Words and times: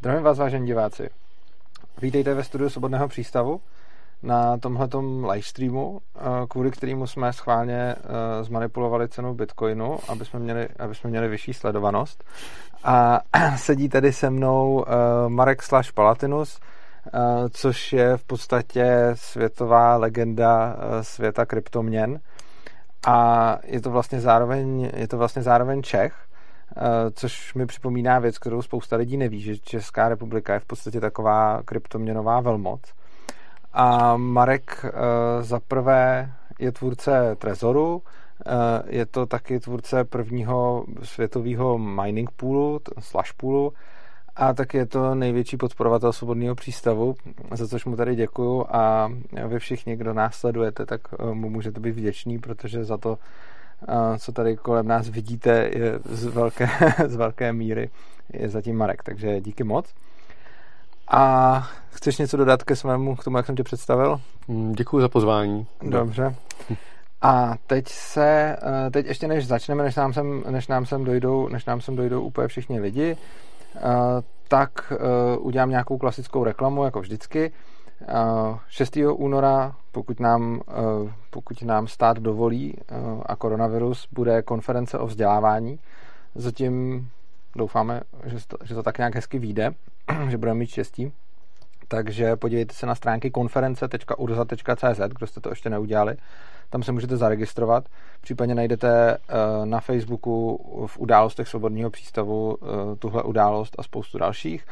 Zdravím 0.00 0.22
vás, 0.22 0.38
vážení 0.38 0.66
diváci. 0.66 1.10
Vítejte 2.02 2.34
ve 2.34 2.44
studiu 2.44 2.70
Svobodného 2.70 3.08
přístavu 3.08 3.60
na 4.22 4.58
tomhletom 4.58 5.24
livestreamu, 5.24 6.00
eh, 6.00 6.20
kvůli 6.48 6.70
kterému 6.70 7.06
jsme 7.06 7.32
schválně 7.32 7.94
eh, 7.94 8.44
zmanipulovali 8.44 9.08
cenu 9.08 9.34
Bitcoinu, 9.34 9.98
aby 10.08 10.24
jsme 10.24 10.40
měli, 10.40 10.68
aby 10.78 10.94
jsme 10.94 11.10
měli 11.10 11.28
vyšší 11.28 11.54
sledovanost. 11.54 12.24
A 12.84 13.20
sedí 13.56 13.88
tady 13.88 14.12
se 14.12 14.30
mnou 14.30 14.84
eh, 14.86 14.92
Marek 15.28 15.62
Slash 15.62 15.92
Palatinus, 15.92 16.60
což 17.50 17.92
je 17.92 18.16
v 18.16 18.24
podstatě 18.24 19.10
světová 19.14 19.96
legenda 19.96 20.76
světa 21.02 21.46
kryptoměn. 21.46 22.20
A 23.06 23.58
je 23.64 23.80
to 23.80 23.90
vlastně 23.90 24.20
zároveň, 24.20 24.90
je 24.96 25.08
to 25.08 25.18
vlastně 25.18 25.42
zároveň 25.42 25.82
Čech, 25.82 26.14
což 27.12 27.54
mi 27.54 27.66
připomíná 27.66 28.18
věc, 28.18 28.38
kterou 28.38 28.62
spousta 28.62 28.96
lidí 28.96 29.16
neví, 29.16 29.40
že 29.40 29.58
Česká 29.58 30.08
republika 30.08 30.54
je 30.54 30.60
v 30.60 30.64
podstatě 30.64 31.00
taková 31.00 31.62
kryptoměnová 31.64 32.40
velmoc. 32.40 32.80
A 33.72 34.16
Marek 34.16 34.84
uh, 34.84 34.90
za 35.42 35.60
prvé 35.68 36.32
je 36.58 36.72
tvůrce 36.72 37.36
Trezoru, 37.38 37.94
uh, 37.94 38.02
je 38.86 39.06
to 39.06 39.26
taky 39.26 39.60
tvůrce 39.60 40.04
prvního 40.04 40.84
světového 41.02 41.78
mining 41.78 42.30
poolu, 42.30 42.80
slash 42.98 43.32
poolu, 43.32 43.72
a 44.36 44.54
tak 44.54 44.74
je 44.74 44.86
to 44.86 45.14
největší 45.14 45.56
podporovatel 45.56 46.12
svobodného 46.12 46.54
přístavu, 46.54 47.14
za 47.54 47.68
což 47.68 47.84
mu 47.84 47.96
tady 47.96 48.16
děkuju 48.16 48.66
a 48.68 49.12
vy 49.46 49.58
všichni, 49.58 49.96
kdo 49.96 50.14
nás 50.14 50.34
sledujete, 50.34 50.86
tak 50.86 51.00
mu 51.32 51.50
můžete 51.50 51.80
být 51.80 51.92
vděční, 51.92 52.38
protože 52.38 52.84
za 52.84 52.96
to 52.96 53.18
co 54.18 54.32
tady 54.32 54.56
kolem 54.56 54.88
nás 54.88 55.08
vidíte, 55.08 55.70
je 55.72 55.98
z 56.04 56.24
velké, 56.24 56.68
z 57.06 57.16
velké 57.16 57.52
míry 57.52 57.90
je 58.32 58.48
zatím 58.48 58.76
Marek, 58.76 59.02
takže 59.02 59.40
díky 59.40 59.64
moc. 59.64 59.94
A 61.08 61.62
chceš 61.90 62.18
něco 62.18 62.36
dodat 62.36 62.62
ke 62.62 62.76
svému, 62.76 63.16
k 63.16 63.24
tomu, 63.24 63.36
jak 63.36 63.46
jsem 63.46 63.56
tě 63.56 63.62
představil? 63.62 64.20
Mm, 64.48 64.72
Děkuji 64.72 65.00
za 65.00 65.08
pozvání. 65.08 65.66
Dobře. 65.82 66.34
A 67.22 67.54
teď 67.66 67.88
se, 67.88 68.56
eh, 68.86 68.90
teď 68.90 69.06
ještě 69.06 69.28
než 69.28 69.46
začneme, 69.46 69.82
než 69.84 69.96
nám 69.96 70.12
sem, 70.12 70.44
než 70.50 70.68
nám 70.68 70.86
sem 70.86 71.04
dojdou, 71.04 71.48
než 71.48 71.64
nám 71.64 71.80
sem 71.80 71.96
dojdou 71.96 72.22
úplně 72.22 72.48
všichni 72.48 72.80
lidi, 72.80 73.16
eh, 73.76 73.80
tak 74.48 74.92
eh, 74.92 75.36
udělám 75.38 75.70
nějakou 75.70 75.98
klasickou 75.98 76.44
reklamu, 76.44 76.84
jako 76.84 77.00
vždycky. 77.00 77.52
6. 78.68 78.96
února, 79.12 79.76
pokud 79.92 80.20
nám, 80.20 80.60
eh, 80.68 81.12
pokud 81.30 81.62
nám 81.62 81.86
stát 81.86 82.18
dovolí 82.18 82.74
eh, 82.78 82.94
a 83.26 83.36
koronavirus, 83.36 84.08
bude 84.12 84.42
konference 84.42 84.98
o 84.98 85.06
vzdělávání. 85.06 85.78
Zatím 86.34 87.08
doufáme, 87.56 88.00
že 88.24 88.36
to, 88.46 88.56
že 88.64 88.74
to 88.74 88.82
tak 88.82 88.98
nějak 88.98 89.14
hezky 89.14 89.38
vyjde, 89.38 89.70
že 90.28 90.38
budeme 90.38 90.58
mít 90.58 90.70
štěstí. 90.70 91.12
Takže 91.88 92.36
podívejte 92.36 92.74
se 92.74 92.86
na 92.86 92.94
stránky 92.94 93.30
konference.urza.cz, 93.30 95.00
kdo 95.08 95.26
jste 95.26 95.40
to 95.40 95.48
ještě 95.48 95.70
neudělali. 95.70 96.16
Tam 96.70 96.82
se 96.82 96.92
můžete 96.92 97.16
zaregistrovat. 97.16 97.84
Případně 98.20 98.54
najdete 98.54 99.16
eh, 99.16 99.66
na 99.66 99.80
Facebooku 99.80 100.60
v 100.86 100.98
událostech 100.98 101.48
Svobodného 101.48 101.90
přístavu 101.90 102.58
tuhle 102.98 103.22
událost 103.22 103.74
a 103.78 103.82
spoustu 103.82 104.18
dalších 104.18 104.66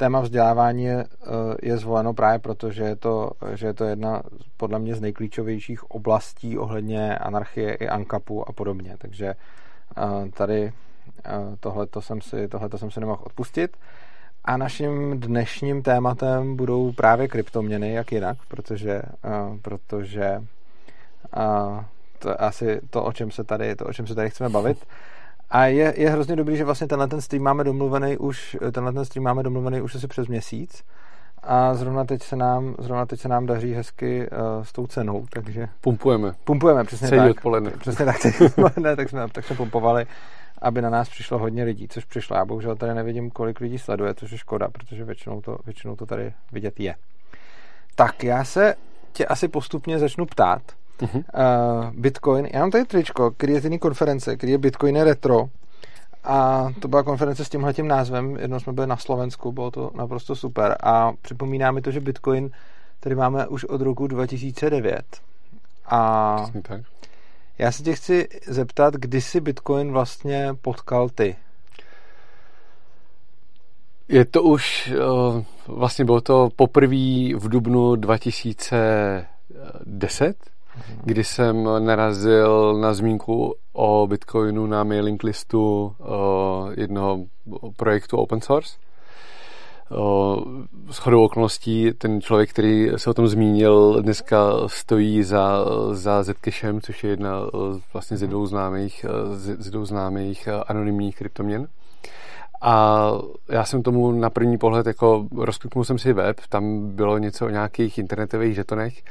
téma 0.00 0.20
vzdělávání 0.20 0.84
je, 0.84 1.04
eh, 1.04 1.26
je 1.62 1.78
zvoleno 1.78 2.14
právě 2.14 2.38
proto, 2.38 2.70
že 2.70 2.82
je, 2.82 2.96
to, 2.96 3.30
že 3.54 3.66
je 3.66 3.74
to 3.74 3.84
jedna 3.84 4.22
podle 4.56 4.78
mě 4.78 4.94
z 4.94 5.00
nejklíčovějších 5.00 5.90
oblastí 5.90 6.58
ohledně 6.58 7.18
anarchie 7.18 7.74
i 7.74 7.88
ankapu 7.88 8.48
a 8.48 8.52
podobně. 8.52 8.96
Takže 8.98 9.26
eh, 9.26 10.30
tady 10.30 10.72
eh, 11.24 11.30
tohleto 11.60 12.00
jsem 12.00 12.20
si, 12.20 12.48
tohleto 12.48 12.78
jsem 12.78 12.90
si 12.90 13.00
nemohl 13.00 13.22
odpustit. 13.26 13.76
A 14.44 14.56
naším 14.56 15.20
dnešním 15.20 15.82
tématem 15.82 16.56
budou 16.56 16.92
právě 16.92 17.28
kryptoměny, 17.28 17.92
jak 17.92 18.12
jinak, 18.12 18.38
protože, 18.48 19.02
protože 19.62 20.42
to 22.18 22.28
je 22.28 22.34
asi 22.34 22.80
to, 22.90 23.04
o 23.04 23.12
čem 23.12 23.30
se 23.30 23.44
tady, 23.44 23.76
to, 23.76 23.84
o 23.84 23.92
čem 23.92 24.06
se 24.06 24.14
tady 24.14 24.30
chceme 24.30 24.50
bavit. 24.50 24.86
A 25.50 25.64
je, 25.64 25.94
je 25.96 26.10
hrozně 26.10 26.36
dobrý, 26.36 26.56
že 26.56 26.64
vlastně 26.64 26.86
tenhle 26.86 27.08
ten 27.08 27.20
stream 27.20 27.42
máme 27.42 27.64
domluvený 27.64 28.16
už, 28.16 28.56
tenhle 28.72 28.92
ten 28.92 29.04
stream 29.04 29.24
máme 29.24 29.42
domluvený 29.42 29.80
už 29.80 29.94
asi 29.94 30.08
přes 30.08 30.28
měsíc. 30.28 30.84
A 31.42 31.74
zrovna 31.74 32.04
teď 32.04 32.22
se 32.22 32.36
nám, 32.36 32.74
zrovna 32.78 33.06
teď 33.06 33.20
se 33.20 33.28
nám 33.28 33.46
daří 33.46 33.72
hezky 33.74 34.28
uh, 34.30 34.64
s 34.64 34.72
tou 34.72 34.86
cenou, 34.86 35.26
takže... 35.30 35.68
Pumpujeme. 35.80 36.32
Pumpujeme, 36.44 36.84
přesně 36.84 37.08
Celý 37.08 37.20
tak. 37.20 37.30
odpoledne. 37.30 37.70
Přesně 37.70 38.04
tak, 38.04 38.18
celý 38.18 38.34
odpoledne, 38.46 38.96
tak 38.96 39.08
jsme, 39.08 39.28
tak 39.32 39.44
jsme 39.44 39.56
pumpovali, 39.56 40.06
aby 40.62 40.82
na 40.82 40.90
nás 40.90 41.08
přišlo 41.08 41.38
hodně 41.38 41.64
lidí, 41.64 41.88
což 41.88 42.04
přišlo. 42.04 42.36
Já 42.36 42.44
bohužel 42.44 42.76
tady 42.76 42.94
nevidím, 42.94 43.30
kolik 43.30 43.60
lidí 43.60 43.78
sleduje, 43.78 44.14
což 44.14 44.30
je 44.30 44.38
škoda, 44.38 44.68
protože 44.68 45.04
většinou 45.04 45.40
to, 45.40 45.58
většinou 45.64 45.96
to 45.96 46.06
tady 46.06 46.32
vidět 46.52 46.80
je. 46.80 46.94
Tak 47.94 48.24
já 48.24 48.44
se 48.44 48.74
tě 49.12 49.26
asi 49.26 49.48
postupně 49.48 49.98
začnu 49.98 50.26
ptát, 50.26 50.62
uh-huh. 51.00 51.16
uh, 51.16 51.22
Bitcoin. 51.94 52.48
Já 52.52 52.60
mám 52.60 52.70
tady 52.70 52.84
tričko, 52.84 53.30
který 53.30 53.52
je 53.52 53.60
z 53.60 53.64
jiný 53.64 53.78
konference, 53.78 54.36
který 54.36 54.52
je 54.52 54.58
Bitcoin 54.58 55.00
Retro. 55.00 55.48
A 56.24 56.68
to 56.80 56.88
byla 56.88 57.02
konference 57.02 57.44
s 57.44 57.48
tímhle 57.48 57.74
tím 57.74 57.88
názvem. 57.88 58.36
Jednou 58.36 58.60
jsme 58.60 58.72
byli 58.72 58.86
na 58.86 58.96
Slovensku, 58.96 59.52
bylo 59.52 59.70
to 59.70 59.90
naprosto 59.94 60.36
super. 60.36 60.76
A 60.82 61.12
připomíná 61.22 61.70
mi 61.70 61.82
to, 61.82 61.90
že 61.90 62.00
Bitcoin 62.00 62.50
tady 63.00 63.14
máme 63.14 63.46
už 63.46 63.64
od 63.64 63.80
roku 63.80 64.06
2009. 64.06 65.02
A 65.86 66.36
tak. 66.62 66.80
já 67.58 67.72
se 67.72 67.82
tě 67.82 67.94
chci 67.94 68.28
zeptat, 68.46 68.94
kdy 68.94 69.20
jsi 69.20 69.40
Bitcoin 69.40 69.92
vlastně 69.92 70.54
potkal 70.62 71.08
ty? 71.08 71.36
Je 74.08 74.24
to 74.24 74.42
už, 74.42 74.92
eh, 74.92 74.96
vlastně 75.66 76.04
bylo 76.04 76.20
to 76.20 76.48
poprvé 76.56 77.34
v 77.36 77.48
dubnu 77.48 77.96
2010, 77.96 80.26
Mhm. 80.26 80.34
Kdy 81.04 81.24
jsem 81.24 81.68
narazil 81.78 82.78
na 82.80 82.94
zmínku 82.94 83.54
o 83.72 84.06
Bitcoinu 84.06 84.66
na 84.66 84.84
mailing 84.84 85.22
listu 85.22 85.92
jednoho 86.76 87.24
projektu 87.76 88.16
open 88.16 88.40
source. 88.40 88.76
S 90.90 90.98
chodou 90.98 91.24
okolností 91.24 91.92
ten 91.98 92.20
člověk, 92.20 92.50
který 92.50 92.88
se 92.96 93.10
o 93.10 93.14
tom 93.14 93.28
zmínil, 93.28 94.02
dneska 94.02 94.52
stojí 94.66 95.22
za, 95.22 95.64
za 95.92 96.24
Zcashem, 96.24 96.80
což 96.80 97.04
je 97.04 97.10
jedna 97.10 97.32
vlastně 97.92 98.16
z 98.16 98.22
jednou 98.22 98.46
známých, 98.46 99.06
z 99.34 99.70
známých 99.84 100.48
anonymních 100.66 101.16
kryptoměn. 101.16 101.68
A 102.62 103.10
já 103.48 103.64
jsem 103.64 103.82
tomu 103.82 104.12
na 104.12 104.30
první 104.30 104.58
pohled 104.58 104.86
jako 104.86 105.26
rozkliknul 105.36 105.84
jsem 105.84 105.98
si 105.98 106.12
web, 106.12 106.36
tam 106.48 106.90
bylo 106.90 107.18
něco 107.18 107.46
o 107.46 107.50
nějakých 107.50 107.98
internetových 107.98 108.54
žetonech 108.54 109.02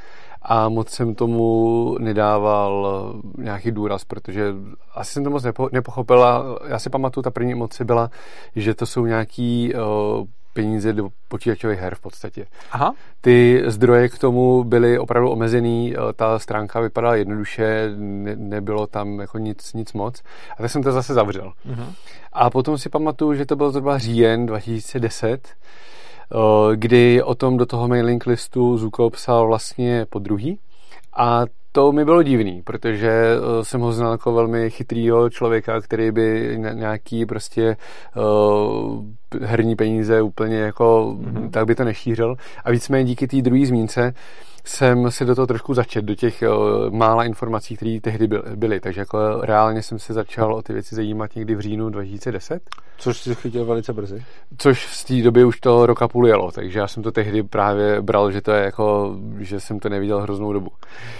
a 0.42 0.68
moc 0.68 0.90
jsem 0.90 1.14
tomu 1.14 1.96
nedával 1.98 3.14
nějaký 3.38 3.70
důraz, 3.70 4.04
protože 4.04 4.54
asi 4.94 5.12
jsem 5.12 5.24
to 5.24 5.30
moc 5.30 5.44
nepo, 5.44 5.68
nepochopila. 5.72 6.44
Já 6.68 6.78
si 6.78 6.90
pamatuju, 6.90 7.22
ta 7.22 7.30
první 7.30 7.52
emoce 7.52 7.84
byla, 7.84 8.10
že 8.56 8.74
to 8.74 8.86
jsou 8.86 9.06
nějaký 9.06 9.74
uh, 9.74 10.26
peníze 10.52 10.92
do 10.92 11.08
počítačových 11.28 11.78
her 11.78 11.94
v 11.94 12.00
podstatě. 12.00 12.46
Aha. 12.72 12.94
Ty 13.20 13.62
zdroje 13.66 14.08
k 14.08 14.18
tomu 14.18 14.64
byly 14.64 14.98
opravdu 14.98 15.30
omezený, 15.30 15.94
ta 16.16 16.38
stránka 16.38 16.80
vypadala 16.80 17.16
jednoduše, 17.16 17.92
ne, 17.96 18.36
nebylo 18.36 18.86
tam 18.86 19.20
jako 19.20 19.38
nic, 19.38 19.72
nic 19.72 19.92
moc. 19.92 20.22
A 20.58 20.62
tak 20.62 20.70
jsem 20.70 20.82
to 20.82 20.92
zase 20.92 21.14
zavřel. 21.14 21.52
Uh-huh. 21.70 21.94
A 22.32 22.50
potom 22.50 22.78
si 22.78 22.88
pamatuju, 22.88 23.34
že 23.34 23.46
to 23.46 23.56
byl 23.56 23.70
zhruba 23.70 23.98
říjen 23.98 24.46
2010, 24.46 25.48
kdy 26.74 27.22
o 27.22 27.34
tom 27.34 27.56
do 27.56 27.66
toho 27.66 27.88
mailing 27.88 28.26
listu 28.26 28.78
Zuko 28.78 29.10
psal 29.10 29.46
vlastně 29.46 30.06
po 30.10 30.18
druhý. 30.18 30.58
A 31.16 31.44
to 31.72 31.92
mi 31.92 32.04
bylo 32.04 32.22
divný, 32.22 32.62
protože 32.62 33.10
jsem 33.62 33.80
ho 33.80 33.92
znal 33.92 34.12
jako 34.12 34.32
velmi 34.32 34.70
chytrýho 34.70 35.30
člověka, 35.30 35.80
který 35.80 36.10
by 36.10 36.58
nějaký 36.72 37.26
prostě 37.26 37.76
uh, 38.16 39.04
herní 39.40 39.76
peníze 39.76 40.22
úplně 40.22 40.56
jako, 40.56 41.16
mm-hmm. 41.20 41.50
tak 41.50 41.66
by 41.66 41.74
to 41.74 41.84
nešířil. 41.84 42.36
A 42.64 42.70
víceméně 42.70 43.04
díky 43.04 43.26
té 43.26 43.42
druhé 43.42 43.66
zmínce 43.66 44.14
jsem 44.64 45.10
si 45.10 45.24
do 45.24 45.34
toho 45.34 45.46
trošku 45.46 45.74
začet, 45.74 46.04
do 46.04 46.14
těch 46.14 46.42
uh, 46.42 46.90
mála 46.90 47.24
informací, 47.24 47.76
které 47.76 47.98
tehdy 48.02 48.28
byly. 48.54 48.80
Takže 48.80 49.00
jako 49.00 49.18
reálně 49.40 49.82
jsem 49.82 49.98
se 49.98 50.12
začal 50.12 50.54
o 50.54 50.62
ty 50.62 50.72
věci 50.72 50.94
zajímat 50.94 51.36
někdy 51.36 51.54
v 51.54 51.60
říjnu 51.60 51.90
2010. 51.90 52.62
Což 53.00 53.18
si 53.18 53.34
chytil 53.34 53.64
velice 53.64 53.92
brzy. 53.92 54.24
Což 54.58 54.86
z 54.86 55.04
té 55.04 55.22
doby 55.22 55.44
už 55.44 55.60
to 55.60 55.86
roka 55.86 56.08
půl 56.08 56.26
jelo, 56.26 56.52
takže 56.52 56.78
já 56.78 56.88
jsem 56.88 57.02
to 57.02 57.12
tehdy 57.12 57.42
právě 57.42 58.02
bral, 58.02 58.30
že 58.30 58.40
to 58.40 58.52
je 58.52 58.64
jako, 58.64 59.16
že 59.38 59.60
jsem 59.60 59.78
to 59.78 59.88
neviděl 59.88 60.20
hroznou 60.20 60.52
dobu. 60.52 60.70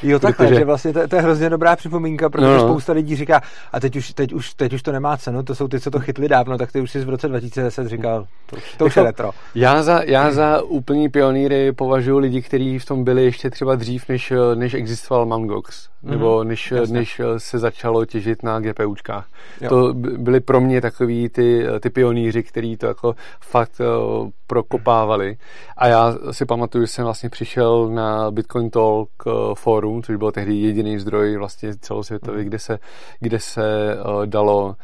Jo, 0.02 0.18
takhle, 0.18 0.46
protože... 0.46 0.58
že 0.58 0.64
vlastně 0.64 0.92
to, 0.92 1.08
to, 1.08 1.16
je 1.16 1.22
hrozně 1.22 1.50
dobrá 1.50 1.76
připomínka, 1.76 2.30
protože 2.30 2.46
no. 2.46 2.60
spousta 2.60 2.92
lidí 2.92 3.16
říká, 3.16 3.42
a 3.72 3.80
teď 3.80 3.96
už, 3.96 4.12
teď, 4.12 4.32
už, 4.32 4.54
teď 4.54 4.72
už 4.72 4.82
to 4.82 4.92
nemá 4.92 5.16
cenu, 5.16 5.42
to 5.42 5.54
jsou 5.54 5.68
ty, 5.68 5.80
co 5.80 5.90
to 5.90 6.00
chytli 6.00 6.28
dávno, 6.28 6.58
tak 6.58 6.72
ty 6.72 6.80
už 6.80 6.90
si 6.90 7.04
v 7.04 7.08
roce 7.08 7.28
2010 7.28 7.88
říkal, 7.88 8.26
to, 8.46 8.56
to 8.78 8.84
už 8.86 8.96
je 8.96 9.00
jako 9.00 9.06
retro. 9.06 9.30
Já 9.54 9.82
za, 9.82 10.02
já 10.02 10.30
za 10.30 10.62
úplný 10.62 11.08
pionýry 11.08 11.72
považuji 11.72 12.18
lidi, 12.18 12.42
kteří 12.42 12.78
v 12.78 12.84
tom 12.84 13.04
byli 13.04 13.29
ještě 13.30 13.50
třeba 13.50 13.74
dřív, 13.74 14.08
než, 14.08 14.32
než 14.54 14.74
existoval 14.74 15.26
Mt. 15.26 15.46
Gox, 15.46 15.88
mm-hmm. 15.88 16.10
nebo 16.10 16.44
než, 16.44 16.72
než 16.90 17.20
se 17.36 17.58
začalo 17.58 18.04
těžit 18.04 18.42
na 18.42 18.60
GPUčkách. 18.60 19.28
Jo. 19.60 19.68
To 19.68 19.94
byli 19.94 20.40
pro 20.40 20.60
mě 20.60 20.80
takový 20.80 21.28
ty, 21.28 21.66
ty 21.80 21.90
pionýři, 21.90 22.42
kteří 22.42 22.76
to 22.76 22.86
jako 22.86 23.14
fakt 23.40 23.80
uh, 23.80 24.28
prokopávali. 24.46 25.36
A 25.76 25.86
já 25.86 26.14
si 26.30 26.46
pamatuju, 26.46 26.84
že 26.84 26.88
jsem 26.88 27.04
vlastně 27.04 27.30
přišel 27.30 27.88
na 27.88 28.30
Bitcoin 28.30 28.70
Talk 28.70 29.08
uh, 29.26 29.54
forum, 29.54 30.02
což 30.02 30.16
byl 30.16 30.32
tehdy 30.32 30.54
jediný 30.54 30.98
zdroj 30.98 31.36
vlastně 31.36 31.74
celosvětový, 31.80 32.38
mm. 32.38 32.44
kde 32.44 32.58
se, 32.58 32.78
kde 33.20 33.38
se 33.38 33.96
uh, 33.96 34.26
dalo 34.26 34.76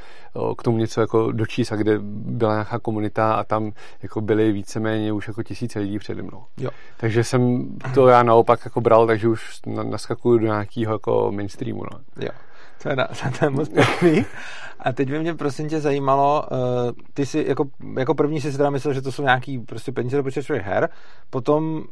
k 0.58 0.62
tomu 0.62 0.78
něco 0.78 1.00
jako 1.00 1.32
dočíst 1.32 1.72
a 1.72 1.76
kde 1.76 1.98
byla 2.02 2.52
nějaká 2.52 2.78
komunita 2.78 3.34
a 3.34 3.44
tam 3.44 3.72
jako 4.02 4.20
byly 4.20 4.52
víceméně 4.52 5.12
už 5.12 5.28
jako 5.28 5.42
tisíce 5.42 5.78
lidí 5.78 5.98
přede 5.98 6.22
mnou. 6.22 6.44
Jo. 6.56 6.70
Takže 6.96 7.24
jsem 7.24 7.68
to 7.94 8.08
já 8.08 8.22
naopak 8.22 8.60
jako 8.64 8.80
bral, 8.80 9.06
takže 9.06 9.28
už 9.28 9.60
naskakuju 9.66 10.38
do 10.38 10.46
nějakého 10.46 10.94
jako 10.94 11.32
mainstreamu. 11.32 11.82
No. 11.92 12.24
Jo. 12.24 12.30
To 12.82 12.88
je, 12.88 12.96
na, 12.96 13.08
to 13.38 13.44
je 13.44 13.50
moc 13.50 13.68
pěkný. 13.68 14.24
A 14.80 14.92
teď 14.92 15.10
by 15.10 15.18
mě 15.18 15.34
prosím 15.34 15.68
tě 15.68 15.80
zajímalo, 15.80 16.44
uh, 16.50 16.58
ty 17.14 17.26
si 17.26 17.44
jako, 17.48 17.64
jako 17.98 18.14
první 18.14 18.40
si 18.40 18.56
teda 18.56 18.70
myslel, 18.70 18.94
že 18.94 19.02
to 19.02 19.12
jsou 19.12 19.22
nějaký 19.22 19.58
prostě 19.58 19.92
peníze 19.92 20.16
do 20.16 20.22
počítačových 20.22 20.62
her, 20.62 20.88
potom 21.30 21.84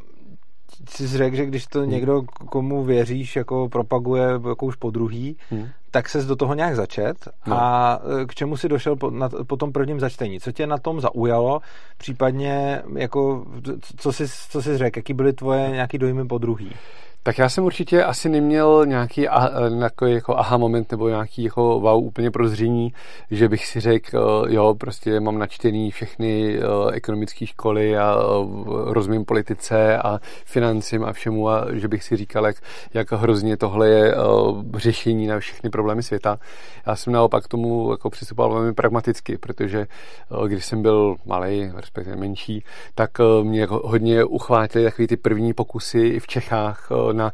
jsi 0.88 1.06
řekl, 1.06 1.36
že 1.36 1.46
když 1.46 1.66
to 1.66 1.84
někdo, 1.84 2.22
komu 2.50 2.84
věříš, 2.84 3.36
jako 3.36 3.68
propaguje 3.68 4.28
jako 4.48 4.66
už 4.66 4.76
po 4.76 4.90
druhý, 4.90 5.36
hmm. 5.50 5.68
Tak 5.94 6.08
ses 6.08 6.26
do 6.26 6.36
toho 6.36 6.54
nějak 6.54 6.76
začet 6.76 7.28
no. 7.46 7.56
a 7.56 8.00
e, 8.22 8.26
k 8.26 8.34
čemu 8.34 8.56
si 8.56 8.68
došel 8.68 8.96
po, 8.96 9.10
na, 9.10 9.28
po 9.46 9.56
tom 9.56 9.72
prvním 9.72 10.00
začtení? 10.00 10.40
Co 10.40 10.52
tě 10.52 10.66
na 10.66 10.78
tom 10.78 11.00
zaujalo? 11.00 11.60
Případně, 11.98 12.82
jako, 12.96 13.44
co 13.96 14.12
jsi, 14.12 14.24
co 14.50 14.62
jsi 14.62 14.78
řekl? 14.78 14.98
Jaký 14.98 15.14
byly 15.14 15.32
tvoje 15.32 15.70
nějaký 15.70 15.98
dojmy 15.98 16.26
po 16.26 16.38
druhý? 16.38 16.72
Tak 17.26 17.38
já 17.38 17.48
jsem 17.48 17.64
určitě 17.64 18.04
asi 18.04 18.28
neměl 18.28 18.86
nějaký 18.86 19.26
nějaký 19.68 20.04
jako 20.04 20.36
aha 20.36 20.56
moment 20.56 20.90
nebo 20.90 21.08
nějaký 21.08 21.42
jako 21.42 21.80
wow 21.80 22.04
úplně 22.04 22.30
prozření, 22.30 22.92
že 23.30 23.48
bych 23.48 23.66
si 23.66 23.80
řekl, 23.80 24.46
jo, 24.48 24.74
prostě 24.74 25.20
mám 25.20 25.38
načtený 25.38 25.90
všechny 25.90 26.58
ekonomické 26.92 27.46
školy 27.46 27.98
a 27.98 28.16
rozumím 28.84 29.24
politice 29.24 29.98
a 29.98 30.18
financím 30.44 31.04
a 31.04 31.12
všemu 31.12 31.48
a 31.48 31.66
že 31.72 31.88
bych 31.88 32.04
si 32.04 32.16
říkal, 32.16 32.46
jak, 32.46 32.56
jak 32.94 33.12
hrozně 33.12 33.56
tohle 33.56 33.88
je 33.88 34.14
řešení 34.74 35.26
na 35.26 35.38
všechny 35.38 35.70
problémy 35.70 36.02
světa. 36.02 36.38
Já 36.86 36.96
jsem 36.96 37.12
naopak 37.12 37.44
k 37.44 37.48
tomu 37.48 37.90
jako 37.90 38.10
přistupoval 38.10 38.52
velmi 38.52 38.74
pragmaticky, 38.74 39.38
protože 39.38 39.86
když 40.46 40.64
jsem 40.64 40.82
byl 40.82 41.16
malý, 41.26 41.70
respektive 41.76 42.16
menší, 42.16 42.64
tak 42.94 43.10
mě 43.42 43.66
hodně 43.70 44.24
uchvátily 44.24 44.84
takové 44.84 45.08
ty 45.08 45.16
první 45.16 45.52
pokusy 45.52 46.20
v 46.20 46.26
Čechách 46.26 46.88
na 47.16 47.32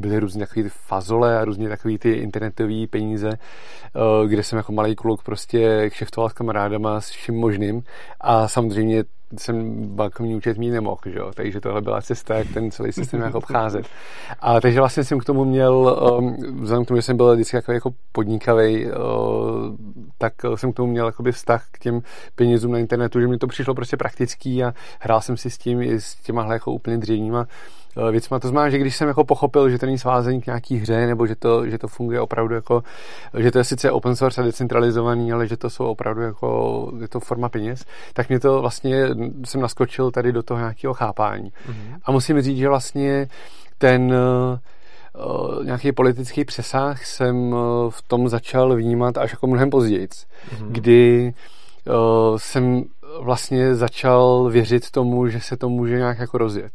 byly 0.00 0.18
různé 0.18 0.46
takové 0.46 0.68
fazole 0.68 1.38
a 1.38 1.44
různě 1.44 1.68
takové 1.68 1.98
ty 1.98 2.12
internetové 2.12 2.86
peníze, 2.90 3.30
eh, 3.30 4.28
kde 4.28 4.42
jsem 4.42 4.56
jako 4.56 4.72
malý 4.72 4.96
kluk 4.96 5.22
prostě 5.22 5.90
kšeftoval 5.90 6.30
s 6.30 6.32
kamarádama 6.32 7.00
s 7.00 7.10
vším 7.10 7.34
možným 7.34 7.82
a 8.20 8.48
samozřejmě 8.48 9.04
jsem 9.38 9.86
bankovní 9.86 10.34
účet 10.34 10.58
mít 10.58 10.70
nemohl, 10.70 11.00
že 11.06 11.20
takže 11.34 11.60
tohle 11.60 11.80
byla 11.80 12.02
cesta, 12.02 12.34
jak 12.34 12.48
ten 12.54 12.70
celý 12.70 12.92
systém 12.92 13.20
jako 13.20 13.38
obcházet. 13.38 13.86
A 14.40 14.60
takže 14.60 14.80
vlastně 14.80 15.04
jsem 15.04 15.18
k 15.18 15.24
tomu 15.24 15.44
měl, 15.44 15.98
um, 16.18 16.36
vzhledem 16.62 16.84
k 16.84 16.88
tomu, 16.88 16.98
že 16.98 17.02
jsem 17.02 17.16
byl 17.16 17.34
vždycky 17.34 17.56
jako, 17.56 17.72
jako 17.72 17.90
podnikavý, 18.12 18.86
uh, 18.86 18.92
tak 20.18 20.32
jsem 20.54 20.72
k 20.72 20.76
tomu 20.76 20.90
měl 20.90 21.06
jakoby 21.06 21.32
vztah 21.32 21.66
k 21.70 21.78
těm 21.78 22.00
penězům 22.34 22.72
na 22.72 22.78
internetu, 22.78 23.20
že 23.20 23.28
mi 23.28 23.38
to 23.38 23.46
přišlo 23.46 23.74
prostě 23.74 23.96
praktický 23.96 24.64
a 24.64 24.74
hrál 25.00 25.20
jsem 25.20 25.36
si 25.36 25.50
s 25.50 25.58
tím 25.58 25.82
i 25.82 26.00
s 26.00 26.14
těma 26.14 26.52
jako 26.52 26.72
úplně 26.72 26.98
dřevníma 26.98 27.46
Eh, 27.46 27.79
věcma. 28.10 28.38
To 28.38 28.48
znamená, 28.48 28.70
že 28.70 28.78
když 28.78 28.96
jsem 28.96 29.08
jako 29.08 29.24
pochopil, 29.24 29.70
že 29.70 29.78
to 29.78 29.86
není 29.86 29.98
svázaný 29.98 30.40
k 30.40 30.46
nějaký 30.46 30.76
hře, 30.76 31.06
nebo 31.06 31.26
že 31.26 31.36
to, 31.36 31.66
že 31.66 31.78
to 31.78 31.88
funguje 31.88 32.20
opravdu 32.20 32.54
jako, 32.54 32.82
že 33.38 33.50
to 33.50 33.58
je 33.58 33.64
sice 33.64 33.90
open 33.90 34.16
source 34.16 34.40
a 34.40 34.44
decentralizovaný, 34.44 35.32
ale 35.32 35.46
že 35.46 35.56
to 35.56 35.70
jsou 35.70 35.84
opravdu 35.84 36.22
jako, 36.22 36.92
je 37.00 37.08
to 37.08 37.20
forma 37.20 37.48
peněz, 37.48 37.84
tak 38.12 38.28
mě 38.28 38.40
to 38.40 38.60
vlastně, 38.60 39.08
jsem 39.44 39.60
naskočil 39.60 40.10
tady 40.10 40.32
do 40.32 40.42
toho 40.42 40.60
nějakého 40.60 40.94
chápání. 40.94 41.50
Mm-hmm. 41.50 41.98
A 42.04 42.12
musím 42.12 42.42
říct, 42.42 42.58
že 42.58 42.68
vlastně 42.68 43.28
ten 43.78 44.12
uh, 44.12 45.64
nějaký 45.64 45.92
politický 45.92 46.44
přesah 46.44 47.04
jsem 47.04 47.52
uh, 47.52 47.58
v 47.90 48.02
tom 48.02 48.28
začal 48.28 48.76
vnímat 48.76 49.18
až 49.18 49.32
jako 49.32 49.46
mnohem 49.46 49.70
později, 49.70 50.06
mm-hmm. 50.06 50.66
kdy 50.68 51.34
uh, 51.86 52.36
jsem 52.36 52.84
vlastně 53.20 53.74
začal 53.74 54.48
věřit 54.50 54.90
tomu, 54.90 55.28
že 55.28 55.40
se 55.40 55.56
to 55.56 55.68
může 55.68 55.96
nějak 55.96 56.18
jako 56.18 56.38
rozjet. 56.38 56.72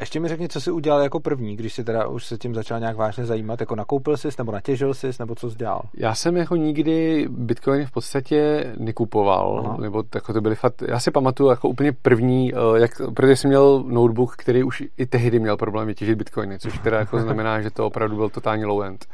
Ještě 0.00 0.20
mi 0.20 0.28
řekni, 0.28 0.48
co 0.48 0.60
jsi 0.60 0.70
udělal 0.70 1.00
jako 1.00 1.20
první, 1.20 1.56
když 1.56 1.74
jsi 1.74 1.84
teda 1.84 2.06
už 2.06 2.26
se 2.26 2.38
tím 2.38 2.54
začal 2.54 2.80
nějak 2.80 2.96
vážně 2.96 3.26
zajímat, 3.26 3.60
jako 3.60 3.76
nakoupil 3.76 4.16
jsi, 4.16 4.28
nebo 4.38 4.52
natěžil 4.52 4.94
jsi, 4.94 5.10
nebo 5.18 5.34
co 5.34 5.50
jsi 5.50 5.56
dělal? 5.56 5.82
Já 5.94 6.14
jsem 6.14 6.36
jako 6.36 6.56
nikdy 6.56 7.26
Bitcoin 7.30 7.86
v 7.86 7.90
podstatě 7.90 8.66
nekupoval, 8.78 9.62
Aha. 9.66 9.76
nebo 9.80 10.04
jako 10.14 10.32
to 10.32 10.40
byly 10.40 10.54
fakt, 10.54 10.82
já 10.88 11.00
si 11.00 11.10
pamatuju 11.10 11.50
jako 11.50 11.68
úplně 11.68 11.92
první, 11.92 12.52
eh, 12.54 12.56
jak, 12.80 12.90
protože 13.14 13.36
jsem 13.36 13.48
měl 13.48 13.84
notebook, 13.86 14.36
který 14.36 14.62
už 14.62 14.82
i 14.96 15.06
tehdy 15.06 15.38
měl 15.38 15.56
problém 15.56 15.94
těžit 15.94 16.18
Bitcoiny, 16.18 16.58
což 16.58 16.78
teda 16.78 16.98
jako 16.98 17.20
znamená, 17.20 17.62
že 17.62 17.70
to 17.70 17.86
opravdu 17.86 18.16
byl 18.16 18.28
totální 18.28 18.64
low 18.64 18.82
end. 18.82 19.06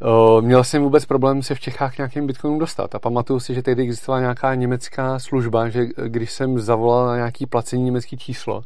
A 0.00 0.40
měl 0.40 0.64
jsem 0.64 0.82
vůbec 0.82 1.04
problém 1.04 1.42
se 1.42 1.54
v 1.54 1.60
Čechách 1.60 1.98
nějakým 1.98 2.26
bitcoinům 2.26 2.58
dostat. 2.58 2.94
A 2.94 2.98
pamatuju 2.98 3.40
si, 3.40 3.54
že 3.54 3.62
tehdy 3.62 3.82
existovala 3.82 4.20
nějaká 4.20 4.54
německá 4.54 5.18
služba, 5.18 5.68
že 5.68 5.86
když 6.06 6.32
jsem 6.32 6.58
zavolal 6.58 7.06
na 7.06 7.16
nějaký 7.16 7.46
placení 7.46 7.82
německý 7.84 8.16
číslo, 8.16 8.62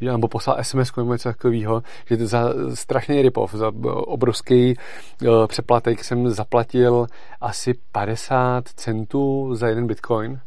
že, 0.00 0.12
nebo 0.12 0.28
poslal 0.28 0.56
SMS 0.62 0.96
nebo 0.96 1.12
něco 1.12 1.28
takového, 1.28 1.82
že 2.06 2.16
to 2.16 2.26
za 2.26 2.52
strašný 2.74 3.22
ripov, 3.22 3.54
za 3.54 3.72
obrovský 3.88 4.74
přeplatek 5.46 6.04
jsem 6.04 6.30
zaplatil 6.30 7.06
asi 7.40 7.74
50 7.92 8.68
centů 8.68 9.54
za 9.54 9.68
jeden 9.68 9.86
bitcoin 9.86 10.40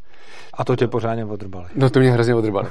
a 0.54 0.66
to 0.66 0.76
tě 0.76 0.88
pořádně 0.88 1.26
odrbali. 1.26 1.66
No 1.76 1.90
to 1.90 2.00
mě 2.00 2.12
hrozně 2.12 2.36
odrbali. 2.36 2.68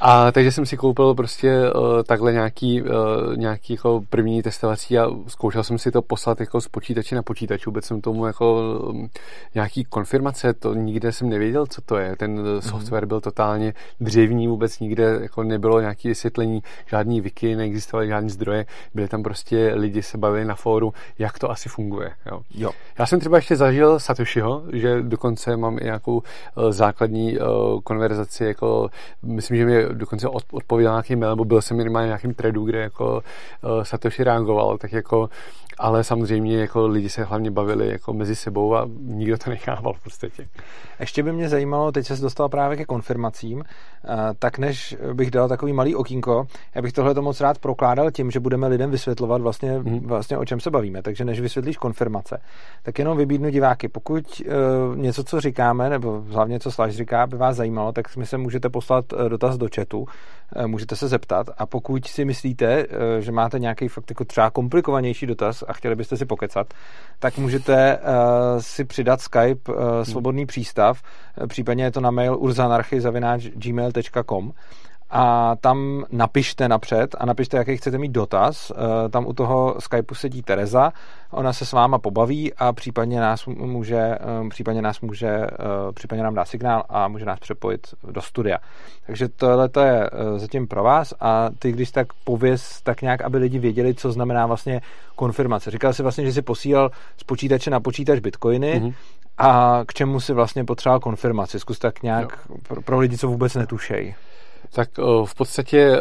A 0.00 0.32
takže 0.32 0.52
jsem 0.52 0.66
si 0.66 0.76
koupil 0.76 1.14
prostě 1.14 1.72
uh, 1.72 2.02
takhle 2.02 2.32
nějaký, 2.32 2.82
uh, 2.82 2.88
nějaký 3.36 3.72
jako 3.72 4.02
první 4.10 4.42
testovací 4.42 4.98
a 4.98 5.08
zkoušel 5.26 5.62
jsem 5.62 5.78
si 5.78 5.90
to 5.90 6.02
poslat 6.02 6.40
jako 6.40 6.60
z 6.60 6.68
počítače 6.68 7.14
na 7.14 7.22
počítač. 7.22 7.66
Vůbec 7.66 7.84
jsem 7.84 8.00
tomu 8.00 8.26
jako 8.26 8.76
um, 8.88 9.08
nějaký 9.54 9.84
konfirmace, 9.84 10.54
to 10.54 10.74
nikde 10.74 11.12
jsem 11.12 11.28
nevěděl, 11.28 11.66
co 11.66 11.80
to 11.80 11.96
je. 11.96 12.16
Ten 12.16 12.38
mm-hmm. 12.38 12.58
software 12.60 13.06
byl 13.06 13.20
totálně 13.20 13.74
dřevní, 14.00 14.48
vůbec 14.48 14.80
nikde 14.80 15.18
jako 15.22 15.42
nebylo 15.42 15.80
nějaké 15.80 16.08
vysvětlení, 16.08 16.62
žádný 16.86 17.20
wiki, 17.20 17.56
neexistovaly 17.56 18.08
žádné 18.08 18.30
zdroje, 18.30 18.66
byly 18.94 19.08
tam 19.08 19.22
prostě 19.22 19.72
lidi 19.74 20.02
se 20.02 20.18
bavili 20.18 20.44
na 20.44 20.54
fóru, 20.54 20.92
jak 21.18 21.38
to 21.38 21.50
asi 21.50 21.68
funguje. 21.68 22.10
Jo. 22.26 22.40
Jo. 22.54 22.70
Já 22.98 23.06
jsem 23.06 23.20
třeba 23.20 23.36
ještě 23.36 23.56
zažil 23.56 24.00
Satoshiho, 24.00 24.62
že 24.72 25.02
dokonce 25.02 25.56
mám 25.56 25.78
i 25.78 25.84
nějakou 25.84 26.16
uh, 26.16 26.70
základní 26.96 27.38
uh, 27.38 27.80
konverzaci, 27.80 28.44
jako 28.44 28.88
myslím, 29.22 29.56
že 29.56 29.66
mi 29.66 29.84
dokonce 29.92 30.28
odpověděl 30.52 30.92
nějaký 30.92 31.16
mail, 31.16 31.32
nebo 31.32 31.44
byl 31.44 31.62
jsem 31.62 31.76
minimálně 31.76 32.06
nějakým 32.06 32.34
threadu, 32.34 32.64
kde 32.64 32.78
jako 32.78 33.14
uh, 33.14 33.82
Satoshi 33.82 34.24
reagoval, 34.24 34.78
tak 34.78 34.92
jako 34.92 35.28
ale 35.78 36.04
samozřejmě 36.04 36.58
jako 36.58 36.86
lidi 36.86 37.08
se 37.08 37.24
hlavně 37.24 37.50
bavili 37.50 37.88
jako 37.88 38.12
mezi 38.12 38.36
sebou 38.36 38.74
a 38.74 38.88
nikdo 39.00 39.38
to 39.38 39.50
nechával 39.50 39.92
v 39.92 40.04
podstatě. 40.04 40.48
Ještě 41.00 41.22
by 41.22 41.32
mě 41.32 41.48
zajímalo, 41.48 41.92
teď 41.92 42.06
se 42.06 42.16
dostal 42.16 42.48
právě 42.48 42.76
ke 42.76 42.84
konfirmacím, 42.84 43.64
eh, 43.64 44.16
tak 44.38 44.58
než 44.58 44.96
bych 45.12 45.30
dal 45.30 45.48
takový 45.48 45.72
malý 45.72 45.94
okýnko, 45.94 46.46
já 46.74 46.82
bych 46.82 46.92
tohle 46.92 47.14
to 47.14 47.22
moc 47.22 47.40
rád 47.40 47.58
prokládal 47.58 48.10
tím, 48.10 48.30
že 48.30 48.40
budeme 48.40 48.66
lidem 48.66 48.90
vysvětlovat 48.90 49.40
vlastně, 49.40 49.72
hmm. 49.72 50.00
vlastně 50.06 50.38
o 50.38 50.44
čem 50.44 50.60
se 50.60 50.70
bavíme. 50.70 51.02
Takže 51.02 51.24
než 51.24 51.40
vysvětlíš 51.40 51.76
konfirmace, 51.76 52.40
tak 52.82 52.98
jenom 52.98 53.18
vybídnu 53.18 53.50
diváky. 53.50 53.88
Pokud 53.88 54.42
uh, 54.46 54.96
něco, 54.96 55.24
co 55.24 55.40
říkáme, 55.40 55.90
nebo 55.90 56.24
hlavně 56.28 56.60
co 56.60 56.70
Slaž 56.70 56.94
říká, 56.94 57.26
by 57.26 57.36
vás 57.36 57.56
zajímalo, 57.56 57.92
tak 57.92 58.16
mi 58.16 58.26
se 58.26 58.38
můžete 58.38 58.68
poslat 58.68 59.04
eh, 59.12 59.28
dotaz 59.28 59.56
do 59.56 59.68
chatu, 59.74 60.06
můžete 60.66 60.96
se 60.96 61.08
zeptat. 61.08 61.46
A 61.58 61.66
pokud 61.66 62.06
si 62.06 62.24
myslíte, 62.24 62.86
uh, 62.86 62.92
že 63.20 63.32
máte 63.32 63.58
nějaký 63.58 63.88
fakt 63.88 64.10
jako 64.10 64.24
třeba 64.24 64.50
komplikovanější 64.50 65.26
dotaz 65.26 65.64
a 65.68 65.72
chtěli 65.72 65.94
byste 65.94 66.16
si 66.16 66.26
pokecat, 66.26 66.74
tak 67.18 67.38
můžete 67.38 67.98
uh, 67.98 68.02
si 68.60 68.84
přidat 68.84 69.20
Skype 69.20 69.72
uh, 69.72 69.78
Svobodný 70.02 70.46
přístav, 70.46 71.02
případně 71.46 71.84
je 71.84 71.90
to 71.90 72.00
na 72.00 72.10
mail 72.10 72.36
urzanarchy.gmail.com 72.38 74.52
a 75.10 75.56
tam 75.60 76.04
napište 76.10 76.68
napřed 76.68 77.16
a 77.18 77.26
napište, 77.26 77.56
jaký 77.56 77.76
chcete 77.76 77.98
mít 77.98 78.12
dotaz. 78.12 78.72
Eh, 78.76 79.08
tam 79.08 79.26
u 79.26 79.32
toho 79.32 79.76
Skypeu 79.78 80.14
sedí 80.14 80.42
Tereza, 80.42 80.92
ona 81.30 81.52
se 81.52 81.66
s 81.66 81.72
váma 81.72 81.98
pobaví 81.98 82.54
a 82.54 82.72
případně 82.72 83.20
nás 83.20 83.46
může, 83.46 83.96
eh, 83.96 84.48
případně 84.48 84.82
nás 84.82 85.00
může, 85.00 85.28
eh, 85.28 85.48
případně 85.94 86.24
nám 86.24 86.34
dá 86.34 86.44
signál 86.44 86.84
a 86.88 87.08
může 87.08 87.24
nás 87.24 87.38
přepojit 87.38 87.94
do 88.10 88.22
studia. 88.22 88.58
Takže 89.06 89.28
tohle 89.28 89.68
to 89.68 89.80
je 89.80 90.10
zatím 90.36 90.66
pro 90.66 90.82
vás 90.82 91.14
a 91.20 91.50
ty, 91.58 91.72
když 91.72 91.90
tak 91.90 92.06
pověz 92.24 92.80
tak 92.82 93.02
nějak, 93.02 93.20
aby 93.20 93.38
lidi 93.38 93.58
věděli, 93.58 93.94
co 93.94 94.12
znamená 94.12 94.46
vlastně 94.46 94.80
konfirmace. 95.16 95.70
Říkal 95.70 95.92
si 95.92 96.02
vlastně, 96.02 96.24
že 96.24 96.32
si 96.32 96.42
posílal 96.42 96.90
z 97.16 97.24
počítače 97.24 97.70
na 97.70 97.80
počítač 97.80 98.18
bitcoiny, 98.18 98.80
mm-hmm 98.80 98.94
a 99.38 99.80
k 99.86 99.94
čemu 99.94 100.20
si 100.20 100.32
vlastně 100.32 100.64
potřeboval 100.64 101.00
konfirmaci. 101.00 101.60
Zkus 101.60 101.78
tak 101.78 102.02
nějak 102.02 102.48
pro, 102.68 102.82
pro 102.82 102.98
lidi, 102.98 103.18
co 103.18 103.28
vůbec 103.28 103.54
netušejí. 103.54 104.14
Tak 104.72 104.88
v 105.24 105.34
podstatě 105.34 106.00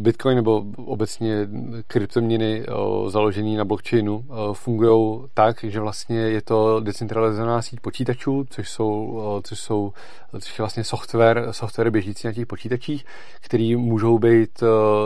Bitcoin 0.00 0.36
nebo 0.36 0.64
obecně 0.76 1.48
kryptoměny 1.86 2.64
založené 3.08 3.58
na 3.58 3.64
blockchainu 3.64 4.24
fungují 4.52 5.20
tak, 5.34 5.64
že 5.64 5.80
vlastně 5.80 6.18
je 6.18 6.42
to 6.42 6.80
decentralizovaná 6.80 7.62
síť 7.62 7.80
počítačů, 7.80 8.44
což 8.50 8.70
jsou, 8.70 9.22
což 9.44 9.60
jsou 9.60 9.92
což 10.40 10.58
je 10.58 10.62
vlastně 10.62 10.84
software, 10.84 11.48
software 11.50 11.90
běžící 11.90 12.26
na 12.26 12.32
těch 12.32 12.46
počítačích, 12.46 13.04
který 13.40 13.76
můžou 13.76 14.18
být 14.18 14.62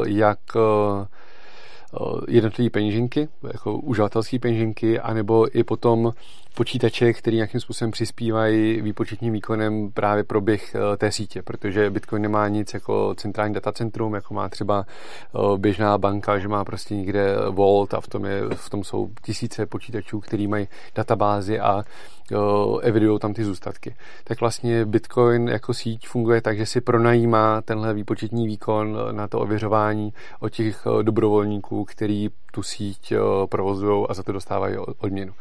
jak 0.06 0.38
jednotlivé 2.28 2.70
peněženky, 2.70 3.28
jako 3.52 3.78
uživatelské 3.78 4.38
peněženky, 4.38 5.00
anebo 5.00 5.56
i 5.56 5.64
potom 5.64 6.12
počítače, 6.54 7.12
které 7.12 7.34
nějakým 7.34 7.60
způsobem 7.60 7.90
přispívají 7.90 8.80
výpočetním 8.80 9.32
výkonem 9.32 9.90
právě 9.92 10.24
pro 10.24 10.40
běh 10.40 10.74
eh, 10.74 10.96
té 10.96 11.12
sítě, 11.12 11.42
protože 11.42 11.90
Bitcoin 11.90 12.22
nemá 12.22 12.48
nic 12.48 12.74
jako 12.74 13.14
centrální 13.14 13.54
datacentrum, 13.54 14.14
jako 14.14 14.34
má 14.34 14.48
třeba 14.48 14.86
eh, 14.86 15.58
běžná 15.58 15.98
banka, 15.98 16.38
že 16.38 16.48
má 16.48 16.64
prostě 16.64 16.96
někde 16.96 17.36
Vault 17.50 17.94
a 17.94 18.00
v 18.00 18.08
tom, 18.08 18.24
je, 18.24 18.42
v 18.54 18.70
tom 18.70 18.84
jsou 18.84 19.10
tisíce 19.22 19.66
počítačů, 19.66 20.20
který 20.20 20.46
mají 20.46 20.68
databázy 20.94 21.60
a 21.60 21.82
eh, 22.32 22.36
evidují 22.82 23.18
tam 23.18 23.34
ty 23.34 23.44
zůstatky. 23.44 23.96
Tak 24.24 24.40
vlastně 24.40 24.84
Bitcoin 24.84 25.48
jako 25.48 25.74
síť 25.74 26.08
funguje 26.08 26.40
tak, 26.40 26.58
že 26.58 26.66
si 26.66 26.80
pronajímá 26.80 27.62
tenhle 27.62 27.94
výpočetní 27.94 28.46
výkon 28.46 28.98
na 29.10 29.28
to 29.28 29.40
ověřování 29.40 30.12
od 30.40 30.48
těch 30.48 30.86
dobrovolníků, 31.02 31.84
který 31.84 32.28
tu 32.52 32.62
síť 32.62 33.12
provozují 33.48 34.06
a 34.08 34.14
za 34.14 34.22
to 34.22 34.32
dostávají 34.32 34.76
odměnu. 34.78 35.32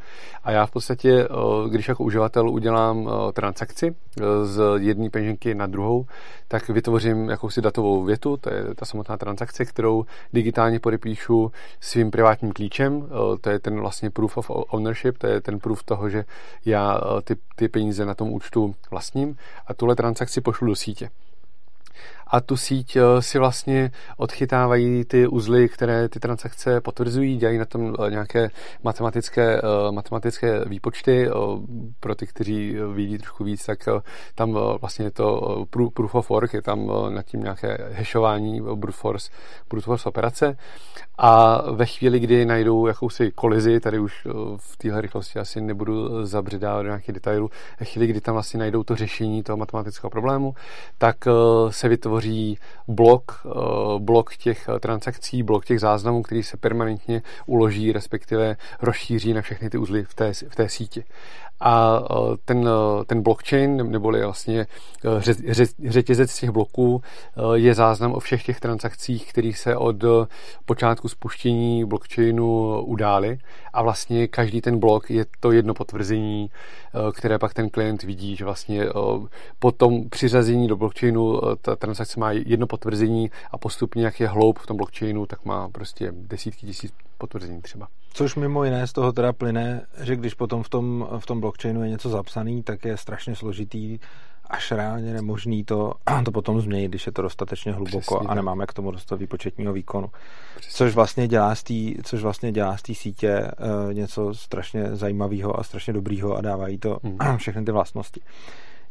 A 0.44 0.52
já 0.52 0.66
v 0.66 0.72
podstatě, 0.72 1.03
eh, 1.12 1.28
když 1.70 1.88
jako 1.88 2.04
uživatel 2.04 2.50
udělám 2.50 3.10
eh, 3.10 3.32
transakci 3.32 3.96
eh, 3.96 4.46
z 4.46 4.62
jedné 4.78 5.10
peněženky 5.10 5.56
na 5.56 5.68
druhou, 5.68 6.06
tak 6.48 6.70
vytvořím 6.70 7.30
jakousi 7.30 7.62
datovou 7.62 8.04
větu, 8.04 8.38
to 8.38 8.50
je 8.50 8.76
ta 8.76 8.86
samotná 8.86 9.18
transakce, 9.18 9.66
kterou 9.66 10.06
digitálně 10.34 10.80
podepíšu 10.80 11.52
svým 11.80 12.12
privátním 12.12 12.52
klíčem, 12.52 13.10
to 13.42 13.50
je 13.50 13.60
ten 13.60 13.80
vlastně 13.80 14.10
proof 14.10 14.38
of 14.38 14.50
ownership, 14.50 15.18
to 15.18 15.28
je 15.28 15.42
ten 15.42 15.60
proof 15.60 15.84
toho, 15.84 16.10
že 16.10 16.26
já 16.66 17.02
ty, 17.24 17.36
ty 17.56 17.68
peníze 17.68 18.06
na 18.06 18.14
tom 18.14 18.34
účtu 18.34 18.76
vlastním 18.92 19.38
a 19.68 19.74
tuhle 19.74 19.96
transakci 19.96 20.42
pošlu 20.42 20.68
do 20.68 20.76
sítě 20.76 21.10
a 22.34 22.42
tu 22.42 22.58
síť 22.58 22.96
eh, 22.96 23.22
si 23.22 23.40
vlastně 23.40 23.92
odchytávají 24.18 25.06
ty 25.06 25.28
uzly, 25.28 25.70
které 25.70 26.10
ty 26.10 26.20
transakce 26.20 26.82
potvrzují, 26.82 27.38
dělají 27.38 27.58
na 27.58 27.66
tom 27.66 27.94
eh, 27.94 28.12
nějaké 28.12 28.50
matematické, 28.84 29.58
eh, 29.58 29.92
matematické 29.92 30.66
výpočty. 30.66 31.30
Pro 32.00 32.16
ty, 32.16 32.28
kteří 32.28 32.76
vidí 32.94 33.18
trošku 33.18 33.44
víc, 33.44 33.66
tak 33.66 33.80
tam 34.36 34.52
vlastně 34.82 35.06
je 35.06 35.12
to 35.12 35.66
proof 35.70 36.16
of 36.16 36.30
work, 36.30 36.54
je 36.54 36.62
tam 36.62 36.92
nad 37.10 37.26
tím 37.26 37.44
nějaké 37.44 37.78
hashování, 37.94 38.62
brute 38.62 38.98
force, 38.98 39.32
brute 39.70 39.86
force 39.86 40.10
operace. 40.10 40.58
A 41.18 41.62
ve 41.72 41.86
chvíli, 41.86 42.20
kdy 42.20 42.46
najdou 42.46 42.88
jakousi 42.88 43.32
kolizi, 43.32 43.80
tady 43.80 44.00
už 44.00 44.28
v 44.58 44.78
téhle 44.78 45.02
rychlosti 45.02 45.40
asi 45.40 45.62
nebudu 45.62 46.26
zabředávat 46.26 46.84
do 46.84 46.88
nějakých 46.88 47.16
detailů, 47.16 47.50
ve 47.80 47.86
chvíli, 47.86 48.08
kdy 48.08 48.22
tam 48.22 48.34
vlastně 48.34 48.60
najdou 48.60 48.84
to 48.84 48.96
řešení 48.96 49.44
toho 49.44 49.58
matematického 49.58 50.10
problému, 50.10 50.56
tak 50.98 51.16
se 51.70 51.90
vytvoří 51.90 52.23
vytvoří 52.24 52.58
blok, 52.88 53.46
eh, 53.46 54.00
blok 54.00 54.36
těch 54.36 54.70
eh, 54.70 54.80
transakcí, 54.80 55.44
blok 55.44 55.66
těch 55.66 55.80
záznamů, 55.80 56.22
který 56.24 56.44
se 56.44 56.58
permanentně 56.58 57.22
uloží, 57.46 57.92
respektive 57.92 58.58
rozšíří 58.82 59.34
na 59.34 59.42
všechny 59.42 59.70
ty 59.70 59.78
uzly 59.78 60.04
v 60.04 60.14
té, 60.14 60.34
v 60.34 60.56
té 60.56 60.70
síti 60.70 61.04
a 61.64 62.04
e, 62.12 62.38
ten, 62.46 62.68
e, 62.68 63.06
ten 63.06 63.22
blockchain, 63.22 63.92
neboli 63.92 64.24
vlastně 64.24 64.62
e, 64.62 64.68
řetězec 65.90 66.40
těch 66.40 66.50
bloků, 66.50 67.02
je 67.54 67.74
záznam 67.74 68.14
o 68.14 68.20
všech 68.20 68.46
těch 68.46 68.60
transakcích, 68.60 69.30
které 69.30 69.52
se 69.56 69.78
od 69.78 69.96
počátku 70.66 71.08
spuštění 71.08 71.86
blockchainu 71.86 72.82
udály. 72.82 73.38
A 73.74 73.82
vlastně 73.82 74.28
každý 74.28 74.62
ten 74.62 74.80
blok 74.80 75.12
je 75.12 75.26
to 75.40 75.52
jedno 75.52 75.74
potvrzení, 75.74 76.50
které 77.14 77.40
pak 77.40 77.54
ten 77.54 77.70
klient 77.70 78.04
vidí, 78.04 78.36
že 78.36 78.46
vlastně 78.46 78.86
po 79.60 79.72
tom 79.72 80.10
přiřazení 80.10 80.68
do 80.68 80.76
blockchainu 80.76 81.42
ta 81.62 81.76
transakce 81.76 82.20
má 82.20 82.32
jedno 82.32 82.68
potvrzení 82.68 83.32
a 83.52 83.58
postupně, 83.58 84.06
jak 84.06 84.20
je 84.20 84.28
hloub 84.28 84.60
v 84.60 84.68
tom 84.68 84.78
blockchainu, 84.78 85.26
tak 85.26 85.46
má 85.46 85.70
prostě 85.70 86.12
desítky 86.12 86.66
tisíc 86.66 86.94
potvrzení 87.18 87.62
třeba. 87.62 87.88
Což 88.14 88.36
mimo 88.36 88.64
jiné 88.64 88.88
z 88.88 88.94
toho 88.94 89.12
teda 89.12 89.34
plyne, 89.34 89.86
že 90.02 90.16
když 90.16 90.34
potom 90.34 90.64
v 90.64 90.70
tom, 90.70 91.08
v 91.20 91.26
tom 91.26 91.40
blockchainu 91.40 91.84
je 91.84 91.90
něco 91.90 92.10
zapsaný, 92.10 92.64
tak 92.64 92.86
je 92.86 92.98
strašně 92.98 93.36
složitý 93.36 94.00
až 94.50 94.72
reálně 94.72 95.14
nemožný 95.14 95.64
to, 95.64 95.94
to 96.26 96.32
potom 96.32 96.62
změnit, 96.62 96.88
když 96.88 97.06
je 97.06 97.12
to 97.12 97.22
dostatečně 97.22 97.72
hluboko 97.72 98.16
Přesně, 98.16 98.28
a 98.28 98.34
nemáme 98.34 98.66
k 98.66 98.74
tomu 98.74 98.92
dostatek 98.92 99.20
výpočetního 99.20 99.74
výkonu. 99.74 100.10
Přesně. 100.56 100.78
Což 100.78 100.96
vlastně 100.96 101.28
dělá 101.28 101.56
z 101.56 101.64
té, 101.64 101.74
což 102.04 102.22
vlastně 102.22 102.52
dělá 102.52 102.78
z 102.78 102.82
té 102.82 102.94
sítě 102.94 103.52
uh, 103.88 103.94
něco 103.94 104.34
strašně 104.34 104.96
zajímavého 104.96 105.60
a 105.60 105.64
strašně 105.64 105.94
dobrýho 105.94 106.36
a 106.36 106.42
dávají 106.42 106.78
to 106.78 107.00
hmm. 107.04 107.18
všechny 107.38 107.66
ty 107.66 107.72
vlastnosti. 107.72 108.22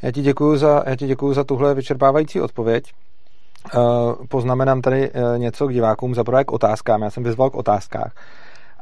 Já 0.03 0.11
ti 0.11 0.23
děkuji 0.23 0.57
za, 0.57 0.83
já 0.87 0.97
ti 0.97 1.07
děkuji 1.07 1.35
za 1.35 1.45
tuhle 1.45 1.75
vyčerpávající 1.75 2.41
odpověď. 2.41 2.93
Uh, 3.75 3.81
poznamenám 4.29 4.81
tady 4.81 5.11
uh, 5.11 5.39
něco 5.39 5.67
k 5.67 5.73
divákům, 5.73 6.15
zaprvé 6.15 6.45
k 6.45 6.53
otázkám. 6.53 7.03
Já 7.03 7.11
jsem 7.11 7.23
vyzval 7.23 7.51
k 7.51 7.55
otázkách. 7.55 8.13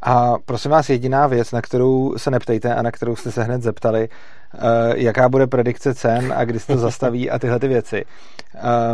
A 0.03 0.35
prosím 0.45 0.71
vás, 0.71 0.91
jediná 0.91 1.27
věc, 1.27 1.53
na 1.53 1.63
kterou 1.63 2.15
se 2.17 2.31
neptejte 2.31 2.75
a 2.75 2.83
na 2.83 2.91
kterou 2.91 3.17
jste 3.17 3.33
se 3.33 3.43
hned 3.43 3.63
zeptali, 3.63 4.09
uh, 4.09 4.61
jaká 4.95 5.29
bude 5.29 5.47
predikce 5.47 5.95
cen 5.95 6.33
a 6.37 6.45
kdy 6.45 6.59
se 6.59 6.67
to 6.67 6.79
zastaví 6.79 7.31
a 7.31 7.39
tyhle 7.39 7.59
ty 7.59 7.69
věci. 7.69 8.05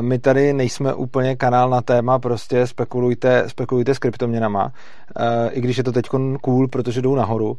My 0.00 0.18
tady 0.18 0.52
nejsme 0.52 0.94
úplně 0.94 1.36
kanál 1.36 1.70
na 1.70 1.80
téma, 1.80 2.18
prostě 2.18 2.66
spekulujte, 2.66 3.44
spekulujte 3.46 3.94
s 3.94 3.98
kryptoměnama, 3.98 4.72
i 5.50 5.60
když 5.60 5.78
je 5.78 5.84
to 5.84 5.92
teď 5.92 6.08
cool, 6.40 6.68
protože 6.68 7.02
jdou 7.02 7.14
nahoru, 7.14 7.56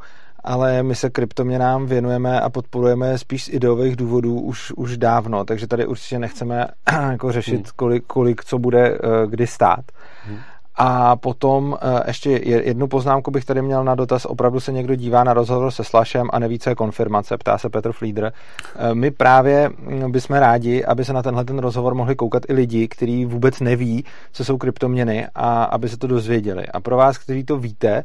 ale 0.48 0.84
my 0.84 0.96
se 0.96 1.10
kryptoměnám 1.10 1.86
věnujeme 1.86 2.39
a 2.42 2.50
podporujeme 2.50 3.18
spíš 3.18 3.44
z 3.44 3.50
ideových 3.50 3.96
důvodů 3.96 4.39
už, 4.39 4.72
už 4.72 4.98
dávno, 4.98 5.46
takže 5.46 5.68
tady 5.68 5.86
určitě 5.86 6.20
nechceme 6.20 6.68
jako 7.12 7.32
řešit, 7.32 7.56
hmm. 7.56 7.63
kolik, 7.75 8.04
kolik 8.08 8.44
co 8.44 8.60
bude 8.60 8.98
kdy 9.25 9.48
stát. 9.48 9.86
Hmm. 10.25 10.39
A 10.77 11.15
potom 11.15 11.77
eh, 11.81 12.03
ještě 12.07 12.31
jednu 12.43 12.88
poznámku 12.88 13.31
bych 13.31 13.46
tady 13.46 13.62
měl 13.62 13.84
na 13.84 13.96
dotaz. 13.96 14.25
Opravdu 14.25 14.60
se 14.60 14.72
někdo 14.72 14.96
dívá 14.96 15.24
na 15.24 15.34
rozhovor 15.34 15.72
se 15.72 15.84
Slashem 15.84 16.29
a 16.34 16.39
neví, 16.39 16.60
co 16.60 16.69
je 16.69 16.75
konfirmace, 16.75 17.38
ptá 17.38 17.57
se 17.57 17.69
Petr 17.69 17.91
Flieder. 17.91 18.34
Eh, 18.75 18.96
my 18.96 19.12
právě 19.12 19.69
hm, 19.69 20.12
bychom 20.12 20.36
rádi, 20.36 20.86
aby 20.86 21.05
se 21.05 21.13
na 21.13 21.24
tenhle 21.24 21.46
ten 21.46 21.60
rozhovor 21.60 21.96
mohli 21.96 22.15
koukat 22.15 22.43
i 22.50 22.53
lidi, 22.53 22.88
kteří 22.88 23.25
vůbec 23.25 23.60
neví, 23.60 24.05
co 24.31 24.46
jsou 24.46 24.57
kryptoměny 24.57 25.27
a 25.36 25.63
aby 25.63 25.89
se 25.89 25.98
to 25.98 26.07
dozvěděli. 26.07 26.67
A 26.67 26.79
pro 26.79 26.98
vás, 26.98 27.17
kteří 27.17 27.43
to 27.43 27.57
víte, 27.57 28.03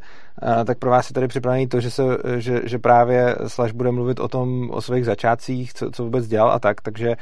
eh, 0.61 0.65
tak 0.65 0.77
pro 0.77 0.89
vás 0.89 1.09
je 1.09 1.13
tady 1.13 1.27
připravený 1.27 1.67
to, 1.67 1.79
že, 1.79 1.91
se, 1.91 2.03
že, 2.37 2.61
že 2.65 2.79
právě 2.79 3.35
Slash 3.47 3.73
bude 3.73 3.91
mluvit 3.91 4.19
o 4.19 4.27
tom, 4.27 4.69
o 4.71 4.81
svých 4.81 5.05
začátcích, 5.05 5.73
co, 5.73 5.91
co 5.91 6.03
vůbec 6.03 6.27
dělal 6.27 6.51
a 6.51 6.59
tak, 6.59 6.81
takže 6.81 7.15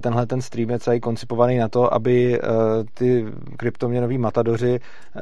tenhle 0.00 0.26
ten 0.26 0.42
stream 0.42 0.70
je 0.70 0.78
celý 0.78 1.00
koncipovaný 1.00 1.58
na 1.58 1.68
to, 1.68 1.94
aby 1.94 2.40
ty 2.94 3.26
kryptoměnoví 3.56 4.18
matadoři 4.18 4.80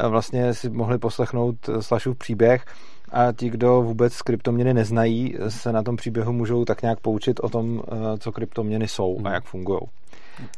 vlastně 0.09 0.55
si 0.55 0.71
mohli 0.71 0.99
poslechnout 0.99 1.57
Slashův 1.81 2.19
příběh 2.19 2.65
a 3.13 3.33
ti, 3.33 3.51
kdo 3.51 3.83
vůbec 3.83 4.23
kryptoměny 4.23 4.75
neznají, 4.75 5.37
se 5.49 5.73
na 5.73 5.83
tom 5.83 5.97
příběhu 5.97 6.33
můžou 6.33 6.65
tak 6.65 6.83
nějak 6.83 7.01
poučit 7.01 7.41
o 7.41 7.49
tom, 7.49 7.83
co 8.19 8.33
kryptoměny 8.33 8.89
jsou 8.89 9.17
a 9.17 9.23
hmm. 9.23 9.35
jak 9.35 9.45
fungují. 9.45 9.81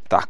Tak, 0.08 0.28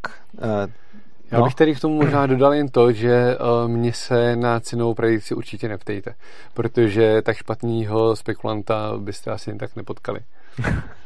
já 1.30 1.42
bych 1.42 1.54
tady 1.54 1.74
k 1.74 1.80
tomu 1.80 1.94
možná 1.94 2.26
dodal 2.26 2.54
jen 2.54 2.68
to, 2.68 2.92
že 2.92 3.36
mě 3.66 3.92
se 3.92 4.36
na 4.36 4.60
cenovou 4.60 4.94
predikci 4.94 5.34
určitě 5.34 5.68
neptejte, 5.68 6.14
protože 6.54 7.22
tak 7.22 7.36
špatného 7.36 8.16
spekulanta 8.16 8.92
byste 8.98 9.30
asi 9.30 9.50
jen 9.50 9.58
tak 9.58 9.76
nepotkali. 9.76 10.20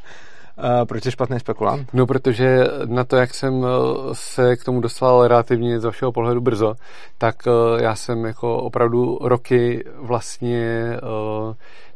Uh, 0.61 0.85
proč 0.85 1.07
je 1.07 1.13
špatný 1.13 1.41
spekulant? 1.41 1.89
No, 1.93 2.07
protože 2.07 2.65
na 2.87 3.05
to, 3.05 3.17
jak 3.17 3.35
jsem 3.35 3.65
eh, 3.65 3.69
se 4.13 4.57
k 4.57 4.65
tomu 4.65 4.81
dostal 4.81 5.29
relativně 5.29 5.81
z 5.81 5.85
vašeho 5.85 6.13
pohledu 6.13 6.41
brzo, 6.41 6.75
tak 7.19 7.37
uh, 7.47 7.81
já 7.81 7.95
jsem 7.95 8.25
jako 8.25 8.57
opravdu 8.57 9.19
roky 9.21 9.85
vlastně, 9.97 10.97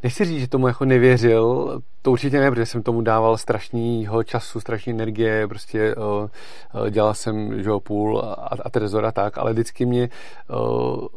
nechci 0.05 0.25
říct, 0.25 0.39
že 0.39 0.47
tomu 0.47 0.67
jako 0.67 0.85
nevěřil, 0.85 1.81
to 2.01 2.11
určitě 2.11 2.39
ne, 2.39 2.51
protože 2.51 2.65
jsem 2.65 2.83
tomu 2.83 3.01
dával 3.01 3.37
strašného 3.37 4.23
času, 4.23 4.59
strašné 4.59 4.93
energie, 4.93 5.47
prostě 5.47 5.95
uh, 5.95 6.89
dělal 6.89 7.13
jsem 7.13 7.63
že 7.63 7.69
půl 7.83 8.19
a, 8.19 8.57
a 8.63 8.69
trezor 8.69 9.05
a 9.05 9.11
tak, 9.11 9.37
ale 9.37 9.53
vždycky 9.53 9.85
mě 9.85 10.09
uh, 10.49 11.07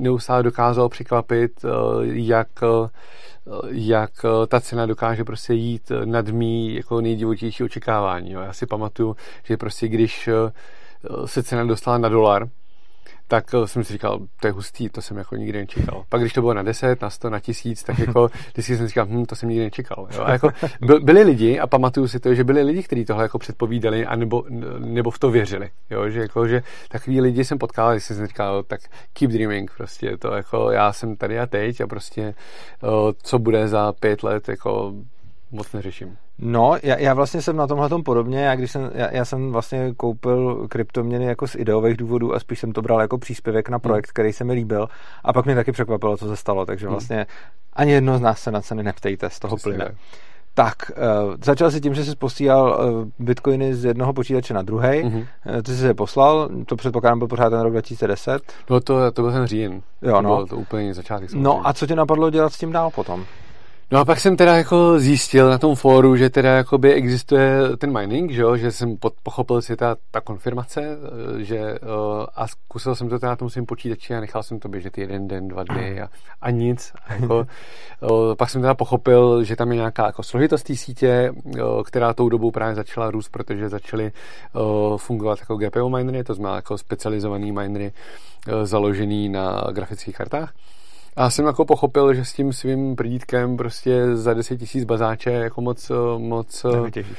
neustále 0.00 0.42
dokázal 0.42 0.88
překvapit, 0.88 1.64
uh, 1.64 1.70
jak 2.04 2.48
uh, 2.62 2.88
jak 3.70 4.10
ta 4.48 4.60
cena 4.60 4.86
dokáže 4.86 5.24
prostě 5.24 5.54
jít 5.54 5.92
nad 6.04 6.28
mý 6.28 6.74
jako 6.74 7.00
nejdivotější 7.00 7.64
očekávání. 7.64 8.32
Jo. 8.32 8.40
Já 8.40 8.52
si 8.52 8.66
pamatuju, 8.66 9.16
že 9.44 9.56
prostě 9.56 9.88
když 9.88 10.28
eh, 10.28 10.52
se 11.26 11.42
cena 11.42 11.64
dostala 11.64 11.98
na 11.98 12.08
dolar, 12.08 12.48
tak 13.34 13.54
jsem 13.64 13.84
si 13.84 13.92
říkal, 13.92 14.20
to 14.40 14.46
je 14.46 14.52
hustý, 14.52 14.88
to 14.88 15.02
jsem 15.02 15.16
jako 15.16 15.36
nikdy 15.36 15.58
nečekal. 15.58 16.04
Pak 16.08 16.20
když 16.20 16.32
to 16.32 16.40
bylo 16.40 16.54
na 16.54 16.62
10, 16.62 17.02
na 17.02 17.10
100, 17.10 17.30
na 17.30 17.40
1000, 17.40 17.82
tak 17.82 17.98
jako 17.98 18.30
vždycky 18.52 18.76
jsem 18.76 18.86
si 18.86 18.88
říkal, 18.88 19.06
hm, 19.06 19.24
to 19.24 19.36
jsem 19.36 19.48
nikdy 19.48 19.64
nečekal. 19.64 20.08
Jo? 20.14 20.22
A 20.24 20.32
jako 20.32 20.48
byli 21.02 21.22
lidi, 21.22 21.58
a 21.58 21.66
pamatuju 21.66 22.08
si 22.08 22.20
to, 22.20 22.34
že 22.34 22.44
byli 22.44 22.62
lidi, 22.62 22.82
kteří 22.82 23.04
tohle 23.04 23.22
jako 23.22 23.38
předpovídali, 23.38 24.06
a 24.06 24.16
nebo, 24.16 24.44
nebo 24.78 25.10
v 25.10 25.18
to 25.18 25.30
věřili. 25.30 25.70
Jo? 25.90 26.10
Že, 26.10 26.20
jako, 26.20 26.48
že 26.48 26.62
takový 26.88 27.20
lidi 27.20 27.44
jsem 27.44 27.58
potkal, 27.58 27.92
když 27.92 28.04
jsem 28.04 28.26
říkal, 28.26 28.62
tak 28.62 28.80
keep 29.12 29.30
dreaming, 29.30 29.70
prostě 29.76 30.16
to 30.16 30.32
jako 30.32 30.70
já 30.70 30.92
jsem 30.92 31.16
tady 31.16 31.38
a 31.38 31.46
teď 31.46 31.80
a 31.80 31.86
prostě 31.86 32.34
co 33.22 33.38
bude 33.38 33.68
za 33.68 33.92
pět 33.92 34.22
let, 34.22 34.48
jako 34.48 34.94
moc 35.50 35.72
neřeším. 35.72 36.16
No, 36.38 36.76
já, 36.82 36.98
já 36.98 37.14
vlastně 37.14 37.42
jsem 37.42 37.56
na 37.56 37.66
tomhle 37.66 37.88
tom 37.88 38.02
podobně, 38.02 38.40
já, 38.40 38.54
když 38.54 38.70
jsem, 38.70 38.90
já, 38.94 39.10
já 39.10 39.24
jsem 39.24 39.52
vlastně 39.52 39.94
koupil 39.96 40.66
kryptoměny 40.68 41.24
jako 41.24 41.46
z 41.48 41.54
ideových 41.54 41.96
důvodů 41.96 42.34
a 42.34 42.40
spíš 42.40 42.58
jsem 42.58 42.72
to 42.72 42.82
bral 42.82 43.00
jako 43.00 43.18
příspěvek 43.18 43.68
na 43.68 43.78
projekt, 43.78 44.06
hmm. 44.06 44.12
který 44.12 44.32
se 44.32 44.44
mi 44.44 44.52
líbil 44.52 44.88
a 45.24 45.32
pak 45.32 45.44
mě 45.44 45.54
taky 45.54 45.72
překvapilo, 45.72 46.16
co 46.16 46.28
se 46.28 46.36
stalo, 46.36 46.66
takže 46.66 46.86
hmm. 46.86 46.94
vlastně 46.94 47.26
ani 47.72 47.92
jedno 47.92 48.18
z 48.18 48.20
nás 48.20 48.40
se 48.40 48.50
na 48.50 48.60
ceny 48.60 48.82
neptejte, 48.82 49.30
z 49.30 49.38
toho 49.38 49.56
plyne. 49.56 49.94
Tak. 50.54 50.74
Uh, 50.90 51.34
začal 51.44 51.70
si 51.70 51.80
tím, 51.80 51.94
že 51.94 52.04
jsi 52.04 52.16
posílal 52.16 52.88
uh, 52.92 53.08
bitcoiny 53.26 53.74
z 53.74 53.84
jednoho 53.84 54.12
počítače 54.12 54.54
na 54.54 54.62
druhý. 54.62 54.88
Mm-hmm. 54.88 55.26
Uh, 55.54 55.62
ty 55.62 55.74
jsi 55.74 55.86
je 55.86 55.94
poslal, 55.94 56.50
to 56.66 56.76
předpokládám 56.76 57.18
byl 57.18 57.28
pořád 57.28 57.50
ten 57.50 57.60
rok 57.60 57.72
2010. 57.72 58.42
No 58.70 58.80
to, 58.80 59.12
to 59.12 59.22
byl 59.22 59.32
ten 59.32 59.46
říjen. 59.46 59.82
Jo, 60.02 60.16
to 60.16 60.22
no. 60.22 60.34
Bylo 60.34 60.46
to 60.46 60.56
úplně 60.56 60.94
začátek. 60.94 61.30
Samozřejmě. 61.30 61.44
No 61.44 61.68
a 61.68 61.72
co 61.72 61.86
tě 61.86 61.96
napadlo 61.96 62.30
dělat 62.30 62.52
s 62.52 62.58
tím 62.58 62.72
dál 62.72 62.90
potom? 62.90 63.24
No 63.90 63.98
a 63.98 64.04
pak 64.04 64.20
jsem 64.20 64.36
teda 64.36 64.56
jako 64.56 64.98
zjistil 64.98 65.50
na 65.50 65.58
tom 65.58 65.74
fóru, 65.74 66.16
že 66.16 66.30
teda 66.30 66.56
jakoby 66.56 66.92
existuje 66.92 67.58
ten 67.78 67.98
mining, 67.98 68.30
že, 68.30 68.42
jo? 68.42 68.56
že 68.56 68.72
jsem 68.72 68.96
pod, 68.96 69.14
pochopil 69.22 69.62
si 69.62 69.76
ta, 69.76 69.96
ta 70.10 70.20
konfirmace, 70.20 70.80
eh, 70.82 71.44
že 71.44 71.58
uh, 71.58 72.26
a 72.34 72.46
zkusil 72.48 72.94
jsem 72.94 73.08
to 73.08 73.18
teda 73.18 73.30
na 73.30 73.36
tom 73.36 73.50
svým 73.50 73.66
počítači 73.66 74.14
a 74.14 74.20
nechal 74.20 74.42
jsem 74.42 74.58
to 74.58 74.68
běžet 74.68 74.98
jeden 74.98 75.28
den, 75.28 75.48
dva 75.48 75.64
dny 75.64 76.00
a, 76.00 76.08
a 76.40 76.50
nic. 76.50 76.92
A 77.06 77.14
jako, 77.14 77.46
uh, 78.00 78.34
pak 78.38 78.50
jsem 78.50 78.60
teda 78.60 78.74
pochopil, 78.74 79.44
že 79.44 79.56
tam 79.56 79.70
je 79.70 79.76
nějaká 79.76 80.06
jako 80.06 80.22
složitost 80.22 80.62
té 80.62 80.76
sítě, 80.76 81.32
která 81.84 82.14
tou 82.14 82.28
dobou 82.28 82.50
právě 82.50 82.74
začala 82.74 83.10
růst, 83.10 83.28
protože 83.28 83.68
začaly 83.68 84.12
fungovat 84.96 85.38
jako 85.40 85.56
GPU 85.56 85.88
minery, 85.88 86.24
to 86.24 86.34
znamená 86.34 86.56
jako 86.56 86.78
specializovaný 86.78 87.52
minery 87.52 87.92
založený 88.64 89.28
na 89.28 89.64
grafických 89.72 90.16
kartách. 90.16 90.52
A 91.16 91.30
jsem 91.30 91.46
jako 91.46 91.64
pochopil, 91.64 92.14
že 92.14 92.24
s 92.24 92.32
tím 92.32 92.52
svým 92.52 92.96
prdítkem 92.96 93.56
prostě 93.56 94.16
za 94.16 94.34
10 94.34 94.56
tisíc 94.56 94.84
bazáče 94.84 95.30
jako 95.30 95.60
moc, 95.60 95.92
moc 96.18 96.66
Nevytěžíš. 96.72 97.18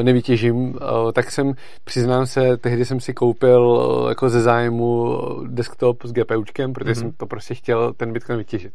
Eh, 0.00 0.02
nevytěžím. 0.02 0.78
Eh, 0.82 1.12
tak 1.12 1.30
jsem, 1.30 1.54
přiznám 1.84 2.26
se, 2.26 2.56
tehdy 2.56 2.84
jsem 2.84 3.00
si 3.00 3.14
koupil 3.14 3.82
eh, 4.06 4.08
jako 4.08 4.28
ze 4.28 4.40
zájmu 4.40 5.18
desktop 5.46 6.02
s 6.04 6.12
GPUčkem, 6.12 6.72
protože 6.72 6.92
mm-hmm. 6.92 7.00
jsem 7.00 7.12
to 7.12 7.26
prostě 7.26 7.54
chtěl 7.54 7.92
ten 7.92 8.12
Bitcoin 8.12 8.38
vytěžit. 8.38 8.72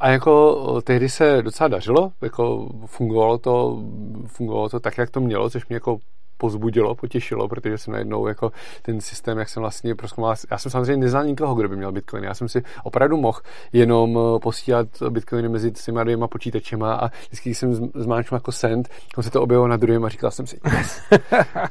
A 0.00 0.08
jako 0.08 0.80
tehdy 0.84 1.08
se 1.08 1.42
docela 1.42 1.68
dařilo, 1.68 2.12
jako 2.22 2.68
fungovalo 2.86 3.38
to, 3.38 3.82
fungovalo 4.26 4.68
to 4.68 4.80
tak, 4.80 4.98
jak 4.98 5.10
to 5.10 5.20
mělo, 5.20 5.50
což 5.50 5.68
mě 5.68 5.76
jako 5.76 5.98
pozbudilo, 6.38 6.94
potěšilo, 6.94 7.48
protože 7.48 7.78
jsem 7.78 7.92
najednou 7.92 8.26
jako 8.26 8.52
ten 8.82 9.00
systém, 9.00 9.38
jak 9.38 9.48
jsem 9.48 9.60
vlastně 9.60 9.94
proskoumal, 9.94 10.34
já 10.50 10.58
jsem 10.58 10.70
samozřejmě 10.70 10.96
neznal 10.96 11.24
nikoho, 11.24 11.54
kdo 11.54 11.68
by 11.68 11.76
měl 11.76 11.92
Bitcoin. 11.92 12.24
Já 12.24 12.34
jsem 12.34 12.48
si 12.48 12.62
opravdu 12.84 13.16
mohl 13.16 13.40
jenom 13.72 14.18
eh, 14.18 14.38
posílat 14.38 14.88
Bitcoiny 15.10 15.48
mezi 15.48 15.72
těma 15.72 16.04
dvěma 16.04 16.28
počítačema 16.28 16.94
a 16.94 17.10
vždycky 17.26 17.54
jsem 17.54 17.74
zmáčkal 17.94 18.36
jako 18.36 18.52
send, 18.52 18.88
on 19.16 19.22
se 19.22 19.30
to 19.30 19.42
objevilo 19.42 19.68
na 19.68 19.76
druhém 19.76 20.04
a 20.04 20.08
říkal 20.08 20.30
jsem 20.30 20.46
si 20.46 20.60
yes. 20.78 21.00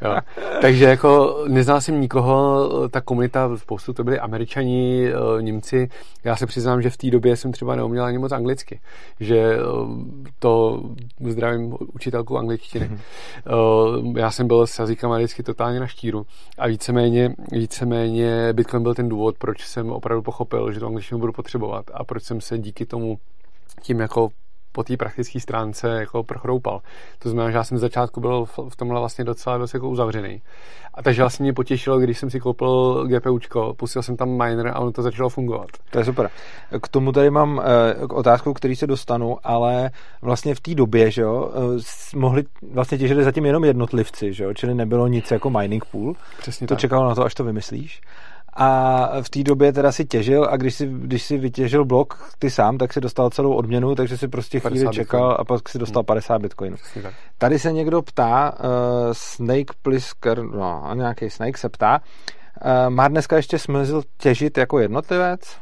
jo. 0.02 0.16
Takže 0.62 0.86
jako 0.86 1.44
neznal 1.48 1.82
jsem 1.82 2.02
nikoho, 2.02 2.70
ta 2.90 3.02
komunita, 3.02 3.58
spoustu 3.58 3.94
to 3.94 4.04
byli 4.04 4.20
američani, 4.20 5.08
eh, 5.08 5.42
Němci. 5.42 5.90
Já 6.24 6.36
se 6.36 6.46
přiznám, 6.46 6.82
že 6.82 6.90
v 6.90 6.98
té 6.98 7.10
době 7.10 7.36
jsem 7.36 7.52
třeba 7.52 7.76
neuměl 7.76 8.04
ani 8.04 8.18
moc 8.18 8.32
anglicky, 8.32 8.80
že 9.20 9.38
eh, 9.38 9.60
to 10.40 10.84
zdravím 11.20 11.76
učitelku 11.94 12.38
angličtiny. 12.38 12.90
Mm-hmm. 12.90 14.18
Já 14.18 14.32
jsem 14.32 14.48
byl 14.48 14.55
byl 14.56 14.68
s 14.68 14.80
jazykem 14.80 15.12
vždycky 15.12 15.44
totálně 15.44 15.80
na 15.80 15.88
štíru. 15.88 16.26
A 16.58 16.68
víceméně, 16.68 17.36
víceméně 17.52 18.54
Bitcoin 18.54 18.84
byl 18.84 18.96
ten 18.96 19.10
důvod, 19.10 19.38
proč 19.38 19.68
jsem 19.68 19.92
opravdu 19.92 20.22
pochopil, 20.22 20.72
že 20.72 20.80
to 20.80 20.88
angličtinu 20.88 21.20
budu 21.20 21.34
potřebovat 21.34 21.86
a 21.94 22.04
proč 22.04 22.24
jsem 22.24 22.42
se 22.42 22.58
díky 22.58 22.86
tomu 22.86 23.18
tím 23.82 24.00
jako 24.00 24.30
po 24.76 24.84
té 24.84 24.98
praktické 24.98 25.40
stránce 25.40 25.90
jako 25.90 26.24
prochroupal. 26.24 26.82
To 27.20 27.30
znamená, 27.30 27.52
že 27.52 27.58
já 27.58 27.64
jsem 27.64 27.78
z 27.78 27.82
začátku 27.82 28.22
byl 28.22 28.46
v 28.70 28.76
tomhle 28.76 29.00
vlastně 29.00 29.26
docela 29.26 29.58
dost 29.58 29.74
jako 29.74 29.90
uzavřený. 29.90 30.42
A 30.94 31.04
takže 31.04 31.22
vlastně 31.22 31.44
mě 31.44 31.54
potěšilo, 31.54 32.00
když 32.00 32.20
jsem 32.20 32.30
si 32.30 32.40
koupil 32.40 33.04
GPUčko, 33.08 33.74
pustil 33.74 34.02
jsem 34.02 34.18
tam 34.18 34.30
miner 34.30 34.68
a 34.68 34.80
ono 34.80 34.92
to 34.92 35.02
začalo 35.02 35.30
fungovat. 35.30 35.68
To 35.92 36.00
je 36.00 36.06
super. 36.06 36.30
K 36.82 36.88
tomu 36.88 37.12
tady 37.12 37.30
mám 37.30 37.58
uh, 37.58 37.64
otázku, 38.18 38.54
který 38.54 38.76
se 38.76 38.88
dostanu, 38.88 39.38
ale 39.44 39.92
vlastně 40.22 40.56
v 40.56 40.60
té 40.60 40.76
době, 40.76 41.12
že 41.12 41.22
jo, 41.22 41.52
uh, 41.56 41.80
mohli 42.16 42.44
vlastně 42.72 42.98
těžili 42.98 43.24
zatím 43.24 43.46
jenom 43.46 43.64
jednotlivci, 43.64 44.34
že 44.34 44.44
jo, 44.44 44.54
čili 44.54 44.74
nebylo 44.76 45.08
nic 45.08 45.32
jako 45.32 45.50
mining 45.50 45.86
pool. 45.86 46.14
Přesně 46.40 46.68
to 46.68 46.74
tak. 46.74 46.80
čekalo 46.80 47.10
na 47.10 47.16
to, 47.16 47.24
až 47.24 47.34
to 47.34 47.44
vymyslíš 47.44 48.02
a 48.56 49.10
v 49.22 49.30
té 49.30 49.44
době 49.44 49.74
teda 49.74 49.92
si 49.92 50.06
těžil 50.06 50.48
a 50.50 50.58
když 50.58 50.76
si, 50.76 50.88
když 50.88 51.24
si 51.24 51.38
vytěžil 51.38 51.86
blok 51.86 52.30
ty 52.40 52.50
sám, 52.50 52.78
tak 52.78 52.94
si 52.94 53.02
dostal 53.02 53.30
celou 53.30 53.54
odměnu, 53.54 53.96
takže 53.96 54.18
si 54.18 54.28
prostě 54.28 54.60
chvíli 54.60 54.88
čekal 54.92 55.30
bitcoin. 55.30 55.38
a 55.40 55.44
pak 55.44 55.70
si 55.70 55.80
dostal 55.80 56.04
50 56.04 56.34
hmm. 56.34 56.42
bitcoinů. 56.42 56.78
Tady 57.38 57.60
se 57.60 57.72
někdo 57.72 58.02
ptá, 58.02 58.54
uh, 58.60 58.70
Snake 59.12 59.74
Plisker, 59.82 60.44
no, 60.44 60.92
nějaký 60.94 61.30
Snake 61.30 61.58
se 61.58 61.70
ptá, 61.70 62.02
uh, 62.66 62.90
má 62.90 63.08
dneska 63.08 63.36
ještě 63.36 63.60
smysl 63.60 64.02
těžit 64.18 64.58
jako 64.58 64.80
jednotlivec? 64.80 65.58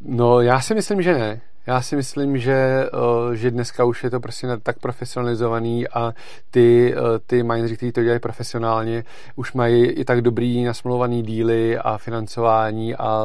No, 0.00 0.40
já 0.40 0.60
si 0.60 0.74
myslím, 0.74 1.02
že 1.02 1.18
ne. 1.18 1.40
Já 1.66 1.82
si 1.82 1.96
myslím, 1.96 2.38
že, 2.38 2.86
eh, 2.86 3.36
že 3.36 3.50
dneska 3.50 3.84
už 3.84 4.04
je 4.04 4.10
to 4.10 4.20
prostě 4.20 4.46
tak 4.62 4.78
profesionalizovaný 4.78 5.88
a 5.88 6.14
ty, 6.50 6.94
eh, 6.96 7.18
ty 7.26 7.42
mineři, 7.42 7.76
kteří 7.76 7.92
to 7.92 8.02
dělají 8.02 8.20
profesionálně, 8.20 9.04
už 9.36 9.52
mají 9.52 9.84
i 9.84 10.04
tak 10.04 10.20
dobrý 10.20 10.64
nasmluvaný 10.64 11.22
díly 11.22 11.78
a 11.78 11.98
financování 11.98 12.94
a 12.94 13.24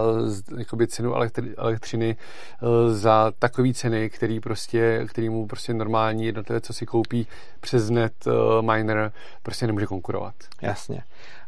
jakoby 0.58 0.88
cenu 0.88 1.14
elektri- 1.14 1.54
elektřiny 1.58 2.16
eh, 2.16 2.94
za 2.94 3.32
takové 3.40 3.74
ceny, 3.74 4.10
který 4.10 4.40
prostě, 4.40 5.06
který 5.10 5.30
mu 5.30 5.48
prostě 5.48 5.74
normální 5.74 6.26
jednotlivé, 6.26 6.62
co 6.62 6.74
si 6.74 6.86
koupí 6.86 7.28
přes 7.60 7.90
net 7.90 8.14
miner, 8.62 9.12
prostě 9.44 9.68
nemůže 9.68 9.86
konkurovat. 9.86 10.36
Jasně. 10.62 11.04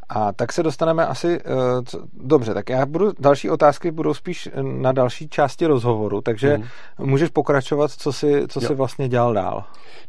A 0.10 0.34
tak 0.34 0.54
se 0.54 0.63
dostaneme 0.63 1.08
asi, 1.08 1.28
uh, 1.28 1.84
co, 1.86 2.00
dobře, 2.13 2.54
tak 2.54 2.69
já 2.69 2.86
budu, 2.86 3.12
další 3.19 3.50
otázky 3.50 3.91
budou 3.91 4.13
spíš 4.13 4.50
na 4.62 4.91
další 4.91 5.30
části 5.30 5.65
rozhovoru, 5.65 6.22
takže 6.22 6.58
mm. 6.58 6.65
můžeš 7.10 7.30
pokračovat, 7.30 7.91
co 7.91 8.13
si, 8.13 8.48
co 8.48 8.62
si 8.62 8.74
vlastně 8.76 9.10
dělal 9.10 9.34
dál. 9.34 9.63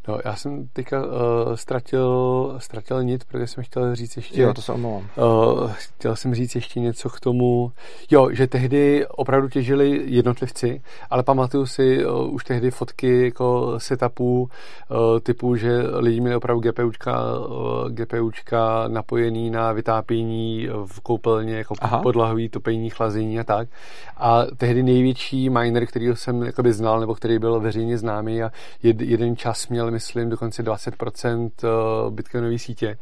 No, 0.09 0.19
já 0.25 0.37
jsem 0.37 0.69
teďka 0.73 1.07
uh, 1.07 1.13
ztratil, 1.55 2.55
ztratil 2.59 3.03
nit, 3.03 3.25
protože 3.25 3.47
jsem 3.47 3.65
chtěl 3.65 3.97
říct 3.97 4.17
ještě... 4.17 4.43
Jo, 4.43 4.55
to 4.55 4.63
se 4.63 4.73
omlouvám. 4.73 5.09
Uh, 5.17 5.71
chtěl 5.73 6.17
jsem 6.17 6.35
říct 6.35 6.55
ještě 6.55 6.81
něco 6.81 7.11
k 7.11 7.21
tomu, 7.21 7.73
jo, 8.11 8.29
že 8.33 8.47
tehdy 8.47 9.07
opravdu 9.07 9.49
těžili 9.49 10.03
jednotlivci, 10.05 10.83
ale 11.11 11.23
pamatuju 11.23 11.67
si 11.67 12.07
uh, 12.07 12.35
už 12.35 12.45
tehdy 12.45 12.71
fotky 12.71 13.25
jako 13.25 13.75
setupů 13.79 14.41
uh, 14.43 15.21
typu, 15.23 15.57
že 15.57 15.83
lidi 15.97 16.21
měli 16.21 16.37
opravdu 16.37 16.61
GPUčka, 16.61 17.39
uh, 17.39 17.89
GPUčka 17.89 18.89
napojený 18.89 19.51
na 19.51 19.73
vytápění 19.91 20.69
v 20.87 21.01
koupelně, 21.01 21.57
jako 21.57 21.75
Aha. 21.81 22.03
podlahový 22.03 22.49
topení, 22.49 22.91
chlazení 22.91 23.41
a 23.41 23.45
tak. 23.45 23.69
A 24.17 24.45
tehdy 24.57 24.83
největší 24.83 25.51
miner, 25.51 25.87
který 25.87 26.07
jsem 26.15 26.43
jakoby 26.43 26.73
znal, 26.73 27.01
nebo 27.01 27.15
který 27.15 27.39
byl 27.39 27.61
veřejně 27.61 27.99
známý 27.99 28.43
a 28.43 28.53
jed, 28.83 29.01
jeden 29.01 29.37
čas 29.37 29.69
měl, 29.69 29.91
myslím, 29.91 30.31
dokonce 30.31 30.63
20% 30.63 31.51
eh, 31.65 32.11
bitcoinové 32.11 32.59
sítě, 32.59 32.99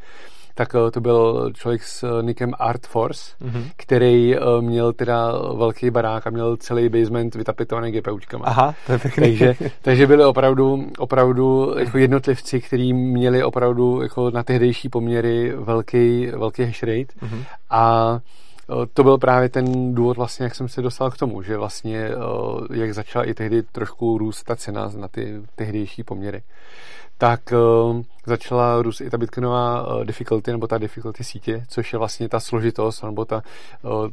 tak 0.59 0.75
eh, 0.75 0.91
to 0.91 1.01
byl 1.01 1.51
člověk 1.53 1.83
s 1.83 2.03
eh, 2.03 2.23
nikem 2.23 2.51
Art 2.59 2.87
Force, 2.87 3.35
mm-hmm. 3.41 3.63
který 3.75 4.35
měl 4.59 4.93
teda 4.93 5.31
velký 5.57 5.89
barák 5.89 6.27
a 6.27 6.29
měl 6.29 6.57
celý 6.57 6.89
basement 6.89 7.35
vytapetovaný 7.35 7.91
GPUčkama. 7.91 8.45
Aha, 8.45 8.75
to 8.85 8.91
je 8.91 8.99
pěkný. 8.99 9.23
Takže, 9.23 9.55
takže 9.81 10.07
byli 10.07 10.25
opravdu, 10.25 10.87
opravdu 10.97 11.73
jako 11.79 11.97
jednotlivci, 11.97 12.61
kteří 12.61 12.93
měli 12.93 13.43
opravdu 13.43 14.01
jako 14.01 14.31
na 14.31 14.43
tehdejší 14.43 14.89
poměry 14.89 15.53
velký, 15.55 16.25
velký 16.25 16.63
hash 16.63 16.83
rate 16.83 17.13
mm-hmm. 17.21 17.43
a 17.69 18.19
to 18.93 19.03
byl 19.03 19.17
právě 19.17 19.49
ten 19.49 19.95
důvod 19.95 20.17
vlastně, 20.17 20.43
jak 20.43 20.55
jsem 20.55 20.67
se 20.67 20.81
dostal 20.81 21.11
k 21.11 21.17
tomu, 21.17 21.41
že 21.41 21.57
vlastně 21.57 22.09
jak 22.73 22.93
začala 22.93 23.25
i 23.25 23.33
tehdy 23.33 23.63
trošku 23.63 24.17
růst 24.17 24.43
ta 24.43 24.55
cena 24.55 24.91
na 24.97 25.07
ty 25.07 25.41
tehdejší 25.55 26.03
poměry 26.03 26.43
tak 27.19 27.53
uh, 27.53 28.01
začala 28.25 28.81
růst 28.81 29.01
i 29.01 29.09
ta 29.09 29.17
bitcoinová 29.17 29.85
difficulty, 30.03 30.51
nebo 30.51 30.67
ta 30.67 30.77
difficulty 30.77 31.23
sítě, 31.23 31.63
což 31.67 31.93
je 31.93 31.99
vlastně 31.99 32.29
ta 32.29 32.39
složitost, 32.39 33.03
nebo 33.03 33.25
ta, 33.25 33.41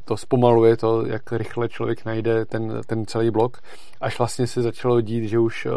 to 0.05 0.17
zpomaluje 0.17 0.77
to, 0.77 1.07
jak 1.07 1.33
rychle 1.33 1.69
člověk 1.69 2.05
najde 2.05 2.45
ten, 2.45 2.81
ten 2.87 3.07
celý 3.07 3.31
blok, 3.31 3.59
až 4.01 4.19
vlastně 4.19 4.47
se 4.47 4.63
začalo 4.63 5.01
dít, 5.01 5.29
že 5.29 5.39
už 5.39 5.69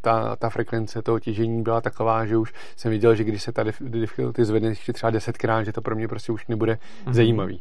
ta, 0.00 0.36
ta 0.36 0.50
frekvence 0.50 1.02
toho 1.02 1.20
těžení 1.20 1.62
byla 1.62 1.80
taková, 1.80 2.26
že 2.26 2.36
už 2.36 2.52
jsem 2.76 2.90
viděl, 2.90 3.14
že 3.14 3.24
když 3.24 3.42
se 3.42 3.52
ta 3.52 3.64
difficulty 3.80 4.44
zvedne 4.44 4.68
ještě 4.68 4.92
třeba 4.92 5.10
desetkrát, 5.10 5.64
že 5.64 5.72
to 5.72 5.82
pro 5.82 5.96
mě 5.96 6.08
prostě 6.08 6.32
už 6.32 6.46
nebude 6.46 6.72
mm-hmm. 6.72 7.12
zajímavý 7.12 7.60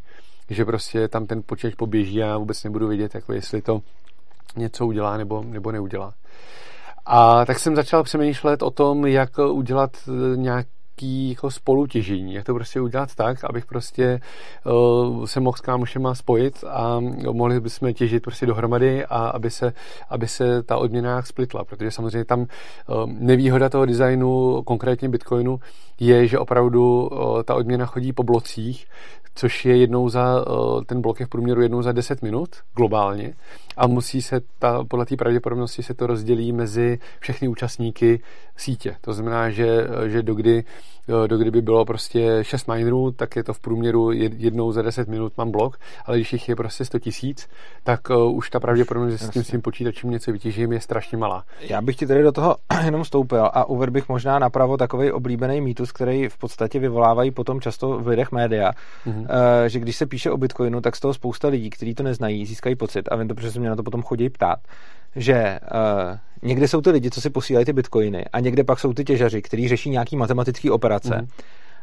že 0.49 0.65
prostě 0.65 1.07
tam 1.07 1.25
ten 1.25 1.41
počítač 1.45 1.75
poběží 1.75 2.23
a 2.23 2.27
já 2.27 2.37
vůbec 2.37 2.63
nebudu 2.63 2.87
vidět, 2.87 3.15
jako 3.15 3.33
jestli 3.33 3.61
to 3.61 3.81
něco 4.55 4.85
udělá 4.85 5.17
nebo, 5.17 5.43
nebo 5.43 5.71
neudělá. 5.71 6.13
A 7.05 7.45
tak 7.45 7.59
jsem 7.59 7.75
začal 7.75 8.03
přemýšlet 8.03 8.61
o 8.61 8.71
tom, 8.71 9.05
jak 9.05 9.29
udělat 9.39 9.91
nějak 10.35 10.67
nějaký 11.01 11.29
jako 11.29 11.51
spolutěžení, 11.51 12.33
jak 12.33 12.45
to 12.45 12.53
prostě 12.53 12.81
udělat 12.81 13.15
tak, 13.15 13.43
abych 13.43 13.65
prostě 13.65 14.19
uh, 14.65 15.25
se 15.25 15.39
mohl 15.39 15.57
s 15.57 15.61
kámošema 15.61 16.15
spojit 16.15 16.63
a 16.67 16.99
mohli 17.31 17.59
bychom 17.59 17.93
těžit 17.93 18.23
prostě 18.23 18.45
dohromady 18.45 19.05
a 19.05 19.17
aby 19.17 19.49
se, 19.49 19.73
aby 20.09 20.27
se 20.27 20.63
ta 20.63 20.77
odměna 20.77 21.15
jak 21.15 21.27
splitla, 21.27 21.63
protože 21.63 21.91
samozřejmě 21.91 22.25
tam 22.25 22.39
uh, 22.39 22.47
nevýhoda 23.05 23.69
toho 23.69 23.85
designu, 23.85 24.61
konkrétně 24.63 25.09
Bitcoinu, 25.09 25.59
je, 25.99 26.27
že 26.27 26.39
opravdu 26.39 27.07
uh, 27.07 27.43
ta 27.43 27.55
odměna 27.55 27.85
chodí 27.85 28.13
po 28.13 28.23
blocích, 28.23 28.87
což 29.37 29.65
je 29.65 29.77
jednou 29.77 30.09
za, 30.09 30.45
ten 30.85 31.01
blok 31.01 31.19
je 31.19 31.25
v 31.25 31.29
průměru 31.29 31.61
jednou 31.61 31.81
za 31.81 31.91
10 31.91 32.21
minut 32.21 32.49
globálně 32.75 33.33
a 33.77 33.87
musí 33.87 34.21
se 34.21 34.41
ta, 34.59 34.83
podle 34.83 35.05
té 35.05 35.15
pravděpodobnosti 35.15 35.83
se 35.83 35.93
to 35.93 36.07
rozdělí 36.07 36.51
mezi 36.53 36.99
všechny 37.19 37.47
účastníky 37.47 38.19
sítě. 38.55 38.95
To 39.01 39.13
znamená, 39.13 39.49
že, 39.49 39.87
že 40.07 40.23
dokdy 40.23 40.63
do 41.27 41.37
kdyby 41.37 41.61
bylo 41.61 41.85
prostě 41.85 42.39
6 42.41 42.67
minerů, 42.67 43.11
tak 43.11 43.35
je 43.35 43.43
to 43.43 43.53
v 43.53 43.59
průměru 43.59 44.11
jednou 44.11 44.71
za 44.71 44.81
10 44.81 45.07
minut 45.07 45.33
mám 45.37 45.51
blok, 45.51 45.77
ale 46.05 46.17
když 46.17 46.33
jich 46.33 46.49
je 46.49 46.55
prostě 46.55 46.85
100 46.85 46.99
tisíc, 46.99 47.49
tak 47.83 47.99
už 48.31 48.49
ta 48.49 48.59
pravděpodobnost, 48.59 49.11
že 49.11 49.17
s 49.17 49.29
tím 49.29 49.43
svým 49.43 49.61
počítačem 49.61 50.09
něco 50.09 50.31
vytěžím, 50.31 50.71
je 50.71 50.81
strašně 50.81 51.17
malá. 51.17 51.43
Já 51.61 51.81
bych 51.81 51.95
ti 51.95 52.07
tady 52.07 52.23
do 52.23 52.31
toho 52.31 52.55
jenom 52.85 53.03
vstoupil 53.03 53.45
a 53.53 53.65
uvedl 53.65 53.91
bych 53.91 54.09
možná 54.09 54.39
napravo 54.39 54.77
takový 54.77 55.11
oblíbený 55.11 55.61
mýtus, 55.61 55.91
který 55.91 56.29
v 56.29 56.37
podstatě 56.37 56.79
vyvolávají 56.79 57.31
potom 57.31 57.61
často 57.61 57.99
v 57.99 58.07
lidech 58.07 58.31
média, 58.31 58.71
mm-hmm. 59.05 59.26
Uh, 59.29 59.67
že 59.67 59.79
když 59.79 59.95
se 59.95 60.05
píše 60.05 60.31
o 60.31 60.37
Bitcoinu, 60.37 60.81
tak 60.81 60.95
z 60.95 60.99
toho 60.99 61.13
spousta 61.13 61.47
lidí, 61.47 61.69
kteří 61.69 61.95
to 61.95 62.03
neznají, 62.03 62.45
získají 62.45 62.75
pocit 62.75 63.09
a 63.11 63.15
vím 63.15 63.27
to, 63.27 63.35
protože 63.35 63.51
se 63.51 63.59
mě 63.59 63.69
na 63.69 63.75
to 63.75 63.83
potom 63.83 64.01
chodí 64.01 64.29
ptát, 64.29 64.59
že 65.15 65.59
uh, 65.61 66.17
někde 66.41 66.67
jsou 66.67 66.81
ty 66.81 66.89
lidi, 66.89 67.09
co 67.09 67.21
si 67.21 67.29
posílají 67.29 67.65
ty 67.65 67.73
bitcoiny 67.73 68.25
a 68.33 68.39
někde 68.39 68.63
pak 68.63 68.79
jsou 68.79 68.93
ty 68.93 69.03
těžaři, 69.03 69.41
kteří 69.41 69.67
řeší 69.67 69.89
nějaký 69.89 70.15
matematický 70.15 70.69
operace 70.69 71.21
mm. 71.21 71.27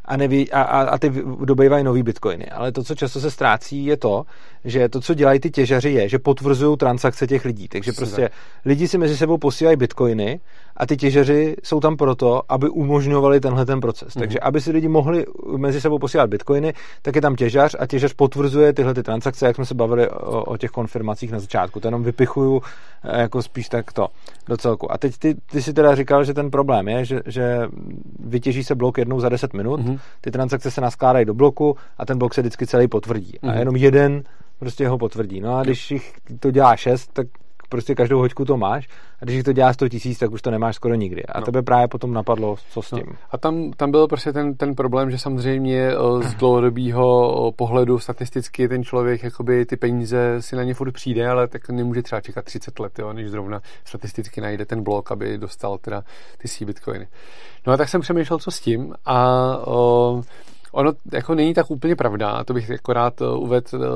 a, 0.04 0.16
neví, 0.16 0.52
a, 0.52 0.62
a, 0.62 0.80
a 0.80 0.98
ty 0.98 1.12
dobývají 1.44 1.84
nový 1.84 2.02
bitcoiny. 2.02 2.46
Ale 2.46 2.72
to, 2.72 2.84
co 2.84 2.94
často 2.94 3.20
se 3.20 3.30
ztrácí, 3.30 3.84
je 3.84 3.96
to, 3.96 4.24
že 4.64 4.88
to, 4.88 5.00
co 5.00 5.14
dělají 5.14 5.40
ty 5.40 5.50
těžaři, 5.50 5.90
je, 5.90 6.08
že 6.08 6.18
potvrzují 6.18 6.76
transakce 6.76 7.26
těch 7.26 7.44
lidí. 7.44 7.68
Takže 7.68 7.92
prostě 7.92 8.30
lidi 8.64 8.88
si 8.88 8.98
mezi 8.98 9.16
sebou 9.16 9.38
posílají 9.38 9.76
bitcoiny 9.76 10.40
a 10.76 10.86
ty 10.86 10.96
těžeři 10.96 11.56
jsou 11.62 11.80
tam 11.80 11.96
proto, 11.96 12.42
aby 12.48 12.68
umožňovali 12.68 13.40
tenhle 13.40 13.66
ten 13.66 13.80
proces. 13.80 14.08
Mm-hmm. 14.08 14.18
Takže 14.18 14.40
aby 14.40 14.60
si 14.60 14.70
lidi 14.70 14.88
mohli 14.88 15.24
mezi 15.56 15.80
sebou 15.80 15.98
posílat 15.98 16.30
bitcoiny, 16.30 16.74
tak 17.02 17.16
je 17.16 17.22
tam 17.22 17.36
těžař 17.36 17.76
a 17.78 17.86
těžař 17.86 18.12
potvrzuje 18.12 18.72
tyhle 18.72 18.94
ty 18.94 19.02
transakce, 19.02 19.46
jak 19.46 19.56
jsme 19.56 19.66
se 19.66 19.74
bavili 19.74 20.10
o, 20.10 20.44
o 20.44 20.56
těch 20.56 20.70
konfirmacích 20.70 21.32
na 21.32 21.38
začátku. 21.38 21.80
To 21.80 21.88
jenom 21.88 22.02
vypichuju 22.02 22.62
eh, 23.04 23.20
jako 23.20 23.42
spíš 23.42 23.68
tak 23.68 23.92
to 23.92 24.08
do 24.48 24.56
celku. 24.56 24.92
A 24.92 24.98
teď 24.98 25.18
ty, 25.18 25.34
ty 25.34 25.62
si 25.62 25.72
teda 25.72 25.94
říkal, 25.94 26.24
že 26.24 26.34
ten 26.34 26.50
problém 26.50 26.88
je, 26.88 27.04
že, 27.04 27.20
že 27.26 27.68
vytěží 28.18 28.64
se 28.64 28.74
blok 28.74 28.98
jednou 28.98 29.20
za 29.20 29.28
10 29.28 29.54
minut, 29.54 29.80
mm-hmm. 29.80 29.98
ty 30.20 30.30
transakce 30.30 30.70
se 30.70 30.80
naskládají 30.80 31.24
do 31.24 31.34
bloku 31.34 31.76
a 31.98 32.06
ten 32.06 32.18
blok 32.18 32.34
se 32.34 32.40
vždycky 32.40 32.66
celý 32.66 32.88
potvrdí. 32.88 33.32
Mm-hmm. 33.32 33.48
A 33.48 33.50
mhm. 33.50 33.58
jenom 33.58 33.76
jeden 33.76 34.22
prostě 34.58 34.88
ho 34.88 34.98
potvrdí. 34.98 35.40
No 35.40 35.56
a 35.56 35.62
když 35.62 35.90
jich 35.90 36.12
to 36.40 36.50
dělá 36.50 36.76
šest, 36.76 37.10
tak 37.12 37.26
prostě 37.74 37.94
každou 37.94 38.18
hoďku 38.18 38.44
to 38.44 38.56
máš 38.56 38.88
a 39.20 39.24
když 39.24 39.42
to 39.42 39.52
dělá 39.52 39.72
100 39.72 39.88
tisíc, 39.88 40.18
tak 40.18 40.32
už 40.32 40.42
to 40.42 40.50
nemáš 40.50 40.76
skoro 40.76 40.94
nikdy. 40.94 41.22
A 41.22 41.40
no. 41.40 41.46
tebe 41.46 41.62
právě 41.62 41.88
potom 41.88 42.12
napadlo, 42.12 42.56
co 42.70 42.82
s 42.82 42.90
no. 42.90 42.98
tím. 42.98 43.06
No. 43.10 43.16
A 43.30 43.38
tam, 43.38 43.70
tam 43.70 43.90
byl 43.90 44.06
prostě 44.06 44.32
ten, 44.32 44.54
ten 44.54 44.74
problém, 44.74 45.10
že 45.10 45.18
samozřejmě 45.18 45.90
eh, 45.90 46.28
z 46.28 46.34
dlouhodobého 46.38 47.04
eh, 47.48 47.52
pohledu 47.56 47.98
statisticky 47.98 48.68
ten 48.68 48.84
člověk 48.84 49.22
jakoby 49.22 49.66
ty 49.66 49.76
peníze 49.76 50.42
si 50.42 50.56
na 50.56 50.62
ně 50.62 50.74
furt 50.74 50.92
přijde, 50.92 51.28
ale 51.28 51.48
tak 51.48 51.68
nemůže 51.68 52.02
třeba 52.02 52.20
čekat 52.20 52.44
30 52.44 52.78
let, 52.78 52.98
jo, 52.98 53.12
než 53.12 53.30
zrovna 53.30 53.60
statisticky 53.84 54.40
najde 54.40 54.64
ten 54.66 54.82
blok, 54.82 55.12
aby 55.12 55.38
dostal 55.38 55.78
teda 55.78 56.02
ty 56.38 56.48
sí 56.48 56.64
bitcoiny. 56.64 57.08
No 57.66 57.72
a 57.72 57.76
tak 57.76 57.88
jsem 57.88 58.00
přemýšlel, 58.00 58.38
co 58.38 58.50
s 58.50 58.60
tím 58.60 58.94
a 59.04 59.48
o, 59.66 60.20
eh, 60.20 60.53
Ono 60.74 60.92
jako 61.12 61.34
není 61.34 61.54
tak 61.54 61.70
úplně 61.70 61.96
pravda, 61.96 62.44
to 62.44 62.54
bych 62.54 62.68
jako 62.68 62.92
rád 62.92 63.20
eh, 63.20 63.26
uvedl, 63.26 63.68
eh, 63.74 63.88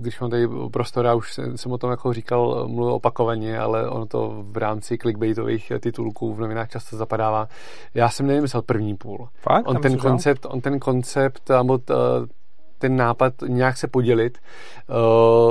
když 0.00 0.20
mám 0.20 0.30
tady 0.30 0.48
prostor, 0.72 1.04
já 1.04 1.14
už 1.14 1.40
jsem 1.56 1.72
o 1.72 1.78
tom 1.78 1.90
jako 1.90 2.12
říkal, 2.12 2.62
eh, 2.64 2.68
mluvil 2.68 2.94
opakovaně, 2.94 3.58
ale 3.58 3.88
ono 3.88 4.06
to 4.06 4.44
v 4.46 4.56
rámci 4.56 4.98
clickbaitových 4.98 5.72
titulků 5.80 6.34
v 6.34 6.40
novinách 6.40 6.70
často 6.70 6.96
zapadává. 6.96 7.48
Já 7.94 8.08
jsem 8.08 8.26
nevymyslel 8.26 8.62
první 8.62 8.96
půl. 8.96 9.28
Fakt? 9.34 9.68
On 9.68 9.80
ten, 9.80 9.98
koncept, 9.98 10.46
on 10.50 10.60
ten 10.60 10.78
koncept, 10.78 11.50
ten 12.78 12.96
nápad 12.96 13.34
nějak 13.46 13.76
se 13.76 13.88
podělit 13.88 14.38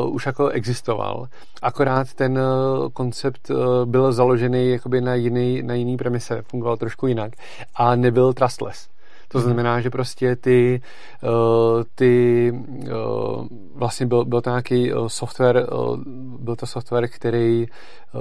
uh, 0.03 0.15
už 0.15 0.25
jako 0.25 0.49
existoval. 0.49 1.27
Akorát 1.62 2.13
ten 2.13 2.39
uh, 2.39 2.89
koncept 2.89 3.49
uh, 3.49 3.86
byl 3.86 4.12
založený 4.12 4.69
jakoby 4.69 5.01
na 5.01 5.15
jiný, 5.15 5.63
na 5.63 5.73
jiný 5.73 5.97
premise, 5.97 6.41
fungoval 6.41 6.77
trošku 6.77 7.07
jinak 7.07 7.31
a 7.75 7.95
nebyl 7.95 8.34
trustless. 8.34 8.91
To 9.31 9.39
znamená, 9.39 9.81
že 9.81 9.89
prostě 9.89 10.35
ty, 10.35 10.81
uh, 11.23 11.83
ty 11.95 12.53
uh, 12.53 13.47
vlastně 13.75 14.05
byl, 14.05 14.25
byl 14.25 14.41
to 14.41 14.49
nějaký 14.49 14.93
uh, 14.93 15.07
software, 15.07 15.67
byl 16.39 16.55
to 16.55 16.65
software, 16.65 17.07
který 17.07 17.65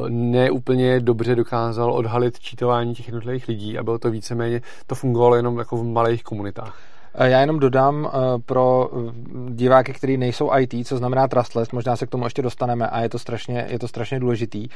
neúplně 0.08 1.00
dobře 1.00 1.34
dokázal 1.34 1.92
odhalit 1.92 2.40
čítování 2.40 2.94
těch 2.94 3.06
jednotlivých 3.06 3.48
lidí 3.48 3.78
a 3.78 3.82
bylo 3.82 3.98
to 3.98 4.10
víceméně, 4.10 4.60
to 4.86 4.94
fungovalo 4.94 5.36
jenom 5.36 5.58
jako 5.58 5.76
v 5.76 5.84
malých 5.84 6.22
komunitách. 6.22 6.89
Eh, 7.14 7.30
já 7.30 7.40
jenom 7.40 7.58
dodám 7.58 8.08
eh, 8.08 8.18
pro 8.46 8.90
eh, 8.92 9.12
diváky, 9.50 9.92
kteří 9.92 10.16
nejsou 10.16 10.50
IT, 10.58 10.86
co 10.86 10.96
znamená 10.96 11.28
trustless, 11.28 11.70
možná 11.70 11.96
se 11.96 12.06
k 12.06 12.10
tomu 12.10 12.24
ještě 12.24 12.42
dostaneme 12.42 12.88
a 12.88 13.00
je 13.00 13.08
to 13.08 13.18
strašně, 13.18 13.66
je 13.68 13.78
to 13.78 13.88
strašně 13.88 14.20
důležitý. 14.20 14.68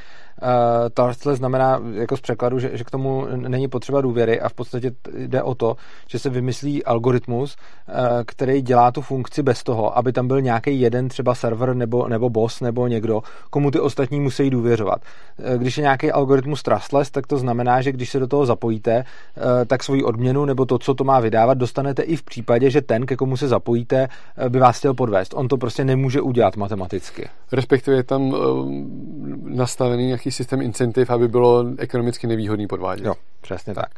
Trustless 0.95 1.39
znamená 1.39 1.81
jako 1.93 2.17
z 2.17 2.21
překladu, 2.21 2.59
že, 2.59 2.71
že 2.73 2.85
k 2.85 2.91
tomu 2.91 3.27
není 3.37 3.69
potřeba 3.69 4.01
důvěry 4.01 4.41
a 4.41 4.49
v 4.49 4.55
podstatě 4.55 4.93
jde 5.17 5.43
o 5.43 5.55
to, 5.55 5.77
že 6.09 6.19
se 6.19 6.31
vymyslí 6.31 6.85
algoritmus, 6.85 7.57
který 8.27 8.63
dělá 8.63 8.93
tu 8.93 9.01
funkci 9.01 9.43
bez 9.43 9.63
toho, 9.63 9.99
aby 9.99 10.13
tam 10.13 10.29
byl 10.29 10.41
nějaký 10.41 10.81
jeden 10.81 11.09
třeba 11.09 11.35
server 11.35 11.75
nebo, 11.75 12.09
nebo 12.09 12.31
boss 12.31 12.61
nebo 12.61 12.87
někdo, 12.87 13.23
komu 13.51 13.71
ty 13.71 13.81
ostatní 13.81 14.21
musí 14.21 14.51
důvěřovat. 14.51 15.01
Když 15.57 15.79
je 15.79 15.83
nějaký 15.83 16.13
algoritmus 16.13 16.63
trustless, 16.63 17.11
tak 17.11 17.27
to 17.27 17.39
znamená, 17.39 17.83
že 17.83 17.93
když 17.93 18.11
se 18.11 18.19
do 18.19 18.27
toho 18.27 18.47
zapojíte, 18.47 19.05
tak 19.67 19.83
svoji 19.83 20.03
odměnu 20.03 20.45
nebo 20.45 20.67
to, 20.67 20.79
co 20.79 20.95
to 20.95 21.05
má 21.05 21.21
vydávat, 21.21 21.59
dostanete 21.59 22.03
i 22.03 22.17
v 22.25 22.31
případě, 22.31 22.71
že 22.71 22.83
ten, 22.83 23.07
ke 23.07 23.17
komu 23.17 23.37
se 23.37 23.49
zapojíte, 23.49 24.09
eh, 24.37 24.49
by 24.49 24.59
vás 24.59 24.79
chtěl 24.79 24.95
podvést. 24.95 25.35
On 25.35 25.49
to 25.49 25.57
prostě 25.57 25.85
nemůže 25.85 26.21
udělat 26.21 26.57
matematicky. 26.57 27.29
Respektive 27.53 27.97
je 27.97 28.03
tam 28.03 28.23
uh, 28.23 28.69
nastavený 29.43 30.07
nějaký 30.07 30.31
systém 30.31 30.61
incentiv, 30.63 31.11
aby 31.11 31.29
bylo 31.29 31.65
ekonomicky 31.79 32.27
nevýhodný 32.27 32.67
podvádět. 32.67 33.07
Jo, 33.07 33.15
přesně 33.41 33.75
tak. 33.75 33.89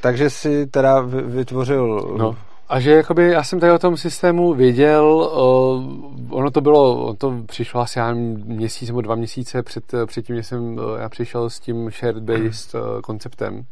Takže 0.00 0.30
si 0.30 0.66
teda 0.66 1.00
vytvořil... 1.00 2.14
No. 2.18 2.36
A 2.68 2.80
že 2.80 2.90
jakoby, 2.90 3.30
já 3.30 3.42
jsem 3.42 3.60
tady 3.60 3.72
o 3.72 3.78
tom 3.78 3.96
systému 3.96 4.54
věděl, 4.54 5.04
uh, 5.04 6.38
ono 6.38 6.50
to 6.50 6.60
bylo, 6.60 7.14
to 7.14 7.42
přišlo 7.46 7.80
asi 7.80 7.98
já 7.98 8.14
měsíc 8.14 8.88
nebo 8.88 9.00
dva 9.00 9.14
měsíce 9.14 9.62
před, 9.62 9.84
před 10.06 10.26
tím, 10.26 10.36
jsem 10.36 10.78
uh, 10.78 10.98
já 10.98 11.08
přišel 11.08 11.50
s 11.50 11.60
tím 11.60 11.88
shared-based 11.88 12.80
uh, 12.80 13.00
konceptem. 13.00 13.64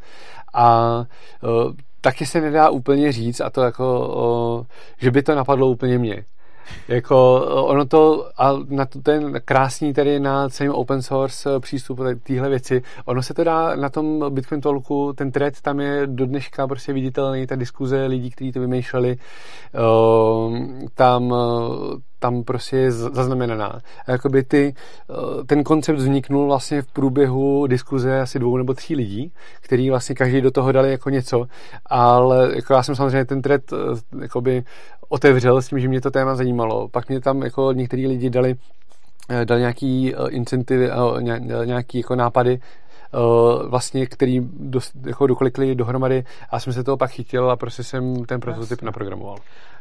A 0.55 0.99
uh, 1.43 1.73
taky 2.01 2.27
se 2.27 2.41
nedá 2.41 2.71
úplně 2.71 3.13
říct 3.13 3.41
a 3.41 3.51
to 3.51 3.61
jako, 3.61 3.85
o, 4.15 4.67
že 4.99 5.11
by 5.11 5.23
to 5.23 5.35
napadlo 5.35 5.67
úplně 5.67 5.99
mě. 5.99 6.25
Jako 6.89 7.41
ono 7.51 7.85
to, 7.85 8.29
a 8.37 8.53
na 8.69 8.85
to 8.85 9.01
ten 9.01 9.41
krásný 9.45 9.93
tady 9.93 10.21
na 10.21 10.49
celém 10.49 10.73
open 10.73 11.03
source 11.03 11.61
přístup 11.61 12.01
téhle 12.23 12.49
věci, 12.49 12.83
ono 13.05 13.23
se 13.23 13.35
to 13.35 13.45
dá 13.45 13.77
na 13.77 13.89
tom 13.89 14.35
Bitcoin 14.35 14.61
Talku, 14.61 15.13
ten 15.13 15.33
thread 15.33 15.61
tam 15.61 15.81
je 15.81 16.07
do 16.07 16.27
dneška 16.27 16.67
prostě 16.67 16.93
viditelný, 16.93 17.47
ta 17.47 17.57
diskuze 17.57 18.07
lidí, 18.07 18.31
kteří 18.31 18.53
to 18.53 18.61
vymýšleli, 18.61 19.17
tam 20.95 21.35
tam 22.25 22.45
prostě 22.45 22.77
je 22.77 22.93
zaznamenaná. 22.93 23.81
A 24.07 24.11
jakoby 24.13 24.43
ty, 24.43 24.75
eh, 24.75 25.45
ten 25.45 25.65
koncept 25.65 25.97
vzniknul 25.97 26.47
vlastně 26.47 26.83
v 26.83 26.87
průběhu 26.87 27.67
diskuze 27.67 28.21
asi 28.21 28.39
dvou 28.39 28.57
nebo 28.57 28.75
tří 28.75 28.97
lidí, 28.97 29.33
který 29.61 29.91
vlastně 29.91 30.15
každý 30.15 30.41
do 30.41 30.51
toho 30.51 30.73
dali 30.73 30.91
jako 30.91 31.11
něco, 31.11 31.47
ale 31.87 32.53
jako 32.55 32.75
já 32.75 32.83
jsem 32.83 32.97
samozřejmě 32.97 33.25
ten 33.25 33.43
thread 33.43 33.63
eh, 33.73 33.77
jakoby 34.23 34.65
otevřel 35.09 35.63
s 35.63 35.69
tím, 35.69 35.81
že 35.81 35.89
mě 35.89 36.01
to 36.01 36.11
téma 36.11 36.35
zajímalo. 36.35 36.89
Pak 36.89 37.09
mě 37.09 37.21
tam 37.21 37.43
jako 37.43 37.73
některý 37.73 38.07
lidi 38.07 38.31
dali 38.31 38.55
eh, 39.29 39.45
dali 39.45 39.61
nějaký 39.61 40.15
incentivy, 40.29 40.91
nějaký 41.65 41.99
jako 41.99 42.17
nápady, 42.17 42.61
vlastně, 43.69 44.07
který 44.07 44.41
dost, 44.61 44.93
jako 45.07 45.27
doklikli 45.27 45.75
dohromady 45.75 46.25
a 46.51 46.61
jsem 46.61 46.73
se 46.73 46.85
toho 46.85 46.97
pak 46.97 47.11
chytil 47.11 47.51
a 47.51 47.57
prostě 47.57 47.83
jsem 47.83 48.25
ten 48.25 48.41
prototyp 48.41 48.83
naprogramoval. 48.83 49.37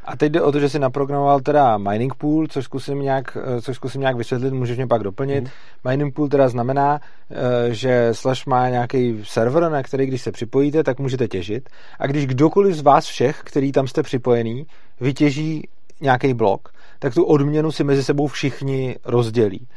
A 0.05 0.17
teď 0.17 0.31
jde 0.31 0.41
o 0.41 0.51
to, 0.51 0.59
že 0.59 0.69
si 0.69 0.79
naprogramoval 0.79 1.39
teda 1.41 1.77
mining 1.77 2.15
pool, 2.15 2.47
což 2.47 2.65
zkusím 2.65 2.99
nějak, 2.99 3.37
eh, 3.57 3.61
což 3.61 3.75
zkusím 3.75 4.01
nějak 4.01 4.15
vysvětlit, 4.15 4.53
můžeš 4.53 4.77
mě 4.77 4.87
pak 4.87 5.03
doplnit. 5.03 5.43
Hmm. 5.43 5.91
Mining 5.91 6.15
pool 6.15 6.27
teda 6.29 6.49
znamená, 6.49 6.99
eh, 7.31 7.73
že 7.73 8.09
Slash 8.11 8.45
má 8.45 8.69
nějaký 8.69 9.21
server, 9.23 9.71
na 9.71 9.83
který 9.83 10.05
když 10.05 10.21
se 10.21 10.31
připojíte, 10.31 10.83
tak 10.83 10.99
můžete 10.99 11.27
těžit. 11.27 11.69
A 11.99 12.07
když 12.07 12.27
kdokoliv 12.27 12.75
z 12.75 12.81
vás 12.81 13.05
všech, 13.05 13.41
který 13.43 13.71
tam 13.71 13.87
jste 13.87 14.03
připojený, 14.03 14.65
vytěží 15.01 15.67
nějaký 16.01 16.33
blok, 16.33 16.69
tak 16.99 17.13
tu 17.13 17.23
odměnu 17.23 17.71
si 17.71 17.83
mezi 17.83 18.03
sebou 18.03 18.27
všichni 18.27 18.95
rozdělí. 19.05 19.67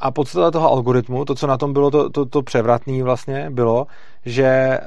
A 0.00 0.10
podstata 0.10 0.50
toho 0.50 0.70
algoritmu, 0.70 1.24
to, 1.24 1.34
co 1.34 1.46
na 1.46 1.56
tom 1.56 1.72
bylo 1.72 1.90
to, 1.90 2.10
to, 2.10 2.26
to 2.26 2.42
převratný 2.42 3.02
vlastně, 3.02 3.50
bylo, 3.50 3.86
že 4.24 4.78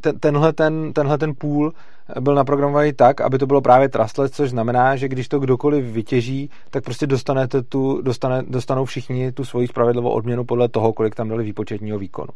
ten, 0.00 0.18
tenhle, 0.18 0.52
ten, 0.52 0.92
tenhle 0.92 1.18
ten 1.18 1.34
půl 1.34 1.72
byl 2.20 2.34
naprogramovaný 2.34 2.92
tak, 2.92 3.20
aby 3.20 3.38
to 3.38 3.46
bylo 3.46 3.60
právě 3.60 3.88
trustless, 3.88 4.30
což 4.30 4.50
znamená, 4.50 4.96
že 4.96 5.08
když 5.08 5.28
to 5.28 5.38
kdokoliv 5.38 5.84
vytěží, 5.84 6.50
tak 6.70 6.84
prostě 6.84 7.06
dostanete 7.06 7.62
tu, 7.62 8.02
dostane, 8.02 8.42
dostanou 8.48 8.84
všichni 8.84 9.32
tu 9.32 9.44
svoji 9.44 9.68
spravedlivou 9.68 10.10
odměnu 10.10 10.44
podle 10.44 10.68
toho, 10.68 10.92
kolik 10.92 11.14
tam 11.14 11.28
dali 11.28 11.44
výpočetního 11.44 11.98
výkonu. 11.98 12.32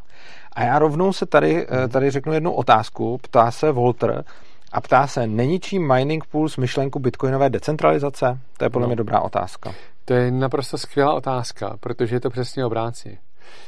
A 0.52 0.62
já 0.64 0.78
rovnou 0.78 1.12
se 1.12 1.26
tady, 1.26 1.66
eh, 1.70 1.88
tady 1.88 2.10
řeknu 2.10 2.32
jednu 2.32 2.52
otázku, 2.52 3.18
ptá 3.22 3.50
se 3.50 3.72
Volter, 3.72 4.24
a 4.72 4.80
ptá 4.80 5.06
se, 5.06 5.26
není 5.26 5.60
čím 5.60 5.94
mining 5.94 6.24
pool 6.26 6.48
myšlenku 6.58 6.98
bitcoinové 6.98 7.50
decentralizace? 7.50 8.38
To 8.56 8.64
je 8.64 8.70
podle 8.70 8.84
no. 8.84 8.88
mě 8.88 8.96
dobrá 8.96 9.20
otázka. 9.20 9.72
To 10.08 10.14
je 10.14 10.30
naprosto 10.30 10.78
skvělá 10.78 11.14
otázka, 11.14 11.76
protože 11.80 12.16
je 12.16 12.20
to 12.20 12.30
přesně 12.30 12.64
obráci 12.64 13.18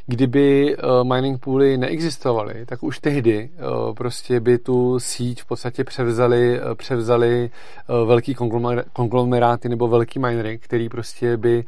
kdyby 0.07 0.77
uh, 0.77 1.15
mining 1.15 1.41
pooly 1.41 1.79
neexistovaly, 1.79 2.67
tak 2.67 2.83
už 2.83 2.99
tehdy 2.99 3.51
uh, 3.51 3.95
prostě 3.95 4.41
by 4.41 4.59
tu 4.59 5.01
síť 5.01 5.43
v 5.43 5.47
podstatě 5.47 5.85
převzali, 5.85 6.61
uh, 6.61 6.75
převzali 6.75 7.51
uh, 7.89 8.09
velký 8.09 8.35
konglomeráty 8.93 9.69
nebo 9.69 9.89
velký 9.89 10.19
minery, 10.19 10.59
který 10.59 10.89
prostě 10.89 11.37
by 11.37 11.65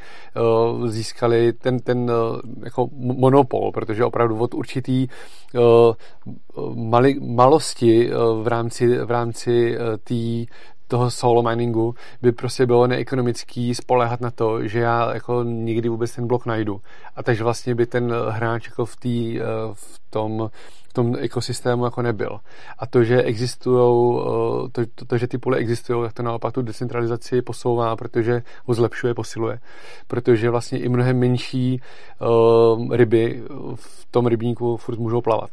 uh, 0.77 0.87
získali 0.87 1.53
ten, 1.53 1.79
ten 1.79 2.11
uh, 2.11 2.41
jako 2.65 2.89
monopol, 2.95 3.73
protože 3.73 4.05
opravdu 4.05 4.39
od 4.39 4.55
určitý 4.55 5.09
uh, 5.55 5.95
mali, 6.75 7.21
malosti 7.21 8.11
uh, 8.11 8.43
v 8.43 8.47
rámci, 8.47 8.99
v 8.99 9.11
rámci 9.11 9.79
uh, 9.79 9.85
toho 10.91 11.11
solo 11.11 11.43
miningu 11.43 11.95
by 12.23 12.33
prostě 12.33 12.67
bylo 12.67 12.87
neekonomický 12.87 13.75
spolehat 13.75 14.21
na 14.21 14.31
to, 14.31 14.67
že 14.69 14.81
já 14.81 15.15
jako 15.15 15.43
nikdy 15.43 15.89
vůbec 15.89 16.15
ten 16.15 16.27
blok 16.27 16.47
najdu. 16.47 16.81
A 17.17 17.23
takže 17.23 17.45
vlastně 17.45 17.75
by 17.75 17.87
ten 17.87 18.15
hráč 18.29 18.67
jako 18.67 18.87
v, 18.87 18.97
tý, 18.97 19.41
eh, 19.41 19.45
v 19.73 20.01
tom 20.11 20.51
v 20.91 20.93
tom 20.93 21.17
ekosystému 21.19 21.85
jako 21.85 22.03
nebyl. 22.03 22.41
A 22.79 22.87
to, 22.87 23.05
že 23.05 23.23
existují, 23.23 24.19
eh, 24.21 24.69
to, 24.73 24.83
to, 24.95 25.05
to, 25.05 25.19
že 25.19 25.27
ty 25.27 25.39
pole 25.39 25.59
existují, 25.59 26.03
tak 26.03 26.13
to 26.13 26.23
naopak 26.23 26.55
tu 26.55 26.63
decentralizaci 26.63 27.43
posouvá, 27.43 27.97
protože 27.97 28.43
ho 28.65 28.75
zlepšuje, 28.75 29.15
posiluje. 29.15 29.59
Protože 30.07 30.51
vlastně 30.51 30.79
i 30.79 30.89
mnohem 30.89 31.19
menší 31.19 31.81
uh, 32.21 32.97
ryby 32.97 33.43
v 33.75 34.07
tom 34.11 34.27
rybníku 34.27 34.77
furt 34.77 34.99
můžou 34.99 35.21
plavat. 35.21 35.51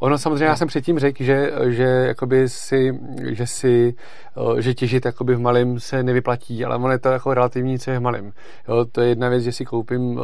Ono 0.00 0.18
samozřejmě, 0.18 0.44
já 0.44 0.56
jsem 0.56 0.68
předtím 0.68 0.98
řekl, 0.98 1.24
že, 1.24 1.52
že, 1.68 1.82
jakoby 1.82 2.48
si, 2.48 3.00
že, 3.30 3.46
si, 3.46 3.94
že 4.58 4.74
těžit 4.74 5.04
jakoby 5.04 5.34
v 5.34 5.40
malém 5.40 5.80
se 5.80 6.02
nevyplatí, 6.02 6.64
ale 6.64 6.76
ono 6.76 6.90
je 6.90 6.98
to 6.98 7.08
jako 7.08 7.34
relativní, 7.34 7.78
co 7.78 7.90
je 7.90 7.98
v 7.98 8.02
malém. 8.02 8.32
Jo, 8.68 8.84
to 8.92 9.00
je 9.00 9.08
jedna 9.08 9.28
věc, 9.28 9.42
že 9.42 9.52
si 9.52 9.64
koupím 9.64 10.18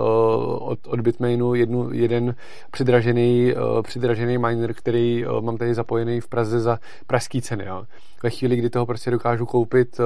od, 0.58 0.78
od 0.86 1.00
Bitmainu 1.00 1.54
jednu, 1.54 1.92
jeden 1.92 2.34
přidražený, 2.70 3.54
přidražený 3.82 4.38
miner, 4.38 4.74
který 4.74 5.24
mám 5.40 5.56
tady 5.56 5.74
zapojený 5.74 6.20
v 6.20 6.28
Praze 6.28 6.60
za 6.60 6.78
pražský 7.06 7.42
ceny. 7.42 7.64
Jo. 7.66 7.84
Ve 8.22 8.30
chvíli, 8.30 8.56
kdy 8.56 8.70
toho 8.70 8.86
prostě 8.86 9.10
dokážu 9.10 9.46
koupit 9.46 10.00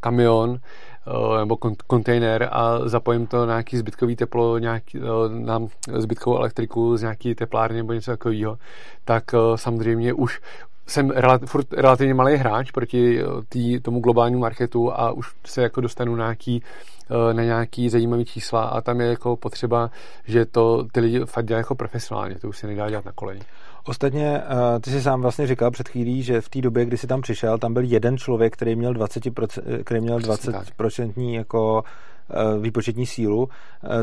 kamion, 0.00 0.58
nebo 1.38 1.56
kontejner 1.86 2.48
a 2.52 2.88
zapojím 2.88 3.26
to 3.26 3.46
na 3.46 3.52
nějaký 3.52 3.76
zbytkový 3.76 4.16
teplo, 4.16 4.58
nějaký, 4.58 5.00
na 5.28 5.60
zbytkovou 5.96 6.36
elektriku 6.36 6.96
z 6.96 7.00
nějaký 7.00 7.34
teplárny 7.34 7.76
nebo 7.76 7.92
něco 7.92 8.10
takového, 8.10 8.58
tak 9.04 9.24
samozřejmě 9.54 10.12
už 10.12 10.40
jsem 10.86 11.10
relativ, 11.10 11.50
furt 11.50 11.72
relativně 11.72 12.14
malý 12.14 12.36
hráč 12.36 12.70
proti 12.70 13.22
tý, 13.48 13.80
tomu 13.80 14.00
globálnímu 14.00 14.40
marketu 14.40 14.92
a 14.92 15.12
už 15.12 15.32
se 15.46 15.62
jako 15.62 15.80
dostanu 15.80 16.16
na 16.16 16.24
nějaký, 16.24 16.62
na 17.32 17.42
nějaký 17.42 17.88
zajímavý 17.88 18.24
čísla 18.24 18.62
a 18.62 18.80
tam 18.80 19.00
je 19.00 19.06
jako 19.06 19.36
potřeba, 19.36 19.90
že 20.24 20.46
to 20.46 20.84
ty 20.92 21.00
lidi 21.00 21.20
fakt 21.24 21.46
dělají 21.46 21.60
jako 21.60 21.74
profesionálně, 21.74 22.38
to 22.38 22.48
už 22.48 22.58
se 22.58 22.66
nedá 22.66 22.90
dělat 22.90 23.04
na 23.04 23.12
koleji. 23.12 23.40
Ostatně, 23.84 24.42
eh, 24.42 24.80
ty 24.80 24.90
jsi 24.90 25.02
sám 25.02 25.20
vlastně 25.20 25.46
říkal 25.46 25.70
před 25.70 25.88
chvílí, 25.88 26.22
že 26.22 26.40
v 26.40 26.48
té 26.48 26.60
době, 26.60 26.84
kdy 26.84 26.96
jsi 26.96 27.06
tam 27.06 27.20
přišel, 27.20 27.58
tam 27.58 27.74
byl 27.74 27.82
jeden 27.82 28.18
člověk, 28.18 28.52
který 28.52 28.76
měl 28.76 28.92
20%, 28.92 29.62
eh, 29.66 29.84
který 29.84 30.00
měl 30.00 30.18
20% 30.18 31.34
jako 31.34 31.82
eh, 32.30 32.58
výpočetní 32.60 33.06
sílu, 33.06 33.48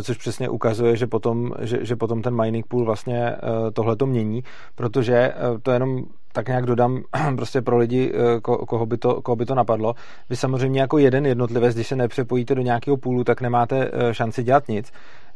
což 0.02 0.18
přesně 0.18 0.50
ukazuje, 0.50 0.96
že 0.96 1.08
potom, 1.08 1.52
že, 1.60 1.86
že 1.86 1.96
potom 1.96 2.22
ten 2.22 2.42
mining 2.42 2.68
pool 2.68 2.86
vlastně 2.86 3.36
tohle 3.74 3.96
to 3.96 4.06
mění, 4.06 4.44
protože 4.76 5.34
to 5.63 5.72
jenom 5.72 6.04
tak 6.34 6.48
nějak 6.48 6.66
dodám 6.66 7.02
prostě 7.36 7.62
pro 7.62 7.78
lidi, 7.78 8.13
ko, 8.42 8.66
koho, 8.66 8.86
by 8.86 8.98
to, 8.98 9.22
koho 9.22 9.36
by 9.36 9.46
to 9.46 9.56
napadlo. 9.56 9.94
Vy 10.30 10.36
samozřejmě 10.36 10.82
jako 10.82 10.98
jeden 10.98 11.26
jednotlivec, 11.26 11.76
když 11.76 11.88
se 11.88 11.96
nepřepojíte 11.96 12.56
do 12.56 12.62
nějakého 12.62 12.98
půlu, 12.98 13.24
tak 13.24 13.42
nemáte 13.42 13.92
šanci 14.12 14.44
dělat 14.44 14.68
nic 14.68 14.92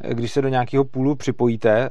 když 0.09 0.31
se 0.31 0.41
do 0.41 0.49
nějakého 0.49 0.83
půlu 0.83 1.15
připojíte, 1.15 1.71
eh, 1.71 1.89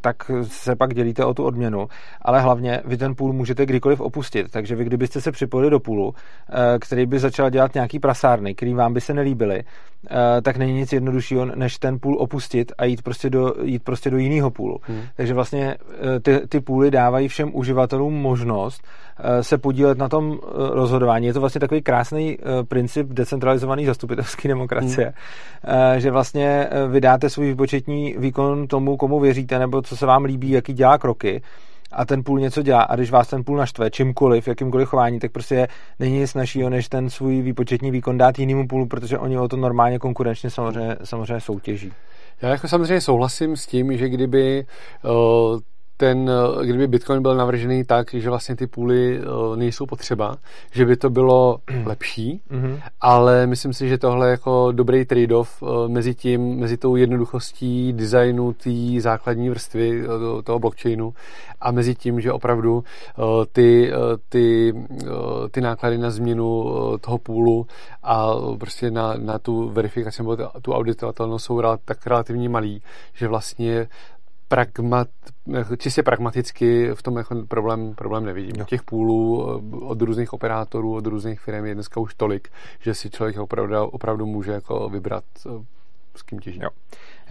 tak 0.00 0.30
se 0.42 0.76
pak 0.76 0.94
dělíte 0.94 1.24
o 1.24 1.34
tu 1.34 1.44
odměnu, 1.44 1.88
ale 2.22 2.40
hlavně 2.40 2.80
vy 2.84 2.96
ten 2.96 3.14
půl 3.14 3.32
můžete 3.32 3.66
kdykoliv 3.66 4.00
opustit, 4.00 4.50
takže 4.50 4.76
vy 4.76 4.84
kdybyste 4.84 5.20
se 5.20 5.32
připojili 5.32 5.70
do 5.70 5.80
půlu, 5.80 6.14
eh, 6.14 6.78
který 6.78 7.06
by 7.06 7.18
začal 7.18 7.50
dělat 7.50 7.74
nějaký 7.74 7.98
prasárny, 7.98 8.54
který 8.54 8.74
vám 8.74 8.94
by 8.94 9.00
se 9.00 9.14
nelíbily, 9.14 9.62
eh, 9.62 10.42
tak 10.42 10.56
není 10.56 10.72
nic 10.72 10.92
jednoduššího, 10.92 11.44
než 11.44 11.78
ten 11.78 11.98
půl 11.98 12.16
opustit 12.18 12.72
a 12.78 12.84
jít 12.84 13.02
prostě 13.02 13.30
do, 13.30 13.54
jít 13.62 13.82
prostě 13.82 14.10
do 14.10 14.18
jiného 14.18 14.50
půlu. 14.50 14.78
Hmm. 14.82 15.02
Takže 15.16 15.34
vlastně 15.34 15.76
ty, 16.22 16.40
ty 16.48 16.60
půly 16.60 16.90
dávají 16.90 17.28
všem 17.28 17.50
uživatelům 17.54 18.14
možnost 18.14 18.82
se 19.40 19.58
podílet 19.58 19.98
na 19.98 20.08
tom 20.08 20.38
rozhodování. 20.54 21.26
Je 21.26 21.32
to 21.32 21.40
vlastně 21.40 21.60
takový 21.60 21.82
krásný 21.82 22.38
princip 22.68 23.06
decentralizované 23.06 23.86
zastupitelské 23.86 24.48
demokracie, 24.48 25.12
hmm. 25.62 26.00
že 26.00 26.10
vlastně 26.10 26.68
vydáte 26.88 27.30
svůj 27.30 27.46
výpočetní 27.46 28.14
výkon 28.18 28.66
tomu, 28.66 28.96
komu 28.96 29.20
věříte, 29.20 29.58
nebo 29.58 29.82
co 29.82 29.96
se 29.96 30.06
vám 30.06 30.24
líbí, 30.24 30.50
jaký 30.50 30.72
dělá 30.72 30.98
kroky 30.98 31.42
a 31.92 32.04
ten 32.04 32.24
půl 32.24 32.40
něco 32.40 32.62
dělá 32.62 32.82
a 32.82 32.96
když 32.96 33.10
vás 33.10 33.28
ten 33.28 33.44
půl 33.44 33.56
naštve 33.56 33.90
čímkoliv, 33.90 34.48
jakýmkoliv 34.48 34.88
chování, 34.88 35.18
tak 35.18 35.32
prostě 35.32 35.68
není 35.98 36.18
nic 36.18 36.34
našího, 36.34 36.70
než 36.70 36.88
ten 36.88 37.10
svůj 37.10 37.42
výpočetní 37.42 37.90
výkon 37.90 38.18
dát 38.18 38.38
jinému 38.38 38.68
půlu, 38.68 38.86
protože 38.86 39.18
oni 39.18 39.38
o 39.38 39.48
to 39.48 39.56
normálně 39.56 39.98
konkurenčně 39.98 40.50
samozřejmě, 40.50 40.96
samozřejmě 41.04 41.40
soutěží. 41.40 41.92
Já 42.42 42.48
jako 42.48 42.68
samozřejmě 42.68 43.00
souhlasím 43.00 43.56
s 43.56 43.66
tím, 43.66 43.96
že 43.96 44.08
kdyby 44.08 44.66
uh, 45.04 45.10
ten, 45.98 46.30
eh, 46.30 46.66
kdyby 46.66 46.86
Bitcoin 46.86 47.22
byl 47.22 47.34
navržený 47.34 47.84
tak, 47.84 48.14
že 48.14 48.30
vlastně 48.30 48.56
ty 48.56 48.66
půly 48.66 49.20
eh, 49.20 49.56
nejsou 49.56 49.86
potřeba, 49.86 50.36
že 50.72 50.86
by 50.86 50.96
to 50.96 51.10
bylo 51.10 51.58
lepší, 51.84 52.40
mm-hmm. 52.50 52.80
ale 53.00 53.46
myslím 53.46 53.72
si, 53.72 53.88
že 53.88 53.98
tohle 53.98 54.26
je 54.26 54.30
jako 54.30 54.72
dobrý 54.72 55.04
trade-off 55.04 55.62
eh, 55.62 55.88
mezi 55.88 56.14
tím, 56.14 56.56
mezi 56.56 56.76
tou 56.76 56.96
jednoduchostí 56.96 57.92
designu 57.92 58.52
té 58.52 58.70
základní 58.98 59.50
vrstvy 59.50 60.02
toho 60.44 60.58
blockchainu 60.58 61.14
a 61.60 61.70
mezi 61.70 61.94
tím, 61.94 62.20
že 62.20 62.32
opravdu 62.32 62.84
ty, 63.52 63.92
ty, 64.28 64.74
ty 65.50 65.60
náklady 65.60 65.98
na 65.98 66.10
změnu 66.10 66.64
toho 67.00 67.18
půlu 67.18 67.66
a 68.02 68.30
prostě 68.58 68.90
na, 68.90 69.14
na 69.16 69.38
tu 69.38 69.68
verifikaci 69.68 70.22
nebo 70.22 70.36
tu 70.62 70.72
auditovatelnost 70.72 71.44
jsou 71.44 71.62
tak 71.84 72.06
relativně 72.06 72.48
malý, 72.48 72.82
že 73.14 73.28
vlastně 73.28 73.88
pragmat, 74.48 75.08
čistě 75.78 76.02
pragmaticky 76.02 76.90
v 76.94 77.02
tom 77.02 77.16
jako 77.16 77.42
problém, 77.48 77.94
problém 77.94 78.24
nevidím. 78.24 78.52
Jo. 78.58 78.64
Těch 78.64 78.82
půlů 78.82 79.46
eh, 79.48 79.76
od 79.76 80.02
různých 80.02 80.32
operátorů, 80.32 80.94
od 80.94 81.06
různých 81.06 81.40
firm 81.40 81.66
je 81.66 81.74
dneska 81.74 82.00
už 82.00 82.14
tolik, 82.14 82.48
že 82.80 82.94
si 82.94 83.10
člověk 83.10 83.38
opravdu, 83.38 83.84
opravdu 83.84 84.26
může 84.26 84.52
jako 84.52 84.88
vybrat, 84.88 85.24
eh, 85.46 85.64
s 86.16 86.22
kým 86.22 86.38
těží. 86.38 86.60
Jo. 86.62 86.70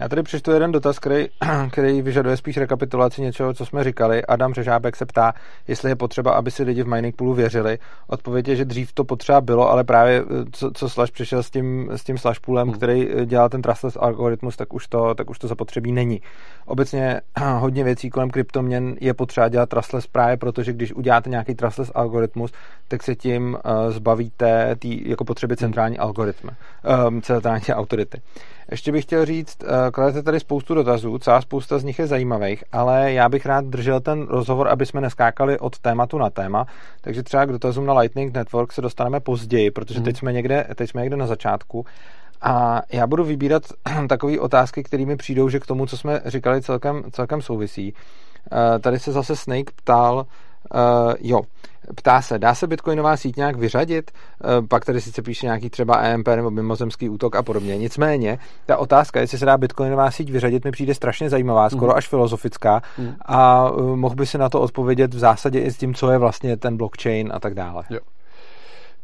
Já 0.00 0.08
tady 0.08 0.22
přečtu 0.22 0.50
jeden 0.50 0.72
dotaz, 0.72 0.98
který, 0.98 1.26
který 1.70 2.02
vyžaduje 2.02 2.36
spíš 2.36 2.56
rekapitulaci 2.56 3.22
něčeho, 3.22 3.54
co 3.54 3.66
jsme 3.66 3.84
říkali. 3.84 4.24
Adam 4.24 4.54
Řežábek 4.54 4.96
se 4.96 5.06
ptá, 5.06 5.32
jestli 5.68 5.90
je 5.90 5.96
potřeba, 5.96 6.32
aby 6.32 6.50
si 6.50 6.62
lidi 6.62 6.82
v 6.82 6.86
mining 6.86 7.16
poolu 7.16 7.34
věřili. 7.34 7.78
Odpověď 8.06 8.48
je, 8.48 8.56
že 8.56 8.64
dřív 8.64 8.92
to 8.92 9.04
potřeba 9.04 9.40
bylo, 9.40 9.70
ale 9.70 9.84
právě 9.84 10.22
eh, 10.22 10.44
co, 10.52 10.70
co 10.70 10.88
Slash 10.88 11.10
přišel 11.10 11.42
s 11.42 11.50
tím, 11.50 11.90
s 11.92 12.04
tím 12.04 12.18
Slash 12.18 12.40
poolem, 12.40 12.68
hmm. 12.68 12.76
který 12.76 13.08
eh, 13.10 13.26
dělá 13.26 13.48
ten 13.48 13.62
trustless 13.62 13.96
algoritmus, 14.00 14.56
tak 14.56 14.74
už 14.74 14.86
to, 14.86 15.14
tak 15.14 15.30
už 15.30 15.38
to 15.38 15.48
zapotřebí 15.48 15.92
není. 15.92 16.20
Obecně 16.66 17.20
hodně 17.58 17.84
věcí 17.84 18.10
kolem 18.10 18.30
kryptoměn 18.30 18.96
je 19.00 19.14
potřeba 19.14 19.48
dělat 19.48 19.68
trustless 19.68 20.06
právě 20.06 20.36
proto, 20.36 20.62
že 20.62 20.72
když 20.72 20.92
uděláte 20.92 21.30
nějaký 21.30 21.54
trustless 21.54 21.92
algoritmus, 21.94 22.52
tak 22.88 23.02
se 23.02 23.14
tím 23.14 23.58
uh, 23.64 23.92
zbavíte 23.92 24.76
tý, 24.78 25.08
jako 25.08 25.24
potřeby 25.24 25.56
centrální 25.56 25.98
algoritmy, 25.98 26.50
um, 27.08 27.22
centrální 27.22 27.62
autority. 27.72 28.20
Ještě 28.70 28.92
bych 28.92 29.04
chtěl 29.04 29.24
říct, 29.24 29.62
uh, 29.62 29.70
kladete 29.92 30.22
tady 30.22 30.40
spoustu 30.40 30.74
dotazů, 30.74 31.18
celá 31.18 31.40
spousta 31.40 31.78
z 31.78 31.84
nich 31.84 31.98
je 31.98 32.06
zajímavých, 32.06 32.64
ale 32.72 33.12
já 33.12 33.28
bych 33.28 33.46
rád 33.46 33.64
držel 33.64 34.00
ten 34.00 34.26
rozhovor, 34.26 34.68
aby 34.68 34.86
jsme 34.86 35.00
neskákali 35.00 35.58
od 35.58 35.78
tématu 35.78 36.18
na 36.18 36.30
téma, 36.30 36.66
takže 37.00 37.22
třeba 37.22 37.44
k 37.44 37.52
dotazům 37.52 37.86
na 37.86 37.98
Lightning 37.98 38.34
Network 38.34 38.72
se 38.72 38.80
dostaneme 38.82 39.20
později, 39.20 39.70
protože 39.70 40.00
teď 40.00 40.14
mhm. 40.14 40.18
jsme 40.18 40.32
někde, 40.32 40.66
teď 40.74 40.90
jsme 40.90 41.00
někde 41.00 41.16
na 41.16 41.26
začátku. 41.26 41.86
A 42.40 42.82
já 42.92 43.06
budu 43.06 43.24
vybírat 43.24 43.62
takové 44.08 44.40
otázky, 44.40 44.82
které 44.82 45.06
mi 45.06 45.16
přijdou, 45.16 45.48
že 45.48 45.60
k 45.60 45.66
tomu, 45.66 45.86
co 45.86 45.96
jsme 45.96 46.20
říkali, 46.26 46.62
celkem, 46.62 47.02
celkem 47.10 47.42
souvisí. 47.42 47.92
Uh, 47.92 48.78
tady 48.80 48.98
se 48.98 49.12
zase 49.12 49.36
Snake 49.36 49.72
ptal, 49.76 50.26
uh, 50.74 51.12
jo, 51.20 51.40
Ptá 51.94 52.22
se, 52.22 52.38
dá 52.38 52.54
se 52.54 52.66
bitcoinová 52.66 53.16
síť 53.16 53.36
nějak 53.36 53.56
vyřadit? 53.56 54.10
Eh, 54.10 54.66
pak 54.68 54.84
tady 54.84 55.00
sice 55.00 55.22
píše 55.22 55.46
nějaký 55.46 55.70
třeba 55.70 56.00
EMP 56.02 56.28
nebo 56.28 56.50
mimozemský 56.50 57.08
útok 57.08 57.36
a 57.36 57.42
podobně. 57.42 57.76
Nicméně, 57.76 58.38
ta 58.66 58.76
otázka, 58.76 59.20
jestli 59.20 59.38
se 59.38 59.46
dá 59.46 59.56
bitcoinová 59.58 60.10
síť 60.10 60.30
vyřadit, 60.30 60.64
mi 60.64 60.70
přijde 60.70 60.94
strašně 60.94 61.30
zajímavá, 61.30 61.70
skoro 61.70 61.92
mm. 61.92 61.98
až 61.98 62.08
filozofická 62.08 62.82
mm. 62.98 63.14
a 63.26 63.70
eh, 63.70 63.82
mohl 63.82 64.14
by 64.14 64.26
si 64.26 64.38
na 64.38 64.48
to 64.48 64.60
odpovědět 64.60 65.14
v 65.14 65.18
zásadě 65.18 65.60
i 65.60 65.70
s 65.70 65.76
tím, 65.76 65.94
co 65.94 66.10
je 66.10 66.18
vlastně 66.18 66.56
ten 66.56 66.76
blockchain 66.76 67.30
a 67.34 67.40
tak 67.40 67.54
dále. 67.54 67.84
Jo 67.90 68.00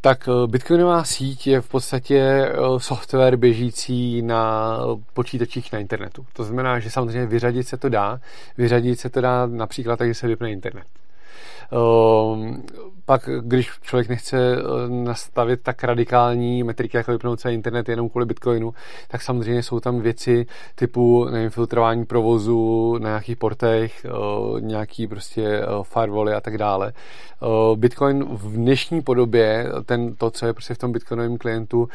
tak 0.00 0.28
Bitcoinová 0.46 1.04
síť 1.04 1.46
je 1.46 1.60
v 1.60 1.68
podstatě 1.68 2.48
software 2.78 3.36
běžící 3.36 4.22
na 4.22 4.78
počítačích 5.12 5.72
na 5.72 5.78
internetu. 5.78 6.26
To 6.32 6.44
znamená, 6.44 6.78
že 6.78 6.90
samozřejmě 6.90 7.26
vyřadit 7.26 7.68
se 7.68 7.76
to 7.76 7.88
dá. 7.88 8.20
Vyřadit 8.58 9.00
se 9.00 9.10
to 9.10 9.20
dá 9.20 9.46
například 9.46 9.96
tak, 9.96 10.08
že 10.08 10.14
se 10.14 10.26
vypne 10.26 10.50
internet. 10.50 10.84
Ehm, 11.72 12.62
pak, 13.04 13.28
když 13.40 13.70
člověk 13.82 14.08
nechce 14.08 14.56
eh, 14.56 14.62
nastavit 14.88 15.60
tak 15.62 15.84
radikální 15.84 16.62
metriky, 16.62 16.96
jako 16.96 17.12
vypnout 17.12 17.40
celý 17.40 17.54
internet 17.54 17.88
jenom 17.88 18.08
kvůli 18.08 18.26
Bitcoinu, 18.26 18.74
tak 19.08 19.22
samozřejmě 19.22 19.62
jsou 19.62 19.80
tam 19.80 20.00
věci 20.00 20.46
typu 20.74 21.24
nevím, 21.24 21.50
filtrování 21.50 22.04
provozu 22.04 22.98
na 22.98 23.08
nějakých 23.08 23.36
portech, 23.36 24.04
eh, 24.04 24.10
nějaký 24.60 25.06
prostě 25.06 25.42
eh, 25.44 25.66
firewally 25.82 26.34
a 26.34 26.40
tak 26.40 26.58
dále. 26.58 26.92
Bitcoin 27.74 28.24
v 28.24 28.52
dnešní 28.56 29.02
podobě, 29.02 29.68
ten, 29.86 30.14
to, 30.14 30.30
co 30.30 30.46
je 30.46 30.52
prostě 30.52 30.74
v 30.74 30.78
tom 30.78 30.92
bitcoinovém 30.92 31.38
klientu, 31.38 31.88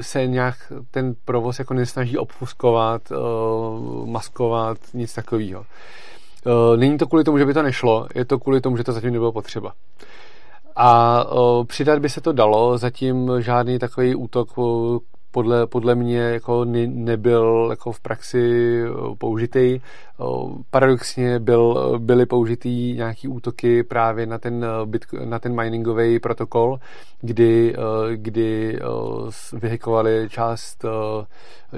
se 0.00 0.26
nějak 0.26 0.72
ten 0.90 1.14
provoz 1.24 1.58
jako 1.58 1.74
nesnaží 1.74 2.18
obfuskovat, 2.18 3.02
maskovat, 4.04 4.78
nic 4.94 5.14
takového. 5.14 5.64
Uh, 6.46 6.76
není 6.76 6.98
to 6.98 7.06
kvůli 7.06 7.24
tomu, 7.24 7.38
že 7.38 7.46
by 7.46 7.54
to 7.54 7.62
nešlo, 7.62 8.06
je 8.14 8.24
to 8.24 8.38
kvůli 8.38 8.60
tomu, 8.60 8.76
že 8.76 8.84
to 8.84 8.92
zatím 8.92 9.12
nebylo 9.12 9.32
potřeba. 9.32 9.72
A 10.76 11.24
uh, 11.32 11.64
přidat 11.64 11.98
by 11.98 12.08
se 12.08 12.20
to 12.20 12.32
dalo, 12.32 12.78
zatím 12.78 13.30
žádný 13.38 13.78
takový 13.78 14.14
útok 14.14 14.58
uh, 14.58 14.98
podle, 15.30 15.66
podle 15.66 15.94
mě 15.94 16.18
jako 16.18 16.64
ne, 16.64 16.86
nebyl 16.86 17.66
jako 17.70 17.92
v 17.92 18.00
praxi 18.00 18.82
použitý. 19.18 19.80
Paradoxně 20.70 21.38
byl, 21.38 21.98
byly 21.98 22.26
použitý 22.26 22.92
nějaký 22.92 23.28
útoky 23.28 23.82
právě 23.82 24.26
na 24.26 24.38
ten, 24.38 24.66
na 25.24 25.38
ten 25.38 25.54
miningový 25.54 26.18
protokol, 26.18 26.78
kdy, 27.20 27.76
kdy 28.16 28.78
vyhekovali 29.52 30.28
část 30.30 30.84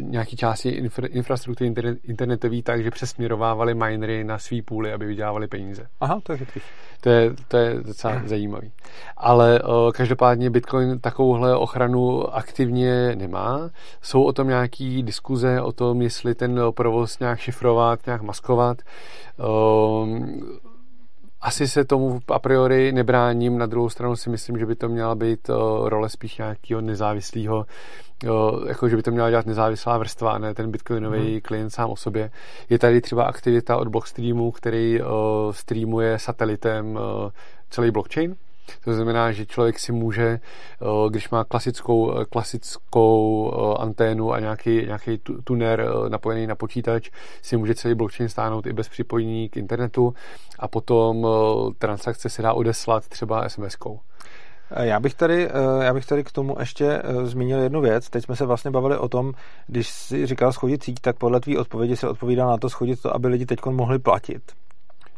nějaký 0.00 0.36
části 0.36 0.68
infra, 0.68 1.08
infrastruktury 1.10 1.68
internet, 1.68 1.98
internetové 2.04 2.62
tak, 2.62 2.82
že 2.82 2.90
přesměrovávali 2.90 3.74
minery 3.74 4.24
na 4.24 4.38
svý 4.38 4.62
půly, 4.62 4.92
aby 4.92 5.06
vydělávali 5.06 5.48
peníze. 5.48 5.86
Aha, 6.00 6.20
to 6.22 6.32
je 6.32 6.38
chytrý. 6.38 6.60
To 7.00 7.08
je, 7.08 7.34
to 7.48 7.56
je 7.56 7.74
docela 7.82 8.14
hmm. 8.14 8.28
zajímavý. 8.28 8.72
Ale 9.16 9.60
každopádně 9.94 10.50
Bitcoin 10.50 11.00
takovouhle 11.00 11.56
ochranu 11.56 12.34
aktivně 12.34 13.16
nemá. 13.16 13.70
Jsou 14.02 14.22
o 14.22 14.32
tom 14.32 14.48
nějaký 14.48 15.02
diskuze 15.02 15.62
o 15.62 15.72
tom, 15.72 16.02
jestli 16.02 16.34
ten 16.34 16.60
provoz 16.70 17.18
nějak 17.18 17.38
šifrovat, 17.38 18.06
nějak 18.06 18.22
maskovat. 18.26 18.78
Uh, 19.38 20.08
asi 21.40 21.68
se 21.68 21.84
tomu 21.84 22.20
a 22.28 22.38
priori 22.38 22.92
nebráním, 22.92 23.58
na 23.58 23.66
druhou 23.66 23.88
stranu 23.88 24.16
si 24.16 24.30
myslím, 24.30 24.58
že 24.58 24.66
by 24.66 24.74
to 24.74 24.88
měla 24.88 25.14
být 25.14 25.48
uh, 25.48 25.88
role 25.88 26.08
spíš 26.08 26.38
nějakého 26.38 26.80
nezávislého, 26.80 27.66
uh, 28.24 28.68
jako 28.68 28.88
že 28.88 28.96
by 28.96 29.02
to 29.02 29.10
měla 29.10 29.30
dělat 29.30 29.46
nezávislá 29.46 29.98
vrstva 29.98 30.32
a 30.32 30.38
ne 30.38 30.54
ten 30.54 30.70
bitcoinový 30.70 31.30
hmm. 31.30 31.40
klient 31.40 31.70
sám 31.70 31.90
o 31.90 31.96
sobě. 31.96 32.30
Je 32.70 32.78
tady 32.78 33.00
třeba 33.00 33.24
aktivita 33.24 33.76
od 33.76 33.88
Blockstreamu, 33.88 34.50
který 34.50 35.00
uh, 35.00 35.06
streamuje 35.50 36.18
satelitem 36.18 36.86
uh, 36.86 37.00
celý 37.70 37.90
blockchain, 37.90 38.36
to 38.84 38.92
znamená, 38.92 39.32
že 39.32 39.46
člověk 39.46 39.78
si 39.78 39.92
může, 39.92 40.26
eh, 40.26 40.86
když 41.10 41.30
má 41.30 41.44
klasickou, 41.44 42.18
eh, 42.18 42.24
klasickou 42.24 43.52
eh, 43.52 43.82
anténu 43.82 44.32
a 44.32 44.40
nějaký, 44.40 44.70
nějaký 44.70 45.20
tuner 45.44 45.86
napojený 46.08 46.46
na 46.46 46.54
počítač, 46.54 47.10
si 47.42 47.56
může 47.56 47.74
celý 47.74 47.94
blockchain 47.94 48.28
stáhnout 48.28 48.66
i 48.66 48.72
bez 48.72 48.88
připojení 48.88 49.48
k 49.48 49.56
internetu 49.56 50.14
a 50.58 50.68
potom 50.68 51.26
transakce 51.78 52.28
se 52.28 52.42
dá 52.42 52.52
odeslat 52.52 53.08
třeba 53.08 53.46
SMS-kou. 53.46 53.98
Já 54.80 55.00
bych, 55.00 55.14
tady, 55.14 55.48
já 55.80 55.94
bych 55.94 56.06
tady 56.06 56.24
k 56.24 56.32
tomu 56.32 56.56
ještě 56.58 57.02
zmínil 57.22 57.58
jednu 57.58 57.80
věc. 57.80 58.10
Teď 58.10 58.24
jsme 58.24 58.36
se 58.36 58.46
vlastně 58.46 58.70
bavili 58.70 58.98
o 58.98 59.08
tom, 59.08 59.32
když 59.66 59.88
si 59.88 60.26
říkal 60.26 60.52
schodit 60.52 60.82
síť, 60.82 61.00
tak 61.00 61.16
podle 61.16 61.40
tvý 61.40 61.58
odpovědi 61.58 61.96
se 61.96 62.08
odpovídal 62.08 62.48
na 62.50 62.56
to 62.56 62.68
schodit 62.68 63.02
to, 63.02 63.14
aby 63.14 63.28
lidi 63.28 63.46
teď 63.46 63.64
mohli 63.66 63.98
platit. 63.98 64.42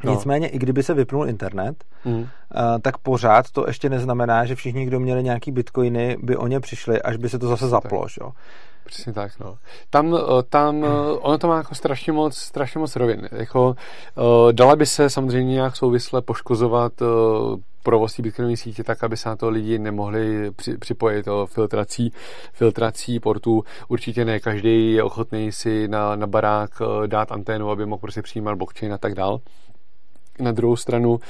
No. 0.05 0.13
Nicméně, 0.13 0.49
i 0.49 0.59
kdyby 0.59 0.83
se 0.83 0.95
vypnul 0.95 1.29
internet, 1.29 1.85
mm. 2.05 2.27
tak 2.83 2.99
pořád 2.99 3.51
to 3.51 3.65
ještě 3.67 3.89
neznamená, 3.89 4.45
že 4.45 4.55
všichni, 4.55 4.87
kdo 4.87 5.01
měli 5.01 5.23
nějaký 5.23 5.53
bitcoiny, 5.53 6.17
by 6.23 6.37
o 6.37 6.47
ně 6.47 6.61
přišli, 6.61 7.03
až 7.03 7.17
by 7.17 7.29
se 7.29 7.39
to 7.39 7.49
zase 7.49 7.69
zaplo. 7.69 8.07
Jo? 8.21 8.33
Přesně 8.89 9.13
tak, 9.13 9.33
no. 9.41 9.59
Tam, 9.91 10.15
eh, 10.15 10.43
tam 10.49 10.85
eh, 10.85 10.89
ono 11.21 11.39
to 11.39 11.49
má 11.49 11.57
jako 11.57 11.75
strašně 11.75 12.13
moc, 12.13 12.37
strašně 12.37 12.81
moc 12.81 12.97
rovin. 12.97 13.29
Jako, 13.33 13.67
uh, 14.15 14.53
dala 14.53 14.77
by 14.77 14.87
se 14.87 15.11
samozřejmě 15.11 15.53
nějak 15.53 15.77
souvisle 15.77 16.23
poškozovat 16.23 16.93
uh, 17.01 17.09
provoz 17.83 18.15
té 18.15 18.23
bitcoinové 18.23 18.57
sítě 18.57 18.85
tak, 18.85 19.05
aby 19.05 19.17
se 19.17 19.29
na 19.29 19.37
to 19.37 19.51
lidi 19.51 19.79
nemohli 19.79 20.51
při, 20.51 20.79
připojit 20.79 21.29
o 21.29 21.47
filtrací, 21.47 22.13
filtrací 22.53 23.21
portů. 23.21 23.65
Určitě 23.89 24.25
ne 24.25 24.41
každý 24.41 24.93
je 24.93 25.03
ochotný 25.03 25.53
si 25.53 25.89
na, 25.89 26.17
na 26.17 26.27
barák 26.27 26.71
dát 27.07 27.33
anténu, 27.33 27.71
aby 27.71 27.87
mohl 27.87 28.01
prostě 28.01 28.23
přijímat 28.23 28.55
blockchain 28.55 28.93
a 28.93 28.99
tak 28.99 29.15
dál 29.15 29.41
na 30.41 30.53
druhou 30.53 30.77
stranu 30.77 31.21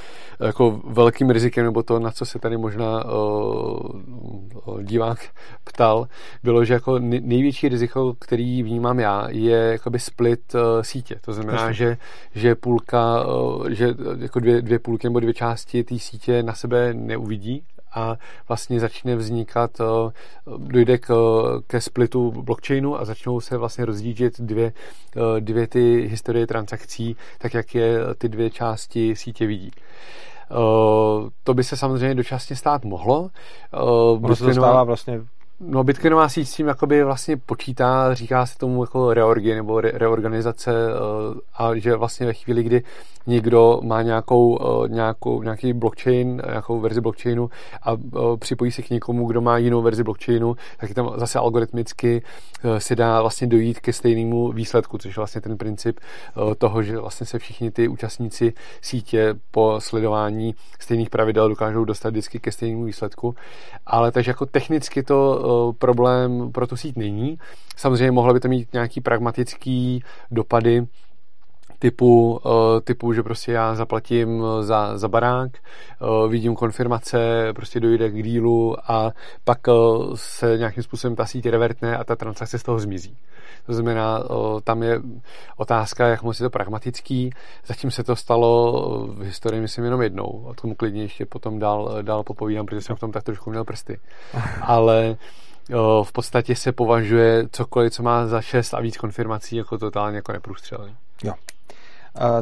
jako 0.41 0.81
velkým 0.85 1.31
rizikem, 1.31 1.65
nebo 1.65 1.83
to, 1.83 1.99
na 1.99 2.11
co 2.11 2.27
se 2.27 2.39
tady 2.39 2.57
možná 2.57 3.05
uh, 3.05 4.83
divák 4.83 5.19
ptal, 5.65 6.09
bylo, 6.43 6.65
že 6.65 6.75
jako 6.75 6.99
největší 6.99 7.69
riziko, 7.69 8.15
který 8.19 8.63
vnímám 8.63 9.01
já, 9.01 9.27
je 9.31 9.57
jakoby 9.57 9.99
split 9.99 10.55
uh, 10.55 10.61
sítě. 10.83 11.17
To 11.21 11.33
znamená, 11.33 11.73
že, 11.73 11.97
že 12.35 12.55
půlka, 12.55 13.27
uh, 13.27 13.69
že 13.69 13.95
jako 14.19 14.41
dvě, 14.41 14.63
dvě 14.63 14.79
půlky 14.79 15.07
nebo 15.07 15.21
dvě 15.21 15.35
části 15.35 15.85
té 15.85 15.99
sítě 15.99 16.43
na 16.43 16.55
sebe 16.55 16.95
neuvidí 16.95 17.63
a 17.99 18.17
vlastně 18.49 18.81
začne 18.81 19.17
vznikat, 19.17 19.81
eh, 19.81 20.13
dojde 20.59 20.99
k, 20.99 21.09
ke 21.67 21.81
splitu 21.81 22.31
blockchainu 22.43 23.01
a 23.01 23.05
začnou 23.05 23.41
se 23.41 23.57
vlastně 23.57 23.85
rozdížit 23.85 24.41
dvě, 24.41 24.73
eh, 25.17 25.41
dvě 25.41 25.67
ty 25.67 26.09
historie 26.11 26.47
transakcí, 26.47 27.17
tak 27.39 27.55
jak 27.55 27.75
je 27.75 27.99
ty 28.19 28.29
dvě 28.29 28.51
části 28.51 29.17
sítě 29.17 29.47
vidí. 29.47 29.71
Eh, 29.75 30.55
to 31.45 31.55
by 31.55 31.65
se 31.65 31.77
samozřejmě 31.77 32.15
dočasně 32.15 32.57
stát 32.57 32.85
mohlo. 32.85 33.31
Ono 33.73 34.37
se 34.37 34.45
to 34.45 34.53
stává 34.53 34.85
vlastně 34.85 35.21
No, 35.61 35.85
Bitcoinová 35.85 36.29
síť 36.29 36.49
s 36.49 36.55
tím 36.55 36.67
jakoby 36.69 37.05
vlastně 37.05 37.37
počítá, 37.37 38.15
říká 38.15 38.47
se 38.47 38.59
tomu 38.59 38.83
jako 38.83 39.15
reorgy 39.15 39.55
nebo 39.55 39.81
re- 39.81 39.91
reorganizace 39.95 40.73
a 41.55 41.75
že 41.75 41.97
vlastně 41.97 42.27
ve 42.27 42.33
chvíli, 42.33 42.63
kdy 42.63 42.83
někdo 43.29 43.81
má 43.83 44.03
nějakou, 44.03 44.59
eh, 44.85 44.89
nějakou, 44.89 45.43
nějaký 45.43 45.73
blockchain, 45.73 46.43
nějakou 46.47 46.81
verzi 46.81 47.01
blockchainu 47.01 47.51
a 47.83 47.93
eh, 47.93 48.19
připojí 48.39 48.73
se 48.73 48.83
k 48.83 48.91
někomu, 48.91 49.27
kdo 49.27 49.41
má 49.41 49.59
jinou 49.59 49.83
verzi 49.83 50.03
blockchainu, 50.05 50.57
tak 50.79 50.95
tam 50.95 51.13
zase 51.17 51.39
algoritmicky 51.39 52.23
eh, 52.65 52.81
se 52.81 52.97
dá 52.97 53.21
vlastně 53.21 53.47
dojít 53.47 53.81
ke 53.81 53.93
stejnému 53.93 54.53
výsledku, 54.53 54.99
což 54.99 55.17
je 55.17 55.21
vlastně 55.21 55.41
ten 55.41 55.59
princip 55.59 56.01
toho, 56.59 56.83
že 56.83 56.99
vlastně 56.99 57.27
se 57.27 57.39
všichni 57.39 57.71
ty 57.71 57.89
účastníci 57.89 58.53
sítě 58.81 59.35
po 59.51 59.77
sledování 59.79 60.55
stejných 60.81 61.11
pravidel 61.11 61.49
dokážou 61.49 61.85
dostat 61.85 62.11
vždycky 62.11 62.41
ke 62.41 62.53
stejnému 62.53 62.85
výsledku. 62.85 63.35
Ale 63.87 64.13
takže 64.13 64.31
jako 64.31 64.47
technicky 64.47 65.03
to 65.03 65.45
problém 65.79 66.53
pro 66.53 66.67
tu 66.67 66.77
síť 66.77 66.97
není. 66.97 67.39
Samozřejmě 67.77 68.11
mohlo 68.11 68.35
by 68.35 68.41
to 68.41 68.49
mít 68.49 68.73
nějaký 68.73 69.01
pragmatický 69.01 70.03
dopady, 70.31 70.87
typu, 71.79 72.41
uh, 72.45 72.81
typu, 72.85 73.13
že 73.13 73.23
prostě 73.23 73.53
já 73.53 73.75
zaplatím 73.75 74.43
za, 74.61 74.99
za 74.99 75.09
barák, 75.09 75.51
uh, 76.01 76.31
vidím 76.31 76.55
konfirmace, 76.55 77.53
prostě 77.55 77.81
dojde 77.81 78.11
k 78.11 78.23
dílu 78.23 78.77
a 78.91 79.13
pak 79.45 79.59
se 80.15 80.59
nějakým 80.59 80.83
způsobem 80.83 81.17
ta 81.17 81.27
síť 81.27 81.47
revertne 81.47 81.97
a 81.97 82.05
ta 82.05 82.17
transakce 82.17 82.59
z 82.59 82.63
toho 82.63 82.79
zmizí. 82.79 83.17
To 83.67 83.75
znamená, 83.75 84.23
tam 84.65 84.83
je 84.83 85.01
otázka, 85.57 86.07
jak 86.07 86.23
moc 86.23 86.41
je 86.41 86.45
to 86.45 86.51
pragmatický. 86.51 87.31
Zatím 87.67 87.91
se 87.91 88.05
to 88.05 88.17
stalo 88.17 88.73
v 89.07 89.23
historii, 89.23 89.61
myslím, 89.61 89.85
jenom 89.85 90.03
jednou. 90.03 90.25
O 90.25 90.55
tom 90.55 90.75
klidně 90.75 91.03
ještě 91.03 91.27
potom 91.27 91.59
dál, 91.59 91.99
dál 92.03 92.23
popovídám, 92.23 92.67
protože 92.67 92.81
jsem 92.81 92.97
v 92.97 93.01
tom 93.01 93.13
tak 93.13 93.25
trošku 93.25 93.51
měl 93.51 93.65
prsty. 93.65 93.99
Ale 94.63 95.17
v 96.03 96.13
podstatě 96.13 96.57
se 96.57 96.73
považuje 96.73 97.49
cokoliv, 97.53 97.93
co 97.93 98.03
má 98.03 98.27
za 98.27 98.41
šest 98.41 98.75
a 98.75 98.81
víc 98.81 98.97
konfirmací, 98.97 99.57
jako 99.57 99.79
totálně 99.79 100.17
jako 100.17 100.33
neprůstřelný. 100.33 100.97
Jo. 101.25 101.33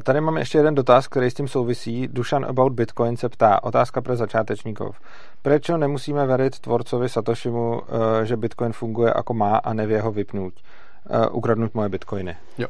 Tady 0.02 0.20
máme 0.20 0.40
ještě 0.40 0.58
jeden 0.58 0.74
dotaz, 0.74 1.08
který 1.08 1.30
s 1.30 1.34
tím 1.34 1.48
souvisí. 1.48 2.08
Dušan 2.08 2.44
About 2.44 2.72
Bitcoin 2.72 3.16
se 3.16 3.28
ptá, 3.28 3.62
otázka 3.62 4.00
pro 4.00 4.16
začátečníkov. 4.16 5.00
Proč 5.42 5.68
nemusíme 5.68 6.26
věřit 6.26 6.58
tvorcovi 6.58 7.08
Satoshimu, 7.08 7.80
eh, 7.82 8.26
že 8.26 8.36
Bitcoin 8.36 8.72
funguje 8.72 9.12
jako 9.16 9.34
má 9.34 9.56
a 9.56 9.72
nevě 9.72 10.00
ho 10.00 10.12
vypnout? 10.12 10.54
Eh, 11.10 11.28
ukradnout 11.28 11.74
moje 11.74 11.88
Bitcoiny. 11.88 12.36
Jo. 12.58 12.68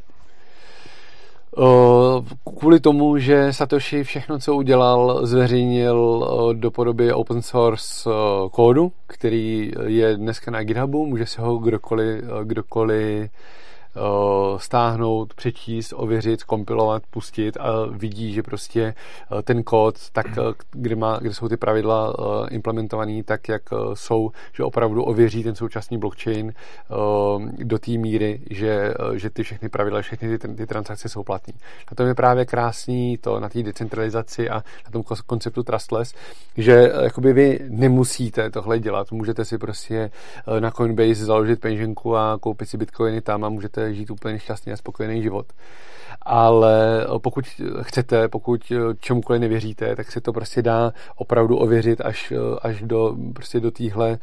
Kvůli 2.59 2.81
tomu, 2.81 3.19
že 3.19 3.53
Satoshi 3.53 4.05
všechno, 4.05 4.39
co 4.39 4.55
udělal, 4.55 5.27
zveřejnil 5.27 6.29
do 6.53 6.71
podoby 6.71 7.13
open 7.13 7.43
source 7.43 8.11
kódu, 8.51 8.93
který 9.07 9.73
je 9.87 10.17
dneska 10.17 10.51
na 10.51 10.63
GitHubu, 10.63 11.07
může 11.07 11.27
si 11.27 11.41
ho 11.41 11.59
kdokoliv, 11.59 12.25
kdokoliv 12.45 13.31
Eh, 13.31 13.31
stáhnout, 14.57 15.35
přečíst, 15.35 15.93
ověřit, 15.97 16.45
kompilovat, 16.45 17.03
pustit 17.11 17.57
a 17.57 17.87
vidí, 17.91 18.33
že 18.33 18.43
prostě 18.43 18.95
eh, 19.39 19.43
ten 19.43 19.63
kód, 19.63 19.95
tak 20.13 20.27
eh, 20.27 20.41
kde, 20.71 20.97
má, 20.97 21.19
kde 21.19 21.35
jsou 21.35 21.49
ty 21.49 21.57
pravidla 21.57 22.15
implementované 22.51 23.23
tak, 23.23 23.49
jak 23.49 23.63
jsou, 23.95 24.31
že 24.53 24.65
opravdu 24.65 25.05
ověří 25.05 25.43
ten 25.43 25.55
současný 25.55 25.99
blockchain 25.99 26.53
do 27.59 27.79
té 27.79 27.91
míry, 27.91 28.41
že, 28.51 28.95
že 29.15 29.31
ty 29.31 29.43
všechny 29.43 29.69
pravidla, 29.69 30.03
všechny 30.03 30.39
ty, 30.39 30.49
ty 30.49 30.67
transakce 30.67 31.09
jsou 31.09 31.23
platné. 31.23 31.55
Na 31.91 31.95
tom 31.95 32.07
je 32.07 32.15
právě 32.15 32.45
krásný 32.45 33.19
to 33.19 33.41
na 33.41 33.49
té 33.49 33.63
decentralizaci 33.63 34.51
a 34.51 34.55
na 34.55 34.91
tom 34.93 35.03
konceptu 35.27 35.63
trustless, 35.63 36.15
že 36.57 36.93
jakoby 37.03 37.33
vy 37.33 37.61
nemusíte 37.69 38.51
tohle 38.51 38.79
dělat. 38.79 39.13
Můžete 39.13 39.45
si 39.45 39.59
prostě 39.59 40.11
na 40.61 40.71
Coinbase 40.71 41.25
založit 41.25 41.61
peněženku 41.61 42.17
a 42.17 42.39
koupit 42.41 42.69
si 42.69 42.77
bitcoiny 42.77 43.21
tam 43.21 43.45
a 43.45 43.49
můžete 43.49 43.86
žít 43.95 44.11
úplně 44.11 44.39
šťastný 44.39 44.73
a 44.73 44.77
spokojený 44.77 45.23
život. 45.23 45.47
Ale 46.23 47.07
pokud 47.19 47.45
chcete, 47.83 48.29
pokud 48.29 48.73
čemukoliv 49.01 49.41
nevěříte, 49.41 49.97
tak 49.97 50.13
se 50.13 50.21
to 50.21 50.33
prostě 50.33 50.63
dá 50.63 50.93
opravdu 51.17 51.57
ověřit 51.57 52.01
až, 52.01 52.33
až 52.63 52.83
do, 52.83 53.17
prostě 53.35 53.61
do 53.61 53.71
téhle 53.71 54.19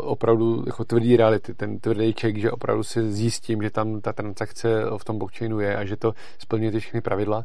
opravdu 0.00 0.62
jako 0.66 0.84
tvrdý 0.84 1.16
reality, 1.16 1.54
ten 1.54 1.78
tvrdý 1.78 2.14
check, 2.20 2.38
že 2.38 2.50
opravdu 2.50 2.82
si 2.82 3.12
zjistím, 3.12 3.62
že 3.62 3.70
tam 3.70 4.00
ta 4.00 4.12
transakce 4.12 4.68
v 4.96 5.04
tom 5.04 5.18
blockchainu 5.18 5.60
je 5.60 5.76
a 5.76 5.84
že 5.84 5.96
to 5.96 6.12
splňuje 6.38 6.72
ty 6.72 6.80
všechny 6.80 7.00
pravidla. 7.00 7.44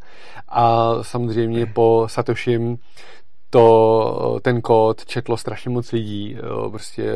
A 0.49 0.93
samozřejmě 1.01 1.65
po 1.65 2.05
Satoshim 2.09 2.77
to, 3.51 4.39
ten 4.41 4.61
kód 4.61 5.05
četlo 5.05 5.37
strašně 5.37 5.71
moc 5.71 5.91
lidí. 5.91 6.37
Prostě 6.69 7.13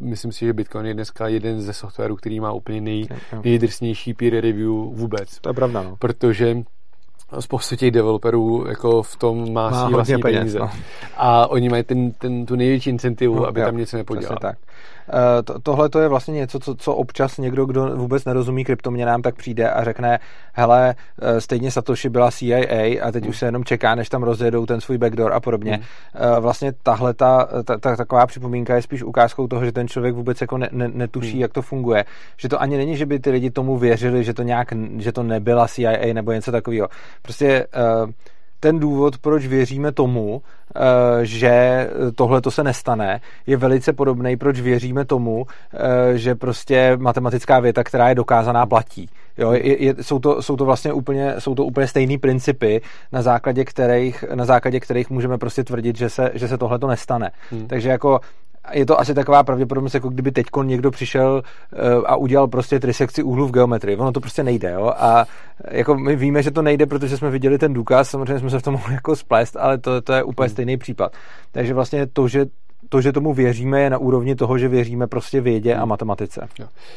myslím 0.00 0.32
si, 0.32 0.46
že 0.46 0.52
Bitcoin 0.52 0.86
je 0.86 0.94
dneska 0.94 1.28
jeden 1.28 1.60
ze 1.60 1.72
softwarů, 1.72 2.16
který 2.16 2.40
má 2.40 2.52
úplně 2.52 2.80
nej, 2.80 3.08
nejdrsnější 3.44 4.14
peer 4.14 4.32
review 4.32 4.70
vůbec. 4.70 5.40
To 5.40 5.48
je 5.48 5.54
pravda, 5.54 5.82
no. 5.82 5.96
Protože 5.96 6.56
spoustu 7.40 7.76
těch 7.76 7.90
developerů 7.90 8.64
jako 8.68 9.02
v 9.02 9.16
tom 9.16 9.52
má, 9.52 9.70
má 9.70 9.88
vlastní 9.88 10.18
peníze. 10.18 10.40
peníze. 10.40 10.58
No. 10.58 10.70
A 11.16 11.46
oni 11.46 11.68
mají 11.68 11.82
ten, 11.82 12.12
ten, 12.12 12.46
tu 12.46 12.56
největší 12.56 12.90
incentivu, 12.90 13.34
no, 13.34 13.46
aby 13.46 13.60
jo, 13.60 13.66
tam 13.66 13.76
něco 13.76 13.96
nepodělal. 13.96 14.38
tak. 14.40 14.58
Eh, 15.08 15.42
to, 15.42 15.60
tohle 15.60 15.88
to 15.88 16.00
je 16.00 16.08
vlastně 16.08 16.34
něco, 16.34 16.58
co, 16.60 16.74
co 16.74 16.94
občas 16.94 17.38
někdo, 17.38 17.66
kdo 17.66 17.96
vůbec 17.96 18.24
nerozumí 18.24 18.64
kryptoměnám, 18.64 19.22
tak 19.22 19.34
přijde 19.34 19.70
a 19.70 19.84
řekne, 19.84 20.18
hele, 20.52 20.94
eh, 21.22 21.40
stejně 21.40 21.70
Satoshi 21.70 22.08
byla 22.08 22.30
CIA 22.30 23.02
a 23.02 23.12
teď 23.12 23.24
mm. 23.24 23.30
už 23.30 23.38
se 23.38 23.46
jenom 23.46 23.64
čeká, 23.64 23.94
než 23.94 24.08
tam 24.08 24.22
rozjedou 24.22 24.66
ten 24.66 24.80
svůj 24.80 24.98
backdoor 24.98 25.32
a 25.32 25.40
podobně. 25.40 25.72
Mm. 25.72 25.82
Vlastně 26.40 26.72
tahle 26.82 27.14
ta, 27.14 27.48
ta, 27.64 27.78
ta, 27.78 27.96
taková 27.96 28.26
připomínka 28.26 28.74
je 28.74 28.82
spíš 28.82 29.02
ukázkou 29.02 29.46
toho, 29.46 29.64
že 29.64 29.72
ten 29.72 29.88
člověk 29.88 30.14
vůbec 30.14 30.40
jako 30.40 30.58
ne, 30.58 30.68
ne, 30.72 30.88
netuší, 30.88 31.34
mm. 31.34 31.40
jak 31.40 31.52
to 31.52 31.62
funguje. 31.62 32.04
Že 32.36 32.48
to 32.48 32.60
ani 32.60 32.76
není, 32.76 32.96
že 32.96 33.06
by 33.06 33.18
ty 33.18 33.30
lidi 33.30 33.50
tomu 33.50 33.78
věřili, 33.78 34.24
že 34.24 34.34
to 34.34 34.42
nějak, 34.42 34.68
že 34.98 35.12
to 35.12 35.22
nebyla 35.22 35.68
CIA 35.68 36.12
nebo 36.12 36.32
něco 36.32 36.52
takového. 36.52 36.88
Prostě 37.22 37.66
uh, 38.04 38.10
ten 38.60 38.78
důvod, 38.78 39.18
proč 39.18 39.46
věříme 39.46 39.92
tomu, 39.92 40.42
eh, 40.76 40.80
že 41.22 41.88
tohle 42.14 42.40
to 42.40 42.50
se 42.50 42.64
nestane, 42.64 43.20
je 43.46 43.56
velice 43.56 43.92
podobný, 43.92 44.36
proč 44.36 44.60
věříme 44.60 45.04
tomu, 45.04 45.46
eh, 45.74 46.18
že 46.18 46.34
prostě 46.34 46.96
matematická 46.96 47.60
věta, 47.60 47.84
která 47.84 48.08
je 48.08 48.14
dokázaná, 48.14 48.66
platí. 48.66 49.08
Jo, 49.38 49.52
je, 49.52 49.82
je, 49.84 49.94
jsou, 50.00 50.18
to, 50.18 50.42
jsou 50.42 50.56
to 50.56 50.64
vlastně 50.64 50.92
úplně, 50.92 51.34
jsou 51.38 51.54
to 51.54 51.64
úplně 51.64 51.86
stejné 51.86 52.18
principy, 52.18 52.80
na 53.12 53.22
základě 53.22 53.64
kterých, 53.64 54.24
na 54.34 54.44
základě 54.44 54.80
kterých 54.80 55.10
můžeme 55.10 55.38
prostě 55.38 55.64
tvrdit, 55.64 55.96
že 55.96 56.10
se, 56.10 56.30
že 56.34 56.48
se 56.48 56.58
tohle 56.58 56.78
to 56.78 56.86
nestane. 56.86 57.30
Hmm. 57.50 57.66
Takže 57.66 57.88
jako 57.88 58.20
je 58.72 58.86
to 58.86 59.00
asi 59.00 59.14
taková 59.14 59.42
pravděpodobnost, 59.42 59.94
jako 59.94 60.08
kdyby 60.08 60.32
teď 60.32 60.46
někdo 60.62 60.90
přišel 60.90 61.42
eh, 61.72 61.76
a 62.06 62.16
udělal 62.16 62.48
prostě 62.48 62.80
trisekci 62.80 63.22
úhlu 63.22 63.46
v 63.46 63.52
geometrii. 63.52 63.96
Ono 63.96 64.12
to 64.12 64.20
prostě 64.20 64.42
nejde, 64.42 64.70
jo? 64.70 64.92
A 64.96 65.26
jako 65.70 65.94
my 65.94 66.16
víme, 66.16 66.42
že 66.42 66.50
to 66.50 66.62
nejde, 66.62 66.86
protože 66.86 67.16
jsme 67.16 67.30
viděli 67.30 67.58
ten 67.58 67.72
důkaz, 67.72 68.10
samozřejmě 68.10 68.38
jsme 68.38 68.50
se 68.50 68.58
v 68.58 68.62
tom 68.62 68.74
mohli 68.74 68.94
jako 68.94 69.16
splést, 69.16 69.56
ale 69.56 69.78
to, 69.78 70.02
to 70.02 70.12
je 70.12 70.22
úplně 70.22 70.48
stejný 70.48 70.76
případ. 70.76 71.12
Takže 71.52 71.74
vlastně 71.74 72.06
to, 72.06 72.28
že 72.28 72.46
to, 72.88 73.00
že 73.00 73.12
tomu 73.12 73.34
věříme, 73.34 73.80
je 73.80 73.90
na 73.90 73.98
úrovni 73.98 74.34
toho, 74.34 74.58
že 74.58 74.68
věříme 74.68 75.06
prostě 75.06 75.40
vědě 75.40 75.74
a 75.74 75.78
hmm. 75.78 75.88
matematice. 75.88 76.48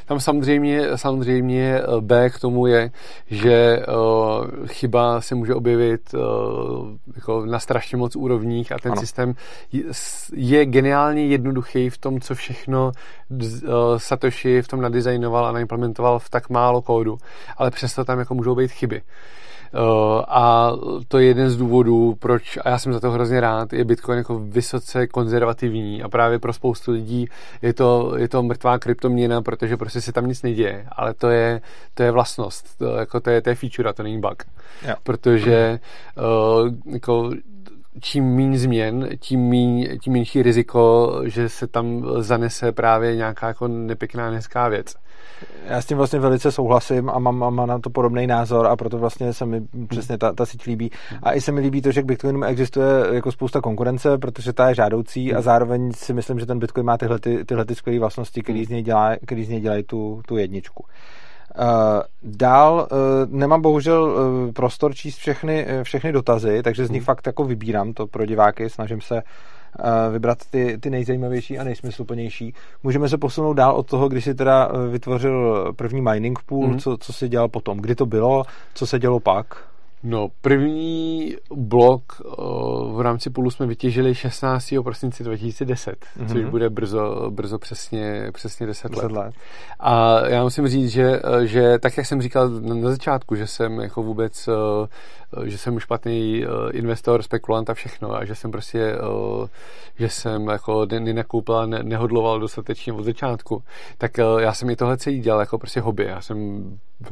Tam 0.05 0.19
samozřejmě, 0.19 0.97
samozřejmě 0.97 1.75
eh, 1.77 2.01
B 2.01 2.29
k 2.29 2.39
tomu 2.39 2.67
je, 2.67 2.91
že 3.27 3.79
uh, 3.87 4.67
chyba 4.67 5.21
se 5.21 5.35
může 5.35 5.55
objevit 5.55 6.13
uh, 6.13 6.19
jako 7.15 7.45
na 7.45 7.59
strašně 7.59 7.97
moc 7.97 8.15
úrovních 8.15 8.71
a 8.71 8.79
ten 8.79 8.91
ano. 8.91 9.01
systém 9.01 9.33
je, 9.71 9.83
je 10.33 10.65
geniálně 10.65 11.25
jednoduchý 11.25 11.89
v 11.89 11.97
tom, 11.97 12.21
co 12.21 12.35
všechno 12.35 12.91
uh, 13.29 13.39
Satoshi 13.97 14.61
v 14.61 14.67
tom 14.67 14.81
nadizajnoval 14.81 15.45
a 15.45 15.51
naimplementoval 15.51 16.19
v 16.19 16.29
tak 16.29 16.49
málo 16.49 16.81
kódu, 16.81 17.17
ale 17.57 17.71
přesto 17.71 18.05
tam 18.05 18.19
jako 18.19 18.35
můžou 18.35 18.55
být 18.55 18.71
chyby. 18.71 19.01
Eh, 19.73 20.23
a 20.27 20.71
to 21.07 21.19
je 21.19 21.25
jeden 21.25 21.49
z 21.49 21.57
důvodů, 21.57 22.15
proč, 22.19 22.57
a 22.65 22.69
já 22.69 22.77
jsem 22.77 22.93
za 22.93 22.99
to 22.99 23.11
hrozně 23.11 23.39
rád, 23.39 23.73
je 23.73 23.85
Bitcoin 23.85 24.17
jako 24.17 24.39
vysoce 24.39 25.07
konzervativní 25.07 26.03
a 26.03 26.09
právě 26.09 26.39
pro 26.39 26.53
spoustu 26.53 26.91
lidí 26.91 27.27
je 27.61 27.73
to, 27.73 28.13
je 28.17 28.27
to 28.27 28.43
mrtvá 28.43 28.79
kryptoměna, 28.79 29.41
protože 29.41 29.77
prostě 29.77 30.01
se 30.01 30.11
tam 30.11 30.27
nic 30.27 30.43
neděje, 30.43 30.87
ale 30.91 31.13
to 31.13 31.29
je, 31.29 31.61
to 31.93 32.03
je 32.03 32.11
vlastnost, 32.11 32.77
to, 32.77 32.85
jako 32.85 33.19
to 33.19 33.29
je, 33.29 33.41
to 33.41 33.49
je 33.49 33.55
feature, 33.55 33.93
to 33.93 34.03
není 34.03 34.21
bug. 34.21 34.43
Jo. 34.87 34.95
Protože 35.03 35.79
uh, 36.17 36.93
jako 36.93 37.31
čím 38.01 38.35
méně 38.35 38.59
změn, 38.59 39.09
tím, 39.19 39.39
míň, 39.39 39.99
tím 39.99 40.13
menší 40.13 40.43
riziko, 40.43 41.13
že 41.25 41.49
se 41.49 41.67
tam 41.67 42.05
zanese 42.19 42.71
právě 42.71 43.15
nějaká 43.15 43.47
jako 43.47 43.67
nepěkná, 43.67 44.29
hezká 44.29 44.67
věc. 44.67 44.95
Já 45.65 45.81
s 45.81 45.85
tím 45.85 45.97
vlastně 45.97 46.19
velice 46.19 46.51
souhlasím 46.51 47.09
a 47.09 47.19
mám, 47.19 47.37
mám 47.37 47.67
na 47.67 47.79
to 47.79 47.89
podobný 47.89 48.27
názor 48.27 48.67
a 48.67 48.75
proto 48.75 48.97
vlastně 48.97 49.33
se 49.33 49.45
mi 49.45 49.61
přesně 49.87 50.17
ta, 50.17 50.33
ta 50.33 50.45
síť 50.45 50.65
líbí. 50.65 50.91
A 51.23 51.33
i 51.33 51.41
se 51.41 51.51
mi 51.51 51.61
líbí 51.61 51.81
to, 51.81 51.91
že 51.91 52.01
k 52.01 52.05
Bitcoinu 52.05 52.43
existuje 52.43 52.87
jako 53.11 53.31
spousta 53.31 53.61
konkurence, 53.61 54.17
protože 54.17 54.53
ta 54.53 54.69
je 54.69 54.75
žádoucí 54.75 55.33
a 55.33 55.41
zároveň 55.41 55.91
si 55.93 56.13
myslím, 56.13 56.39
že 56.39 56.45
ten 56.45 56.59
Bitcoin 56.59 56.85
má 56.85 56.97
tyhle, 56.97 57.19
ty, 57.19 57.45
tyhle 57.45 57.65
ty 57.65 57.75
skvělé 57.75 57.99
vlastnosti, 57.99 58.41
které 58.41 58.63
z 58.65 58.69
něj, 58.69 58.83
dělá, 58.83 59.15
který 59.25 59.45
z 59.45 59.49
něj 59.49 59.59
dělají 59.59 59.83
tu, 59.83 60.21
tu 60.27 60.37
jedničku. 60.37 60.85
Uh, 61.59 61.65
dál 62.23 62.87
uh, 62.91 62.97
nemám 63.39 63.61
bohužel 63.61 64.03
uh, 64.03 64.51
prostor 64.51 64.95
číst 64.95 65.17
všechny, 65.17 65.67
všechny 65.83 66.11
dotazy, 66.11 66.63
takže 66.63 66.85
z 66.85 66.89
nich 66.89 67.01
hmm. 67.01 67.05
fakt 67.05 67.27
jako 67.27 67.43
vybírám 67.43 67.93
to 67.93 68.07
pro 68.07 68.25
diváky, 68.25 68.69
snažím 68.69 69.01
se 69.01 69.21
vybrat 70.11 70.37
ty, 70.49 70.77
ty 70.77 70.89
nejzajímavější 70.89 71.59
a 71.59 71.63
nejsmysluplnější. 71.63 72.53
Můžeme 72.83 73.09
se 73.09 73.17
posunout 73.17 73.53
dál 73.53 73.75
od 73.75 73.87
toho, 73.87 74.09
když 74.09 74.23
si 74.23 74.35
teda 74.35 74.71
vytvořil 74.91 75.65
první 75.75 76.01
mining 76.01 76.39
pool, 76.45 76.67
mm. 76.67 76.79
co, 76.79 76.97
co 76.97 77.13
si 77.13 77.29
dělal 77.29 77.47
potom, 77.47 77.77
kdy 77.77 77.95
to 77.95 78.05
bylo, 78.05 78.43
co 78.73 78.87
se 78.87 78.99
dělo 78.99 79.19
pak? 79.19 79.69
No, 80.03 80.27
první 80.41 81.35
blok 81.55 82.21
uh, 82.25 82.97
v 82.97 83.01
rámci 83.01 83.29
půlu 83.29 83.51
jsme 83.51 83.65
vytěžili 83.65 84.15
16. 84.15 84.73
prosince 84.83 85.23
2010, 85.23 85.95
mm-hmm. 85.95 86.27
což 86.27 86.45
bude 86.45 86.69
brzo, 86.69 87.31
brzo 87.31 87.59
přesně, 87.59 88.31
přesně 88.33 88.67
10, 88.67 88.91
10 88.91 89.01
let. 89.01 89.11
let. 89.11 89.33
A 89.79 90.25
já 90.27 90.43
musím 90.43 90.67
říct, 90.67 90.89
že, 90.89 91.21
že 91.43 91.79
tak, 91.79 91.97
jak 91.97 92.05
jsem 92.05 92.21
říkal 92.21 92.49
na 92.49 92.89
začátku, 92.89 93.35
že 93.35 93.47
jsem 93.47 93.79
jako 93.79 94.03
vůbec, 94.03 94.47
uh, 94.47 95.45
že 95.45 95.57
jsem 95.57 95.79
špatný 95.79 96.45
investor, 96.71 97.23
spekulant 97.23 97.69
a 97.69 97.73
všechno 97.73 98.15
a 98.15 98.25
že 98.25 98.35
jsem 98.35 98.51
prostě, 98.51 98.95
že 99.97 100.09
jsem 100.09 100.47
jako 100.47 100.85
nenakoupil 100.85 101.55
a 101.55 101.65
ne, 101.65 101.83
nehodloval 101.83 102.39
dostatečně 102.39 102.93
od 102.93 103.03
začátku, 103.03 103.63
tak 103.97 104.17
já 104.39 104.53
jsem 104.53 104.69
i 104.69 104.75
tohle 104.75 104.97
celý 104.97 105.19
dělal 105.19 105.39
jako 105.39 105.57
prostě 105.57 105.81
hobby. 105.81 106.05
Já 106.05 106.21
jsem 106.21 106.63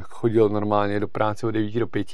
chodil 0.02 0.50
normálně 0.50 1.00
do 1.00 1.08
práce 1.08 1.48
od 1.48 1.52
9 1.52 1.80
do 1.80 1.88
5 1.88 2.08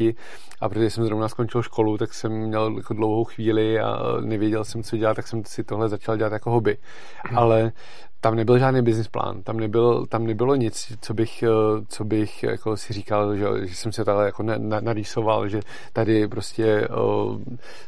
a 0.64 0.70
protože 0.70 0.90
jsem 0.90 1.04
zrovna 1.04 1.30
skončil 1.30 1.62
školu, 1.62 1.98
tak 1.98 2.14
jsem 2.14 2.32
měl 2.32 2.78
jako 2.78 2.94
dlouhou 2.94 3.24
chvíli 3.24 3.80
a 3.80 4.00
nevěděl 4.22 4.64
jsem, 4.64 4.84
co 4.84 4.98
dělat, 4.98 5.14
tak 5.14 5.28
jsem 5.28 5.46
si 5.46 5.64
tohle 5.64 5.90
začal 5.90 6.18
dělat 6.18 6.34
jako 6.34 6.52
hobby. 6.52 6.78
Hmm. 7.24 7.38
Ale 7.38 7.72
tam 8.22 8.36
nebyl 8.36 8.60
žádný 8.60 8.82
business 8.82 9.08
plán, 9.08 9.44
tam, 9.44 9.58
nebyl, 9.58 10.06
tam 10.06 10.26
nebylo 10.26 10.56
nic, 10.56 10.94
co 11.02 11.14
bych, 11.14 11.44
co 11.88 12.06
bych 12.06 12.44
jako 12.44 12.78
si 12.78 12.94
říkal, 12.94 13.36
že, 13.36 13.46
že 13.64 13.76
jsem 13.76 13.92
se 13.92 14.06
tady 14.06 14.26
jako 14.26 14.44
na, 14.44 14.56
narýsoval, 14.80 15.48
že 15.48 15.60
tady 15.94 16.28
prostě 16.28 16.88
o, 16.88 17.38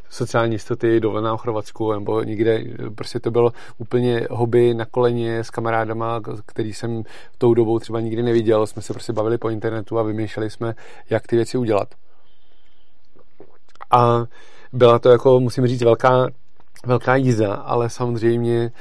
sociální 0.09 0.55
jistoty, 0.55 0.99
dovolená 0.99 1.37
v 1.37 1.39
Chorvatsku 1.39 1.91
nebo 1.93 2.23
někde, 2.23 2.63
prostě 2.95 3.19
to 3.19 3.31
bylo 3.31 3.51
úplně 3.77 4.27
hobby 4.31 4.73
na 4.73 4.85
koleně 4.85 5.39
s 5.39 5.49
kamarádama, 5.49 6.21
který 6.45 6.73
jsem 6.73 7.03
tou 7.37 7.53
dobou 7.53 7.79
třeba 7.79 7.99
nikdy 7.99 8.23
neviděl, 8.23 8.67
jsme 8.67 8.81
se 8.81 8.93
prostě 8.93 9.13
bavili 9.13 9.37
po 9.37 9.49
internetu 9.49 9.99
a 9.99 10.03
vymýšleli 10.03 10.49
jsme, 10.49 10.75
jak 11.09 11.27
ty 11.27 11.35
věci 11.35 11.57
udělat. 11.57 11.87
A 13.91 14.25
byla 14.73 14.99
to 14.99 15.09
jako, 15.09 15.39
musím 15.39 15.67
říct, 15.67 15.81
velká 15.81 16.27
velká 16.85 17.15
jízda, 17.15 17.53
ale 17.53 17.89
samozřejmě 17.89 18.71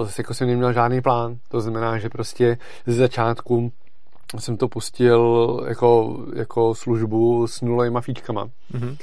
uh, 0.00 0.08
jako 0.18 0.34
jsem 0.34 0.48
neměl 0.48 0.72
žádný 0.72 1.00
plán. 1.00 1.36
To 1.48 1.60
znamená, 1.60 1.98
že 1.98 2.08
prostě 2.08 2.58
ze 2.86 2.94
začátku 2.94 3.72
jsem 4.38 4.56
to 4.56 4.68
pustil 4.68 5.60
jako, 5.68 6.18
jako 6.34 6.74
službu 6.74 7.46
s 7.46 7.60
nulovými 7.60 7.98
fíčkama. 8.00 8.48
Mm-hmm 8.74 8.96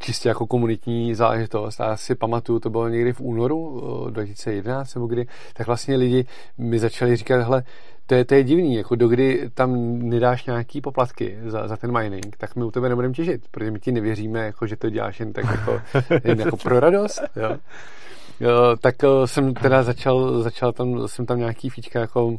čistě 0.00 0.28
jako 0.28 0.46
komunitní 0.46 1.14
záležitost. 1.14 1.80
Já 1.80 1.96
si 1.96 2.14
pamatuju, 2.14 2.58
to 2.58 2.70
bylo 2.70 2.88
někdy 2.88 3.12
v 3.12 3.20
únoru 3.20 3.80
2011 4.10 4.94
nebo 4.94 5.06
kdy, 5.06 5.26
tak 5.52 5.66
vlastně 5.66 5.96
lidi 5.96 6.26
mi 6.58 6.78
začali 6.78 7.16
říkat, 7.16 7.42
hele, 7.42 7.62
to 8.06 8.14
je, 8.14 8.24
to 8.24 8.34
je 8.34 8.44
divný, 8.44 8.74
jako 8.74 8.94
dokdy 8.94 9.50
tam 9.54 9.98
nedáš 9.98 10.46
nějaký 10.46 10.80
poplatky 10.80 11.38
za, 11.46 11.68
za 11.68 11.76
ten 11.76 11.98
mining, 11.98 12.36
tak 12.36 12.56
my 12.56 12.64
u 12.64 12.70
tebe 12.70 12.88
nebudeme 12.88 13.14
těžit, 13.14 13.42
protože 13.50 13.70
my 13.70 13.80
ti 13.80 13.92
nevěříme, 13.92 14.46
jako, 14.46 14.66
že 14.66 14.76
to 14.76 14.90
děláš 14.90 15.20
jen 15.20 15.32
tak 15.32 15.44
jako, 15.44 15.80
jen 16.24 16.40
jako 16.40 16.56
pro 16.56 16.80
radost. 16.80 17.22
Jo. 17.36 17.56
Jo, 18.40 18.76
tak 18.80 18.94
jsem 19.24 19.54
teda 19.54 19.82
začal, 19.82 20.42
začal 20.42 20.72
tam, 20.72 21.08
jsem 21.08 21.26
tam 21.26 21.38
nějaký 21.38 21.70
fíčka 21.70 22.00
jako 22.00 22.36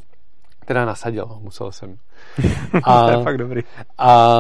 teda 0.66 0.86
nasadil, 0.86 1.38
musel 1.42 1.72
jsem. 1.72 1.96
A, 2.84 3.06
to 3.06 3.12
je 3.12 3.24
fakt 3.24 3.38
dobrý. 3.38 3.62
A 3.98 4.38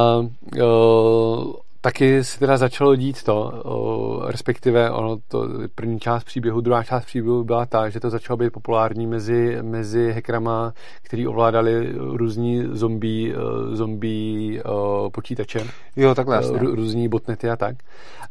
jo, 0.55 1.53
taky 1.85 2.23
se 2.23 2.39
teda 2.39 2.57
začalo 2.57 2.95
dít 2.95 3.23
to, 3.23 3.61
o, 3.65 4.31
respektive 4.31 4.91
ono 4.91 5.17
to 5.27 5.47
první 5.75 5.99
část 5.99 6.23
příběhu, 6.23 6.61
druhá 6.61 6.83
část 6.83 7.05
příběhu 7.05 7.43
byla 7.43 7.65
ta, 7.65 7.89
že 7.89 7.99
to 7.99 8.09
začalo 8.09 8.37
být 8.37 8.49
populární 8.49 9.07
mezi, 9.07 9.57
mezi 9.61 10.11
hackerama, 10.11 10.73
který 11.03 11.27
ovládali 11.27 11.93
různí 11.97 12.63
zombie, 12.71 13.35
zombie 13.71 14.63
o, 14.63 15.09
počítače. 15.13 15.67
Jo, 15.95 16.15
takhle 16.15 16.35
jasně. 16.35 16.57
Rů, 16.57 16.75
různí 16.75 17.07
botnety 17.07 17.49
a 17.49 17.55
tak. 17.55 17.75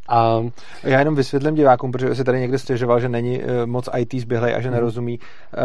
A 0.08 0.44
já 0.82 0.98
jenom 0.98 1.14
vysvětlím 1.14 1.54
divákům, 1.54 1.92
protože 1.92 2.14
se 2.14 2.24
tady 2.24 2.40
někde 2.40 2.58
stěžoval, 2.58 3.00
že 3.00 3.08
není 3.08 3.42
e, 3.42 3.66
moc 3.66 3.88
IT 3.98 4.14
zběhlej 4.14 4.54
a 4.54 4.60
že 4.60 4.68
hmm. 4.68 4.74
nerozumí. 4.74 5.18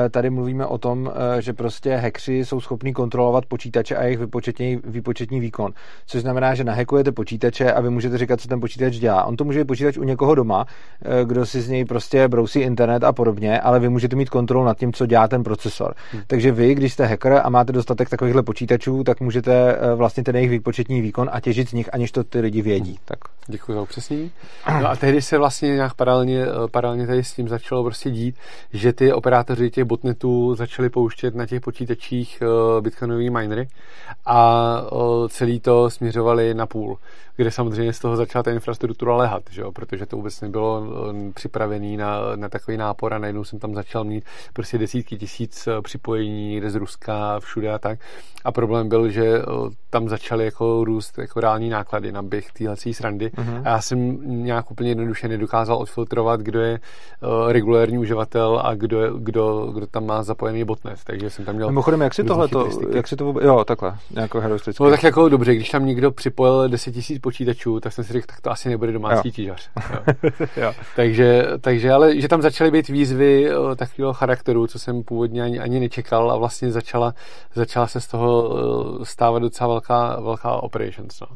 E, 0.06 0.10
tady 0.10 0.30
mluvíme 0.30 0.66
o 0.66 0.78
tom, 0.78 1.12
e, 1.38 1.42
že 1.42 1.54
prostě 1.54 1.96
hackři 1.96 2.46
jsou 2.46 2.62
schopní 2.62 2.94
kontrolovat 2.94 3.46
počítače 3.46 3.96
a 3.96 4.04
jejich 4.04 4.20
výpočetní, 4.20 4.80
výpočetní 4.84 5.40
výkon. 5.40 5.74
Což 6.06 6.22
znamená, 6.22 6.56
že 6.56 6.64
nahekujete 6.64 7.12
počítače 7.12 7.74
a 7.80 7.82
vy 7.82 7.90
můžete 7.90 8.18
říkat, 8.18 8.42
co 8.42 8.48
ten 8.48 8.60
počítač 8.60 8.96
dělá. 8.96 9.24
On 9.24 9.36
to 9.36 9.44
může 9.44 9.60
být 9.60 9.68
počítač 9.68 9.98
u 9.98 10.04
někoho 10.04 10.36
doma, 10.36 10.66
kdo 11.24 11.46
si 11.46 11.62
z 11.62 11.70
něj 11.70 11.86
prostě 11.86 12.28
brousí 12.28 12.60
internet 12.60 13.04
a 13.04 13.14
podobně, 13.14 13.60
ale 13.60 13.80
vy 13.80 13.90
můžete 13.90 14.16
mít 14.16 14.30
kontrolu 14.30 14.66
nad 14.66 14.78
tím, 14.78 14.94
co 14.94 15.06
dělá 15.06 15.28
ten 15.28 15.44
procesor. 15.44 15.94
Hmm. 16.12 16.22
Takže 16.28 16.52
vy, 16.52 16.76
když 16.76 16.94
jste 16.94 17.06
hacker 17.06 17.42
a 17.44 17.50
máte 17.50 17.74
dostatek 17.74 18.10
takovýchhle 18.10 18.44
počítačů, 18.44 19.04
tak 19.04 19.20
můžete 19.22 19.78
vlastně 19.96 20.24
ten 20.24 20.36
jejich 20.36 20.50
výpočetní 20.50 21.02
výkon 21.02 21.30
a 21.32 21.40
těžit 21.40 21.70
z 21.70 21.74
nich, 21.74 21.90
aniž 21.94 22.12
to 22.12 22.24
ty 22.24 22.40
lidi 22.40 22.62
vědí. 22.62 22.92
Hmm. 22.92 23.00
Tak. 23.06 23.20
Děkuji 23.52 23.74
za 23.74 23.82
upřesnění. 23.82 24.32
No 24.82 24.90
a 24.90 24.96
tehdy 24.96 25.22
se 25.22 25.38
vlastně 25.38 25.76
nějak 25.76 25.94
paralelně, 25.94 26.44
eh, 26.44 26.68
paralelně 26.72 27.08
tady 27.08 27.24
s 27.24 27.34
tím 27.34 27.48
začalo 27.48 27.84
prostě 27.84 28.10
dít, 28.10 28.36
že 28.74 28.94
ty 28.94 29.14
operátoři 29.14 29.70
těch 29.70 29.84
botnetů 29.84 30.56
začali 30.56 30.90
pouštět 30.90 31.36
na 31.36 31.46
těch 31.46 31.62
počítačích 31.62 32.42
uh, 32.42 32.82
bitcoinový 32.84 33.30
minery 33.30 33.68
a 34.26 34.82
uh, 34.92 35.28
celý 35.28 35.60
to 35.60 35.90
směřovali 35.90 36.54
na 36.54 36.66
půl, 36.66 36.98
kde 37.36 37.52
samozřejmě 37.52 37.94
z 37.94 38.00
toho 38.00 38.16
začala 38.16 38.44
ta 38.44 38.52
infrastruktura 38.52 39.16
lehat, 39.16 39.44
že 39.50 39.62
jo? 39.62 39.72
protože 39.72 40.06
to 40.06 40.16
vůbec 40.16 40.42
nebylo 40.42 40.84
připravený 41.34 41.98
na, 41.98 42.20
na 42.36 42.50
takový 42.50 42.78
nápor 42.78 43.14
a 43.14 43.18
najednou 43.18 43.44
jsem 43.44 43.60
tam 43.60 43.74
začal 43.74 44.04
mít 44.04 44.26
prostě 44.54 44.78
desítky 44.78 45.18
tisíc 45.18 45.68
připojení 45.82 46.50
někde 46.50 46.70
z 46.70 46.76
Ruska, 46.76 47.40
všude 47.40 47.74
a 47.74 47.80
tak. 47.80 48.00
A 48.46 48.52
problém 48.52 48.90
byl, 48.90 49.10
že 49.10 49.42
tam 49.90 50.10
začaly 50.10 50.46
jako 50.46 50.84
růst 50.84 51.18
jako 51.18 51.40
reální 51.40 51.70
náklady 51.70 52.12
na 52.12 52.22
běh 52.22 52.52
téhle 52.52 52.76
srandy 52.78 53.32
uh-huh. 53.40 53.62
a 53.66 53.70
já 53.70 53.82
jsem 53.82 54.20
nějak 54.44 54.72
úplně 54.72 54.90
jednoduše 54.90 55.28
nedokázal 55.28 55.78
odfiltrovat, 55.78 56.40
kdo 56.40 56.62
je 56.62 56.80
uh, 56.80 57.52
regulérní 57.52 57.98
uživatel 57.98 58.62
a 58.64 58.76
kdo, 58.76 59.02
je, 59.02 59.12
kdo, 59.18 59.72
kdo 59.74 59.88
tam 59.88 60.06
má 60.06 60.24
zapojený 60.24 60.64
botnet. 60.64 61.00
Takže 61.04 61.30
jsem 61.30 61.46
tam 61.46 61.56
měl. 61.56 61.68
Mimochodem, 61.68 62.02
jak 62.02 62.14
si 62.14 62.24
tohle 62.24 62.48
to, 62.48 62.70
jak 62.96 63.08
si 63.08 63.16
to 63.16 63.26
vůbec, 63.26 63.44
jo, 63.44 63.64
takhle, 63.66 63.98
nějakou 64.12 64.40
heroistické. 64.40 64.84
No 64.84 64.90
tak 64.90 65.04
jako 65.04 65.30
dobře, 65.30 65.56
když 65.56 65.70
tam 65.70 65.86
někdo 65.86 66.12
připojil 66.12 66.70
10 66.70 66.96
000 66.96 67.04
počítačů, 67.22 67.80
tak 67.80 67.94
jsem 67.94 68.04
si 68.04 68.14
řekl, 68.14 68.26
tak 68.28 68.42
to 68.42 68.52
asi 68.52 68.70
nebude 68.70 68.92
domácí 68.92 69.32
těžař. 69.32 69.70
takže, 70.96 71.46
takže, 71.62 71.92
ale 71.92 72.22
že 72.22 72.28
tam 72.28 72.42
začaly 72.42 72.72
být 72.72 72.88
výzvy 72.88 73.58
uh, 73.58 73.76
takového 73.76 74.14
charakteru, 74.14 74.68
co 74.68 74.80
jsem 74.80 75.04
původně 75.04 75.44
ani, 75.44 75.60
ani 75.60 75.80
nečekal 75.80 76.32
a 76.32 76.38
vlastně 76.38 76.72
začala, 76.72 77.14
začala 77.54 77.88
se 77.88 78.02
z 78.02 78.08
toho 78.08 78.50
uh, 78.50 79.04
stávat 79.04 79.40
docela 79.40 79.68
velká, 79.68 80.20
velká 80.20 80.52
operations. 80.52 81.20
No. 81.22 81.28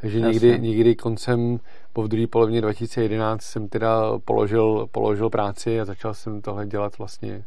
Takže 0.00 0.18
Jasně. 0.18 0.32
někdy, 0.32 0.68
někdy 0.68 0.94
koncem 0.94 1.60
po 1.92 2.06
druhé 2.06 2.26
polovině 2.26 2.60
2011 2.60 3.42
jsem 3.42 3.68
teda 3.68 4.18
položil, 4.24 4.86
položil 4.92 5.30
práci 5.30 5.80
a 5.80 5.84
začal 5.84 6.14
jsem 6.14 6.42
tohle 6.42 6.66
dělat 6.66 6.98
vlastně 6.98 7.44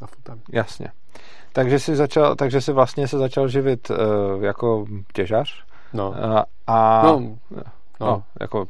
na 0.00 0.06
futem. 0.06 0.40
Jasně. 0.52 0.88
Takže 1.52 1.78
si, 1.78 1.96
začal, 1.96 2.36
takže 2.36 2.60
si 2.60 2.72
vlastně 2.72 3.08
se 3.08 3.18
začal 3.18 3.48
živit 3.48 3.90
uh, 3.90 4.44
jako 4.44 4.84
těžař. 5.12 5.64
No. 5.92 6.10
Uh, 6.10 6.42
a 6.66 7.02
no, 7.02 7.20
no. 7.50 7.62
no, 8.00 8.22
jako 8.40 8.66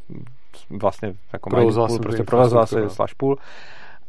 vlastně 0.71 1.15
jako 1.33 1.51
provozoval 1.51 1.89
půl, 1.89 1.99
prostě 1.99 2.23
provozoval 2.23 2.67
si 2.67 2.77
slash 2.89 3.15
půl. 3.15 3.39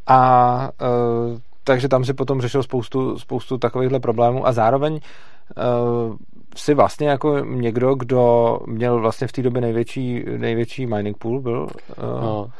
A 0.08 0.70
uh, 0.82 1.38
takže 1.64 1.88
tam 1.88 2.06
si 2.06 2.14
potom 2.14 2.42
řešil 2.42 2.64
spoustu, 2.64 3.20
spoustu 3.20 3.58
takovýchhle 3.58 4.00
problémů 4.00 4.48
a 4.48 4.52
zároveň 4.52 4.94
uh, 4.94 6.16
si 6.56 6.74
vlastně 6.74 7.08
jako 7.08 7.40
někdo, 7.40 7.96
kdo 7.96 8.60
měl 8.68 9.00
vlastně 9.00 9.28
v 9.28 9.32
té 9.32 9.42
době 9.42 9.62
největší, 9.62 10.24
největší 10.38 10.86
mining 10.86 11.18
pool, 11.18 11.42
byl. 11.42 11.62
Uh, 11.62 12.22
no 12.22 12.52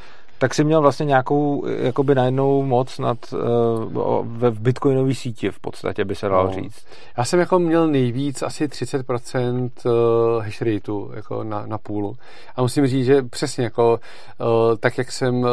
tak 0.42 0.54
si 0.54 0.64
měl 0.64 0.82
vlastně 0.82 1.06
nějakou 1.06 1.66
jakoby 1.68 2.16
najednou 2.16 2.64
moc 2.64 3.00
nad 3.00 3.18
uh, 3.34 4.26
ve 4.26 4.52
bitcoinové 4.52 5.16
síti 5.16 5.52
v 5.52 5.60
podstatě 5.60 6.06
by 6.06 6.16
se 6.16 6.28
dalo 6.28 6.44
no. 6.44 6.54
říct. 6.54 6.86
Já 7.18 7.26
jsem 7.26 7.40
jako 7.40 7.60
měl 7.60 7.88
nejvíc 7.88 8.42
asi 8.42 8.68
30% 8.68 9.70
uh, 9.86 10.44
hash 10.44 10.62
rateu 10.62 11.12
jako 11.14 11.44
na, 11.44 11.66
na 11.66 11.78
půlu. 11.78 12.16
A 12.56 12.62
musím 12.62 12.88
říct, 12.88 13.06
že 13.06 13.22
přesně 13.22 13.64
jako 13.64 14.00
uh, 14.40 14.78
tak, 14.80 14.98
jak 14.98 15.12
jsem, 15.12 15.48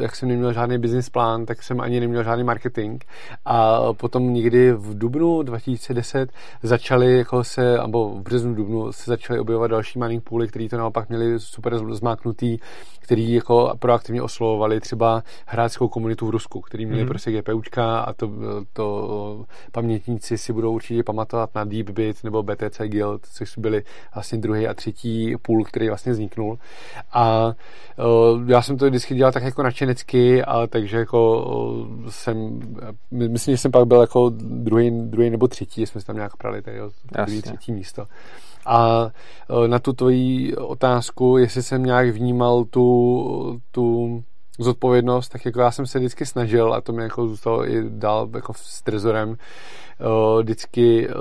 jak 0.00 0.16
jsem 0.16 0.28
neměl 0.28 0.52
žádný 0.52 0.78
business 0.78 1.08
plán, 1.08 1.46
tak 1.46 1.62
jsem 1.62 1.80
ani 1.80 2.00
neměl 2.00 2.24
žádný 2.24 2.44
marketing. 2.44 3.04
A 3.44 3.80
potom 3.92 4.34
někdy 4.34 4.72
v 4.72 4.98
dubnu 4.98 5.42
2010 5.42 6.30
začaly 6.62 7.18
jako 7.18 7.44
se, 7.44 7.78
nebo 7.82 8.08
v 8.08 8.22
březnu 8.22 8.54
dubnu 8.54 8.92
se 8.92 9.10
začaly 9.10 9.40
objevovat 9.40 9.70
další 9.70 9.98
mining 9.98 10.24
pooly, 10.24 10.48
které 10.48 10.68
to 10.68 10.76
naopak 10.76 11.08
měli 11.08 11.40
super 11.40 11.78
zmáknutý, 11.94 12.58
který 13.04 13.32
jako 13.32 13.72
proaktivně 13.78 14.22
oslovovali 14.34 14.80
třeba 14.80 15.22
hráčskou 15.46 15.88
komunitu 15.88 16.26
v 16.26 16.30
Rusku, 16.30 16.60
který 16.60 16.86
měli 16.86 17.02
mm. 17.02 17.08
prostě 17.08 17.32
GPUčka 17.32 18.00
a 18.00 18.12
to, 18.12 18.30
to 18.72 19.44
pamětníci 19.72 20.38
si 20.38 20.52
budou 20.52 20.72
určitě 20.72 21.02
pamatovat 21.02 21.54
na 21.54 21.64
Deepbit 21.64 22.24
nebo 22.24 22.42
BTC 22.42 22.80
Guild, 22.84 23.26
což 23.26 23.58
byly 23.58 23.82
vlastně 24.14 24.38
druhý 24.38 24.68
a 24.68 24.74
třetí 24.74 25.36
půl, 25.42 25.64
který 25.64 25.88
vlastně 25.88 26.12
vzniknul. 26.12 26.58
A 27.12 27.54
uh, 28.36 28.50
já 28.50 28.62
jsem 28.62 28.78
to 28.78 28.86
vždycky 28.86 29.14
dělal 29.14 29.32
tak 29.32 29.42
jako 29.42 29.62
načenecky, 29.62 30.44
a 30.44 30.66
takže 30.66 30.96
jako 30.96 31.44
jsem, 32.08 32.60
myslím, 33.10 33.54
že 33.54 33.58
jsem 33.58 33.70
pak 33.70 33.86
byl 33.86 34.00
jako 34.00 34.30
druhý, 34.38 34.90
druhý 34.90 35.30
nebo 35.30 35.48
třetí, 35.48 35.86
jsme 35.86 36.00
se 36.00 36.06
tam 36.06 36.16
nějak 36.16 36.36
prali 36.36 36.62
tady 36.62 36.82
o 36.82 36.90
třetí 37.42 37.72
místo. 37.72 38.04
A 38.66 39.10
e, 39.64 39.68
na 39.68 39.78
tu 39.78 39.92
tvoji 39.92 40.56
otázku, 40.56 41.38
jestli 41.38 41.62
jsem 41.62 41.82
nějak 41.82 42.08
vnímal 42.08 42.64
tu, 42.64 43.60
tu 43.70 44.22
zodpovědnost, 44.58 45.28
tak 45.28 45.44
jako 45.44 45.60
já 45.60 45.70
jsem 45.70 45.86
se 45.86 45.98
vždycky 45.98 46.26
snažil 46.26 46.74
a 46.74 46.80
to 46.80 46.92
mi 46.92 47.02
jako 47.02 47.28
zůstalo 47.28 47.70
i 47.70 47.84
dál 47.88 48.28
jako 48.34 48.52
s 48.56 48.82
trezorem 48.82 49.36
e, 50.00 50.42
vždycky 50.42 51.08
e, 51.08 51.12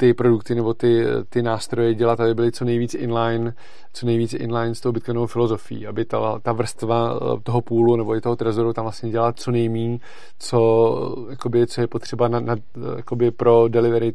ty 0.00 0.14
produkty 0.14 0.54
nebo 0.54 0.74
ty, 0.74 1.04
ty 1.28 1.42
nástroje 1.42 1.94
dělat, 1.94 2.20
aby 2.20 2.34
byly 2.34 2.52
co 2.52 2.64
nejvíc 2.64 2.94
inline, 2.94 3.54
co 3.92 4.06
nejvíc 4.06 4.34
inline 4.34 4.74
s 4.74 4.80
tou 4.80 4.92
bitcoinovou 4.92 5.26
filozofií, 5.26 5.86
aby 5.86 6.04
ta, 6.04 6.38
ta 6.38 6.52
vrstva 6.52 7.20
toho 7.42 7.60
půlu 7.60 7.96
nebo 7.96 8.16
i 8.16 8.20
toho 8.20 8.36
trezoru 8.36 8.72
tam 8.72 8.84
vlastně 8.84 9.10
dělala 9.10 9.32
co 9.32 9.50
nejmín, 9.50 9.98
co, 10.38 11.26
jakoby, 11.30 11.66
co 11.66 11.80
je 11.80 11.86
potřeba 11.86 12.28
na, 12.28 12.40
na, 12.40 12.56
jakoby 12.96 13.30
pro 13.30 13.68
delivery 13.68 14.12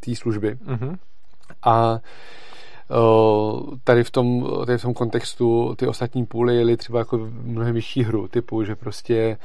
té 0.00 0.14
služby. 0.14 0.54
Mm-hmm. 0.54 0.96
A 1.64 2.00
tady 3.84 4.04
v 4.04 4.10
tom, 4.10 4.50
tady 4.66 4.78
v 4.78 4.82
tom 4.82 4.94
kontextu 4.94 5.74
ty 5.76 5.86
ostatní 5.86 6.26
půly 6.26 6.56
jeli 6.56 6.76
třeba 6.76 6.98
jako 6.98 7.18
mnohem 7.42 7.74
vyšší 7.74 8.02
hru, 8.02 8.28
typu, 8.28 8.64
že 8.64 8.74
prostě 8.76 9.38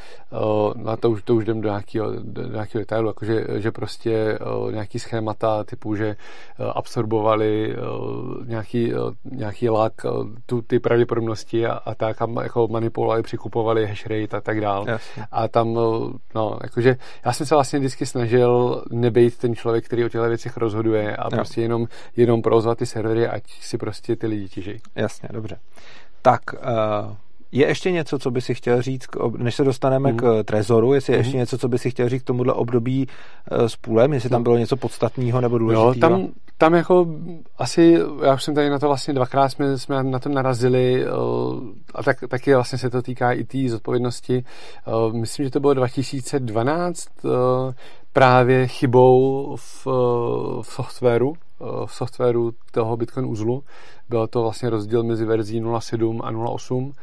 na 0.76 0.98
to 0.98 1.10
už, 1.10 1.24
to 1.24 1.36
už 1.36 1.44
jdem 1.44 1.62
do 1.62 1.70
nějakého, 1.70 2.12
do 2.24 2.42
nějakého 2.44 2.82
detailu, 2.82 3.08
jako 3.08 3.26
že, 3.26 3.72
prostě 3.72 4.40
nějaký 4.72 5.00
schémata 5.00 5.64
typu, 5.64 5.96
že 5.96 6.16
absorbovali 6.74 7.76
nějaký, 8.46 8.94
nějaký 9.24 9.70
lak, 9.70 9.94
tu, 10.46 10.62
ty 10.62 10.80
pravděpodobnosti 10.80 11.66
a, 11.66 11.72
a 11.72 11.96
tak 11.96 12.22
a 12.22 12.28
jako 12.44 12.68
manipulovali, 12.68 13.24
přikupovali 13.24 13.88
hash 13.88 14.06
rate 14.06 14.38
a 14.38 14.42
tak 14.42 14.62
dál. 14.62 14.86
A 15.32 15.48
tam, 15.48 15.74
no, 16.36 16.60
jakože 16.64 16.98
já 17.26 17.34
jsem 17.34 17.46
se 17.46 17.56
vlastně 17.56 17.80
vždycky 17.80 18.06
snažil 18.06 18.84
nebejt 18.92 19.38
ten 19.38 19.56
člověk, 19.56 19.86
který 19.86 20.06
o 20.06 20.10
těchto 20.10 20.28
věcech 20.28 20.58
rozhoduje 20.58 21.16
a 21.16 21.30
prostě 21.30 21.62
jenom, 21.62 21.88
jenom 22.18 22.42
provozovat 22.42 22.78
ty 22.78 22.86
servery 22.86 23.29
ať 23.30 23.44
si 23.62 23.78
prostě 23.78 24.16
ty 24.16 24.28
lidi 24.28 24.50
těží. 24.50 24.82
Jasně, 24.96 25.30
dobře. 25.32 25.60
Tak 26.22 26.42
uh, 26.54 27.16
Je 27.52 27.68
ještě 27.68 27.92
něco, 27.92 28.20
co 28.20 28.32
by 28.32 28.42
si 28.42 28.56
chtěl 28.56 28.82
říct, 28.82 29.08
než 29.38 29.56
se 29.56 29.64
dostaneme 29.64 30.12
mm. 30.12 30.18
k 30.18 30.44
Trezoru, 30.44 30.94
jestli 30.94 31.14
je 31.14 31.18
mm. 31.18 31.24
ještě 31.24 31.38
něco, 31.38 31.58
co 31.58 31.68
by 31.68 31.78
si 31.78 31.92
chtěl 31.92 32.10
říct 32.10 32.24
k 32.24 32.26
tomuhle 32.26 32.54
období 32.54 33.08
s 33.52 33.76
půlem, 33.76 34.14
jestli 34.14 34.30
tam 34.30 34.44
bylo 34.44 34.58
něco 34.58 34.78
podstatného 34.78 35.42
nebo 35.42 35.58
důležitého? 35.58 35.94
Jo, 35.94 36.00
tam, 36.00 36.28
tam 36.58 36.74
jako 36.74 37.08
asi, 37.58 38.00
já 38.24 38.34
už 38.34 38.44
jsem 38.44 38.56
tady 38.56 38.70
na 38.70 38.80
to 38.80 38.88
vlastně 38.88 39.14
dvakrát 39.14 39.50
jsme, 39.50 39.78
jsme 39.78 40.04
na 40.04 40.20
to 40.20 40.30
narazili 40.30 41.06
a 41.96 42.04
tak, 42.04 42.18
taky 42.28 42.54
vlastně 42.54 42.78
se 42.78 42.90
to 42.90 43.02
týká 43.02 43.32
i 43.32 43.44
té 43.44 43.52
tý 43.52 43.70
zodpovědnosti. 43.70 44.44
Myslím, 45.12 45.46
že 45.46 45.50
to 45.50 45.60
bylo 45.60 45.74
2012 45.74 47.08
právě 48.14 48.68
chybou 48.68 49.56
v, 49.56 49.86
v 50.62 50.68
softwaru, 50.68 51.34
softwaru 51.86 52.54
toho 52.72 52.98
Bitcoin 52.98 53.26
uzlu. 53.26 53.64
Byl 54.10 54.28
to 54.28 54.42
vlastně 54.42 54.70
rozdíl 54.70 55.04
mezi 55.04 55.26
verzí 55.26 55.62
0.7 55.62 56.20
a 56.24 56.32
0.8. 56.32 56.94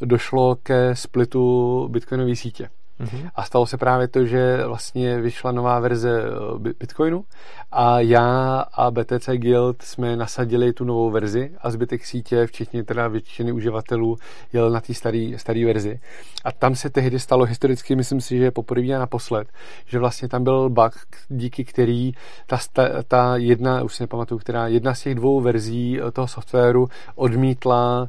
Došlo 0.00 0.56
ke 0.56 0.96
splitu 0.96 1.88
Bitcoinové 1.90 2.36
sítě. 2.36 2.68
Mm-hmm. 3.00 3.30
A 3.34 3.42
stalo 3.42 3.66
se 3.66 3.76
právě 3.76 4.08
to, 4.08 4.24
že 4.24 4.66
vlastně 4.66 5.20
vyšla 5.20 5.52
nová 5.52 5.80
verze 5.80 6.22
eh, 6.22 6.72
Bitcoinu 6.78 7.24
a 7.72 8.00
já 8.00 8.60
a 8.72 8.90
BTC 8.90 9.28
Guild 9.32 9.82
jsme 9.82 10.16
nasadili 10.16 10.72
tu 10.72 10.84
novou 10.84 11.10
verzi 11.10 11.50
a 11.60 11.70
zbytek 11.70 12.06
sítě, 12.06 12.46
včetně 12.46 12.84
teda 12.84 13.08
většiny 13.08 13.52
uživatelů, 13.52 14.16
jel 14.52 14.70
na 14.70 14.80
té 14.80 14.94
staré 15.36 15.64
verzi. 15.66 16.00
A 16.44 16.52
tam 16.52 16.74
se 16.74 16.90
tehdy 16.90 17.18
stalo 17.18 17.44
historicky, 17.44 17.96
myslím 17.96 18.20
si, 18.20 18.38
že 18.38 18.50
poprvé 18.50 18.94
a 18.94 18.98
naposled, 18.98 19.48
že 19.86 19.98
vlastně 19.98 20.28
tam 20.28 20.44
byl 20.44 20.70
bug, 20.70 20.92
díky 21.28 21.64
který 21.64 22.12
ta, 22.46 22.58
ta 23.08 23.36
jedna, 23.36 23.82
už 23.82 23.94
si 23.94 24.02
nepamatuju, 24.02 24.38
která 24.38 24.66
jedna 24.66 24.94
z 24.94 25.02
těch 25.02 25.14
dvou 25.14 25.40
verzí 25.40 26.00
eh, 26.00 26.10
toho 26.10 26.28
softwaru 26.28 26.88
odmítla 27.14 28.08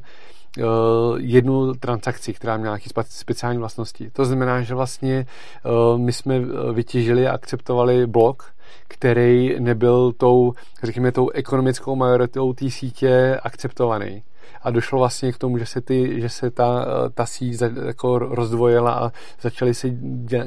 jednu 1.16 1.74
transakci, 1.74 2.32
která 2.32 2.56
měla 2.56 2.76
nějaké 2.76 3.02
speciální 3.08 3.58
vlastnosti. 3.58 4.10
To 4.10 4.24
znamená, 4.24 4.62
že 4.62 4.74
vlastně 4.74 5.26
eh, 5.26 5.98
my 5.98 6.12
jsme 6.12 6.36
eh, 6.36 6.72
vytěžili 6.72 7.26
a 7.26 7.32
akceptovali 7.32 8.06
blok, 8.06 8.44
který 8.88 9.60
nebyl 9.60 10.12
tou, 10.12 10.52
řekněme, 10.82 11.12
tou 11.12 11.30
ekonomickou 11.30 11.96
majoritou 11.96 12.52
té 12.52 12.70
sítě 12.70 13.40
akceptovaný 13.42 14.22
a 14.62 14.70
došlo 14.70 14.98
vlastně 14.98 15.32
k 15.32 15.38
tomu, 15.38 15.58
že 15.58 15.66
se, 15.66 15.80
ty, 15.80 16.20
že 16.20 16.28
se 16.28 16.50
ta, 16.50 16.86
ta 17.14 17.26
síť 17.26 17.62
jako 17.86 18.18
rozdvojila 18.18 18.92
a 18.92 19.12
začaly 19.40 19.74
se 19.74 19.90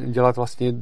dělat 0.06 0.36
vlastně 0.36 0.74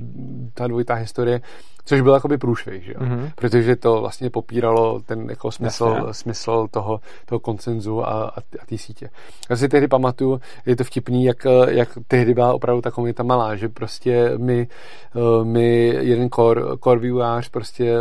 ta 0.54 0.68
dvojitá 0.68 0.94
historie 0.94 1.42
což 1.88 2.02
byl 2.02 2.14
jakoby 2.14 2.38
průšvih, 2.38 2.84
že 2.84 2.92
jo? 2.92 3.00
Mm-hmm. 3.00 3.32
protože 3.36 3.76
to 3.76 4.02
vlastně 4.02 4.30
popíralo 4.30 5.00
ten 5.06 5.30
jako 5.30 5.52
smysl, 5.52 6.08
smysl 6.12 6.68
toho, 6.72 7.00
toho 7.26 7.40
koncenzu 7.40 8.04
a, 8.04 8.08
a, 8.08 8.40
a 8.40 8.66
té 8.66 8.78
sítě. 8.78 9.10
Já 9.50 9.56
si 9.56 9.70
tehdy 9.70 9.88
pamatuju, 9.88 10.42
je 10.66 10.76
to 10.76 10.84
vtipný, 10.84 11.24
jak, 11.26 11.48
jak 11.68 11.98
tehdy 12.08 12.34
byla 12.34 12.54
opravdu 12.54 12.82
ta 12.82 12.92
komunita 12.92 13.24
malá, 13.24 13.56
že 13.56 13.70
prostě 13.70 14.34
mi, 14.38 14.68
eh, 15.16 15.46
mi 15.46 15.86
jeden 15.86 16.30
core, 16.30 16.62
core 16.84 17.00
vývojář 17.00 17.50
prostě 17.50 17.94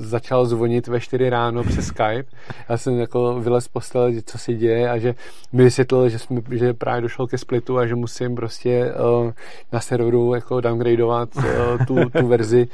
začal 0.00 0.46
zvonit 0.46 0.86
ve 0.86 1.00
4 1.00 1.30
ráno 1.30 1.64
přes 1.64 1.86
Skype. 1.86 2.24
Já 2.68 2.76
jsem 2.76 2.98
jako 2.98 3.40
vylez 3.40 3.64
z 3.64 3.68
postele, 3.68 4.12
co 4.26 4.38
se 4.38 4.54
děje 4.54 4.90
a 4.90 4.98
že 4.98 5.14
mi 5.52 5.64
vysvětlil, 5.64 6.08
že, 6.08 6.18
jsme, 6.18 6.40
že 6.50 6.74
právě 6.74 7.02
došlo 7.02 7.26
ke 7.26 7.38
splitu 7.38 7.78
a 7.78 7.86
že 7.86 7.94
musím 7.94 8.34
prostě 8.34 8.92
uh, 9.24 9.32
na 9.72 9.80
serveru 9.80 10.34
jako 10.34 10.60
downgradeovat 10.60 11.36
uh, 11.36 11.44
tu, 11.86 12.10
tu 12.10 12.26
verzi 12.26 12.68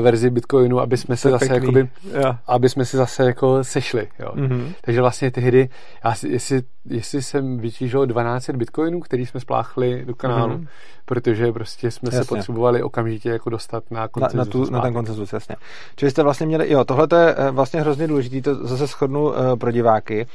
verzi 0.00 0.30
Bitcoinu, 0.30 0.80
aby 0.80 0.96
jsme 0.96 1.16
se 1.16 1.30
zase 1.30 1.54
jakoby, 1.54 1.88
yeah. 2.12 2.38
aby 2.46 2.68
jsme 2.68 2.84
si 2.84 2.96
zase 2.96 3.24
jako 3.24 3.64
sešli. 3.64 4.08
Jo. 4.18 4.32
Mm-hmm. 4.34 4.72
Takže 4.80 5.00
vlastně 5.00 5.30
tehdy, 5.30 5.68
já, 6.04 6.14
jestli, 6.28 6.62
jestli 6.84 7.22
jsem 7.22 7.58
vytížil 7.58 8.06
12 8.06 8.50
Bitcoinů, 8.50 9.00
který 9.00 9.26
jsme 9.26 9.40
spláchli 9.40 10.04
do 10.04 10.14
kanálu, 10.14 10.54
mm-hmm. 10.54 10.66
protože 11.04 11.52
prostě 11.52 11.90
jsme 11.90 12.06
jasně. 12.06 12.24
se 12.24 12.28
potřebovali 12.28 12.82
okamžitě 12.82 13.28
jako 13.28 13.50
dostat 13.50 13.84
na 13.90 14.08
koncenzus. 14.08 14.54
Na, 14.54 14.60
na, 14.60 14.66
tu, 14.66 14.72
na 14.72 14.80
ten 14.80 14.94
koncenzus, 14.94 15.32
jasně. 15.32 15.56
Čili 15.96 16.10
jste 16.10 16.22
vlastně 16.22 16.46
měli, 16.46 16.72
jo, 16.72 16.84
tohle 16.84 17.08
je 17.16 17.34
eh, 17.36 17.50
vlastně 17.50 17.80
hrozně 17.80 18.06
důležité, 18.08 18.40
to 18.40 18.66
zase 18.66 18.86
shodnu 18.86 19.24
uh, 19.24 19.34
pro 19.56 19.70
diváky. 19.70 20.26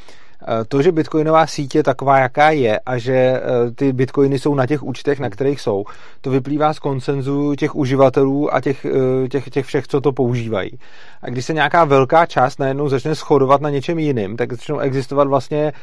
Eh, 0.41 0.65
to, 0.67 0.81
že 0.81 0.91
bitcoinová 0.91 1.47
síť 1.47 1.75
je 1.75 1.83
taková, 1.83 2.19
jaká 2.19 2.49
je 2.49 2.79
a 2.79 2.97
že 2.97 3.13
eh, 3.13 3.41
ty 3.75 3.93
bitcoiny 3.93 4.39
jsou 4.39 4.55
na 4.55 4.65
těch 4.65 4.83
účtech, 4.83 5.19
na 5.19 5.29
kterých 5.29 5.61
jsou, 5.61 5.85
to 6.21 6.29
vyplývá 6.29 6.73
z 6.73 6.79
koncenzu 6.79 7.55
těch 7.55 7.75
uživatelů 7.75 8.53
a 8.53 8.61
těch, 8.61 8.85
eh, 8.85 9.27
těch, 9.27 9.49
těch 9.49 9.65
všech, 9.65 9.87
co 9.87 10.01
to 10.01 10.11
používají. 10.11 10.71
A 11.21 11.29
když 11.29 11.45
se 11.45 11.53
nějaká 11.53 11.85
velká 11.85 12.25
část 12.25 12.59
najednou 12.59 12.89
začne 12.89 13.15
shodovat 13.15 13.61
na 13.61 13.69
něčem 13.69 13.99
jiným, 13.99 14.37
tak 14.37 14.53
začnou 14.53 14.79
existovat 14.79 15.27
vlastně 15.27 15.73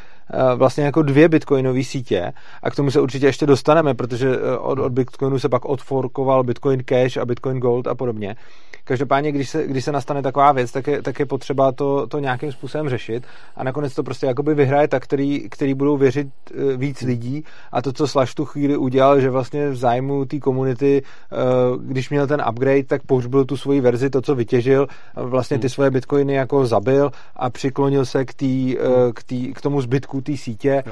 vlastně 0.54 0.84
jako 0.84 1.02
dvě 1.02 1.28
bitcoinové 1.28 1.84
sítě 1.84 2.32
a 2.62 2.70
k 2.70 2.76
tomu 2.76 2.90
se 2.90 3.00
určitě 3.00 3.26
ještě 3.26 3.46
dostaneme, 3.46 3.94
protože 3.94 4.38
od, 4.58 4.78
od 4.78 4.92
Bitcoinu 4.92 5.38
se 5.38 5.48
pak 5.48 5.64
odforkoval 5.64 6.44
Bitcoin 6.44 6.82
Cash 6.84 7.16
a 7.16 7.24
Bitcoin 7.24 7.58
Gold 7.58 7.86
a 7.86 7.94
podobně. 7.94 8.36
Každopádně, 8.84 9.32
když 9.32 9.50
se, 9.50 9.66
když 9.66 9.84
se 9.84 9.92
nastane 9.92 10.22
taková 10.22 10.52
věc, 10.52 10.72
tak 10.72 10.86
je, 10.86 11.02
tak 11.02 11.18
je 11.18 11.26
potřeba 11.26 11.72
to, 11.72 12.06
to 12.06 12.18
nějakým 12.18 12.52
způsobem 12.52 12.88
řešit 12.88 13.24
a 13.56 13.64
nakonec 13.64 13.94
to 13.94 14.02
prostě 14.02 14.26
jakoby 14.44 14.54
vyhraje 14.54 14.88
tak, 14.88 15.02
který, 15.02 15.48
který 15.48 15.74
budou 15.74 15.96
věřit 15.96 16.28
eh, 16.50 16.76
víc 16.76 17.00
lidí 17.00 17.44
a 17.72 17.82
to, 17.82 17.92
co 17.92 18.06
Slash 18.06 18.34
tu 18.34 18.44
chvíli 18.44 18.76
udělal, 18.76 19.20
že 19.20 19.30
vlastně 19.30 19.70
v 19.70 19.76
zájmu 19.76 20.24
té 20.24 20.38
komunity, 20.38 21.02
eh, 21.02 21.36
když 21.80 22.10
měl 22.10 22.26
ten 22.26 22.42
upgrade, 22.50 22.84
tak 22.84 23.02
použil 23.02 23.44
tu 23.44 23.56
svoji 23.56 23.80
verzi, 23.80 24.10
to, 24.10 24.22
co 24.22 24.34
vytěžil, 24.34 24.86
vlastně 25.16 25.58
ty 25.58 25.66
hmm. 25.66 25.70
svoje 25.70 25.90
bitcoiny 25.90 26.34
jako 26.34 26.66
zabil 26.66 27.10
a 27.36 27.50
přiklonil 27.50 28.04
se 28.04 28.24
k, 28.24 28.34
tý, 28.34 28.78
eh, 28.78 28.82
hmm. 28.82 29.12
k, 29.12 29.22
tý, 29.22 29.52
k 29.52 29.60
tomu 29.60 29.80
zbytku 29.80 30.20
té 30.20 30.36
sítě, 30.36 30.82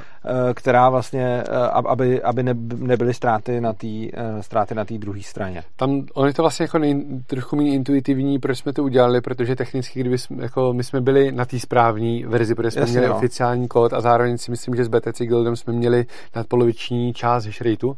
která 0.55 0.91
vlastně, 0.91 1.43
aby, 1.73 2.23
aby 2.23 2.43
nebyly 2.77 3.15
ztráty 3.15 3.61
na 3.61 3.73
té 3.73 3.87
ztráty 4.41 4.75
na 4.75 4.85
té 4.85 4.99
druhé 4.99 5.23
straně. 5.23 5.63
Tam 5.77 6.03
on 6.15 6.27
je 6.27 6.35
to 6.35 6.43
vlastně 6.43 6.65
jako 6.65 6.79
nej, 6.79 7.05
trochu 7.27 7.57
méně 7.57 7.75
intuitivní, 7.75 8.39
proč 8.39 8.59
jsme 8.59 8.73
to 8.73 8.83
udělali, 8.83 9.21
protože 9.21 9.57
technicky, 9.57 10.01
kdyby 10.01 10.19
jsme, 10.19 10.43
jako 10.43 10.73
my 10.73 10.85
jsme 10.85 11.01
byli 11.01 11.33
na 11.33 11.45
té 11.45 11.61
správné 11.61 12.27
verzi, 12.27 12.55
protože 12.55 12.71
jsme 12.71 12.81
Jasně, 12.81 12.93
měli 12.93 13.09
no. 13.09 13.17
oficiální 13.17 13.41
kód 13.68 13.93
a 13.93 14.01
zároveň 14.01 14.38
si 14.38 14.51
myslím, 14.51 14.74
že 14.74 14.84
s 14.84 14.88
BTC 14.88 15.22
Guildem 15.22 15.57
jsme 15.57 15.72
měli 15.72 16.07
nadpoloviční 16.36 17.14
část 17.14 17.47
hash 17.47 17.61
rateu, 17.61 17.95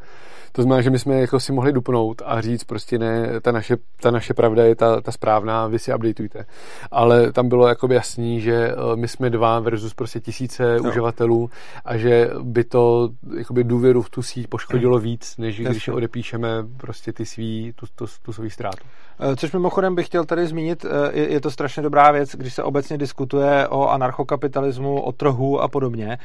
to 0.57 0.63
znamená, 0.63 0.83
že 0.83 0.91
my 0.91 0.99
jsme 0.99 1.21
jako 1.21 1.41
si 1.41 1.53
mohli 1.53 1.73
dupnout 1.73 2.23
a 2.25 2.41
říct 2.41 2.65
prostě 2.65 2.99
ne, 2.99 3.41
ta 3.41 3.53
naše, 3.53 3.77
ta 4.01 4.11
naše 4.11 4.35
pravda 4.35 4.65
je 4.65 4.75
ta, 4.75 5.01
ta 5.01 5.13
správná, 5.13 5.67
vy 5.67 5.79
si 5.79 5.95
updateujte. 5.95 6.47
Ale 6.91 7.33
tam 7.33 7.49
bylo 7.49 7.69
jakoby 7.69 7.95
jasný, 7.95 8.41
že 8.41 8.55
eh, 8.55 8.97
my 8.97 9.09
jsme 9.09 9.31
dva 9.31 9.61
versus 9.61 9.95
prostě 9.95 10.21
tisíce 10.21 10.77
no. 10.81 10.89
uživatelů 10.89 11.51
a 11.85 11.97
že 11.97 12.31
by 12.43 12.65
to 12.65 13.11
jakoby 13.39 13.65
důvěru 13.65 14.03
v 14.03 14.11
tu 14.11 14.23
síť 14.23 14.47
poškodilo 14.47 14.99
víc, 14.99 15.37
než 15.39 15.59
Jasně. 15.59 15.71
když 15.71 15.89
odepíšeme 15.89 16.49
prostě 16.77 17.13
ty 17.13 17.27
svý, 17.27 17.73
tu, 17.77 17.87
tu, 17.95 18.07
tu 18.23 18.33
svou 18.33 18.51
ztrátu. 18.51 18.85
Eh, 19.21 19.37
což 19.37 19.53
mimochodem 19.53 19.95
bych 19.95 20.07
chtěl 20.07 20.25
tady 20.25 20.47
zmínit, 20.47 20.85
eh, 20.85 21.19
je, 21.19 21.33
je 21.33 21.41
to 21.41 21.51
strašně 21.51 21.83
dobrá 21.83 22.11
věc, 22.11 22.31
když 22.35 22.55
se 22.55 22.63
obecně 22.63 22.99
diskutuje 22.99 23.69
o 23.69 23.89
anarchokapitalismu, 23.89 25.01
o 25.01 25.13
trhu 25.13 25.34
a 25.61 25.69
podobně, 25.69 26.19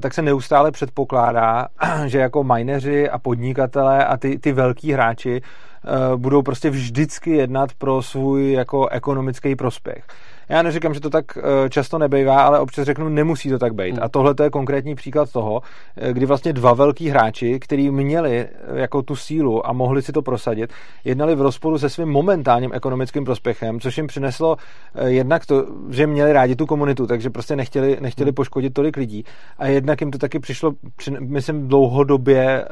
tak 0.00 0.14
se 0.14 0.22
neustále 0.22 0.70
předpokládá, 0.70 1.68
že 2.06 2.18
jako 2.18 2.44
mineři 2.44 3.10
a 3.10 3.18
podnikatelé 3.18 4.04
a 4.06 4.16
ty, 4.16 4.38
ty 4.38 4.52
velký 4.52 4.92
hráči 4.92 5.40
eh, 5.40 6.16
budou 6.16 6.42
prostě 6.42 6.70
vždycky 6.70 7.30
jednat 7.30 7.70
pro 7.78 8.02
svůj 8.02 8.52
jako 8.52 8.88
ekonomický 8.88 9.56
prospěch. 9.56 10.04
Já 10.48 10.62
neříkám, 10.62 10.94
že 10.94 11.00
to 11.00 11.10
tak 11.10 11.38
eh, 11.38 11.70
často 11.70 11.98
nebejvá, 11.98 12.42
ale 12.42 12.60
občas 12.60 12.84
řeknu, 12.84 13.08
nemusí 13.08 13.50
to 13.50 13.58
tak 13.58 13.74
být. 13.74 13.90
Hmm. 13.90 14.02
A 14.02 14.08
tohle 14.08 14.34
je 14.42 14.50
konkrétní 14.50 14.94
příklad 14.94 15.32
toho, 15.32 15.62
eh, 15.96 16.12
kdy 16.12 16.26
vlastně 16.26 16.52
dva 16.52 16.74
velký 16.74 17.08
hráči, 17.08 17.60
kteří 17.60 17.90
měli 17.90 18.38
eh, 18.38 18.48
jako 18.74 19.02
tu 19.02 19.16
sílu 19.16 19.66
a 19.66 19.72
mohli 19.72 20.02
si 20.02 20.12
to 20.12 20.22
prosadit, 20.22 20.72
jednali 21.04 21.34
v 21.34 21.40
rozporu 21.40 21.78
se 21.78 21.88
svým 21.88 22.08
momentálním 22.08 22.70
ekonomickým 22.74 23.24
prospěchem, 23.24 23.80
což 23.80 23.96
jim 23.96 24.06
přineslo 24.06 24.56
jednak 25.06 25.46
to, 25.46 25.66
že 25.90 26.06
měli 26.06 26.32
rádi 26.32 26.56
tu 26.56 26.66
komunitu, 26.66 27.06
takže 27.06 27.30
prostě 27.30 27.56
nechtěli, 27.56 27.98
nechtěli 28.00 28.30
hmm. 28.30 28.34
poškodit 28.34 28.74
tolik 28.74 28.96
lidí. 28.96 29.24
A 29.58 29.66
jednak 29.66 30.00
jim 30.00 30.10
to 30.10 30.18
taky 30.18 30.38
přišlo, 30.38 30.72
myslím, 31.20 31.68
dlouhodobě 31.68 32.64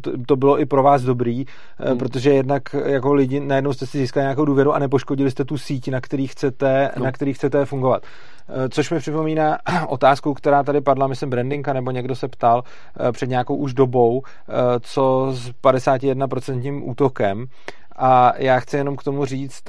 to, 0.00 0.10
to 0.26 0.36
bylo 0.36 0.60
i 0.60 0.66
pro 0.66 0.82
vás 0.82 1.02
dobrý, 1.02 1.44
hmm. 1.78 1.98
protože 1.98 2.30
jednak 2.30 2.62
jako 2.84 3.14
lidi 3.14 3.40
najednou 3.40 3.72
jste 3.72 3.86
si 3.86 3.98
získali 3.98 4.24
nějakou 4.24 4.44
důvěru 4.44 4.72
a 4.72 4.78
nepoškodili 4.78 5.30
jste 5.30 5.44
tu 5.44 5.58
síť, 5.58 5.88
na 5.88 6.00
který 6.00 6.26
chcete, 6.26 6.90
no. 6.96 7.04
na 7.04 7.12
který 7.14 7.32
chcete 7.32 7.64
fungovat. 7.64 8.02
Eh, 8.48 8.68
což 8.68 8.90
mi 8.90 8.98
připomíná 8.98 9.58
otázku, 9.88 10.34
která 10.34 10.62
tady 10.62 10.80
padla, 10.80 11.06
myslím, 11.06 11.30
Brandinka, 11.30 11.72
nebo 11.72 11.90
někdo 11.90 12.16
se 12.16 12.28
ptal 12.28 12.64
eh, 13.08 13.12
před 13.12 13.28
nějakou 13.28 13.56
už 13.56 13.74
dobou, 13.74 14.22
eh, 14.22 14.52
co 14.80 15.28
s 15.32 15.50
51% 15.62 16.82
útokem. 16.84 17.46
A 17.96 18.32
já 18.36 18.60
chci 18.60 18.76
jenom 18.76 18.96
k 18.96 19.02
tomu 19.02 19.24
říct, 19.24 19.62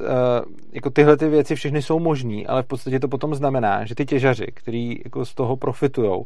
jako 0.74 0.90
tyhle 0.90 1.18
ty 1.18 1.30
věci 1.30 1.56
všechny 1.56 1.82
jsou 1.82 2.00
možné, 2.00 2.44
ale 2.48 2.64
v 2.64 2.66
podstatě 2.66 3.00
to 3.00 3.08
potom 3.08 3.36
znamená, 3.36 3.86
že 3.86 3.96
ty 3.96 4.06
těžaři, 4.06 4.48
kteří 4.54 5.02
jako 5.06 5.26
z 5.26 5.34
toho 5.34 5.56
profitují, 5.56 6.24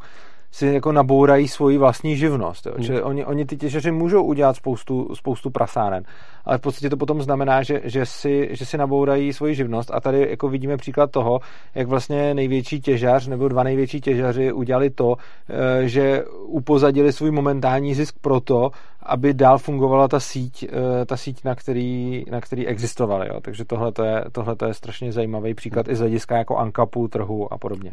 si 0.50 0.66
jako 0.66 0.92
nabourají 0.92 1.48
svoji 1.48 1.78
vlastní 1.78 2.16
živnost. 2.16 2.66
Jo. 2.66 2.72
Hmm. 2.74 2.84
Čili 2.84 3.02
oni, 3.02 3.24
oni 3.24 3.44
ty 3.44 3.56
těžaři 3.56 3.90
můžou 3.90 4.22
udělat 4.22 4.56
spoustu, 4.56 5.14
spoustu 5.14 5.50
prasáren, 5.50 6.04
ale 6.44 6.58
v 6.58 6.60
podstatě 6.60 6.90
to 6.90 6.96
potom 6.96 7.22
znamená, 7.22 7.62
že, 7.62 7.80
že, 7.84 8.06
si, 8.06 8.48
že 8.50 8.66
si 8.66 8.78
nabourají 8.78 9.32
svoji 9.32 9.54
živnost 9.54 9.90
a 9.94 10.00
tady 10.00 10.26
jako 10.30 10.48
vidíme 10.48 10.76
příklad 10.76 11.10
toho, 11.10 11.40
jak 11.74 11.88
vlastně 11.88 12.34
největší 12.34 12.80
těžař 12.80 13.26
nebo 13.26 13.48
dva 13.48 13.62
největší 13.62 14.00
těžaři 14.00 14.52
udělali 14.52 14.90
to, 14.90 15.14
eh, 15.48 15.88
že 15.88 16.24
upozadili 16.44 17.12
svůj 17.12 17.30
momentální 17.30 17.94
zisk 17.94 18.14
proto, 18.20 18.70
aby 19.02 19.34
dál 19.34 19.58
fungovala 19.58 20.08
ta 20.08 20.20
síť, 20.20 20.64
eh, 20.64 21.04
ta 21.04 21.16
síť 21.16 21.44
na 21.44 21.54
který, 21.54 22.24
na 22.30 22.40
který 22.40 22.66
existovaly. 22.66 23.28
Jo. 23.28 23.40
Takže 23.40 23.64
tohle 23.64 23.92
je, 24.04 24.24
tohleto 24.32 24.66
je 24.66 24.74
strašně 24.74 25.12
zajímavý 25.12 25.54
příklad 25.54 25.88
i 25.88 25.96
z 25.96 25.98
hlediska 25.98 26.36
jako 26.36 26.56
ankapu, 26.56 27.08
trhu 27.08 27.52
a 27.52 27.58
podobně. 27.58 27.92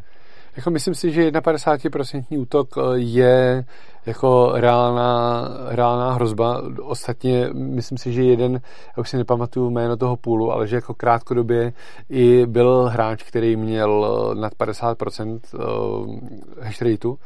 Jako 0.57 0.69
myslím 0.71 0.95
si, 0.95 1.11
že 1.11 1.31
51% 1.31 2.41
útok 2.41 2.69
eh, 2.77 2.81
je 2.95 3.65
jako 4.05 4.51
reálná, 4.53 5.47
reálná 5.67 6.13
hrozba. 6.13 6.61
Ostatně 6.83 7.49
myslím 7.53 7.97
si, 7.97 8.13
že 8.13 8.23
jeden, 8.23 8.53
já 8.97 9.01
už 9.01 9.09
si 9.09 9.17
nepamatuju 9.17 9.69
jméno 9.69 9.97
toho 9.97 10.17
půlu, 10.17 10.51
ale 10.51 10.67
že 10.67 10.75
jako 10.75 10.93
krátkodobě 10.93 11.73
i 12.09 12.45
byl 12.45 12.89
hráč, 12.93 13.23
který 13.23 13.55
měl 13.55 14.07
eh, 14.31 14.35
nad 14.35 14.53
50% 14.53 15.39
hash 16.61 16.81
rateu 16.81 17.17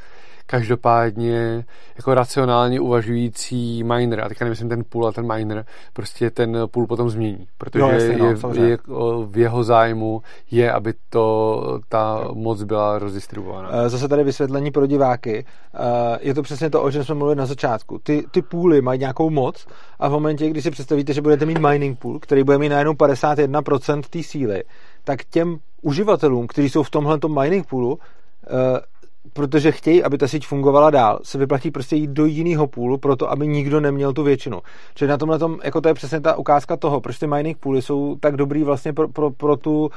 Každopádně 0.52 1.66
jako 1.96 2.14
racionálně 2.14 2.80
uvažující 2.80 3.84
miner, 3.84 4.22
a 4.22 4.30
teďka 4.30 4.46
nemyslím 4.46 4.70
ten 4.70 4.84
pool 4.90 5.08
a 5.08 5.12
ten 5.12 5.34
miner, 5.34 5.66
prostě 5.94 6.30
ten 6.30 6.58
pool 6.72 6.88
potom 6.88 7.10
změní, 7.10 7.48
protože 7.58 7.82
no, 7.82 7.90
jasně, 7.90 8.18
no, 8.18 8.54
je, 8.54 8.70
je, 8.70 8.78
v 9.26 9.38
jeho 9.38 9.64
zájmu 9.64 10.22
je, 10.52 10.72
aby 10.72 10.94
to 11.10 11.80
ta 11.90 12.28
moc 12.34 12.64
byla 12.64 13.00
rozdistribuována. 13.00 13.70
Eh, 13.72 13.90
zase 13.90 14.08
tady 14.08 14.24
vysvětlení 14.24 14.72
pro 14.72 14.86
diváky. 14.86 15.46
Eh, 15.74 16.20
je 16.22 16.34
to 16.34 16.42
přesně 16.42 16.70
to, 16.70 16.82
o 16.82 16.92
čem 16.92 17.04
jsme 17.04 17.16
mluvili 17.16 17.36
na 17.36 17.46
začátku. 17.46 18.00
Ty, 18.04 18.24
ty 18.32 18.42
půly 18.42 18.82
mají 18.82 19.00
nějakou 19.00 19.30
moc 19.30 19.68
a 20.00 20.08
v 20.08 20.12
momentě, 20.12 20.50
kdy 20.50 20.62
si 20.62 20.72
představíte, 20.72 21.14
že 21.14 21.22
budete 21.22 21.46
mít 21.46 21.60
mining 21.60 22.00
pool, 22.00 22.20
který 22.20 22.44
bude 22.44 22.58
mít 22.58 22.70
najednou 22.70 22.94
51% 22.94 24.02
té 24.10 24.24
síly, 24.24 24.64
tak 25.04 25.24
těm 25.24 25.58
uživatelům, 25.82 26.48
kteří 26.48 26.70
jsou 26.70 26.84
v 26.84 26.90
tomhle 26.90 27.20
mining 27.28 27.68
poolu, 27.68 28.00
eh, 28.48 28.91
protože 29.34 29.72
chtějí, 29.72 30.04
aby 30.04 30.18
ta 30.18 30.28
síť 30.28 30.48
fungovala 30.48 30.90
dál, 30.90 31.20
se 31.24 31.38
vyplatí 31.38 31.72
prostě 31.72 31.96
jít 31.96 32.10
do 32.10 32.26
jiného 32.26 32.68
půlu, 32.68 32.98
proto 32.98 33.32
aby 33.32 33.48
nikdo 33.48 33.80
neměl 33.80 34.14
tu 34.14 34.24
většinu. 34.24 34.62
Čili 34.96 35.10
na 35.10 35.18
tomhle 35.18 35.40
tom, 35.40 35.58
jako 35.64 35.82
to 35.82 35.88
je 35.88 35.94
přesně 35.94 36.22
ta 36.22 36.36
ukázka 36.36 36.78
toho, 36.78 37.02
proč 37.02 37.20
ty 37.20 37.28
mining 37.28 37.58
pooly 37.58 37.82
jsou 37.82 38.16
tak 38.16 38.36
dobrý 38.36 38.64
vlastně 38.64 38.94
pro, 38.94 39.08
pro, 39.08 39.32
pro 39.32 39.58
tu 39.58 39.90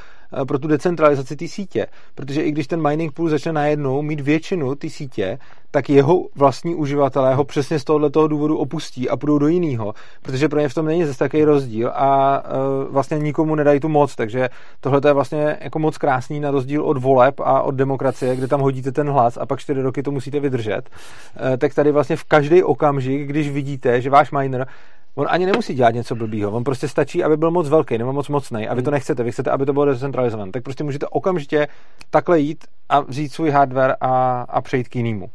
Eh, 0.43 0.45
pro 0.45 0.59
tu 0.59 0.69
decentralizaci 0.69 1.37
té 1.37 1.49
sítě. 1.49 1.87
Protože 2.15 2.43
i 2.43 2.53
když 2.53 2.67
ten 2.67 2.89
mining 2.89 3.13
pool 3.13 3.29
začne 3.29 3.53
najednou 3.53 4.03
mít 4.03 4.21
většinu 4.21 4.75
té 4.75 4.91
sítě, 4.91 5.39
tak 5.75 5.91
jeho 5.91 6.27
vlastní 6.35 6.75
uživatelé 6.75 7.35
ho 7.35 7.45
přesně 7.45 7.79
z 7.79 7.85
tohoto 7.85 8.29
důvodu 8.29 8.59
opustí 8.59 9.09
a 9.09 9.17
půjdou 9.17 9.39
do 9.39 9.49
jiného, 9.49 9.95
protože 10.23 10.49
pro 10.49 10.61
ně 10.61 10.69
v 10.69 10.75
tom 10.75 10.87
není 10.87 11.05
zase 11.05 11.19
takový 11.19 11.45
rozdíl 11.45 11.91
a 11.95 12.43
uh, 12.45 12.93
vlastně 12.93 13.19
nikomu 13.19 13.55
nedají 13.55 13.81
tu 13.81 13.89
moc, 13.89 14.15
takže 14.15 14.49
tohle 14.81 15.01
je 15.07 15.13
vlastně 15.13 15.59
jako 15.61 15.79
moc 15.79 15.99
krásný 15.99 16.41
na 16.41 16.51
rozdíl 16.51 16.85
od 16.85 16.99
voleb 16.99 17.41
a 17.41 17.63
od 17.63 17.75
demokracie, 17.75 18.37
kde 18.37 18.49
tam 18.49 18.61
hodíte 18.61 18.93
ten 18.93 19.11
hlas 19.11 19.37
a 19.37 19.47
pak 19.47 19.61
čtyři 19.61 19.83
roky 19.83 20.03
to 20.03 20.11
musíte 20.11 20.41
vydržet, 20.41 20.83
uh, 20.91 21.57
tak 21.57 21.75
tady 21.75 21.93
vlastně 21.93 22.17
v 22.17 22.25
každý 22.25 22.63
okamžik, 22.63 23.29
když 23.29 23.51
vidíte, 23.51 24.01
že 24.01 24.11
váš 24.11 24.31
miner 24.31 24.67
On 25.15 25.27
ani 25.31 25.47
nemusí 25.47 25.75
dělat 25.75 25.95
něco 25.95 26.15
blbýho, 26.15 26.51
on 26.51 26.65
prostě 26.65 26.89
stačí, 26.89 27.25
aby 27.25 27.37
byl 27.37 27.51
moc 27.51 27.69
velký 27.69 27.99
nebo 27.99 28.13
moc 28.13 28.29
mocný 28.29 28.69
a 28.69 28.75
vy 28.75 28.83
to 28.83 28.91
hmm. 28.91 28.95
nechcete, 28.95 29.23
vy 29.23 29.33
chcete, 29.33 29.51
aby 29.51 29.67
to 29.67 29.73
bylo 29.73 29.85
decentralizované. 29.85 30.53
Tak 30.53 30.63
prostě 30.63 30.85
můžete 30.85 31.07
okamžitě 31.07 31.69
takhle 32.11 32.41
jít 32.41 32.65
a 32.89 33.01
vzít 33.01 33.33
svůj 33.33 33.51
hardware 33.51 33.97
a, 34.01 34.43
a 34.49 34.61
přejít 34.61 34.89
k 34.89 34.97
jinému. 34.97 35.31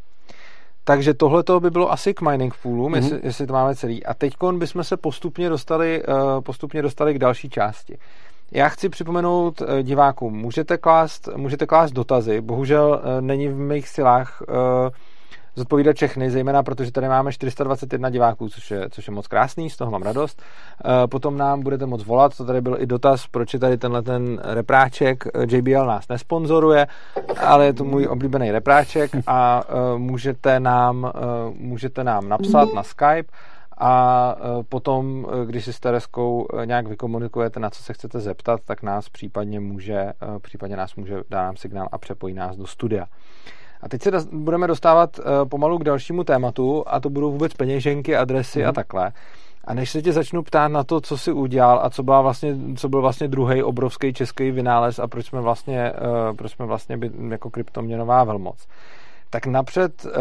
Takže 0.83 1.13
tohle 1.13 1.43
by 1.59 1.69
bylo 1.69 1.91
asi 1.91 2.13
k 2.13 2.21
mining 2.21 2.53
poolům, 2.63 2.93
mm-hmm. 2.93 2.95
jestli, 2.95 3.19
jestli 3.23 3.47
to 3.47 3.53
máme 3.53 3.75
celý. 3.75 4.05
A 4.05 4.13
teď 4.13 4.33
bychom 4.57 4.83
se 4.83 4.97
postupně 4.97 5.49
dostali, 5.49 6.03
uh, 6.03 6.41
postupně 6.41 6.81
dostali 6.81 7.13
k 7.13 7.19
další 7.19 7.49
části. 7.49 7.97
Já 8.51 8.69
chci 8.69 8.89
připomenout 8.89 9.61
uh, 9.61 9.67
divákům, 9.81 10.37
můžete 10.37 10.77
klást, 10.77 11.29
můžete 11.35 11.65
klást 11.65 11.91
dotazy, 11.91 12.41
bohužel 12.41 13.01
uh, 13.03 13.21
není 13.21 13.47
v 13.47 13.57
mých 13.57 13.89
silách 13.89 14.41
uh, 14.41 14.55
zodpovídat 15.59 15.95
všechny, 15.95 16.31
zejména 16.31 16.63
protože 16.63 16.91
tady 16.91 17.07
máme 17.07 17.31
421 17.31 18.09
diváků, 18.09 18.49
což 18.49 18.71
je, 18.71 18.89
což 18.89 19.07
je 19.07 19.13
moc 19.13 19.27
krásný, 19.27 19.69
z 19.69 19.77
toho 19.77 19.91
mám 19.91 20.01
radost. 20.01 20.41
Eh, 20.85 21.07
potom 21.07 21.37
nám 21.37 21.61
budete 21.61 21.85
moc 21.85 22.05
volat, 22.05 22.37
to 22.37 22.45
tady 22.45 22.61
byl 22.61 22.77
i 22.79 22.85
dotaz, 22.85 23.27
proč 23.27 23.53
je 23.53 23.59
tady 23.59 23.77
tenhle 23.77 24.01
ten 24.01 24.39
repráček. 24.43 25.23
JBL 25.51 25.85
nás 25.85 26.07
nesponzoruje, 26.07 26.87
ale 27.45 27.65
je 27.65 27.73
to 27.73 27.83
můj 27.83 28.07
oblíbený 28.07 28.51
repráček 28.51 29.11
a 29.27 29.63
eh, 29.63 29.97
můžete 29.97 30.59
nám, 30.59 31.11
eh, 31.15 31.19
můžete 31.57 32.03
nám 32.03 32.29
napsat 32.29 32.73
na 32.73 32.83
Skype 32.83 33.31
a 33.81 34.35
potom, 34.69 35.27
když 35.45 35.65
si 35.65 35.73
s 35.73 35.79
Tereskou 35.79 36.47
nějak 36.65 36.87
vykomunikujete, 36.87 37.59
na 37.59 37.69
co 37.69 37.83
se 37.83 37.93
chcete 37.93 38.19
zeptat, 38.19 38.59
tak 38.65 38.83
nás 38.83 39.09
případně 39.09 39.59
může, 39.59 40.13
případně 40.41 40.77
nás 40.77 40.95
může 40.95 41.15
dát 41.29 41.43
nám 41.43 41.55
signál 41.55 41.87
a 41.91 41.97
přepojí 41.97 42.33
nás 42.33 42.57
do 42.57 42.67
studia. 42.67 43.05
A 43.81 43.89
teď 43.89 44.01
se 44.01 44.11
budeme 44.31 44.67
dostávat 44.67 45.19
uh, 45.19 45.25
pomalu 45.49 45.77
k 45.77 45.83
dalšímu 45.83 46.23
tématu 46.23 46.83
a 46.87 46.99
to 46.99 47.09
budou 47.09 47.31
vůbec 47.31 47.53
peněženky, 47.53 48.15
adresy 48.15 48.59
mm. 48.59 48.65
a 48.65 48.67
mhm. 48.67 48.75
takhle. 48.75 49.11
A 49.63 49.73
než 49.73 49.89
se 49.89 50.01
tě 50.01 50.13
začnu 50.13 50.43
ptát 50.43 50.67
na 50.67 50.83
to, 50.83 51.01
co 51.01 51.17
jsi 51.17 51.31
udělal 51.31 51.79
a 51.83 51.89
co, 51.89 52.03
byla 52.03 52.21
vlastně, 52.21 52.55
co 52.75 52.89
byl 52.89 53.01
vlastně 53.01 53.27
druhý 53.27 53.63
obrovský 53.63 54.13
český 54.13 54.51
vynález 54.51 54.99
a 54.99 55.07
proč 55.07 55.25
jsme 55.25 55.41
vlastně, 55.41 55.93
uh, 55.93 56.35
proč 56.35 56.51
jsme 56.51 56.65
vlastně 56.65 56.97
by, 56.97 57.11
jako 57.29 57.49
kryptoměnová 57.49 58.23
velmoc, 58.23 58.67
tak 59.29 59.45
napřed 59.45 60.05
uh, 60.05 60.11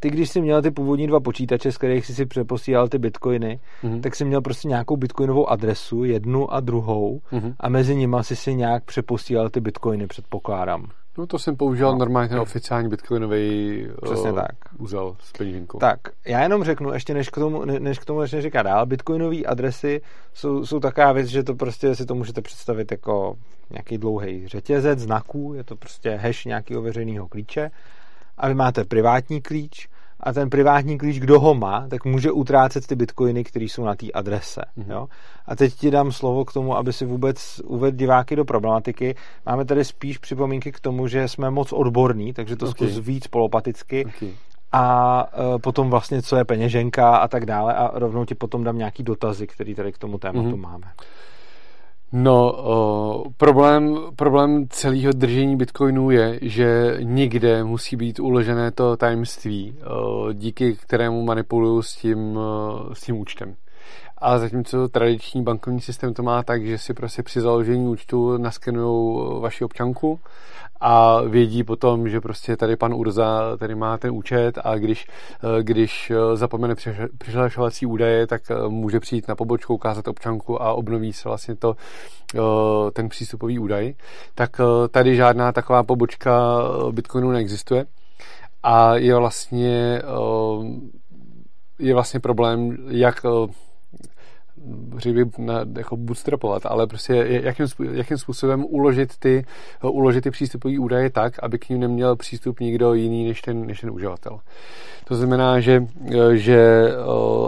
ty, 0.00 0.10
když 0.10 0.30
jsi 0.30 0.40
měl 0.40 0.62
ty 0.62 0.70
původní 0.70 1.06
dva 1.06 1.20
počítače, 1.20 1.72
z 1.72 1.76
kterých 1.78 2.06
jsi 2.06 2.14
si 2.14 2.26
přeposílal 2.26 2.88
ty 2.88 2.98
bitcoiny, 2.98 3.60
mm-hmm. 3.84 4.00
tak 4.00 4.14
jsi 4.14 4.24
měl 4.24 4.40
prostě 4.40 4.68
nějakou 4.68 4.96
bitcoinovou 4.96 5.50
adresu, 5.50 6.04
jednu 6.04 6.54
a 6.54 6.60
druhou, 6.60 7.20
mm-hmm. 7.32 7.54
a 7.60 7.68
mezi 7.68 7.96
nimi 7.96 8.16
si 8.20 8.36
si 8.36 8.54
nějak 8.54 8.84
přeposílal 8.84 9.50
ty 9.50 9.60
bitcoiny, 9.60 10.06
předpokládám. 10.06 10.86
No 11.18 11.26
to 11.26 11.38
jsem 11.38 11.56
použil 11.56 11.92
no. 11.92 11.98
normálně 11.98 12.28
ten 12.28 12.38
oficiální 12.38 12.88
bitcoinový 12.88 13.88
Přesně 14.02 14.30
uh, 14.30 14.36
tak. 14.36 14.56
úzel 14.78 15.16
s 15.20 15.32
peněženkou. 15.32 15.78
Tak, 15.78 16.00
já 16.26 16.42
jenom 16.42 16.64
řeknu, 16.64 16.92
ještě 16.92 17.14
než 17.14 17.28
k 17.28 17.34
tomu, 17.34 17.64
než 17.64 17.98
k 17.98 18.04
tomu 18.04 18.20
začne 18.20 18.42
říkat 18.42 18.62
dál, 18.62 18.86
bitcoinové 18.86 19.42
adresy 19.42 20.00
jsou, 20.34 20.66
jsou 20.66 20.80
taková 20.80 21.12
věc, 21.12 21.26
že 21.26 21.42
to 21.42 21.54
prostě 21.54 21.94
si 21.94 22.06
to 22.06 22.14
můžete 22.14 22.42
představit 22.42 22.92
jako 22.92 23.36
nějaký 23.70 23.98
dlouhý 23.98 24.48
řetězec 24.48 24.98
znaků, 24.98 25.54
je 25.56 25.64
to 25.64 25.76
prostě 25.76 26.16
hash 26.16 26.44
nějakého 26.44 26.82
veřejného 26.82 27.28
klíče 27.28 27.70
a 28.38 28.48
vy 28.48 28.54
máte 28.54 28.84
privátní 28.84 29.42
klíč 29.42 29.88
a 30.20 30.32
ten 30.32 30.50
privátní 30.50 30.98
klíč, 30.98 31.18
kdo 31.18 31.40
ho 31.40 31.54
má, 31.54 31.86
tak 31.88 32.04
může 32.04 32.32
utrácet 32.32 32.86
ty 32.86 32.96
bitcoiny, 32.96 33.44
které 33.44 33.64
jsou 33.64 33.84
na 33.84 33.94
té 33.94 34.06
adrese. 34.12 34.60
Mm-hmm. 34.78 34.92
Jo? 34.92 35.06
A 35.46 35.56
teď 35.56 35.74
ti 35.74 35.90
dám 35.90 36.12
slovo 36.12 36.44
k 36.44 36.52
tomu, 36.52 36.76
aby 36.76 36.92
si 36.92 37.04
vůbec 37.04 37.60
uvedl 37.64 37.96
diváky 37.96 38.36
do 38.36 38.44
problematiky. 38.44 39.14
Máme 39.46 39.64
tady 39.64 39.84
spíš 39.84 40.18
připomínky 40.18 40.72
k 40.72 40.80
tomu, 40.80 41.06
že 41.06 41.28
jsme 41.28 41.50
moc 41.50 41.72
odborní, 41.72 42.32
takže 42.32 42.56
to 42.56 42.68
okay. 42.68 42.88
zkus 42.88 43.06
víc 43.06 43.26
polopaticky. 43.26 44.04
Okay. 44.04 44.30
A 44.72 45.24
uh, 45.38 45.58
potom 45.58 45.90
vlastně, 45.90 46.22
co 46.22 46.36
je 46.36 46.44
peněženka 46.44 47.16
a 47.16 47.28
tak 47.28 47.46
dále 47.46 47.74
a 47.74 47.90
rovnou 47.98 48.24
ti 48.24 48.34
potom 48.34 48.64
dám 48.64 48.78
nějaký 48.78 49.02
dotazy, 49.02 49.46
který 49.46 49.74
tady 49.74 49.92
k 49.92 49.98
tomu 49.98 50.18
tématu 50.18 50.48
mm-hmm. 50.48 50.60
máme. 50.60 50.86
No, 52.12 52.52
o, 52.52 53.24
problém, 53.36 53.98
problém 54.16 54.68
celého 54.68 55.12
držení 55.12 55.56
bitcoinů 55.56 56.10
je, 56.10 56.38
že 56.42 56.96
někde 57.02 57.64
musí 57.64 57.96
být 57.96 58.20
uložené 58.20 58.70
to 58.70 58.96
tajemství, 58.96 59.78
o, 59.86 60.32
díky 60.32 60.74
kterému 60.74 61.22
manipuluju 61.22 61.82
s 61.82 61.96
tím, 61.96 62.36
o, 62.36 62.90
s 62.92 63.00
tím 63.00 63.16
účtem. 63.16 63.54
A 64.18 64.38
zatímco 64.38 64.88
tradiční 64.88 65.42
bankovní 65.42 65.80
systém 65.80 66.14
to 66.14 66.22
má 66.22 66.42
tak, 66.42 66.66
že 66.66 66.78
si 66.78 66.94
prostě 66.94 67.22
při 67.22 67.40
založení 67.40 67.88
účtu 67.88 68.38
naskenují 68.38 69.26
vaši 69.40 69.64
občanku 69.64 70.20
a 70.80 71.20
vědí 71.20 71.64
potom, 71.64 72.08
že 72.08 72.20
prostě 72.20 72.56
tady 72.56 72.76
pan 72.76 72.94
Urza 72.94 73.56
tady 73.56 73.74
má 73.74 73.98
ten 73.98 74.10
účet 74.10 74.58
a 74.64 74.76
když, 74.76 75.06
když 75.62 76.12
zapomene 76.34 76.74
přihlašovací 77.18 77.86
údaje, 77.86 78.26
tak 78.26 78.42
může 78.68 79.00
přijít 79.00 79.28
na 79.28 79.34
pobočku, 79.34 79.74
ukázat 79.74 80.08
občanku 80.08 80.62
a 80.62 80.72
obnoví 80.72 81.12
se 81.12 81.28
vlastně 81.28 81.56
to, 81.56 81.76
ten 82.92 83.08
přístupový 83.08 83.58
údaj. 83.58 83.94
Tak 84.34 84.60
tady 84.90 85.16
žádná 85.16 85.52
taková 85.52 85.82
pobočka 85.82 86.62
Bitcoinu 86.90 87.30
neexistuje 87.30 87.86
a 88.62 88.94
je 88.94 89.14
vlastně 89.14 90.02
je 91.78 91.94
vlastně 91.94 92.20
problém, 92.20 92.76
jak 92.88 93.26
na, 95.38 95.64
jako 95.78 95.96
bootstrapovat, 95.96 96.66
ale 96.66 96.86
prostě 96.86 97.14
jakým, 97.28 97.66
jakým 97.92 98.18
způsobem 98.18 98.64
uložit 98.68 99.16
ty, 99.18 99.44
uložit 99.82 100.24
ty 100.24 100.30
přístupové 100.30 100.78
údaje 100.78 101.10
tak, 101.10 101.34
aby 101.42 101.58
k 101.58 101.68
ním 101.68 101.80
neměl 101.80 102.16
přístup 102.16 102.60
nikdo 102.60 102.94
jiný 102.94 103.28
než 103.28 103.42
ten, 103.42 103.66
než 103.66 103.80
ten 103.80 103.90
uživatel. 103.90 104.40
To 105.08 105.14
znamená, 105.14 105.60
že, 105.60 105.86
že 106.34 106.88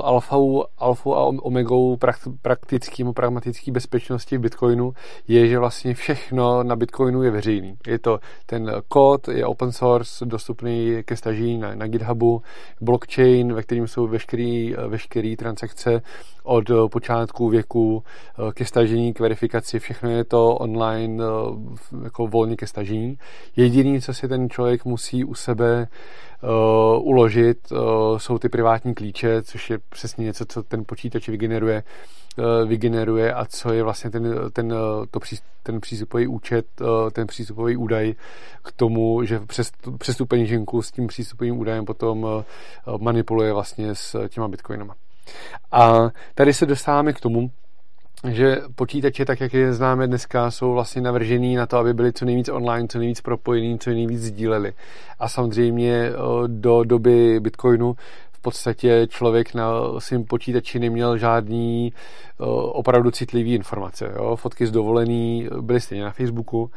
alfou, 0.02 0.64
alfou 0.78 1.14
a 1.14 1.24
omegou 1.24 1.98
praktickým 2.42 3.08
a 3.08 3.12
pragmatický 3.12 3.70
bezpečnosti 3.70 4.38
v 4.38 4.40
Bitcoinu 4.40 4.92
je, 5.28 5.48
že 5.48 5.58
vlastně 5.58 5.94
všechno 5.94 6.62
na 6.62 6.76
Bitcoinu 6.76 7.22
je 7.22 7.30
veřejný. 7.30 7.76
Je 7.86 7.98
to 7.98 8.18
ten 8.46 8.72
kód, 8.88 9.28
je 9.28 9.46
open 9.46 9.72
source, 9.72 10.26
dostupný 10.26 11.02
ke 11.04 11.16
stažení 11.16 11.58
na, 11.58 11.74
na 11.74 11.86
GitHubu, 11.86 12.42
blockchain, 12.80 13.52
ve 13.52 13.62
kterým 13.62 13.88
jsou 13.88 14.08
veškeré 14.88 15.36
transakce 15.38 16.02
od 16.42 16.64
počátku 16.92 17.07
věku 17.50 18.02
ke 18.54 18.64
stažení, 18.64 19.14
k 19.14 19.20
verifikaci, 19.20 19.78
všechno 19.78 20.10
je 20.10 20.24
to 20.24 20.54
online 20.54 21.24
jako 22.04 22.26
volně 22.26 22.56
ke 22.56 22.66
stažení. 22.66 23.18
Jediný, 23.56 24.00
co 24.00 24.14
si 24.14 24.28
ten 24.28 24.50
člověk 24.50 24.84
musí 24.84 25.24
u 25.24 25.34
sebe 25.34 25.88
uh, 26.42 27.06
uložit, 27.06 27.72
uh, 27.72 27.78
jsou 28.18 28.38
ty 28.38 28.48
privátní 28.48 28.94
klíče, 28.94 29.42
což 29.42 29.70
je 29.70 29.78
přesně 29.88 30.24
něco, 30.24 30.44
co 30.44 30.62
ten 30.62 30.84
počítač 30.84 31.28
vygeneruje, 31.28 31.82
uh, 32.38 32.68
vygeneruje 32.68 33.34
a 33.34 33.44
co 33.44 33.72
je 33.72 33.82
vlastně 33.82 34.10
ten, 34.10 34.34
ten, 34.52 34.74
to 35.10 35.20
pří, 35.20 35.36
ten 35.62 35.80
přístupový 35.80 36.26
účet, 36.26 36.66
ten 37.12 37.26
přístupový 37.26 37.76
údaj 37.76 38.14
k 38.62 38.72
tomu, 38.72 39.24
že 39.24 39.40
přes, 39.40 39.70
přes 39.98 40.16
tu 40.16 40.26
peněženku 40.26 40.82
s 40.82 40.90
tím 40.90 41.06
přístupovým 41.06 41.58
údajem 41.58 41.84
potom 41.84 42.44
manipuluje 43.00 43.52
vlastně 43.52 43.94
s 43.94 44.28
těma 44.28 44.48
bitcoinama. 44.48 44.94
A 45.72 46.10
tady 46.34 46.52
se 46.54 46.66
dostáváme 46.66 47.12
k 47.12 47.20
tomu, 47.20 47.50
že 48.30 48.56
počítače, 48.74 49.24
tak 49.24 49.40
jak 49.40 49.54
je 49.54 49.72
známe 49.72 50.06
dneska, 50.06 50.50
jsou 50.50 50.72
vlastně 50.72 51.02
navržený 51.02 51.56
na 51.56 51.66
to, 51.66 51.78
aby 51.78 51.94
byly 51.94 52.12
co 52.12 52.24
nejvíc 52.24 52.48
online, 52.48 52.88
co 52.88 52.98
nejvíc 52.98 53.20
propojený, 53.20 53.78
co 53.78 53.90
nejvíc 53.90 54.22
sdíleli. 54.22 54.72
A 55.18 55.28
samozřejmě 55.28 56.10
do 56.46 56.84
doby 56.84 57.40
Bitcoinu 57.40 57.96
v 58.32 58.40
podstatě 58.40 59.06
člověk 59.10 59.54
na 59.54 59.70
svém 59.98 60.24
počítači 60.24 60.78
neměl 60.78 61.18
žádný 61.18 61.92
Eh, 61.92 62.27
opravdu 62.46 63.10
citlivé 63.10 63.50
informace. 63.50 64.12
Jo? 64.16 64.36
Fotky 64.36 64.66
z 64.66 64.70
dovolený 64.70 65.48
byly 65.60 65.80
stejně 65.80 66.04
na 66.04 66.10
Facebooku. 66.10 66.70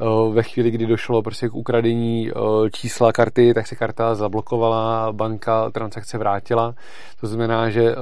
Eh, 0.00 0.32
ve 0.32 0.42
chvíli, 0.42 0.70
kdy 0.70 0.86
došlo 0.86 1.22
prostě 1.22 1.48
k 1.48 1.54
ukradení 1.54 2.30
eh, 2.30 2.70
čísla 2.70 3.12
karty, 3.12 3.54
tak 3.54 3.66
se 3.66 3.76
karta 3.76 4.14
zablokovala, 4.14 5.12
banka 5.12 5.70
transakce 5.70 6.18
vrátila. 6.18 6.74
To 7.20 7.26
znamená, 7.26 7.70
že 7.70 7.94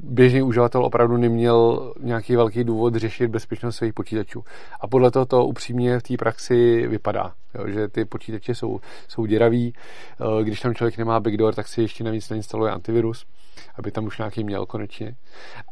běžný 0.00 0.42
uživatel 0.42 0.84
opravdu 0.84 1.16
neměl 1.16 1.92
nějaký 2.00 2.36
velký 2.36 2.64
důvod 2.64 2.94
řešit 2.94 3.28
bezpečnost 3.28 3.76
svých 3.76 3.94
počítačů. 3.94 4.44
A 4.80 4.86
podle 4.86 5.10
toho 5.10 5.26
to 5.26 5.46
upřímně 5.46 5.98
v 5.98 6.02
té 6.02 6.16
praxi 6.16 6.86
vypadá, 6.86 7.32
jo? 7.54 7.68
že 7.68 7.88
ty 7.88 8.04
počítače 8.04 8.54
jsou, 8.54 8.80
jsou 9.08 9.26
děraví. 9.26 9.74
Když 10.42 10.60
tam 10.60 10.74
člověk 10.74 10.98
nemá 10.98 11.20
backdoor, 11.20 11.54
tak 11.54 11.68
si 11.68 11.82
ještě 11.82 12.04
navíc 12.04 12.30
nainstaluje 12.30 12.72
antivirus 12.72 13.26
aby 13.78 13.90
tam 13.90 14.04
už 14.04 14.18
nějaký 14.18 14.44
měl 14.44 14.66
konečně. 14.66 15.16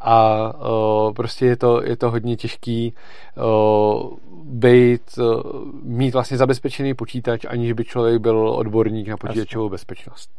A 0.01 0.53
uh, 0.55 1.13
prostě 1.13 1.47
je 1.47 1.57
to, 1.57 1.83
je 1.83 1.97
to 1.97 2.11
hodně 2.11 2.37
těžký 2.37 2.95
uh, 3.37 4.17
být, 4.45 5.03
uh, 5.19 5.43
mít 5.83 6.15
vlastně 6.15 6.37
zabezpečený 6.37 6.95
počítač, 6.95 7.45
aniž 7.45 7.73
by 7.73 7.85
člověk 7.85 8.21
byl 8.21 8.49
odborník 8.49 9.09
na 9.09 9.17
počítačovou 9.17 9.69
bezpečnost. 9.69 10.31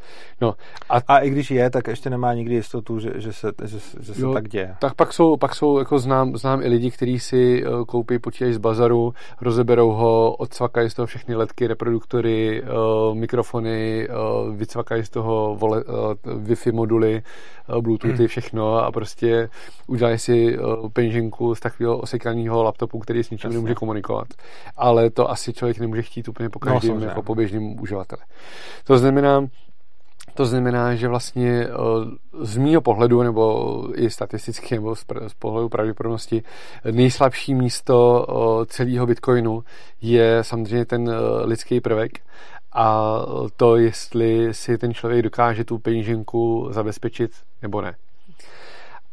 No, 0.42 0.54
a, 0.90 0.98
a 1.08 1.20
i 1.20 1.30
když 1.30 1.52
je, 1.52 1.70
tak 1.70 1.88
ještě 1.88 2.10
nemá 2.10 2.34
nikdy 2.34 2.56
jistotu, 2.56 3.00
že, 3.00 3.12
že 3.16 3.34
se, 3.34 3.52
že, 3.66 3.78
že 4.00 4.14
se 4.14 4.22
jo, 4.22 4.34
tak 4.34 4.50
děje. 4.50 4.76
Tak 4.80 4.96
pak 4.96 5.14
jsou, 5.14 5.38
pak 5.38 5.56
jsou 5.56 5.78
jako 5.80 6.00
znám, 6.00 6.38
znám 6.38 6.62
i 6.62 6.68
lidi, 6.68 6.92
kteří 6.92 7.20
si 7.20 7.64
koupí 7.88 8.20
počítač 8.20 8.54
z 8.54 8.58
bazaru, 8.58 9.14
rozeberou 9.42 9.92
ho, 9.92 10.36
odsvakají 10.36 10.90
z 10.90 10.94
toho 10.94 11.06
všechny 11.06 11.36
ledky, 11.36 11.68
reproduktory, 11.68 12.64
uh, 12.64 13.16
mikrofony, 13.16 14.08
uh, 14.10 14.56
vycvakají 14.56 15.04
z 15.06 15.10
toho 15.10 15.56
vole, 15.56 15.84
uh, 15.84 16.14
Wi-Fi 16.44 16.74
moduly, 16.74 17.22
Bluetoothy, 17.82 18.28
všechno 18.28 18.76
a 18.76 18.92
prostě 18.92 19.50
udělají 19.88 20.18
si 20.18 20.60
uh, 20.60 20.90
peněženku 20.90 21.56
z 21.56 21.60
takového 21.60 21.98
osekaného 21.98 22.64
laptopu, 22.64 23.00
který 23.00 23.24
s 23.24 23.30
ničím 23.30 23.54
nemůže 23.54 23.76
komunikovat. 23.76 24.28
Ale 24.78 25.10
to 25.10 25.32
asi 25.32 25.54
člověk 25.54 25.80
nemůže 25.80 26.02
chtít 26.02 26.28
úplně 26.28 26.50
po 26.50 26.60
no, 26.66 26.74
každém 26.74 27.00
no, 27.00 27.06
jako 27.06 27.22
po 27.22 27.36
běžném 27.36 27.80
uživateli. 27.82 28.22
To 28.84 28.98
znamená, 28.98 29.48
to 30.34 30.46
znamená, 30.46 30.96
že 30.96 31.08
vlastně 31.08 31.68
z 32.42 32.58
mýho 32.58 32.82
pohledu, 32.82 33.24
nebo 33.24 33.84
i 33.96 34.10
statisticky, 34.10 34.76
nebo 34.76 34.96
z 34.96 35.06
pohledu 35.40 35.70
pravděpodobnosti, 35.70 36.44
nejslabší 36.92 37.56
místo 37.56 38.26
celého 38.66 39.06
Bitcoinu 39.06 39.64
je 40.02 40.44
samozřejmě 40.44 40.86
ten 40.86 41.12
lidský 41.44 41.82
prvek 41.82 42.12
a 42.78 43.22
to, 43.56 43.78
jestli 43.78 44.54
si 44.54 44.78
ten 44.78 44.94
člověk 44.94 45.22
dokáže 45.22 45.64
tu 45.64 45.78
peněženku 45.78 46.68
zabezpečit 46.72 47.32
nebo 47.62 47.82
ne. 47.82 47.96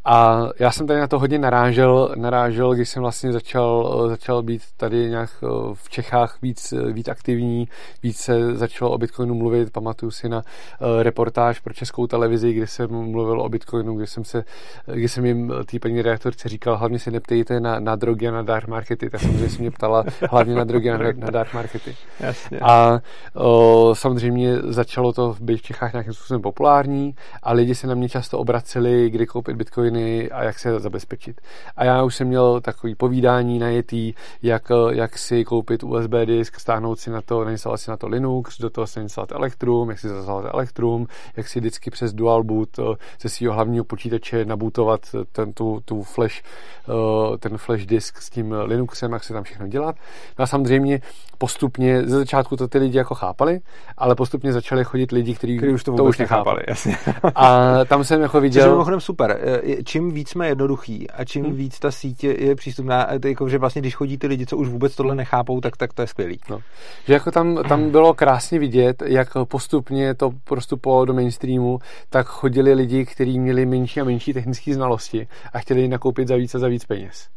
A 0.04 0.48
já 0.58 0.72
jsem 0.72 0.86
tady 0.86 1.00
na 1.00 1.06
to 1.06 1.18
hodně 1.18 1.38
narážel, 1.38 2.14
narážel 2.16 2.74
když 2.74 2.88
jsem 2.88 3.02
vlastně 3.02 3.32
začal, 3.32 4.04
začal 4.08 4.42
být 4.42 4.62
tady 4.76 5.10
nějak 5.10 5.30
eh, 5.42 5.46
v 5.74 5.90
Čechách 5.90 6.38
víc, 6.42 6.74
víc 6.92 7.08
aktivní, 7.08 7.68
víc 8.02 8.16
se 8.16 8.56
začalo 8.56 8.90
o 8.90 8.98
Bitcoinu 8.98 9.34
mluvit. 9.34 9.70
Pamatuju 9.70 10.10
si 10.10 10.28
na 10.28 10.36
uh, 10.36 11.02
reportáž 11.02 11.60
pro 11.60 11.74
českou 11.74 12.06
televizi, 12.06 12.52
kde 12.52 12.66
jsem 12.66 12.90
mluvil 12.90 13.40
o 13.40 13.48
Bitcoinu, 13.48 13.96
kde 13.96 14.06
jsem, 14.06 14.24
se, 14.24 14.44
kde 14.86 15.08
jsem 15.08 15.24
jim 15.24 15.52
té 15.70 15.78
paní 15.78 16.02
reaktorce 16.02 16.48
říkal, 16.48 16.76
hlavně 16.76 16.98
se 16.98 17.10
neptejte 17.10 17.60
na, 17.60 17.80
na 17.80 17.96
drogy 17.96 18.28
a 18.28 18.30
na 18.30 18.42
dark 18.42 18.68
markety. 18.68 19.10
Tak 19.10 19.20
samozřejmě 19.20 19.48
se 19.48 19.62
mě 19.62 19.70
ptala 19.70 20.04
hlavně 20.30 20.54
na 20.54 20.64
drogy 20.64 20.90
a 20.90 20.98
na, 20.98 21.12
na 21.16 21.30
dark 21.30 21.54
markety. 21.54 21.96
Jasně. 22.20 22.58
A 22.62 23.00
uh, 23.34 23.94
samozřejmě 23.94 24.56
začalo 24.58 25.12
to 25.12 25.36
být 25.40 25.56
v 25.56 25.62
Čechách 25.62 25.92
nějakým 25.92 26.12
způsobem 26.12 26.42
populární 26.42 27.14
a 27.42 27.52
lidi 27.52 27.74
se 27.74 27.86
na 27.86 27.94
mě 27.94 28.08
často 28.08 28.38
obraceli, 28.38 29.10
kdy 29.10 29.26
koupit 29.26 29.56
Bitcoin 29.56 29.93
potraviny 29.94 30.30
a 30.30 30.42
jak 30.42 30.58
se 30.58 30.80
zabezpečit. 30.80 31.40
A 31.76 31.84
já 31.84 32.02
už 32.02 32.14
jsem 32.14 32.28
měl 32.28 32.60
takový 32.60 32.94
povídání 32.94 33.58
na 33.58 33.68
jetý, 33.68 34.14
jak, 34.42 34.62
jak 34.90 35.18
si 35.18 35.44
koupit 35.44 35.82
USB 35.82 36.12
disk, 36.24 36.60
stáhnout 36.60 36.98
si 36.98 37.10
na 37.10 37.20
to, 37.20 37.44
nainstalovat 37.44 37.80
si 37.80 37.90
na 37.90 37.96
to 37.96 38.08
Linux, 38.08 38.58
do 38.58 38.70
toho 38.70 38.86
si 38.86 38.98
nainstalovat 38.98 39.32
Electrum, 39.32 39.90
jak 39.90 39.98
si 39.98 40.08
zazvalovat 40.08 40.54
Electrum, 40.54 41.06
jak 41.36 41.48
si 41.48 41.60
vždycky 41.60 41.90
přes 41.90 42.12
dual 42.12 42.42
boot 42.42 42.78
eh, 42.78 42.82
ze 43.20 43.28
svého 43.28 43.54
hlavního 43.54 43.84
počítače 43.84 44.44
nabootovat 44.44 45.00
ten, 45.32 45.52
tu, 45.52 45.80
tu 45.84 46.02
flash, 46.02 46.42
eh, 46.42 47.38
ten 47.38 47.58
flash 47.58 47.86
disk 47.86 48.18
s 48.18 48.30
tím 48.30 48.52
Linuxem, 48.52 49.12
jak 49.12 49.24
se 49.24 49.32
tam 49.32 49.42
všechno 49.42 49.66
dělat. 49.66 49.96
No 50.38 50.42
a 50.42 50.46
samozřejmě 50.46 51.00
postupně, 51.38 52.02
ze 52.06 52.16
začátku 52.16 52.56
to 52.56 52.68
ty 52.68 52.78
lidi 52.78 52.98
jako 52.98 53.14
chápali, 53.14 53.60
ale 53.98 54.14
postupně 54.14 54.52
začali 54.52 54.84
chodit 54.84 55.12
lidi, 55.12 55.34
kteří 55.34 55.58
už 55.60 55.84
to, 55.84 55.92
to 55.96 56.04
už 56.04 56.18
nechápali. 56.18 56.62
Jasně. 56.68 56.96
A 57.34 57.70
tam 57.84 58.04
jsem 58.04 58.20
jako 58.20 58.40
viděl... 58.40 58.62
Což 58.62 58.66
je 58.66 58.72
mimochodem 58.72 59.00
super. 59.00 59.38
Eh, 59.84 59.86
čím 59.86 60.10
víc 60.10 60.28
jsme 60.28 60.48
jednoduchý 60.48 61.10
a 61.10 61.24
čím 61.24 61.44
hmm. 61.44 61.54
víc 61.54 61.78
ta 61.78 61.90
sítě 61.90 62.36
je 62.38 62.54
přístupná, 62.54 63.08
jako, 63.24 63.48
že 63.48 63.58
vlastně 63.58 63.80
když 63.80 63.94
chodí 63.94 64.18
ty 64.18 64.26
lidi, 64.26 64.46
co 64.46 64.56
už 64.56 64.68
vůbec 64.68 64.96
tohle 64.96 65.14
nechápou, 65.14 65.60
tak, 65.60 65.76
tak 65.76 65.92
to 65.92 66.02
je 66.02 66.08
skvělý. 66.08 66.40
No. 66.50 66.60
Že 67.06 67.12
jako 67.12 67.30
tam, 67.30 67.62
tam 67.68 67.90
bylo 67.90 68.14
krásně 68.14 68.58
vidět, 68.58 69.02
jak 69.06 69.28
postupně 69.44 70.14
to 70.14 70.30
postupovalo 70.44 71.04
do 71.04 71.14
mainstreamu, 71.14 71.78
tak 72.10 72.26
chodili 72.26 72.74
lidi, 72.74 73.06
kteří 73.06 73.38
měli 73.38 73.66
menší 73.66 74.00
a 74.00 74.04
menší 74.04 74.32
technické 74.32 74.74
znalosti 74.74 75.28
a 75.52 75.58
chtěli 75.58 75.88
nakoupit 75.88 76.28
za 76.28 76.36
víc 76.36 76.54
a 76.54 76.58
za 76.58 76.68
víc 76.68 76.84
peněz. 76.84 77.28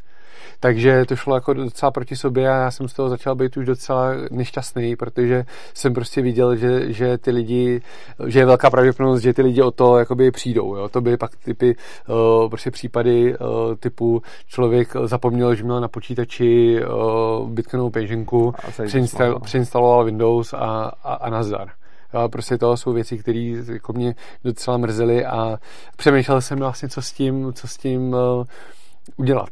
Takže 0.60 1.06
to 1.06 1.16
šlo 1.16 1.36
jako 1.36 1.54
docela 1.54 1.92
proti 1.92 2.16
sobě 2.16 2.50
a 2.50 2.56
já 2.56 2.72
jsem 2.72 2.88
z 2.88 2.94
toho 2.94 3.10
začal 3.10 3.36
být 3.36 3.58
už 3.58 3.66
docela 3.66 4.10
nešťastný, 4.32 4.96
protože 4.96 5.46
jsem 5.74 5.94
prostě 5.94 6.22
viděl, 6.22 6.56
že, 6.56 6.94
že 6.94 7.18
ty 7.18 7.32
lidi, 7.32 7.82
že 8.28 8.40
je 8.40 8.46
velká 8.46 8.70
pravděpodobnost, 8.70 9.22
že 9.22 9.34
ty 9.34 9.42
lidi 9.42 9.62
o 9.62 9.72
to 9.72 9.98
jakoby 9.98 10.32
přijdou. 10.32 10.76
Jo. 10.76 10.90
To 10.90 11.02
by 11.02 11.18
pak 11.18 11.36
typy, 11.36 11.76
uh, 12.10 12.50
prostě 12.50 12.72
případy 12.72 13.38
uh, 13.38 13.76
typu 13.80 14.22
člověk 14.48 14.96
zapomněl, 15.04 15.56
že 15.56 15.64
měl 15.64 15.82
na 15.82 15.88
počítači 15.88 16.80
uh, 16.82 17.50
Bitcoinovou 17.50 17.90
peněženku, 17.90 18.54
přeinstal, 18.86 19.40
přeinstaloval 19.40 20.04
Windows 20.06 20.54
a, 20.54 20.58
a, 21.04 21.14
a 21.14 21.30
nazdar. 21.30 21.70
A 22.14 22.28
prostě 22.28 22.58
to 22.58 22.78
jsou 22.78 22.94
věci, 22.94 23.18
které 23.18 23.54
jako 23.74 23.94
mě 23.94 24.16
docela 24.44 24.78
mrzely 24.78 25.26
a 25.26 25.58
přemýšlel 25.98 26.42
jsem 26.42 26.60
vlastně, 26.60 26.90
co 26.90 27.02
s 27.02 27.12
tím, 27.12 27.54
co 27.54 27.68
s 27.68 27.78
tím 27.78 28.14
uh, 28.14 28.46
udělat. 29.16 29.50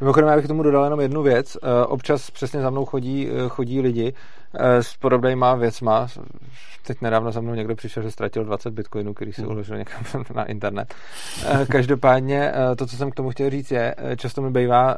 Mimochodem, 0.00 0.28
já 0.28 0.36
bych 0.36 0.44
k 0.44 0.48
tomu 0.48 0.62
dodal 0.62 0.84
jenom 0.84 1.00
jednu 1.00 1.22
věc. 1.22 1.56
Eh, 1.56 1.86
občas 1.86 2.30
přesně 2.30 2.60
za 2.60 2.70
mnou 2.70 2.84
chodí, 2.84 3.28
eh, 3.28 3.48
chodí 3.48 3.80
lidi 3.80 4.14
s 4.54 4.96
podobnýma 4.96 5.54
věcma. 5.54 6.08
Teď 6.86 7.00
nedávno 7.00 7.32
za 7.32 7.40
mnou 7.40 7.54
někdo 7.54 7.76
přišel, 7.76 8.02
že 8.02 8.10
ztratil 8.10 8.44
20 8.44 8.70
bitcoinů, 8.70 9.14
který 9.14 9.32
si 9.32 9.42
hmm. 9.42 9.50
uložil 9.50 9.78
někam 9.78 10.02
na 10.34 10.44
internet. 10.44 10.94
Každopádně 11.68 12.52
to, 12.76 12.86
co 12.86 12.96
jsem 12.96 13.10
k 13.10 13.14
tomu 13.14 13.30
chtěl 13.30 13.50
říct, 13.50 13.70
je, 13.70 13.94
často 14.16 14.42
mi 14.42 14.50
bývá, 14.50 14.96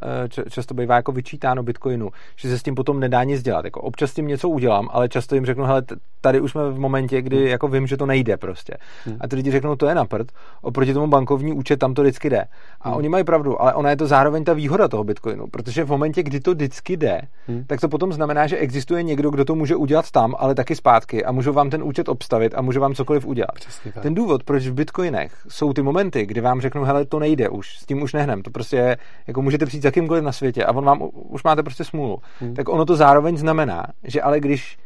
často 0.50 0.74
bývá 0.74 0.96
jako 0.96 1.12
vyčítáno 1.12 1.62
bitcoinu, 1.62 2.10
že 2.36 2.48
se 2.48 2.58
s 2.58 2.62
tím 2.62 2.74
potom 2.74 3.00
nedá 3.00 3.24
nic 3.24 3.42
dělat. 3.42 3.64
Jako 3.64 3.80
občas 3.80 4.10
s 4.10 4.14
tím 4.14 4.26
něco 4.26 4.48
udělám, 4.48 4.88
ale 4.92 5.08
často 5.08 5.34
jim 5.34 5.46
řeknu, 5.46 5.64
hele, 5.64 5.82
tady 6.20 6.40
už 6.40 6.50
jsme 6.50 6.70
v 6.70 6.78
momentě, 6.78 7.22
kdy 7.22 7.36
hmm. 7.36 7.46
jako 7.46 7.68
vím, 7.68 7.86
že 7.86 7.96
to 7.96 8.06
nejde 8.06 8.36
prostě. 8.36 8.74
Hmm. 9.04 9.16
A 9.20 9.28
ty 9.28 9.36
lidi 9.36 9.50
řeknou, 9.50 9.76
to 9.76 9.88
je 9.88 9.94
na 9.94 10.04
prd, 10.04 10.32
oproti 10.62 10.94
tomu 10.94 11.06
bankovní 11.06 11.52
účet 11.52 11.76
tam 11.76 11.94
to 11.94 12.02
vždycky 12.02 12.30
jde. 12.30 12.44
A 12.80 12.94
oni 12.94 13.08
mají 13.08 13.24
pravdu, 13.24 13.62
ale 13.62 13.74
ona 13.74 13.90
je 13.90 13.96
to 13.96 14.06
zároveň 14.06 14.44
ta 14.44 14.52
výhoda 14.52 14.88
toho 14.88 15.04
bitcoinu, 15.04 15.46
protože 15.46 15.84
v 15.84 15.88
momentě, 15.88 16.22
kdy 16.22 16.40
to 16.40 16.50
vždycky 16.54 16.96
jde, 16.96 17.20
tak 17.66 17.80
to 17.80 17.88
potom 17.88 18.12
znamená, 18.12 18.46
že 18.46 18.56
existuje 18.56 19.02
někdo, 19.02 19.30
kdo 19.38 19.44
to 19.44 19.54
může 19.54 19.76
udělat 19.76 20.10
tam, 20.10 20.34
ale 20.38 20.54
taky 20.54 20.76
zpátky 20.76 21.24
a 21.24 21.32
můžu 21.32 21.52
vám 21.52 21.70
ten 21.70 21.82
účet 21.82 22.08
obstavit 22.08 22.54
a 22.54 22.62
můžu 22.62 22.80
vám 22.80 22.94
cokoliv 22.94 23.26
udělat. 23.26 23.54
Ten 24.02 24.14
důvod, 24.14 24.44
proč 24.44 24.66
v 24.66 24.74
bitcoinech 24.74 25.32
jsou 25.48 25.72
ty 25.72 25.82
momenty, 25.82 26.26
kdy 26.26 26.40
vám 26.40 26.60
řeknu, 26.60 26.84
hele, 26.84 27.04
to 27.04 27.18
nejde 27.18 27.48
už, 27.48 27.78
s 27.78 27.86
tím 27.86 28.02
už 28.02 28.12
nehnem, 28.12 28.42
to 28.42 28.50
prostě 28.50 28.76
je, 28.76 28.96
jako 29.26 29.42
můžete 29.42 29.66
přijít 29.66 29.82
za 29.82 29.90
kýmkoliv 29.90 30.24
na 30.24 30.32
světě 30.32 30.64
a 30.64 30.72
on 30.72 30.84
vám 30.84 31.08
už 31.12 31.42
máte 31.42 31.62
prostě 31.62 31.84
smůlu. 31.84 32.18
Hmm. 32.40 32.54
Tak 32.54 32.68
ono 32.68 32.84
to 32.84 32.96
zároveň 32.96 33.36
znamená, 33.36 33.86
že 34.04 34.22
ale 34.22 34.40
když 34.40 34.78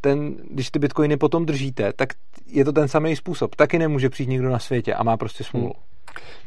ten, 0.00 0.36
když 0.50 0.70
ty 0.70 0.78
bitcoiny 0.78 1.16
potom 1.16 1.46
držíte, 1.46 1.92
tak 1.96 2.08
je 2.46 2.64
to 2.64 2.72
ten 2.72 2.88
samý 2.88 3.16
způsob. 3.16 3.54
Taky 3.54 3.78
nemůže 3.78 4.10
přijít 4.10 4.28
nikdo 4.28 4.48
na 4.48 4.58
světě 4.58 4.94
a 4.94 5.02
má 5.02 5.16
prostě 5.16 5.44
smůlu. 5.44 5.72
Hmm. 5.76 5.87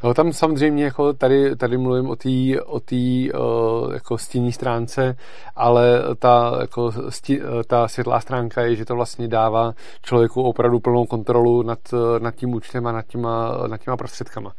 No, 0.04 0.14
tam 0.14 0.32
samozřejmě 0.32 0.84
jako 0.84 1.12
tady, 1.12 1.56
tady 1.56 1.78
mluvím 1.78 2.10
o 2.10 2.16
té 2.16 2.62
o 2.66 2.80
tý, 2.80 3.32
uh, 3.32 3.94
jako 3.94 4.18
stění 4.18 4.52
stránce, 4.52 5.16
ale 5.56 6.02
ta, 6.18 6.56
jako 6.60 6.92
stí, 7.08 7.40
ta 7.66 7.88
světlá 7.88 8.20
stránka 8.20 8.62
je, 8.62 8.76
že 8.76 8.84
to 8.84 8.94
vlastně 8.94 9.28
dává 9.28 9.72
člověku 10.02 10.42
opravdu 10.42 10.80
plnou 10.80 11.06
kontrolu 11.06 11.62
nad, 11.62 11.78
nad 12.18 12.34
tím 12.34 12.54
účtem 12.54 12.86
a 12.86 12.92
nad 12.92 13.06
těma, 13.06 13.58
nad 13.66 13.80
těma 13.80 13.96
prostředkama. 13.96 14.52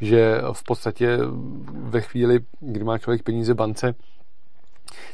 Že 0.00 0.40
v 0.52 0.64
podstatě 0.64 1.18
ve 1.72 2.00
chvíli, 2.00 2.40
kdy 2.60 2.84
má 2.84 2.98
člověk 2.98 3.22
peníze 3.22 3.54
bance, 3.54 3.94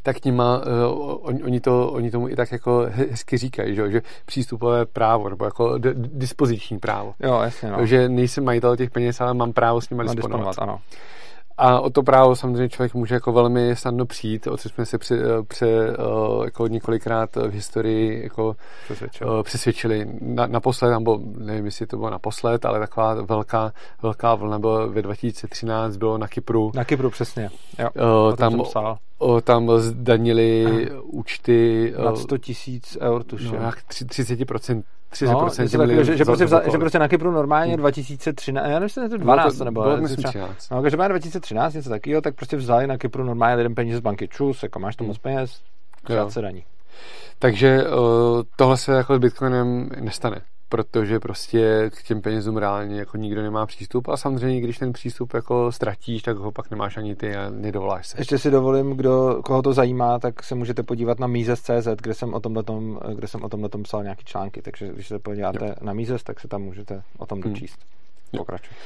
tak 0.02 0.24
nima, 0.24 0.58
uh, 0.58 1.16
oni, 1.22 1.42
oni, 1.42 1.60
to, 1.60 1.88
oni 1.88 2.10
tomu 2.10 2.28
i 2.28 2.36
tak 2.36 2.52
jako 2.52 2.86
hezky 2.90 3.38
říkají, 3.38 3.74
že, 3.74 3.90
že 3.90 4.02
přístupové 4.26 4.86
právo, 4.86 5.28
nebo 5.28 5.44
jako 5.44 5.78
d- 5.78 5.94
dispoziční 5.94 6.78
právo. 6.78 7.14
Jo, 7.20 7.40
jasně, 7.40 7.70
no. 7.70 7.86
Že 7.86 8.08
nejsem 8.08 8.44
majitel 8.44 8.76
těch 8.76 8.90
peněz, 8.90 9.20
ale 9.20 9.34
mám 9.34 9.52
právo 9.52 9.80
s 9.80 9.90
nimi 9.90 10.02
disponovat. 10.02 10.22
disponovat. 10.22 10.58
ano. 10.58 10.78
A 11.58 11.80
o 11.80 11.90
to 11.90 12.02
právo 12.02 12.36
samozřejmě 12.36 12.68
člověk 12.68 12.94
může 12.94 13.14
jako 13.14 13.32
velmi 13.32 13.76
snadno 13.76 14.06
přijít, 14.06 14.46
o 14.46 14.56
co 14.56 14.68
jsme 14.68 14.86
se 14.86 14.98
při, 14.98 15.18
při, 15.48 15.66
jako 16.44 16.66
několikrát 16.66 17.36
v 17.36 17.50
historii 17.50 18.22
jako 18.22 18.56
přesvědčili. 18.84 19.30
přesvědčili. 19.42 20.06
Na, 20.20 20.46
naposled, 20.46 20.90
nebo 20.90 21.20
nevím, 21.38 21.64
jestli 21.64 21.86
to 21.86 21.96
bylo 21.96 22.10
naposled, 22.10 22.64
ale 22.64 22.78
taková 22.78 23.14
velká, 23.14 23.72
velká 24.02 24.34
vlna 24.34 24.58
byla 24.58 24.86
ve 24.86 25.02
2013, 25.02 25.96
bylo 25.96 26.18
na 26.18 26.28
Kypru. 26.28 26.72
Na 26.74 26.84
Kypru, 26.84 27.10
přesně. 27.10 27.50
Jo, 27.78 28.32
tam, 28.38 28.62
o, 29.18 29.40
tam 29.40 29.70
zdanili 29.78 30.64
Aha. 30.66 31.00
účty. 31.02 31.94
Na 32.04 32.16
100 32.16 32.38
tisíc 32.38 32.98
eur, 33.00 33.24
tuším. 33.24 33.52
No, 33.52 33.62
jak 33.62 33.78
30%. 33.78 34.82
30% 35.12 35.78
no, 35.78 35.86
taky, 35.86 36.04
že, 36.04 36.16
že, 36.16 36.24
prostě 36.24 36.44
vzal, 36.44 36.62
že 36.72 36.78
prostě 36.78 36.98
na 36.98 37.08
Kypru 37.08 37.30
normálně 37.32 37.72
hmm. 37.72 37.80
2013, 37.80 38.64
já 38.64 38.68
nevím, 38.68 38.82
jestli 38.82 39.08
to 39.08 39.16
12 39.16 39.58
nebo 39.58 39.82
bylo, 39.82 39.96
myslím 39.96 40.24
13. 40.24 40.70
No, 40.70 40.82
každopádně 40.82 41.08
2013 41.08 41.74
něco 41.74 41.90
takového, 41.90 42.20
tak 42.20 42.34
prostě 42.34 42.56
vzali 42.56 42.86
na 42.86 42.98
Kypru 42.98 43.24
normálně 43.24 43.56
lidem 43.56 43.74
peníze 43.74 43.98
z 43.98 44.00
banky, 44.00 44.28
čus, 44.28 44.62
jako 44.62 44.78
máš 44.78 44.96
to 44.96 45.04
hmm. 45.04 45.08
moc 45.08 45.18
peněz, 45.18 45.60
se 46.28 46.40
daní. 46.40 46.64
Takže 47.38 47.84
uh, 47.84 48.42
tohle 48.56 48.76
se 48.76 48.92
jako 48.92 49.16
s 49.16 49.18
Bitcoinem 49.18 49.88
nestane 50.00 50.40
protože 50.68 51.20
prostě 51.20 51.90
k 51.94 52.02
těm 52.02 52.20
penězům 52.20 52.56
reálně 52.56 52.98
jako 52.98 53.16
nikdo 53.16 53.42
nemá 53.42 53.66
přístup 53.66 54.08
a 54.08 54.16
samozřejmě, 54.16 54.60
když 54.60 54.78
ten 54.78 54.92
přístup 54.92 55.34
jako 55.34 55.72
ztratíš, 55.72 56.22
tak 56.22 56.36
ho 56.36 56.52
pak 56.52 56.70
nemáš 56.70 56.96
ani 56.96 57.16
ty 57.16 57.36
a 57.36 57.50
nedovoláš 57.50 58.06
se. 58.06 58.20
Ještě 58.20 58.38
si 58.38 58.50
dovolím, 58.50 58.90
kdo, 58.90 59.42
koho 59.44 59.62
to 59.62 59.72
zajímá, 59.72 60.18
tak 60.18 60.42
se 60.42 60.54
můžete 60.54 60.82
podívat 60.82 61.18
na 61.18 61.26
Mises.cz, 61.26 61.88
kde 62.02 62.14
jsem 62.14 62.34
o 62.34 62.40
tomhle 62.40 62.64
kde 63.14 63.28
jsem 63.28 63.44
o 63.44 63.48
tomhle 63.48 63.70
psal 63.82 64.02
nějaký 64.02 64.24
články, 64.24 64.62
takže 64.62 64.88
když 64.88 65.08
se 65.08 65.18
podíváte 65.18 65.66
jo. 65.66 65.74
na 65.80 65.92
Mises, 65.92 66.22
tak 66.22 66.40
se 66.40 66.48
tam 66.48 66.62
můžete 66.62 67.02
o 67.18 67.26
tom 67.26 67.40
hmm. 67.40 67.52
dočíst. 67.52 67.78
Hmm. 68.32 68.38
Pokračuj. 68.38 68.76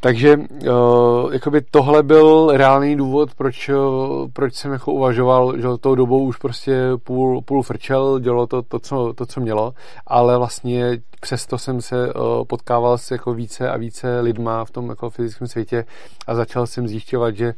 Takže 0.00 0.36
uh, 0.36 1.32
jakoby 1.32 1.60
tohle 1.60 2.02
byl 2.02 2.50
reálný 2.52 2.96
důvod, 2.96 3.34
proč, 3.34 3.68
uh, 3.68 4.28
proč 4.32 4.54
jsem 4.54 4.72
jako 4.72 4.92
uvažoval, 4.92 5.56
že 5.56 5.66
tou 5.80 5.94
dobou 5.94 6.24
už 6.24 6.36
prostě 6.36 6.90
půl, 7.04 7.42
půl 7.42 7.62
frčel, 7.62 8.18
dělalo 8.18 8.46
to, 8.46 8.62
to, 8.62 8.78
co, 8.78 9.12
to, 9.12 9.26
co 9.26 9.40
mělo, 9.40 9.74
ale 10.06 10.38
vlastně 10.38 10.98
přesto 11.20 11.58
jsem 11.58 11.82
se 11.82 12.14
uh, 12.14 12.44
potkával 12.44 12.98
s 12.98 13.10
jako 13.10 13.34
více 13.34 13.70
a 13.70 13.76
více 13.76 14.20
lidma 14.20 14.64
v 14.64 14.70
tom 14.70 14.88
jako 14.88 15.10
fyzickém 15.10 15.48
světě 15.48 15.84
a 16.26 16.34
začal 16.34 16.66
jsem 16.66 16.88
zjišťovat, 16.88 17.36
že 17.36 17.54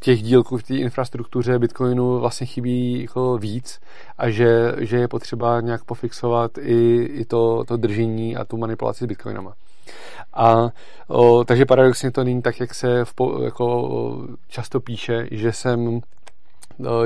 těch 0.00 0.22
dílků 0.22 0.58
v 0.58 0.62
té 0.62 0.74
infrastruktuře 0.74 1.58
Bitcoinu 1.58 2.20
vlastně 2.20 2.46
chybí 2.46 3.02
jako 3.02 3.38
víc 3.38 3.80
a 4.18 4.30
že, 4.30 4.72
že 4.78 4.96
je 4.96 5.08
potřeba 5.08 5.60
nějak 5.60 5.84
pofixovat 5.84 6.58
i, 6.58 7.08
i 7.12 7.24
to, 7.24 7.64
to 7.64 7.76
držení 7.76 8.36
a 8.36 8.44
tu 8.44 8.56
manipulaci 8.56 9.04
s 9.04 9.06
Bitcoinama. 9.06 9.54
A 10.34 10.68
o, 11.08 11.44
takže 11.44 11.66
paradoxně 11.66 12.10
to 12.10 12.24
není 12.24 12.42
tak, 12.42 12.60
jak 12.60 12.74
se 12.74 13.04
v, 13.04 13.14
jako, 13.44 14.26
často 14.48 14.80
píše, 14.80 15.28
že 15.30 15.52
jsem 15.52 16.00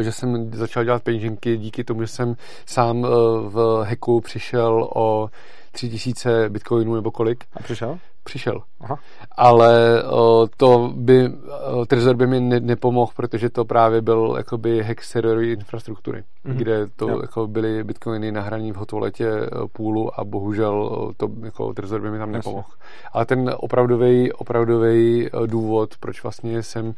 že 0.01 0.12
jsem 0.12 0.51
začal 0.55 0.85
dělat 0.85 1.03
peněženky 1.03 1.57
díky 1.57 1.85
tomu, 1.85 2.03
že 2.03 2.07
jsem 2.07 2.37
sám 2.66 3.03
v 3.49 3.85
hacku 3.89 4.20
přišel 4.20 4.89
o 4.95 5.31
3000 5.72 6.49
bitcoinů 6.49 6.95
nebo 6.95 7.11
kolik. 7.11 7.45
A 7.55 7.62
přišel? 7.62 7.99
Přišel. 8.31 8.62
Aha. 8.81 8.99
Ale 9.37 10.03
o, 10.05 10.49
to 10.57 10.93
by, 10.95 11.28
o, 11.72 11.87
Trezor 11.87 12.16
by 12.16 12.26
mi 12.26 12.41
ne, 12.41 12.61
nepomohl, 12.61 13.12
protože 13.16 13.51
to 13.51 13.64
právě 13.64 14.01
byl 14.01 14.35
jakoby 14.37 14.83
hack 14.83 15.03
serverový 15.03 15.53
infrastruktury, 15.53 16.18
mm-hmm. 16.20 16.55
kde 16.55 16.87
to 16.97 17.09
jo. 17.09 17.18
jako 17.22 17.47
byly 17.47 17.85
bitcoiny 17.85 18.33
nahraný 18.33 18.72
v 18.72 18.76
hotovoletě 18.76 19.31
půlu 19.72 20.20
a 20.20 20.24
bohužel 20.24 20.91
to 21.16 21.28
jako 21.45 21.74
Trezor 21.74 22.01
by 22.01 22.11
mi 22.11 22.18
tam 22.18 22.33
nepomohl. 22.33 22.68
Ale 23.12 23.26
ten 23.26 23.55
opravdový 23.57 24.33
opravdový 24.33 25.31
důvod, 25.47 25.95
proč 26.01 26.22
vlastně 26.22 26.62
jsem 26.62 26.95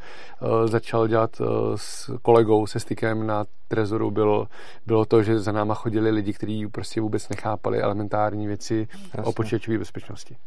začal 0.65 1.07
dělat 1.07 1.41
s 1.75 2.11
kolegou, 2.21 2.67
se 2.67 2.79
stykem 2.79 3.27
na 3.27 3.45
Trezoru, 3.67 4.11
bylo, 4.11 4.47
bylo 4.85 5.05
to, 5.05 5.23
že 5.23 5.39
za 5.39 5.51
náma 5.51 5.73
chodili 5.73 6.11
lidi, 6.11 6.33
kteří 6.33 6.67
prostě 6.67 7.01
vůbec 7.01 7.29
nechápali 7.29 7.81
elementární 7.81 8.47
věci 8.47 8.87
Jasně. 8.91 9.23
o 9.23 9.31
počítačové 9.33 9.77
bezpečnosti. 9.77 10.37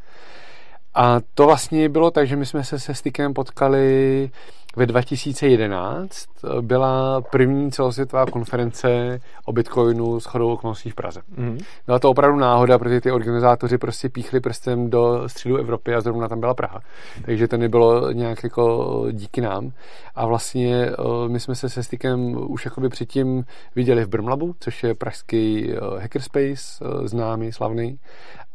A 0.96 1.20
to 1.34 1.46
vlastně 1.46 1.88
bylo 1.88 2.10
tak, 2.10 2.26
že 2.26 2.36
my 2.36 2.46
jsme 2.46 2.64
se 2.64 2.78
se 2.78 2.94
Stykem 2.94 3.34
potkali 3.34 4.30
ve 4.76 4.86
2011. 4.86 6.26
Byla 6.60 7.20
první 7.20 7.70
celosvětová 7.72 8.26
konference 8.26 9.20
o 9.44 9.52
Bitcoinu 9.52 10.20
s 10.20 10.24
chodou 10.24 10.52
okolností 10.52 10.90
v 10.90 10.94
Praze. 10.94 11.20
Mm. 11.36 11.58
Byla 11.86 11.98
to 11.98 12.10
opravdu 12.10 12.38
náhoda, 12.38 12.78
protože 12.78 13.00
ty 13.00 13.12
organizátoři 13.12 13.78
prostě 13.78 14.08
píchli 14.08 14.40
prstem 14.40 14.90
do 14.90 15.28
středu 15.28 15.56
Evropy 15.56 15.94
a 15.94 16.00
zrovna 16.00 16.28
tam 16.28 16.40
byla 16.40 16.54
Praha. 16.54 16.80
Takže 17.24 17.48
to 17.48 17.56
nebylo 17.56 18.12
nějak 18.12 18.44
jako 18.44 19.06
díky 19.12 19.40
nám. 19.40 19.72
A 20.14 20.26
vlastně 20.26 20.86
eh, 20.86 21.28
my 21.28 21.40
jsme 21.40 21.54
se 21.54 21.68
se 21.68 21.82
Stykem 21.82 22.36
už 22.50 22.64
jakoby 22.64 22.88
předtím 22.88 23.44
viděli 23.74 24.04
v 24.04 24.08
Brmlabu, 24.08 24.54
což 24.60 24.82
je 24.82 24.94
pražský 24.94 25.72
eh, 25.72 26.00
hackerspace, 26.00 26.84
eh, 26.84 27.08
známý, 27.08 27.52
slavný. 27.52 27.98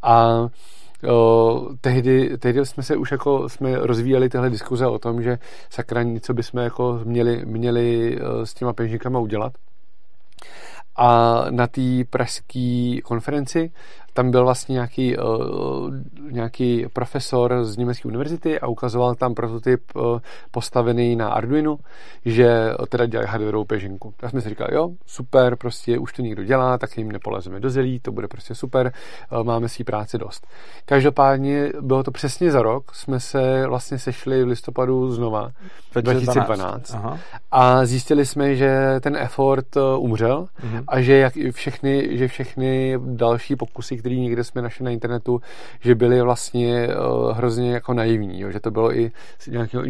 A 0.01 0.47
o, 1.09 1.69
tehdy, 1.81 2.37
tehdy 2.37 2.65
jsme 2.65 2.83
se 2.83 2.95
už 2.95 3.11
jako 3.11 3.49
jsme 3.49 3.75
rozvíjeli 3.75 4.29
tyhle 4.29 4.49
diskuze 4.49 4.87
o 4.87 4.99
tom, 4.99 5.21
že 5.21 5.37
sakra 5.69 6.03
něco 6.03 6.33
bychom 6.33 6.59
jako 6.59 6.99
měli, 7.03 7.45
měli 7.45 8.19
s 8.43 8.53
těma 8.53 8.73
peněženkama 8.73 9.19
udělat. 9.19 9.53
A 10.95 11.45
na 11.49 11.67
té 11.67 11.81
pražské 12.09 12.97
konferenci 13.03 13.71
tam 14.13 14.31
byl 14.31 14.43
vlastně 14.43 14.73
nějaký, 14.73 15.17
uh, 15.17 15.93
nějaký 16.31 16.85
profesor 16.93 17.63
z 17.63 17.77
německé 17.77 18.07
univerzity 18.07 18.59
a 18.59 18.67
ukazoval 18.67 19.15
tam 19.15 19.33
prototyp 19.33 19.81
uh, 19.95 20.19
postavený 20.51 21.15
na 21.15 21.29
Arduino, 21.29 21.77
že 22.25 22.73
teda 22.89 23.05
dělají 23.05 23.29
hardwareovou 23.29 23.65
pežinku. 23.65 24.13
Tak 24.17 24.29
jsme 24.29 24.41
si 24.41 24.49
říkali, 24.49 24.75
jo, 24.75 24.89
super, 25.05 25.55
prostě 25.55 25.99
už 25.99 26.13
to 26.13 26.21
někdo 26.21 26.43
dělá, 26.43 26.77
tak 26.77 26.97
jim 26.97 27.11
nepolezeme 27.11 27.59
do 27.59 27.69
zelí, 27.69 27.99
to 27.99 28.11
bude 28.11 28.27
prostě 28.27 28.55
super, 28.55 28.93
máme 29.43 29.69
si 29.69 29.83
práce 29.83 30.17
dost. 30.17 30.47
Každopádně 30.85 31.71
bylo 31.81 32.03
to 32.03 32.11
přesně 32.11 32.51
za 32.51 32.61
rok, 32.61 32.95
jsme 32.95 33.19
se 33.19 33.67
vlastně 33.67 33.99
sešli 33.99 34.43
v 34.43 34.47
listopadu 34.47 35.11
znova, 35.11 35.51
2012, 36.01 36.93
Aha. 36.93 37.17
a 37.51 37.85
zjistili 37.85 38.25
jsme, 38.25 38.55
že 38.55 38.99
ten 38.99 39.15
effort 39.15 39.77
umřel 39.97 40.47
mm-hmm. 40.63 40.83
a 40.87 41.01
že 41.01 41.17
jak 41.17 41.33
všechny, 41.51 42.17
že 42.17 42.27
všechny 42.27 42.99
další 43.05 43.55
pokusy, 43.55 43.97
které 44.01 44.15
někde 44.15 44.43
jsme 44.43 44.61
našli 44.61 44.85
na 44.85 44.91
internetu, 44.91 45.41
že 45.79 45.95
byly 45.95 46.21
vlastně 46.21 46.87
uh, 46.87 47.31
hrozně 47.31 47.71
jako 47.71 47.93
naivní, 47.93 48.39
jo, 48.39 48.51
že 48.51 48.59
to 48.59 48.71
bylo 48.71 48.95
i 48.97 49.11
z 49.39 49.47
nějakého 49.47 49.83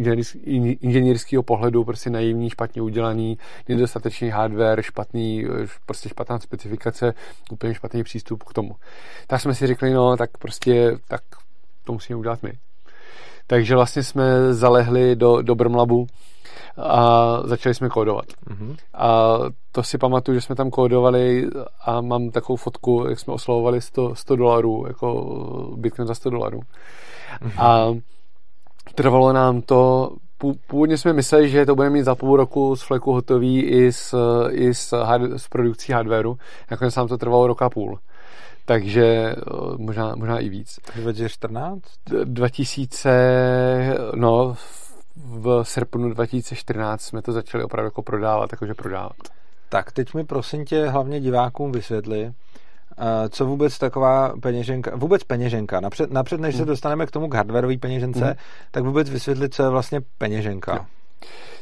inženýrského 0.80 1.42
pohledu 1.42 1.84
prostě 1.84 2.10
naivní, 2.10 2.50
špatně 2.50 2.82
udělaný, 2.82 3.38
nedostatečný 3.68 4.30
hardware, 4.30 4.82
špatný, 4.82 5.46
prostě 5.86 6.08
špatná 6.08 6.38
specifikace, 6.38 7.14
úplně 7.50 7.74
špatný 7.74 8.02
přístup 8.02 8.42
k 8.42 8.52
tomu. 8.52 8.76
Tak 9.26 9.40
jsme 9.40 9.54
si 9.54 9.66
řekli, 9.66 9.92
no 9.92 10.16
tak 10.16 10.30
prostě 10.38 10.96
tak 11.08 11.22
to 11.84 11.92
musíme 11.92 12.16
udělat 12.16 12.42
my. 12.42 12.52
Takže 13.46 13.74
vlastně 13.74 14.02
jsme 14.02 14.54
zalehli 14.54 15.16
do, 15.16 15.42
do 15.42 15.54
Brmlabu 15.54 16.06
a 16.76 17.40
začali 17.44 17.74
jsme 17.74 17.88
kódovat. 17.88 18.24
Mm-hmm. 18.26 18.76
A 18.94 19.38
to 19.72 19.82
si 19.82 19.98
pamatuju, 19.98 20.34
že 20.34 20.40
jsme 20.40 20.54
tam 20.54 20.70
kódovali 20.70 21.46
a 21.84 22.00
mám 22.00 22.30
takovou 22.30 22.56
fotku, 22.56 23.06
jak 23.08 23.20
jsme 23.20 23.32
oslovovali 23.32 23.80
100, 23.80 24.14
100 24.14 24.36
dolarů, 24.36 24.84
jako 24.88 25.24
Bitcoin 25.76 26.08
za 26.08 26.14
100 26.14 26.30
dolarů. 26.30 26.60
Mm-hmm. 26.60 27.62
A 27.64 27.94
trvalo 28.94 29.32
nám 29.32 29.62
to 29.62 30.10
Původně 30.66 30.98
jsme 30.98 31.12
mysleli, 31.12 31.48
že 31.48 31.66
to 31.66 31.74
bude 31.74 31.90
mít 31.90 32.02
za 32.02 32.14
půl 32.14 32.36
roku 32.36 32.76
z 32.76 32.82
fleku 32.82 33.12
hotový 33.12 33.62
i 33.62 33.92
s, 33.92 34.16
i 34.50 34.74
s, 34.74 35.02
hard, 35.02 35.32
s 35.36 35.48
produkcí 35.48 35.92
hardwareu. 35.92 36.36
Nakonec 36.70 36.96
nám 36.96 37.08
to 37.08 37.18
trvalo 37.18 37.46
roka 37.46 37.70
půl 37.70 37.98
takže 38.64 39.04
eh, 39.04 39.34
možná, 39.76 40.14
možná 40.14 40.38
i 40.38 40.48
víc. 40.48 40.78
2014? 40.96 41.82
2000, 42.24 43.96
no, 44.14 44.54
v 45.16 45.64
srpnu 45.64 46.10
2014 46.10 47.02
jsme 47.02 47.22
to 47.22 47.32
začali 47.32 47.64
opravdu 47.64 47.86
jako 47.86 48.02
prodávat, 48.02 48.52
jakože 48.52 48.74
prodávat. 48.74 49.16
Tak 49.68 49.92
teď 49.92 50.14
mi 50.14 50.24
prosím 50.24 50.64
tě 50.64 50.86
hlavně 50.86 51.20
divákům 51.20 51.72
vysvětli, 51.72 52.32
eh, 52.98 53.28
co 53.28 53.46
vůbec 53.46 53.78
taková 53.78 54.34
peněženka, 54.42 54.96
vůbec 54.96 55.24
peněženka, 55.24 55.80
napřed, 55.80 56.10
napřed 56.10 56.40
než 56.40 56.54
se 56.54 56.62
hmm. 56.62 56.68
dostaneme 56.68 57.06
k 57.06 57.10
tomu 57.10 57.28
k 57.28 57.34
hardwareové 57.34 57.78
peněžence, 57.78 58.24
hmm. 58.24 58.34
tak 58.70 58.84
vůbec 58.84 59.10
vysvětlit, 59.10 59.54
co 59.54 59.62
je 59.62 59.68
vlastně 59.68 60.00
peněženka. 60.18 60.74
Jo. 60.74 60.84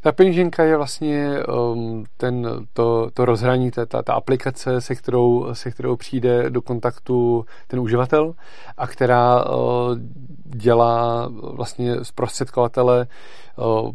Ta 0.02 0.12
peněženka 0.12 0.64
je 0.64 0.76
vlastně 0.76 1.44
um, 1.72 2.04
ten, 2.16 2.48
to, 2.72 3.10
to 3.14 3.24
rozhraní, 3.24 3.70
ta, 3.70 3.86
ta, 3.86 4.02
ta 4.02 4.14
aplikace, 4.14 4.80
se 4.80 4.94
kterou, 4.94 5.48
se 5.52 5.70
kterou 5.70 5.96
přijde 5.96 6.50
do 6.50 6.62
kontaktu 6.62 7.44
ten 7.66 7.80
uživatel 7.80 8.34
a 8.76 8.86
která 8.86 9.44
uh, 9.44 9.98
dělá 10.44 11.28
vlastně 11.54 12.04
zprostředkovatele 12.04 13.06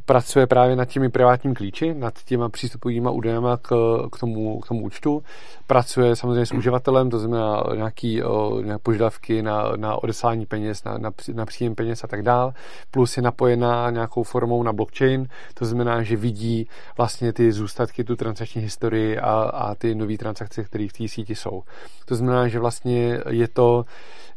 pracuje 0.05 0.47
právě 0.47 0.75
nad 0.75 0.85
těmi 0.85 1.09
privátními 1.09 1.55
klíči, 1.55 1.93
nad 1.93 2.13
těma 2.25 2.49
přístupovými 2.49 3.09
údajem 3.11 3.47
k, 3.61 3.69
k, 4.11 4.19
tomu, 4.19 4.59
k 4.59 4.67
tomu 4.67 4.81
účtu. 4.81 5.23
Pracuje 5.67 6.15
samozřejmě 6.15 6.45
s 6.45 6.51
uživatelem, 6.51 7.09
to 7.09 7.19
znamená 7.19 7.63
nějaký, 7.75 8.21
nějaké 8.63 8.81
požadavky 8.83 9.41
na, 9.41 9.71
na 9.75 10.03
odeslání 10.03 10.45
peněz, 10.45 10.83
na, 10.83 10.97
na, 10.97 11.11
na 11.33 11.45
příjem 11.45 11.75
peněz 11.75 12.03
a 12.03 12.07
tak 12.07 12.21
dále. 12.21 12.53
Plus 12.91 13.17
je 13.17 13.23
napojená 13.23 13.89
nějakou 13.89 14.23
formou 14.23 14.63
na 14.63 14.73
blockchain, 14.73 15.27
to 15.59 15.65
znamená, 15.65 16.03
že 16.03 16.15
vidí 16.15 16.67
vlastně 16.97 17.33
ty 17.33 17.51
zůstatky, 17.51 18.03
tu 18.03 18.15
transakční 18.15 18.61
historii 18.61 19.17
a, 19.17 19.31
a 19.33 19.75
ty 19.75 19.95
nové 19.95 20.17
transakce, 20.17 20.63
které 20.63 20.87
v 20.87 20.93
té 20.93 21.07
síti 21.07 21.35
jsou. 21.35 21.63
To 22.05 22.15
znamená, 22.15 22.47
že 22.47 22.59
vlastně 22.59 23.19
je 23.29 23.47
to 23.47 23.85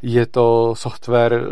je 0.01 0.25
to 0.25 0.75
software, 0.75 1.47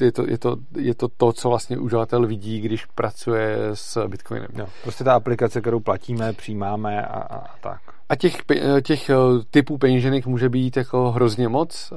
je 0.00 0.12
to, 0.12 0.30
je 0.30 0.38
to, 0.38 0.56
je 0.76 0.94
to, 0.94 1.08
to 1.08 1.32
co 1.32 1.48
vlastně 1.48 1.78
uživatel 1.78 2.26
vidí, 2.26 2.60
když 2.60 2.84
pracuje 2.84 3.56
s 3.74 4.08
Bitcoinem. 4.08 4.48
Jo, 4.54 4.66
prostě 4.82 5.04
ta 5.04 5.14
aplikace, 5.14 5.60
kterou 5.60 5.80
platíme, 5.80 6.32
přijímáme 6.32 7.02
a, 7.02 7.20
a 7.20 7.58
tak. 7.60 7.80
A 8.10 8.16
těch, 8.16 8.36
těch 8.82 9.10
eh, 9.10 9.14
typů 9.50 9.78
peněženek 9.78 10.26
může 10.26 10.48
být 10.48 10.76
jako 10.76 11.10
hrozně 11.10 11.48
moc. 11.48 11.92
Eh, 11.92 11.96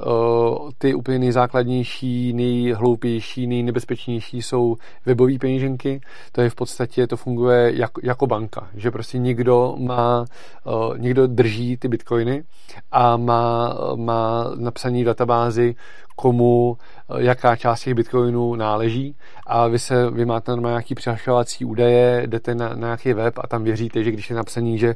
ty 0.78 0.94
úplně 0.94 1.18
nejzákladnější, 1.18 2.32
nejhloupější, 2.32 3.46
nejnebezpečnější 3.46 4.42
jsou 4.42 4.76
webové 5.06 5.38
peněženky. 5.38 6.00
To 6.32 6.40
je 6.40 6.50
v 6.50 6.54
podstatě, 6.54 7.06
to 7.06 7.16
funguje 7.16 7.72
jako, 7.74 8.00
jako 8.04 8.26
banka, 8.26 8.68
že 8.74 8.90
prostě 8.90 9.18
někdo 9.18 9.74
má, 9.78 10.24
eh, 10.66 10.98
někdo 10.98 11.26
drží 11.26 11.76
ty 11.76 11.88
bitcoiny 11.88 12.44
a 12.92 13.16
má, 13.16 13.74
má 13.96 14.50
napsaný 14.56 15.04
databázi, 15.04 15.74
komu 16.16 16.76
jaká 17.18 17.56
část 17.56 17.82
těch 17.82 17.94
bitcoinů 17.94 18.54
náleží 18.54 19.16
a 19.46 19.66
vy 19.66 19.78
se, 19.78 20.10
vy 20.10 20.24
máte 20.24 20.52
normálně 20.52 20.72
nějaký 20.72 20.94
přihlašovací 20.94 21.64
údaje, 21.64 22.22
jdete 22.26 22.54
na, 22.54 22.68
na 22.68 22.74
nějaký 22.74 23.12
web 23.12 23.34
a 23.38 23.46
tam 23.46 23.64
věříte, 23.64 24.04
že 24.04 24.10
když 24.10 24.30
je 24.30 24.36
napsaný, 24.36 24.78
že, 24.78 24.94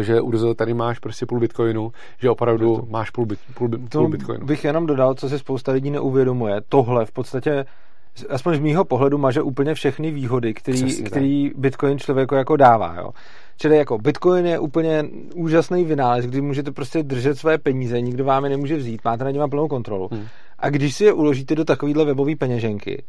že 0.00 0.20
Urzo, 0.20 0.54
tady 0.54 0.74
máš 0.74 0.98
prostě 0.98 1.26
půl 1.26 1.40
bitcoinu, 1.40 1.92
že 2.18 2.30
opravdu 2.30 2.76
to, 2.76 2.86
máš 2.90 3.10
půl, 3.10 3.26
bit, 3.26 3.38
půl, 3.54 3.68
půl 3.92 4.08
bitcoinu. 4.08 4.46
bych 4.46 4.64
jenom 4.64 4.86
dodal, 4.86 5.14
co 5.14 5.28
si 5.28 5.38
spousta 5.38 5.72
lidí 5.72 5.90
neuvědomuje. 5.90 6.60
Tohle 6.68 7.06
v 7.06 7.12
podstatě 7.12 7.64
aspoň 8.28 8.56
z 8.56 8.60
mýho 8.60 8.84
pohledu 8.84 9.18
maže 9.18 9.42
úplně 9.42 9.74
všechny 9.74 10.10
výhody, 10.10 10.54
který, 10.54 11.02
který 11.02 11.50
Bitcoin 11.56 11.98
člověku 11.98 12.34
jako 12.34 12.56
dává. 12.56 12.94
Jo. 12.98 13.10
Čili 13.56 13.76
jako 13.76 13.98
Bitcoin 13.98 14.46
je 14.46 14.58
úplně 14.58 15.04
úžasný 15.34 15.84
vynález, 15.84 16.26
kdy 16.26 16.40
můžete 16.40 16.70
prostě 16.70 17.02
držet 17.02 17.38
své 17.38 17.58
peníze, 17.58 18.00
nikdo 18.00 18.24
vám 18.24 18.44
je 18.44 18.50
nemůže 18.50 18.76
vzít, 18.76 19.04
máte 19.04 19.24
na 19.24 19.30
něma 19.30 19.48
plnou 19.48 19.68
kontrolu. 19.68 20.08
Hmm. 20.12 20.26
A 20.58 20.70
když 20.70 20.94
si 20.94 21.04
je 21.04 21.12
uložíte 21.12 21.54
do 21.54 21.64
takovéhle 21.64 22.04
webové 22.04 22.36
peněženky, 22.36 23.02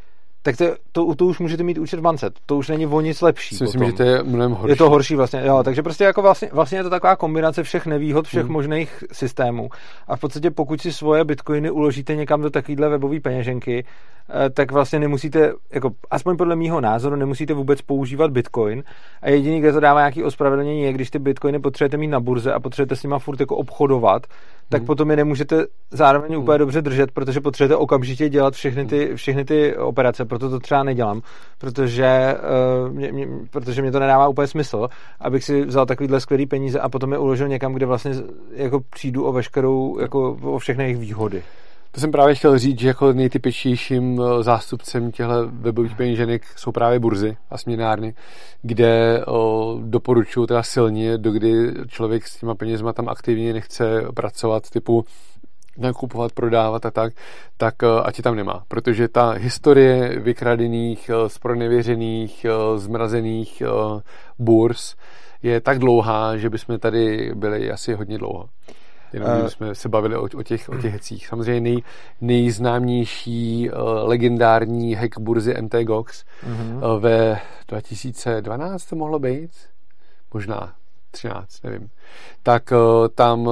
tak 0.46 0.58
to, 0.58 0.66
to, 0.92 1.16
to 1.16 1.26
už 1.26 1.40
můžete 1.40 1.64
mít 1.64 1.78
účet 1.78 1.98
v 1.98 2.02
bance. 2.02 2.30
To 2.46 2.58
už 2.58 2.68
není 2.68 2.88
o 2.88 3.02
nic 3.02 3.22
lepší. 3.22 3.58
Myslím, 3.62 3.82
potom. 3.82 3.88
že 3.88 3.94
to 3.94 4.04
je 4.04 4.24
mnohem 4.24 4.52
horší. 4.52 4.72
Je 4.72 4.76
to 4.76 4.90
horší 4.90 5.16
vlastně, 5.16 5.42
jo. 5.46 5.64
Takže 5.64 5.84
prostě 5.84 6.04
jako 6.04 6.22
vlastně, 6.22 6.50
vlastně 6.54 6.78
je 6.78 6.84
to 6.84 6.90
taková 6.90 7.16
kombinace 7.16 7.64
všech 7.64 7.86
nevýhod, 7.86 8.28
všech 8.28 8.44
hmm. 8.44 8.52
možných 8.52 9.04
systémů. 9.12 9.70
A 10.08 10.16
v 10.16 10.20
podstatě 10.20 10.52
pokud 10.52 10.82
si 10.82 10.94
svoje 10.94 11.24
bitcoiny 11.24 11.72
uložíte 11.72 12.16
někam 12.16 12.42
do 12.42 12.50
takovéhle 12.50 12.90
webové 12.90 13.20
peněženky, 13.20 13.86
eh, 13.86 14.50
tak 14.50 14.72
vlastně 14.72 15.00
nemusíte, 15.00 15.54
jako 15.74 15.92
aspoň 16.12 16.38
podle 16.38 16.56
mýho 16.56 16.82
názoru, 16.82 17.16
nemusíte 17.16 17.54
vůbec 17.54 17.82
používat 17.82 18.32
bitcoin. 18.32 18.84
A 19.22 19.30
jediný, 19.30 19.60
kde 19.60 19.74
to 19.74 19.80
dává 19.80 20.00
nějaký 20.00 20.24
ospravedlnění, 20.24 20.82
je, 20.82 20.94
když 20.94 21.10
ty 21.10 21.20
bitcoiny 21.20 21.60
potřebujete 21.60 21.98
mít 21.98 22.08
na 22.08 22.20
burze 22.20 22.54
a 22.54 22.60
potřebujete 22.60 22.96
s 22.96 23.04
nimi 23.04 23.16
furt 23.20 23.40
jako 23.40 23.56
obchodovat, 23.56 24.28
tak 24.70 24.82
hmm. 24.82 24.88
potom 24.88 25.12
je 25.12 25.18
nemůžete 25.18 25.66
zároveň 25.92 26.32
hmm. 26.32 26.42
úplně 26.42 26.58
dobře 26.58 26.82
držet, 26.82 27.12
protože 27.12 27.42
potřebujete 27.42 27.76
okamžitě 27.76 28.30
dělat 28.30 28.54
všechny 28.54 28.86
ty, 28.86 29.12
všechny 29.16 29.46
ty 29.46 29.78
operace 29.78 30.26
proto 30.40 30.50
to 30.50 30.60
třeba 30.60 30.84
nedělám, 30.84 31.22
protože, 31.58 32.36
uh, 32.86 32.94
mě, 32.94 33.12
mě, 33.12 33.28
protože 33.52 33.82
mě 33.82 33.92
to 33.92 34.00
nedává 34.00 34.28
úplně 34.28 34.48
smysl, 34.48 34.88
abych 35.20 35.44
si 35.44 35.66
vzal 35.66 35.86
takovýhle 35.86 36.20
skvělý 36.20 36.46
peníze 36.46 36.80
a 36.80 36.90
potom 36.90 37.12
je 37.12 37.18
uložil 37.18 37.48
někam, 37.48 37.74
kde 37.74 37.86
vlastně 37.86 38.12
jako 38.52 38.80
přijdu 38.90 39.26
o 39.26 39.32
veškerou, 39.32 40.00
jako 40.00 40.38
o 40.42 40.60
všechny 40.60 40.84
jejich 40.84 40.98
výhody. 40.98 41.44
To 41.96 42.02
jsem 42.02 42.12
právě 42.12 42.36
chtěl 42.36 42.60
říct, 42.60 42.80
že 42.80 42.88
jako 42.88 43.14
nejtypičnějším 43.14 44.22
eh, 44.22 44.44
zástupcem 44.44 45.12
těchto 45.12 45.48
webových 45.52 45.96
peněženek 45.96 46.44
jsou 46.56 46.72
právě 46.72 47.00
burzy 47.00 47.38
a 47.50 47.58
směnárny, 47.58 48.14
kde 48.62 49.26
o, 49.26 49.76
eh, 49.78 49.84
doporučuji 49.90 50.46
teda 50.46 50.64
silně, 50.64 51.18
dokdy 51.18 51.72
člověk 51.88 52.28
s 52.28 52.40
těma 52.40 52.56
penězma 52.56 52.94
tam 52.94 53.10
aktivně 53.10 53.54
nechce 53.54 54.02
pracovat, 54.16 54.70
typu 54.70 55.06
nakupovat, 55.78 56.32
prodávat 56.32 56.86
a 56.86 56.92
tak, 56.92 57.14
tak 57.58 57.84
eh, 57.84 57.88
ať 58.04 58.18
je 58.18 58.24
tam 58.24 58.36
nemá. 58.36 58.64
Protože 58.68 59.08
ta 59.08 59.30
historie 59.30 60.20
vykradených, 60.20 61.10
eh, 61.10 61.30
zmrazených 62.78 63.62
eh, 63.62 64.02
burs 64.40 64.96
je 65.44 65.62
tak 65.62 65.80
dlouhá, 65.80 66.38
že 66.38 66.50
bychom 66.50 66.80
tady 66.80 67.32
byli 67.36 67.72
asi 67.72 67.94
hodně 67.94 68.18
dlouho. 68.18 68.50
Jenom 69.14 69.42
uh, 69.42 69.48
jsme 69.48 69.76
se 69.76 69.90
bavili 69.90 70.16
o, 70.16 70.22
o, 70.22 70.44
těch, 70.44 70.70
o 70.70 70.78
těch 70.78 70.94
hecích. 70.94 71.28
Samozřejmě 71.28 71.62
nej, 71.62 71.84
nejznámější 72.22 73.70
uh, 73.70 73.78
legendární 74.10 74.96
hack 74.96 75.20
burzy 75.20 75.62
MTGOX 75.62 76.24
uh-huh. 76.24 76.96
uh, 76.96 77.02
ve 77.02 77.42
2012 77.68 78.86
to 78.86 78.96
mohlo 78.96 79.20
být? 79.20 79.52
Možná 80.34 80.74
13, 81.12 81.64
nevím. 81.64 81.90
Tak 82.44 82.72
uh, 82.72 83.08
tam 83.08 83.50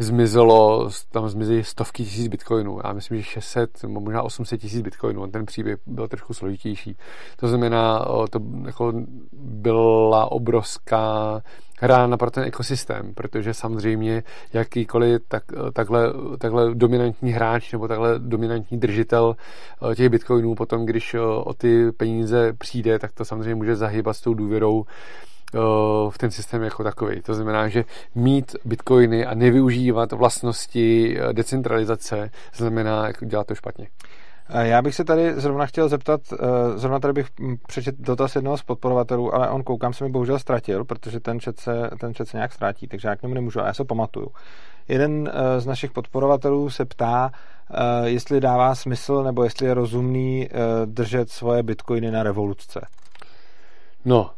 zmizelo, 0.00 0.90
tam 1.10 1.28
zmizely 1.28 1.64
stovky 1.64 2.04
tisíc 2.04 2.28
bitcoinů. 2.28 2.80
Já 2.84 2.92
myslím, 2.92 3.18
že 3.18 3.24
600, 3.24 3.82
nebo 3.82 4.00
možná 4.00 4.22
800 4.22 4.60
tisíc 4.60 4.80
bitcoinů. 4.80 5.26
Ten 5.26 5.46
příběh 5.46 5.78
byl 5.86 6.08
trošku 6.08 6.34
složitější. 6.34 6.96
To 7.36 7.48
znamená, 7.48 8.04
to 8.30 8.40
jako 8.66 8.92
byla 9.32 10.32
obrovská 10.32 11.42
hra 11.80 12.16
pro 12.16 12.30
ten 12.30 12.44
ekosystém, 12.44 13.14
protože 13.14 13.54
samozřejmě 13.54 14.22
jakýkoliv 14.52 15.22
tak, 15.28 15.42
takhle, 15.72 16.12
takhle 16.38 16.74
dominantní 16.74 17.32
hráč 17.32 17.72
nebo 17.72 17.88
takhle 17.88 18.18
dominantní 18.18 18.78
držitel 18.78 19.36
těch 19.94 20.08
bitcoinů 20.08 20.54
potom, 20.54 20.86
když 20.86 21.14
o 21.44 21.54
ty 21.54 21.92
peníze 21.92 22.52
přijde, 22.52 22.98
tak 22.98 23.12
to 23.12 23.24
samozřejmě 23.24 23.54
může 23.54 23.76
zahýbat 23.76 24.16
s 24.16 24.20
tou 24.20 24.34
důvěrou 24.34 24.84
v 26.10 26.18
ten 26.18 26.30
systém 26.30 26.62
jako 26.62 26.84
takový. 26.84 27.22
To 27.22 27.34
znamená, 27.34 27.68
že 27.68 27.84
mít 28.14 28.56
bitcoiny 28.64 29.26
a 29.26 29.34
nevyužívat 29.34 30.12
vlastnosti 30.12 31.18
e, 31.18 31.32
decentralizace 31.32 32.30
znamená 32.54 33.06
jako 33.06 33.24
dělat 33.24 33.46
to 33.46 33.54
špatně. 33.54 33.86
Já 34.58 34.82
bych 34.82 34.94
se 34.94 35.04
tady 35.04 35.40
zrovna 35.40 35.66
chtěl 35.66 35.88
zeptat, 35.88 36.20
e, 36.32 36.78
zrovna 36.78 36.98
tady 36.98 37.12
bych 37.12 37.28
přečet 37.66 37.94
dotaz 37.98 38.36
jednoho 38.36 38.56
z 38.56 38.62
podporovatelů, 38.62 39.34
ale 39.34 39.50
on 39.50 39.62
koukám 39.62 39.92
se 39.92 40.04
mi 40.04 40.10
bohužel 40.10 40.38
ztratil, 40.38 40.84
protože 40.84 41.20
ten 41.20 41.40
chat 41.40 41.58
se, 41.58 41.90
ten 42.00 42.14
chat 42.14 42.28
se 42.28 42.36
nějak 42.36 42.52
ztratí, 42.52 42.88
takže 42.88 43.08
já 43.08 43.16
k 43.16 43.22
němu 43.22 43.34
nemůžu, 43.34 43.60
a 43.60 43.66
já 43.66 43.74
se 43.74 43.84
pamatuju. 43.84 44.28
jeden 44.88 45.32
z 45.58 45.66
našich 45.66 45.90
podporovatelů 45.90 46.70
se 46.70 46.84
ptá, 46.84 47.30
jestli 48.04 48.40
dává 48.40 48.74
smysl 48.74 49.22
nebo 49.22 49.44
jestli 49.44 49.66
je 49.66 49.74
rozumný 49.74 50.48
držet 50.84 51.30
svoje 51.30 51.62
bitcoiny 51.62 52.10
na 52.10 52.22
revoluce. 52.22 52.86
No, 54.04 54.30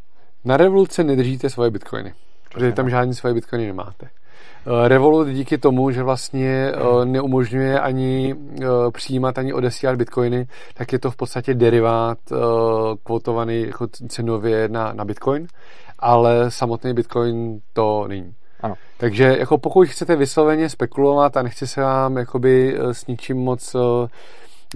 na 0.45 0.57
revoluce 0.57 1.03
nedržíte 1.03 1.49
svoje 1.49 1.71
bitcoiny, 1.71 2.13
protože 2.53 2.71
tam 2.71 2.89
žádný 2.89 3.13
svoje 3.13 3.33
bitcoiny 3.33 3.67
nemáte. 3.67 4.09
Eh, 4.67 4.87
Revolut 4.87 5.27
díky 5.27 5.57
tomu, 5.57 5.91
že 5.91 6.03
vlastně 6.03 6.71
eh, 6.73 7.05
neumožňuje 7.05 7.79
ani 7.79 8.35
eh, 8.61 8.65
přijímat, 8.91 9.37
ani 9.37 9.53
odesílat 9.53 9.95
bitcoiny, 9.95 10.47
tak 10.73 10.93
je 10.93 10.99
to 10.99 11.11
v 11.11 11.15
podstatě 11.15 11.53
derivát 11.53 12.17
kvotovaný 13.03 13.61
jako 13.61 13.87
cenově 13.87 14.67
na, 14.67 14.93
na 14.93 15.05
bitcoin, 15.05 15.47
ale 15.99 16.51
samotný 16.51 16.93
bitcoin 16.93 17.59
to 17.73 18.05
není. 18.07 18.33
Ano. 18.61 18.75
Takže 18.97 19.35
jako 19.39 19.57
pokud 19.57 19.87
chcete 19.87 20.15
vysloveně 20.15 20.69
spekulovat 20.69 21.37
a 21.37 21.41
nechci 21.41 21.67
se 21.67 21.81
vám 21.81 22.17
jakoby 22.17 22.77
s 22.91 23.07
ničím 23.07 23.37
moc 23.37 23.75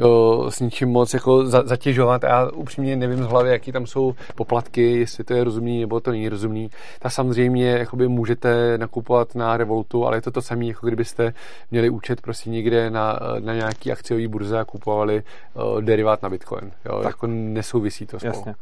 o, 0.04 0.52
s 0.52 0.60
ničím 0.60 0.90
moc 0.90 1.14
jako 1.14 1.46
za, 1.46 1.64
zatěžovat. 1.66 2.24
Já 2.24 2.50
upřímně 2.50 2.96
nevím 2.96 3.24
z 3.24 3.28
hlavy, 3.28 3.50
jaký 3.50 3.72
tam 3.72 3.86
jsou 3.86 4.14
poplatky, 4.36 5.00
jestli 5.00 5.24
to 5.24 5.34
je 5.34 5.44
rozumný 5.44 5.80
nebo 5.80 6.00
to 6.00 6.12
není 6.12 6.30
rozumný. 6.30 6.70
Tak 7.00 7.12
samozřejmě 7.12 7.70
jakoby 7.70 8.08
můžete 8.08 8.78
nakupovat 8.78 9.36
na 9.36 9.58
Revolutu, 9.58 10.06
ale 10.06 10.18
je 10.18 10.22
to 10.22 10.32
to 10.32 10.42
samé, 10.42 10.66
jako 10.66 10.88
kdybyste 10.88 11.34
měli 11.72 11.90
účet 11.90 12.22
prostě 12.22 12.50
někde 12.50 12.90
na, 12.90 13.20
na 13.40 13.54
nějaký 13.54 13.92
akciový 13.92 14.28
burze 14.28 14.60
a 14.60 14.66
kupovali 14.66 15.24
o, 15.54 15.82
derivát 15.82 16.22
na 16.24 16.30
Bitcoin. 16.30 16.72
Jo? 16.86 16.98
Tak. 16.98 17.06
Jako 17.06 17.28
nesouvisí 17.28 18.06
to 18.06 18.20
spolu. 18.20 18.34
Jasně. 18.36 18.56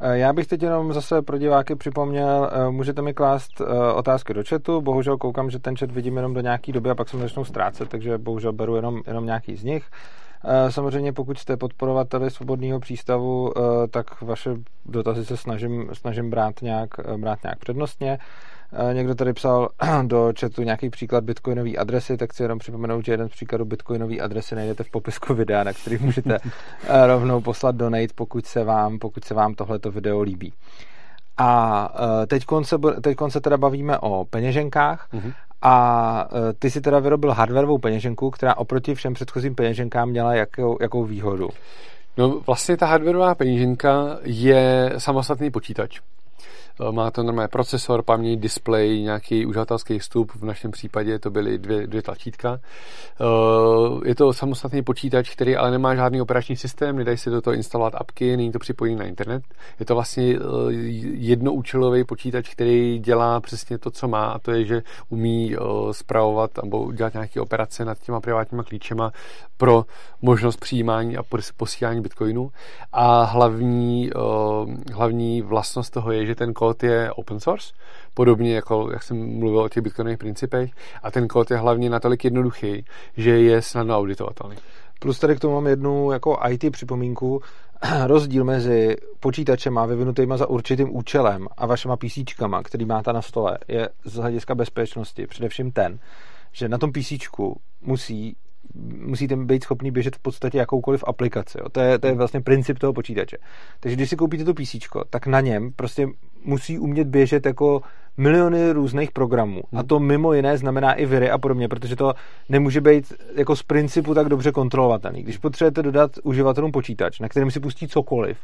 E, 0.00 0.18
já 0.18 0.32
bych 0.32 0.46
teď 0.46 0.62
jenom 0.62 0.92
zase 0.92 1.22
pro 1.22 1.38
diváky 1.38 1.76
připomněl, 1.76 2.50
e, 2.52 2.70
můžete 2.70 3.02
mi 3.02 3.14
klást 3.14 3.60
e, 3.60 3.92
otázky 3.92 4.34
do 4.34 4.42
chatu, 4.48 4.80
bohužel 4.80 5.16
koukám, 5.16 5.50
že 5.50 5.58
ten 5.58 5.76
chat 5.76 5.90
vidím 5.90 6.16
jenom 6.16 6.34
do 6.34 6.40
nějaký 6.40 6.72
doby 6.72 6.90
a 6.90 6.94
pak 6.94 7.08
se 7.08 7.16
mi 7.16 7.22
začnou 7.22 7.44
ztrácet, 7.44 7.88
takže 7.88 8.18
bohužel 8.18 8.52
beru 8.52 8.76
jenom, 8.76 9.00
jenom 9.06 9.26
nějaký 9.26 9.56
z 9.56 9.64
nich. 9.64 9.84
Samozřejmě 10.68 11.12
pokud 11.12 11.38
jste 11.38 11.56
podporovateli 11.56 12.30
svobodného 12.30 12.80
přístavu, 12.80 13.52
eh, 13.58 13.88
tak 13.88 14.22
vaše 14.22 14.50
dotazy 14.86 15.24
se 15.24 15.36
snažím, 15.36 15.90
snažím 15.92 16.30
brát, 16.30 16.62
nějak, 16.62 16.90
eh, 16.98 17.16
brát 17.18 17.42
nějak 17.42 17.58
přednostně. 17.58 18.18
Eh, 18.72 18.94
někdo 18.94 19.14
tady 19.14 19.32
psal 19.32 19.68
do 20.06 20.32
chatu 20.40 20.62
nějaký 20.62 20.90
příklad 20.90 21.24
bitcoinové 21.24 21.70
adresy, 21.70 22.16
tak 22.16 22.30
chci 22.30 22.42
jenom 22.42 22.58
připomenout, 22.58 23.04
že 23.04 23.12
jeden 23.12 23.28
z 23.28 23.32
příkladů 23.32 23.64
bitcoinové 23.64 24.18
adresy 24.18 24.54
najdete 24.54 24.84
v 24.84 24.90
popisku 24.90 25.34
videa, 25.34 25.64
na 25.64 25.72
který 25.72 25.98
můžete 25.98 26.38
rovnou 27.06 27.40
poslat 27.40 27.76
donate, 27.76 28.14
pokud 28.14 28.46
se 28.46 28.64
vám, 28.64 28.98
pokud 28.98 29.24
se 29.24 29.34
vám 29.34 29.54
tohleto 29.54 29.90
video 29.90 30.22
líbí. 30.22 30.52
A 31.36 31.92
teď 32.26 32.44
se, 32.62 32.76
teď 33.02 33.18
se 33.28 33.40
teda 33.40 33.56
bavíme 33.56 33.98
o 33.98 34.24
peněženkách 34.24 35.08
mm-hmm. 35.12 35.32
A 35.62 36.28
e, 36.50 36.52
ty 36.52 36.70
si 36.70 36.80
teda 36.80 36.98
vyrobil 36.98 37.32
hardwareovou 37.32 37.78
peněženku, 37.78 38.30
která 38.30 38.56
oproti 38.56 38.94
všem 38.94 39.14
předchozím 39.14 39.54
peněženkám 39.54 40.08
měla 40.08 40.34
jakou, 40.34 40.78
jakou 40.80 41.04
výhodu? 41.04 41.48
No 42.16 42.40
vlastně 42.46 42.76
ta 42.76 42.86
hardwareová 42.86 43.34
peněženka 43.34 44.18
je 44.22 44.92
samostatný 44.98 45.50
počítač. 45.50 46.00
Eh, 46.80 46.92
má 46.92 47.10
to 47.10 47.22
normální 47.22 47.48
procesor, 47.48 48.02
paměť, 48.02 48.40
display, 48.40 49.00
nějaký 49.02 49.46
uživatelský 49.46 49.98
vstup, 49.98 50.32
v 50.32 50.44
našem 50.44 50.70
případě 50.70 51.18
to 51.18 51.30
byly 51.30 51.58
dvě, 51.58 51.86
dvě 51.86 52.02
tlačítka. 52.02 52.58
Eh, 53.20 54.08
je 54.08 54.14
to 54.14 54.32
samostatný 54.32 54.82
počítač, 54.82 55.30
který 55.30 55.56
ale 55.56 55.70
nemá 55.70 55.94
žádný 55.94 56.20
operační 56.20 56.56
systém, 56.56 56.96
nedají 56.96 57.18
se 57.18 57.30
do 57.30 57.40
toho 57.40 57.54
instalovat 57.54 57.94
apky, 57.96 58.36
není 58.36 58.52
to 58.52 58.58
připojení 58.58 58.96
na 58.96 59.04
internet. 59.04 59.42
Je 59.80 59.86
to 59.86 59.94
vlastně 59.94 60.34
eh, 60.34 60.72
jednoúčelový 61.12 62.04
počítač, 62.04 62.48
který 62.48 62.98
dělá 62.98 63.40
přesně 63.40 63.78
to, 63.78 63.90
co 63.90 64.08
má, 64.08 64.26
a 64.26 64.38
to 64.38 64.50
je, 64.50 64.64
že 64.64 64.82
umí 65.08 65.56
zpravovat 65.92 66.50
nebo 66.62 66.92
dělat 66.92 67.12
nějaké 67.12 67.40
operace 67.40 67.84
nad 67.84 67.98
těma 67.98 68.20
privátníma 68.20 68.62
klíčema 68.62 69.12
pro 69.56 69.84
možnost 70.22 70.56
přijímání 70.56 71.16
a 71.16 71.22
posílání 71.56 72.00
bitcoinu. 72.00 72.50
A 72.92 73.24
hlavní, 73.24 74.10
hlavní 74.92 75.42
vlastnost 75.42 75.92
toho 75.92 76.12
je, 76.12 76.26
že 76.30 76.34
ten 76.34 76.54
kód 76.54 76.82
je 76.82 77.12
open 77.12 77.40
source, 77.40 77.72
podobně 78.14 78.54
jako, 78.54 78.88
jak 78.92 79.02
jsem 79.02 79.38
mluvil 79.38 79.60
o 79.60 79.68
těch 79.68 79.82
bitcoinových 79.82 80.18
principech, 80.18 80.70
a 81.02 81.10
ten 81.10 81.28
kód 81.28 81.50
je 81.50 81.56
hlavně 81.56 81.90
natolik 81.90 82.24
jednoduchý, 82.24 82.84
že 83.16 83.30
je 83.30 83.62
snadno 83.62 83.96
auditovatelný. 83.96 84.56
Plus 84.98 85.18
tady 85.18 85.36
k 85.36 85.40
tomu 85.40 85.54
mám 85.54 85.66
jednu 85.66 86.12
jako 86.12 86.38
IT 86.50 86.72
připomínku. 86.72 87.40
Rozdíl 88.06 88.44
mezi 88.44 88.96
počítačema 89.20 89.86
vyvinutýma 89.86 90.36
za 90.36 90.46
určitým 90.46 90.96
účelem 90.96 91.46
a 91.56 91.66
vašima 91.66 91.96
PC, 91.96 92.18
který 92.64 92.84
máte 92.84 93.12
na 93.12 93.22
stole, 93.22 93.58
je 93.68 93.88
z 94.04 94.14
hlediska 94.14 94.54
bezpečnosti 94.54 95.26
především 95.26 95.72
ten, 95.72 95.98
že 96.52 96.68
na 96.68 96.78
tom 96.78 96.92
PC 96.92 97.12
musí 97.80 98.36
musíte 98.98 99.36
být 99.36 99.64
schopný 99.64 99.90
běžet 99.90 100.16
v 100.16 100.18
podstatě 100.18 100.58
jakoukoliv 100.58 101.04
aplikaci. 101.06 101.58
Jo. 101.60 101.68
To, 101.68 101.80
je, 101.80 101.98
to 101.98 102.06
je 102.06 102.14
vlastně 102.14 102.40
princip 102.40 102.78
toho 102.78 102.92
počítače. 102.92 103.36
Takže 103.80 103.96
když 103.96 104.10
si 104.10 104.16
koupíte 104.16 104.44
to 104.44 104.54
PC, 104.54 104.76
tak 105.10 105.26
na 105.26 105.40
něm 105.40 105.72
prostě 105.76 106.08
musí 106.44 106.78
umět 106.78 107.08
běžet 107.08 107.46
jako 107.46 107.80
miliony 108.16 108.72
různých 108.72 109.10
programů. 109.12 109.62
A 109.76 109.82
to 109.82 110.00
mimo 110.00 110.32
jiné 110.32 110.58
znamená 110.58 110.92
i 110.92 111.06
viry 111.06 111.30
a 111.30 111.38
podobně, 111.38 111.68
protože 111.68 111.96
to 111.96 112.14
nemůže 112.48 112.80
být 112.80 113.12
jako 113.36 113.56
z 113.56 113.62
principu 113.62 114.14
tak 114.14 114.28
dobře 114.28 114.52
kontrolovatelný. 114.52 115.22
Když 115.22 115.38
potřebujete 115.38 115.82
dodat 115.82 116.10
uživatelům 116.22 116.72
počítač, 116.72 117.20
na 117.20 117.28
kterém 117.28 117.50
si 117.50 117.60
pustí 117.60 117.88
cokoliv, 117.88 118.38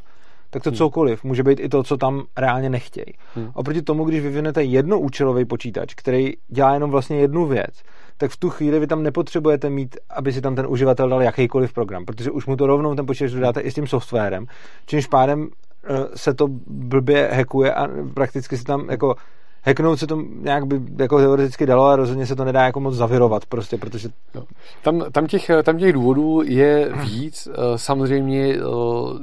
tak 0.51 0.63
to 0.63 0.71
hmm. 0.71 0.77
cokoliv 0.77 1.25
může 1.25 1.43
být 1.43 1.61
i 1.61 1.69
to, 1.69 1.83
co 1.83 1.97
tam 1.97 2.23
reálně 2.37 2.71
nechtějí. 2.71 3.15
Hmm. 3.35 3.51
Oproti 3.55 3.83
tomu, 3.83 4.05
když 4.05 4.21
vyvinete 4.21 4.65
jednoúčelový 4.65 5.45
počítač, 5.45 5.95
který 5.95 6.33
dělá 6.49 6.75
jenom 6.75 6.91
vlastně 6.91 7.19
jednu 7.19 7.47
věc, 7.47 7.83
tak 8.17 8.31
v 8.31 8.37
tu 8.37 8.51
chvíli 8.51 8.81
vy 8.81 8.87
tam 8.87 9.03
nepotřebujete 9.03 9.71
mít, 9.71 9.97
aby 10.11 10.33
si 10.33 10.41
tam 10.41 10.55
ten 10.55 10.67
uživatel 10.69 11.09
dal 11.09 11.23
jakýkoliv 11.23 11.73
program, 11.73 12.05
protože 12.05 12.31
už 12.31 12.47
mu 12.47 12.57
to 12.57 12.67
rovnou 12.67 12.95
ten 12.95 13.07
počítač 13.07 13.33
dodáte 13.33 13.61
i 13.61 13.71
s 13.71 13.75
tím 13.75 13.87
softwarem, 13.87 14.47
čímž 14.87 15.07
pádem 15.07 15.49
eh, 15.85 15.89
se 16.15 16.35
to 16.35 16.49
blbě 16.67 17.31
hackuje 17.33 17.75
a 17.75 17.89
prakticky 18.15 18.57
se 18.57 18.65
tam 18.65 18.91
jako 18.91 19.15
hacknout 19.67 19.99
se 19.99 20.07
to 20.07 20.23
nějak 20.41 20.67
by 20.67 20.81
jako 21.03 21.19
teoreticky 21.19 21.67
dalo, 21.67 21.85
ale 21.85 21.97
rozhodně 21.97 22.27
se 22.27 22.37
to 22.37 22.45
nedá 22.45 22.65
jako 22.65 22.81
moc 22.81 22.95
zavirovat 22.95 23.47
prostě, 23.47 23.79
protože... 23.79 24.09
No. 24.35 24.45
Tam, 24.83 25.05
tam, 25.13 25.27
těch, 25.27 25.51
tam 25.63 25.79
těch 25.79 25.93
důvodů 25.93 26.43
je 26.45 26.93
víc. 27.05 27.49
Eh, 27.53 27.79
samozřejmě 27.79 28.55
eh, 28.55 28.61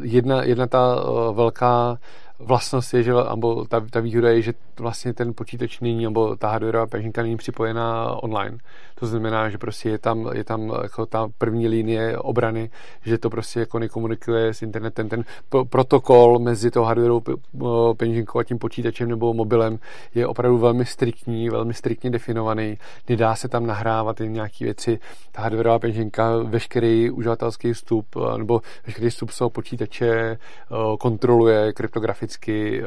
jedna, 0.02 0.44
jedna 0.44 0.68
ta 0.68 0.96
velká 1.32 1.98
vlastnost 2.40 2.94
je, 2.94 3.04
že 3.04 3.14
nebo 3.30 3.66
ta, 3.66 3.80
ta 3.90 4.00
výhoda 4.00 4.30
je, 4.30 4.42
že 4.42 4.54
vlastně 4.80 5.14
ten 5.14 5.34
počítač 5.34 5.80
není, 5.80 6.04
nebo 6.04 6.36
ta 6.36 6.50
hardwareová 6.50 6.88
peněženka 6.88 7.22
není 7.22 7.38
připojená 7.38 8.12
online. 8.24 8.58
To 8.96 9.08
znamená, 9.08 9.50
že 9.50 9.58
prostě 9.58 9.90
je 9.90 9.98
tam, 9.98 10.30
je 10.34 10.44
tam 10.44 10.74
jako 10.84 11.06
ta 11.06 11.28
první 11.38 11.68
linie 11.68 12.18
obrany, 12.18 12.70
že 13.06 13.18
to 13.18 13.30
prostě 13.30 13.60
jako 13.60 13.80
nekomunikuje 13.80 14.54
s 14.54 14.62
internetem. 14.62 15.10
Ten 15.10 15.24
protokol 15.70 16.40
mezi 16.40 16.72
tou 16.72 16.84
hardwareovou 16.84 17.94
peněženkou 17.98 18.40
a 18.40 18.44
tím 18.44 18.60
počítačem 18.60 19.10
nebo 19.10 19.34
mobilem 19.34 19.80
je 20.16 20.28
opravdu 20.28 20.58
velmi 20.58 20.86
striktní, 20.86 21.50
velmi 21.50 21.74
striktně 21.74 22.10
definovaný. 22.10 22.78
Nedá 23.10 23.36
se 23.36 23.50
tam 23.50 23.66
nahrávat 23.66 24.22
jen 24.22 24.34
nějaké 24.34 24.66
věci. 24.66 25.00
Ta 25.32 25.42
hardwareová 25.42 25.80
peněženka, 25.80 26.38
veškerý 26.44 27.12
uživatelský 27.12 27.74
vstup 27.74 28.06
nebo 28.38 28.62
veškerý 28.86 29.10
vstup 29.10 29.32
z 29.32 29.42
počítače 29.50 30.38
kontroluje 31.00 31.74
kryptograficky 31.74 32.84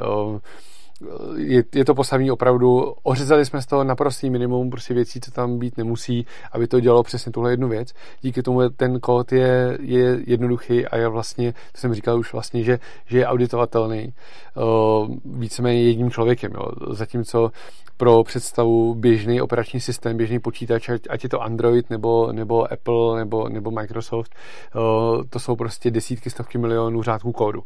je, 1.36 1.64
je 1.74 1.84
to 1.84 1.94
postavení 1.94 2.30
opravdu, 2.30 2.94
ořezali 3.02 3.44
jsme 3.44 3.62
z 3.62 3.66
toho 3.66 3.84
naprostý 3.84 4.30
minimum 4.30 4.70
prostě 4.70 4.94
věcí, 4.94 5.20
co 5.20 5.30
tam 5.30 5.58
být 5.58 5.76
nemusí, 5.76 6.26
aby 6.52 6.66
to 6.66 6.80
dělalo 6.80 7.02
přesně 7.02 7.32
tuhle 7.32 7.50
jednu 7.50 7.68
věc. 7.68 7.92
Díky 8.20 8.42
tomu 8.42 8.68
ten 8.70 9.00
kód 9.00 9.32
je, 9.32 9.78
je 9.80 10.20
jednoduchý 10.26 10.86
a 10.86 10.96
je 10.96 11.08
vlastně, 11.08 11.52
to 11.52 11.80
jsem 11.80 11.94
říkal 11.94 12.18
už 12.18 12.32
vlastně, 12.32 12.62
že, 12.62 12.78
že 13.06 13.18
je 13.18 13.26
auditovatelný 13.26 14.12
uh, 14.54 15.16
víceméně 15.24 15.82
jedním 15.82 16.10
člověkem. 16.10 16.52
Jo. 16.54 16.68
Zatímco 16.90 17.50
pro 17.96 18.24
představu 18.24 18.94
běžný 18.94 19.40
operační 19.40 19.80
systém, 19.80 20.16
běžný 20.16 20.38
počítač, 20.38 20.88
ať 21.10 21.22
je 21.22 21.28
to 21.28 21.42
Android 21.42 21.90
nebo, 21.90 22.32
nebo 22.32 22.72
Apple 22.72 23.18
nebo, 23.18 23.48
nebo 23.48 23.70
Microsoft, 23.70 24.34
uh, 24.74 25.24
to 25.30 25.40
jsou 25.40 25.56
prostě 25.56 25.90
desítky, 25.90 26.30
stovky 26.30 26.58
milionů 26.58 27.02
řádků 27.02 27.32
kódu. 27.32 27.62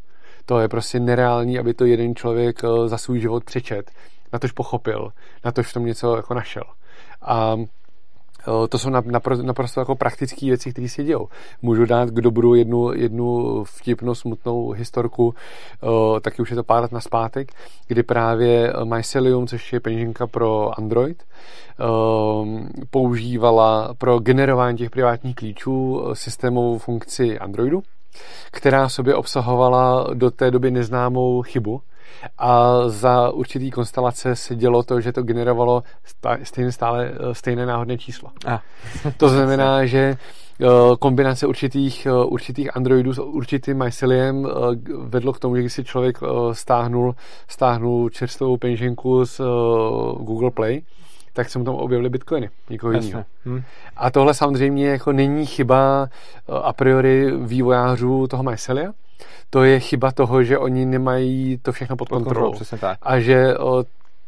To 0.47 0.59
je 0.59 0.69
prostě 0.69 1.01
nereální, 1.01 1.59
aby 1.59 1.75
to 1.75 1.85
jeden 1.85 2.15
člověk 2.15 2.65
eh, 2.65 2.89
za 2.89 2.99
svůj 2.99 3.21
život 3.21 3.45
přečet, 3.45 3.91
na 4.33 4.39
tož 4.39 4.53
pochopil, 4.53 5.12
na 5.45 5.53
tož 5.53 5.71
v 5.71 5.73
tom 5.73 5.87
něco 5.87 6.17
jako 6.17 6.35
našel. 6.35 6.65
A 7.23 7.57
eh, 7.59 8.69
to 8.69 8.79
jsou 8.79 8.91
naprosto 9.43 9.81
jako 9.81 9.95
praktické 9.95 10.47
věci, 10.47 10.73
které 10.73 10.89
se 10.89 11.05
dějou. 11.05 11.29
Můžu 11.62 11.85
dát 11.85 12.11
k 12.11 12.21
dobru 12.21 12.55
jednu, 12.55 12.93
jednu 12.93 13.65
vtipnou, 13.65 14.15
smutnou 14.15 14.71
historku, 14.71 15.35
eh, 15.83 16.21
taky 16.21 16.43
už 16.43 16.51
je 16.51 16.57
to 16.57 16.65
pár 16.65 16.83
let 16.83 16.93
naspátek, 16.93 17.53
kdy 17.89 18.03
právě 18.03 18.73
Mycelium, 18.85 19.47
což 19.47 19.73
je 19.73 19.81
peněženka 19.81 20.27
pro 20.27 20.79
Android, 20.79 21.23
používala 22.91 23.95
pro 23.99 24.19
generování 24.19 24.79
těch 24.79 24.91
privátních 24.91 25.37
klíčů 25.37 26.05
systémovou 26.12 26.79
funkci 26.79 27.39
Androidu, 27.39 27.83
která 28.51 28.89
v 28.89 28.93
sobě 28.93 29.15
obsahovala 29.15 30.07
do 30.15 30.31
té 30.31 30.51
doby 30.51 30.70
neznámou 30.70 31.43
chybu, 31.43 31.82
a 32.39 32.70
za 32.89 33.31
určitý 33.31 33.70
konstelace 33.70 34.37
se 34.37 34.57
dělo 34.57 34.82
to, 34.82 35.01
že 35.01 35.12
to 35.12 35.23
generovalo 35.23 35.82
stejné, 36.43 36.73
stále, 36.73 37.12
stejné 37.32 37.66
náhodné 37.66 37.99
číslo. 37.99 38.31
A. 38.47 38.61
To 39.16 39.28
znamená, 39.28 39.87
že 39.87 40.16
Eh, 40.62 40.97
kombinace 40.99 41.47
určitých, 41.47 42.07
eh, 42.07 42.24
určitých 42.24 42.77
Androidů 42.77 43.12
s 43.12 43.19
určitým 43.19 43.85
myceliem 43.85 44.47
eh, 44.47 44.51
vedlo 44.97 45.32
k 45.32 45.39
tomu, 45.39 45.57
že 45.57 45.62
když 45.62 45.73
si 45.73 45.85
člověk 45.85 46.19
stáhnul, 46.53 47.15
stáhnul 47.49 48.11
čerstvou 48.11 48.57
peněženku 48.57 49.24
z 49.24 49.41
Google 50.20 50.51
Play, 50.51 50.82
tak 51.41 51.51
se 51.51 51.59
mu 51.59 51.65
tam 51.65 51.75
objevily 51.75 52.09
bitcoiny, 52.09 52.51
nikoho 52.71 52.93
jiného. 52.93 53.25
Hm. 53.47 53.62
A 53.97 54.11
tohle 54.11 54.35
samozřejmě 54.35 54.89
jako 54.89 55.12
není 55.12 55.47
chyba 55.47 56.09
a 56.62 56.73
priori 56.73 57.33
vývojářů 57.37 58.27
toho 58.27 58.43
mycelia, 58.43 58.93
to 59.51 59.62
je 59.62 59.81
chyba 59.81 60.12
toho, 60.12 60.43
že 60.43 60.59
oni 60.59 60.87
nemají 60.87 61.59
to 61.62 61.73
všechno 61.73 61.97
pod 61.97 62.09
kontrolou. 62.09 62.53
Kontrol, 62.53 62.91
a 63.03 63.21
že 63.21 63.55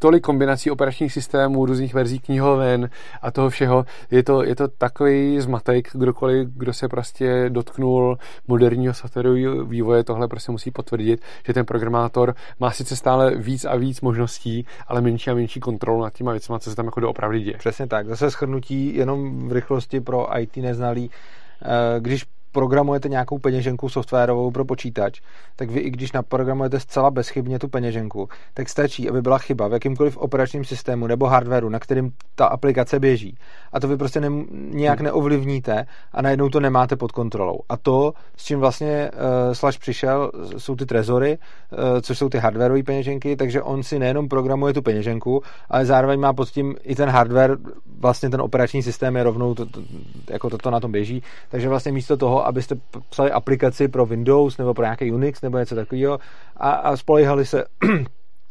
tolik 0.03 0.23
kombinací 0.23 0.71
operačních 0.71 1.13
systémů, 1.13 1.67
různých 1.67 1.95
verzí 1.95 2.19
knihoven 2.19 2.91
a 3.23 3.31
toho 3.31 3.51
všeho. 3.51 3.85
Je 4.11 4.23
to, 4.23 4.43
je 4.43 4.57
to 4.57 4.69
takový 4.69 5.41
zmatek, 5.41 5.89
kdokoliv, 5.93 6.49
kdo 6.49 6.73
se 6.73 6.89
prostě 6.89 7.45
dotknul 7.49 8.19
moderního 8.49 8.95
softwarového 8.95 9.65
vývoje, 9.65 10.05
tohle 10.05 10.29
prostě 10.29 10.53
musí 10.53 10.71
potvrdit, 10.71 11.23
že 11.47 11.53
ten 11.55 11.67
programátor 11.67 12.35
má 12.61 12.71
sice 12.71 12.97
stále 12.97 13.35
víc 13.37 13.65
a 13.65 13.77
víc 13.77 14.01
možností, 14.01 14.67
ale 14.87 15.01
menší 15.01 15.31
a 15.31 15.35
menší 15.35 15.61
kontrolu 15.61 16.03
nad 16.03 16.13
těma 16.13 16.33
věcmi, 16.33 16.57
co 16.61 16.71
se 16.71 16.77
tam 16.77 16.87
jako 16.87 17.01
doopravdy 17.01 17.41
děje. 17.41 17.59
Přesně 17.59 17.87
tak. 17.87 18.07
Zase 18.07 18.31
schrnutí 18.31 18.97
jenom 18.97 19.49
v 19.49 19.53
rychlosti 19.53 20.01
pro 20.01 20.39
IT 20.39 20.57
neznalý. 20.57 21.11
Eh, 21.63 22.01
když 22.01 22.25
programujete 22.53 23.09
nějakou 23.09 23.39
peněženku 23.39 23.89
softwarovou 23.89 24.51
pro 24.51 24.65
počítač, 24.65 25.21
tak 25.57 25.71
vy 25.71 25.81
i 25.81 25.91
když 25.91 26.13
naprogramujete 26.13 26.81
zcela 26.81 27.11
bezchybně 27.11 27.59
tu 27.59 27.69
peněženku, 27.69 28.29
tak 28.55 28.69
stačí, 28.69 29.11
aby 29.11 29.23
byla 29.23 29.39
chyba 29.39 29.69
v 29.69 29.73
jakýmkoliv 29.73 30.17
operačním 30.17 30.65
systému 30.65 31.07
nebo 31.07 31.27
hardwareu, 31.27 31.69
na 31.69 31.79
kterým 31.79 32.13
ta 32.35 32.47
aplikace 32.47 33.01
běží. 33.01 33.39
A 33.73 33.81
to 33.81 33.89
vy 33.89 33.97
prostě 33.97 34.21
ne, 34.21 34.29
nějak 34.71 34.99
hmm. 34.99 35.05
neovlivníte 35.05 35.87
a 36.13 36.23
najednou 36.23 36.49
to 36.49 36.61
nemáte 36.61 36.97
pod 36.97 37.13
kontrolou. 37.13 37.59
A 37.69 37.77
to, 37.77 38.13
s 38.37 38.45
čím 38.45 38.61
vlastně 38.61 39.11
uh, 39.13 39.53
Slash 39.53 39.79
přišel, 39.79 40.31
jsou 40.57 40.77
ty 40.77 40.87
trezory, 40.87 41.39
uh, 41.39 41.79
což 42.01 42.19
jsou 42.19 42.29
ty 42.29 42.39
hardwareové 42.39 42.83
peněženky, 42.83 43.37
takže 43.37 43.63
on 43.63 43.83
si 43.83 43.99
nejenom 43.99 44.29
programuje 44.29 44.75
tu 44.75 44.83
peněženku, 44.83 45.43
ale 45.71 45.87
zároveň 45.87 46.21
má 46.21 46.33
pod 46.33 46.49
tím 46.49 46.77
i 46.83 46.95
ten 46.95 47.09
hardware, 47.09 47.57
vlastně 47.99 48.31
ten 48.31 48.41
operační 48.41 48.83
systém 48.83 49.17
je 49.17 49.23
rovnou, 49.23 49.55
to, 49.55 49.67
to, 49.67 49.81
jako 50.31 50.51
toto 50.51 50.71
na 50.71 50.81
tom 50.81 50.93
běží. 50.93 51.23
Takže 51.49 51.69
vlastně 51.69 51.93
místo 51.93 52.17
toho, 52.17 52.42
abyste 52.47 52.75
psali 53.11 53.31
aplikaci 53.31 53.89
pro 53.89 54.07
Windows 54.07 54.59
nebo 54.59 54.75
pro 54.75 54.85
nějaký 54.85 55.13
Unix 55.13 55.43
nebo 55.43 55.59
něco 55.59 55.75
takového 55.75 56.19
a, 56.57 56.71
a 56.71 56.97
spolehali 56.97 57.47
se 57.47 57.65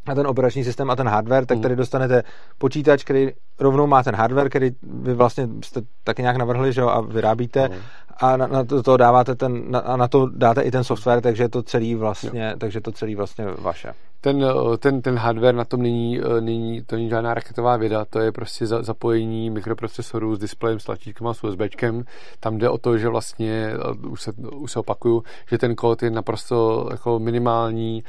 na 0.08 0.16
ten 0.16 0.28
operační 0.28 0.64
systém 0.64 0.90
a 0.90 0.96
ten 0.96 1.08
hardware, 1.08 1.46
tak 1.46 1.58
mm. 1.58 1.62
tady 1.62 1.76
dostanete 1.76 2.24
počítač, 2.58 3.04
který 3.04 3.30
rovnou 3.60 3.88
má 3.88 4.04
ten 4.04 4.16
hardware, 4.16 4.50
který 4.50 4.70
vy 4.84 5.14
vlastně 5.14 5.48
jste 5.64 5.82
taky 6.04 6.22
nějak 6.22 6.38
navrhli, 6.38 6.74
že 6.74 6.82
jo, 6.82 6.88
a 6.88 7.02
vyrábíte 7.02 7.68
mm. 7.68 7.76
a 8.18 8.38
na, 8.38 8.48
na 8.48 8.64
to, 8.64 8.84
to 8.84 8.98
dáváte 8.98 9.36
ten, 9.36 9.72
na, 9.72 9.80
a 9.80 9.98
na 9.98 10.08
to 10.08 10.30
dáte 10.36 10.62
i 10.62 10.72
ten 10.72 10.84
software, 10.84 11.22
takže 11.22 11.44
je 11.44 11.50
to 11.50 11.64
celý 11.64 11.96
vlastně, 11.96 12.50
jo. 12.50 12.58
takže 12.58 12.82
to 12.82 12.92
celý 12.92 13.16
vlastně 13.16 13.46
vaše. 13.46 13.94
Ten, 14.24 14.46
ten, 14.80 15.02
ten 15.02 15.18
hardware 15.18 15.56
na 15.56 15.66
tom 15.66 15.82
není, 15.82 16.20
není, 16.40 16.84
to 16.84 16.96
není 16.96 17.10
žádná 17.10 17.34
raketová 17.34 17.78
věda, 17.78 18.06
to 18.06 18.20
je 18.20 18.32
prostě 18.32 18.68
za, 18.68 18.84
zapojení 18.84 19.50
mikroprocesorů 19.50 20.36
s 20.36 20.40
displejem, 20.40 20.80
s 20.80 20.84
tlačítkem 20.84 21.28
a 21.28 21.34
s 21.34 21.44
USBčkem. 21.44 22.04
Tam 22.40 22.58
jde 22.58 22.70
o 22.70 22.78
to, 22.78 22.98
že 22.98 23.10
vlastně, 23.10 23.74
už 24.10 24.22
se, 24.22 24.32
už 24.56 24.72
se 24.72 24.80
opakuju, 24.80 25.24
že 25.50 25.58
ten 25.58 25.76
kód 25.76 26.04
je 26.04 26.12
naprosto 26.12 26.88
jako 26.92 27.20
minimální, 27.20 28.04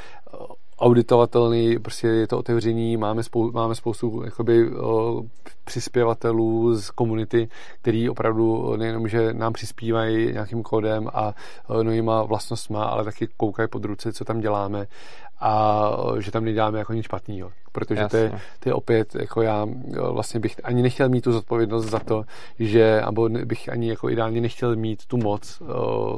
auditovatelný, 0.82 1.78
prostě 1.78 2.06
je 2.06 2.26
to 2.26 2.38
otevřený, 2.38 2.96
máme, 2.96 3.22
spou, 3.22 3.52
máme 3.52 3.74
spoustu 3.74 4.22
jakoby, 4.24 4.70
o, 4.70 5.22
přispěvatelů 5.64 6.74
z 6.74 6.90
komunity, 6.90 7.48
který 7.80 8.10
opravdu 8.10 8.76
nejenom, 8.76 9.08
že 9.08 9.34
nám 9.34 9.52
přispívají 9.52 10.32
nějakým 10.32 10.62
kódem 10.62 11.08
a 11.14 11.34
novýma 11.82 12.22
vlastnostma, 12.22 12.84
ale 12.84 13.04
taky 13.04 13.28
koukají 13.36 13.68
pod 13.68 13.84
ruce, 13.84 14.12
co 14.12 14.24
tam 14.24 14.40
děláme 14.40 14.86
a 15.40 15.90
že 16.18 16.30
tam 16.30 16.44
neděláme 16.44 16.78
jako 16.78 16.92
nic 16.92 17.04
špatného. 17.04 17.52
Protože 17.72 18.06
to 18.10 18.16
je, 18.16 18.32
to 18.60 18.68
je 18.68 18.74
opět, 18.74 19.14
jako 19.14 19.42
já 19.42 19.66
vlastně 20.10 20.40
bych 20.40 20.60
ani 20.64 20.82
nechtěl 20.82 21.08
mít 21.08 21.24
tu 21.24 21.32
zodpovědnost 21.32 21.86
za 21.86 21.98
to, 21.98 22.24
že, 22.58 23.02
nebo 23.06 23.28
bych 23.28 23.68
ani 23.68 23.88
jako 23.88 24.10
ideálně 24.10 24.40
nechtěl 24.40 24.76
mít 24.76 25.06
tu 25.06 25.16
moc 25.16 25.62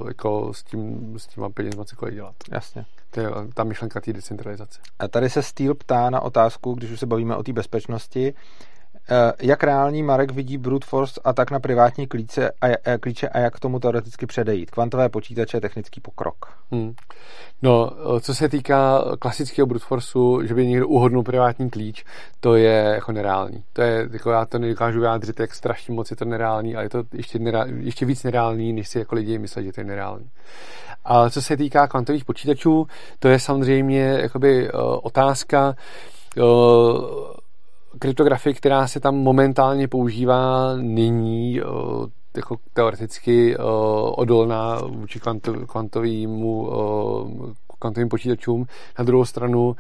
jako 0.08 0.52
s, 0.54 0.62
tím, 0.62 1.14
s 1.16 1.26
těma 1.26 1.50
penězma 1.50 1.84
cokoliv 1.84 2.14
dělat. 2.14 2.34
Jasně. 2.52 2.84
Je 3.16 3.28
ta 3.54 3.64
myšlenka 3.64 4.00
té 4.00 4.12
decentralizace. 4.12 4.80
A 4.98 5.08
tady 5.08 5.30
se 5.30 5.42
Steel 5.42 5.74
ptá 5.74 6.10
na 6.10 6.20
otázku, 6.20 6.74
když 6.74 6.90
už 6.90 7.00
se 7.00 7.06
bavíme 7.06 7.36
o 7.36 7.42
té 7.42 7.52
bezpečnosti, 7.52 8.34
jak 9.42 9.64
reální 9.64 10.02
Marek 10.02 10.32
vidí 10.32 10.58
brute 10.58 10.86
force 10.86 11.20
a 11.24 11.32
tak 11.32 11.50
na 11.50 11.60
privátní 11.60 12.06
klíče 12.06 12.50
a, 12.60 12.66
eh, 12.84 12.98
klíče 12.98 13.28
a 13.28 13.38
jak 13.38 13.60
tomu 13.60 13.78
teoreticky 13.78 14.26
předejít? 14.26 14.70
Kvantové 14.70 15.08
počítače, 15.08 15.60
technický 15.60 16.00
pokrok. 16.00 16.36
Hmm. 16.70 16.94
No, 17.62 17.90
eh, 18.16 18.20
co 18.20 18.34
se 18.34 18.48
týká 18.48 19.04
klasického 19.18 19.66
brute 19.66 19.84
forceu, 19.84 20.42
že 20.42 20.54
by 20.54 20.66
někdo 20.66 20.88
uhodnul 20.88 21.22
privátní 21.22 21.70
klíč, 21.70 22.04
to 22.40 22.54
je 22.54 22.72
jako 22.94 23.12
nereální. 23.12 23.64
To 23.72 23.82
je, 23.82 24.08
jako 24.12 24.30
já 24.30 24.44
to 24.46 24.58
nedokážu 24.58 25.00
vyjádřit, 25.00 25.40
jak 25.40 25.54
strašně 25.54 25.94
moc 25.94 26.10
je 26.10 26.16
to 26.16 26.24
nereální, 26.24 26.76
ale 26.76 26.84
je 26.84 26.90
to 26.90 27.02
ještě, 27.12 27.38
nereální, 27.38 27.84
ještě 27.86 28.06
víc 28.06 28.22
nereální, 28.22 28.72
než 28.72 28.88
si 28.88 28.98
jako 28.98 29.14
lidi 29.14 29.38
myslí, 29.38 29.64
že 29.64 29.72
to 29.72 29.80
je 29.80 29.84
nereální. 29.84 30.30
A 31.04 31.30
co 31.30 31.42
se 31.42 31.56
týká 31.56 31.86
kvantových 31.86 32.24
počítačů, 32.24 32.86
to 33.18 33.28
je 33.28 33.38
samozřejmě 33.38 34.00
jakoby 34.00 34.70
otázka, 35.02 35.74
kryptografie, 37.98 38.54
která 38.54 38.88
se 38.88 39.00
tam 39.00 39.16
momentálně 39.16 39.88
používá, 39.88 40.76
není 40.76 41.60
jako 42.36 42.56
teoreticky 42.72 43.56
odolná 44.16 44.80
vůči 44.88 45.20
kvantovému 45.66 46.70
kvantovým 47.84 48.08
počítačům. 48.08 48.66
Na 48.98 49.04
druhou 49.04 49.24
stranu 49.24 49.76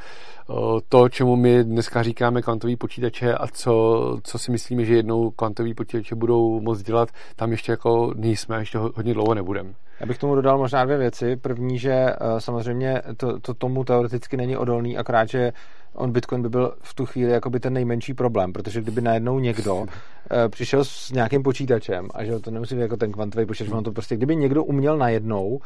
to, 0.88 1.08
čemu 1.08 1.36
my 1.36 1.64
dneska 1.64 2.02
říkáme 2.02 2.42
kvantový 2.42 2.76
počítače 2.76 3.34
a 3.34 3.46
co, 3.46 3.74
co 4.22 4.38
si 4.38 4.50
myslíme, 4.50 4.84
že 4.84 4.96
jednou 4.96 5.30
kvantový 5.30 5.74
počítače 5.74 6.14
budou 6.14 6.60
moct 6.60 6.82
dělat, 6.82 7.08
tam 7.36 7.50
ještě 7.50 7.72
jako 7.72 8.12
nejsme, 8.16 8.58
ještě 8.58 8.78
hodně 8.78 9.14
dlouho 9.14 9.34
nebudeme. 9.34 9.74
Já 10.00 10.06
bych 10.06 10.18
tomu 10.18 10.34
dodal 10.34 10.58
možná 10.58 10.84
dvě 10.84 10.98
věci. 10.98 11.36
První, 11.36 11.78
že 11.78 12.06
samozřejmě 12.38 13.02
to, 13.16 13.40
to 13.40 13.54
tomu 13.54 13.84
teoreticky 13.84 14.36
není 14.36 14.56
odolný, 14.56 14.96
akorát, 14.96 15.28
že 15.28 15.52
on 15.94 16.12
Bitcoin 16.12 16.42
by 16.42 16.48
byl 16.48 16.74
v 16.82 16.94
tu 16.94 17.06
chvíli 17.06 17.32
jakoby 17.32 17.60
ten 17.60 17.72
nejmenší 17.72 18.14
problém, 18.14 18.52
protože 18.52 18.80
kdyby 18.80 19.00
najednou 19.00 19.38
někdo 19.38 19.74
uh, 19.76 19.86
přišel 20.48 20.84
s 20.84 21.12
nějakým 21.12 21.42
počítačem, 21.42 22.08
a 22.14 22.24
že 22.24 22.38
to 22.38 22.50
nemusí 22.50 22.74
být 22.74 22.80
jako 22.80 22.96
ten 22.96 23.12
kvantový 23.12 23.46
počítač, 23.46 23.72
on 23.72 23.84
to 23.84 23.92
prostě, 23.92 24.16
kdyby 24.16 24.36
někdo 24.36 24.64
uměl 24.64 24.96
najednou 24.98 25.60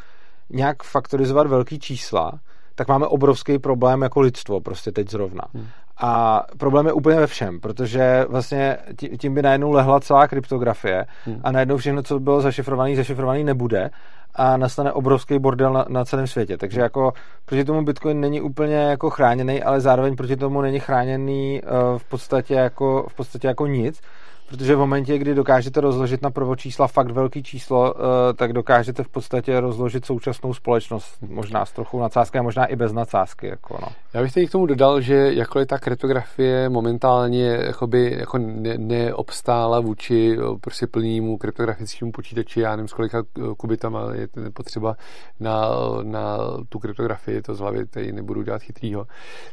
nějak 0.51 0.83
faktorizovat 0.83 1.47
velký 1.47 1.79
čísla, 1.79 2.33
tak 2.75 2.89
máme 2.89 3.07
obrovský 3.07 3.59
problém 3.59 4.03
jako 4.03 4.21
lidstvo 4.21 4.61
prostě 4.61 4.93
teď 4.93 5.11
zrovna. 5.11 5.43
Hmm. 5.55 5.67
A 6.01 6.43
problém 6.59 6.87
je 6.87 6.93
úplně 6.93 7.17
ve 7.17 7.27
všem, 7.27 7.61
protože 7.61 8.25
vlastně 8.29 8.79
tím 9.19 9.35
by 9.35 9.43
najednou 9.43 9.73
lehla 9.73 10.01
celá 10.01 10.29
kryptografie 10.29 11.07
hmm. 11.25 11.41
a 11.45 11.53
najednou 11.53 11.77
všechno, 11.77 12.03
co 12.03 12.21
bylo 12.21 12.41
zašifrované, 12.41 12.97
zašifrované 12.97 13.45
nebude 13.45 13.91
a 14.35 14.57
nastane 14.57 14.93
obrovský 14.93 15.39
bordel 15.39 15.73
na, 15.73 15.85
na 15.89 16.05
celém 16.05 16.27
světě. 16.27 16.57
Takže 16.57 16.81
jako 16.81 17.13
proti 17.45 17.65
tomu 17.65 17.85
Bitcoin 17.85 18.21
není 18.21 18.41
úplně 18.41 18.77
jako 18.77 19.11
chráněný, 19.11 19.63
ale 19.63 19.81
zároveň 19.81 20.17
proti 20.17 20.37
tomu 20.37 20.61
není 20.61 20.81
chráněný 20.81 21.63
uh, 21.63 21.99
v 21.99 22.05
podstatě 22.05 22.55
jako, 22.55 23.07
v 23.09 23.15
podstatě 23.15 23.49
jako 23.49 23.67
nic 23.67 24.01
Protože 24.49 24.77
v 24.77 24.79
momentě, 24.79 25.19
kdy 25.19 25.35
dokážete 25.35 25.81
rozložit 25.81 26.23
na 26.23 26.31
prvočísla 26.31 26.87
fakt 26.87 27.11
velký 27.11 27.43
číslo, 27.43 27.95
eh, 27.97 28.33
tak 28.33 28.53
dokážete 28.53 29.03
v 29.03 29.09
podstatě 29.09 29.61
rozložit 29.61 30.05
současnou 30.05 30.55
společnost, 30.55 31.19
možná 31.29 31.67
s 31.67 31.73
trochu 31.73 32.01
nadsázky 32.01 32.39
a 32.39 32.43
možná 32.43 32.67
i 32.67 32.77
bez 32.77 32.93
nadsázky. 32.93 33.47
Jako 33.47 33.79
no. 33.83 33.89
Já 34.15 34.23
bych 34.23 34.33
teď 34.33 34.49
k 34.49 34.53
tomu 34.53 34.67
dodal, 34.67 35.01
že 35.01 35.35
jakkoliv 35.35 35.69
ta 35.69 35.79
kryptografie 35.79 36.69
momentálně 36.69 37.47
jakoby, 37.47 38.17
jako 38.19 38.39
ne, 38.39 38.79
neobstála 38.79 39.81
vůči 39.81 40.37
eh, 40.39 40.59
prostě 40.61 40.87
plnému 40.87 41.39
kryptografickému 41.39 42.13
počítači, 42.13 42.61
já 42.61 42.77
nevím, 42.77 42.89
s 42.89 42.93
kolika 42.93 43.23
eh, 43.39 43.43
kubitama 43.57 44.15
je 44.15 44.29
potřeba 44.55 44.97
na, 45.41 45.69
na 46.03 46.39
tu 46.69 46.79
kryptografii, 46.79 47.43
to 47.43 47.55
z 47.55 47.61
hlavy 47.61 47.87
tady 47.87 48.13
nebudu 48.13 48.43
dělat 48.43 48.63
chytrýho, 48.63 49.07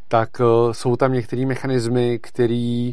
tak 0.07 0.29
jsou 0.71 0.95
tam 0.95 1.13
některé 1.13 1.45
mechanismy, 1.45 2.19
které 2.19 2.91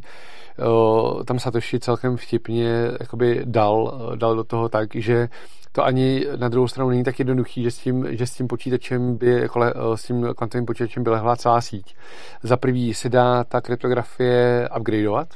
tam 1.24 1.38
Satoshi 1.38 1.78
celkem 1.92 2.16
vtipně 2.16 2.90
jakoby 3.00 3.42
dal, 3.44 4.00
dal 4.16 4.36
do 4.36 4.44
toho 4.44 4.68
tak, 4.68 4.88
že 4.94 5.28
to 5.72 5.84
ani 5.84 6.26
na 6.36 6.48
druhou 6.48 6.68
stranu 6.68 6.90
není 6.90 7.04
tak 7.04 7.18
jednoduchý, 7.18 7.62
že 7.62 7.70
s 7.70 7.78
tím, 7.78 8.06
že 8.10 8.26
s 8.26 8.34
tím 8.34 8.48
počítačem 8.48 9.16
by, 9.16 9.26
jako 9.26 9.58
le, 9.58 9.74
s 9.94 10.02
tím 10.02 10.26
kvantovým 10.36 10.66
počítačem 10.66 11.04
by 11.04 11.10
lehla 11.10 11.36
celá 11.36 11.60
síť. 11.60 11.96
Za 12.42 12.56
prvý 12.56 12.94
se 12.94 13.08
dá 13.08 13.44
ta 13.44 13.60
kryptografie 13.60 14.68
upgradeovat, 14.78 15.28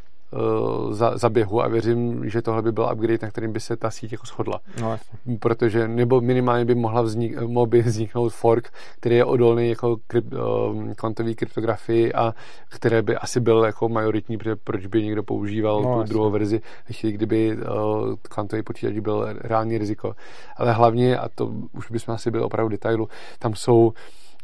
za, 0.91 1.19
za 1.19 1.29
běhu 1.29 1.63
a 1.63 1.69
věřím, 1.69 2.31
že 2.31 2.43
tohle 2.43 2.63
by 2.63 2.73
byl 2.73 2.89
upgrade, 2.93 3.19
na 3.23 3.31
kterým 3.31 3.53
by 3.53 3.61
se 3.61 3.77
ta 3.77 3.91
síť 3.91 4.13
jako 4.13 4.27
shodla. 4.27 4.61
No, 4.81 4.99
Protože, 5.39 5.89
nebo 5.89 6.21
minimálně 6.21 6.65
by 6.65 6.75
mohla 6.75 7.03
vznik, 7.03 7.41
mohl 7.41 7.67
by 7.67 7.83
vzniknout 7.83 8.29
fork, 8.29 8.73
který 9.01 9.17
je 9.17 9.25
odolný 9.25 9.69
jako 9.69 9.97
kryp, 10.07 10.33
uh, 10.33 10.93
kvantový 10.93 11.35
kryptografii 11.35 12.13
a 12.13 12.35
které 12.69 13.03
by 13.03 13.17
asi 13.17 13.41
byl 13.41 13.65
jako 13.65 13.89
majoritní, 13.89 14.39
protože 14.39 14.57
proč 14.57 14.87
by 14.87 15.03
někdo 15.03 15.23
používal 15.23 15.83
no, 15.83 15.95
tu 15.95 16.01
jasně. 16.01 16.13
druhou 16.13 16.31
verzi, 16.31 16.61
kdyby 17.03 17.57
uh, 17.57 18.15
kvantový 18.23 18.63
počítač 18.63 18.99
byl 18.99 19.29
reální 19.41 19.79
riziko. 19.79 20.15
Ale 20.57 20.73
hlavně, 20.73 21.19
a 21.19 21.29
to 21.29 21.53
už 21.73 21.91
bychom 21.91 22.15
asi 22.15 22.31
byli 22.31 22.43
opravdu 22.45 22.69
detailu, 22.69 23.09
tam 23.39 23.55
jsou 23.55 23.93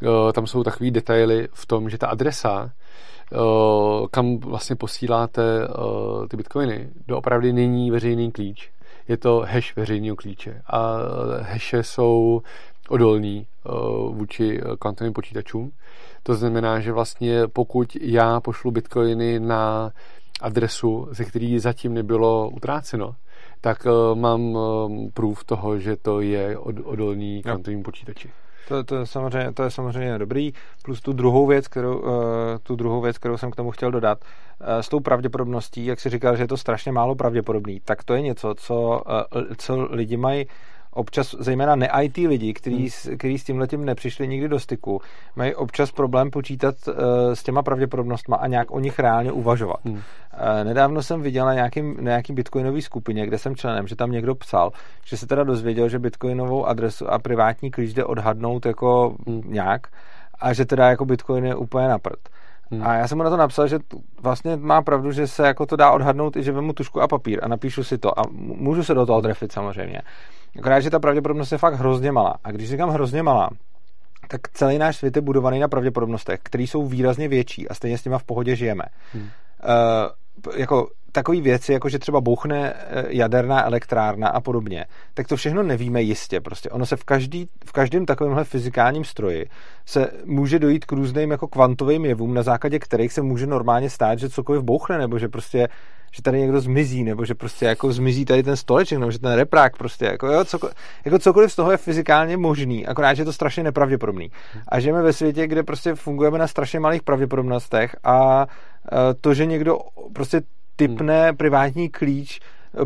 Eh, 0.03 0.33
tam 0.33 0.47
jsou 0.47 0.63
takové 0.63 0.91
detaily 0.91 1.47
v 1.53 1.65
tom, 1.65 1.89
že 1.89 1.97
ta 1.97 2.07
adresa, 2.07 2.69
eh, 2.69 2.71
kam 4.11 4.37
vlastně 4.37 4.75
posíláte 4.75 5.43
eh, 5.63 6.27
ty 6.27 6.37
bitcoiny, 6.37 6.89
doopravdy 7.07 7.53
není 7.53 7.91
veřejný 7.91 8.31
klíč. 8.31 8.71
Je 9.07 9.17
to 9.17 9.43
hash 9.47 9.75
veřejného 9.75 10.15
klíče. 10.15 10.61
A 10.67 10.97
hashe 11.41 11.83
jsou 11.83 12.41
odolní 12.89 13.47
vůči 14.09 14.61
kvantovým 14.79 15.13
počítačům. 15.13 15.71
To 16.23 16.35
znamená, 16.35 16.79
že 16.79 16.91
vlastně 16.91 17.47
pokud 17.47 17.97
já 18.01 18.39
pošlu 18.39 18.71
bitcoiny 18.71 19.39
na 19.39 19.91
adresu, 20.41 21.07
ze 21.11 21.25
který 21.25 21.59
zatím 21.59 21.93
nebylo 21.93 22.49
utráceno, 22.49 23.15
tak 23.61 23.87
mám 24.13 24.57
prův 25.13 25.43
toho, 25.43 25.79
že 25.79 25.95
to 25.95 26.21
je 26.21 26.57
odolný 26.57 27.41
kvantovým 27.41 27.83
počítači. 27.83 28.29
To, 28.67 28.83
to, 28.83 28.95
je 28.95 29.05
samozřejmě, 29.05 29.51
to 29.51 29.63
je 29.63 29.71
samozřejmě 29.71 30.17
dobrý. 30.17 30.53
Plus 30.83 31.01
tu 31.01 31.13
druhou 31.13 31.47
věc, 31.47 31.67
kterou, 31.67 31.99
uh, 31.99 32.11
tu 32.63 32.75
druhou 32.75 33.01
věc, 33.01 33.17
kterou 33.17 33.37
jsem 33.37 33.51
k 33.51 33.55
tomu 33.55 33.71
chtěl 33.71 33.91
dodat, 33.91 34.19
uh, 34.21 34.67
s 34.67 34.89
tou 34.89 34.99
pravděpodobností, 34.99 35.85
jak 35.85 35.99
si 35.99 36.09
říkal, 36.09 36.35
že 36.35 36.43
je 36.43 36.47
to 36.47 36.57
strašně 36.57 36.91
málo 36.91 37.15
pravděpodobný, 37.15 37.79
tak 37.85 38.03
to 38.03 38.13
je 38.13 38.21
něco, 38.21 38.55
co, 38.57 39.03
uh, 39.35 39.43
co 39.57 39.87
lidi 39.91 40.17
mají 40.17 40.45
občas, 40.93 41.35
zejména 41.39 41.75
ne-IT 41.75 42.17
lidi, 42.17 42.53
kteří, 42.53 42.89
hmm. 43.05 43.17
který 43.17 43.37
s 43.37 43.43
tímhletím 43.43 43.85
nepřišli 43.85 44.27
nikdy 44.27 44.47
do 44.47 44.59
styku, 44.59 45.01
mají 45.35 45.55
občas 45.55 45.91
problém 45.91 46.31
počítat 46.31 46.75
uh, 46.87 46.93
s 47.33 47.43
těma 47.43 47.63
pravděpodobnostma 47.63 48.37
a 48.37 48.47
nějak 48.47 48.71
o 48.71 48.79
nich 48.79 48.99
reálně 48.99 49.31
uvažovat. 49.31 49.85
Hmm. 49.85 49.95
Uh, 49.95 50.01
nedávno 50.63 51.03
jsem 51.03 51.21
viděl 51.21 51.45
na 51.45 51.53
nějakým, 51.53 51.97
nějaký 52.01 52.33
bitcoinový 52.33 52.81
skupině, 52.81 53.25
kde 53.25 53.37
jsem 53.37 53.55
členem, 53.55 53.87
že 53.87 53.95
tam 53.95 54.11
někdo 54.11 54.35
psal, 54.35 54.71
že 55.05 55.17
se 55.17 55.27
teda 55.27 55.43
dozvěděl, 55.43 55.89
že 55.89 55.99
bitcoinovou 55.99 56.65
adresu 56.65 57.11
a 57.11 57.19
privátní 57.19 57.71
klíč 57.71 57.93
jde 57.93 58.05
odhadnout 58.05 58.65
jako 58.65 59.15
hmm. 59.27 59.41
nějak 59.45 59.87
a 60.39 60.53
že 60.53 60.65
teda 60.65 60.89
jako 60.89 61.05
bitcoin 61.05 61.45
je 61.45 61.55
úplně 61.55 61.87
na 61.87 61.99
prd. 61.99 62.29
Hmm. 62.71 62.87
A 62.87 62.93
já 62.93 63.07
jsem 63.07 63.17
mu 63.17 63.23
na 63.23 63.29
to 63.29 63.37
napsal, 63.37 63.67
že 63.67 63.79
vlastně 64.21 64.55
má 64.57 64.81
pravdu, 64.81 65.11
že 65.11 65.27
se 65.27 65.47
jako 65.47 65.65
to 65.65 65.75
dá 65.75 65.91
odhadnout 65.91 66.35
i 66.35 66.43
že 66.43 66.51
vemu 66.51 66.73
tušku 66.73 67.01
a 67.01 67.07
papír 67.07 67.39
a 67.43 67.47
napíšu 67.47 67.83
si 67.83 67.97
to 67.97 68.19
a 68.19 68.23
můžu 68.31 68.83
se 68.83 68.93
do 68.93 69.05
toho 69.05 69.21
trefit 69.21 69.51
samozřejmě. 69.51 70.01
Akorát, 70.59 70.79
že 70.79 70.89
ta 70.89 70.99
pravděpodobnost 70.99 71.51
je 71.51 71.57
fakt 71.57 71.73
hrozně 71.73 72.11
malá. 72.11 72.35
A 72.43 72.51
když 72.51 72.69
říkám 72.69 72.89
hrozně 72.89 73.23
malá, 73.23 73.49
tak 74.27 74.49
celý 74.49 74.77
náš 74.77 74.97
svět 74.97 75.15
je 75.15 75.21
budovaný 75.21 75.59
na 75.59 75.67
pravděpodobnostech, 75.67 76.39
které 76.43 76.63
jsou 76.63 76.87
výrazně 76.87 77.27
větší 77.27 77.69
a 77.69 77.73
stejně 77.73 77.97
s 77.97 78.05
nimi 78.05 78.15
v 78.19 78.23
pohodě 78.23 78.55
žijeme. 78.55 78.83
Hmm. 79.13 79.23
Uh, 79.23 79.29
jako 80.57 80.87
takové 81.13 81.41
věci, 81.41 81.73
jako 81.73 81.89
že 81.89 81.99
třeba 81.99 82.21
bouchne 82.21 82.73
eh, 82.73 83.05
jaderná 83.07 83.65
elektrárna 83.65 84.27
a 84.27 84.41
podobně, 84.41 84.85
tak 85.13 85.27
to 85.27 85.35
všechno 85.35 85.63
nevíme 85.63 86.01
jistě. 86.01 86.41
Prostě 86.41 86.69
ono 86.69 86.85
se 86.85 86.95
v, 86.95 87.03
každý, 87.03 87.47
v 87.65 87.71
každém 87.71 88.05
takovémhle 88.05 88.43
fyzikálním 88.43 89.03
stroji 89.03 89.45
se 89.85 90.11
může 90.25 90.59
dojít 90.59 90.85
k 90.85 90.91
různým 90.91 91.31
jako 91.31 91.47
kvantovým 91.47 92.05
jevům, 92.05 92.33
na 92.33 92.43
základě 92.43 92.79
kterých 92.79 93.13
se 93.13 93.21
může 93.21 93.47
normálně 93.47 93.89
stát, 93.89 94.19
že 94.19 94.29
cokoliv 94.29 94.63
bouchne, 94.63 94.97
nebo 94.97 95.19
že 95.19 95.27
prostě 95.27 95.67
že 96.15 96.21
tady 96.21 96.39
někdo 96.39 96.61
zmizí, 96.61 97.03
nebo 97.03 97.25
že 97.25 97.35
prostě 97.35 97.65
jako 97.65 97.93
zmizí 97.93 98.25
tady 98.25 98.43
ten 98.43 98.55
stoleček, 98.55 98.99
nebo 98.99 99.11
že 99.11 99.19
ten 99.19 99.33
reprák 99.33 99.77
prostě, 99.77 100.05
jako, 100.05 100.27
jo, 100.27 100.45
cokoliv, 100.45 100.75
jako 101.05 101.19
cokoliv 101.19 101.51
z 101.51 101.55
toho 101.55 101.71
je 101.71 101.77
fyzikálně 101.77 102.37
možný, 102.37 102.87
akorát, 102.87 103.13
že 103.13 103.21
je 103.21 103.25
to 103.25 103.33
strašně 103.33 103.63
nepravděpodobný. 103.63 104.31
A 104.67 104.79
žijeme 104.79 105.01
ve 105.01 105.13
světě, 105.13 105.47
kde 105.47 105.63
prostě 105.63 105.95
fungujeme 105.95 106.37
na 106.37 106.47
strašně 106.47 106.79
malých 106.79 107.03
pravděpodobnostech 107.03 107.95
a 108.03 108.47
to, 109.21 109.33
že 109.33 109.45
někdo 109.45 109.77
prostě 110.13 110.41
typne 110.75 111.27
hmm. 111.27 111.37
privátní 111.37 111.89
klíč, 111.89 112.39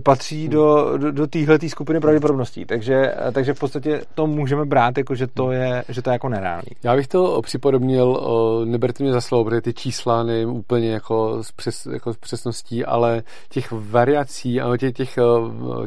patří 0.04 0.42
hmm. 0.42 0.50
do, 0.50 0.98
do, 0.98 1.12
do 1.12 1.28
téhle 1.28 1.60
skupiny 1.68 2.00
pravděpodobností. 2.00 2.66
Takže, 2.66 3.14
takže 3.32 3.54
v 3.54 3.60
podstatě 3.60 4.02
to 4.16 4.28
můžeme 4.28 4.66
brát 4.66 4.98
jako, 4.98 5.16
že 5.16 5.28
to 5.28 5.46
hmm. 5.46 5.54
je, 5.54 5.84
že 5.90 6.02
to 6.02 6.10
je 6.10 6.14
jako 6.14 6.30
nereálný. 6.30 6.68
Já 6.84 6.96
bych 6.96 7.08
to 7.08 7.42
připodobnil, 7.42 8.22
neberte 8.66 9.04
mě 9.04 9.14
za 9.14 9.22
slovo, 9.22 9.44
protože 9.44 9.62
ty 9.62 9.74
čísla 9.74 10.24
nevím 10.24 10.50
úplně 10.50 10.92
jako 10.92 11.44
s, 11.44 11.52
přes, 11.52 11.86
jako 11.86 12.14
s 12.14 12.18
přesností, 12.18 12.86
ale 12.86 13.24
těch 13.50 13.72
variací, 13.72 14.60
těch, 14.78 14.94
těch, 14.94 15.20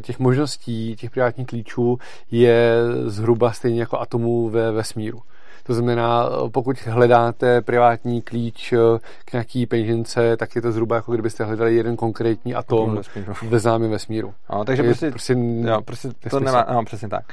těch 0.01 0.19
možností, 0.19 0.95
těch 0.95 1.11
privátních 1.11 1.47
klíčů 1.47 1.97
je 2.31 2.75
zhruba 3.05 3.51
stejně 3.51 3.79
jako 3.79 3.99
atomů 3.99 4.49
ve 4.49 4.71
vesmíru. 4.71 5.19
To 5.63 5.73
znamená, 5.73 6.29
pokud 6.51 6.77
hledáte 6.87 7.61
privátní 7.61 8.21
klíč 8.21 8.73
eh, 8.73 8.77
k 9.25 9.31
nějaký 9.33 9.65
peněžence, 9.65 10.37
tak 10.37 10.55
je 10.55 10.61
to 10.61 10.71
zhruba 10.71 10.95
jako 10.95 11.11
kdybyste 11.11 11.43
hledali 11.43 11.75
jeden 11.75 11.95
konkrétní 11.95 12.55
atom 12.55 13.01
ve 13.41 13.59
známém 13.59 13.91
vesmíru. 13.91 14.33
No, 14.53 14.65
takže 14.65 14.83
prostě, 14.83 15.11
prostě, 15.11 15.35
jo, 15.61 15.81
prostě 15.81 16.09
to 16.29 16.39
nemá, 16.39 16.65
no, 16.73 16.85
přesně 16.85 17.09
tak. 17.09 17.23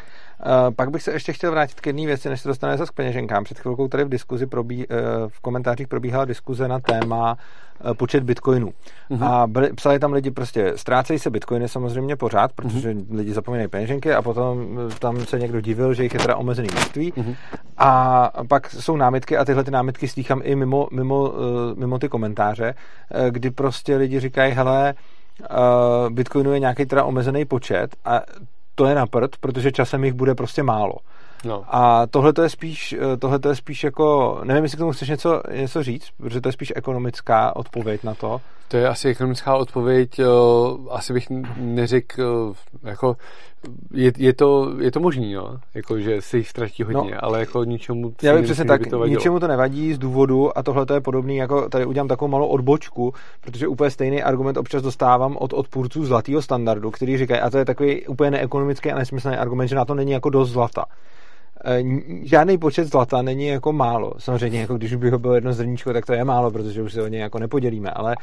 Uh, 0.47 0.75
pak 0.75 0.91
bych 0.91 1.03
se 1.03 1.13
ještě 1.13 1.33
chtěl 1.33 1.51
vrátit 1.51 1.81
k 1.81 1.87
jedné 1.87 2.07
věci, 2.07 2.29
než 2.29 2.41
se 2.41 2.49
dostane 2.49 2.77
zase 2.77 2.93
k 2.93 2.95
peněženkám. 2.95 3.45
Před 3.45 3.59
chvilkou 3.59 3.89
tady 3.89 4.05
v 4.05 4.09
diskuzi 4.09 4.47
probí, 4.47 4.87
uh, 4.87 4.95
v 5.29 5.41
komentářích 5.41 5.89
probíhala 5.89 6.25
diskuze 6.25 6.69
na 6.69 6.81
téma 6.81 7.37
uh, 7.85 7.95
počet 7.95 8.23
bitcoinů. 8.23 8.73
Uh-huh. 9.11 9.25
A 9.25 9.47
byli, 9.47 9.73
psali 9.73 9.99
tam 9.99 10.13
lidi 10.13 10.31
prostě, 10.31 10.73
ztrácejí 10.77 11.19
se 11.19 11.31
bitcoiny 11.31 11.69
samozřejmě 11.69 12.17
pořád, 12.17 12.53
protože 12.53 12.95
uh-huh. 12.95 13.17
lidi 13.17 13.33
zapomínají 13.33 13.69
peněženky 13.69 14.15
a 14.15 14.23
potom 14.23 14.67
tam 14.99 15.21
se 15.21 15.39
někdo 15.39 15.61
divil, 15.61 15.95
že 15.95 16.03
jich 16.03 16.15
je 16.15 16.21
teda 16.21 16.37
omezený 16.37 16.69
množství. 16.73 17.13
Uh-huh. 17.13 17.37
A 17.77 18.31
pak 18.49 18.71
jsou 18.71 18.97
námitky 18.97 19.37
a 19.37 19.45
tyhle 19.45 19.65
ty 19.65 19.71
námitky 19.71 20.09
slýchám 20.09 20.41
i 20.45 20.55
mimo, 20.55 20.89
mimo, 20.93 21.33
mimo 21.77 21.99
ty 21.99 22.09
komentáře, 22.09 22.75
kdy 23.31 23.51
prostě 23.51 23.97
lidi 23.97 24.21
říkají, 24.21 24.53
hele, 24.53 24.95
bitcoinu 26.09 26.53
je 26.53 26.59
nějaký 26.59 26.87
teda 26.87 27.05
omezený 27.05 27.45
počet 27.45 27.97
a 28.05 28.21
to 28.79 28.87
je 28.87 28.95
na 28.95 29.07
prd, 29.07 29.37
protože 29.41 29.73
časem 29.73 30.05
jich 30.05 30.15
bude 30.15 30.35
prostě 30.35 30.63
málo. 30.63 30.95
No. 31.45 31.65
A 31.69 32.07
tohle 32.07 32.33
to 32.33 32.43
je 32.43 32.49
spíš, 32.49 32.93
eh, 32.93 33.17
tohle 33.17 33.39
to 33.39 33.49
je 33.49 33.57
spíš 33.57 33.85
jako, 33.85 34.41
nevím, 34.45 34.63
jestli 34.63 34.77
k 34.77 34.79
tomu 34.79 34.93
chceš 34.93 35.09
něco, 35.09 35.43
něco 35.55 35.83
říct, 35.83 36.09
protože 36.17 36.41
to 36.41 36.49
je 36.49 36.53
spíš 36.53 36.73
ekonomická 36.77 37.57
odpověď 37.57 38.05
na 38.05 38.15
to. 38.15 38.41
To 38.69 38.77
je 38.77 38.89
asi 38.89 39.09
ekonomická 39.09 39.57
odpověď, 39.57 40.21
asi 40.91 41.13
bych 41.13 41.27
neřekl, 41.57 42.55
jako 42.83 43.17
je, 43.93 44.13
je, 44.19 44.33
to, 44.33 44.73
je 44.81 44.91
to 44.91 45.01
možný, 45.01 45.35
no? 45.35 45.57
jako, 45.75 46.01
že 46.01 46.23
se 46.23 46.37
jich 46.37 46.49
ztratí 46.49 46.83
hodně, 46.83 47.11
no, 47.11 47.25
ale 47.25 47.41
jako 47.41 47.65
ničemu 47.65 48.13
já 48.23 48.35
bych 48.35 48.45
přesně 48.45 48.65
tak, 48.65 48.87
to 48.87 49.07
ničemu 49.07 49.41
to 49.41 49.49
nevadí 49.49 49.95
z 49.95 49.99
důvodu, 49.99 50.59
a 50.59 50.63
tohle 50.63 50.87
to 50.87 50.95
je 50.95 51.01
podobný, 51.01 51.37
jako 51.37 51.69
tady 51.69 51.87
udělám 51.87 52.09
takovou 52.09 52.31
malou 52.31 52.47
odbočku, 52.47 53.15
protože 53.41 53.69
úplně 53.69 53.91
stejný 53.91 54.23
argument 54.23 54.57
občas 54.57 54.83
dostávám 54.83 55.37
od 55.37 55.53
odpůrců 55.53 56.05
zlatého 56.05 56.43
standardu, 56.43 56.91
který 56.91 57.19
říkají, 57.19 57.41
a 57.41 57.51
to 57.51 57.59
je 57.59 57.65
takový 57.65 58.07
úplně 58.07 58.31
neekonomický 58.31 58.91
a 58.91 58.99
nesmyslný 58.99 59.37
argument, 59.37 59.69
že 59.69 59.77
na 59.77 59.85
to 59.85 59.95
není 59.95 60.13
jako 60.13 60.31
dost 60.31 60.51
zlata. 60.51 60.85
E, 61.65 61.83
žádný 62.23 62.59
počet 62.59 62.85
zlata 62.85 63.23
není 63.23 63.47
jako 63.47 63.73
málo. 63.73 64.13
Samozřejmě, 64.19 64.61
jako 64.61 64.75
když 64.75 64.95
by 64.95 65.11
ho 65.11 65.19
bylo 65.19 65.35
jedno 65.35 65.53
zrníčko, 65.53 65.93
tak 65.93 66.07
to 66.07 66.13
je 66.13 66.25
málo, 66.25 66.51
protože 66.51 66.83
už 66.83 66.93
se 66.93 67.03
o 67.03 67.09
ně 67.09 67.23
jako 67.23 67.39
nepodělíme, 67.39 67.91
ale 67.91 68.17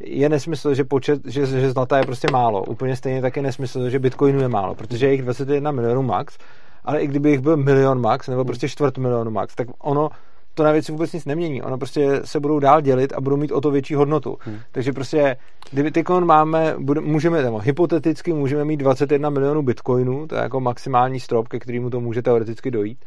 je 0.00 0.28
nesmysl, 0.28 0.74
že, 0.74 0.84
počet, 0.84 1.20
že, 1.26 1.46
že 1.46 1.72
zlata 1.72 1.98
je 1.98 2.04
prostě 2.04 2.28
málo. 2.32 2.64
Úplně 2.64 2.96
stejně 2.96 3.22
tak 3.22 3.36
je 3.36 3.42
nesmysl, 3.42 3.90
že 3.90 3.98
bitcoinu 3.98 4.40
je 4.40 4.48
málo, 4.48 4.74
protože 4.74 5.06
je 5.06 5.12
jich 5.12 5.22
21 5.22 5.70
milionů 5.70 6.02
max, 6.02 6.38
ale 6.84 7.00
i 7.00 7.06
kdyby 7.06 7.30
jich 7.30 7.40
byl 7.40 7.56
milion 7.56 8.00
max, 8.00 8.28
nebo 8.28 8.44
prostě 8.44 8.68
čtvrt 8.68 8.98
milionu 8.98 9.30
max, 9.30 9.54
tak 9.54 9.68
ono 9.78 10.08
to 10.54 10.62
na 10.62 10.72
věci 10.72 10.92
vůbec 10.92 11.12
nic 11.12 11.24
nemění. 11.24 11.62
Ono 11.62 11.78
prostě 11.78 12.20
se 12.24 12.40
budou 12.40 12.58
dál 12.58 12.80
dělit 12.80 13.12
a 13.12 13.20
budou 13.20 13.36
mít 13.36 13.52
o 13.52 13.60
to 13.60 13.70
větší 13.70 13.94
hodnotu. 13.94 14.38
Hmm. 14.40 14.58
Takže 14.72 14.92
prostě, 14.92 15.36
kdyby 15.70 15.90
tykon 15.90 16.26
máme, 16.26 16.74
bude, 16.78 17.00
můžeme, 17.00 17.42
nebo 17.42 17.58
hypoteticky 17.58 18.32
můžeme 18.32 18.64
mít 18.64 18.76
21 18.76 19.30
milionů 19.30 19.62
bitcoinů, 19.62 20.26
to 20.26 20.34
je 20.34 20.40
jako 20.42 20.60
maximální 20.60 21.20
strop, 21.20 21.48
ke 21.48 21.58
kterému 21.58 21.90
to 21.90 22.00
může 22.00 22.22
teoreticky 22.22 22.70
dojít. 22.70 22.98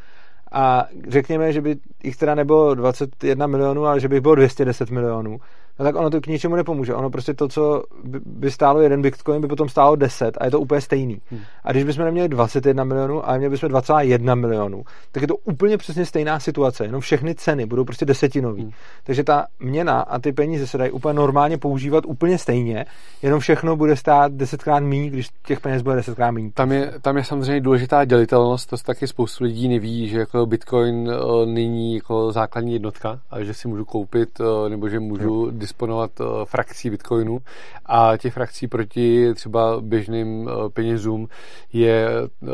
A 0.56 0.86
řekněme, 1.08 1.54
že 1.54 1.62
by 1.62 1.76
jich 2.04 2.18
teda 2.18 2.36
nebylo 2.36 2.76
21 2.76 3.48
milionů, 3.48 3.86
ale 3.86 4.00
že 4.00 4.08
by 4.08 4.22
bylo 4.22 4.36
210 4.36 4.90
milionů, 4.90 5.40
no 5.80 5.86
tak 5.86 5.96
ono 5.96 6.10
to 6.10 6.22
k 6.22 6.28
ničemu 6.28 6.56
nepomůže. 6.56 6.94
Ono 6.94 7.10
prostě 7.10 7.34
to, 7.34 7.48
co 7.48 7.84
by 8.26 8.52
stálo 8.52 8.82
jeden 8.82 9.02
bitcoin, 9.02 9.42
by 9.42 9.48
potom 9.48 9.70
stálo 9.70 9.96
10 9.96 10.38
a 10.38 10.46
je 10.46 10.52
to 10.52 10.60
úplně 10.60 10.82
stejný. 10.82 11.22
Hmm. 11.32 11.42
A 11.64 11.72
když 11.72 11.84
bychom 11.84 12.06
neměli 12.06 12.30
21 12.30 12.84
milionů, 12.84 13.30
ale 13.30 13.38
měli 13.38 13.52
bychom 13.52 13.70
2,1 13.70 14.36
milionů, 14.36 14.84
tak 15.12 15.22
je 15.22 15.28
to 15.28 15.36
úplně 15.36 15.78
přesně 15.78 16.06
stejná 16.06 16.40
situace, 16.40 16.86
jenom 16.86 17.02
všechny 17.02 17.36
ceny 17.36 17.66
budou 17.66 17.86
prostě 17.86 18.06
desetinový. 18.06 18.62
Hmm. 18.62 18.72
Takže 19.04 19.24
ta 19.24 19.46
měna 19.60 20.02
a 20.02 20.20
ty 20.20 20.32
peníze 20.34 20.68
se 20.68 20.78
dají 20.78 20.92
úplně 20.92 21.14
normálně 21.14 21.58
používat 21.58 22.06
úplně 22.06 22.38
stejně, 22.38 22.86
jenom 23.22 23.40
všechno 23.40 23.76
bude 23.76 23.96
stát 23.96 24.32
desetkrát 24.32 24.84
méně, 24.84 25.10
když 25.10 25.28
těch 25.48 25.60
peněz 25.60 25.82
bude 25.82 25.96
desetkrát 25.96 26.32
méně. 26.32 26.52
Tam 26.54 26.72
je, 26.72 26.94
tam 27.02 27.18
je 27.18 27.24
samozřejmě 27.24 27.62
důležitá 27.62 28.06
dělitelnost, 28.06 28.70
to 28.70 28.78
taky 28.78 29.08
spoustu 29.08 29.44
lidí 29.44 29.68
neví, 29.68 30.08
že 30.08 30.20
jako 30.20 30.45
Bitcoin 30.46 31.12
nyní 31.46 31.96
jako 31.96 32.32
základní 32.32 32.74
jednotka 32.74 33.20
a 33.30 33.44
že 33.44 33.54
si 33.54 33.68
můžu 33.68 33.86
koupit 33.86 34.42
nebo 34.68 34.90
že 34.90 35.00
můžu 35.00 35.52
disponovat 35.52 36.12
frakcí 36.46 36.90
Bitcoinu 36.90 37.40
a 37.86 38.18
těch 38.18 38.34
frakcí 38.34 38.68
proti 38.68 39.34
třeba 39.34 39.82
běžným 39.82 40.50
penězům 40.74 41.28
je 41.74 42.08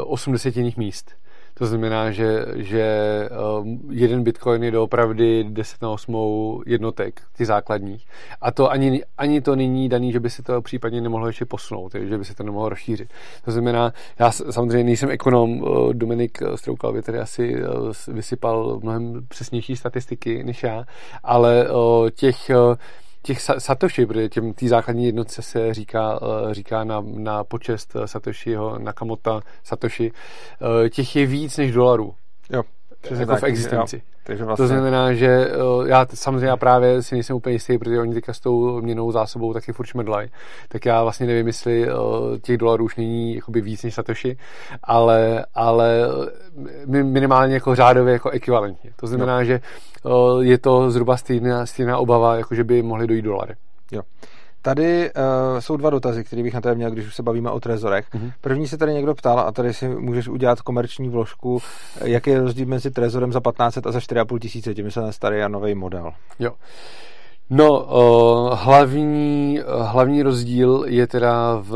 80 0.06 0.58
jiných 0.58 0.78
míst. 0.78 1.21
To 1.54 1.66
znamená, 1.66 2.12
že, 2.12 2.46
že 2.56 2.86
um, 3.62 3.80
jeden 3.90 4.24
bitcoin 4.24 4.64
je 4.64 4.72
doopravdy 4.72 5.44
10 5.50 5.82
na 5.82 5.90
8 5.90 6.64
jednotek, 6.66 7.22
ty 7.38 7.46
základních. 7.46 8.08
A 8.42 8.52
to 8.52 8.72
ani, 8.72 9.04
ani 9.18 9.42
to 9.42 9.56
není 9.56 9.90
daný, 9.90 10.12
že 10.12 10.20
by 10.20 10.30
se 10.30 10.44
to 10.44 10.62
případně 10.62 11.02
nemohlo 11.02 11.28
ještě 11.28 11.46
posunout, 11.46 11.96
že 12.02 12.18
by 12.18 12.26
se 12.26 12.36
to 12.36 12.44
nemohlo 12.44 12.70
rozšířit. 12.70 13.10
To 13.46 13.52
znamená, 13.52 13.94
já 14.20 14.32
samozřejmě 14.32 14.84
nejsem 14.84 15.10
ekonom, 15.10 15.62
uh, 15.62 15.94
Dominik 15.94 16.40
Stroukal 16.56 16.94
by 16.94 17.02
tady 17.02 17.20
asi 17.20 17.64
uh, 17.64 17.92
vysypal 18.08 18.80
mnohem 18.84 19.26
přesnější 19.28 19.76
statistiky 19.76 20.44
než 20.44 20.64
já, 20.64 20.86
ale 21.24 21.70
uh, 21.70 22.10
těch 22.10 22.52
těch 23.24 23.42
Satoshi, 23.42 24.06
protože 24.06 24.30
těm 24.30 24.54
tý 24.54 24.68
základní 24.68 25.06
jednotce 25.06 25.42
se 25.42 25.74
říká, 25.74 26.20
eh, 26.22 26.54
říká 26.54 26.84
na, 26.84 27.04
na 27.06 27.44
počest 27.44 27.96
Satoshiho, 28.06 28.80
Nakamoto 28.80 29.42
Satoshi, 29.64 30.12
eh, 30.86 30.90
těch 30.90 31.16
je 31.16 31.26
víc 31.26 31.58
než 31.58 31.72
dolarů. 31.72 32.16
Jo. 32.50 32.64
Přesně 33.02 33.22
jako 33.22 33.32
tak, 33.32 33.42
v 33.42 33.46
existenci. 33.46 33.96
Jo. 33.96 34.02
Takže 34.24 34.44
vlastně... 34.44 34.64
To 34.64 34.68
znamená, 34.68 35.14
že 35.14 35.48
uh, 35.48 35.88
já 35.88 36.06
samozřejmě 36.14 36.48
já 36.48 36.58
právě 36.58 37.02
si 37.02 37.16
nejsem 37.16 37.36
úplně 37.36 37.54
jistý, 37.54 37.78
protože 37.78 38.00
oni 38.00 38.14
teďka 38.14 38.34
s 38.34 38.40
tou 38.40 38.82
měnou 38.82 39.12
zásobou 39.12 39.54
taky 39.54 39.74
furt 39.74 39.86
šmrdlají. 39.86 40.30
Tak 40.68 40.86
já 40.86 41.04
vlastně 41.04 41.28
nevím, 41.28 41.48
jestli 41.48 41.94
uh, 41.94 42.38
těch 42.38 42.58
dolarů 42.58 42.86
už 42.86 42.96
není 42.96 43.36
jakoby 43.36 43.62
víc 43.62 43.84
než 43.84 43.94
Satoshi, 43.94 44.38
ale, 44.84 45.46
ale 45.56 46.00
minimálně 47.04 47.54
jako 47.54 47.76
řádově 47.76 48.14
jako 48.14 48.30
ekvivalentně. 48.30 48.92
To 48.96 49.08
znamená, 49.08 49.38
no. 49.38 49.46
že 49.46 49.62
je 50.42 50.58
to 50.58 50.92
zhruba 50.92 51.18
stejná, 51.18 51.66
stejná 51.66 51.98
obava, 51.98 52.36
jako 52.36 52.56
že 52.56 52.64
by 52.64 52.82
mohly 52.82 53.08
dojít 53.08 53.22
dolary. 53.22 53.56
Jo. 53.92 54.02
Tady 54.62 55.12
uh, 55.14 55.60
jsou 55.60 55.78
dva 55.78 55.90
dotazy, 55.90 56.24
které 56.24 56.44
bych 56.44 56.54
na 56.54 56.62
tebe 56.62 56.76
měl, 56.76 56.92
když 56.92 57.08
už 57.08 57.16
se 57.16 57.24
bavíme 57.24 57.52
o 57.52 57.60
trezorech. 57.60 58.06
Mm-hmm. 58.14 58.32
První 58.42 58.68
se 58.68 58.78
tady 58.78 58.94
někdo 58.94 59.16
ptal, 59.16 59.40
a 59.40 59.52
tady 59.52 59.74
si 59.74 59.88
můžeš 59.90 60.28
udělat 60.28 60.62
komerční 60.62 61.10
vložku, 61.10 61.60
jaký 62.04 62.30
je 62.30 62.42
rozdíl 62.42 62.68
mezi 62.68 62.92
trezorem 62.92 63.32
za 63.32 63.40
1500 63.40 63.88
a 63.88 63.92
za 63.92 64.00
4,5 64.00 64.40
tisíce, 64.40 64.74
tím 64.74 64.92
se 64.92 65.14
starý 65.14 65.42
a 65.42 65.48
nový 65.48 65.76
model. 65.76 66.12
Jo. 66.40 66.54
No, 67.54 67.84
uh, 67.84 68.60
hlavní, 68.60 69.60
hlavní 69.82 70.24
rozdíl 70.24 70.86
je 70.88 71.08
teda 71.08 71.56
v 71.62 71.76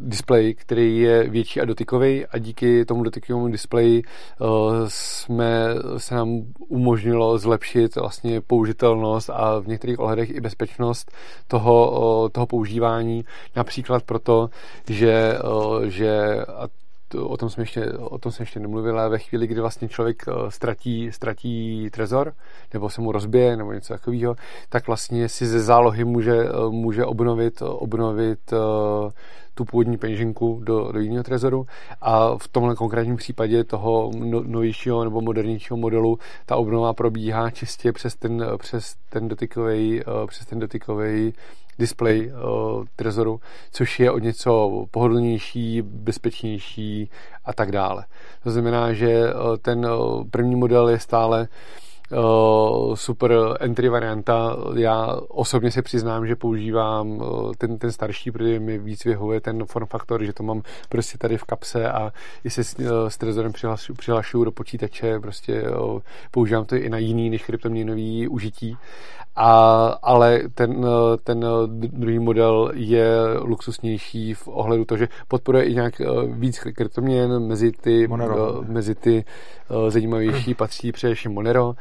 displeji, 0.00 0.54
který 0.54 0.98
je 0.98 1.30
větší 1.30 1.60
a 1.60 1.64
dotykový 1.64 2.26
a 2.26 2.38
díky 2.38 2.84
tomu 2.84 3.02
dotykovému 3.02 3.48
displeji 3.48 4.02
uh, 4.40 4.48
jsme, 4.88 5.66
se 5.96 6.14
nám 6.14 6.42
umožnilo 6.68 7.38
zlepšit 7.38 7.96
vlastně 7.96 8.40
použitelnost 8.40 9.30
a 9.30 9.58
v 9.60 9.66
některých 9.66 9.98
ohledech 9.98 10.30
i 10.30 10.40
bezpečnost 10.40 11.12
toho, 11.48 11.90
uh, 11.90 12.28
toho 12.28 12.46
používání. 12.46 13.24
Například 13.56 14.02
proto, 14.02 14.50
že, 14.88 15.38
uh, 15.44 15.84
že 15.84 16.36
a 16.48 16.68
to, 17.08 17.28
o 17.28 17.36
tom 17.36 17.50
jsme 17.50 17.62
ještě, 17.62 17.92
o 17.92 18.18
tom 18.18 18.32
jsem 18.32 18.42
ještě 18.42 18.60
nemluvil, 18.60 19.00
ale 19.00 19.08
ve 19.08 19.18
chvíli, 19.18 19.46
kdy 19.46 19.60
vlastně 19.60 19.88
člověk 19.88 20.24
uh, 20.28 20.48
ztratí, 20.48 21.12
ztratí 21.12 21.88
trezor, 21.90 22.32
nebo 22.74 22.90
se 22.90 23.00
mu 23.00 23.12
rozbije, 23.12 23.56
nebo 23.56 23.72
něco 23.72 23.92
takového, 23.92 24.36
tak 24.68 24.86
vlastně 24.86 25.28
si 25.28 25.46
ze 25.46 25.60
zálohy 25.60 26.04
může, 26.04 26.50
uh, 26.50 26.72
může 26.72 27.04
obnovit, 27.04 27.62
obnovit 27.62 28.52
uh, 28.52 28.58
tu 29.54 29.64
původní 29.64 29.98
peněženku 29.98 30.60
do, 30.64 30.92
do 30.92 31.00
jiného 31.00 31.24
trezoru. 31.24 31.66
A 32.00 32.38
v 32.38 32.48
tomhle 32.48 32.74
konkrétním 32.74 33.16
případě 33.16 33.64
toho 33.64 34.10
no, 34.18 34.42
novějšího 34.46 35.04
nebo 35.04 35.20
modernějšího 35.20 35.76
modelu 35.76 36.18
ta 36.46 36.56
obnova 36.56 36.92
probíhá 36.92 37.50
čistě 37.50 37.92
přes 37.92 38.14
ten, 38.14 38.46
přes 38.56 38.94
ten 39.08 39.28
dotykový, 39.28 40.02
přes 40.26 40.46
ten 40.46 40.58
dotykový 40.58 41.34
display 41.78 42.32
uh, 42.32 42.84
trezoru, 42.96 43.40
což 43.72 44.00
je 44.00 44.10
o 44.10 44.18
něco 44.18 44.84
pohodlnější, 44.90 45.82
bezpečnější 45.82 47.10
a 47.44 47.52
tak 47.52 47.72
dále. 47.72 48.04
To 48.42 48.50
znamená, 48.50 48.92
že 48.92 49.34
uh, 49.34 49.56
ten 49.56 49.86
uh, 49.86 50.24
první 50.30 50.56
model 50.56 50.88
je 50.88 50.98
stále 50.98 51.48
Uh, 52.12 52.94
super 52.94 53.32
entry 53.60 53.88
varianta. 53.88 54.56
Já 54.74 55.16
osobně 55.28 55.70
se 55.70 55.82
přiznám, 55.82 56.26
že 56.26 56.36
používám 56.36 57.08
uh, 57.08 57.52
ten, 57.58 57.78
ten 57.78 57.92
starší, 57.92 58.30
protože 58.30 58.60
mi 58.60 58.78
víc 58.78 59.04
vyhovuje 59.04 59.40
ten 59.40 59.64
form 59.64 59.86
factor, 59.86 60.24
že 60.24 60.32
to 60.32 60.42
mám 60.42 60.62
prostě 60.88 61.18
tady 61.18 61.38
v 61.38 61.44
kapse 61.44 61.90
a 61.90 62.12
i 62.44 62.50
se 62.50 62.64
s, 62.64 62.78
uh, 62.78 62.86
s 63.08 63.18
Trezorem 63.18 63.52
přihlašuju, 63.52 63.96
přihlašuju 63.96 64.44
do 64.44 64.52
počítače, 64.52 65.20
prostě 65.20 65.64
používám 66.30 66.64
to 66.64 66.76
i 66.76 66.88
na 66.88 66.98
jiný 66.98 67.30
než 67.30 67.44
kryptoměnový 67.44 68.28
užití. 68.28 68.76
A, 69.36 69.86
ale 70.02 70.40
ten, 70.54 70.86
ten 71.24 71.44
druhý 71.72 72.18
model 72.18 72.70
je 72.74 73.08
luxusnější 73.40 74.34
v 74.34 74.48
ohledu 74.48 74.84
to, 74.84 74.96
že 74.96 75.08
podporuje 75.28 75.64
i 75.64 75.74
nějak 75.74 75.94
víc 76.30 76.58
kryptoměn 76.58 77.46
mezi 77.46 77.72
ty, 77.72 78.08
Monero. 78.08 78.62
mezi 78.68 78.94
ty 78.94 79.24
zajímavější 79.88 80.54
patří 80.54 80.92
především 80.92 81.32
Monero. 81.32 81.74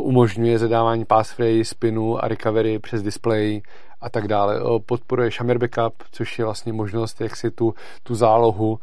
Umožňuje 0.00 0.58
zadávání 0.58 1.04
passphrase, 1.04 1.64
spinu 1.64 2.24
a 2.24 2.28
recovery 2.28 2.78
přes 2.78 3.02
display 3.02 3.62
a 4.00 4.10
tak 4.10 4.28
dále. 4.28 4.60
Podporuje 4.86 5.30
Shamir 5.30 5.58
Backup, 5.58 5.94
což 6.12 6.38
je 6.38 6.44
vlastně 6.44 6.72
možnost, 6.72 7.20
jak 7.20 7.36
si 7.36 7.50
tu, 7.50 7.74
tu 8.02 8.14
zálohu 8.14 8.78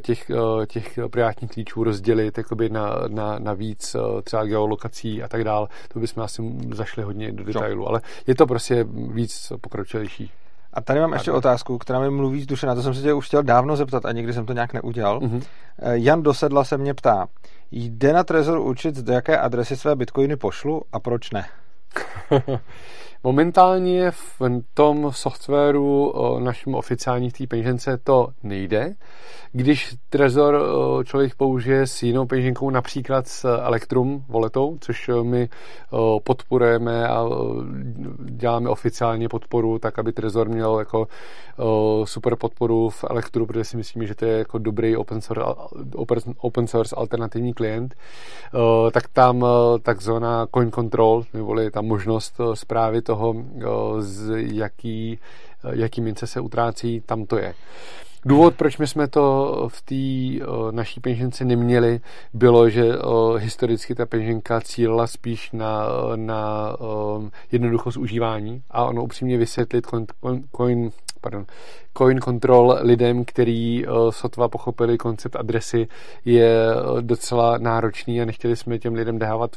těch, 0.00 0.30
těch 0.66 0.98
privátních 1.10 1.50
klíčů 1.50 1.84
rozdělit 1.84 2.38
jakoby 2.38 2.68
na, 2.68 2.94
na, 3.08 3.38
na 3.38 3.52
víc 3.52 3.96
třeba 4.24 4.44
geolokací 4.44 5.22
a 5.22 5.28
tak 5.28 5.44
dále. 5.44 5.68
To 5.88 6.00
bychom 6.00 6.22
asi 6.22 6.42
zašli 6.74 7.02
hodně 7.02 7.32
do 7.32 7.44
detailu, 7.44 7.88
ale 7.88 8.00
je 8.26 8.34
to 8.34 8.46
prostě 8.46 8.86
víc 9.12 9.52
pokročilejší. 9.60 10.30
A 10.72 10.80
tady 10.80 11.00
mám 11.00 11.12
ještě 11.12 11.32
otázku, 11.32 11.78
která 11.78 12.00
mi 12.00 12.10
mluví 12.10 12.42
z 12.42 12.46
duše. 12.46 12.66
Na 12.66 12.74
to 12.74 12.82
jsem 12.82 12.94
se 12.94 13.02
tě 13.02 13.12
už 13.12 13.26
chtěl 13.26 13.42
dávno 13.42 13.76
zeptat 13.76 14.04
a 14.04 14.12
nikdy 14.12 14.32
jsem 14.32 14.46
to 14.46 14.52
nějak 14.52 14.72
neudělal. 14.72 15.20
Mm-hmm. 15.20 15.42
Jan 15.92 16.22
Dosedla 16.22 16.64
se 16.64 16.78
mě 16.78 16.94
ptá, 16.94 17.26
jde 17.70 18.12
na 18.12 18.24
Trezor 18.24 18.58
učit, 18.58 18.94
do 18.94 19.12
jaké 19.12 19.38
adresy 19.38 19.76
své 19.76 19.96
bitcoiny 19.96 20.36
pošlu 20.36 20.82
a 20.92 21.00
proč 21.00 21.30
ne? 21.30 21.46
Momentálně 23.26 24.10
v 24.10 24.42
tom 24.74 25.12
softwaru 25.12 26.12
našem 26.38 26.74
oficiální 26.74 27.30
v 27.30 27.32
té 27.32 27.46
peněžence 27.46 27.98
to 28.04 28.28
nejde. 28.42 28.94
Když 29.52 29.94
Trezor 30.10 30.64
člověk 31.04 31.34
použije 31.34 31.86
s 31.86 32.02
jinou 32.02 32.26
peněženkou, 32.26 32.70
například 32.70 33.28
s 33.28 33.58
Electrum 33.58 34.24
voletou, 34.28 34.78
což 34.80 35.10
my 35.22 35.48
podporujeme 36.24 37.08
a 37.08 37.24
děláme 38.24 38.70
oficiálně 38.70 39.28
podporu, 39.28 39.78
tak 39.78 39.98
aby 39.98 40.12
Trezor 40.12 40.48
měl 40.48 40.78
jako 40.78 41.06
super 42.04 42.36
podporu 42.36 42.90
v 42.90 43.04
Electru, 43.10 43.46
protože 43.46 43.64
si 43.64 43.76
myslíme, 43.76 44.06
že 44.06 44.14
to 44.14 44.24
je 44.24 44.38
jako 44.38 44.58
dobrý 44.58 44.96
open 44.96 45.20
source, 45.20 45.44
open 46.38 46.66
source 46.66 46.96
alternativní 46.96 47.54
klient, 47.54 47.94
tak 48.92 49.08
tam 49.08 49.46
takzvaná 49.82 50.46
coin 50.54 50.72
control, 50.72 51.24
neboli 51.34 51.70
ta 51.70 51.80
možnost 51.80 52.40
zprávy 52.54 53.02
toho, 53.02 53.13
z 53.98 54.30
jaký, 54.52 55.18
jaký 55.72 56.00
mince 56.00 56.26
se 56.26 56.40
utrácí, 56.40 57.00
tam 57.06 57.26
to 57.26 57.36
je. 57.36 57.54
Důvod, 58.26 58.54
proč 58.54 58.78
my 58.78 58.86
jsme 58.86 59.08
to 59.08 59.68
v 59.72 59.82
té 59.82 60.44
naší 60.70 61.00
peněžence 61.00 61.44
neměli, 61.44 62.00
bylo, 62.32 62.68
že 62.68 62.92
historicky 63.38 63.94
ta 63.94 64.06
peněženka 64.06 64.60
cílila 64.60 65.06
spíš 65.06 65.52
na, 65.52 65.86
na 66.16 66.76
jednoduchost 67.52 67.96
užívání 67.96 68.62
a 68.70 68.84
ono 68.84 69.04
upřímně 69.04 69.38
vysvětlit 69.38 69.86
coin, 69.86 70.06
coin, 70.56 70.90
pardon, 71.20 71.46
coin 71.98 72.20
control 72.20 72.78
lidem, 72.80 73.24
který 73.24 73.84
sotva 74.10 74.48
pochopili 74.48 74.98
koncept 74.98 75.36
adresy, 75.36 75.88
je 76.24 76.56
docela 77.00 77.58
náročný 77.58 78.22
a 78.22 78.24
nechtěli 78.24 78.56
jsme 78.56 78.78
těm 78.78 78.94
lidem 78.94 79.18
dávat 79.18 79.50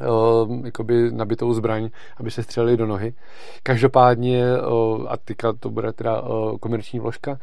uh, 0.00 0.64
jakoby 0.64 1.10
nabitou 1.12 1.52
zbraň, 1.54 1.90
aby 2.16 2.30
se 2.30 2.42
střelili 2.42 2.76
do 2.76 2.86
nohy. 2.86 3.14
Každopádně, 3.62 4.44
uh, 4.58 5.06
a 5.08 5.16
teďka 5.16 5.52
to 5.52 5.70
bude 5.70 5.92
teda 5.92 6.22
uh, 6.22 6.56
komerční 6.58 7.00
vložka, 7.00 7.30
uh, 7.30 7.36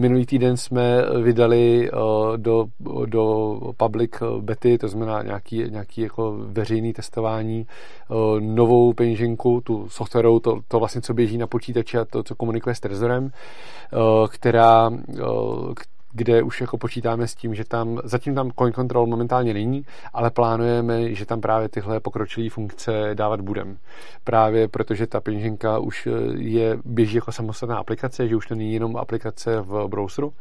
minulý 0.00 0.26
týden 0.26 0.56
jsme 0.56 1.02
vydali 1.22 1.90
uh, 1.90 2.36
do, 2.36 2.66
do 3.06 3.56
public 3.76 4.10
bety, 4.40 4.78
to 4.78 4.88
znamená 4.88 5.22
nějaký, 5.22 5.64
nějaký 5.70 6.00
jako 6.00 6.36
veřejný 6.38 6.92
testování, 6.92 7.66
uh, 8.08 8.40
novou 8.40 8.92
peněženku, 8.92 9.60
tu 9.60 9.88
softwarovou, 9.88 10.38
to, 10.38 10.60
to 10.68 10.78
vlastně, 10.78 11.00
co 11.00 11.14
běží 11.14 11.38
na 11.38 11.46
počítači 11.46 11.98
a 11.98 12.04
to, 12.04 12.22
co 12.22 12.34
komunikuje 12.34 12.74
s 12.74 12.80
Trezorem, 12.80 13.24
uh, 13.24 14.28
která, 14.28 14.88
uh, 14.88 15.74
kde 16.14 16.42
už 16.42 16.60
jako 16.60 16.78
počítáme 16.78 17.26
s 17.26 17.34
tím, 17.34 17.54
že 17.54 17.64
tam, 17.64 18.00
zatím 18.04 18.34
tam 18.34 18.50
coin 18.58 18.72
control 18.72 19.06
momentálně 19.06 19.54
není, 19.54 19.86
ale 20.12 20.30
plánujeme, 20.30 21.14
že 21.14 21.26
tam 21.26 21.40
právě 21.40 21.68
tyhle 21.68 22.00
pokročilé 22.00 22.50
funkce 22.50 23.10
dávat 23.14 23.40
budem. 23.40 23.78
Právě 24.24 24.68
protože 24.68 25.06
ta 25.06 25.20
peněženka 25.20 25.78
už 25.78 26.08
je, 26.36 26.78
běží 26.84 27.16
jako 27.16 27.32
samostatná 27.32 27.76
aplikace, 27.76 28.28
že 28.28 28.36
už 28.36 28.46
to 28.46 28.54
není 28.54 28.74
jenom 28.74 28.96
aplikace 28.96 29.60
v 29.60 29.88
browseru, 29.88 30.32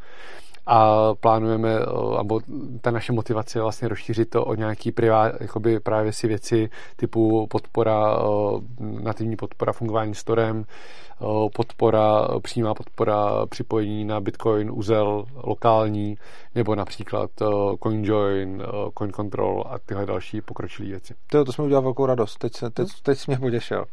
a 0.65 1.09
plánujeme, 1.15 1.79
nebo 2.17 2.41
ta 2.81 2.91
naše 2.91 3.13
motivace 3.13 3.59
je 3.59 3.63
vlastně 3.63 3.87
rozšířit 3.87 4.29
to 4.29 4.45
o 4.45 4.55
nějaký 4.55 4.91
privát, 4.91 5.41
jakoby 5.41 5.79
právě 5.79 6.13
si 6.13 6.27
věci 6.27 6.69
typu 6.95 7.47
podpora, 7.47 8.17
nativní 8.79 9.35
podpora 9.35 9.73
fungování 9.73 10.15
storem, 10.15 10.65
podpora, 11.55 12.27
přímá 12.43 12.73
podpora 12.73 13.45
připojení 13.45 14.05
na 14.05 14.19
Bitcoin, 14.19 14.71
uzel 14.71 15.25
lokální, 15.43 16.17
nebo 16.55 16.75
například 16.75 17.29
CoinJoin, 17.83 18.63
CoinControl 18.97 19.63
a 19.69 19.79
tyhle 19.79 20.05
další 20.05 20.41
pokročilé 20.41 20.89
věci. 20.89 21.13
To, 21.27 21.45
to 21.45 21.53
jsme 21.53 21.63
udělal 21.63 21.83
velkou 21.83 22.05
radost, 22.05 22.37
teď, 22.37 22.55
se, 22.55 22.69
teď, 22.69 22.87
teď 23.03 23.17
jsi 23.17 23.31
mě 23.31 23.37
potěšil. 23.37 23.85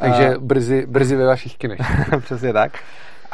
Takže 0.00 0.34
brzy, 0.40 0.86
brzy 0.86 1.16
ve 1.16 1.26
vašich 1.26 1.58
kinech. 1.58 1.80
Přesně 2.24 2.52
tak. 2.52 2.72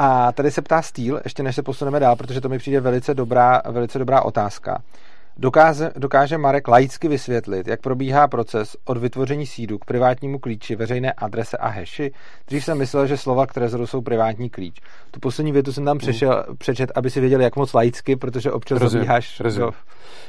A 0.00 0.32
tady 0.32 0.50
se 0.50 0.62
ptá 0.62 0.82
Steel, 0.82 1.20
ještě 1.24 1.42
než 1.42 1.54
se 1.54 1.62
posuneme 1.62 2.00
dál, 2.00 2.16
protože 2.16 2.40
to 2.40 2.48
mi 2.48 2.58
přijde 2.58 2.80
velice 2.80 3.14
dobrá, 3.14 3.62
velice 3.70 3.98
dobrá 3.98 4.22
otázka. 4.22 4.82
Dokáže, 5.36 5.90
dokáže 5.96 6.38
Marek 6.38 6.68
laicky 6.68 7.08
vysvětlit, 7.08 7.68
jak 7.68 7.80
probíhá 7.80 8.28
proces 8.28 8.76
od 8.84 8.98
vytvoření 8.98 9.46
sídu 9.46 9.78
k 9.78 9.84
privátnímu 9.84 10.38
klíči, 10.38 10.76
veřejné 10.76 11.12
adrese 11.12 11.56
a 11.56 11.68
hashi? 11.68 12.12
Dřív 12.46 12.64
jsem 12.64 12.78
myslel, 12.78 13.06
že 13.06 13.16
slova 13.16 13.46
k 13.46 13.54
trezoru 13.54 13.86
jsou 13.86 14.00
privátní 14.00 14.50
klíč. 14.50 14.80
Tu 15.10 15.20
poslední 15.20 15.52
větu 15.52 15.72
jsem 15.72 15.84
tam 15.84 15.98
přešel, 15.98 16.44
přečet, 16.58 16.92
aby 16.94 17.10
si 17.10 17.20
věděl, 17.20 17.40
jak 17.40 17.56
moc 17.56 17.74
laicky, 17.74 18.16
protože 18.16 18.52
občas 18.52 18.80
rozumím, 18.80 19.06
zabíháš 19.06 19.40
rozumím. 19.40 19.72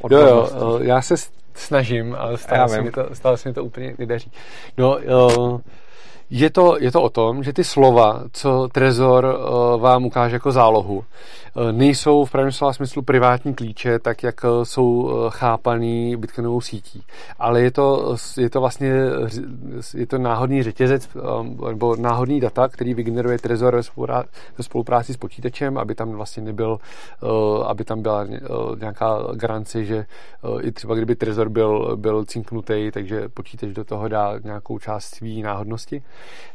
do 0.10 0.18
Jo, 0.18 0.50
jo, 0.60 0.80
já 0.82 1.02
se 1.02 1.16
snažím, 1.54 2.16
ale 2.20 2.38
stále, 2.38 2.70
se 2.70 2.82
mi, 2.82 2.92
to, 2.92 3.06
stále 3.14 3.38
se 3.38 3.50
mi 3.50 3.54
to 3.54 3.64
úplně 3.64 3.96
nedaří. 3.98 4.32
No, 4.78 4.98
jo, 5.02 5.62
je 6.30 6.50
to, 6.50 6.78
je 6.80 6.92
to 6.92 7.02
o 7.02 7.10
tom, 7.10 7.44
že 7.44 7.54
ty 7.54 7.64
slova, 7.64 8.24
co 8.32 8.68
Trezor 8.72 9.26
uh, 9.26 9.82
vám 9.82 10.06
ukáže 10.06 10.36
jako 10.36 10.52
zálohu, 10.52 10.98
uh, 10.98 11.72
nejsou 11.72 12.26
v 12.26 12.32
pravém 12.32 12.52
slova 12.52 12.74
smyslu 12.74 13.02
privátní 13.02 13.54
klíče, 13.54 14.00
tak 14.00 14.24
jak 14.24 14.44
uh, 14.44 14.64
jsou 14.64 15.10
chápaný 15.30 16.16
Bitcoinovou 16.16 16.62
sítí. 16.62 17.04
Ale 17.40 17.62
je 17.62 17.72
to, 17.72 18.16
je 18.38 18.50
to 18.50 18.60
vlastně 18.60 18.94
je 19.94 20.08
to 20.08 20.18
náhodný 20.18 20.64
řetězec 20.64 21.10
nebo 21.68 21.96
náhodný 21.96 22.40
data, 22.40 22.68
který 22.68 22.94
vygeneruje 22.94 23.38
Trezor 23.38 23.82
ve 24.58 24.64
spolupráci 24.64 25.14
s 25.14 25.18
počítačem, 25.18 25.78
aby 25.78 25.96
tam 25.96 26.12
vlastně 26.12 26.44
nebyl, 26.44 26.80
aby 27.66 27.84
tam 27.86 28.02
byla 28.02 28.28
nějaká 28.80 29.18
garance, 29.34 29.86
že 29.86 30.06
i 30.62 30.72
třeba 30.72 30.96
kdyby 30.96 31.16
Trezor 31.16 31.50
byl, 31.50 31.98
byl 31.98 32.26
cinknutý, 32.26 32.92
takže 32.94 33.30
počítač 33.30 33.70
do 33.70 33.84
toho 33.84 34.08
dá 34.08 34.40
nějakou 34.44 34.80
část 34.80 35.16
svý 35.16 35.42
náhodnosti. 35.42 36.04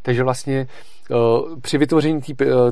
Takže 0.03 0.23
vlastně 0.23 0.67
eh, 1.11 1.15
při 1.61 1.79
vytvoření 1.79 2.21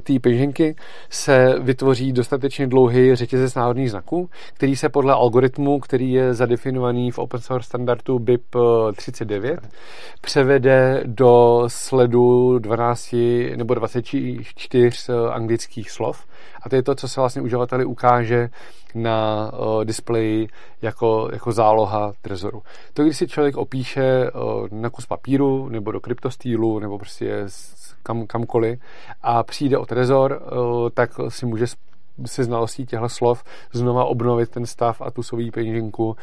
té 0.03 0.21
peněženky 0.21 0.77
se 1.11 1.55
vytvoří 1.61 2.13
dostatečně 2.13 2.67
dlouhý 2.67 3.15
řetězec 3.15 3.55
náhodných 3.55 3.91
znaků, 3.91 4.31
který 4.55 4.77
se 4.77 4.89
podle 4.89 5.13
algoritmu, 5.13 5.81
který 5.81 6.13
je 6.13 6.35
zadefinovaný 6.35 7.11
v 7.11 7.19
open 7.19 7.41
source 7.41 7.67
standardu 7.67 8.19
BIP 8.19 8.57
39, 8.97 9.61
převede 10.21 11.03
do 11.07 11.65
sledu 11.67 12.59
12 12.59 13.15
nebo 13.57 13.75
24 13.75 14.91
eh, 15.09 15.13
anglických 15.31 15.91
slov. 15.91 16.27
A 16.63 16.69
to 16.69 16.77
je 16.77 16.83
to, 16.83 16.95
co 16.95 17.09
se 17.09 17.21
vlastně 17.21 17.43
uživateli 17.43 17.85
ukáže 17.85 18.49
na 18.95 19.51
uh, 19.53 19.85
displeji 19.85 20.49
jako, 20.83 21.29
jako 21.33 21.53
záloha 21.53 22.13
trezoru. 22.23 22.63
To, 22.95 23.03
když 23.03 23.17
si 23.17 23.29
člověk 23.29 23.57
opíše 23.57 24.31
uh, 24.31 24.69
na 24.71 24.91
kus 24.91 25.07
papíru 25.07 25.69
nebo 25.69 25.93
do 25.93 26.01
kryptostýlu 26.01 26.79
nebo 26.79 26.99
prostě 26.99 27.47
kam, 28.03 28.27
kamkoliv 28.27 28.81
a 29.23 29.43
přijde 29.43 29.79
o 29.79 29.87
trezor, 29.87 30.43
uh, 30.43 30.91
tak 30.91 31.11
si 31.29 31.47
může 31.47 31.67
se 32.27 32.45
znalostí 32.45 32.87
těchto 32.87 33.09
slov 33.09 33.45
znova 33.73 34.05
obnovit 34.05 34.51
ten 34.51 34.67
stav 34.67 35.01
a 35.01 35.11
tu 35.11 35.23
svou 35.23 35.51
peněženku 35.51 36.17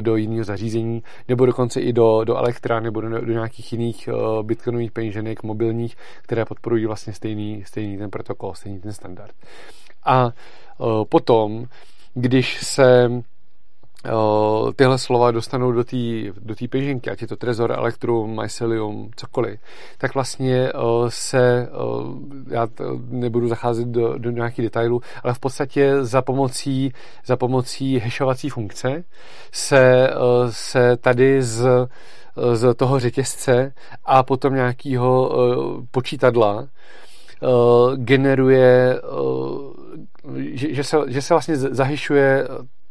do 0.00 0.16
jiného 0.16 0.44
zařízení, 0.44 1.02
nebo 1.28 1.46
dokonce 1.46 1.80
i 1.80 1.92
do, 1.92 2.24
do 2.24 2.36
Elektra, 2.36 2.80
nebo 2.80 3.00
do, 3.00 3.08
do 3.08 3.32
nějakých 3.32 3.72
jiných 3.72 4.08
bitcoinových 4.42 4.92
peněženek 4.92 5.42
mobilních, 5.42 5.96
které 6.22 6.44
podporují 6.44 6.86
vlastně 6.86 7.12
stejný, 7.12 7.64
stejný 7.66 7.98
ten 7.98 8.10
protokol, 8.10 8.54
stejný 8.54 8.80
ten 8.80 8.92
standard. 8.92 9.34
A 10.04 10.30
potom 11.08 11.66
když 12.14 12.64
se 12.64 13.10
tyhle 14.76 14.98
slova 14.98 15.30
dostanou 15.30 15.72
do 15.72 15.84
té 15.84 15.96
do 16.40 16.54
tý 16.54 16.68
peněženky, 16.68 17.10
ať 17.10 17.22
je 17.22 17.28
to 17.28 17.36
Trezor, 17.36 17.72
Electrum, 17.72 18.40
Mycelium, 18.40 19.10
cokoliv, 19.16 19.60
tak 19.98 20.14
vlastně 20.14 20.72
se, 21.08 21.68
já 22.50 22.68
nebudu 23.08 23.48
zacházet 23.48 23.88
do, 23.88 24.18
do 24.18 24.30
nějakých 24.30 24.64
detailů, 24.64 25.00
ale 25.22 25.34
v 25.34 25.38
podstatě 25.38 26.04
za 26.04 26.22
pomocí, 26.22 26.92
za 27.26 27.36
pomocí 27.36 27.98
hashovací 27.98 28.48
funkce 28.48 29.04
se, 29.52 30.10
se 30.50 30.96
tady 30.96 31.42
z, 31.42 31.68
z 32.52 32.74
toho 32.74 32.98
řetězce 32.98 33.74
a 34.04 34.22
potom 34.22 34.54
nějakého 34.54 35.32
počítadla 35.90 36.68
generuje 37.96 39.00
že, 40.36 40.74
že, 40.74 40.84
se, 40.84 40.96
že 41.06 41.22
se 41.22 41.34
vlastně 41.34 41.56
zahyšuje 41.56 42.48
eh, 42.50 42.81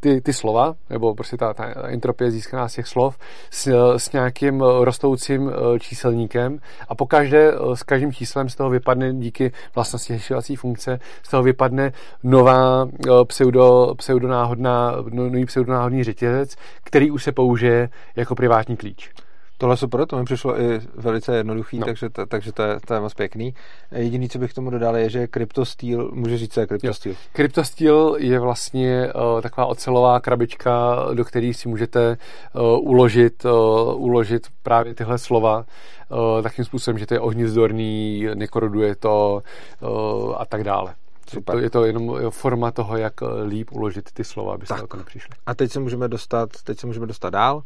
ty, 0.00 0.20
ty 0.20 0.32
slova, 0.32 0.74
nebo 0.90 1.14
prostě 1.14 1.36
ta, 1.36 1.54
ta 1.54 1.88
entropie 1.88 2.30
získaná 2.30 2.68
z 2.68 2.74
těch 2.74 2.86
slov 2.86 3.18
s, 3.50 3.92
s 3.96 4.12
nějakým 4.12 4.60
rostoucím 4.60 5.50
eh, 5.50 5.78
číselníkem 5.78 6.60
a 6.88 6.94
po 6.94 7.06
každé, 7.06 7.52
eh, 7.52 7.76
s 7.76 7.82
každým 7.82 8.12
číslem 8.12 8.48
z 8.48 8.54
toho 8.54 8.70
vypadne 8.70 9.14
díky 9.14 9.52
vlastnosti 9.74 10.12
hashovací 10.12 10.56
funkce, 10.56 11.00
z 11.22 11.28
toho 11.28 11.42
vypadne 11.42 11.92
nová 12.22 12.88
pseudo, 13.24 13.94
pseudonáhodná, 13.96 14.96
no, 15.10 15.24
nový 15.24 15.46
pseudonáhodný 15.46 16.04
řetězec, 16.04 16.56
který 16.84 17.10
už 17.10 17.24
se 17.24 17.32
použije 17.32 17.88
jako 18.16 18.34
privátní 18.34 18.76
klíč. 18.76 19.10
Tohle 19.58 19.76
super, 19.76 20.06
to 20.06 20.18
mi 20.18 20.24
přišlo 20.24 20.60
i 20.60 20.80
velice 20.94 21.36
jednoduchý, 21.36 21.78
no. 21.78 21.86
takže, 21.86 22.10
to, 22.10 22.26
takže 22.26 22.52
to, 22.52 22.62
je, 22.62 22.80
to 22.86 22.94
je 22.94 23.00
moc 23.00 23.14
pěkný. 23.14 23.54
Jediný, 23.90 24.28
co 24.28 24.38
bych 24.38 24.54
tomu 24.54 24.70
dodal, 24.70 24.96
je, 24.96 25.10
že 25.10 25.28
CryptoSteel, 25.34 26.10
může 26.12 26.38
říct, 26.38 26.54
co 26.54 26.60
je 26.60 26.66
CryptoSteel? 26.66 27.14
CryptoSteel 27.32 28.16
je 28.18 28.40
vlastně 28.40 29.12
uh, 29.14 29.40
taková 29.40 29.66
ocelová 29.66 30.20
krabička, 30.20 30.96
do 31.14 31.24
které 31.24 31.54
si 31.54 31.68
můžete 31.68 32.16
uh, 32.52 32.88
uložit, 32.88 33.44
uh, 33.44 34.02
uložit 34.02 34.46
právě 34.62 34.94
tyhle 34.94 35.18
slova 35.18 35.58
uh, 35.58 36.42
takým 36.42 36.64
způsobem, 36.64 36.98
že 36.98 37.06
to 37.06 37.14
je 37.14 37.20
ohnizdorný, 37.20 38.26
nekoroduje 38.34 38.96
to 38.96 39.40
uh, 39.80 40.34
a 40.38 40.46
tak 40.46 40.64
dále. 40.64 40.94
Super. 41.30 41.56
To 41.56 41.60
je 41.60 41.70
to 41.70 41.84
jenom 41.84 42.30
forma 42.30 42.70
toho, 42.70 42.96
jak 42.96 43.14
líp 43.46 43.72
uložit 43.72 44.12
ty 44.12 44.24
slova, 44.24 44.54
aby 44.54 44.66
se 44.66 44.74
to 44.88 44.96
nepřišli. 44.96 45.34
A 45.46 45.54
teď 45.54 45.72
se 45.72 45.80
můžeme 45.80 46.08
dostat, 46.08 46.48
teď 46.64 46.78
se 46.78 46.86
můžeme 46.86 47.06
dostat 47.06 47.30
dál. 47.30 47.62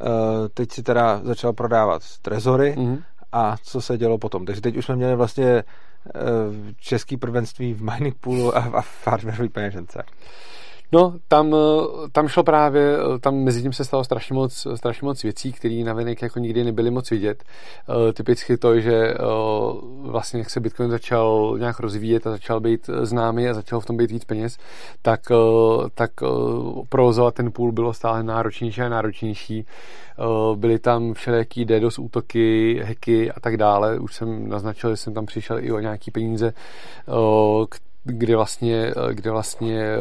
Eh, 0.00 0.48
teď 0.54 0.72
si 0.72 0.82
teda 0.82 1.20
začal 1.24 1.52
prodávat 1.52 2.02
trezory 2.22 2.74
mm-hmm. 2.78 3.02
a 3.32 3.56
co 3.62 3.80
se 3.80 3.98
dělo 3.98 4.18
potom. 4.18 4.46
Takže 4.46 4.60
teď 4.60 4.76
už 4.76 4.84
jsme 4.84 4.96
měli 4.96 5.16
vlastně 5.16 5.46
eh, 5.46 5.64
český 6.76 7.16
prvenství 7.16 7.74
v 7.74 7.82
mining 7.82 8.14
poolu 8.14 8.56
a, 8.56 8.60
a 8.60 8.80
v 8.80 9.06
hardwareové 9.06 9.48
peněžence. 9.48 10.02
No, 10.94 11.14
tam, 11.28 11.54
eh, 11.54 12.08
tam 12.12 12.28
šlo 12.28 12.42
právě, 12.42 12.96
eh, 12.96 13.18
tam 13.18 13.34
mezi 13.34 13.62
tím 13.62 13.72
se 13.72 13.84
stalo 13.84 14.04
strašně 14.04 14.34
moc, 14.34 14.66
strašně 14.74 15.06
moc 15.06 15.22
věcí, 15.22 15.52
které 15.52 15.82
na 15.84 15.92
venek 15.92 16.22
jako 16.22 16.38
nikdy 16.38 16.64
nebyly 16.64 16.90
moc 16.90 17.10
vidět. 17.10 17.44
Uh, 17.88 18.12
typicky 18.12 18.56
to, 18.56 18.80
že 18.80 19.14
uh, 19.14 20.10
vlastně 20.10 20.38
jak 20.38 20.50
se 20.50 20.60
Bitcoin 20.60 20.90
začal 20.90 21.56
nějak 21.58 21.80
rozvíjet 21.80 22.26
a 22.26 22.30
začal 22.30 22.60
být 22.60 22.90
známý 23.02 23.48
a 23.48 23.54
začal 23.54 23.80
v 23.80 23.86
tom 23.86 23.96
být 23.96 24.10
víc 24.10 24.24
peněz, 24.24 24.58
tak, 25.02 25.20
uh, 25.30 25.88
tak 25.94 26.10
uh, 26.22 26.84
provozovat 26.88 27.34
ten 27.34 27.52
půl 27.52 27.72
bylo 27.72 27.94
stále 27.94 28.22
náročnější 28.22 28.80
a 28.80 28.88
náročnější. 28.88 29.66
Uh, 30.18 30.56
byly 30.56 30.78
tam 30.78 31.14
všelijaký 31.14 31.64
DDoS 31.64 31.98
útoky, 31.98 32.80
hacky 32.84 33.32
a 33.32 33.40
tak 33.40 33.56
dále. 33.56 33.98
Už 33.98 34.14
jsem 34.14 34.48
naznačil, 34.48 34.90
že 34.90 34.96
jsem 34.96 35.14
tam 35.14 35.26
přišel 35.26 35.58
i 35.58 35.72
o 35.72 35.78
nějaký 35.78 36.10
peníze, 36.10 36.52
kde 38.04 38.36
vlastně, 38.36 38.94
kde 39.12 39.30
vlastně 39.30 39.96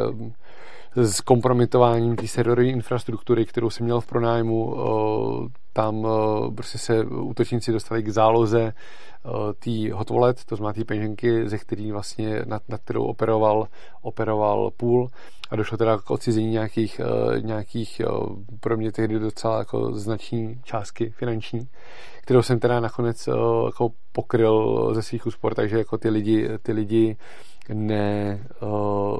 s 0.95 1.21
kompromitováním 1.21 2.15
té 2.15 2.27
serverové 2.27 2.67
infrastruktury, 2.67 3.45
kterou 3.45 3.69
jsem 3.69 3.83
měl 3.85 4.01
v 4.01 4.07
pronájmu, 4.07 4.75
eh, 4.75 5.49
tam 5.73 6.07
eh, 6.07 6.51
prostě 6.55 6.77
se 6.77 7.05
útočníci 7.05 7.71
dostali 7.71 8.03
k 8.03 8.09
záloze 8.09 8.61
eh, 8.63 9.29
té 9.53 9.93
hot 9.93 10.09
wallet, 10.09 10.45
to 10.45 10.55
znamená 10.55 10.73
té 10.73 10.85
peněženky, 10.85 11.49
ze 11.49 11.57
který 11.57 11.91
vlastně, 11.91 12.41
nad, 12.45 12.61
nad 12.69 12.81
kterou 12.81 13.03
operoval, 13.03 13.67
operoval 14.01 14.71
půl. 14.77 15.07
A 15.49 15.55
došlo 15.55 15.77
teda 15.77 15.97
k 15.97 16.11
odcizení 16.11 16.49
nějakých, 16.49 17.01
nějakých 17.41 18.01
pro 18.59 18.77
mě 18.77 18.91
tehdy 18.91 19.19
docela 19.19 19.57
jako 19.57 19.91
znační 19.93 20.61
částky 20.63 21.09
finanční, 21.09 21.67
kterou 22.21 22.41
jsem 22.41 22.59
teda 22.59 22.79
nakonec 22.79 23.29
jako 23.65 23.89
pokryl 24.11 24.89
ze 24.93 25.01
svých 25.01 25.25
úspor, 25.25 25.53
takže 25.53 25.77
jako 25.77 25.97
ty 25.97 26.09
lidi, 26.09 26.49
ty 26.61 26.71
lidi 26.71 27.17
ne, 27.69 28.39
uh, 28.61 29.19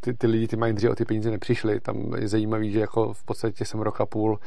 ty, 0.00 0.14
ty 0.14 0.26
lidi, 0.26 0.48
ty 0.48 0.56
mindři 0.56 0.88
o 0.88 0.94
ty 0.94 1.04
peníze 1.04 1.30
nepřišli. 1.30 1.80
Tam 1.80 2.14
je 2.18 2.28
zajímavý, 2.28 2.72
že 2.72 2.80
jako 2.80 3.12
v 3.12 3.24
podstatě 3.24 3.64
jsem 3.64 3.80
rok 3.80 4.00
a 4.00 4.06
půl 4.06 4.38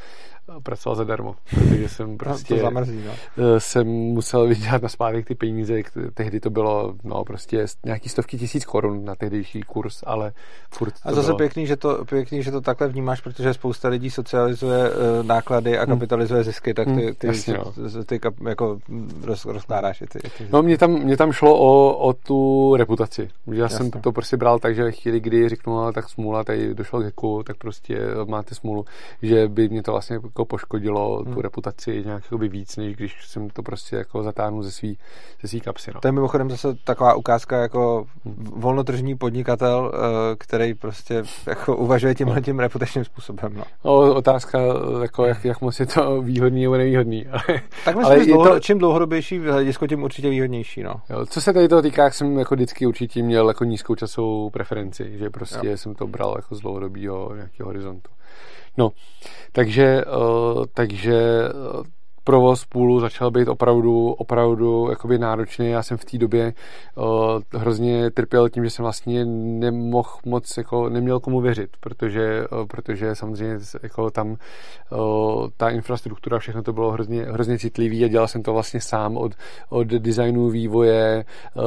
pracoval 0.62 0.96
zadarmo, 0.96 1.34
protože 1.50 1.88
jsem 1.88 2.16
prostě 2.18 2.54
to 2.54 2.60
zamrzí, 2.60 3.04
no. 3.06 3.60
jsem 3.60 3.86
musel 3.86 4.46
vydělat 4.46 4.82
na 4.82 4.88
zpátek 4.88 5.26
ty 5.26 5.34
peníze, 5.34 5.82
tehdy 6.14 6.40
to 6.40 6.50
bylo 6.50 6.94
no 7.04 7.24
prostě 7.24 7.66
nějaký 7.84 8.08
stovky 8.08 8.38
tisíc 8.38 8.64
korun 8.64 9.04
na 9.04 9.14
tehdejší 9.14 9.62
kurz, 9.62 10.02
ale 10.06 10.32
furt 10.70 10.94
A 11.02 11.12
zase 11.12 11.26
bylo... 11.26 11.38
pěkný, 11.38 11.66
že 11.66 11.76
to, 11.76 12.04
pěkný, 12.04 12.42
že 12.42 12.50
to 12.50 12.60
takhle 12.60 12.88
vnímáš, 12.88 13.20
protože 13.20 13.54
spousta 13.54 13.88
lidí 13.88 14.10
socializuje 14.10 14.90
uh, 14.90 15.26
náklady 15.26 15.78
a 15.78 15.84
hmm. 15.84 15.94
kapitalizuje 15.94 16.44
zisky, 16.44 16.74
tak 16.74 16.86
ty, 16.86 16.92
hmm, 16.92 17.14
ty, 17.14 17.26
Jasně, 17.26 17.54
no. 17.54 17.72
ty, 18.04 18.18
ty 18.18 18.20
jako 18.48 18.78
roz, 19.22 19.44
rozkládáš. 19.44 19.98
Ty, 19.98 20.18
ty 20.18 20.48
no 20.50 20.62
mě 20.62 20.78
tam, 20.78 20.90
mě 20.90 21.16
tam 21.16 21.32
šlo 21.32 21.58
o, 21.58 21.96
o 21.98 22.12
tu 22.12 22.76
reputaci. 22.76 23.28
Já 23.46 23.62
Jasně. 23.62 23.76
jsem 23.76 23.90
to 23.90 24.12
prostě 24.12 24.36
bral 24.36 24.58
tak, 24.58 24.74
že 24.74 24.84
ve 24.84 24.92
chvíli, 24.92 25.20
kdy 25.20 25.48
řeknu, 25.48 25.76
no, 25.76 25.92
tak 25.92 26.08
smůla, 26.08 26.44
tady 26.44 26.74
došlo 26.74 27.00
k 27.00 27.04
heku, 27.04 27.42
tak 27.42 27.56
prostě 27.56 28.00
máte 28.26 28.54
smůlu, 28.54 28.84
že 29.22 29.48
by 29.48 29.68
mě 29.68 29.82
to 29.82 29.92
vlastně 29.92 30.14
jako 30.14 30.44
poškodilo 30.44 31.22
hmm. 31.22 31.34
tu 31.34 31.40
reputaci 31.40 32.02
nějak 32.06 32.30
víc, 32.30 32.76
než 32.76 32.96
když 32.96 33.28
jsem 33.28 33.50
to 33.50 33.62
prostě 33.62 33.96
jako 33.96 34.22
zatáhnu 34.22 34.62
ze 34.62 34.70
svý, 34.70 34.98
ze 35.42 35.48
svý 35.48 35.60
kapsy. 35.60 35.90
No. 35.94 36.00
To 36.00 36.08
je 36.08 36.12
mimochodem 36.12 36.50
zase 36.50 36.74
taková 36.84 37.14
ukázka 37.14 37.58
jako 37.58 38.06
volnotržní 38.40 39.16
podnikatel, 39.16 39.92
eh, 39.94 40.36
který 40.38 40.74
prostě 40.74 41.22
jako 41.46 41.76
uvažuje 41.76 42.14
tímhle 42.14 42.40
tím 42.40 42.58
reputačním 42.58 43.04
způsobem. 43.04 43.52
No. 43.56 43.64
O, 43.82 44.14
otázka, 44.14 44.58
jako 45.02 45.24
jak, 45.24 45.44
jak 45.44 45.60
moc 45.60 45.80
je 45.80 45.86
to 45.86 46.22
výhodný 46.22 46.62
nebo 46.62 46.76
nevýhodný. 46.76 47.26
tak 47.84 47.96
myslím, 47.96 48.04
ale 48.04 48.24
že 48.24 48.32
dlouho, 48.32 48.48
to... 48.48 48.60
čím 48.60 48.78
dlouhodobější 48.78 49.38
hledisko, 49.38 49.86
tím 49.86 50.02
určitě 50.02 50.30
výhodnější. 50.30 50.82
No. 50.82 51.00
Jo, 51.10 51.26
co 51.26 51.40
se 51.40 51.52
tady 51.52 51.68
toho 51.68 51.82
týká, 51.82 52.04
jak 52.04 52.14
jsem 52.14 52.38
jako 52.38 52.54
vždycky 52.54 52.86
určitě 52.86 53.22
měl 53.22 53.37
jako 53.46 53.64
nízkou 53.64 53.94
časovou 53.94 54.50
preferenci, 54.50 55.18
že 55.18 55.30
prostě 55.30 55.66
jo. 55.66 55.76
jsem 55.76 55.94
to 55.94 56.06
bral 56.06 56.34
jako 56.36 56.54
z 56.54 56.60
dlouhodobého 56.60 57.34
nějakého 57.34 57.66
horizontu. 57.66 58.10
No, 58.76 58.92
takže, 59.52 60.04
uh, 60.04 60.64
takže 60.74 61.48
uh, 61.48 61.84
provoz 62.28 62.64
půlu 62.64 63.00
začal 63.00 63.30
být 63.30 63.48
opravdu, 63.48 64.10
opravdu 64.10 64.86
jakoby 64.90 65.18
náročný. 65.18 65.70
Já 65.70 65.82
jsem 65.82 65.96
v 65.96 66.04
té 66.04 66.18
době 66.18 66.52
uh, 66.94 67.04
hrozně 67.60 68.10
trpěl 68.10 68.48
tím, 68.48 68.64
že 68.64 68.70
jsem 68.70 68.82
vlastně 68.82 69.24
nemohl 69.24 70.10
moc, 70.26 70.56
jako 70.56 70.88
neměl 70.88 71.20
komu 71.20 71.40
věřit, 71.40 71.70
protože, 71.80 72.44
uh, 72.52 72.66
protože 72.66 73.14
samozřejmě 73.14 73.58
jako 73.82 74.10
tam 74.10 74.28
uh, 74.28 74.36
ta 75.56 75.70
infrastruktura, 75.70 76.38
všechno 76.38 76.62
to 76.62 76.72
bylo 76.72 76.90
hrozně, 76.90 77.22
hrozně 77.22 77.58
citlivý 77.58 78.04
a 78.04 78.08
dělal 78.08 78.28
jsem 78.28 78.42
to 78.42 78.52
vlastně 78.52 78.80
sám 78.80 79.16
od, 79.16 79.32
od 79.68 79.86
designu, 79.86 80.48
vývoje, 80.48 81.24
uh, 81.54 81.62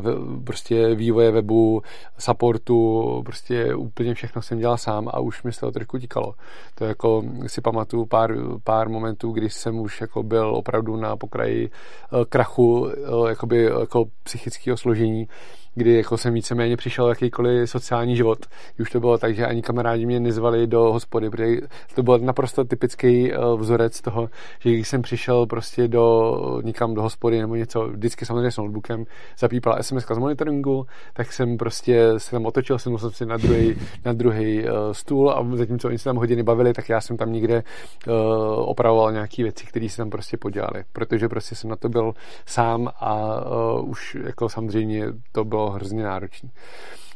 v, 0.00 0.44
prostě 0.44 0.94
vývoje 0.94 1.30
webu, 1.30 1.82
supportu, 2.18 3.22
prostě 3.24 3.74
úplně 3.74 4.14
všechno 4.14 4.42
jsem 4.42 4.58
dělal 4.58 4.76
sám 4.76 5.08
a 5.12 5.20
už 5.20 5.42
mi 5.42 5.52
z 5.52 5.58
toho 5.58 5.72
trošku 5.72 5.98
tíkalo. 5.98 6.34
To 6.74 6.84
jako 6.84 7.22
si 7.46 7.60
pamatuju 7.60 8.06
pár, 8.06 8.34
pár 8.64 8.88
momentů, 8.88 9.30
kdy 9.30 9.50
jsem 9.50 9.78
už 9.78 9.95
jako 10.00 10.22
byl 10.22 10.46
opravdu 10.56 10.96
na 10.96 11.16
pokraji 11.16 11.70
eh, 11.70 12.24
krachu 12.24 12.88
eh, 12.88 13.28
jakoby 13.28 13.62
jako 13.64 14.04
psychického 14.22 14.76
složení 14.76 15.28
kdy 15.76 15.96
jako 15.96 16.16
jsem 16.16 16.34
víceméně 16.34 16.76
přišel 16.76 17.08
jakýkoliv 17.08 17.70
sociální 17.70 18.16
život. 18.16 18.46
Už 18.80 18.90
to 18.90 19.00
bylo 19.00 19.18
tak, 19.18 19.34
že 19.34 19.46
ani 19.46 19.62
kamarádi 19.62 20.06
mě 20.06 20.20
nezvali 20.20 20.66
do 20.66 20.92
hospody, 20.92 21.30
protože 21.30 21.56
to 21.94 22.02
byl 22.02 22.18
naprosto 22.18 22.64
typický 22.64 23.32
eh, 23.32 23.36
vzorec 23.56 24.00
toho, 24.00 24.28
že 24.58 24.70
když 24.70 24.88
jsem 24.88 25.02
přišel 25.02 25.46
prostě 25.46 25.88
do, 25.88 26.60
někam 26.64 26.94
do 26.94 27.02
hospody 27.02 27.40
nebo 27.40 27.54
něco, 27.54 27.88
vždycky 27.88 28.26
samozřejmě 28.26 28.50
s 28.50 28.56
notebookem, 28.56 29.04
zapípala 29.38 29.82
SMS 29.82 30.06
z 30.14 30.18
monitoringu, 30.18 30.86
tak 31.14 31.32
jsem 31.32 31.56
prostě 31.56 32.12
se 32.16 32.30
tam 32.30 32.46
otočil, 32.46 32.78
jsem 32.78 32.92
musel 32.92 33.10
si 33.10 33.26
na 33.26 33.36
druhý, 33.36 33.76
na 34.04 34.12
druhý 34.12 34.64
uh, 34.64 34.70
stůl 34.92 35.30
a 35.30 35.46
zatímco 35.54 35.88
oni 35.88 35.98
se 35.98 36.04
tam 36.04 36.16
hodiny 36.16 36.42
bavili, 36.42 36.72
tak 36.72 36.88
já 36.88 37.00
jsem 37.00 37.16
tam 37.16 37.32
někde 37.32 37.62
uh, 38.06 38.14
opravoval 38.58 39.12
nějaké 39.12 39.42
věci, 39.42 39.66
které 39.66 39.88
se 39.88 39.96
tam 39.96 40.10
prostě 40.10 40.36
podělali, 40.36 40.84
protože 40.92 41.28
prostě 41.28 41.54
jsem 41.54 41.70
na 41.70 41.76
to 41.76 41.88
byl 41.88 42.12
sám 42.46 42.88
a 43.00 43.40
už 43.80 44.16
jako 44.24 44.48
samozřejmě 44.48 45.06
to 45.32 45.44
bylo 45.44 45.65
hrozně 45.70 46.04
náročný. 46.04 46.50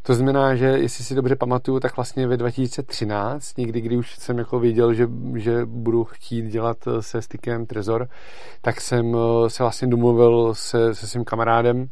To 0.02 0.14
znamená, 0.14 0.55
že 0.55 0.66
jestli 0.66 1.05
si 1.05 1.14
dobře 1.14 1.36
pamatuju, 1.36 1.81
tak 1.81 1.97
vlastně 1.97 2.27
ve 2.27 2.36
2013, 2.36 3.59
někdy, 3.59 3.81
kdy 3.81 3.97
už 3.97 4.16
jsem 4.16 4.39
jako 4.39 4.60
věděl, 4.60 4.94
že, 4.94 5.09
že 5.36 5.66
budu 5.66 6.05
chtít 6.05 6.44
dělat 6.47 6.77
eh, 6.86 7.02
se 7.02 7.22
stykem 7.22 7.66
Trezor, 7.66 8.09
tak 8.60 8.81
jsem 8.81 9.16
eh, 9.16 9.51
se 9.51 9.62
vlastně 9.62 9.89
domluvil 9.89 10.55
se, 10.55 10.94
se 10.94 11.06
svým 11.06 11.24
kamarádem, 11.24 11.89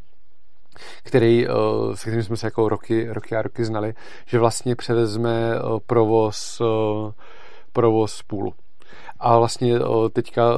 který, 1.02 1.46
eh, 1.46 1.50
se 1.94 2.10
kterým 2.10 2.22
jsme 2.22 2.36
se 2.36 2.46
jako 2.46 2.68
roky, 2.68 3.08
roky 3.12 3.36
a 3.36 3.42
roky 3.42 3.64
znali, 3.64 3.94
že 4.26 4.38
vlastně 4.38 4.76
převezme 4.76 5.52
provoz, 5.86 6.62
provoz 7.72 8.22
půlu. 8.22 8.54
A 9.20 9.38
vlastně 9.38 9.74
teďka, 10.12 10.54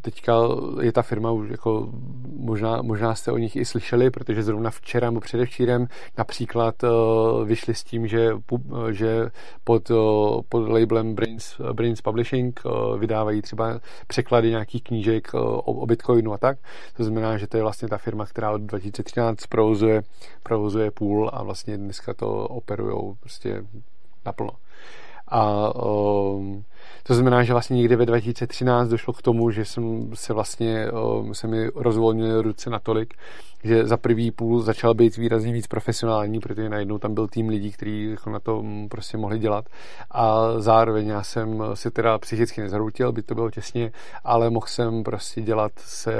teďka 0.00 0.34
je 0.80 0.92
ta 0.92 1.02
firma 1.02 1.30
už 1.30 1.50
jako 1.50 1.88
možná, 2.36 2.82
možná 2.82 3.14
jste 3.14 3.32
o 3.32 3.38
nich 3.38 3.56
i 3.56 3.64
slyšeli, 3.64 4.10
protože 4.10 4.42
zrovna 4.42 4.70
včera 4.70 5.10
nebo 5.10 5.20
předevčírem 5.20 5.88
například 6.18 6.74
vyšli 7.44 7.74
s 7.74 7.84
tím, 7.84 8.06
že, 8.06 8.30
že 8.90 9.30
pod, 9.64 9.90
pod 10.48 10.68
labelem 10.68 11.14
Brains, 11.14 11.60
Brains 11.72 12.00
Publishing 12.00 12.60
vydávají 12.98 13.42
třeba 13.42 13.80
překlady 14.06 14.50
nějakých 14.50 14.82
knížek 14.82 15.34
o, 15.34 15.62
o 15.62 15.86
Bitcoinu 15.86 16.32
a 16.32 16.38
tak. 16.38 16.58
To 16.96 17.04
znamená, 17.04 17.38
že 17.38 17.46
to 17.46 17.56
je 17.56 17.62
vlastně 17.62 17.88
ta 17.88 17.98
firma, 17.98 18.26
která 18.26 18.50
od 18.50 18.60
2013 18.60 19.46
provozuje, 19.46 20.02
provozuje 20.42 20.90
půl 20.90 21.30
a 21.32 21.42
vlastně 21.42 21.78
dneska 21.78 22.14
to 22.14 22.28
operujou 22.48 23.14
prostě 23.20 23.62
naplno. 24.26 24.50
A 25.28 25.74
um, 25.84 26.64
to 27.06 27.14
znamená, 27.14 27.42
že 27.42 27.52
vlastně 27.52 27.76
někdy 27.76 27.96
ve 27.96 28.06
2013 28.06 28.88
došlo 28.88 29.12
k 29.12 29.22
tomu, 29.22 29.50
že 29.50 29.64
jsem 29.64 30.10
se 30.14 30.32
vlastně, 30.32 30.86
se 31.32 31.46
mi 31.46 31.70
rozvolnily 31.74 32.42
ruce 32.42 32.70
natolik, 32.70 33.14
že 33.64 33.86
za 33.86 33.96
prvý 33.96 34.30
půl 34.30 34.62
začal 34.62 34.94
být 34.94 35.16
výrazně 35.16 35.52
víc 35.52 35.66
profesionální, 35.66 36.40
protože 36.40 36.68
najednou 36.68 36.98
tam 36.98 37.14
byl 37.14 37.28
tým 37.28 37.48
lidí, 37.48 37.72
kteří 37.72 38.10
jako 38.10 38.30
na 38.30 38.40
to 38.40 38.64
prostě 38.90 39.16
mohli 39.16 39.38
dělat. 39.38 39.64
A 40.10 40.52
zároveň 40.58 41.06
já 41.06 41.22
jsem 41.22 41.62
si 41.74 41.90
teda 41.90 42.18
psychicky 42.18 42.60
nezhroutil, 42.60 43.12
by 43.12 43.22
to 43.22 43.34
bylo 43.34 43.50
těsně, 43.50 43.92
ale 44.24 44.50
mohl 44.50 44.66
jsem 44.66 45.02
prostě 45.02 45.40
dělat 45.40 45.72
se, 45.76 46.16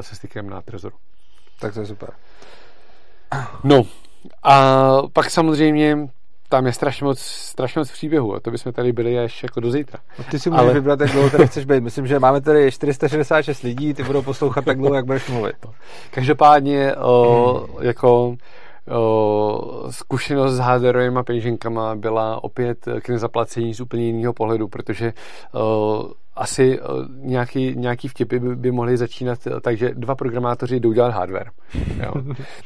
se 0.00 0.14
stykem 0.14 0.50
na 0.50 0.62
trezoru. 0.62 0.96
Tak 1.60 1.74
to 1.74 1.80
je 1.80 1.86
super. 1.86 2.10
No, 3.64 3.82
a 4.42 4.96
pak 5.12 5.30
samozřejmě 5.30 6.08
tam 6.48 6.66
je 6.66 6.72
strašně 6.72 7.04
moc, 7.04 7.18
strašně 7.20 7.78
moc 7.78 7.90
příběhů 7.90 8.34
a 8.34 8.40
to 8.40 8.50
bychom 8.50 8.72
tady 8.72 8.92
byli 8.92 9.18
až 9.18 9.42
jako 9.42 9.60
do 9.60 9.70
zítra. 9.70 10.00
No, 10.18 10.24
ty 10.30 10.38
si 10.38 10.50
můžeš 10.50 10.64
Ale... 10.64 10.74
vybrat, 10.74 11.00
jak 11.00 11.10
dlouho 11.10 11.30
tady 11.30 11.46
chceš 11.46 11.64
být. 11.64 11.82
Myslím, 11.82 12.06
že 12.06 12.18
máme 12.18 12.40
tady 12.40 12.72
466 12.72 13.62
lidí, 13.62 13.94
ty 13.94 14.02
budou 14.02 14.22
poslouchat 14.22 14.64
tak 14.64 14.78
dlouho, 14.78 14.94
jak 14.94 15.04
budeš 15.04 15.28
mluvit. 15.28 15.56
Každopádně 16.10 16.96
o, 16.96 17.66
jako 17.80 18.36
o, 18.90 19.86
zkušenost 19.90 20.54
s 20.54 20.58
hardwareovými 20.58 21.22
peněženkama 21.22 21.94
byla 21.94 22.44
opět 22.44 22.88
k 23.00 23.08
nezaplacení 23.08 23.74
z 23.74 23.80
úplně 23.80 24.06
jiného 24.06 24.32
pohledu, 24.32 24.68
protože 24.68 25.12
o, 25.54 26.10
asi 26.38 26.78
eh, 26.80 26.84
nějaký, 27.08 27.74
nějaký 27.76 28.08
vtipy 28.08 28.38
by, 28.38 28.56
by 28.56 28.72
mohly 28.72 28.96
začínat 28.96 29.46
eh, 29.46 29.60
tak, 29.60 29.76
že 29.76 29.90
dva 29.94 30.14
programátoři 30.14 30.80
jdou 30.80 30.92
dělat 30.92 31.14
hardware. 31.14 31.50
Jo. 31.98 32.12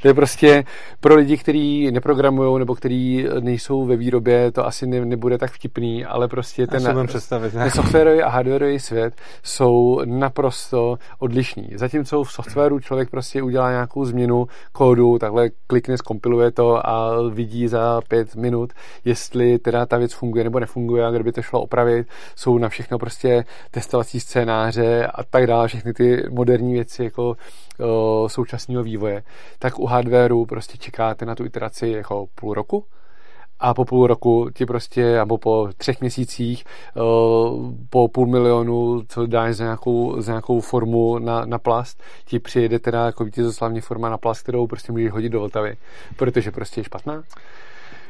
To 0.02 0.08
je 0.08 0.14
prostě 0.14 0.64
pro 1.00 1.14
lidi, 1.14 1.36
kteří 1.36 1.90
neprogramují 1.90 2.58
nebo 2.58 2.74
kteří 2.74 3.26
nejsou 3.40 3.86
ve 3.86 3.96
výrobě, 3.96 4.52
to 4.52 4.66
asi 4.66 4.86
ne, 4.86 5.04
nebude 5.04 5.38
tak 5.38 5.50
vtipný, 5.50 6.04
ale 6.04 6.28
prostě 6.28 6.66
ten, 6.66 6.82
ten 7.52 7.70
softwarový 7.70 8.22
a 8.22 8.28
hardwareový 8.28 8.78
svět 8.78 9.14
jsou 9.42 10.00
naprosto 10.04 10.98
odlišní. 11.18 11.68
Zatímco 11.74 12.24
v 12.24 12.32
softwaru 12.32 12.80
člověk 12.80 13.10
prostě 13.10 13.42
udělá 13.42 13.70
nějakou 13.70 14.04
změnu 14.04 14.46
kódu, 14.72 15.18
takhle 15.18 15.50
klikne, 15.66 15.98
skompiluje 15.98 16.50
to 16.50 16.88
a 16.88 17.22
vidí 17.28 17.68
za 17.68 18.00
pět 18.08 18.36
minut, 18.36 18.72
jestli 19.04 19.58
teda 19.58 19.86
ta 19.86 19.96
věc 19.96 20.12
funguje 20.12 20.44
nebo 20.44 20.60
nefunguje 20.60 21.06
a 21.06 21.10
kdyby 21.10 21.32
to 21.32 21.42
šlo 21.42 21.60
opravit, 21.60 22.06
jsou 22.36 22.58
na 22.58 22.68
všechno 22.68 22.98
prostě 22.98 23.44
testovací 23.70 24.20
scénáře 24.20 25.06
a 25.06 25.24
tak 25.24 25.46
dále, 25.46 25.68
všechny 25.68 25.92
ty 25.92 26.22
moderní 26.30 26.72
věci 26.72 27.04
jako 27.04 27.36
o, 27.80 28.28
současného 28.28 28.82
vývoje, 28.82 29.22
tak 29.58 29.78
u 29.78 29.86
hardwareu 29.86 30.46
prostě 30.46 30.78
čekáte 30.78 31.26
na 31.26 31.34
tu 31.34 31.44
iteraci 31.44 31.88
jako 31.88 32.26
půl 32.34 32.54
roku, 32.54 32.84
a 33.62 33.74
po 33.74 33.84
půl 33.84 34.06
roku 34.06 34.50
ti 34.54 34.66
prostě, 34.66 35.16
nebo 35.16 35.38
po 35.38 35.68
třech 35.76 36.00
měsících, 36.00 36.64
po 37.90 38.08
půl 38.08 38.26
milionu, 38.26 39.02
co 39.08 39.26
dáš 39.26 39.54
za 39.56 39.64
nějakou, 39.64 40.20
za 40.20 40.32
nějakou 40.32 40.60
formu 40.60 41.18
na, 41.18 41.44
na 41.44 41.58
plast, 41.58 42.02
ti 42.24 42.38
přijede 42.38 42.78
teda 42.78 43.06
jako 43.06 43.24
vítězoslavně 43.24 43.80
forma 43.80 44.08
na 44.08 44.18
plast, 44.18 44.42
kterou 44.42 44.66
prostě 44.66 44.92
můžeš 44.92 45.10
hodit 45.10 45.28
do 45.28 45.40
Vltavy, 45.40 45.76
protože 46.16 46.50
prostě 46.50 46.80
je 46.80 46.84
špatná. 46.84 47.22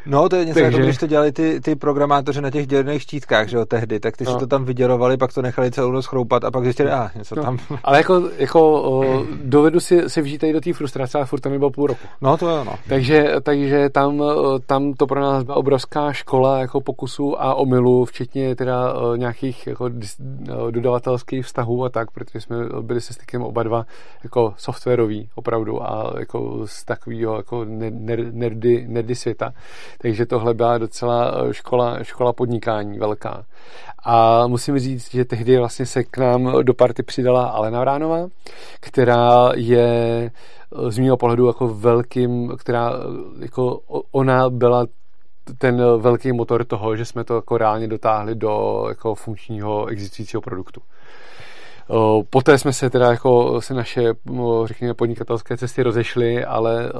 No, 0.06 0.28
to 0.28 0.36
je 0.36 0.44
něco, 0.44 0.60
Takže... 0.60 0.76
jako 0.76 0.86
když 0.86 0.98
to 0.98 1.06
dělali 1.06 1.32
ty, 1.32 1.60
ty 1.60 1.76
programátoři 1.76 2.40
na 2.40 2.50
těch 2.50 2.66
dělených 2.66 3.02
štítkách, 3.02 3.48
že 3.48 3.56
jo, 3.56 3.64
tehdy, 3.64 4.00
tak 4.00 4.16
ty 4.16 4.24
no. 4.24 4.32
si 4.32 4.38
to 4.38 4.46
tam 4.46 4.64
vyděrovali, 4.64 5.16
pak 5.16 5.32
to 5.32 5.42
nechali 5.42 5.70
celou 5.70 5.90
noc 5.90 6.06
chroupat 6.06 6.44
a 6.44 6.50
pak 6.50 6.64
zjistili, 6.64 6.90
a 6.90 7.02
ah, 7.02 7.18
něco 7.18 7.34
no. 7.34 7.42
tam. 7.42 7.58
Ale 7.84 7.98
jako, 7.98 8.28
jako 8.38 8.82
o, 8.82 9.24
dovedu 9.44 9.80
si, 9.80 10.10
si 10.10 10.22
vžít 10.22 10.42
do 10.52 10.60
té 10.60 10.72
frustrace, 10.72 11.18
ale 11.18 11.26
furt 11.26 11.40
tam 11.40 11.52
nebylo 11.52 11.70
půl 11.70 11.86
roku. 11.86 12.06
No, 12.20 12.36
to 12.36 12.58
je 12.58 12.64
no. 12.64 12.74
Takže, 12.88 13.34
takže 13.42 13.88
tam, 13.90 14.22
tam 14.66 14.92
to 14.92 15.06
pro 15.06 15.20
nás 15.20 15.44
byla 15.44 15.56
obrovská 15.56 16.12
škola 16.12 16.58
jako 16.58 16.80
pokusů 16.80 17.42
a 17.42 17.54
omylů, 17.54 18.04
včetně 18.04 18.56
teda 18.56 18.94
nějakých 19.16 19.66
jako 19.66 19.90
dodavatelských 20.70 21.44
vztahů 21.44 21.84
a 21.84 21.88
tak, 21.88 22.10
protože 22.10 22.40
jsme 22.40 22.56
byli 22.80 23.00
se 23.00 23.14
stykem 23.14 23.42
oba 23.42 23.62
dva 23.62 23.86
jako 24.24 24.54
softwarový 24.56 25.28
opravdu 25.34 25.82
a 25.82 26.12
jako 26.18 26.66
z 26.66 26.84
takového 26.84 27.36
jako 27.36 27.64
nerdy, 28.30 28.84
nerdy 28.88 29.14
světa. 29.14 29.52
Takže 29.98 30.26
tohle 30.26 30.54
byla 30.54 30.78
docela 30.78 31.34
eh, 31.34 31.54
škola, 31.54 32.02
škola 32.02 32.32
podnikání 32.32 32.98
velká. 32.98 33.44
A 34.04 34.46
musím 34.46 34.78
říct, 34.78 35.10
že 35.10 35.24
tehdy 35.24 35.58
vlastně 35.58 35.86
se 35.86 36.04
k 36.04 36.18
nám 36.18 36.52
do 36.62 36.74
party 36.74 37.02
přidala 37.02 37.44
Alena 37.44 37.80
Vránová, 37.80 38.28
která 38.80 39.50
je 39.54 40.30
eh, 40.30 40.90
z 40.90 40.98
mého 40.98 41.16
pohledu 41.16 41.46
jako 41.46 41.68
velkým, 41.68 42.52
která 42.58 42.92
eh, 42.92 43.44
jako 43.44 43.80
ona 44.12 44.50
byla 44.50 44.86
ten 45.58 45.82
velký 45.98 46.32
motor 46.32 46.64
toho, 46.64 46.96
že 46.96 47.04
jsme 47.04 47.24
to 47.24 47.34
jako 47.34 47.58
reálně 47.58 47.88
dotáhli 47.88 48.34
do 48.34 48.84
jako 48.88 49.14
funkčního 49.14 49.86
existujícího 49.86 50.40
produktu. 50.40 50.80
Poté 52.30 52.58
jsme 52.58 52.72
se 52.72 52.90
teda 52.90 53.10
jako 53.10 53.60
se 53.60 53.74
naše, 53.74 54.14
řekněme, 54.64 54.94
podnikatelské 54.94 55.56
cesty 55.56 55.82
rozešly, 55.82 56.44
ale 56.44 56.92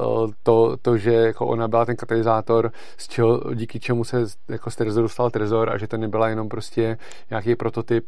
to, 0.43 0.77
to, 0.81 0.97
že 0.97 1.13
jako 1.13 1.47
ona 1.47 1.67
byla 1.67 1.85
ten 1.85 1.95
katalyzátor, 1.95 2.71
z 2.97 3.07
čeho, 3.07 3.53
díky 3.53 3.79
čemu 3.79 4.03
se 4.03 4.25
jako 4.49 4.71
z 4.71 4.75
Trezoru 4.75 5.07
stal 5.07 5.31
Trezor 5.31 5.69
a 5.69 5.77
že 5.77 5.87
to 5.87 5.97
nebyla 5.97 6.29
jenom 6.29 6.49
prostě 6.49 6.97
nějaký 7.29 7.55
prototyp 7.55 8.05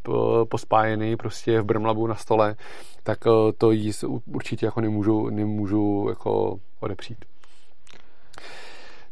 pospájený 0.49 1.15
prostě 1.15 1.61
v 1.61 1.65
Brmlabu 1.65 2.07
na 2.07 2.15
stole, 2.15 2.55
tak 3.03 3.19
to 3.57 3.71
jí 3.71 3.91
určitě 4.25 4.65
jako 4.65 4.81
nemůžu, 4.81 5.29
nemůžu 5.29 6.05
jako 6.09 6.59
odepřít. 6.79 7.25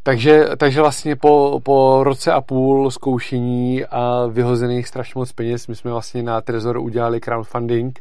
Takže, 0.04 0.46
takže 0.58 0.82
vlastně 0.82 1.16
po, 1.16 1.60
po 1.64 2.04
roce 2.04 2.32
a 2.32 2.42
půl 2.42 2.92
zkoušení 2.92 3.86
a 3.86 4.26
vyhozených 4.28 4.88
strašně 4.88 5.20
moc 5.20 5.32
peněz, 5.32 5.68
my 5.68 5.76
jsme 5.76 5.92
vlastně 5.92 6.24
na 6.24 6.42
Trezor 6.42 6.78
udělali 6.78 7.20
crowdfunding, 7.20 8.00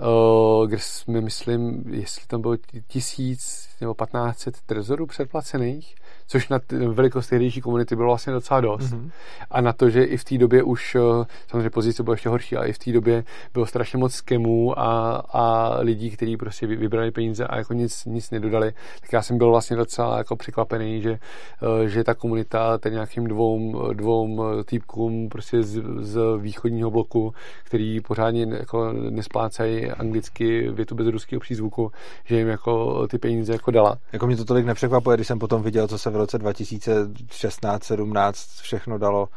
uh, 0.00 0.66
kde 0.66 0.78
jsme, 0.80 1.20
myslím, 1.20 1.84
jestli 1.90 2.26
tam 2.26 2.40
bylo 2.40 2.56
tisíc 2.88 3.68
nebo 3.80 3.94
1500 3.94 4.54
trezorů 4.66 5.06
předplacených, 5.06 5.94
což 6.26 6.48
na 6.48 6.60
velikost 6.88 7.28
tehdejší 7.28 7.60
komunity 7.60 7.96
bylo 7.96 8.08
vlastně 8.08 8.32
docela 8.32 8.60
dost. 8.60 8.92
Mm-hmm. 8.92 9.10
A 9.50 9.60
na 9.60 9.72
to, 9.72 9.90
že 9.90 10.04
i 10.04 10.16
v 10.16 10.24
té 10.24 10.38
době 10.38 10.62
už, 10.62 10.94
eh, 10.94 11.24
samozřejmě 11.48 11.70
pozice 11.70 12.02
byla 12.02 12.14
ještě 12.14 12.28
horší, 12.28 12.56
ale 12.56 12.68
i 12.68 12.72
v 12.72 12.78
té 12.78 12.92
době 12.92 13.24
bylo 13.52 13.66
strašně 13.66 13.98
moc 13.98 14.14
skemů 14.14 14.78
a, 14.78 15.16
a 15.32 15.76
lidí, 15.80 16.10
kteří 16.10 16.36
prostě 16.36 16.66
vybrali 16.66 17.10
peníze 17.10 17.46
a 17.46 17.56
jako 17.56 17.72
nic, 17.72 18.04
nic 18.04 18.30
nedodali, 18.30 18.72
tak 19.00 19.12
já 19.12 19.22
jsem 19.22 19.38
byl 19.38 19.50
vlastně 19.50 19.76
docela 19.76 20.18
jako 20.18 20.36
překvapený, 20.36 21.02
že, 21.02 21.18
eh, 21.62 21.88
že 21.88 22.04
ta 22.04 22.14
komunita 22.14 22.78
ten 22.78 22.92
nějakým 22.92 23.24
dvou, 23.24 23.92
dvou 23.92 24.40
týpkům 24.64 25.28
prostě 25.28 25.62
z, 25.62 25.82
z 26.00 26.20
východního 26.38 26.90
bloku, 26.90 27.34
který 27.64 28.00
pořádně 28.00 28.46
jako 28.50 28.92
nesplácají 28.92 29.90
anglicky 29.90 30.70
větu 30.70 30.94
bez 30.94 31.06
ruského 31.06 31.40
přízvuku, 31.40 31.92
že 32.24 32.38
jim 32.38 32.48
jako 32.48 33.06
ty 33.06 33.18
peníze 33.18 33.52
jako 33.52 33.70
dala. 33.70 33.98
Jako 34.12 34.26
mě 34.26 34.36
to 34.36 34.44
tolik 34.44 34.66
nepřekvapuje, 34.66 35.16
když 35.16 35.26
jsem 35.26 35.38
potom 35.38 35.62
viděl, 35.62 35.88
co 35.88 35.98
se 35.98 36.10
v 36.14 36.16
roce 36.16 36.38
2016-17 36.38 38.62
všechno 38.62 38.98
dalo 38.98 39.28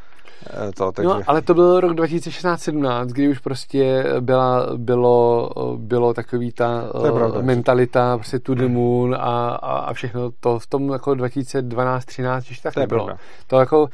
eh, 0.49 0.71
to, 0.71 0.91
takže... 0.91 1.07
No, 1.07 1.21
ale 1.27 1.41
to 1.41 1.53
byl 1.53 1.79
rok 1.79 1.91
2016-17, 1.91 3.05
kdy 3.05 3.29
už 3.29 3.39
prostě 3.39 4.05
byla, 4.19 4.67
bylo, 4.77 5.49
bylo 5.77 6.13
takový 6.13 6.51
ta 6.51 6.91
pravda, 7.01 7.41
mentalita 7.41 8.17
prostě 8.17 8.39
to 8.39 8.55
the 8.55 8.67
moon 8.67 9.15
a, 9.15 9.49
a, 9.49 9.77
a 9.77 9.93
všechno 9.93 10.31
to 10.39 10.59
v 10.59 10.67
tom 10.67 10.89
jako 10.89 11.11
2012-13 11.11 12.35
ještě 12.35 12.63
tak 12.63 12.73
to 12.73 12.79
nebylo. 12.79 13.05
Pravda. 13.05 13.23
To 13.47 13.59
jako 13.59 13.81
uh, 13.81 13.87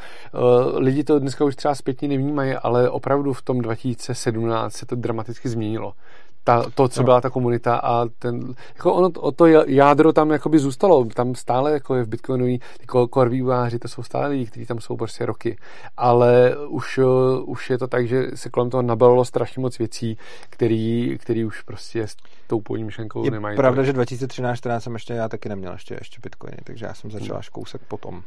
lidi 0.77 1.03
to 1.03 1.19
dneska 1.19 1.45
už 1.45 1.55
třeba 1.55 1.75
zpětně 1.75 2.07
nevnímají, 2.07 2.53
ale 2.53 2.89
opravdu 2.89 3.33
v 3.33 3.41
tom 3.41 3.61
2017 3.61 4.73
se 4.73 4.85
to 4.85 4.95
dramaticky 4.95 5.49
změnilo 5.49 5.93
ta, 6.43 6.63
to, 6.75 6.87
co 6.87 7.01
no. 7.01 7.05
byla 7.05 7.21
ta 7.21 7.29
komunita 7.29 7.75
a 7.75 8.05
ten, 8.19 8.53
jako 8.75 8.93
ono, 8.93 9.09
o 9.09 9.31
to 9.31 9.45
jádro 9.67 10.13
tam 10.13 10.31
jakoby 10.31 10.59
zůstalo, 10.59 11.05
tam 11.05 11.35
stále 11.35 11.71
jako 11.71 11.95
je 11.95 12.03
v 12.03 12.07
Bitcoinový, 12.07 12.59
jako 12.81 13.07
core 13.07 13.79
to 13.79 13.87
jsou 13.87 14.03
stále 14.03 14.27
lidi, 14.27 14.45
kteří 14.45 14.65
tam 14.65 14.79
jsou 14.79 14.97
prostě 14.97 15.25
roky, 15.25 15.57
ale 15.97 16.55
už, 16.67 16.99
už 17.45 17.69
je 17.69 17.77
to 17.77 17.87
tak, 17.87 18.07
že 18.07 18.27
se 18.33 18.49
kolem 18.49 18.69
toho 18.69 18.81
nabalilo 18.81 19.25
strašně 19.25 19.61
moc 19.61 19.79
věcí, 19.79 20.17
který, 20.49 21.17
který 21.21 21.45
už 21.45 21.61
prostě 21.61 22.07
s 22.07 22.15
tou 22.47 22.61
původní 22.61 22.83
myšlenkou 22.83 23.25
je 23.25 23.31
nemají. 23.31 23.57
pravda, 23.57 23.83
že 23.83 23.93
2013-14 23.93 24.79
jsem 24.79 24.93
ještě, 24.93 25.13
já 25.13 25.29
taky 25.29 25.49
neměl 25.49 25.73
ještě, 25.73 25.95
ještě 25.99 26.19
Bitcoiny, 26.23 26.57
takže 26.63 26.85
já 26.85 26.93
jsem 26.93 27.11
začal 27.11 27.37
až 27.37 27.49
kousek 27.49 27.81
potom. 27.87 28.23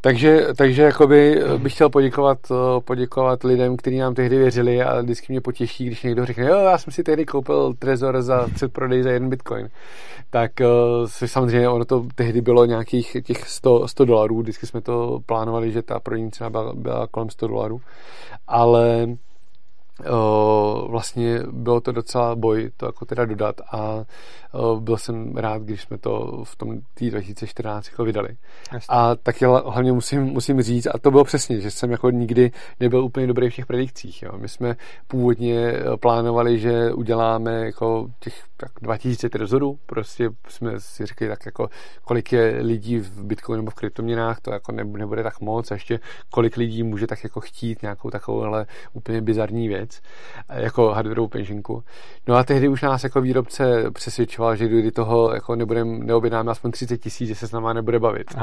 Takže, 0.00 0.46
takže 0.56 0.82
jakoby 0.82 1.42
bych 1.58 1.74
chtěl 1.74 1.90
poděkovat, 1.90 2.38
poděkovat 2.84 3.44
lidem, 3.44 3.76
kteří 3.76 3.98
nám 3.98 4.14
tehdy 4.14 4.38
věřili 4.38 4.82
a 4.82 5.00
vždycky 5.00 5.32
mě 5.32 5.40
potěší, 5.40 5.86
když 5.86 6.02
někdo 6.02 6.26
řekne, 6.26 6.44
jo, 6.44 6.56
já 6.56 6.78
jsem 6.78 6.92
si 6.92 7.02
tehdy 7.02 7.26
koupil 7.26 7.74
Trezor 7.78 8.22
za 8.22 8.46
předprodej 8.54 9.02
za 9.02 9.10
jeden 9.10 9.30
bitcoin. 9.30 9.68
Tak 10.30 10.52
uh, 10.60 11.06
samozřejmě 11.06 11.68
ono 11.68 11.84
to 11.84 12.06
tehdy 12.14 12.40
bylo 12.40 12.64
nějakých 12.64 13.16
těch 13.22 13.48
100, 13.48 13.88
100 13.88 14.04
dolarů, 14.04 14.40
vždycky 14.40 14.66
jsme 14.66 14.80
to 14.80 15.20
plánovali, 15.26 15.72
že 15.72 15.82
ta 15.82 16.00
prodejní 16.00 16.30
cena 16.30 16.50
byla, 16.50 16.72
byla 16.74 17.06
kolem 17.06 17.30
100 17.30 17.46
dolarů, 17.46 17.80
ale 18.46 19.06
vlastně 20.88 21.40
bylo 21.50 21.80
to 21.80 21.92
docela 21.92 22.36
boj 22.36 22.70
to 22.76 22.86
jako 22.86 23.04
teda 23.04 23.24
dodat 23.24 23.60
a 23.72 24.04
byl 24.78 24.96
jsem 24.96 25.36
rád, 25.36 25.62
když 25.62 25.82
jsme 25.82 25.98
to 25.98 26.42
v 26.44 26.56
tom 26.56 26.80
tý 26.94 27.10
2014 27.10 27.88
jako 27.90 28.04
vydali. 28.04 28.28
Jasně. 28.72 28.86
A 28.88 29.14
taky 29.14 29.44
hlavně 29.44 29.92
musím, 29.92 30.22
musím 30.22 30.62
říct, 30.62 30.86
a 30.86 30.98
to 30.98 31.10
bylo 31.10 31.24
přesně, 31.24 31.60
že 31.60 31.70
jsem 31.70 31.90
jako 31.90 32.10
nikdy 32.10 32.50
nebyl 32.80 33.04
úplně 33.04 33.26
dobrý 33.26 33.50
v 33.50 33.54
těch 33.54 33.66
predikcích. 33.66 34.22
Jo. 34.22 34.32
My 34.36 34.48
jsme 34.48 34.76
původně 35.08 35.72
plánovali, 36.00 36.58
že 36.58 36.92
uděláme 36.92 37.64
jako 37.64 38.06
těch 38.20 38.44
tak 38.56 38.70
2000 38.82 39.28
trezorů, 39.28 39.78
prostě 39.86 40.30
jsme 40.48 40.80
si 40.80 41.06
řekli 41.06 41.28
tak 41.28 41.46
jako, 41.46 41.68
kolik 42.04 42.32
je 42.32 42.58
lidí 42.60 42.98
v 42.98 43.24
Bitcoinu 43.24 43.62
nebo 43.62 43.70
v 43.70 43.74
kryptoměnách, 43.74 44.40
to 44.40 44.52
jako 44.52 44.72
nebude 44.72 45.22
tak 45.22 45.40
moc 45.40 45.70
a 45.70 45.74
ještě 45.74 46.00
kolik 46.30 46.56
lidí 46.56 46.82
může 46.82 47.06
tak 47.06 47.24
jako 47.24 47.40
chtít 47.40 47.82
nějakou 47.82 48.10
takovouhle 48.10 48.66
úplně 48.92 49.20
bizarní 49.20 49.68
věc 49.68 49.76
věc, 49.76 50.02
jako 50.48 50.92
hardwareovou 50.92 51.28
peněženku. 51.28 51.82
No 52.28 52.34
a 52.34 52.44
tehdy 52.44 52.68
už 52.68 52.82
nás 52.82 53.04
jako 53.04 53.20
výrobce 53.20 53.90
přesvědčoval, 53.90 54.56
že 54.56 54.68
kdyby 54.68 54.90
toho 54.90 55.34
jako 55.34 55.56
nebudem, 55.56 56.06
neobjednáme 56.06 56.50
aspoň 56.50 56.70
30 56.70 56.98
tisíc, 56.98 57.28
že 57.28 57.34
se 57.34 57.48
s 57.48 57.52
náma 57.52 57.72
nebude 57.72 57.98
bavit. 57.98 58.34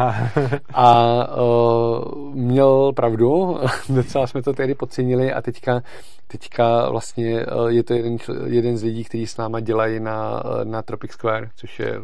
a 0.73 1.27
uh, 1.41 2.35
měl 2.35 2.91
pravdu, 2.95 3.59
docela 3.89 4.27
jsme 4.27 4.41
to 4.41 4.53
tehdy 4.53 4.75
podcenili 4.75 5.33
a 5.33 5.41
teďka, 5.41 5.81
teďka 6.27 6.89
vlastně 6.89 7.45
je 7.67 7.83
to 7.83 7.93
jeden, 7.93 8.17
jeden 8.45 8.77
z 8.77 8.83
lidí, 8.83 9.03
kteří 9.03 9.27
s 9.27 9.37
náma 9.37 9.59
dělají 9.59 9.99
na, 10.03 10.43
na 10.63 10.81
Tropic 10.81 11.11
Square, 11.11 11.49
což 11.55 11.79
je 11.79 12.01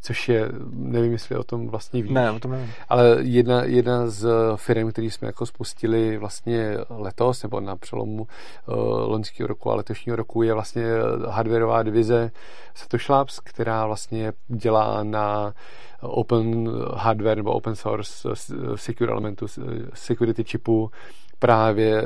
což 0.00 0.28
je, 0.28 0.48
nevím, 0.70 1.12
jestli 1.12 1.36
o 1.36 1.44
tom 1.44 1.68
vlastně 1.68 2.02
víš. 2.02 2.12
Ne, 2.12 2.30
o 2.30 2.40
tom 2.40 2.50
nevím. 2.50 2.70
Ale 2.88 3.16
jedna, 3.20 3.64
jedna 3.64 4.06
z 4.06 4.28
firm, 4.56 4.92
který 4.92 5.10
jsme 5.10 5.26
jako 5.26 5.46
spustili 5.46 6.18
vlastně 6.18 6.76
letos, 6.90 7.42
nebo 7.42 7.60
na 7.60 7.76
přelomu 7.76 8.22
uh, 8.22 8.76
loňského 9.10 9.46
roku 9.46 9.70
a 9.70 9.74
letošního 9.74 10.16
roku, 10.16 10.42
je 10.42 10.54
vlastně 10.54 10.84
hardwareová 11.28 11.82
divize 11.82 12.30
Satoshi 12.74 13.12
Labs, 13.12 13.40
která 13.40 13.86
vlastně 13.86 14.32
dělá 14.48 15.02
na 15.02 15.54
open 16.00 16.70
hardware 16.94 17.36
nebo 17.36 17.52
open 17.52 17.76
source 17.76 18.28
secure 18.74 19.12
elementu, 19.12 19.46
security 19.94 20.44
chipu 20.44 20.90
právě 21.38 22.02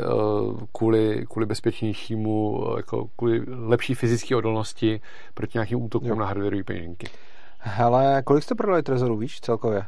kvůli, 0.73 1.27
kvůli 1.31 1.47
bezpečnějšímu, 1.47 2.65
jako 2.77 3.09
kvůli 3.17 3.43
lepší 3.49 3.95
fyzické 3.95 4.37
odolnosti 4.37 5.01
proti 5.35 5.59
nějakým 5.59 5.83
útokům 5.83 6.09
jo. 6.09 6.15
na 6.15 6.27
hardwareové 6.27 6.65
peněženky. 6.65 7.07
Hele, 7.59 8.23
kolik 8.25 8.45
jste 8.45 8.55
prodali 8.55 8.83
Trezorů, 8.83 9.17
víš, 9.17 9.41
celkově? 9.41 9.85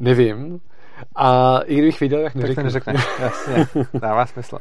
Nevím. 0.00 0.60
A 1.16 1.58
i 1.64 1.74
kdybych 1.74 2.00
viděl, 2.00 2.22
tak 2.22 2.34
neřeknu. 2.34 2.54
Tak 2.54 2.64
neřekne, 2.64 2.94
jasně, 3.18 3.66
dává 3.94 4.26
smysl. 4.26 4.58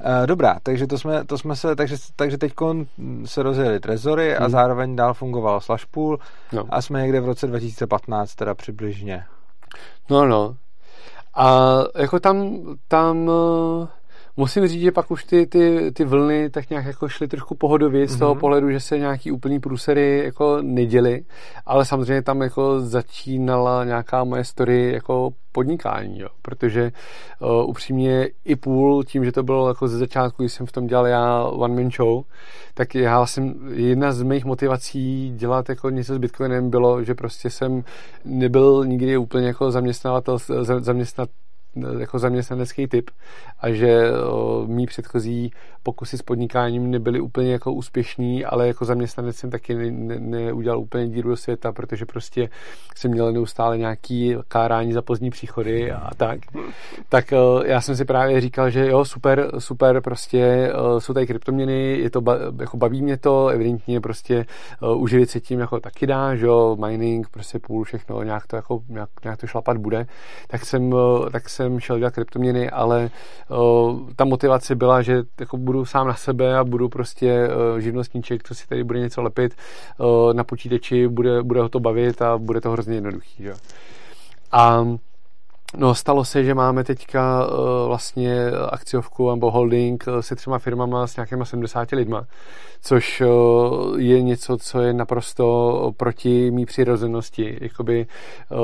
Uh, 0.00 0.26
dobrá, 0.26 0.58
takže 0.62 0.86
to 0.86 0.98
jsme, 0.98 1.24
to 1.24 1.38
jsme 1.38 1.56
se, 1.56 1.76
takže, 1.76 1.96
takže 2.16 2.38
teď 2.38 2.52
se 3.24 3.42
rozjeli 3.42 3.80
trezory 3.80 4.34
hmm. 4.34 4.46
a 4.46 4.48
zároveň 4.48 4.96
dál 4.96 5.14
fungoval 5.14 5.60
Slashpool 5.60 6.18
no. 6.52 6.64
a 6.70 6.82
jsme 6.82 7.02
někde 7.02 7.20
v 7.20 7.26
roce 7.26 7.46
2015 7.46 8.34
teda 8.34 8.54
přibližně. 8.54 9.24
No, 10.10 10.26
no. 10.26 10.56
A 11.34 11.78
jako 11.96 12.20
tam, 12.20 12.60
tam 12.88 13.30
musím 14.36 14.66
říct, 14.66 14.82
že 14.82 14.92
pak 14.92 15.10
už 15.10 15.24
ty, 15.24 15.46
ty, 15.46 15.92
ty 15.92 16.04
vlny 16.04 16.50
tak 16.50 16.70
nějak 16.70 16.86
jako 16.86 17.08
šly 17.08 17.28
trošku 17.28 17.54
pohodově 17.54 18.08
z 18.08 18.18
toho 18.18 18.34
mm-hmm. 18.34 18.38
pohledu, 18.38 18.70
že 18.70 18.80
se 18.80 18.98
nějaký 18.98 19.30
úplný 19.32 19.60
průsery 19.60 20.22
jako 20.24 20.58
neděli, 20.62 21.24
ale 21.66 21.84
samozřejmě 21.84 22.22
tam 22.22 22.42
jako 22.42 22.80
začínala 22.80 23.84
nějaká 23.84 24.24
moje 24.24 24.44
story 24.44 24.92
jako 24.92 25.30
podnikání, 25.52 26.18
jo, 26.18 26.28
protože 26.42 26.92
uh, 27.40 27.68
upřímně 27.68 28.28
i 28.44 28.56
půl 28.56 29.04
tím, 29.04 29.24
že 29.24 29.32
to 29.32 29.42
bylo 29.42 29.68
jako 29.68 29.88
ze 29.88 29.98
začátku, 29.98 30.42
když 30.42 30.52
jsem 30.52 30.66
v 30.66 30.72
tom 30.72 30.86
dělal 30.86 31.06
já 31.06 31.44
one 31.44 31.82
man 31.82 31.90
show, 31.90 32.24
tak 32.74 32.94
já 32.94 33.26
jsem, 33.26 33.54
jedna 33.74 34.12
z 34.12 34.22
mých 34.22 34.44
motivací 34.44 35.32
dělat 35.36 35.68
jako 35.68 35.90
něco 35.90 36.14
s 36.14 36.18
Bitcoinem 36.18 36.70
bylo, 36.70 37.04
že 37.04 37.14
prostě 37.14 37.50
jsem 37.50 37.84
nebyl 38.24 38.84
nikdy 38.86 39.16
úplně 39.16 39.46
jako 39.46 39.70
zaměstnavatel, 39.70 40.38
zaměstnat, 40.78 41.28
jako 41.98 42.18
zaměstnanecký 42.18 42.86
typ 42.86 43.10
a 43.60 43.70
že 43.70 44.12
o, 44.12 44.64
mý 44.66 44.86
předchozí 44.86 45.52
pokusy 45.82 46.18
s 46.18 46.22
podnikáním 46.22 46.90
nebyly 46.90 47.20
úplně 47.20 47.52
jako 47.52 47.72
úspěšný, 47.72 48.44
ale 48.44 48.66
jako 48.66 48.84
zaměstnanec 48.84 49.36
jsem 49.36 49.50
taky 49.50 49.74
neudělal 49.74 50.78
ne, 50.78 50.82
ne 50.82 50.84
úplně 50.84 51.08
díru 51.08 51.30
do 51.30 51.36
světa, 51.36 51.72
protože 51.72 52.06
prostě 52.06 52.48
jsem 52.96 53.10
měl 53.10 53.32
neustále 53.32 53.78
nějaký 53.78 54.36
kárání 54.48 54.92
za 54.92 55.02
pozdní 55.02 55.30
příchody 55.30 55.92
a 55.92 56.10
tak. 56.16 56.40
Tak 57.08 57.32
o, 57.32 57.62
já 57.64 57.80
jsem 57.80 57.96
si 57.96 58.04
právě 58.04 58.40
říkal, 58.40 58.70
že 58.70 58.86
jo, 58.88 59.04
super, 59.04 59.50
super, 59.58 60.00
prostě 60.00 60.72
o, 60.74 61.00
jsou 61.00 61.14
tady 61.14 61.26
kryptoměny, 61.26 61.98
je 61.98 62.10
to, 62.10 62.22
jako 62.60 62.76
baví 62.76 63.02
mě 63.02 63.16
to, 63.16 63.48
evidentně 63.48 64.00
prostě 64.00 64.46
o, 64.80 64.96
uživit 64.96 65.30
se 65.30 65.40
tím 65.40 65.60
jako 65.60 65.80
taky 65.80 66.06
dá, 66.06 66.36
že 66.36 66.46
jo, 66.46 66.76
mining, 66.86 67.28
prostě 67.28 67.58
půl, 67.58 67.84
všechno, 67.84 68.22
nějak 68.22 68.46
to 68.46 68.56
jako, 68.56 68.80
nějak, 68.88 69.08
nějak 69.24 69.40
to 69.40 69.46
šlapat 69.46 69.76
bude, 69.76 70.06
tak 70.48 70.64
jsem, 70.64 70.94
tak 71.32 71.48
jsem 71.48 71.61
jsem 71.62 71.80
šel 71.80 71.98
dělat 71.98 72.14
kryptoměny, 72.14 72.70
ale 72.70 73.10
o, 73.50 73.98
ta 74.16 74.24
motivace 74.24 74.74
byla, 74.74 75.02
že 75.02 75.22
jako 75.40 75.56
budu 75.56 75.84
sám 75.84 76.06
na 76.06 76.14
sebe 76.14 76.58
a 76.58 76.64
budu 76.64 76.88
prostě 76.88 77.48
o, 77.48 77.80
živnostníček, 77.80 78.42
co 78.42 78.54
si 78.54 78.68
tady 78.68 78.84
bude 78.84 79.00
něco 79.00 79.22
lepit 79.22 79.54
o, 79.98 80.32
na 80.32 80.44
počítači, 80.44 81.08
bude, 81.08 81.42
bude 81.42 81.60
ho 81.60 81.68
to 81.68 81.80
bavit 81.80 82.22
a 82.22 82.38
bude 82.38 82.60
to 82.60 82.70
hrozně 82.70 82.94
jednoduchý. 82.94 83.42
Že? 83.42 83.54
A 84.52 84.86
No, 85.76 85.94
stalo 85.94 86.24
se, 86.24 86.44
že 86.44 86.54
máme 86.54 86.84
teďka 86.84 87.46
uh, 87.46 87.86
vlastně 87.86 88.50
akciovku 88.70 89.30
nebo 89.30 89.50
holding 89.50 90.04
uh, 90.06 90.20
se 90.20 90.36
třema 90.36 90.58
firmama 90.58 91.06
s 91.06 91.16
nějakýma 91.16 91.44
70 91.44 91.90
lidma, 91.90 92.24
což 92.80 93.20
uh, 93.20 94.00
je 94.00 94.22
něco, 94.22 94.56
co 94.56 94.80
je 94.80 94.92
naprosto 94.92 95.92
proti 95.96 96.50
mý 96.50 96.66
přirozenosti. 96.66 97.58
Jakoby 97.60 98.06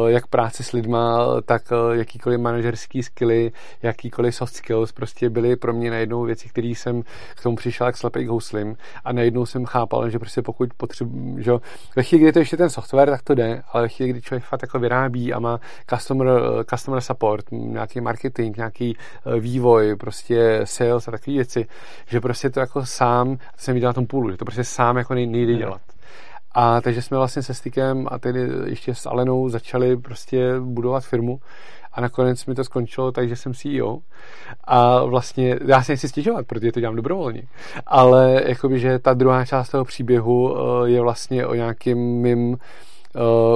jak 0.06 0.26
práce 0.26 0.62
s 0.62 0.72
lidma, 0.72 1.26
tak 1.44 1.62
jakýkoliv 1.92 2.40
manažerský 2.40 3.02
skilly, 3.02 3.52
jakýkoliv 3.82 4.34
soft 4.34 4.54
skills 4.54 4.92
prostě 4.92 5.30
byly 5.30 5.56
pro 5.56 5.72
mě 5.72 5.90
najednou 5.90 6.22
věci, 6.22 6.48
které 6.48 6.68
jsem 6.68 7.02
k 7.36 7.42
tomu 7.42 7.56
přišel 7.56 7.86
jak 7.86 7.96
slepej 7.96 8.24
k 8.24 8.28
houslim 8.28 8.76
a 9.04 9.12
najednou 9.12 9.46
jsem 9.46 9.64
chápal, 9.64 10.10
že 10.10 10.18
prostě 10.18 10.42
pokud 10.42 10.74
potřebuji, 10.76 11.42
že 11.42 11.52
ve 11.96 12.02
chvíli, 12.02 12.22
kdy 12.22 12.32
to 12.32 12.38
ještě 12.38 12.56
ten 12.56 12.70
software, 12.70 13.10
tak 13.10 13.22
to 13.22 13.34
jde, 13.34 13.62
ale 13.72 13.82
ve 13.82 13.88
chvíli, 13.88 14.10
kdy 14.12 14.22
člověk 14.22 14.44
fakt 14.44 14.62
jako 14.62 14.78
vyrábí 14.78 15.32
a 15.32 15.38
má 15.38 15.60
customer, 15.90 16.28
customer 16.70 16.97
customer 16.98 17.02
support, 17.02 17.44
nějaký 17.52 18.00
marketing, 18.00 18.56
nějaký 18.56 18.96
eh, 18.96 19.40
vývoj, 19.40 19.96
prostě 19.96 20.60
sales 20.64 21.08
a 21.08 21.10
takové 21.10 21.34
věci, 21.34 21.66
že 22.06 22.20
prostě 22.20 22.50
to 22.50 22.60
jako 22.60 22.86
sám, 22.86 23.36
to 23.36 23.42
jsem 23.56 23.74
viděl 23.74 23.88
na 23.88 23.92
tom 23.92 24.06
půlu, 24.06 24.30
že 24.30 24.36
to 24.36 24.44
prostě 24.44 24.64
sám 24.64 24.96
jako 24.96 25.14
nejde 25.14 25.54
dělat. 25.54 25.80
A 26.52 26.80
takže 26.80 27.02
jsme 27.02 27.16
vlastně 27.16 27.42
se 27.42 27.54
Stykem 27.54 28.06
a 28.10 28.18
tedy 28.18 28.48
ještě 28.64 28.94
s 28.94 29.06
Alenou 29.06 29.48
začali 29.48 29.96
prostě 29.96 30.60
budovat 30.60 31.04
firmu 31.04 31.40
a 31.92 32.00
nakonec 32.00 32.46
mi 32.46 32.54
to 32.54 32.64
skončilo 32.64 33.12
takže 33.12 33.36
jsem 33.36 33.54
CEO 33.54 33.98
a 34.64 35.04
vlastně 35.04 35.58
já 35.66 35.82
si 35.82 35.92
nechci 35.92 36.08
stěžovat, 36.08 36.46
protože 36.46 36.72
to 36.72 36.80
dělám 36.80 36.96
dobrovolně, 36.96 37.42
ale 37.86 38.42
jakoby, 38.46 38.78
že 38.78 38.98
ta 38.98 39.14
druhá 39.14 39.44
část 39.44 39.68
toho 39.68 39.84
příběhu 39.84 40.56
eh, 40.56 40.90
je 40.90 41.00
vlastně 41.00 41.46
o 41.46 41.54
nějakým 41.54 41.98
mým 41.98 42.48
uh, 42.48 42.58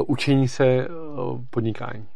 učení 0.06 0.48
se 0.48 0.88
podnikání 1.50 2.06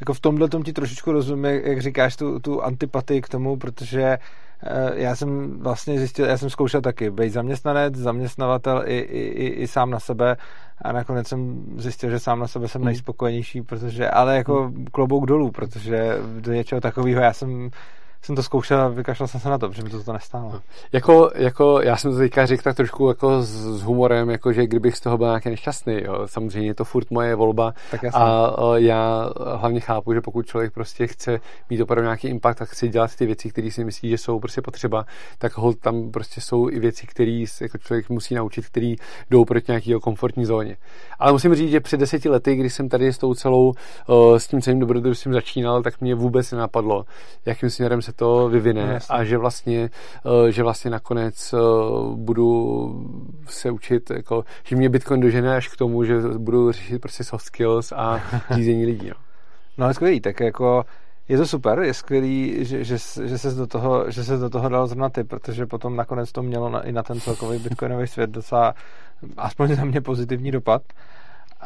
jako 0.00 0.14
v 0.14 0.20
tomhle 0.20 0.48
tom 0.48 0.62
ti 0.62 0.72
trošičku 0.72 1.12
rozumím, 1.12 1.44
jak, 1.44 1.64
jak 1.64 1.82
říkáš 1.82 2.16
tu, 2.16 2.40
tu 2.40 2.62
antipatii 2.62 3.22
k 3.22 3.28
tomu, 3.28 3.56
protože 3.56 4.02
eh, 4.02 4.92
já 4.94 5.16
jsem 5.16 5.60
vlastně 5.60 5.98
zjistil, 5.98 6.26
já 6.26 6.38
jsem 6.38 6.50
zkoušel 6.50 6.80
taky 6.80 7.10
být 7.10 7.30
zaměstnanec, 7.30 7.94
zaměstnavatel 7.94 8.82
i, 8.86 8.98
i, 8.98 9.20
i, 9.20 9.46
i 9.46 9.66
sám 9.66 9.90
na 9.90 10.00
sebe 10.00 10.36
a 10.82 10.92
nakonec 10.92 11.28
jsem 11.28 11.64
zjistil, 11.76 12.10
že 12.10 12.18
sám 12.18 12.38
na 12.38 12.46
sebe 12.46 12.68
jsem 12.68 12.80
hmm. 12.80 12.86
nejspokojenější, 12.86 13.62
protože, 13.62 14.10
ale 14.10 14.36
jako 14.36 14.62
hmm. 14.62 14.86
klobouk 14.92 15.26
dolů, 15.26 15.50
protože 15.50 16.18
do 16.40 16.52
něčeho 16.52 16.80
takového 16.80 17.20
já 17.20 17.32
jsem 17.32 17.70
jsem 18.24 18.36
to 18.36 18.42
zkoušel 18.42 18.80
a 18.80 18.88
vykašlal 18.88 19.26
jsem 19.26 19.40
se 19.40 19.48
na 19.48 19.58
to, 19.58 19.68
protože 19.68 19.82
mi 19.82 19.90
to, 19.90 20.04
to 20.04 20.12
nestálo. 20.12 20.60
Jako, 20.92 21.30
jako, 21.34 21.80
já 21.80 21.96
jsem 21.96 22.10
to 22.10 22.18
teďka 22.18 22.46
řekl 22.46 22.62
tak 22.62 22.76
trošku 22.76 23.08
jako 23.08 23.42
s, 23.42 23.48
s 23.48 23.82
humorem, 23.82 24.30
jako 24.30 24.52
že 24.52 24.66
kdybych 24.66 24.96
z 24.96 25.00
toho 25.00 25.18
byl 25.18 25.26
nějaký 25.26 25.50
nešťastný, 25.50 26.02
jo. 26.04 26.22
samozřejmě 26.26 26.68
je 26.68 26.74
to 26.74 26.84
furt 26.84 27.10
moje 27.10 27.34
volba 27.34 27.74
tak 27.90 28.04
a, 28.04 28.08
a 28.08 28.76
já 28.76 29.30
hlavně 29.56 29.80
chápu, 29.80 30.12
že 30.12 30.20
pokud 30.20 30.46
člověk 30.46 30.72
prostě 30.72 31.06
chce 31.06 31.40
mít 31.70 31.80
opravdu 31.80 32.04
nějaký 32.04 32.28
impact 32.28 32.62
a 32.62 32.64
chce 32.64 32.88
dělat 32.88 33.16
ty 33.16 33.26
věci, 33.26 33.50
které 33.50 33.70
si 33.70 33.84
myslí, 33.84 34.10
že 34.10 34.18
jsou 34.18 34.40
prostě 34.40 34.62
potřeba, 34.62 35.06
tak 35.38 35.56
hold 35.56 35.78
tam 35.78 36.10
prostě 36.10 36.40
jsou 36.40 36.68
i 36.70 36.78
věci, 36.78 37.06
které 37.06 37.44
jako 37.60 37.78
člověk 37.78 38.10
musí 38.10 38.34
naučit, 38.34 38.66
které 38.66 38.94
jdou 39.30 39.44
proti 39.44 39.72
nějakého 39.72 40.00
komfortní 40.00 40.44
zóně. 40.44 40.76
Ale 41.18 41.32
musím 41.32 41.54
říct, 41.54 41.70
že 41.70 41.80
před 41.80 42.00
deseti 42.00 42.28
lety, 42.28 42.56
když 42.56 42.74
jsem 42.74 42.88
tady 42.88 43.12
s 43.12 43.18
tou 43.18 43.34
celou, 43.34 43.72
s 44.36 44.46
tím 44.46 44.62
celým 44.62 44.80
dobrodružstvím 44.80 45.32
začínal, 45.32 45.82
tak 45.82 46.00
mě 46.00 46.14
vůbec 46.14 46.52
nenapadlo, 46.52 47.04
jakým 47.46 47.70
směrem 47.70 48.02
se 48.02 48.13
to 48.16 48.48
vyvine 48.48 48.92
no, 48.92 48.98
a 49.16 49.24
že 49.24 49.38
vlastně, 49.38 49.90
eh, 50.26 50.52
že 50.52 50.62
vlastně 50.62 50.90
nakonec 50.90 51.52
eh, 51.52 51.58
budu 52.14 52.46
se 53.46 53.70
učit, 53.70 54.10
jako, 54.10 54.44
že 54.64 54.76
mě 54.76 54.88
Bitcoin 54.88 55.20
dožene 55.20 55.56
až 55.56 55.68
k 55.68 55.76
tomu, 55.76 56.04
že 56.04 56.20
budu 56.38 56.72
řešit 56.72 56.98
prostě 56.98 57.24
soft 57.24 57.44
skills 57.44 57.92
a 57.92 58.22
řízení 58.50 58.86
lidí. 58.86 59.08
No, 59.08 59.86
no 59.86 59.94
skvělý, 59.94 60.20
tak 60.20 60.40
jako 60.40 60.84
je 61.28 61.38
to 61.38 61.46
super, 61.46 61.78
je 61.78 61.94
skvělý, 61.94 62.64
že, 62.64 62.84
že, 62.84 62.96
že 63.24 63.38
se 63.38 63.50
do 63.50 63.66
toho, 63.66 64.10
že 64.10 64.24
se 64.24 64.36
do 64.36 64.50
toho 64.50 64.68
dal 64.68 64.86
zrovna 64.86 65.08
ty, 65.08 65.24
protože 65.24 65.66
potom 65.66 65.96
nakonec 65.96 66.32
to 66.32 66.42
mělo 66.42 66.70
na, 66.70 66.80
i 66.80 66.92
na 66.92 67.02
ten 67.02 67.20
celkový 67.20 67.58
bitcoinový 67.58 68.06
svět 68.06 68.30
docela, 68.30 68.74
aspoň 69.36 69.74
za 69.74 69.84
mě 69.84 70.00
pozitivní 70.00 70.50
dopad. 70.50 70.82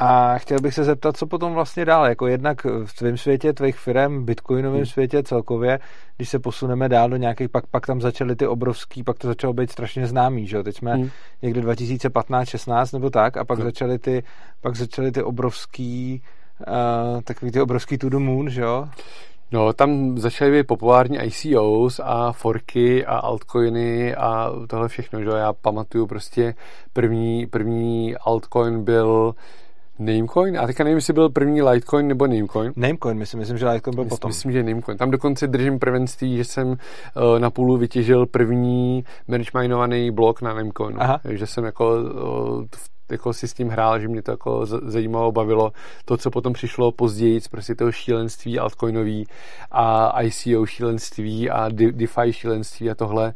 A 0.00 0.38
chtěl 0.38 0.60
bych 0.60 0.74
se 0.74 0.84
zeptat, 0.84 1.16
co 1.16 1.26
potom 1.26 1.54
vlastně 1.54 1.84
dál, 1.84 2.06
jako 2.06 2.26
jednak 2.26 2.64
v 2.84 2.94
tvém 2.98 3.16
světě, 3.16 3.52
tvých 3.52 3.78
firm, 3.78 4.24
bitcoinovém 4.24 4.76
hmm. 4.76 4.86
světě 4.86 5.22
celkově, 5.22 5.78
když 6.16 6.28
se 6.28 6.38
posuneme 6.38 6.88
dál 6.88 7.10
do 7.10 7.16
nějakých, 7.16 7.48
pak, 7.48 7.66
pak 7.66 7.86
tam 7.86 8.00
začaly 8.00 8.36
ty 8.36 8.46
obrovský, 8.46 9.02
pak 9.02 9.18
to 9.18 9.26
začalo 9.26 9.52
být 9.52 9.70
strašně 9.70 10.06
známý, 10.06 10.46
že 10.46 10.56
jo, 10.56 10.62
teď 10.62 10.76
jsme 10.76 10.94
hmm. 10.94 11.10
někde 11.42 11.60
2015, 11.60 12.48
16 12.48 12.92
nebo 12.92 13.10
tak 13.10 13.36
a 13.36 13.44
pak 13.44 13.58
hmm. 13.58 13.66
začaly 13.66 13.98
ty, 13.98 14.22
pak 14.60 14.76
začaly 14.76 15.12
ty 15.12 15.22
obrovský, 15.22 16.22
uh, 16.68 17.20
takový 17.20 17.50
ty 17.50 17.60
obrovský 17.60 17.98
to 17.98 18.08
the 18.08 18.16
moon, 18.16 18.50
že 18.50 18.60
jo? 18.60 18.88
No, 19.52 19.72
tam 19.72 20.18
začaly 20.18 20.50
být 20.50 20.66
populární 20.66 21.18
ICOs 21.18 22.00
a 22.04 22.32
forky 22.32 23.06
a 23.06 23.16
altcoiny 23.16 24.14
a 24.14 24.52
tohle 24.68 24.88
všechno, 24.88 25.20
že 25.20 25.28
Já 25.28 25.52
pamatuju 25.52 26.06
prostě 26.06 26.54
první, 26.92 27.46
první 27.46 28.16
altcoin 28.16 28.84
byl 28.84 29.34
Namecoin? 29.98 30.58
A 30.58 30.66
teďka 30.66 30.84
nevím, 30.84 30.96
jestli 30.96 31.12
byl 31.12 31.28
první 31.28 31.62
Litecoin 31.62 32.08
nebo 32.08 32.26
Namecoin. 32.26 32.72
Namecoin, 32.76 33.18
myslím, 33.18 33.40
myslím, 33.40 33.58
že 33.58 33.68
Litecoin 33.68 33.94
byl 33.94 34.04
myslím, 34.04 34.16
potom. 34.16 34.28
Myslím, 34.28 34.52
že 34.52 34.62
Namecoin. 34.62 34.98
Tam 34.98 35.10
dokonce 35.10 35.46
držím 35.46 35.78
prvenství, 35.78 36.36
že 36.36 36.44
jsem 36.44 36.68
uh, 36.68 36.76
na 37.38 37.50
půlu 37.50 37.76
vytěžil 37.76 38.26
první 38.26 39.04
minovaný 39.54 40.10
blok 40.10 40.42
na 40.42 40.54
Namecoinu. 40.54 41.02
Aha. 41.02 41.20
Takže 41.22 41.46
jsem 41.46 41.64
jako 41.64 41.96
uh, 41.96 42.64
jako 43.10 43.32
si 43.32 43.48
s 43.48 43.54
tím 43.54 43.68
hrál, 43.68 44.00
že 44.00 44.08
mě 44.08 44.22
to 44.22 44.30
jako 44.30 44.66
zajímalo, 44.66 45.32
bavilo. 45.32 45.72
To, 46.04 46.16
co 46.16 46.30
potom 46.30 46.52
přišlo 46.52 46.92
později, 46.92 47.40
prostě 47.50 47.74
toho 47.74 47.92
šílenství 47.92 48.58
altcoinový 48.58 49.26
a 49.70 50.22
ICO 50.22 50.66
šílenství 50.66 51.50
a 51.50 51.68
DeFi 51.68 52.32
šílenství 52.32 52.90
a 52.90 52.94
tohle, 52.94 53.34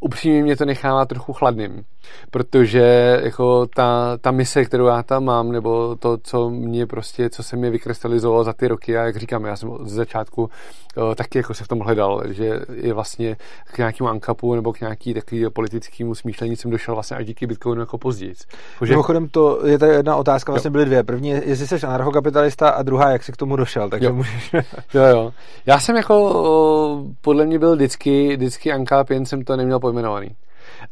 upřímně 0.00 0.42
mě 0.42 0.56
to 0.56 0.64
nechává 0.64 1.04
trochu 1.04 1.32
chladným 1.32 1.84
protože 2.30 3.20
jako 3.22 3.66
ta, 3.66 4.18
ta 4.20 4.30
mise, 4.30 4.64
kterou 4.64 4.86
já 4.86 5.02
tam 5.02 5.24
mám, 5.24 5.52
nebo 5.52 5.96
to, 5.96 6.18
co 6.22 6.50
mě 6.50 6.86
prostě, 6.86 7.30
co 7.30 7.42
se 7.42 7.56
mi 7.56 7.70
vykrystalizovalo 7.70 8.44
za 8.44 8.52
ty 8.52 8.68
roky, 8.68 8.98
a 8.98 9.04
jak 9.04 9.16
říkám, 9.16 9.44
já 9.44 9.56
jsem 9.56 9.70
z 9.84 9.92
začátku 9.92 10.42
uh, 10.42 11.14
taky 11.14 11.38
jako 11.38 11.54
se 11.54 11.64
v 11.64 11.68
tom 11.68 11.80
hledal, 11.80 12.22
že 12.26 12.60
je 12.74 12.94
vlastně 12.94 13.36
k 13.72 13.78
nějakému 13.78 14.10
ankapu 14.10 14.54
nebo 14.54 14.72
k 14.72 14.80
nějaký 14.80 15.14
takový 15.14 15.46
politickému 15.52 16.14
smýšlení 16.14 16.56
jsem 16.56 16.70
došel 16.70 16.94
vlastně 16.94 17.16
až 17.16 17.26
díky 17.26 17.46
Bitcoinu 17.46 17.80
jako 17.80 17.98
později. 17.98 18.34
Že... 18.82 18.92
Mimochodem 18.92 19.28
to 19.28 19.66
je 19.66 19.78
ta 19.78 19.86
jedna 19.86 20.16
otázka, 20.16 20.52
vlastně 20.52 20.68
jo. 20.68 20.72
byly 20.72 20.84
dvě. 20.84 21.02
První, 21.02 21.28
jestli 21.28 21.66
jsi 21.66 21.86
anarchokapitalista 21.86 22.68
a 22.68 22.82
druhá, 22.82 23.10
jak 23.10 23.22
jsi 23.22 23.32
k 23.32 23.36
tomu 23.36 23.56
došel, 23.56 23.90
takže 23.90 24.06
jo. 24.06 24.14
můžeš... 24.14 24.52
jo, 24.94 25.02
jo. 25.02 25.32
Já 25.66 25.80
jsem 25.80 25.96
jako 25.96 27.04
podle 27.20 27.46
mě 27.46 27.58
byl 27.58 27.74
vždycky, 27.74 28.36
vždycky 28.36 28.72
ankap, 28.72 29.10
jen 29.10 29.26
jsem 29.26 29.44
to 29.44 29.56
neměl 29.56 29.80
pojmenovaný. 29.80 30.30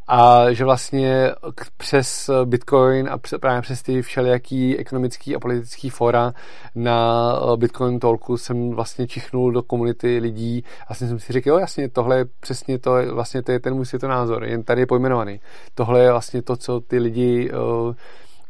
A 0.09 0.53
že 0.53 0.65
vlastně 0.65 1.31
přes 1.77 2.31
Bitcoin 2.45 3.09
a 3.09 3.19
právě 3.41 3.63
přes 3.63 3.83
ty 3.83 4.03
všelijaký 4.03 4.79
ekonomický 4.79 5.37
a 5.37 5.41
politický 5.41 5.91
fora 5.91 6.33
na 6.75 7.33
Bitcoin 7.57 7.99
Talku 7.99 8.37
jsem 8.37 8.71
vlastně 8.71 9.07
čichnul 9.07 9.53
do 9.53 9.63
komunity 9.63 10.19
lidí 10.19 10.65
a 10.81 10.85
vlastně 10.89 11.09
jsem 11.09 11.19
si 11.19 11.33
řekl, 11.33 11.49
jo 11.49 11.59
jasně, 11.59 11.89
tohle 11.89 12.17
je 12.17 12.25
přesně 12.41 12.79
to, 12.79 12.93
vlastně 13.15 13.43
to 13.43 13.53
je 13.53 13.61
ten 13.61 13.75
můj 13.75 13.87
světonázor, 13.87 14.45
jen 14.45 14.63
tady 14.63 14.81
je 14.81 14.87
pojmenovaný. 14.87 15.41
Tohle 15.75 16.01
je 16.01 16.11
vlastně 16.11 16.43
to, 16.43 16.57
co 16.57 16.81
ty 16.81 16.99
lidi 16.99 17.51
uh, 17.51 17.95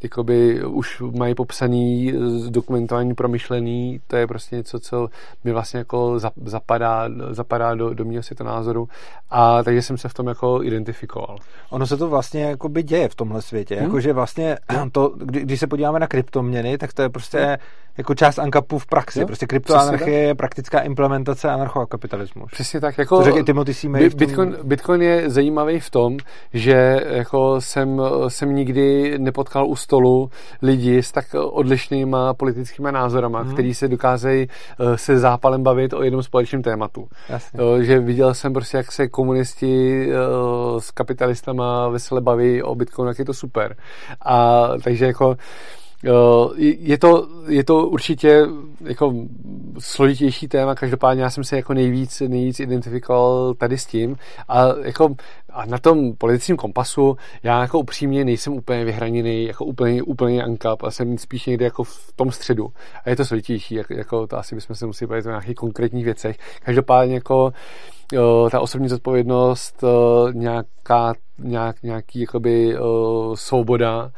jakoby 0.02 0.64
už 0.64 1.02
mají 1.18 1.34
popsaný, 1.34 2.12
dokumentovaný, 2.48 3.14
promyšlený, 3.14 4.00
to 4.06 4.16
je 4.16 4.26
prostě 4.26 4.56
něco, 4.56 4.80
co 4.80 5.08
mi 5.44 5.52
vlastně 5.52 5.78
jako 5.78 6.18
zapadá, 6.44 7.08
zapadá 7.30 7.74
do, 7.74 7.94
do 7.94 8.04
mého 8.04 8.22
světonázoru 8.22 8.88
a 9.30 9.62
takže 9.62 9.82
jsem 9.82 9.98
se 9.98 10.08
v 10.08 10.14
tom 10.14 10.26
jako 10.26 10.62
identifikoval. 10.62 11.36
Ono 11.70 11.86
se 11.86 11.96
to 11.96 12.08
vlastně 12.08 12.42
jako 12.42 12.68
by 12.68 12.82
děje 12.82 13.08
v 13.08 13.14
tomhle 13.14 13.42
světě, 13.42 13.74
hmm. 13.74 13.84
jakože 13.84 14.12
vlastně 14.12 14.56
to, 14.92 15.12
kdy, 15.16 15.40
když 15.40 15.60
se 15.60 15.66
podíváme 15.66 15.98
na 15.98 16.06
kryptoměny, 16.06 16.78
tak 16.78 16.92
to 16.92 17.02
je 17.02 17.08
prostě 17.08 17.38
hmm. 17.38 17.56
jako 17.96 18.14
část 18.14 18.38
ANKAPu 18.38 18.78
v 18.78 18.86
praxi, 18.86 19.20
jo? 19.20 19.26
prostě 19.26 19.46
kryptoanarchie 19.46 20.18
je 20.18 20.34
praktická 20.34 20.80
implementace 20.80 21.50
anarchokapitalismu. 21.50 22.46
Přesně 22.46 22.80
tak, 22.80 22.98
jako 22.98 23.18
to 23.18 23.24
řekl 23.24 23.42
Timothy. 23.42 23.88
May 23.88 24.08
Bitcoin, 24.08 24.56
Bitcoin 24.62 25.02
je 25.02 25.30
zajímavý 25.30 25.80
v 25.80 25.90
tom, 25.90 26.16
že 26.52 27.00
jako 27.10 27.60
jsem, 27.60 28.00
jsem 28.28 28.54
nikdy 28.54 29.18
nepotkal 29.18 29.66
u 29.66 29.76
stolu 29.92 30.30
lidi 30.62 31.02
s 31.02 31.12
tak 31.12 31.24
odlišnýma 31.34 32.34
politickými 32.34 32.92
názorama, 32.92 33.42
hmm. 33.42 33.52
který 33.52 33.74
se 33.74 33.88
dokázejí 33.88 34.48
eh, 34.48 34.98
se 34.98 35.18
zápalem 35.18 35.62
bavit 35.62 35.92
o 35.92 36.02
jednom 36.02 36.22
společném 36.22 36.62
tématu. 36.62 37.08
Jasně. 37.28 37.60
Že 37.80 38.00
viděl 38.00 38.34
jsem 38.34 38.52
prostě, 38.52 38.76
jak 38.76 38.92
se 38.92 39.08
komunisti 39.08 40.08
eh, 40.08 40.16
s 40.80 40.90
kapitalistama 40.90 41.88
vesele 41.88 42.20
baví 42.20 42.62
o 42.62 42.74
Bitcoinu, 42.74 43.08
jak 43.08 43.18
je 43.18 43.24
to 43.24 43.34
super. 43.34 43.76
A 44.24 44.68
takže 44.82 45.06
jako 45.06 45.36
je 46.58 46.98
to, 46.98 47.28
je 47.48 47.64
to 47.64 47.86
určitě 47.88 48.46
jako 48.84 49.14
složitější 49.78 50.48
téma, 50.48 50.74
každopádně 50.74 51.22
já 51.22 51.30
jsem 51.30 51.44
se 51.44 51.56
jako 51.56 51.74
nejvíc, 51.74 52.20
nejvíc 52.20 52.60
identifikoval 52.60 53.54
tady 53.54 53.78
s 53.78 53.86
tím 53.86 54.16
a 54.48 54.66
jako 54.82 55.14
a 55.52 55.66
na 55.66 55.78
tom 55.78 56.12
politickém 56.16 56.56
kompasu 56.56 57.16
já 57.42 57.60
jako 57.60 57.78
upřímně 57.78 58.24
nejsem 58.24 58.52
úplně 58.52 58.84
vyhraněný, 58.84 59.44
jako 59.44 59.64
úplně, 59.64 60.02
úplně 60.02 60.42
ankap 60.42 60.82
a 60.82 60.90
jsem 60.90 61.18
spíš 61.18 61.46
někde 61.46 61.64
jako 61.64 61.84
v 61.84 62.12
tom 62.16 62.30
středu. 62.30 62.68
A 63.04 63.10
je 63.10 63.16
to 63.16 63.24
složitější, 63.24 63.74
jako, 63.74 63.94
jako 63.94 64.26
to 64.26 64.38
asi 64.38 64.54
bychom 64.54 64.76
se 64.76 64.86
museli 64.86 65.08
bavit 65.08 65.26
o 65.26 65.28
nějakých 65.28 65.54
konkrétních 65.54 66.04
věcech. 66.04 66.36
Každopádně 66.62 67.14
jako 67.14 67.52
jo, 68.12 68.48
ta 68.52 68.60
osobní 68.60 68.88
zodpovědnost, 68.88 69.84
nějaká, 70.32 71.14
nějak, 71.38 71.82
nějaký 71.82 72.20
jakoby, 72.20 72.76
svoboda, 73.34 74.10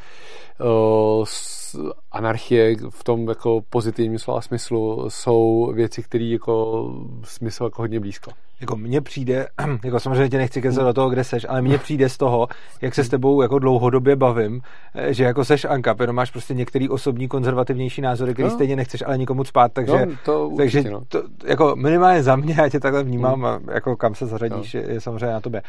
anarchie 2.13 2.77
v 2.91 3.05
tom 3.05 3.29
jako 3.29 3.61
pozitivním 3.71 4.19
slova 4.19 4.41
smyslu 4.41 5.11
jsou 5.11 5.73
věci, 5.75 6.03
které 6.03 6.25
jako 6.25 6.89
smysl 7.25 7.65
jako 7.65 7.83
hodně 7.83 8.01
blízko 8.01 8.31
jako 8.65 8.77
mně 8.77 9.01
přijde, 9.01 9.47
jako 9.85 10.01
samozřejmě 10.01 10.29
tě 10.29 10.39
nechci 10.39 10.63
kecat 10.63 10.85
do 10.85 10.93
toho, 10.93 11.11
kde 11.11 11.25
seš, 11.25 11.47
ale 11.49 11.63
mně 11.63 11.79
přijde 11.79 12.09
z 12.09 12.17
toho, 12.17 12.49
jak 12.83 12.95
se 12.95 13.05
s 13.05 13.09
tebou 13.09 13.43
jako 13.43 13.59
dlouhodobě 13.59 14.17
bavím, 14.17 14.61
eh, 14.95 15.15
že 15.15 15.25
jako 15.25 15.45
seš 15.45 15.65
Anka, 15.65 15.97
jenom 16.01 16.17
máš 16.17 16.31
prostě 16.31 16.55
některý 16.55 16.89
osobní 16.89 17.29
konzervativnější 17.29 18.01
názory, 18.01 18.33
který 18.33 18.49
no. 18.49 18.55
stejně 18.55 18.77
nechceš 18.77 19.03
ale 19.07 19.19
nikomu 19.19 19.45
spát, 19.45 19.73
takže, 19.73 20.07
no, 20.07 20.13
to 20.25 20.49
určitě, 20.49 20.79
takže 20.79 20.91
no. 20.91 21.03
to, 21.09 21.23
jako 21.45 21.77
minimálně 21.77 22.23
za 22.23 22.37
mě, 22.37 22.55
já 22.59 22.69
tě 22.69 22.81
takhle 22.81 23.03
vnímám 23.03 23.35
hmm. 23.35 23.45
a 23.45 23.61
jako 23.73 23.97
kam 23.97 24.15
se 24.15 24.27
zařadíš, 24.27 24.75
no. 24.75 24.81
je, 24.81 24.93
je 24.93 25.01
samozřejmě 25.01 25.33
na 25.33 25.41
tobě. 25.41 25.63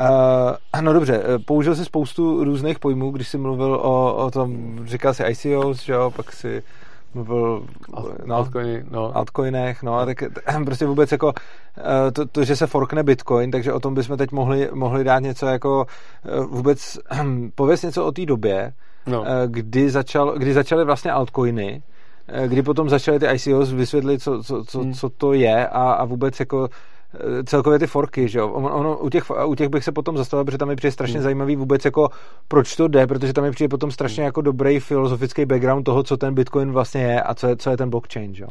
Uh, 0.00 0.80
no 0.80 0.92
dobře, 0.92 1.22
eh, 1.24 1.38
použil 1.38 1.76
jsi 1.76 1.84
spoustu 1.84 2.44
různých 2.44 2.78
pojmů, 2.78 3.10
když 3.10 3.28
jsi 3.28 3.38
mluvil 3.38 3.74
o, 3.74 4.14
o 4.14 4.30
tom, 4.30 4.78
říkal 4.86 5.14
jsi 5.14 5.22
ICOs, 5.22 5.82
že 5.82 5.92
jo, 5.92 6.10
pak 6.16 6.32
si 6.32 6.62
mluvil 7.14 7.66
no, 8.26 8.36
altcoiny, 8.36 8.84
no. 8.90 9.16
altcoinech, 9.16 9.82
no, 9.82 10.06
tak 10.06 10.24
prostě 10.64 10.86
vůbec 10.86 11.12
jako 11.12 11.32
eh, 11.78 12.12
to, 12.12 12.26
to, 12.26 12.44
že 12.44 12.56
se 12.56 12.66
forkne 12.66 13.02
Bitcoin, 13.02 13.50
takže 13.50 13.72
o 13.72 13.80
tom 13.80 13.94
bychom 13.94 14.16
teď 14.16 14.32
mohli, 14.32 14.68
mohli 14.72 15.04
dát 15.04 15.18
něco 15.18 15.46
jako 15.46 15.86
eh, 16.24 16.40
vůbec, 16.40 16.98
pověz 17.54 17.82
něco 17.82 18.06
o 18.06 18.12
té 18.12 18.26
době, 18.26 18.72
no. 19.06 19.24
Eh, 19.26 19.46
kdy, 19.46 19.90
začal, 19.90 20.38
kdy 20.38 20.52
začaly 20.52 20.84
vlastně 20.84 21.12
altcoiny, 21.12 21.82
kdy 22.46 22.62
potom 22.62 22.88
začaly 22.88 23.18
ty 23.18 23.26
ICOs 23.26 23.72
vysvětlit, 23.72 24.22
co, 24.22 24.42
co, 24.42 24.64
co, 24.64 24.80
hmm. 24.80 24.92
co 24.92 25.08
to 25.08 25.32
je 25.32 25.68
a, 25.68 25.92
a 25.92 26.04
vůbec 26.04 26.40
jako 26.40 26.68
celkově 27.44 27.78
ty 27.78 27.86
forky, 27.86 28.28
že 28.28 28.38
jo. 28.38 28.48
Ono, 28.50 28.98
u, 28.98 29.10
těch, 29.10 29.24
u 29.46 29.54
těch 29.54 29.68
bych 29.68 29.84
se 29.84 29.92
potom 29.92 30.16
zastavil, 30.16 30.44
protože 30.44 30.58
tam 30.58 30.68
mi 30.68 30.76
přijde 30.76 30.92
strašně 30.92 31.16
hmm. 31.16 31.22
zajímavý 31.22 31.56
vůbec 31.56 31.84
jako 31.84 32.08
proč 32.48 32.76
to 32.76 32.88
jde, 32.88 33.06
protože 33.06 33.32
tam 33.32 33.44
mi 33.44 33.50
přijde 33.50 33.68
potom 33.68 33.90
strašně 33.90 34.22
hmm. 34.22 34.26
jako 34.26 34.40
dobrý 34.40 34.80
filozofický 34.80 35.44
background 35.44 35.84
toho, 35.84 36.02
co 36.02 36.16
ten 36.16 36.34
Bitcoin 36.34 36.72
vlastně 36.72 37.02
je 37.02 37.22
a 37.22 37.34
co 37.34 37.46
je, 37.48 37.56
co 37.56 37.70
je 37.70 37.76
ten 37.76 37.90
blockchain, 37.90 38.34
že 38.34 38.44
jo. 38.44 38.50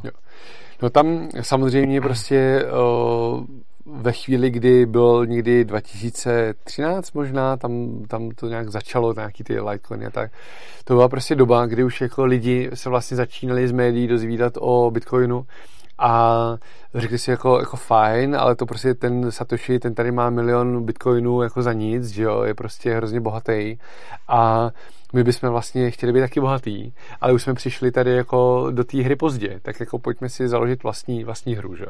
No 0.81 0.89
tam 0.89 1.29
samozřejmě 1.41 2.01
prostě 2.01 2.65
o, 2.71 3.43
ve 3.85 4.11
chvíli, 4.11 4.49
kdy 4.49 4.85
byl 4.85 5.25
někdy 5.25 5.65
2013 5.65 7.11
možná, 7.11 7.57
tam, 7.57 8.03
tam 8.07 8.29
to 8.29 8.47
nějak 8.47 8.69
začalo, 8.69 9.13
nějaký 9.13 9.43
ty 9.43 9.59
Litecoiny 9.59 10.05
a 10.05 10.09
tak. 10.09 10.31
To 10.83 10.93
byla 10.93 11.09
prostě 11.09 11.35
doba, 11.35 11.65
kdy 11.65 11.83
už 11.83 12.01
jako 12.01 12.25
lidi 12.25 12.69
se 12.73 12.89
vlastně 12.89 13.17
začínali 13.17 13.67
z 13.67 13.71
médií 13.71 14.07
dozvídat 14.07 14.53
o 14.59 14.91
Bitcoinu 14.91 15.45
a 15.97 16.57
řekli 16.95 17.17
si 17.17 17.31
jako, 17.31 17.59
jako 17.59 17.77
fajn, 17.77 18.35
ale 18.35 18.55
to 18.55 18.65
prostě 18.65 18.93
ten 18.93 19.31
Satoshi, 19.31 19.79
ten 19.79 19.95
tady 19.95 20.11
má 20.11 20.29
milion 20.29 20.85
bitcoinů 20.85 21.41
jako 21.41 21.61
za 21.61 21.73
nic, 21.73 22.07
že 22.07 22.23
jo, 22.23 22.43
je 22.43 22.53
prostě 22.53 22.93
hrozně 22.95 23.19
bohatý 23.21 23.77
a 24.27 24.71
my 25.13 25.23
bychom 25.23 25.49
vlastně 25.49 25.91
chtěli 25.91 26.13
být 26.13 26.19
taky 26.19 26.39
bohatý, 26.39 26.93
ale 27.21 27.33
už 27.33 27.43
jsme 27.43 27.53
přišli 27.53 27.91
tady 27.91 28.11
jako 28.11 28.67
do 28.71 28.83
té 28.83 29.01
hry 29.01 29.15
pozdě, 29.15 29.59
tak 29.61 29.79
jako 29.79 29.99
pojďme 29.99 30.29
si 30.29 30.47
založit 30.47 30.83
vlastní, 30.83 31.23
vlastní 31.23 31.55
hru, 31.55 31.75
že? 31.75 31.85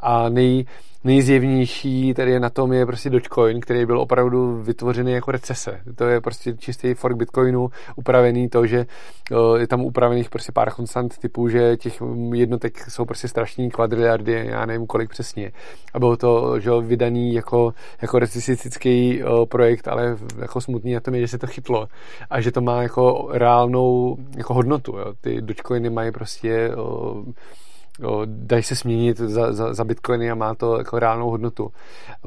A 0.00 0.28
nej, 0.28 0.64
nejzjevnější 1.04 2.14
tady 2.14 2.40
na 2.40 2.50
tom 2.50 2.72
je 2.72 2.86
prostě 2.86 3.10
Dogecoin, 3.10 3.60
který 3.60 3.86
byl 3.86 4.00
opravdu 4.00 4.62
vytvořený 4.62 5.12
jako 5.12 5.30
recese. 5.30 5.80
To 5.96 6.04
je 6.04 6.20
prostě 6.20 6.54
čistý 6.56 6.94
fork 6.94 7.16
Bitcoinu, 7.16 7.70
upravený 7.96 8.48
to, 8.48 8.66
že 8.66 8.86
je 9.56 9.66
tam 9.66 9.80
upravených 9.80 10.30
prostě 10.30 10.52
pár 10.52 10.72
konstant 10.72 11.18
typů, 11.18 11.48
že 11.48 11.76
těch 11.76 12.02
jednotek 12.32 12.90
jsou 12.90 13.04
prostě 13.04 13.28
strašní 13.28 13.70
kvadriliardy, 13.70 14.31
já 14.32 14.66
nevím 14.66 14.86
kolik 14.86 15.10
přesně. 15.10 15.52
A 15.94 15.98
bylo 15.98 16.16
to 16.16 16.60
že 16.60 16.70
vydaný 16.80 17.34
jako, 17.34 17.74
jako 18.02 18.18
recesistický 18.18 19.22
projekt, 19.44 19.88
ale 19.88 20.16
jako 20.38 20.60
smutný 20.60 20.94
na 20.94 21.00
tom 21.00 21.14
je, 21.14 21.20
že 21.20 21.28
se 21.28 21.38
to 21.38 21.46
chytlo 21.46 21.88
a 22.30 22.40
že 22.40 22.52
to 22.52 22.60
má 22.60 22.82
jako 22.82 23.28
reálnou 23.32 24.16
jako 24.36 24.54
hodnotu. 24.54 24.98
Jo. 24.98 25.14
Ty 25.20 25.40
Dogecoiny 25.40 25.90
mají 25.90 26.12
prostě 26.12 26.70
jo, 27.98 28.22
dají 28.26 28.62
se 28.62 28.76
směnit 28.76 29.16
za, 29.16 29.52
za, 29.52 29.74
za 29.74 29.84
bitcoiny 29.84 30.30
a 30.30 30.34
má 30.34 30.54
to 30.54 30.78
jako 30.78 30.98
reálnou 30.98 31.30
hodnotu. 31.30 31.72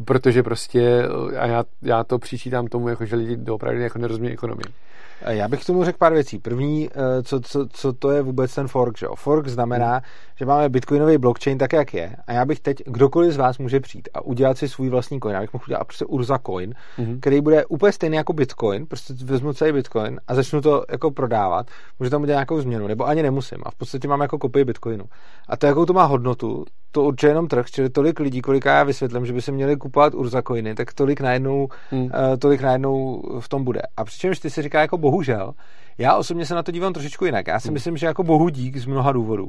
Protože 0.05 0.43
prostě, 0.43 1.03
a 1.39 1.45
já, 1.45 1.63
já 1.81 2.03
to 2.03 2.19
přičítám 2.19 2.67
tomu, 2.67 2.89
jako, 2.89 3.05
že 3.05 3.15
lidi 3.15 3.51
opravdu 3.51 3.81
jako 3.81 3.99
nerozumí 3.99 4.29
ekonomii. 4.29 4.73
Já 5.21 5.47
bych 5.47 5.63
k 5.63 5.65
tomu 5.65 5.83
řekl 5.83 5.97
pár 5.97 6.13
věcí. 6.13 6.39
První, 6.39 6.89
eh, 6.89 7.23
co, 7.23 7.39
co, 7.39 7.67
co 7.67 7.93
to 7.93 8.11
je 8.11 8.21
vůbec 8.21 8.55
ten 8.55 8.67
fork. 8.67 8.97
Že? 8.97 9.07
Fork 9.15 9.47
znamená, 9.47 9.91
hmm. 9.91 10.01
že 10.35 10.45
máme 10.45 10.69
bitcoinový 10.69 11.17
blockchain 11.17 11.57
tak, 11.57 11.73
jak 11.73 11.93
je. 11.93 12.15
A 12.27 12.33
já 12.33 12.45
bych 12.45 12.59
teď, 12.59 12.83
kdokoliv 12.85 13.33
z 13.33 13.37
vás 13.37 13.57
může 13.57 13.79
přijít 13.79 14.09
a 14.13 14.21
udělat 14.21 14.57
si 14.57 14.69
svůj 14.69 14.89
vlastní 14.89 15.19
coin. 15.19 15.35
Já 15.35 15.41
bych 15.41 15.53
mohl 15.53 15.65
udělat 15.67 15.83
prostě 15.83 16.05
Urza 16.05 16.39
coin, 16.45 16.73
hmm. 16.97 17.19
který 17.19 17.41
bude 17.41 17.65
úplně 17.65 17.91
stejný 17.91 18.17
jako 18.17 18.33
bitcoin. 18.33 18.85
Prostě 18.85 19.13
vezmu 19.23 19.53
celý 19.53 19.71
bitcoin 19.71 20.19
a 20.27 20.35
začnu 20.35 20.61
to 20.61 20.83
jako 20.91 21.11
prodávat. 21.11 21.67
Můžu 21.99 22.09
tam 22.09 22.21
udělat 22.21 22.37
nějakou 22.37 22.61
změnu, 22.61 22.87
nebo 22.87 23.07
ani 23.07 23.23
nemusím. 23.23 23.57
A 23.65 23.71
v 23.71 23.75
podstatě 23.75 24.07
mám 24.07 24.21
jako 24.21 24.37
kopii 24.37 24.65
bitcoinu. 24.65 25.05
A 25.49 25.57
to, 25.57 25.65
jakou 25.65 25.85
to 25.85 25.93
má 25.93 26.03
hodnotu, 26.03 26.65
to 26.95 27.03
určuje 27.03 27.29
jenom 27.29 27.47
trh, 27.47 27.65
čili 27.71 27.89
tolik 27.89 28.19
lidí, 28.19 28.41
kolika 28.41 28.75
já 28.77 28.83
vysvětlím, 28.83 29.25
že 29.25 29.33
by 29.33 29.41
se 29.41 29.51
měli 29.51 29.77
kupovat 29.77 30.13
Urza 30.13 30.41
coiny, 30.41 30.75
tak 30.75 30.93
tolik 30.93 31.21
najednou, 31.21 31.67
hmm. 31.91 32.03
uh, 32.03 32.09
tolik 32.39 32.61
najednou 32.61 33.21
v 33.39 33.49
tom 33.49 33.63
bude. 33.63 33.81
A 33.97 34.05
přičemž 34.05 34.39
ty 34.39 34.49
si 34.49 34.61
říká 34.61 34.81
jako 34.81 34.97
bohužel, 34.97 35.53
já 35.97 36.15
osobně 36.15 36.45
se 36.45 36.55
na 36.55 36.63
to 36.63 36.71
dívám 36.71 36.93
trošičku 36.93 37.25
jinak. 37.25 37.47
Já 37.47 37.59
si 37.59 37.67
hmm. 37.67 37.73
myslím, 37.73 37.97
že 37.97 38.05
jako 38.05 38.23
bohu 38.23 38.49
dík 38.49 38.77
z 38.77 38.85
mnoha 38.85 39.11
důvodů. 39.11 39.47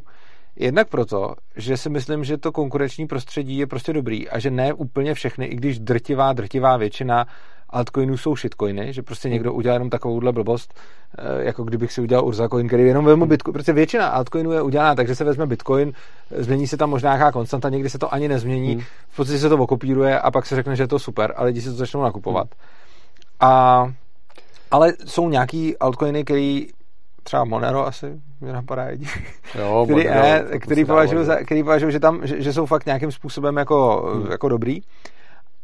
Jednak 0.56 0.88
proto, 0.88 1.34
že 1.56 1.76
si 1.76 1.90
myslím, 1.90 2.24
že 2.24 2.38
to 2.38 2.52
konkurenční 2.52 3.06
prostředí 3.06 3.58
je 3.58 3.66
prostě 3.66 3.92
dobrý 3.92 4.28
a 4.28 4.38
že 4.38 4.50
ne 4.50 4.72
úplně 4.72 5.14
všechny, 5.14 5.46
i 5.46 5.56
když 5.56 5.78
drtivá, 5.78 6.32
drtivá 6.32 6.76
většina 6.76 7.26
altcoinů 7.70 8.16
jsou 8.16 8.36
shitcoiny, 8.36 8.92
že 8.92 9.02
prostě 9.02 9.28
někdo 9.28 9.52
udělá 9.52 9.72
jenom 9.72 9.90
takovouhle 9.90 10.32
blbost, 10.32 10.74
eh, 11.18 11.44
jako 11.44 11.64
kdybych 11.64 11.92
si 11.92 12.00
udělal 12.00 12.24
Urza 12.24 12.48
coin, 12.48 12.66
který 12.66 12.82
jenom 12.82 13.04
vezmu 13.04 13.26
Bitcoin. 13.26 13.52
Prostě 13.52 13.72
většina 13.72 14.08
altcoinů 14.08 14.52
je 14.52 14.62
udělaná 14.62 14.94
takže 14.94 15.14
se 15.14 15.24
vezme 15.24 15.46
Bitcoin, 15.46 15.92
změní 16.30 16.66
se 16.66 16.76
tam 16.76 16.90
možná 16.90 17.10
nějaká 17.10 17.32
konstanta, 17.32 17.68
někdy 17.68 17.90
se 17.90 17.98
to 17.98 18.14
ani 18.14 18.28
nezmění, 18.28 18.72
hmm. 18.72 18.82
v 19.08 19.16
podstatě 19.16 19.38
se 19.38 19.48
to 19.48 19.58
okopíruje 19.58 20.20
a 20.20 20.30
pak 20.30 20.46
se 20.46 20.56
řekne, 20.56 20.76
že 20.76 20.82
je 20.82 20.88
to 20.88 20.98
super, 20.98 21.34
ale 21.36 21.46
lidi 21.46 21.60
si 21.60 21.68
to 21.68 21.74
začnou 21.74 22.02
nakupovat. 22.02 22.46
Hmm. 22.50 23.50
A, 23.50 23.92
ale 24.70 24.92
jsou 25.04 25.28
nějaký 25.28 25.78
altcoiny, 25.78 26.24
který 26.24 26.66
třeba 27.26 27.44
Monero 27.44 27.86
asi 27.86 28.20
mě 28.40 28.52
napadá 28.52 28.84
jediný, 28.84 29.10
jo, 29.58 29.84
který, 29.90 30.04
Monero, 30.08 30.22
ne, 30.22 30.58
který, 30.58 30.84
považuji 30.84 31.24
za, 31.24 31.36
který 31.36 31.62
považuji, 31.62 31.90
že 31.90 32.00
tam, 32.00 32.26
že, 32.26 32.42
že, 32.42 32.52
jsou 32.52 32.66
fakt 32.66 32.86
nějakým 32.86 33.12
způsobem 33.12 33.56
jako, 33.56 34.10
hmm. 34.14 34.30
jako 34.30 34.48
dobrý. 34.48 34.80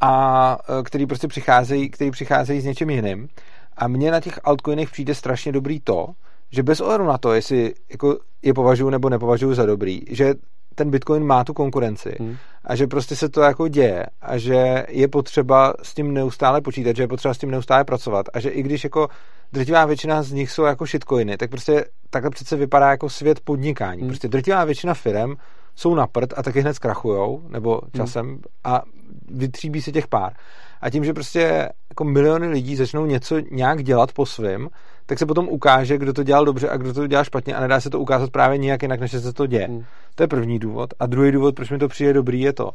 a 0.00 0.58
který 0.84 1.06
prostě 1.06 1.28
přicházejí, 1.28 1.90
který 1.90 2.10
přicházejí 2.10 2.60
s 2.60 2.64
něčím 2.64 2.90
jiným. 2.90 3.28
A 3.76 3.88
mně 3.88 4.10
na 4.10 4.20
těch 4.20 4.40
altcoinech 4.44 4.90
přijde 4.90 5.14
strašně 5.14 5.52
dobrý 5.52 5.80
to, 5.80 6.08
že 6.50 6.62
bez 6.62 6.80
ohledu 6.80 7.04
na 7.04 7.18
to, 7.18 7.32
jestli 7.32 7.74
jako 7.90 8.18
je 8.42 8.54
považuji 8.54 8.90
nebo 8.90 9.08
nepovažuji 9.08 9.54
za 9.54 9.66
dobrý, 9.66 10.00
že 10.10 10.34
ten 10.74 10.90
Bitcoin 10.90 11.24
má 11.24 11.44
tu 11.44 11.54
konkurenci 11.54 12.16
hmm. 12.20 12.36
a 12.64 12.76
že 12.76 12.86
prostě 12.86 13.16
se 13.16 13.28
to 13.28 13.40
jako 13.40 13.68
děje 13.68 14.06
a 14.22 14.38
že 14.38 14.86
je 14.88 15.08
potřeba 15.08 15.74
s 15.82 15.94
tím 15.94 16.14
neustále 16.14 16.60
počítat, 16.60 16.96
že 16.96 17.02
je 17.02 17.08
potřeba 17.08 17.34
s 17.34 17.38
tím 17.38 17.50
neustále 17.50 17.84
pracovat 17.84 18.26
a 18.32 18.40
že 18.40 18.50
i 18.50 18.62
když 18.62 18.84
jako 18.84 19.08
drtivá 19.52 19.84
většina 19.84 20.22
z 20.22 20.32
nich 20.32 20.50
jsou 20.50 20.62
jako 20.62 20.86
shitcoiny, 20.86 21.36
tak 21.36 21.50
prostě 21.50 21.84
takhle 22.10 22.30
přece 22.30 22.56
vypadá 22.56 22.90
jako 22.90 23.10
svět 23.10 23.40
podnikání. 23.40 24.00
Hmm. 24.00 24.08
Prostě 24.08 24.28
drtivá 24.28 24.64
většina 24.64 24.94
firm 24.94 25.34
jsou 25.74 25.94
na 25.94 26.06
prd 26.06 26.34
a 26.36 26.42
taky 26.42 26.60
hned 26.60 26.74
zkrachujou, 26.74 27.42
nebo 27.48 27.80
hmm. 27.82 27.90
časem 27.96 28.26
hmm. 28.26 28.42
a 28.64 28.82
vytříbí 29.28 29.82
se 29.82 29.92
těch 29.92 30.08
pár. 30.08 30.32
A 30.80 30.90
tím, 30.90 31.04
že 31.04 31.12
prostě 31.12 31.68
jako 31.90 32.04
miliony 32.04 32.48
lidí 32.48 32.76
začnou 32.76 33.06
něco 33.06 33.38
nějak 33.50 33.82
dělat 33.82 34.12
po 34.12 34.26
svém, 34.26 34.68
tak 35.12 35.18
se 35.18 35.26
potom 35.26 35.48
ukáže, 35.48 35.98
kdo 35.98 36.12
to 36.12 36.22
dělal 36.22 36.44
dobře 36.44 36.68
a 36.68 36.76
kdo 36.76 36.94
to 36.94 37.06
dělal 37.06 37.24
špatně 37.24 37.54
a 37.54 37.60
nedá 37.60 37.80
se 37.80 37.90
to 37.90 38.00
ukázat 38.00 38.30
právě 38.30 38.58
nijak 38.58 38.82
jinak, 38.82 39.00
než 39.00 39.10
se 39.10 39.32
to 39.32 39.46
děje. 39.46 39.66
Hmm. 39.66 39.84
To 40.14 40.22
je 40.22 40.26
první 40.26 40.58
důvod. 40.58 40.94
A 41.00 41.06
druhý 41.06 41.32
důvod, 41.32 41.54
proč 41.54 41.70
mi 41.70 41.78
to 41.78 41.88
přijde 41.88 42.12
dobrý, 42.12 42.40
je 42.40 42.52
to, 42.52 42.70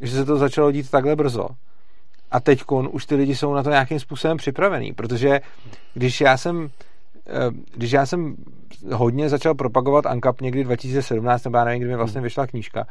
že 0.00 0.16
se 0.16 0.24
to 0.24 0.36
začalo 0.36 0.72
dít 0.72 0.90
takhle 0.90 1.16
brzo. 1.16 1.48
A 2.30 2.40
teď 2.40 2.62
už 2.90 3.06
ty 3.06 3.14
lidi 3.14 3.36
jsou 3.36 3.54
na 3.54 3.62
to 3.62 3.70
nějakým 3.70 4.00
způsobem 4.00 4.36
připravený, 4.36 4.92
protože 4.92 5.40
když 5.94 6.20
já 6.20 6.36
jsem 6.36 6.68
eh, 7.26 7.50
když 7.76 7.92
já 7.92 8.06
jsem 8.06 8.36
hodně 8.92 9.28
začal 9.28 9.54
propagovat 9.54 10.06
ANCAP 10.06 10.40
někdy 10.40 10.64
2017, 10.64 11.44
nebo 11.44 11.56
já 11.56 11.64
nevím, 11.64 11.80
kdy 11.80 11.90
mi 11.90 11.96
vlastně 11.96 12.18
hmm. 12.18 12.24
vyšla 12.24 12.46
knížka, 12.46 12.86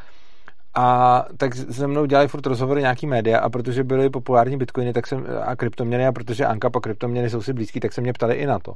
a 0.76 1.26
tak 1.38 1.56
se 1.56 1.88
mnou 1.88 2.06
dělali 2.06 2.28
furt 2.28 2.46
rozhovory 2.46 2.82
nějaký 2.82 3.08
média 3.08 3.40
a 3.40 3.50
protože 3.50 3.84
byly 3.84 4.10
populární 4.10 4.58
bitcoiny 4.58 4.94
tak 4.94 5.08
jsem, 5.08 5.26
a 5.46 5.56
kryptoměny 5.56 6.08
a 6.08 6.12
protože 6.12 6.46
Ankap 6.46 6.76
a 6.76 6.80
kryptoměny 6.80 7.30
jsou 7.30 7.42
si 7.42 7.54
blízký, 7.54 7.80
tak 7.80 7.94
se 7.94 8.02
mě 8.02 8.14
ptali 8.14 8.36
i 8.36 8.46
na 8.46 8.60
to. 8.60 8.74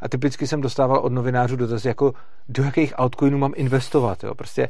A 0.00 0.08
typicky 0.08 0.46
jsem 0.46 0.60
dostával 0.60 0.98
od 0.98 1.12
novinářů 1.12 1.56
dotaz, 1.56 1.84
jako 1.84 2.12
do 2.48 2.62
jakých 2.62 2.98
altcoinů 2.98 3.38
mám 3.38 3.52
investovat. 3.56 4.24
Jo? 4.24 4.34
Prostě 4.34 4.68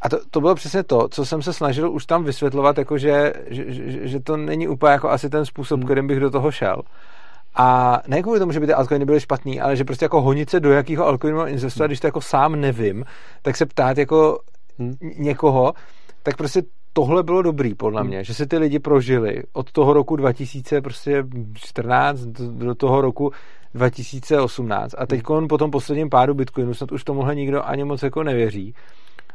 a 0.00 0.08
to, 0.08 0.18
to 0.30 0.40
bylo 0.40 0.54
přesně 0.54 0.82
to, 0.82 1.08
co 1.08 1.26
jsem 1.26 1.42
se 1.42 1.52
snažil 1.52 1.92
už 1.92 2.06
tam 2.06 2.24
vysvětlovat, 2.24 2.78
jako 2.78 2.98
že, 2.98 3.32
že, 3.50 4.08
že, 4.08 4.20
to 4.20 4.36
není 4.36 4.68
úplně 4.68 4.92
jako 4.92 5.10
asi 5.10 5.30
ten 5.30 5.46
způsob, 5.46 5.78
hmm. 5.78 5.86
kterým 5.86 6.06
bych 6.06 6.20
do 6.20 6.30
toho 6.30 6.50
šel. 6.50 6.82
A 7.54 7.98
ne 8.08 8.22
kvůli 8.22 8.38
tomu, 8.38 8.52
že 8.52 8.60
by 8.60 8.66
ty 8.66 8.72
altcoiny 8.72 9.04
byly 9.04 9.20
špatný, 9.20 9.60
ale 9.60 9.76
že 9.76 9.84
prostě 9.84 10.04
jako 10.04 10.22
honit 10.22 10.50
se 10.50 10.60
do 10.60 10.72
jakého 10.72 11.06
altcoinu 11.06 11.36
mám 11.36 11.48
investovat, 11.48 11.84
hmm. 11.84 11.88
když 11.88 12.00
to 12.00 12.06
jako 12.06 12.20
sám 12.20 12.60
nevím, 12.60 13.04
tak 13.42 13.56
se 13.56 13.66
ptát 13.66 13.98
jako 13.98 14.38
hmm. 14.78 14.94
někoho, 15.18 15.72
tak 16.22 16.36
prostě 16.36 16.62
tohle 16.92 17.22
bylo 17.22 17.42
dobrý, 17.42 17.74
podle 17.74 18.04
mě, 18.04 18.16
hmm. 18.16 18.24
že 18.24 18.34
se 18.34 18.46
ty 18.46 18.58
lidi 18.58 18.78
prožili 18.78 19.42
od 19.52 19.72
toho 19.72 19.92
roku 19.92 20.16
2014 20.16 22.20
do, 22.20 22.66
do 22.66 22.74
toho 22.74 23.00
roku 23.00 23.32
2018 23.74 24.94
a 24.98 25.06
teď 25.06 25.22
po 25.48 25.58
tom 25.58 25.70
posledním 25.70 26.10
pádu 26.10 26.34
Bitcoinu 26.34 26.74
snad 26.74 26.92
už 26.92 27.04
tomuhle 27.04 27.34
nikdo 27.34 27.66
ani 27.66 27.84
moc 27.84 28.02
jako 28.02 28.22
nevěří. 28.22 28.74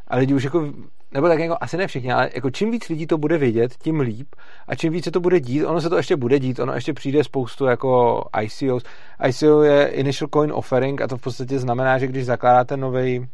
A 0.08 0.18
lidi 0.18 0.34
už 0.34 0.44
jako, 0.44 0.74
nebo 1.12 1.28
tak 1.28 1.40
jako 1.40 1.58
asi 1.62 1.78
ne 1.78 1.88
všichni, 1.88 2.14
ale 2.14 2.30
jako 2.36 2.50
čím 2.50 2.72
víc 2.72 2.90
lidí 2.90 3.08
to 3.08 3.18
bude 3.18 3.38
vědět, 3.38 3.76
tím 3.82 4.00
líp. 4.00 4.28
A 4.68 4.76
čím 4.76 4.94
víc 4.94 5.04
se 5.04 5.12
to 5.12 5.20
bude 5.20 5.40
dít, 5.40 5.66
ono 5.66 5.82
se 5.82 5.90
to 5.90 5.98
ještě 5.98 6.16
bude 6.16 6.40
dít, 6.40 6.60
ono 6.60 6.74
ještě 6.74 6.94
přijde 6.94 7.24
spoustu 7.24 7.66
jako 7.66 8.24
ICOs. 8.42 8.84
ICO 9.28 9.64
je 9.64 9.88
Initial 9.88 10.30
Coin 10.34 10.52
Offering 10.54 11.02
a 11.02 11.08
to 11.08 11.18
v 11.18 11.22
podstatě 11.22 11.60
znamená, 11.60 11.98
že 11.98 12.08
když 12.08 12.26
zakládáte 12.26 12.78
nový, 12.78 13.28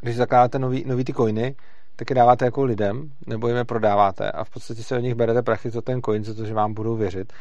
když 0.00 0.16
zakládáte 0.16 0.58
nový, 0.58 0.84
nový 0.86 1.04
ty 1.04 1.12
coiny, 1.12 1.54
tak 1.96 2.10
je 2.10 2.16
dáváte 2.16 2.44
jako 2.44 2.64
lidem, 2.64 3.10
nebo 3.26 3.48
jim 3.48 3.56
je 3.56 3.64
prodáváte 3.64 4.30
a 4.30 4.44
v 4.44 4.50
podstatě 4.50 4.82
se 4.82 4.96
od 4.96 5.00
nich 5.00 5.14
berete 5.14 5.42
prachy 5.42 5.70
za 5.70 5.80
ten 5.80 6.02
coin, 6.02 6.24
za 6.24 6.34
to, 6.34 6.44
že 6.44 6.54
vám 6.54 6.74
budou 6.74 6.96
věřit 6.96 7.32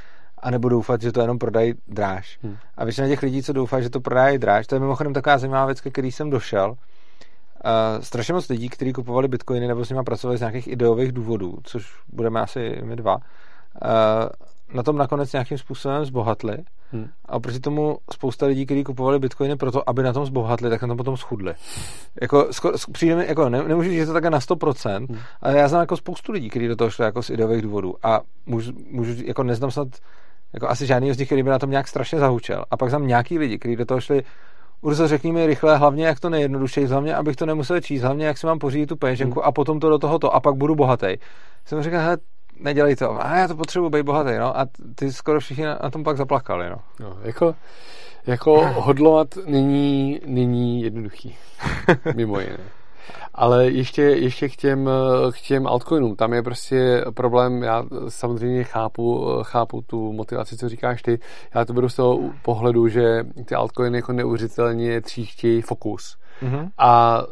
a 0.41 0.51
nebo 0.51 0.69
doufat, 0.69 1.01
že 1.01 1.11
to 1.11 1.21
jenom 1.21 1.39
prodají 1.39 1.73
dráž. 1.87 2.39
Hmm. 2.43 2.57
A 2.77 2.85
většina 2.85 3.07
těch 3.07 3.21
lidí, 3.21 3.43
co 3.43 3.53
doufá, 3.53 3.81
že 3.81 3.89
to 3.89 3.99
prodají 3.99 4.37
dráž, 4.37 4.67
to 4.67 4.75
je 4.75 4.79
mimochodem 4.79 5.13
taková 5.13 5.37
zajímavá 5.37 5.65
věc, 5.65 5.81
který 5.81 6.11
jsem 6.11 6.29
došel. 6.29 6.69
Uh, 6.69 8.01
strašně 8.01 8.33
moc 8.33 8.49
lidí, 8.49 8.69
kteří 8.69 8.93
kupovali 8.93 9.27
bitcoiny 9.27 9.67
nebo 9.67 9.85
s 9.85 9.89
nimi 9.89 10.03
pracovali 10.03 10.37
z 10.37 10.41
nějakých 10.41 10.67
ideových 10.67 11.11
důvodů, 11.11 11.57
což 11.63 11.93
budeme 12.13 12.41
asi 12.41 12.81
my 12.83 12.95
dva, 12.95 13.15
uh, 13.15 13.21
na 14.73 14.83
tom 14.83 14.97
nakonec 14.97 15.33
nějakým 15.33 15.57
způsobem 15.57 16.05
zbohatli. 16.05 16.57
Hmm. 16.91 17.09
A 17.25 17.35
oproti 17.35 17.59
tomu 17.59 17.97
spousta 18.13 18.45
lidí, 18.45 18.65
kteří 18.65 18.83
kupovali 18.83 19.19
bitcoiny 19.19 19.55
proto, 19.55 19.89
aby 19.89 20.03
na 20.03 20.13
tom 20.13 20.25
zbohatli, 20.25 20.69
tak 20.69 20.81
na 20.81 20.87
tom 20.87 20.97
potom 20.97 21.17
schudli. 21.17 21.53
Jako, 22.21 22.47
skoro, 22.51 22.73
přijde 22.91 23.15
mi, 23.15 23.27
jako 23.27 23.49
ne, 23.49 23.63
nemůžu 23.63 23.89
říct, 23.89 23.99
že 23.99 24.05
to 24.05 24.13
také 24.13 24.29
na 24.29 24.39
100%, 24.39 25.07
hmm. 25.09 25.19
ale 25.41 25.57
já 25.57 25.67
znám 25.67 25.81
jako 25.81 25.97
spoustu 25.97 26.31
lidí, 26.31 26.49
kteří 26.49 26.67
do 26.67 26.75
toho 26.75 26.89
šli 26.89 27.05
jako 27.05 27.23
z 27.23 27.29
ideových 27.29 27.61
důvodů. 27.61 27.95
A 28.03 28.21
můžu, 28.45 28.71
můžu 28.91 29.25
jako 29.25 29.43
neznám 29.43 29.71
snad 29.71 29.87
jako 30.53 30.69
asi 30.69 30.85
žádný 30.85 31.13
z 31.13 31.17
nich, 31.17 31.27
který 31.27 31.43
by 31.43 31.49
na 31.49 31.59
tom 31.59 31.69
nějak 31.69 31.87
strašně 31.87 32.19
zahučel. 32.19 32.65
A 32.71 32.77
pak 32.77 32.89
znám 32.89 33.07
nějaký 33.07 33.39
lidi, 33.39 33.59
kteří 33.59 33.75
do 33.75 33.85
toho 33.85 34.01
šli 34.01 34.23
Urzo, 34.81 35.07
řekni 35.07 35.31
mi 35.31 35.45
rychle, 35.45 35.77
hlavně 35.77 36.05
jak 36.05 36.19
to 36.19 36.29
nejjednodušeji, 36.29 36.87
hlavně 36.87 37.15
abych 37.15 37.35
to 37.35 37.45
nemusel 37.45 37.81
číst, 37.81 38.01
hlavně 38.01 38.25
jak 38.25 38.37
si 38.37 38.47
mám 38.47 38.59
pořídit 38.59 38.85
tu 38.85 38.95
peněženku 38.95 39.39
hmm. 39.39 39.47
a 39.47 39.51
potom 39.51 39.79
to 39.79 39.89
do 39.89 39.97
tohoto 39.97 40.35
a 40.35 40.39
pak 40.39 40.55
budu 40.55 40.75
bohatý. 40.75 41.15
Jsem 41.65 41.83
říkal, 41.83 41.99
hele, 41.99 42.17
nedělej 42.59 42.95
to. 42.95 43.25
A 43.25 43.35
já 43.35 43.47
to 43.47 43.55
potřebuji 43.55 43.89
být 43.89 44.03
bohatý, 44.03 44.37
no. 44.39 44.59
A 44.59 44.67
ty 44.95 45.13
skoro 45.13 45.39
všichni 45.39 45.65
na, 45.65 45.79
na 45.83 45.89
tom 45.89 46.03
pak 46.03 46.17
zaplakali, 46.17 46.69
no. 46.69 46.77
no 46.99 47.17
jako, 47.23 47.55
jako 48.27 48.67
hodlovat 48.75 49.27
není, 49.45 50.19
není 50.25 50.81
jednoduchý. 50.81 51.35
Mimo 52.15 52.39
jiné. 52.39 52.57
Ale 53.33 53.65
ještě, 53.65 54.01
ještě 54.01 54.49
k, 54.49 54.55
těm, 54.55 54.89
k 55.31 55.41
těm 55.41 55.67
altcoinům. 55.67 56.15
Tam 56.15 56.33
je 56.33 56.43
prostě 56.43 57.05
problém, 57.13 57.63
já 57.63 57.83
samozřejmě 58.09 58.63
chápu, 58.63 59.27
chápu 59.43 59.81
tu 59.81 60.13
motivaci, 60.13 60.57
co 60.57 60.69
říkáš 60.69 61.01
ty. 61.01 61.19
Já 61.55 61.65
to 61.65 61.73
beru 61.73 61.89
z 61.89 61.95
toho 61.95 62.19
pohledu, 62.41 62.87
že 62.87 63.23
ty 63.45 63.55
altcoiny 63.55 63.97
jako 63.97 64.13
neuvěřitelně 64.13 65.01
tříchtějí 65.01 65.61
fokus. 65.61 66.17
Mm-hmm. 66.41 66.69
A, 66.77 67.23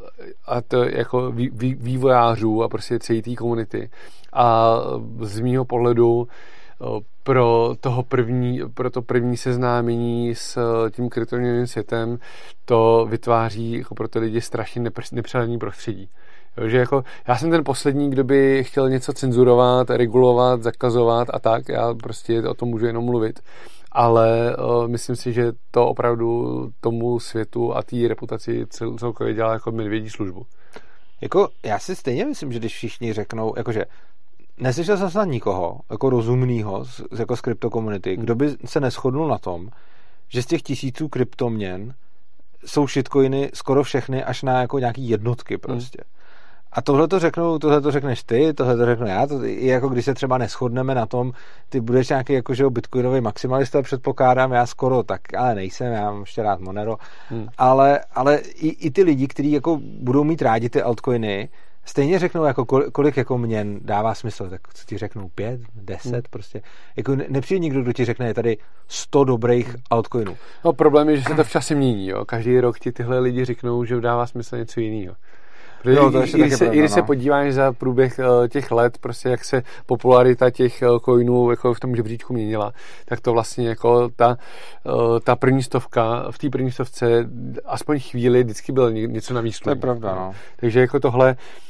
a 0.45 0.61
to 0.61 0.83
jako 0.83 1.31
vý, 1.31 1.49
vý, 1.53 1.75
vývojářů 1.75 2.63
a 2.63 2.69
prostě 2.69 2.99
celé 2.99 3.21
té 3.21 3.35
komunity. 3.35 3.89
A 4.33 4.77
z 5.21 5.39
mýho 5.39 5.65
pohledu 5.65 6.27
pro, 7.23 7.75
toho 7.79 8.03
první, 8.03 8.61
pro 8.73 8.89
to 8.89 9.01
první 9.01 9.37
seznámení 9.37 10.35
s 10.35 10.57
tím 10.91 11.09
kryptoměnovým 11.09 11.67
světem 11.67 12.19
to 12.65 13.07
vytváří 13.09 13.71
jako 13.71 13.95
pro 13.95 14.07
ty 14.07 14.19
lidi 14.19 14.41
strašně 14.41 14.91
nepřehledný 15.11 15.57
prostředí. 15.57 16.09
Jo, 16.57 16.67
že 16.67 16.77
jako, 16.77 17.03
já 17.27 17.37
jsem 17.37 17.51
ten 17.51 17.63
poslední, 17.63 18.09
kdo 18.09 18.23
by 18.23 18.63
chtěl 18.63 18.89
něco 18.89 19.13
cenzurovat, 19.13 19.89
regulovat, 19.89 20.63
zakazovat 20.63 21.27
a 21.33 21.39
tak, 21.39 21.69
já 21.69 21.93
prostě 21.93 22.43
o 22.43 22.53
tom 22.53 22.69
můžu 22.69 22.85
jenom 22.85 23.05
mluvit, 23.05 23.39
ale 23.91 24.55
uh, 24.57 24.87
myslím 24.87 25.15
si, 25.15 25.33
že 25.33 25.51
to 25.71 25.87
opravdu 25.87 26.69
tomu 26.81 27.19
světu 27.19 27.75
a 27.75 27.83
té 27.83 28.07
reputaci 28.07 28.65
cel, 28.69 28.97
celkově 28.97 29.33
dělá 29.33 29.53
jako 29.53 29.71
medvědí 29.71 30.09
službu. 30.09 30.45
Jako, 31.21 31.47
já 31.65 31.79
si 31.79 31.95
stejně 31.95 32.25
myslím, 32.25 32.51
že 32.51 32.59
když 32.59 32.73
všichni 32.73 33.13
řeknou, 33.13 33.53
jakože 33.57 33.85
neslyšel 34.59 34.97
jsem 34.97 35.09
snad 35.09 35.25
nikoho, 35.25 35.79
jako 35.89 36.09
rozumného, 36.09 36.85
jako 37.19 37.35
z 37.35 37.41
kryptokomunity, 37.41 38.17
kdo 38.17 38.35
by 38.35 38.55
se 38.65 38.79
neschodnul 38.79 39.27
na 39.27 39.37
tom, 39.37 39.69
že 40.27 40.43
z 40.43 40.45
těch 40.45 40.61
tisíců 40.61 41.07
kryptoměn 41.07 41.93
jsou 42.65 42.87
shitcoiny 42.87 43.51
skoro 43.53 43.83
všechny 43.83 44.23
až 44.23 44.43
na 44.43 44.61
jako 44.61 44.79
nějaký 44.79 45.09
jednotky 45.09 45.57
prostě. 45.57 45.97
Hmm. 46.05 46.19
A 46.71 46.81
tohle 46.81 47.07
to 47.07 47.19
řeknu, 47.19 47.59
tohle 47.59 47.81
to 47.81 47.91
řekneš 47.91 48.23
ty, 48.23 48.53
tohle 48.53 48.77
to 48.77 48.85
řeknu 48.85 49.07
já, 49.07 49.27
to 49.27 49.43
je 49.43 49.65
jako 49.65 49.89
když 49.89 50.05
se 50.05 50.13
třeba 50.13 50.37
neschodneme 50.37 50.95
na 50.95 51.05
tom, 51.05 51.31
ty 51.69 51.79
budeš 51.79 52.09
nějaký 52.09 52.33
jako, 52.33 52.53
že 52.53 52.69
bitcoinový 52.69 53.21
maximalista, 53.21 53.81
předpokládám, 53.81 54.51
já 54.51 54.65
skoro 54.65 55.03
tak, 55.03 55.33
ale 55.37 55.55
nejsem, 55.55 55.93
já 55.93 56.11
mám 56.11 56.19
ještě 56.19 56.43
rád 56.43 56.59
Monero, 56.59 56.97
hmm. 57.29 57.47
ale, 57.57 57.99
ale 58.15 58.37
i, 58.37 58.67
i, 58.67 58.91
ty 58.91 59.03
lidi, 59.03 59.27
kteří 59.27 59.51
jako 59.51 59.79
budou 59.81 60.23
mít 60.23 60.41
rádi 60.41 60.69
ty 60.69 60.81
altcoiny, 60.81 61.49
stejně 61.85 62.19
řeknou, 62.19 62.43
jako 62.43 62.65
kolik 62.91 63.17
jako 63.17 63.37
měn 63.37 63.79
dává 63.81 64.13
smysl, 64.13 64.49
tak 64.49 64.61
co 64.73 64.85
ti 64.85 64.97
řeknou, 64.97 65.29
pět, 65.35 65.61
deset, 65.75 66.11
hmm. 66.11 66.21
prostě. 66.29 66.61
Jako 66.97 67.15
nepřijde 67.29 67.59
nikdo, 67.59 67.81
kdo 67.81 67.93
ti 67.93 68.05
řekne, 68.05 68.27
je 68.27 68.33
tady 68.33 68.57
sto 68.87 69.23
dobrých 69.23 69.75
altcoinů. 69.89 70.37
No 70.65 70.73
problém 70.73 71.09
je, 71.09 71.17
že 71.17 71.23
se 71.23 71.35
to 71.35 71.43
v 71.43 71.49
čase 71.49 71.75
mění, 71.75 72.07
jo. 72.07 72.25
Každý 72.25 72.59
rok 72.59 72.79
ti 72.79 72.91
tyhle 72.91 73.19
lidi 73.19 73.45
řeknou, 73.45 73.85
že 73.85 74.01
dává 74.01 74.27
smysl 74.27 74.57
něco 74.57 74.79
jiného. 74.79 75.15
Protože 75.81 75.95
jo, 75.95 76.11
to 76.11 76.23
i, 76.23 76.41
i, 76.41 76.51
se, 76.51 76.65
i 76.65 76.79
když 76.79 76.91
se 76.91 76.99
no. 76.99 77.05
podíváš 77.05 77.53
za 77.53 77.73
průběh 77.73 78.19
uh, 78.19 78.47
těch 78.47 78.71
let, 78.71 78.97
prostě 78.97 79.29
jak 79.29 79.45
se 79.45 79.63
popularita 79.85 80.49
těch 80.49 80.83
uh, 80.91 80.99
coinů 80.99 81.49
jako 81.49 81.73
v 81.73 81.79
tom 81.79 81.95
žebříčku 81.95 82.33
měnila, 82.33 82.73
tak 83.05 83.21
to 83.21 83.33
vlastně 83.33 83.69
jako 83.69 84.09
ta, 84.15 84.37
uh, 84.83 85.19
ta 85.19 85.35
první 85.35 85.63
stovka, 85.63 86.25
v 86.31 86.37
té 86.37 86.49
první 86.49 86.71
stovce 86.71 87.29
aspoň 87.65 87.99
chvíli 87.99 88.43
vždycky 88.43 88.71
bylo 88.71 88.89
něco 88.89 89.33
na 89.33 89.41
výsledku. 89.41 89.81
To 89.81 89.87
je 89.87 89.93
pravda, 89.93 90.15
no. 90.15 90.33
Takže 90.55 90.79
jako 90.79 90.99
tohle 90.99 91.29
Uh, 91.29 91.68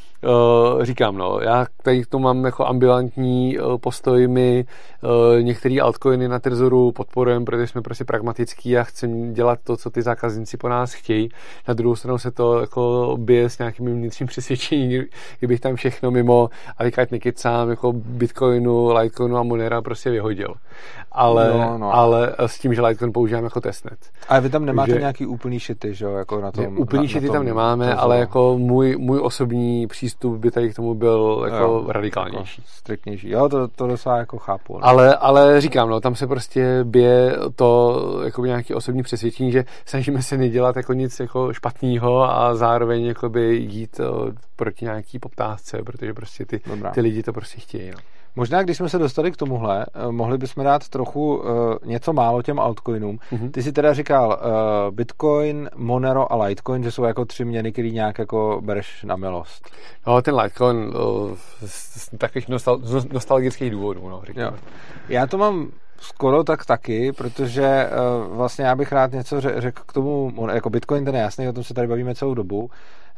říkám, 0.81 1.17
no, 1.17 1.39
já 1.41 1.65
tady 1.83 2.05
tomu 2.05 2.23
mám 2.23 2.45
jako 2.45 2.67
ambulantní 2.67 3.59
uh, 3.59 3.77
postoj, 3.77 4.27
my 4.27 4.65
uh, 5.03 5.43
některé 5.43 5.81
altcoiny 5.81 6.27
na 6.27 6.39
Trezoru 6.39 6.91
podporujeme, 6.91 7.45
protože 7.45 7.67
jsme 7.67 7.81
prostě 7.81 8.05
pragmatický 8.05 8.77
a 8.77 8.83
chceme 8.83 9.33
dělat 9.33 9.59
to, 9.63 9.77
co 9.77 9.89
ty 9.89 10.01
zákazníci 10.01 10.57
po 10.57 10.69
nás 10.69 10.93
chtějí. 10.93 11.29
Na 11.67 11.73
druhou 11.73 11.95
stranu 11.95 12.17
se 12.17 12.31
to 12.31 12.59
jako 12.59 13.15
bije 13.19 13.49
s 13.49 13.59
nějakým 13.59 13.85
vnitřním 13.85 14.27
přesvědčením, 14.27 15.05
kdybych 15.39 15.59
tam 15.59 15.75
všechno 15.75 16.11
mimo 16.11 16.49
a 16.77 16.83
teďka 16.83 17.05
nekecám, 17.11 17.69
jako 17.69 17.93
Bitcoinu, 17.93 18.93
Litecoinu 18.93 19.37
a 19.37 19.43
Monera 19.43 19.81
prostě 19.81 20.09
vyhodil. 20.09 20.53
Ale, 21.11 21.49
no, 21.57 21.77
no. 21.77 21.93
ale 21.93 22.35
s 22.39 22.59
tím, 22.59 22.73
že 22.73 22.81
Litecoin 22.81 23.13
používám 23.13 23.43
jako 23.43 23.61
testnet. 23.61 23.99
A 24.29 24.39
vy 24.39 24.49
tam 24.49 24.65
nemáte 24.65 24.91
Takže, 24.91 24.99
nějaký 24.99 25.25
úplný 25.25 25.59
šity, 25.59 25.93
že 25.93 26.05
jo, 26.05 26.11
jako 26.11 26.41
na 26.41 26.51
tom? 26.51 26.79
Úplný 26.79 27.03
na, 27.03 27.07
šity 27.07 27.25
na 27.25 27.27
tom, 27.27 27.35
tam 27.35 27.45
nemáme, 27.45 27.85
trezoru. 27.85 28.03
ale 28.03 28.19
jako 28.19 28.57
můj, 28.57 28.95
můj 28.97 29.19
osobní 29.23 29.87
přístup 29.87 30.08
by 30.37 30.51
tady 30.51 30.69
k 30.69 30.75
tomu 30.75 30.93
byl 30.93 31.41
jako 31.45 31.63
jo, 31.63 31.85
radikálnější. 31.87 32.61
Jako 32.61 32.71
striktnější. 32.73 33.29
Jo, 33.29 33.49
to, 33.49 33.67
to 33.67 33.87
docela 33.87 34.17
jako 34.17 34.37
chápu. 34.37 34.77
Ne? 34.77 34.81
Ale, 34.83 35.15
ale 35.15 35.61
říkám, 35.61 35.89
no, 35.89 35.99
tam 36.01 36.15
se 36.15 36.27
prostě 36.27 36.83
bije 36.83 37.35
to 37.55 38.01
jako 38.23 38.45
nějaký 38.45 38.73
osobní 38.73 39.03
přesvědčení, 39.03 39.51
že 39.51 39.65
snažíme 39.85 40.21
se 40.21 40.37
nedělat 40.37 40.75
jako 40.75 40.93
nic 40.93 41.19
jako 41.19 41.53
špatného 41.53 42.23
a 42.31 42.55
zároveň 42.55 43.05
jakoby 43.05 43.55
jít 43.55 43.99
o, 43.99 44.31
proti 44.55 44.85
nějaký 44.85 45.19
poptávce, 45.19 45.83
protože 45.83 46.13
prostě 46.13 46.45
ty, 46.45 46.61
ty 46.93 47.01
lidi 47.01 47.23
to 47.23 47.33
prostě 47.33 47.61
chtějí. 47.61 47.91
No. 47.91 47.97
Možná, 48.35 48.63
když 48.63 48.77
jsme 48.77 48.89
se 48.89 48.99
dostali 48.99 49.31
k 49.31 49.37
tomuhle, 49.37 49.85
eh, 49.85 50.11
mohli 50.11 50.37
bychom 50.37 50.63
dát 50.63 50.89
trochu 50.89 51.35
uh, 51.37 51.45
něco 51.85 52.13
málo 52.13 52.41
těm 52.41 52.59
altcoinům. 52.59 53.19
Mm-hmm. 53.31 53.51
Ty 53.51 53.63
si 53.63 53.71
teda 53.71 53.93
říkal 53.93 54.27
uh, 54.29 54.95
Bitcoin, 54.95 55.69
Monero 55.75 56.31
a 56.33 56.45
Litecoin, 56.45 56.83
že 56.83 56.91
jsou 56.91 57.03
jako 57.03 57.25
tři 57.25 57.45
měny, 57.45 57.71
který 57.71 57.91
nějak 57.91 58.19
jako 58.19 58.61
bereš 58.63 59.03
na 59.03 59.15
milost. 59.15 59.69
No, 60.07 60.21
ten 60.21 60.35
Litecoin 60.35 60.77
uh, 60.77 61.31
z 61.65 62.09
takových 62.17 62.49
nostal- 62.49 63.13
nostalgických 63.13 63.71
důvodů, 63.71 64.09
no, 64.09 64.21
říkám. 64.27 64.53
Já 65.09 65.27
to 65.27 65.37
mám 65.37 65.71
skoro 66.01 66.43
tak 66.43 66.65
taky, 66.65 67.11
protože 67.11 67.89
uh, 67.89 68.35
vlastně 68.35 68.65
já 68.65 68.75
bych 68.75 68.91
rád 68.91 69.11
něco 69.11 69.41
řekl 69.41 69.83
k 69.85 69.93
tomu, 69.93 70.33
jako 70.53 70.69
Bitcoin 70.69 71.05
ten 71.05 71.15
je 71.15 71.21
jasný, 71.21 71.47
o 71.47 71.53
tom 71.53 71.63
se 71.63 71.73
tady 71.73 71.87
bavíme 71.87 72.15
celou 72.15 72.33
dobu. 72.33 72.69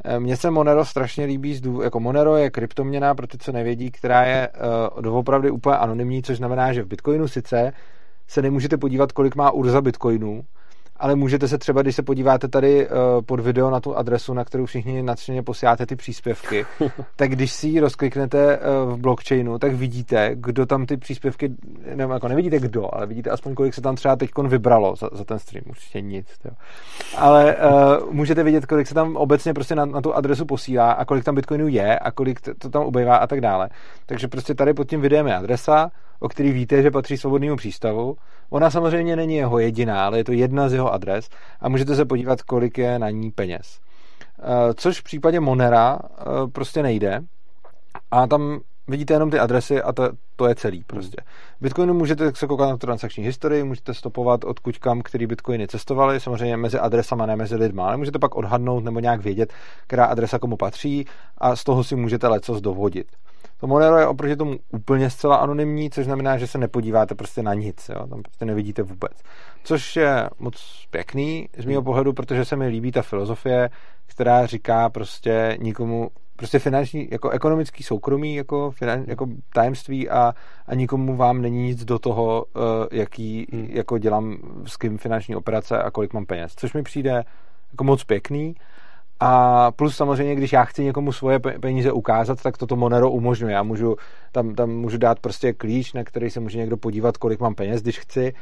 Eh, 0.05 0.19
mně 0.19 0.37
se 0.37 0.51
Monero 0.51 0.85
strašně 0.85 1.25
líbí, 1.25 1.61
jako 1.83 1.99
Monero 1.99 2.35
je 2.35 2.49
kryptoměna, 2.49 3.15
pro 3.15 3.27
ty, 3.27 3.37
co 3.37 3.51
nevědí, 3.51 3.91
která 3.91 4.23
je 4.23 4.49
uh, 4.95 5.01
doopravdy 5.01 5.51
úplně 5.51 5.75
anonymní, 5.75 6.23
což 6.23 6.37
znamená, 6.37 6.73
že 6.73 6.83
v 6.83 6.87
Bitcoinu 6.87 7.27
sice 7.27 7.73
se 8.27 8.41
nemůžete 8.41 8.77
podívat, 8.77 9.11
kolik 9.11 9.35
má 9.35 9.51
Urza 9.51 9.81
Bitcoinů, 9.81 10.43
ale 11.01 11.15
můžete 11.15 11.47
se 11.47 11.57
třeba, 11.57 11.81
když 11.81 11.95
se 11.95 12.03
podíváte 12.03 12.47
tady 12.47 12.87
uh, 12.87 12.95
pod 13.25 13.39
video 13.39 13.69
na 13.69 13.79
tu 13.79 13.97
adresu, 13.97 14.33
na 14.33 14.45
kterou 14.45 14.65
všichni 14.65 15.03
nadšeně 15.03 15.43
posíláte 15.43 15.85
ty 15.85 15.95
příspěvky, 15.95 16.65
tak 17.15 17.31
když 17.31 17.51
si 17.51 17.67
ji 17.67 17.79
rozkliknete 17.79 18.59
uh, 18.59 18.93
v 18.93 18.97
blockchainu, 18.97 19.59
tak 19.59 19.73
vidíte, 19.73 20.31
kdo 20.33 20.65
tam 20.65 20.85
ty 20.85 20.97
příspěvky, 20.97 21.51
nebo 21.95 22.13
jako 22.13 22.27
nevidíte 22.27 22.59
kdo, 22.59 22.95
ale 22.95 23.07
vidíte 23.07 23.29
aspoň, 23.29 23.53
kolik 23.55 23.73
se 23.73 23.81
tam 23.81 23.95
třeba 23.95 24.15
teď 24.15 24.29
vybralo 24.47 24.95
za, 24.95 25.09
za 25.11 25.23
ten 25.23 25.39
stream, 25.39 25.63
určitě 25.69 26.01
nic. 26.01 26.27
Jo. 26.45 26.51
Ale 27.17 27.55
uh, 27.55 28.13
můžete 28.13 28.43
vidět, 28.43 28.65
kolik 28.65 28.87
se 28.87 28.93
tam 28.93 29.15
obecně 29.15 29.53
prostě 29.53 29.75
na, 29.75 29.85
na 29.85 30.01
tu 30.01 30.15
adresu 30.15 30.45
posílá 30.45 30.91
a 30.91 31.05
kolik 31.05 31.23
tam 31.23 31.35
bitcoinů 31.35 31.67
je 31.67 31.99
a 31.99 32.11
kolik 32.11 32.41
to, 32.41 32.51
to 32.57 32.69
tam 32.69 32.85
ubývá 32.85 33.15
a 33.15 33.27
tak 33.27 33.41
dále. 33.41 33.69
Takže 34.05 34.27
prostě 34.27 34.55
tady 34.55 34.73
pod 34.73 34.89
tím 34.89 35.01
videem 35.01 35.27
je 35.27 35.35
adresa, 35.35 35.91
o 36.19 36.29
který 36.29 36.51
víte, 36.51 36.81
že 36.81 36.91
patří 36.91 37.17
svobodnému 37.17 37.55
přístavu. 37.55 38.15
Ona 38.51 38.69
samozřejmě 38.69 39.15
není 39.15 39.35
jeho 39.35 39.59
jediná, 39.59 40.05
ale 40.05 40.17
je 40.17 40.23
to 40.23 40.31
jedna 40.31 40.69
z 40.69 40.73
jeho 40.73 40.93
adres 40.93 41.29
a 41.59 41.69
můžete 41.69 41.95
se 41.95 42.05
podívat, 42.05 42.41
kolik 42.41 42.77
je 42.77 42.99
na 42.99 43.09
ní 43.09 43.31
peněz. 43.31 43.79
Eh, 44.39 44.73
což 44.73 44.99
v 44.99 45.03
případě 45.03 45.39
Monera 45.39 45.99
eh, 46.03 46.23
prostě 46.51 46.83
nejde. 46.83 47.21
A 48.11 48.27
tam 48.27 48.59
vidíte 48.87 49.13
jenom 49.13 49.31
ty 49.31 49.39
adresy 49.39 49.81
a 49.81 49.93
to, 49.93 50.09
to 50.35 50.47
je 50.47 50.55
celý 50.55 50.83
prostě. 50.83 51.17
Bitcoinu 51.61 51.93
můžete 51.93 52.31
se 52.35 52.47
koukat 52.47 52.69
na 52.69 52.77
transakční 52.77 53.23
historii, 53.23 53.63
můžete 53.63 53.93
stopovat 53.93 54.43
odkud 54.43 54.77
kam, 54.77 55.01
který 55.01 55.27
Bitcoiny 55.27 55.67
cestovaly, 55.67 56.19
samozřejmě 56.19 56.57
mezi 56.57 56.79
adresama, 56.79 57.25
ne 57.25 57.35
mezi 57.35 57.55
lidma, 57.55 57.87
ale 57.87 57.97
můžete 57.97 58.19
pak 58.19 58.35
odhadnout 58.35 58.83
nebo 58.83 58.99
nějak 58.99 59.21
vědět, 59.21 59.53
která 59.87 60.05
adresa 60.05 60.39
komu 60.39 60.57
patří 60.57 61.05
a 61.37 61.55
z 61.55 61.63
toho 61.63 61.83
si 61.83 61.95
můžete 61.95 62.27
lecos 62.27 62.61
dovodit. 62.61 63.07
To 63.61 63.67
Monero 63.67 63.97
je 63.97 64.07
oproti 64.07 64.35
tomu 64.35 64.55
úplně 64.69 65.09
zcela 65.09 65.35
anonymní, 65.35 65.89
což 65.89 66.05
znamená, 66.05 66.37
že 66.37 66.47
se 66.47 66.57
nepodíváte 66.57 67.15
prostě 67.15 67.43
na 67.43 67.53
nic, 67.53 67.89
jo? 67.89 68.07
tam 68.07 68.21
prostě 68.21 68.45
nevidíte 68.45 68.83
vůbec. 68.83 69.11
Což 69.63 69.95
je 69.95 70.29
moc 70.39 70.85
pěkný 70.89 71.49
z 71.57 71.65
mého 71.65 71.81
pohledu, 71.81 72.13
protože 72.13 72.45
se 72.45 72.55
mi 72.55 72.67
líbí 72.67 72.91
ta 72.91 73.01
filozofie, 73.01 73.69
která 74.05 74.45
říká 74.45 74.89
prostě 74.89 75.57
nikomu, 75.61 76.09
prostě 76.35 76.59
finanční, 76.59 77.07
jako 77.11 77.29
ekonomický 77.29 77.83
soukromí, 77.83 78.35
jako, 78.35 78.71
finan, 78.71 79.03
jako 79.07 79.27
tajemství 79.53 80.09
a, 80.09 80.33
a 80.67 80.75
nikomu 80.75 81.15
vám 81.15 81.41
není 81.41 81.63
nic 81.63 81.85
do 81.85 81.99
toho, 81.99 82.45
uh, 82.55 82.61
jaký, 82.91 83.47
hmm. 83.53 83.67
jako 83.69 83.97
dělám 83.97 84.37
s 84.65 84.77
kým 84.77 84.97
finanční 84.97 85.35
operace 85.35 85.77
a 85.77 85.91
kolik 85.91 86.13
mám 86.13 86.25
peněz. 86.25 86.53
Což 86.55 86.73
mi 86.73 86.83
přijde 86.83 87.23
jako 87.71 87.83
moc 87.83 88.03
pěkný 88.03 88.55
a 89.23 89.71
plus 89.71 89.95
samozřejmě, 89.95 90.35
když 90.35 90.53
já 90.53 90.63
chci 90.63 90.83
někomu 90.83 91.11
svoje 91.11 91.39
peníze 91.39 91.91
ukázat, 91.91 92.41
tak 92.41 92.57
toto 92.57 92.75
Monero 92.75 93.11
umožňuje. 93.11 93.53
Já 93.53 93.63
můžu, 93.63 93.95
tam, 94.31 94.55
tam 94.55 94.69
můžu 94.69 94.97
dát 94.97 95.19
prostě 95.19 95.53
klíč, 95.53 95.93
na 95.93 96.03
který 96.03 96.29
se 96.29 96.39
může 96.39 96.57
někdo 96.57 96.77
podívat, 96.77 97.17
kolik 97.17 97.39
mám 97.39 97.55
peněz, 97.55 97.81
když 97.81 97.99
chci 97.99 98.33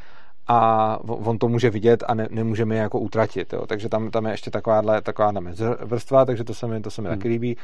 a 0.48 0.98
on 1.04 1.38
to 1.38 1.48
může 1.48 1.70
vidět 1.70 2.04
a 2.06 2.14
ne, 2.14 2.28
nemůže 2.30 2.64
mi 2.64 2.76
jako 2.76 2.98
utratit. 2.98 3.52
Jo. 3.52 3.66
Takže 3.66 3.88
tam, 3.88 4.10
tam 4.10 4.26
je 4.26 4.32
ještě 4.32 4.50
takováhle, 4.50 5.02
takováhle 5.02 5.40
vrstva, 5.80 6.24
takže 6.24 6.44
to 6.44 6.54
se 6.54 6.66
mi, 6.66 6.80
to 6.80 6.90
se 6.90 7.02
mi 7.02 7.08
hmm. 7.08 7.18
taky 7.18 7.28
líbí. 7.28 7.56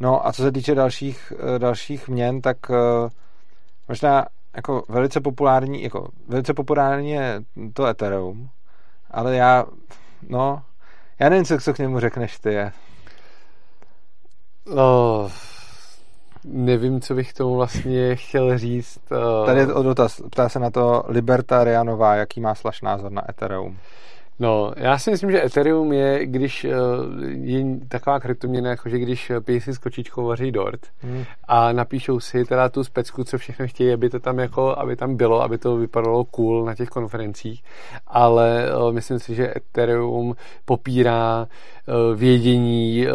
No 0.00 0.26
a 0.26 0.32
co 0.32 0.42
se 0.42 0.52
týče 0.52 0.74
dalších, 0.74 1.32
eh, 1.56 1.58
dalších 1.58 2.08
měn, 2.08 2.40
tak 2.40 2.56
uh, 2.70 2.76
možná 3.88 4.26
jako 4.56 4.82
velice 4.88 5.20
populární, 5.20 5.82
jako 5.82 6.08
velice 6.28 6.54
populární 6.54 7.10
je 7.10 7.40
to 7.72 7.86
Ethereum, 7.86 8.48
ale 9.10 9.36
já, 9.36 9.64
no, 10.28 10.62
já 11.20 11.28
nevím, 11.28 11.44
co, 11.44 11.58
co 11.58 11.74
k 11.74 11.78
němu 11.78 12.00
řekneš 12.00 12.38
ty. 12.38 12.52
Je. 12.52 12.72
No, 14.74 15.30
nevím, 16.44 17.00
co 17.00 17.14
bych 17.14 17.32
tomu 17.32 17.56
vlastně 17.56 18.16
chtěl 18.16 18.58
říct. 18.58 18.98
Tady 19.46 19.60
je 19.60 19.66
dotaz, 19.66 20.22
ptá 20.30 20.48
se 20.48 20.58
na 20.58 20.70
to 20.70 21.04
Libertarianová, 21.08 22.14
jaký 22.14 22.40
má 22.40 22.54
slaš 22.54 22.82
názor 22.82 23.12
na 23.12 23.30
Ethereum. 23.30 23.78
No, 24.38 24.72
já 24.76 24.98
si 24.98 25.10
myslím, 25.10 25.30
že 25.30 25.44
Ethereum 25.44 25.92
je, 25.92 26.26
když 26.26 26.64
eh, 26.64 26.70
je 27.30 27.64
taková 27.88 28.20
kryptoměna, 28.20 28.70
jako 28.70 28.88
že 28.88 28.98
když 28.98 29.32
písi 29.44 29.74
s 29.74 29.78
kočičkou 29.78 30.26
vaří 30.26 30.52
dort 30.52 30.80
hmm. 31.02 31.24
a 31.48 31.72
napíšou 31.72 32.20
si 32.20 32.44
teda 32.44 32.68
tu 32.68 32.84
specku, 32.84 33.24
co 33.24 33.38
všechno 33.38 33.68
chtějí, 33.68 33.92
aby 33.92 34.10
to 34.10 34.20
tam 34.20 34.38
jako, 34.38 34.78
aby 34.78 34.96
tam 34.96 35.16
bylo, 35.16 35.42
aby 35.42 35.58
to 35.58 35.76
vypadalo 35.76 36.24
cool 36.24 36.64
na 36.64 36.74
těch 36.74 36.88
konferencích, 36.88 37.62
ale 38.06 38.66
uh, 38.76 38.92
myslím 38.92 39.18
si, 39.18 39.34
že 39.34 39.52
Ethereum 39.56 40.34
popírá 40.64 41.46
uh, 41.46 42.16
vědění 42.16 43.06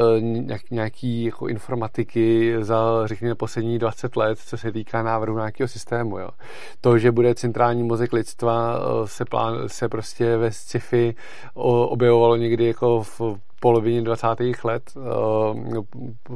nějaký 0.72 1.24
jako 1.24 1.48
informatiky 1.48 2.56
za, 2.60 3.08
řekněme, 3.08 3.36
poslední 3.36 3.80
20 3.80 4.16
let, 4.16 4.40
co 4.40 4.58
se 4.58 4.72
týká 4.72 5.04
návrhu 5.04 5.38
nějakého 5.38 5.68
systému. 5.68 6.20
Jo. 6.20 6.30
To, 6.82 6.98
že 6.98 7.12
bude 7.12 7.36
centrální 7.36 7.84
mozek 7.84 8.14
lidstva, 8.14 8.80
se, 9.06 9.26
plán, 9.26 9.58
se 9.68 9.90
prostě 9.90 10.38
ve 10.38 10.52
sci-fi 10.52 11.11
objevovalo 11.54 12.36
někdy 12.36 12.66
jako 12.66 13.04
v 13.04 13.22
polovině 13.60 14.02
20. 14.02 14.28
let, 14.64 14.84
no, 15.54 15.84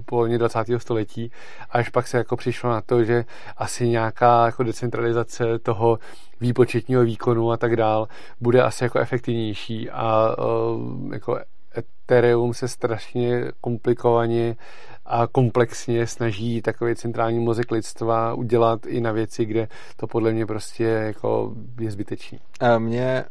polovině 0.06 0.38
20. 0.38 0.60
století, 0.78 1.32
až 1.70 1.90
pak 1.90 2.08
se 2.08 2.18
jako 2.18 2.36
přišlo 2.36 2.70
na 2.70 2.82
to, 2.82 3.04
že 3.04 3.26
asi 3.58 3.90
nějaká 3.90 4.46
jako 4.46 4.64
decentralizace 4.64 5.60
toho 5.60 6.00
výpočetního 6.42 7.04
výkonu 7.04 7.52
a 7.52 7.58
tak 7.58 7.76
dál 7.76 8.08
bude 8.42 8.64
asi 8.64 8.84
jako 8.84 9.00
efektivnější 9.00 9.90
a 9.90 10.36
jako 11.14 11.40
Ethereum 11.78 12.54
se 12.54 12.68
strašně 12.68 13.44
komplikovaně 13.62 14.56
a 15.06 15.28
komplexně 15.28 16.08
snaží 16.08 16.62
takový 16.62 16.96
centrální 16.96 17.40
mozek 17.40 17.72
lidstva 17.72 18.34
udělat 18.34 18.86
i 18.86 19.02
na 19.02 19.12
věci, 19.12 19.46
kde 19.46 19.68
to 19.98 20.08
podle 20.08 20.32
mě 20.32 20.46
prostě 20.46 20.84
jako 20.84 21.54
je 21.80 21.92
zbytečný. 21.92 22.40
Mně 22.78 23.24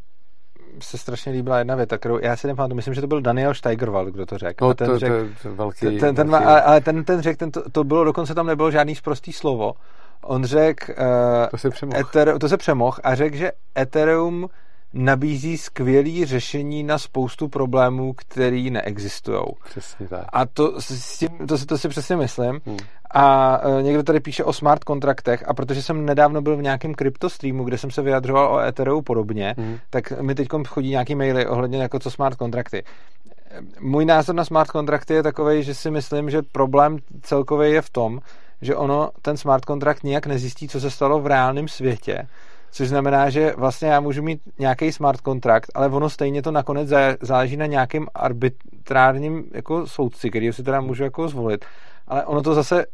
se 0.79 0.97
strašně 0.97 1.31
líbila 1.31 1.57
jedna 1.57 1.75
věta, 1.75 1.97
kterou 1.97 2.19
já 2.21 2.35
si 2.35 2.47
nepamatuji, 2.47 2.75
myslím, 2.75 2.93
že 2.93 3.01
to 3.01 3.07
byl 3.07 3.21
Daniel 3.21 3.53
Steigerwald, 3.53 4.07
kdo 4.07 4.25
to 4.25 4.37
řekl. 4.37 4.65
No, 4.65 4.73
ten 4.73 4.87
to, 4.87 4.99
řek, 4.99 5.11
to, 5.11 5.49
to 5.49 5.55
velký, 5.55 5.99
ten, 5.99 6.15
ten, 6.15 6.29
velký... 6.29 6.45
Ale 6.45 6.81
ten, 6.81 7.03
ten 7.03 7.21
řekl, 7.21 7.37
ten, 7.37 7.51
to, 7.51 7.69
to 7.69 7.83
bylo, 7.83 8.03
dokonce 8.03 8.35
tam 8.35 8.47
nebylo 8.47 8.71
žádný 8.71 8.95
sprostý 8.95 9.33
slovo. 9.33 9.73
On 10.23 10.43
řekl, 10.43 10.91
uh, 10.91 11.47
to 11.51 11.57
se 11.57 11.69
přemohl. 11.69 11.99
Ether, 11.99 12.39
to 12.39 12.49
se 12.49 12.57
přemohl 12.57 12.97
a 13.03 13.15
řekl, 13.15 13.35
že 13.35 13.51
Ethereum 13.79 14.49
nabízí 14.95 15.57
skvělé 15.57 16.25
řešení 16.25 16.83
na 16.83 16.97
spoustu 16.97 17.47
problémů, 17.47 18.13
které 18.13 18.61
neexistují. 18.69 19.41
Přesně 19.69 20.07
tak. 20.07 20.25
A 20.33 20.45
to, 20.45 20.81
s 20.81 21.17
tím, 21.17 21.29
to, 21.47 21.57
si, 21.57 21.65
to 21.65 21.77
si 21.77 21.89
přesně 21.89 22.15
myslím. 22.15 22.61
Hmm. 22.65 22.77
A 23.11 23.59
uh, 23.65 23.81
někdo 23.81 24.03
tady 24.03 24.19
píše 24.19 24.43
o 24.43 24.53
smart 24.53 24.83
kontraktech 24.83 25.43
a 25.47 25.53
protože 25.53 25.81
jsem 25.81 26.05
nedávno 26.05 26.41
byl 26.41 26.57
v 26.57 26.61
nějakém 26.61 26.93
kryptostreamu, 26.93 27.63
kde 27.63 27.77
jsem 27.77 27.91
se 27.91 28.01
vyjadřoval 28.01 28.55
o 28.55 28.59
Ethereum 28.59 29.03
podobně, 29.03 29.55
hmm. 29.57 29.77
tak 29.89 30.21
mi 30.21 30.35
teď 30.35 30.47
chodí 30.67 30.89
nějaký 30.89 31.15
maily 31.15 31.47
ohledně 31.47 31.81
jako 31.81 31.99
co 31.99 32.11
smart 32.11 32.37
kontrakty. 32.37 32.83
můj 33.79 34.05
názor 34.05 34.35
na 34.35 34.45
smart 34.45 34.71
kontrakty 34.71 35.13
je 35.13 35.23
takový, 35.23 35.63
že 35.63 35.73
si 35.73 35.91
myslím, 35.91 36.29
že 36.29 36.41
problém 36.51 36.97
celkově 37.21 37.69
je 37.69 37.81
v 37.81 37.89
tom, 37.89 38.19
že 38.61 38.75
ono, 38.75 39.09
ten 39.21 39.37
smart 39.37 39.65
kontrakt 39.65 40.03
nijak 40.03 40.27
nezjistí, 40.27 40.67
co 40.67 40.79
se 40.79 40.89
stalo 40.89 41.19
v 41.19 41.27
reálném 41.27 41.67
světě. 41.67 42.27
Což 42.75 42.89
znamená, 42.89 43.29
že 43.29 43.53
vlastně 43.57 43.87
já 43.87 43.99
můžu 43.99 44.21
mít 44.21 44.41
nějaký 44.59 44.91
smart 44.91 45.21
kontrakt, 45.21 45.71
ale 45.75 45.87
ono 45.87 46.09
stejně 46.09 46.41
to 46.41 46.51
nakonec 46.51 46.89
záleží 47.21 47.57
na 47.57 47.65
nějakým 47.65 48.07
arbitrárním 48.15 49.43
jako 49.53 49.87
soudci, 49.87 50.29
který 50.29 50.53
si 50.53 50.63
teda 50.63 50.81
můžu 50.81 51.03
jako 51.03 51.27
zvolit. 51.27 51.65
Ale 52.07 52.25
ono 52.25 52.41
to 52.41 52.53
zase 52.53 52.85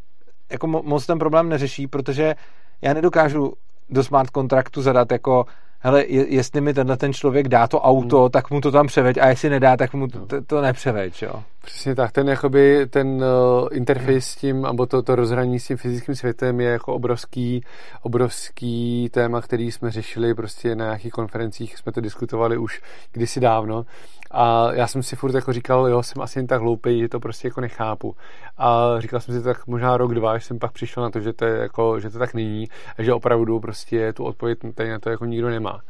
jako 0.52 0.68
moc 0.68 1.06
ten 1.06 1.20
problém 1.20 1.50
neřeší, 1.50 1.88
protože 1.88 2.36
já 2.82 2.94
nedokážu 2.94 3.54
do 3.90 4.04
smart 4.04 4.30
kontraktu 4.30 4.82
zadat 4.82 5.12
jako 5.12 5.46
hele, 5.80 6.06
jestli 6.08 6.62
mi 6.62 6.74
tenhle 6.74 6.98
ten 6.98 7.14
člověk 7.14 7.48
dá 7.48 7.68
to 7.68 7.82
auto, 7.82 8.22
hmm. 8.22 8.32
tak 8.32 8.52
mu 8.52 8.62
to 8.62 8.72
tam 8.72 8.88
převeď 8.88 9.18
a 9.18 9.28
jestli 9.28 9.50
nedá, 9.50 9.78
tak 9.78 9.94
mu 9.94 10.08
to, 10.08 10.26
to, 10.26 10.42
to 10.42 10.62
nepřeveď, 10.62 11.22
jo. 11.22 11.44
Přesně 11.66 11.96
tak, 11.96 12.12
ten 12.12 12.30
jakoby, 12.30 12.88
ten 12.88 13.08
uh, 13.08 13.68
interface 13.72 14.22
s 14.22 14.36
tím, 14.36 14.62
nebo 14.62 14.86
to, 14.86 15.02
to 15.02 15.16
rozhraní 15.16 15.60
s 15.60 15.68
tím 15.68 15.78
fyzickým 15.78 16.16
světem 16.16 16.60
je 16.60 16.70
jako 16.70 16.94
obrovský, 16.94 17.64
obrovský 18.02 19.10
téma, 19.14 19.42
který 19.42 19.72
jsme 19.72 19.92
řešili 19.92 20.34
prostě 20.34 20.76
na 20.76 20.86
nějakých 20.86 21.14
konferencích, 21.14 21.78
jsme 21.78 21.92
to 21.92 22.02
diskutovali 22.02 22.58
už 22.58 22.82
kdysi 23.12 23.40
dávno 23.40 23.86
a 24.32 24.74
já 24.74 24.88
jsem 24.88 25.04
si 25.04 25.16
furt 25.16 25.36
jako 25.36 25.54
říkal, 25.54 25.88
jo, 25.88 26.04
jsem 26.04 26.22
asi 26.22 26.40
jen 26.40 26.48
tak 26.48 26.62
hloupý, 26.62 27.00
že 27.00 27.10
to 27.10 27.20
prostě 27.20 27.48
jako 27.48 27.62
nechápu. 27.62 28.16
A 28.58 28.96
říkal 28.98 29.20
jsem 29.20 29.36
si 29.36 29.44
tak 29.44 29.68
možná 29.68 29.98
rok, 29.98 30.14
dva, 30.14 30.32
až 30.32 30.46
jsem 30.46 30.60
pak 30.60 30.72
přišel 30.72 31.04
na 31.04 31.10
to, 31.10 31.20
že 31.20 31.34
to, 31.34 31.46
je 31.46 31.58
jako, 31.58 32.00
že 32.00 32.10
to 32.10 32.20
tak 32.20 32.34
není 32.34 32.68
a 32.98 33.04
že 33.04 33.14
opravdu 33.14 33.60
prostě 33.60 34.14
tu 34.14 34.24
odpověď 34.24 34.60
tady 34.76 34.90
na 34.90 35.00
to 35.00 35.10
jako 35.10 35.26
nikdo 35.26 35.50
nemá. 35.50 35.82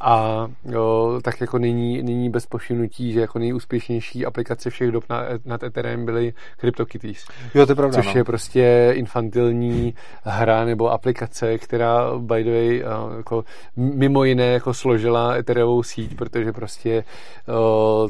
A 0.00 0.46
jo, 0.64 1.20
tak 1.24 1.40
jako 1.40 1.58
není, 1.58 2.02
není 2.02 2.30
bez 2.30 2.46
povšimnutí, 2.46 3.12
že 3.12 3.20
jako 3.20 3.38
nejúspěšnější 3.38 4.26
aplikace 4.26 4.70
všech 4.70 4.90
dob 4.90 5.04
na, 5.10 5.22
nad 5.44 5.62
Ethereum 5.62 6.04
byly 6.04 6.34
CryptoKitties. 6.60 7.24
Jo, 7.54 7.66
to 7.66 7.72
je 7.72 7.76
pravda. 7.76 7.96
Což 7.96 8.14
no. 8.14 8.20
je 8.20 8.24
prostě 8.24 8.92
infantilní 8.94 9.94
hra 10.22 10.64
nebo 10.64 10.92
aplikace, 10.92 11.58
která 11.58 12.18
by 12.18 12.44
the 12.44 12.50
way 12.50 12.82
jako 13.16 13.44
mimo 13.76 14.24
jiné 14.24 14.46
jako 14.46 14.74
složila 14.74 15.34
Ethereovou 15.36 15.82
síť, 15.82 16.16
protože 16.16 16.52
prostě 16.52 17.04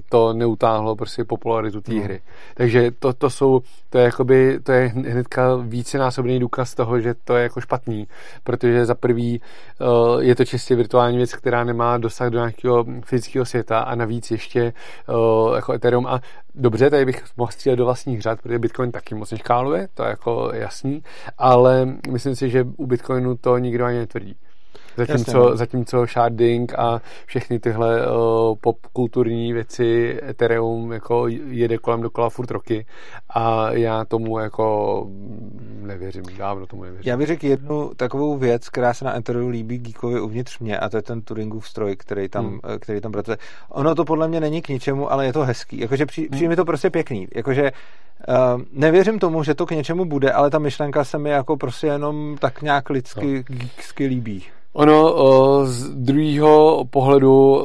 to 0.09 0.33
neutáhlo 0.33 0.97
prostě 0.97 1.25
popularitu 1.25 1.81
té 1.81 1.95
no. 1.95 2.03
hry. 2.03 2.21
Takže 2.55 2.91
to, 2.99 3.13
to 3.13 3.31
jsou, 3.31 3.61
to 3.91 3.99
je 3.99 4.05
jakoby, 4.05 4.61
to 4.63 4.73
je 4.73 4.89
hnedka 4.89 5.57
vícenásobný 5.57 6.39
důkaz 6.39 6.75
toho, 6.75 7.01
že 7.01 7.15
to 7.25 7.37
je 7.37 7.43
jako 7.43 7.61
špatný, 7.61 8.07
protože 8.45 8.87
za 8.87 8.95
prvý 8.95 9.41
je 10.21 10.35
to 10.35 10.45
čistě 10.45 10.75
virtuální 10.75 11.17
věc, 11.17 11.35
která 11.35 11.52
nemá 11.65 11.99
dosah 11.99 12.31
do 12.31 12.39
nějakého 12.39 12.85
fyzického 13.05 13.45
světa 13.45 13.81
a 13.81 13.95
navíc 13.95 14.31
ještě 14.31 14.73
jako 15.55 15.73
Ethereum 15.73 16.07
a 16.07 16.21
dobře, 16.55 16.91
tady 16.91 17.05
bych 17.05 17.25
mohl 17.37 17.53
střílet 17.53 17.77
do 17.77 17.85
vlastních 17.85 18.23
řad, 18.23 18.43
protože 18.43 18.59
Bitcoin 18.59 18.93
taky 18.93 19.15
moc 19.15 19.31
neškáluje, 19.31 19.89
to 19.95 20.03
je 20.03 20.09
jako 20.09 20.51
jasný, 20.55 21.03
ale 21.39 21.89
myslím 22.11 22.37
si, 22.37 22.51
že 22.51 22.67
u 22.77 22.87
Bitcoinu 22.87 23.37
to 23.37 23.59
nikdo 23.59 23.85
ani 23.85 23.99
netvrdí. 23.99 24.37
Zatímco, 24.97 25.31
Jasně, 25.31 25.51
no. 25.51 25.57
zatímco 25.57 26.07
sharding 26.07 26.79
a 26.79 27.01
všechny 27.27 27.59
tyhle 27.59 28.07
uh, 28.07 28.13
popkulturní 28.61 29.53
věci 29.53 30.19
Ethereum 30.29 30.93
jako 30.93 31.29
jede 31.29 31.79
kolem 31.79 32.01
dokola 32.01 32.31
furt 32.31 32.51
roky 32.51 32.87
a 33.31 33.73
já 33.73 34.05
tomu 34.05 34.39
jako 34.39 35.07
nevěřím, 35.83 36.23
dávno 36.39 36.67
tomu 36.67 36.83
nevěřím. 36.83 37.11
Já 37.11 37.17
bych 37.17 37.27
řekl 37.27 37.47
jednu 37.47 37.91
takovou 37.97 38.37
věc, 38.37 38.69
která 38.69 38.95
se 38.95 39.05
na 39.05 39.17
Ethereum 39.17 39.51
líbí 39.51 39.79
geekovi 39.79 40.21
uvnitř 40.21 40.59
mě 40.59 40.79
a 40.79 40.89
to 40.89 40.97
je 40.97 41.03
ten 41.03 41.23
Turingův 41.23 41.69
stroj, 41.69 41.97
který 41.97 42.29
tam, 42.29 42.47
hmm. 42.47 42.61
Eh, 42.65 42.79
který 42.79 43.01
tam 43.01 43.13
pracuje. 43.13 43.37
Ono 43.69 43.95
to 43.95 44.05
podle 44.05 44.29
mě 44.29 44.41
není 44.41 44.63
k 44.63 44.69
ničemu, 44.69 45.13
ale 45.13 45.27
je 45.27 45.33
to 45.33 45.45
hezký. 45.45 45.81
Jakože 45.81 46.07
hmm. 46.17 46.29
přijde 46.31 46.49
mi 46.49 46.57
to 46.57 46.65
prostě 46.65 46.91
pěkný. 46.91 47.29
Jakože 47.35 47.73
uh, 48.29 48.63
nevěřím 48.73 49.19
tomu, 49.19 49.43
že 49.43 49.55
to 49.55 49.67
k 49.67 49.71
něčemu 49.71 50.05
bude, 50.05 50.33
ale 50.33 50.51
ta 50.51 50.59
myšlenka 50.59 51.05
se 51.05 51.19
mi 51.19 51.31
jako 51.31 51.57
prostě 51.57 51.87
jenom 51.87 52.37
tak 52.41 52.63
nějak 52.63 52.91
lidsky, 52.91 53.45
no. 53.51 53.57
geeksky 53.57 54.07
líbí. 54.07 54.45
Ono 54.73 55.67
z 55.67 55.89
druhého 55.89 56.85
pohledu 56.85 57.63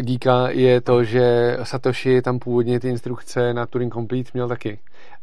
geeka 0.00 0.48
je 0.50 0.80
to, 0.80 1.04
že 1.04 1.56
Satoshi 1.62 2.22
tam 2.22 2.38
původně 2.38 2.80
ty 2.80 2.88
instrukce 2.88 3.54
na 3.54 3.66
Turing 3.66 3.94
Complete 3.94 4.30
měl 4.34 4.48
taky. 4.48 4.78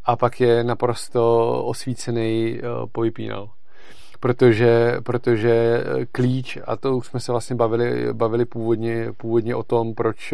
A 0.05 0.15
pak 0.15 0.41
je 0.41 0.63
naprosto 0.63 1.63
osvícený 1.63 2.59
povypínal 2.91 3.49
protože, 4.21 4.97
protože 5.03 5.83
klíč, 6.11 6.57
a 6.65 6.75
to 6.75 6.97
už 6.97 7.07
jsme 7.07 7.19
se 7.19 7.31
vlastně 7.31 7.55
bavili, 7.55 8.13
bavili 8.13 8.45
původně, 8.45 9.07
původně 9.17 9.55
o 9.55 9.63
tom, 9.63 9.93
proč, 9.93 10.33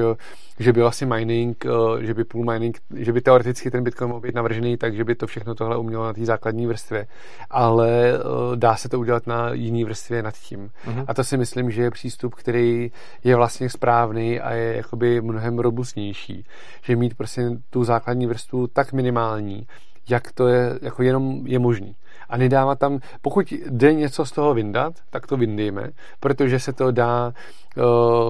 že 0.60 0.74
by 0.74 0.82
vlastně 0.82 1.08
mining, 1.08 1.66
že 2.00 2.14
by 2.14 2.24
pool 2.24 2.46
mining, 2.46 2.78
že 2.96 3.14
by 3.14 3.22
teoreticky 3.22 3.72
ten 3.72 3.84
Bitcoin 3.84 4.10
mohl 4.10 4.22
být 4.22 4.36
navržený 4.36 4.78
tak, 4.78 4.96
že 4.96 5.04
by 5.04 5.16
to 5.16 5.28
všechno 5.28 5.56
tohle 5.56 5.78
umělo 5.78 6.06
na 6.06 6.14
té 6.14 6.26
základní 6.26 6.68
vrstvě, 6.68 7.08
ale 7.50 7.90
eh, 8.14 8.56
dá 8.56 8.76
se 8.76 8.90
to 8.90 9.00
udělat 9.00 9.28
na 9.28 9.54
jiný 9.54 9.84
vrstvě 9.84 10.24
nad 10.24 10.34
tím. 10.34 10.70
Uh-huh. 10.88 11.06
A 11.08 11.14
to 11.14 11.24
si 11.24 11.38
myslím, 11.38 11.72
že 11.72 11.82
je 11.82 11.92
přístup, 11.92 12.36
který 12.36 12.92
je 13.24 13.36
vlastně 13.36 13.70
správný 13.70 14.40
a 14.40 14.54
je 14.54 14.76
jakoby 14.78 15.22
mnohem 15.22 15.60
robustnější. 15.60 16.46
Že 16.82 16.96
mít 16.96 17.18
prostě 17.18 17.50
tu 17.70 17.84
základní 17.84 18.26
vrstvu 18.26 18.68
tak 18.68 18.94
minimální, 18.94 19.68
jak 20.10 20.32
to 20.32 20.48
je, 20.48 20.80
jako 20.82 21.04
jenom 21.04 21.48
je 21.48 21.60
možný 21.60 21.96
a 22.30 22.38
nedávat 22.38 22.80
tam, 22.80 23.00
pokud 23.22 23.52
jde 23.52 23.94
něco 23.94 24.26
z 24.26 24.32
toho 24.32 24.54
vyndat, 24.54 24.94
tak 25.10 25.28
to 25.28 25.38
vyndejme, 25.38 25.90
protože 26.20 26.60
se 26.60 26.74
to 26.74 26.92
dá 26.92 27.34
uh, 27.78 27.84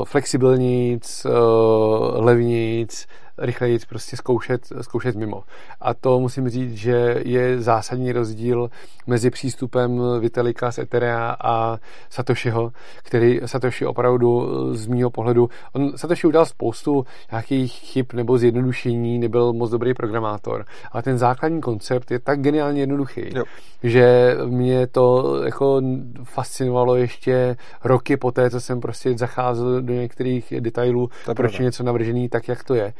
flexibilnic, 0.06 1.26
uh, 1.26 2.26
levnic, 2.26 3.08
rychleji 3.38 3.80
prostě 3.90 4.18
zkoušet, 4.18 4.68
zkoušet 4.82 5.16
mimo. 5.16 5.44
A 5.82 5.94
to 5.94 6.20
musím 6.20 6.50
říct, 6.50 6.74
že 6.74 7.22
je 7.26 7.62
zásadní 7.62 8.12
rozdíl 8.12 8.70
mezi 9.08 9.30
přístupem 9.30 10.02
Vitalika 10.20 10.72
z 10.72 10.78
Etherea 10.78 11.36
a 11.44 11.78
Satoshiho, 12.10 12.72
který 13.04 13.40
Satoshi 13.46 13.86
opravdu 13.86 14.48
z 14.76 14.88
mýho 14.88 15.10
pohledu, 15.10 15.50
on 15.74 15.98
Satoshi 15.98 16.28
udělal 16.28 16.46
spoustu 16.46 17.06
nějakých 17.32 17.74
chyb 17.74 18.06
nebo 18.14 18.38
zjednodušení, 18.38 19.20
nebyl 19.20 19.54
moc 19.54 19.72
dobrý 19.72 19.94
programátor, 19.94 20.66
ale 20.92 21.04
ten 21.04 21.18
základní 21.18 21.62
koncept 21.62 22.12
je 22.12 22.20
tak 22.20 22.42
geniálně 22.42 22.82
jednoduchý, 22.82 23.22
jo. 23.36 23.44
že 23.84 24.36
mě 24.46 24.88
to 24.88 25.36
jako 25.44 25.82
fascinovalo 26.24 26.96
ještě 26.96 27.56
roky 27.84 28.18
poté, 28.18 28.50
co 28.50 28.62
jsem 28.62 28.82
prostě 28.82 29.18
zacházel 29.18 29.82
do 29.82 29.94
některých 29.94 30.54
detailů, 30.60 31.10
proč 31.36 31.60
je 31.60 31.66
něco 31.66 31.84
navržený 31.84 32.30
tak, 32.30 32.48
jak 32.48 32.64
to 32.64 32.76
je. 32.76 32.94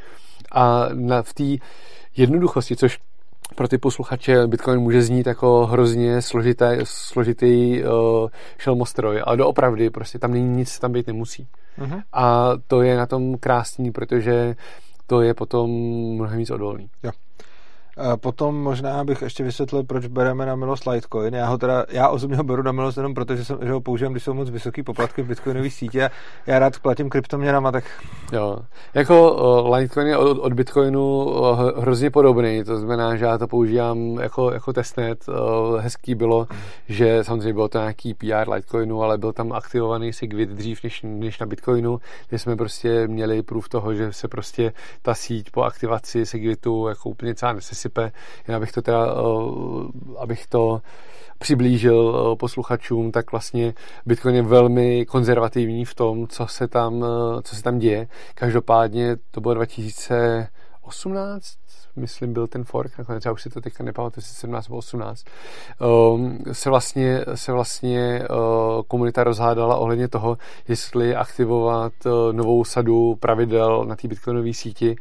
A 0.52 0.88
na, 0.94 1.22
v 1.22 1.34
té 1.34 1.44
jednoduchosti, 2.16 2.76
což 2.76 2.98
pro 3.54 3.68
ty 3.68 3.78
posluchače 3.78 4.46
Bitcoin 4.46 4.80
může 4.80 5.02
znít 5.02 5.26
jako 5.26 5.66
hrozně 5.66 6.22
složitý, 6.22 6.64
složitý 6.84 7.82
uh, 7.84 8.28
šelmostroj, 8.58 9.22
ale 9.24 9.36
doopravdy 9.36 9.90
prostě 9.90 10.18
tam 10.18 10.32
není 10.32 10.56
nic, 10.56 10.78
tam 10.78 10.92
být 10.92 11.06
nemusí. 11.06 11.48
Uh-huh. 11.78 12.02
A 12.12 12.52
to 12.66 12.82
je 12.82 12.96
na 12.96 13.06
tom 13.06 13.38
krásný, 13.38 13.92
protože 13.92 14.56
to 15.06 15.20
je 15.20 15.34
potom 15.34 15.70
mnohem 16.14 16.38
víc 16.38 16.50
odolný. 16.50 16.90
Jo. 17.02 17.10
Potom 18.20 18.62
možná 18.62 19.04
bych 19.04 19.22
ještě 19.22 19.44
vysvětlil, 19.44 19.84
proč 19.84 20.06
bereme 20.06 20.46
na 20.46 20.56
milost 20.56 20.86
Litecoin. 20.86 21.34
Já 21.34 21.46
ho 21.46 21.58
teda, 21.58 21.84
já 21.88 22.08
osobně 22.08 22.36
ho 22.36 22.44
beru 22.44 22.62
na 22.62 22.72
milost 22.72 22.96
jenom 22.96 23.14
proto, 23.14 23.36
že, 23.36 23.44
jsem, 23.44 23.58
že 23.62 23.72
ho 23.72 23.80
používám, 23.80 24.12
když 24.12 24.22
jsou 24.22 24.34
moc 24.34 24.50
vysoký 24.50 24.82
poplatky 24.82 25.22
v 25.22 25.26
bitcoinové 25.26 25.70
sítě 25.70 26.04
a 26.04 26.10
já 26.46 26.58
rád 26.58 26.78
platím 26.78 27.08
kryptoměnama, 27.08 27.72
tak... 27.72 27.84
Jo, 28.32 28.58
jako 28.94 29.36
Litecoin 29.74 30.06
je 30.06 30.16
od, 30.16 30.38
od 30.38 30.52
bitcoinu 30.52 31.26
hrozně 31.76 32.10
podobný, 32.10 32.64
to 32.64 32.76
znamená, 32.76 33.16
že 33.16 33.24
já 33.24 33.38
to 33.38 33.46
používám 33.46 34.18
jako, 34.20 34.50
jako 34.52 34.72
testnet. 34.72 35.26
Hezký 35.78 36.14
bylo, 36.14 36.46
že 36.88 37.24
samozřejmě 37.24 37.52
bylo 37.52 37.68
to 37.68 37.78
nějaký 37.78 38.14
PR 38.14 38.50
Litecoinu, 38.50 39.02
ale 39.02 39.18
byl 39.18 39.32
tam 39.32 39.52
aktivovaný 39.52 40.12
Segwit 40.12 40.50
dřív 40.50 40.82
než, 40.84 41.02
než 41.02 41.38
na 41.38 41.46
bitcoinu, 41.46 42.00
kde 42.28 42.38
jsme 42.38 42.56
prostě 42.56 43.08
měli 43.08 43.42
prův 43.42 43.68
toho, 43.68 43.94
že 43.94 44.12
se 44.12 44.28
prostě 44.28 44.72
ta 45.02 45.14
síť 45.14 45.50
po 45.50 45.62
aktivaci 45.62 46.26
Segwitu 46.26 46.88
jako 46.88 47.08
úplně 47.08 47.34
celá 47.34 47.52
sype, 47.88 48.12
jen 48.48 48.56
abych 48.56 48.72
to 48.72 48.82
teda, 48.82 49.06
eh, 49.06 49.12
abych 50.18 50.46
to 50.46 50.82
přiblížil 51.38 52.30
eh, 52.32 52.36
posluchačům, 52.36 53.12
tak 53.12 53.32
vlastně 53.32 53.74
Bitcoin 54.06 54.34
je 54.34 54.42
velmi 54.42 55.06
konzervativní 55.06 55.84
v 55.84 55.94
tom, 55.94 56.26
co 56.26 56.46
se 56.46 56.68
tam, 56.68 57.04
eh, 57.04 57.06
co 57.42 57.56
se 57.56 57.62
tam 57.62 57.78
děje. 57.78 58.08
Každopádně 58.34 59.16
to 59.30 59.40
bylo 59.40 59.54
2018, 59.54 61.58
myslím, 61.98 62.32
byl 62.32 62.46
ten 62.46 62.64
fork, 62.64 62.98
nakonec 62.98 63.24
já 63.24 63.32
už 63.32 63.42
si 63.42 63.50
to 63.50 63.60
teďka 63.60 63.84
nepamatuji, 63.84 64.18
jestli 64.18 64.34
17 64.34 64.68
nebo 64.68 64.78
18, 64.78 65.24
um, 66.12 66.38
se 66.52 66.70
vlastně, 66.70 67.24
se 67.34 67.52
vlastně 67.52 68.22
uh, 68.30 68.82
komunita 68.88 69.24
rozhádala 69.24 69.76
ohledně 69.76 70.08
toho, 70.08 70.38
jestli 70.68 71.16
aktivovat 71.16 71.92
uh, 72.06 72.12
novou 72.32 72.64
sadu 72.64 73.16
pravidel 73.20 73.84
na 73.84 73.96
té 73.96 74.08
bitcoinové 74.08 74.54
síti. 74.54 74.96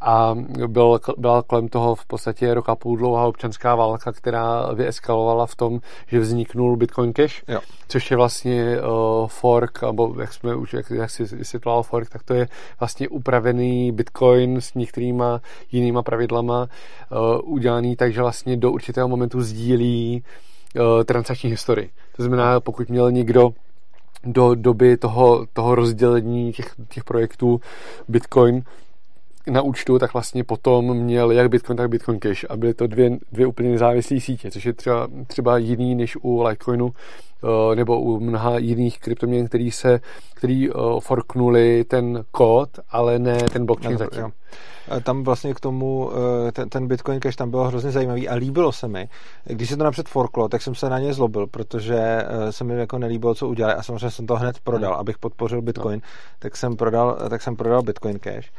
A 0.00 0.34
byl, 0.66 1.00
byla 1.18 1.42
kolem 1.42 1.68
toho 1.68 1.94
v 1.94 2.06
podstatě 2.06 2.54
roka 2.54 2.74
půl 2.74 2.96
dlouhá 2.96 3.26
občanská 3.26 3.74
válka, 3.74 4.12
která 4.12 4.72
vyeskalovala 4.74 5.46
v 5.46 5.54
tom, 5.54 5.80
že 6.06 6.20
vzniknul 6.20 6.76
Bitcoin 6.76 7.12
Cash, 7.12 7.42
jo. 7.48 7.60
což 7.88 8.10
je 8.10 8.16
vlastně 8.16 8.76
uh, 8.80 9.26
fork, 9.26 9.82
nebo 9.82 10.14
jak 10.20 10.32
jsme 10.32 10.54
už, 10.54 10.72
jak, 10.72 10.90
jak 10.90 11.10
si 11.10 11.24
vysvětloval 11.24 11.82
fork, 11.82 12.08
tak 12.08 12.22
to 12.22 12.34
je 12.34 12.48
vlastně 12.80 13.08
upravený 13.08 13.92
Bitcoin 13.92 14.60
s 14.60 14.74
některýma 14.74 15.40
jinýma 15.72 16.02
pravidlama 16.02 16.35
uh, 16.42 17.18
udělaný 17.44 17.96
tak, 17.96 18.12
že 18.12 18.20
vlastně 18.20 18.56
do 18.56 18.72
určitého 18.72 19.08
momentu 19.08 19.40
sdílí 19.42 20.22
uh, 20.76 21.04
transakční 21.04 21.50
historii. 21.50 21.90
To 22.16 22.22
znamená, 22.22 22.60
pokud 22.60 22.88
měl 22.88 23.12
někdo 23.12 23.50
do 24.24 24.54
doby 24.54 24.96
toho, 24.96 25.46
toho 25.52 25.74
rozdělení 25.74 26.52
těch, 26.52 26.74
těch 26.88 27.04
projektů 27.04 27.60
Bitcoin 28.08 28.62
na 29.50 29.62
účtu, 29.62 29.98
tak 29.98 30.12
vlastně 30.12 30.44
potom 30.44 30.94
měl 30.94 31.30
jak 31.30 31.48
Bitcoin, 31.48 31.76
tak 31.76 31.90
Bitcoin 31.90 32.18
Cash 32.20 32.44
a 32.48 32.56
byly 32.56 32.74
to 32.74 32.86
dvě, 32.86 33.10
dvě 33.32 33.46
úplně 33.46 33.70
nezávislé 33.70 34.20
sítě, 34.20 34.50
což 34.50 34.66
je 34.66 34.72
třeba, 34.72 35.08
třeba 35.26 35.58
jiný 35.58 35.94
než 35.94 36.16
u 36.22 36.42
Litecoinu 36.42 36.90
eh, 36.92 37.76
nebo 37.76 38.00
u 38.00 38.20
mnoha 38.20 38.58
jiných 38.58 39.00
kryptoměn, 39.00 39.48
který 39.48 39.70
se, 39.70 40.00
který 40.34 40.70
uh, 40.70 41.00
forknuli 41.00 41.84
ten 41.84 42.24
kód, 42.30 42.68
ale 42.90 43.18
ne 43.18 43.38
ten 43.52 43.66
blockchain 43.66 43.98
zatím. 43.98 44.20
Jo. 44.20 44.30
Tam 45.02 45.24
vlastně 45.24 45.54
k 45.54 45.60
tomu, 45.60 46.10
eh, 46.48 46.52
ten, 46.52 46.68
ten 46.68 46.86
Bitcoin 46.86 47.20
Cash 47.20 47.36
tam 47.36 47.50
bylo 47.50 47.64
hrozně 47.64 47.90
zajímavý 47.90 48.28
a 48.28 48.34
líbilo 48.34 48.72
se 48.72 48.88
mi. 48.88 49.08
Když 49.44 49.68
se 49.68 49.76
to 49.76 49.84
napřed 49.84 50.08
forklo, 50.08 50.48
tak 50.48 50.62
jsem 50.62 50.74
se 50.74 50.90
na 50.90 50.98
ně 50.98 51.12
zlobil, 51.14 51.46
protože 51.46 52.22
se 52.50 52.64
mi 52.64 52.78
jako 52.78 52.98
nelíbilo, 52.98 53.34
co 53.34 53.48
udělali 53.48 53.74
a 53.74 53.82
samozřejmě 53.82 54.10
jsem 54.10 54.26
to 54.26 54.36
hned 54.36 54.60
prodal, 54.60 54.92
hmm. 54.92 55.00
abych 55.00 55.18
podpořil 55.18 55.62
Bitcoin, 55.62 56.00
no. 56.02 56.08
tak 56.38 56.56
jsem 56.56 56.76
prodal, 56.76 57.18
tak 57.30 57.42
jsem 57.42 57.56
prodal 57.56 57.82
Bitcoin 57.82 58.18
Cash. 58.18 58.50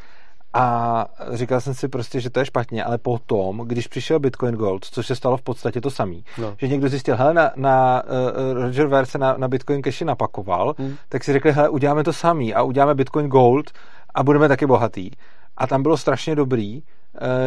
A 0.60 1.06
říkal 1.32 1.62
jsem 1.62 1.74
si 1.74 1.88
prostě, 1.88 2.20
že 2.20 2.30
to 2.30 2.40
je 2.40 2.46
špatně, 2.46 2.84
ale 2.84 2.98
potom, 2.98 3.58
když 3.66 3.88
přišel 3.88 4.20
Bitcoin 4.20 4.56
Gold, 4.56 4.86
což 4.86 5.08
se 5.08 5.16
stalo 5.16 5.38
v 5.38 5.42
podstatě 5.42 5.82
to 5.82 5.90
samý, 5.90 6.24
no. 6.38 6.56
že 6.58 6.68
někdo 6.68 6.90
zjistil, 6.90 7.16
hele, 7.16 7.34
na, 7.34 7.52
na 7.56 8.04
uh, 8.04 8.64
Roger 8.64 8.88
Ver 8.88 9.06
se 9.06 9.18
na, 9.18 9.38
na 9.38 9.48
Bitcoin 9.48 9.82
Cash 9.82 10.02
napakoval, 10.02 10.76
hmm. 10.78 10.96
tak 11.10 11.24
si 11.24 11.34
řekli, 11.34 11.52
hele, 11.52 11.70
uděláme 11.70 12.04
to 12.04 12.14
samý 12.14 12.54
a 12.54 12.64
uděláme 12.64 12.96
Bitcoin 12.96 13.28
Gold 13.28 13.72
a 14.16 14.24
budeme 14.24 14.48
taky 14.48 14.66
bohatý. 14.66 15.12
A 15.58 15.68
tam 15.68 15.84
bylo 15.84 15.98
strašně 15.98 16.36
dobrý, 16.36 16.82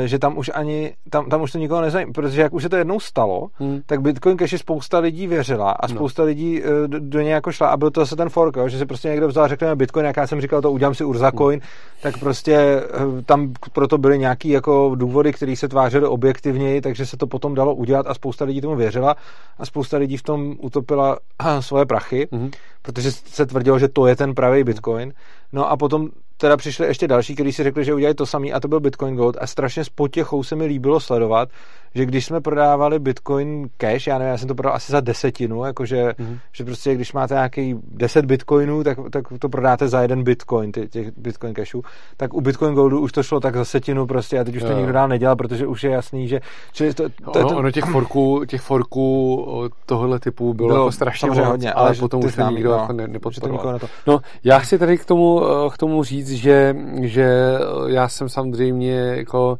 že 0.04 0.18
tam 0.18 0.38
už 0.38 0.50
ani, 0.54 0.94
tam, 1.10 1.28
tam 1.28 1.42
už 1.42 1.52
to 1.52 1.58
nikoho 1.58 1.80
nezajímá, 1.80 2.12
protože 2.12 2.40
jak 2.40 2.52
už 2.52 2.62
se 2.62 2.68
to 2.68 2.76
jednou 2.76 3.00
stalo, 3.00 3.48
hmm. 3.54 3.80
tak 3.86 4.00
Bitcoin 4.00 4.36
Cash 4.36 4.58
spousta 4.58 4.98
lidí 4.98 5.26
věřila 5.26 5.70
a 5.70 5.86
no. 5.86 5.94
spousta 5.94 6.22
no. 6.22 6.26
lidí 6.26 6.62
eh, 6.62 6.88
do, 6.88 6.98
do 7.00 7.20
něj 7.20 7.30
jako 7.30 7.52
šla 7.52 7.68
a 7.68 7.76
byl 7.76 7.90
to 7.90 8.00
zase 8.00 8.16
ten 8.16 8.28
fork, 8.28 8.56
jo, 8.56 8.68
že 8.68 8.78
si 8.78 8.86
prostě 8.86 9.08
někdo 9.08 9.28
vzal 9.28 9.44
a 9.44 9.48
řekl, 9.48 9.76
Bitcoin, 9.76 10.06
jak 10.06 10.16
já 10.16 10.26
jsem 10.26 10.40
říkal, 10.40 10.62
to 10.62 10.72
udělám 10.72 10.94
si 10.94 11.04
Urza 11.04 11.32
Coin, 11.32 11.60
hmm. 11.60 11.68
tak 12.02 12.18
prostě 12.18 12.54
eh, 12.54 13.22
tam 13.22 13.52
proto 13.72 13.98
byly 13.98 14.18
nějaký 14.18 14.48
jako 14.48 14.94
důvody, 14.94 15.32
které 15.32 15.56
se 15.56 15.68
tvářily 15.68 16.06
objektivněji, 16.06 16.80
takže 16.80 17.06
se 17.06 17.16
to 17.16 17.26
potom 17.26 17.54
dalo 17.54 17.74
udělat 17.74 18.06
a 18.06 18.14
spousta 18.14 18.44
lidí 18.44 18.60
tomu 18.60 18.76
věřila 18.76 19.16
a 19.58 19.66
spousta 19.66 19.96
lidí 19.96 20.16
v 20.16 20.22
tom 20.22 20.56
utopila 20.60 21.18
svoje 21.60 21.86
prachy, 21.86 22.28
hmm. 22.32 22.50
protože 22.82 23.12
se 23.12 23.46
tvrdilo, 23.46 23.78
že 23.78 23.88
to 23.88 24.06
je 24.06 24.16
ten 24.16 24.34
pravý 24.34 24.64
Bitcoin. 24.64 25.12
No 25.52 25.70
a 25.70 25.76
potom 25.76 26.08
teda 26.40 26.56
přišli 26.56 26.86
ještě 26.86 27.08
další, 27.08 27.34
kteří 27.34 27.52
si 27.52 27.62
řekli, 27.62 27.84
že 27.84 27.94
udělají 27.94 28.14
to 28.14 28.26
samý 28.26 28.52
a 28.52 28.60
to 28.60 28.68
byl 28.68 28.80
Bitcoin 28.80 29.16
Gold 29.16 29.36
a 29.40 29.46
strašně 29.46 29.84
s 29.84 29.88
potěchou 29.88 30.42
se 30.42 30.56
mi 30.56 30.64
líbilo 30.64 31.00
sledovat, 31.00 31.48
že 31.94 32.06
když 32.06 32.26
jsme 32.26 32.40
prodávali 32.40 32.98
Bitcoin 32.98 33.68
Cash, 33.76 34.06
já 34.06 34.18
nevím, 34.18 34.30
já 34.30 34.38
jsem 34.38 34.48
to 34.48 34.54
prodal 34.54 34.76
asi 34.76 34.92
za 34.92 35.00
desetinu, 35.00 35.64
jakože 35.64 36.08
mm-hmm. 36.08 36.38
že 36.52 36.64
prostě 36.64 36.94
když 36.94 37.12
máte 37.12 37.34
nějaký 37.34 37.76
10 37.84 38.24
Bitcoinů, 38.24 38.84
tak, 38.84 38.98
tak 39.10 39.24
to 39.38 39.48
prodáte 39.48 39.88
za 39.88 40.02
jeden 40.02 40.22
Bitcoin, 40.22 40.72
ty, 40.72 40.88
těch 40.88 41.10
Bitcoin 41.16 41.54
Cashů, 41.54 41.82
tak 42.16 42.34
u 42.34 42.40
Bitcoin 42.40 42.74
Goldu 42.74 43.00
už 43.00 43.12
to 43.12 43.22
šlo 43.22 43.40
tak 43.40 43.56
za 43.56 43.64
setinu 43.64 44.06
prostě 44.06 44.38
a 44.38 44.44
teď 44.44 44.56
už 44.56 44.62
to 44.62 44.72
nikdo 44.72 44.92
dál 44.92 45.08
nedělal, 45.08 45.36
protože 45.36 45.66
už 45.66 45.84
je 45.84 45.90
jasný, 45.90 46.28
že... 46.28 46.40
Čili 46.72 46.94
to, 46.94 47.08
to, 47.08 47.30
ono, 47.30 47.48
to, 47.48 47.56
ono 47.56 47.70
těch 47.70 47.84
forků, 47.84 48.44
těch 48.46 48.60
forků 48.60 49.70
tohohle 49.86 50.18
typu 50.18 50.54
bylo, 50.54 50.68
bylo 50.68 50.80
jako 50.80 50.92
strašně 50.92 51.28
moc, 51.28 51.38
hodně, 51.38 51.72
ale, 51.72 51.88
ale 51.88 51.96
potom 51.96 52.24
už 52.24 52.34
to 52.34 52.50
nikdo 52.50 52.70
no, 52.70 52.76
jako 52.76 52.92
ne, 52.92 53.08
nepodporoval. 53.08 53.78
To... 53.78 53.86
No, 54.06 54.20
já 54.44 54.58
chci 54.58 54.78
tady 54.78 54.98
k 54.98 55.04
tomu, 55.04 55.42
k 55.72 55.78
tomu 55.78 56.04
říct, 56.04 56.30
že, 56.30 56.76
že 57.02 57.58
já 57.86 58.08
jsem 58.08 58.28
samozřejmě 58.28 58.94
jako 58.96 59.58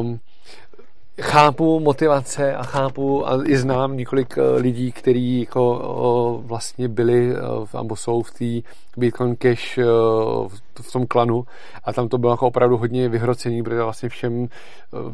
um, 0.00 0.18
chápu 1.22 1.80
motivace 1.80 2.54
a 2.54 2.62
chápu 2.62 3.28
a 3.28 3.38
i 3.44 3.56
znám 3.56 3.96
několik 3.96 4.38
eh, 4.38 4.60
lidí, 4.60 4.92
kteří 4.92 5.40
jako 5.40 6.42
vlastně 6.46 6.88
byli 6.88 7.34
nebo 7.74 7.96
jsou 7.96 8.22
v 8.22 8.30
té 8.30 8.68
Bitcoin 8.96 9.36
Cash 9.36 9.78
v 10.80 10.92
tom 10.92 11.06
klanu 11.06 11.44
a 11.84 11.92
tam 11.92 12.08
to 12.08 12.18
bylo 12.18 12.32
jako 12.32 12.46
opravdu 12.46 12.76
hodně 12.76 13.08
vyhrocený, 13.08 13.62
protože 13.62 13.82
vlastně 13.82 14.08
všem 14.08 14.48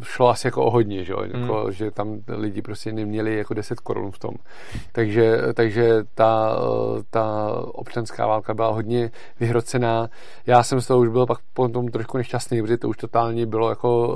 šlo 0.02 0.28
asi 0.28 0.46
jako 0.46 0.64
o 0.64 0.70
hodně, 0.70 1.04
že, 1.04 1.12
jako, 1.12 1.54
hmm. 1.54 1.72
že 1.72 1.90
tam 1.90 2.18
lidi 2.28 2.62
prostě 2.62 2.92
neměli 2.92 3.36
jako 3.36 3.54
10 3.54 3.80
korun 3.80 4.10
v 4.10 4.18
tom. 4.18 4.34
Takže, 4.92 5.38
takže 5.54 6.04
ta, 6.14 6.58
ta 7.10 7.52
občanská 7.64 8.26
válka 8.26 8.54
byla 8.54 8.68
hodně 8.68 9.10
vyhrocená. 9.40 10.08
Já 10.46 10.62
jsem 10.62 10.80
z 10.80 10.86
toho 10.86 11.00
už 11.00 11.08
byl 11.08 11.26
pak 11.26 11.38
potom 11.54 11.88
trošku 11.88 12.16
nešťastný, 12.16 12.62
protože 12.62 12.78
to 12.78 12.88
už 12.88 12.96
totálně 12.96 13.46
bylo 13.46 13.68
jako 13.68 14.14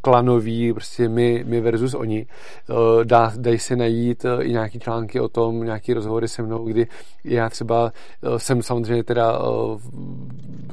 klanový, 0.00 0.72
prostě 0.72 1.08
my, 1.08 1.44
my 1.46 1.60
versus 1.60 1.94
oni. 1.94 2.26
Eh, 2.70 3.04
dá, 3.04 3.32
dají 3.36 3.58
se 3.58 3.76
najít 3.76 4.24
eh, 4.24 4.44
i 4.44 4.50
nějaký 4.50 4.80
články 4.80 5.20
o 5.20 5.28
tom, 5.28 5.64
nějaký 5.64 5.94
rozhovory 5.94 6.28
se 6.28 6.42
mnou, 6.42 6.64
kdy 6.64 6.86
já 7.24 7.48
třeba 7.48 7.92
eh, 8.22 8.38
jsem 8.38 8.62
samozřejmě 8.62 9.04
teda 9.04 9.38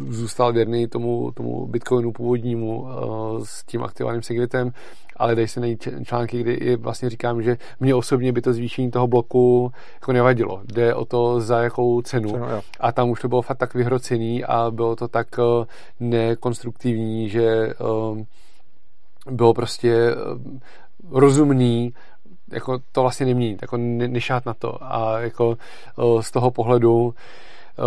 zůstal 0.10 0.54
věrný 0.54 0.88
tomu, 0.88 1.32
tomu 1.32 1.68
Bitcoinu 1.68 2.12
původnímu 2.12 2.88
s 3.44 3.64
tím 3.64 3.84
aktivovaným 3.84 4.22
segwitem, 4.22 4.72
ale 5.16 5.36
dají 5.36 5.48
se 5.48 5.60
najít 5.60 5.88
články, 6.04 6.40
kdy 6.42 6.76
vlastně 6.76 7.10
říkám, 7.10 7.44
že 7.44 7.58
mě 7.80 7.96
osobně 7.96 8.32
by 8.32 8.42
to 8.42 8.54
zvýšení 8.54 8.92
toho 8.92 9.08
bloku 9.08 9.72
jako 9.94 10.14
nevadilo. 10.14 10.62
Jde 10.74 10.96
o 10.96 11.06
to, 11.06 11.42
za 11.42 11.64
jakou 11.64 12.02
cenu. 12.02 12.32
cenu 12.32 12.46
a 12.80 12.92
tam 12.92 13.10
už 13.10 13.22
to 13.22 13.28
bylo 13.28 13.42
fakt 13.42 13.58
tak 13.58 13.74
vyhrocený 13.74 14.44
a 14.44 14.72
bylo 14.72 14.96
to 14.96 15.08
tak 15.08 15.28
nekonstruktivní, 16.00 17.30
že 17.30 17.74
bylo 19.30 19.54
prostě 19.54 19.94
eh, 19.94 20.16
rozumný 21.12 21.94
jako 22.52 22.80
to 22.92 23.02
vlastně 23.02 23.26
neměnit, 23.26 23.62
jako 23.62 23.78
nešát 23.78 24.46
na 24.46 24.54
to. 24.54 24.78
A 24.84 25.20
jako 25.20 25.58
eh, 25.58 26.24
z 26.24 26.32
toho 26.32 26.52
pohledu 26.52 27.14
eh, 27.80 27.84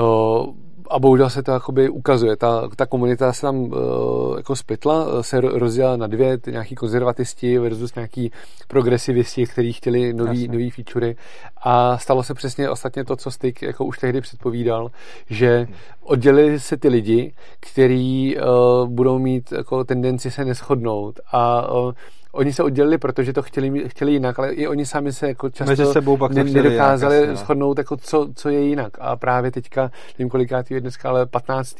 a 0.90 0.98
bohužel 0.98 1.30
se 1.30 1.42
to 1.42 1.50
jakoby 1.50 1.88
ukazuje. 1.88 2.36
Ta, 2.36 2.68
ta 2.76 2.86
komunita 2.86 3.32
se 3.32 3.40
tam 3.40 3.56
uh, 3.56 4.36
jako 4.36 4.56
splitla, 4.56 5.22
se 5.22 5.40
rozdělila 5.40 5.96
na 5.96 6.06
dvě, 6.06 6.38
ty 6.38 6.52
nějaký 6.52 6.74
konzervatisti 6.74 7.58
versus 7.58 7.94
nějaký 7.94 8.32
progresivisti, 8.68 9.46
kteří 9.46 9.72
chtěli 9.72 10.12
nový, 10.12 10.48
nový 10.48 10.70
featurey 10.70 11.16
a 11.56 11.98
stalo 11.98 12.22
se 12.22 12.34
přesně 12.34 12.70
ostatně 12.70 13.04
to, 13.04 13.16
co 13.16 13.30
Styk 13.30 13.62
jako 13.62 13.84
už 13.84 13.98
tehdy 13.98 14.20
předpovídal, 14.20 14.90
že 15.30 15.66
oddělili 16.02 16.60
se 16.60 16.76
ty 16.76 16.88
lidi, 16.88 17.34
kteří 17.60 18.36
uh, 18.36 18.88
budou 18.88 19.18
mít 19.18 19.52
jako 19.52 19.84
tendenci 19.84 20.30
se 20.30 20.44
neschodnout. 20.44 21.20
A 21.32 21.72
uh, 21.72 21.92
oni 22.34 22.52
se 22.52 22.62
oddělili, 22.62 22.98
protože 22.98 23.32
to 23.32 23.42
chtěli, 23.42 23.88
chtěli 23.88 24.12
jinak, 24.12 24.38
ale 24.38 24.52
i 24.52 24.66
oni 24.66 24.86
sami 24.86 25.12
se 25.12 25.28
jako 25.28 25.50
často 25.50 25.70
Mezi 25.70 25.86
sebou 25.86 26.16
pak 26.16 26.32
ne, 26.32 26.44
nedokázali 26.44 27.16
jinak, 27.16 27.30
no. 27.30 27.36
shodnout, 27.36 27.78
jako 27.78 27.96
co, 27.96 28.28
co 28.36 28.48
je 28.48 28.60
jinak. 28.60 28.92
A 29.00 29.16
právě 29.16 29.50
teďka, 29.50 29.90
nevím 30.18 30.30
kolikrát 30.30 30.70
je 30.70 30.80
dneska, 30.80 31.08
ale 31.08 31.26
15. 31.26 31.76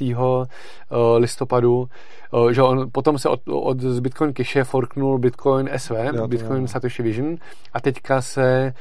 listopadu, 1.19 1.89
že 2.51 2.63
on 2.63 2.91
potom 2.93 3.19
se 3.19 3.29
od, 3.29 3.41
od 3.47 3.81
z 3.81 4.01
Bitcoin 4.01 4.35
Cache 4.35 4.65
forknul 4.65 5.19
Bitcoin 5.19 5.71
SV, 5.77 5.91
jo, 6.15 6.29
Bitcoin 6.29 6.63
jo. 6.63 6.69
Satoshi 6.69 7.03
Vision 7.03 7.37
a 7.73 7.81
teďka 7.81 8.23
se 8.23 8.75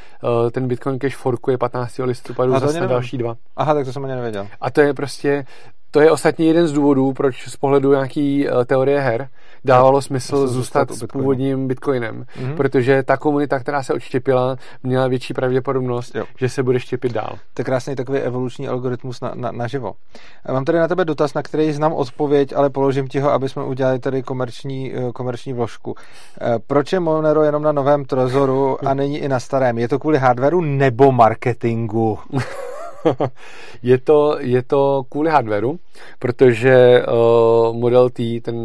ten 0.51 0.67
Bitcoin 0.67 0.99
Cache 0.99 1.17
forkuje 1.17 1.57
15. 1.57 1.99
listopadu 2.03 2.59
zase 2.59 2.79
na 2.79 2.87
další 2.87 3.17
dva. 3.17 3.35
Aha, 3.55 3.73
tak 3.73 3.85
to 3.85 3.93
jsem 3.93 4.03
ani 4.03 4.15
nevěděl. 4.15 4.47
A 4.61 4.71
to 4.71 4.81
je 4.81 4.93
prostě 4.93 5.45
to 5.91 5.99
je 5.99 6.11
ostatně 6.11 6.45
jeden 6.45 6.67
z 6.67 6.73
důvodů, 6.73 7.13
proč 7.13 7.49
z 7.49 7.57
pohledu 7.57 7.91
nějaký 7.91 8.47
teorie 8.65 8.99
her 8.99 9.29
dávalo 9.65 10.01
smysl 10.01 10.47
zůstat 10.47 10.91
s 10.91 11.05
původním 11.07 11.67
bitcoinem, 11.67 12.23
mm-hmm. 12.23 12.55
protože 12.55 13.03
ta 13.03 13.17
komunita, 13.17 13.59
která 13.59 13.83
se 13.83 13.93
odštěpila, 13.93 14.55
měla 14.83 15.07
větší 15.07 15.33
pravděpodobnost, 15.33 16.15
jo. 16.15 16.25
že 16.37 16.49
se 16.49 16.63
bude 16.63 16.79
štěpit 16.79 17.11
dál. 17.11 17.37
To 17.53 17.61
je 17.61 17.65
krásný 17.65 17.95
takový 17.95 18.19
evoluční 18.19 18.67
algoritmus 18.67 19.21
na, 19.21 19.31
na, 19.35 19.51
naživo. 19.51 19.93
Mám 20.51 20.65
tady 20.65 20.79
na 20.79 20.87
tebe 20.87 21.05
dotaz, 21.05 21.33
na 21.33 21.43
který 21.43 21.71
znám 21.71 21.93
odpověď, 21.93 22.53
ale 22.55 22.69
položím 22.69 23.07
ti 23.07 23.19
ho, 23.19 23.31
aby 23.31 23.49
jsme 23.49 23.63
udělali 23.63 23.99
tady 23.99 24.23
komerční, 24.23 24.93
eh, 24.93 25.11
komerční 25.11 25.53
vložku. 25.53 25.95
Eh, 26.41 26.59
proč 26.67 26.93
je 26.93 26.99
Monero 26.99 27.43
jenom 27.43 27.63
na 27.63 27.71
novém 27.71 28.05
Trezoru 28.05 28.87
a 28.87 28.93
není 29.03 29.17
i 29.17 29.27
na 29.27 29.39
starém? 29.39 29.77
Je 29.77 29.87
to 29.87 29.99
kvůli 29.99 30.17
hardwareu 30.17 30.61
nebo 30.61 31.11
marketingu? 31.11 32.19
je, 33.83 33.97
to, 33.97 34.37
je 34.39 34.63
to 34.63 35.03
kvůli 35.09 35.29
hardwareu, 35.29 35.79
protože 36.19 37.05
uh, 37.05 37.75
Model 37.75 38.09
T, 38.09 38.41
ten 38.41 38.55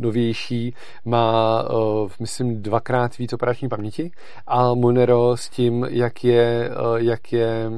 novější, 0.00 0.74
má, 1.04 1.62
uh, 1.70 2.10
myslím, 2.20 2.62
dvakrát 2.62 3.18
víc 3.18 3.32
operační 3.32 3.68
paměti 3.68 4.10
a 4.46 4.74
Monero 4.74 5.36
s 5.36 5.48
tím, 5.48 5.86
jak 5.90 6.24
je, 6.24 6.70
uh, 6.70 6.96
jak 6.96 7.32
je 7.32 7.70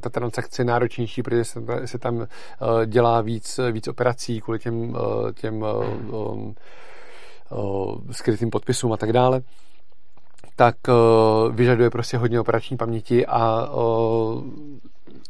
ta 0.00 0.10
transakce 0.10 0.64
náročnější, 0.64 1.22
protože 1.22 1.44
se, 1.84 1.98
tam 1.98 2.26
dělá 2.86 3.20
víc, 3.20 3.60
víc 3.72 3.88
operací 3.88 4.40
kvůli 4.40 4.58
těm, 4.58 4.96
těm 5.34 5.64
um, 6.10 6.54
skrytým 8.10 8.50
podpisům 8.50 8.92
a 8.92 8.96
tak 8.96 9.12
dále, 9.12 9.40
tak 10.56 10.76
vyžaduje 11.50 11.90
prostě 11.90 12.16
hodně 12.16 12.40
operační 12.40 12.76
paměti 12.76 13.26
a 13.26 13.68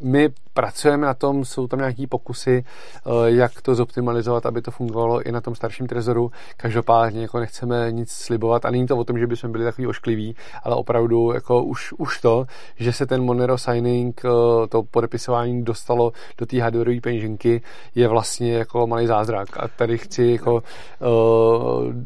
my 0.03 0.29
pracujeme 0.55 1.07
na 1.07 1.15
tom, 1.15 1.45
jsou 1.45 1.67
tam 1.67 1.79
nějaké 1.79 2.07
pokusy, 2.07 2.65
eh, 2.65 3.11
jak 3.25 3.63
to 3.63 3.75
zoptimalizovat, 3.75 4.47
aby 4.47 4.63
to 4.63 4.71
fungovalo 4.71 5.23
i 5.23 5.33
na 5.33 5.41
tom 5.41 5.55
starším 5.55 5.87
trezoru. 5.87 6.31
Každopádně 6.57 7.23
jako 7.23 7.39
nechceme 7.39 7.93
nic 7.93 8.13
slibovat 8.13 8.65
a 8.65 8.71
není 8.71 8.87
to 8.87 8.97
o 8.97 9.05
tom, 9.05 9.19
že 9.19 9.27
bychom 9.27 9.53
byli 9.53 9.65
takový 9.65 9.87
oškliví, 9.87 10.37
ale 10.63 10.77
opravdu 10.77 11.33
jako 11.33 11.63
už, 11.63 11.93
už 11.93 12.21
to, 12.21 12.47
že 12.77 12.93
se 12.93 13.07
ten 13.07 13.23
Monero 13.23 13.59
signing, 13.59 14.23
eh, 14.25 14.29
to 14.69 14.83
podepisování 14.83 15.65
dostalo 15.65 16.13
do 16.39 16.47
té 16.47 16.61
hardwareové 16.61 17.01
peněženky, 17.01 17.63
je 17.95 18.09
vlastně 18.09 18.53
jako 18.53 18.87
malý 18.87 19.07
zázrak. 19.07 19.49
A 19.57 19.69
tady 19.69 19.99
chci 19.99 20.23
jako 20.25 20.55
uh, 20.55 20.63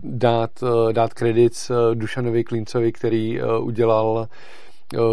dát, 0.03 0.51
dát 0.93 1.15
kredit 1.15 1.71
Dušanovi 1.95 2.45
Klincovi, 2.45 2.93
který 2.93 3.41
udělal 3.61 4.29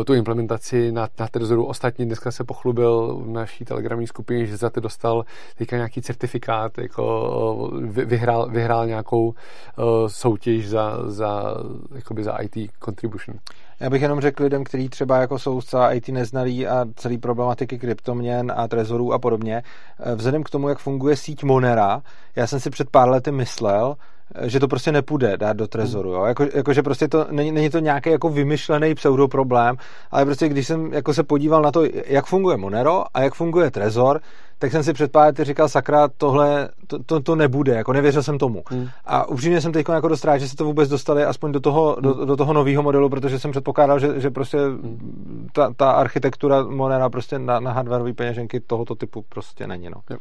tu 0.06 0.14
implementaci 0.14 0.92
na, 0.92 1.08
na 1.20 1.28
Trezoru. 1.28 1.66
Ostatně 1.66 2.06
dneska 2.06 2.32
se 2.32 2.44
pochlubil 2.44 3.22
v 3.24 3.30
naší 3.30 3.66
telegramní 3.66 4.08
skupině, 4.08 4.46
že 4.46 4.58
za 4.58 4.70
to 4.70 4.80
dostal 4.80 5.26
teďka 5.58 5.76
nějaký 5.76 6.02
certifikát, 6.02 6.78
jako 6.78 7.72
vyhrál, 7.90 8.50
vyhrál 8.50 8.88
nějakou 8.88 9.26
uh, 9.26 9.34
soutěž 10.08 10.70
za, 10.70 11.12
za, 11.12 11.56
jakoby 11.96 12.24
za 12.24 12.38
IT 12.38 12.72
contribution. 12.86 13.38
Já 13.80 13.90
bych 13.90 14.02
jenom 14.02 14.22
řekl 14.22 14.44
lidem, 14.44 14.64
kteří 14.64 14.90
třeba 14.90 15.18
jako 15.18 15.40
jsou 15.40 15.62
zcela 15.62 15.94
IT 15.94 16.10
neznalí 16.10 16.68
a 16.68 16.86
celý 16.96 17.18
problematiky 17.18 17.80
kryptoměn 17.80 18.54
a 18.56 18.68
trezorů 18.68 19.14
a 19.14 19.20
podobně, 19.20 19.64
vzhledem 20.16 20.44
k 20.44 20.50
tomu, 20.50 20.70
jak 20.70 20.78
funguje 20.78 21.16
síť 21.16 21.44
Monera, 21.44 22.02
já 22.36 22.48
jsem 22.48 22.60
si 22.60 22.70
před 22.70 22.90
pár 22.90 23.10
lety 23.10 23.32
myslel, 23.32 23.96
že 24.42 24.60
to 24.60 24.68
prostě 24.68 24.92
nepůjde 24.92 25.38
dát 25.38 25.58
do 25.58 25.68
trezoru. 25.68 26.12
Jo? 26.12 26.26
Jako, 26.26 26.46
jako, 26.54 26.74
že 26.74 26.84
prostě 26.84 27.08
to 27.08 27.28
není, 27.32 27.52
není 27.52 27.70
to 27.70 27.80
nějaký 27.80 28.10
jako 28.10 28.30
vymyšlený 28.30 28.96
pseudoproblém, 28.96 29.76
ale 30.12 30.26
prostě 30.26 30.50
když 30.50 30.68
jsem 30.68 30.94
jako 30.94 31.14
se 31.14 31.24
podíval 31.24 31.62
na 31.62 31.72
to, 31.72 31.84
jak 32.06 32.26
funguje 32.26 32.58
Monero 32.58 33.04
a 33.14 33.22
jak 33.22 33.34
funguje 33.34 33.72
trezor, 33.72 34.22
tak 34.60 34.72
jsem 34.72 34.84
si 34.84 34.94
před 34.94 35.12
pár 35.12 35.26
lety 35.26 35.44
říkal, 35.44 35.70
sakra, 35.70 36.08
tohle, 36.18 36.70
to, 36.88 37.04
to, 37.04 37.20
to 37.20 37.36
nebude, 37.36 37.76
jako 37.76 37.94
nevěřil 37.94 38.24
jsem 38.24 38.38
tomu. 38.38 38.64
Hmm. 38.70 38.88
A 39.06 39.28
upřímně 39.28 39.62
jsem 39.62 39.72
teď 39.72 39.86
jako 39.90 40.08
dost 40.08 40.26
rád, 40.26 40.38
že 40.38 40.50
se 40.50 40.56
to 40.56 40.66
vůbec 40.66 40.90
dostali 40.90 41.26
aspoň 41.26 41.52
do 41.52 41.60
toho, 41.60 41.94
hmm. 41.94 42.04
do, 42.04 42.26
do 42.26 42.38
toho 42.38 42.54
nového 42.54 42.84
modelu, 42.84 43.10
protože 43.10 43.40
jsem 43.40 43.52
předpokládal, 43.52 44.00
že, 44.00 44.20
že 44.20 44.30
prostě 44.30 44.58
hmm. 44.58 45.48
ta, 45.54 45.74
ta 45.78 45.92
architektura 45.92 46.64
Monera 46.64 47.10
prostě 47.10 47.40
na, 47.40 47.60
na 47.60 47.72
hardwareové 47.72 48.14
peněženky 48.14 48.60
tohoto 48.60 48.96
typu 48.96 49.26
prostě 49.30 49.68
není. 49.68 49.90
No. 49.90 50.02
Yep. 50.10 50.20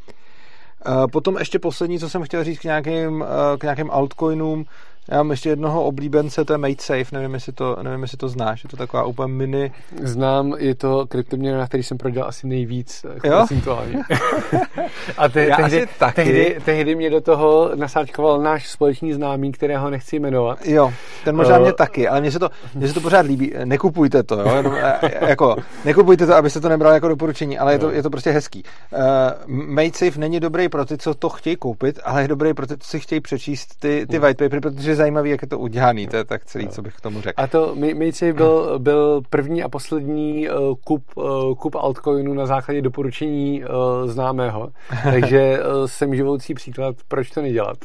Eh, 0.86 1.06
potom 1.12 1.38
ještě 1.38 1.58
poslední, 1.58 1.98
co 1.98 2.10
jsem 2.10 2.22
chtěl 2.22 2.44
říct 2.44 2.58
k 2.58 2.64
nějakým, 2.64 3.22
eh, 3.24 3.58
k 3.58 3.62
nějakým 3.62 3.90
altcoinům, 3.90 4.64
já 5.08 5.16
mám 5.16 5.30
ještě 5.30 5.48
jednoho 5.48 5.84
oblíbence, 5.84 6.44
to 6.44 6.52
je 6.52 6.58
MateSafe, 6.58 7.04
nevím, 7.12 7.34
jestli 7.34 7.52
to, 7.52 7.76
nevím, 7.82 8.02
jestli 8.02 8.18
to 8.18 8.28
znáš, 8.28 8.64
je 8.64 8.70
to 8.70 8.76
taková 8.76 9.04
úplně 9.04 9.34
mini... 9.34 9.72
Znám, 10.02 10.54
je 10.58 10.74
to 10.74 11.06
kryptoměna, 11.06 11.58
na 11.58 11.66
který 11.66 11.82
jsem 11.82 11.98
prodělal 11.98 12.28
asi 12.28 12.46
nejvíc 12.46 13.06
eh, 13.24 13.28
jo? 13.28 13.46
A 15.18 15.28
te, 15.28 15.46
Já 15.46 15.56
tehdy, 15.56 15.86
taky. 15.98 16.14
Tehdy, 16.14 16.56
tehdy 16.64 16.94
mě 16.94 17.10
do 17.10 17.20
toho 17.20 17.70
nasáčkoval 17.74 18.40
náš 18.40 18.68
společný 18.68 19.12
známý, 19.12 19.52
kterého 19.52 19.90
nechci 19.90 20.16
jmenovat. 20.16 20.66
Jo, 20.66 20.92
ten 21.24 21.36
možná 21.36 21.56
uh, 21.56 21.62
mě 21.62 21.72
taky, 21.72 22.08
ale 22.08 22.20
mně 22.20 22.32
se, 22.32 22.38
to, 22.38 22.50
mně 22.74 22.88
se 22.88 22.94
to 22.94 23.00
pořád 23.00 23.26
líbí. 23.26 23.52
Nekupujte 23.64 24.22
to, 24.22 24.40
jo? 24.40 24.54
Jenom, 24.56 24.76
jako, 25.20 25.56
nekupujte 25.84 26.26
to, 26.26 26.34
abyste 26.34 26.60
to 26.60 26.68
nebrali 26.68 26.94
jako 26.94 27.08
doporučení, 27.08 27.58
ale 27.58 27.72
je 27.72 27.78
to, 27.78 27.90
je 27.90 28.02
to 28.02 28.10
prostě 28.10 28.30
hezký. 28.30 28.64
Uh, 28.92 29.00
MateSafe 29.46 30.20
není 30.20 30.40
dobrý 30.40 30.68
pro 30.68 30.84
ty, 30.84 30.98
co 30.98 31.14
to 31.14 31.28
chtějí 31.28 31.56
koupit, 31.56 32.00
ale 32.04 32.22
je 32.22 32.28
dobrý 32.28 32.54
pro 32.54 32.66
ty, 32.66 32.76
co 32.78 32.88
si 32.88 33.00
chtějí 33.00 33.20
přečíst 33.20 33.80
ty, 33.80 34.06
ty 34.10 34.16
hmm. 34.16 34.22
white 34.22 34.38
papery, 34.38 34.60
protože 34.60 34.93
je 34.94 34.98
zajímavý, 34.98 35.30
jak 35.30 35.42
je 35.42 35.48
to 35.48 35.58
udělaný, 35.58 36.06
to 36.06 36.16
je 36.16 36.24
tak 36.24 36.44
celý, 36.44 36.68
co 36.68 36.82
bych 36.82 36.94
k 36.94 37.00
tomu 37.00 37.20
řekl. 37.20 37.42
A 37.42 37.46
to 37.46 37.74
Mejcej 37.74 38.32
byl, 38.32 38.78
byl 38.78 39.22
první 39.30 39.62
a 39.62 39.68
poslední 39.68 40.48
uh, 40.48 40.74
kup, 40.84 41.04
uh, 41.14 41.54
kup 41.54 41.74
altcoinu 41.74 42.34
na 42.34 42.46
základě 42.46 42.82
doporučení 42.82 43.64
uh, 43.64 44.10
známého, 44.10 44.68
takže 45.02 45.58
jsem 45.86 46.14
živoucí 46.14 46.54
příklad, 46.54 46.96
proč 47.08 47.30
to 47.30 47.42
nedělat. 47.42 47.76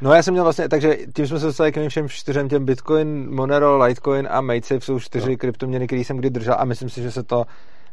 No 0.00 0.12
já 0.12 0.22
jsem 0.22 0.34
měl 0.34 0.44
vlastně, 0.44 0.68
takže 0.68 0.96
tím 1.14 1.26
jsme 1.26 1.40
se 1.40 1.46
dostali 1.46 1.72
k 1.72 1.88
všem 1.88 2.08
čtyřem 2.08 2.48
těm 2.48 2.64
Bitcoin, 2.64 3.30
Monero, 3.30 3.78
Litecoin 3.78 4.28
a 4.30 4.40
MateSafe 4.40 4.80
jsou 4.80 5.00
čtyři 5.00 5.30
no. 5.30 5.36
kryptoměny, 5.36 5.86
které 5.86 6.04
jsem 6.04 6.16
kdy 6.16 6.30
držel 6.30 6.56
a 6.58 6.64
myslím 6.64 6.88
si, 6.88 7.02
že 7.02 7.10
se 7.10 7.22
to 7.22 7.44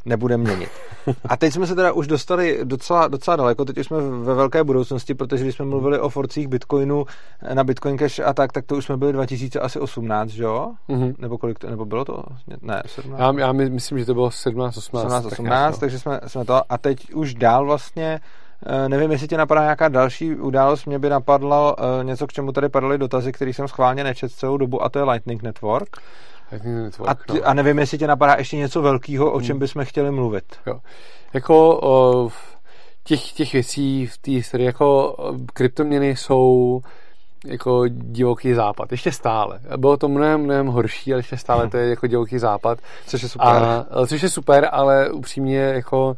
nebude 0.06 0.38
měnit. 0.38 0.70
A 1.30 1.38
teď 1.38 1.54
jsme 1.54 1.68
se 1.68 1.76
teda 1.76 1.92
už 1.92 2.08
dostali 2.08 2.60
docela, 2.64 3.08
docela 3.08 3.36
daleko, 3.36 3.66
teď 3.66 3.78
už 3.78 3.86
jsme 3.86 3.98
ve 4.02 4.34
velké 4.34 4.64
budoucnosti, 4.64 5.14
protože 5.14 5.44
když 5.44 5.56
jsme 5.56 5.66
mluvili 5.66 6.00
o 6.00 6.10
forcích 6.10 6.48
Bitcoinu 6.48 7.06
na 7.54 7.64
Bitcoin 7.64 7.98
Cash 7.98 8.20
a 8.20 8.34
tak, 8.34 8.52
tak 8.52 8.66
to 8.66 8.76
už 8.76 8.86
jsme 8.86 8.98
byli 8.98 9.14
2018, 9.14 10.30
že 10.30 10.44
jo? 10.44 10.72
Mm-hmm. 10.90 11.16
Nebo 11.18 11.38
kolik 11.38 11.60
to, 11.60 11.70
nebo 11.70 11.86
bylo 11.86 12.06
to? 12.06 12.24
Ne, 12.62 12.84
17. 12.86 13.20
Já, 13.20 13.34
já 13.40 13.52
myslím, 13.52 14.00
že 14.00 14.06
to 14.06 14.14
bylo 14.14 14.32
17, 14.32 14.78
18. 14.78 15.04
17, 15.04 15.26
18, 15.26 15.74
tak 15.74 15.80
takže 15.80 16.00
jsme, 16.00 16.20
jsme 16.28 16.46
to. 16.46 16.62
A 16.70 16.78
teď 16.78 17.14
už 17.14 17.34
dál 17.34 17.66
vlastně 17.66 18.20
eh, 18.66 18.90
Nevím, 18.90 19.12
jestli 19.12 19.28
tě 19.28 19.38
napadá 19.38 19.62
nějaká 19.62 19.90
další 19.90 20.36
událost. 20.36 20.86
Mě 20.86 21.00
by 21.00 21.10
napadlo 21.10 21.76
uh, 21.76 22.04
něco, 22.04 22.28
k 22.28 22.34
čemu 22.34 22.52
tady 22.52 22.70
padaly 22.70 22.98
dotazy, 22.98 23.32
který 23.32 23.54
jsem 23.54 23.68
schválně 23.68 24.04
nečet 24.04 24.32
celou 24.32 24.58
dobu, 24.58 24.84
a 24.84 24.90
to 24.90 25.00
je 25.00 25.06
Lightning 25.06 25.44
Network. 25.44 25.98
A, 27.08 27.16
no. 27.34 27.36
a 27.44 27.54
nevím, 27.54 27.80
jestli 27.80 27.98
tě 27.98 28.08
napadá 28.08 28.36
ještě 28.38 28.58
něco 28.58 28.82
velkého, 28.82 29.32
o 29.32 29.42
čem 29.42 29.54
hmm. 29.54 29.60
bychom 29.60 29.86
chtěli 29.86 30.12
mluvit. 30.12 30.46
Jo. 30.68 30.80
Jako 31.34 31.80
o, 31.84 32.30
těch, 33.04 33.32
těch 33.32 33.54
věcí 33.54 34.06
v 34.06 34.18
té 34.18 34.32
historii, 34.32 34.66
jako 34.66 35.16
kryptoměny 35.54 36.16
jsou 36.16 36.82
jako 37.46 37.88
divoký 37.88 38.54
západ. 38.54 38.92
Ještě 38.92 39.12
stále. 39.12 39.60
Bylo 39.78 39.98
to 39.98 40.08
mnohem, 40.08 40.42
mnohem 40.42 40.68
horší, 40.68 41.14
ale 41.14 41.20
ještě 41.20 41.38
stále 41.38 41.70
to 41.70 41.78
je 41.78 41.90
jako 41.90 42.08
divoký 42.08 42.40
západ. 42.40 42.80
Což 43.08 43.24
je 43.24 43.30
super. 43.30 43.48
A, 43.48 43.86
což 44.08 44.22
je 44.22 44.30
super, 44.30 44.70
ale 44.72 45.12
upřímně 45.12 45.58
jako 45.58 46.16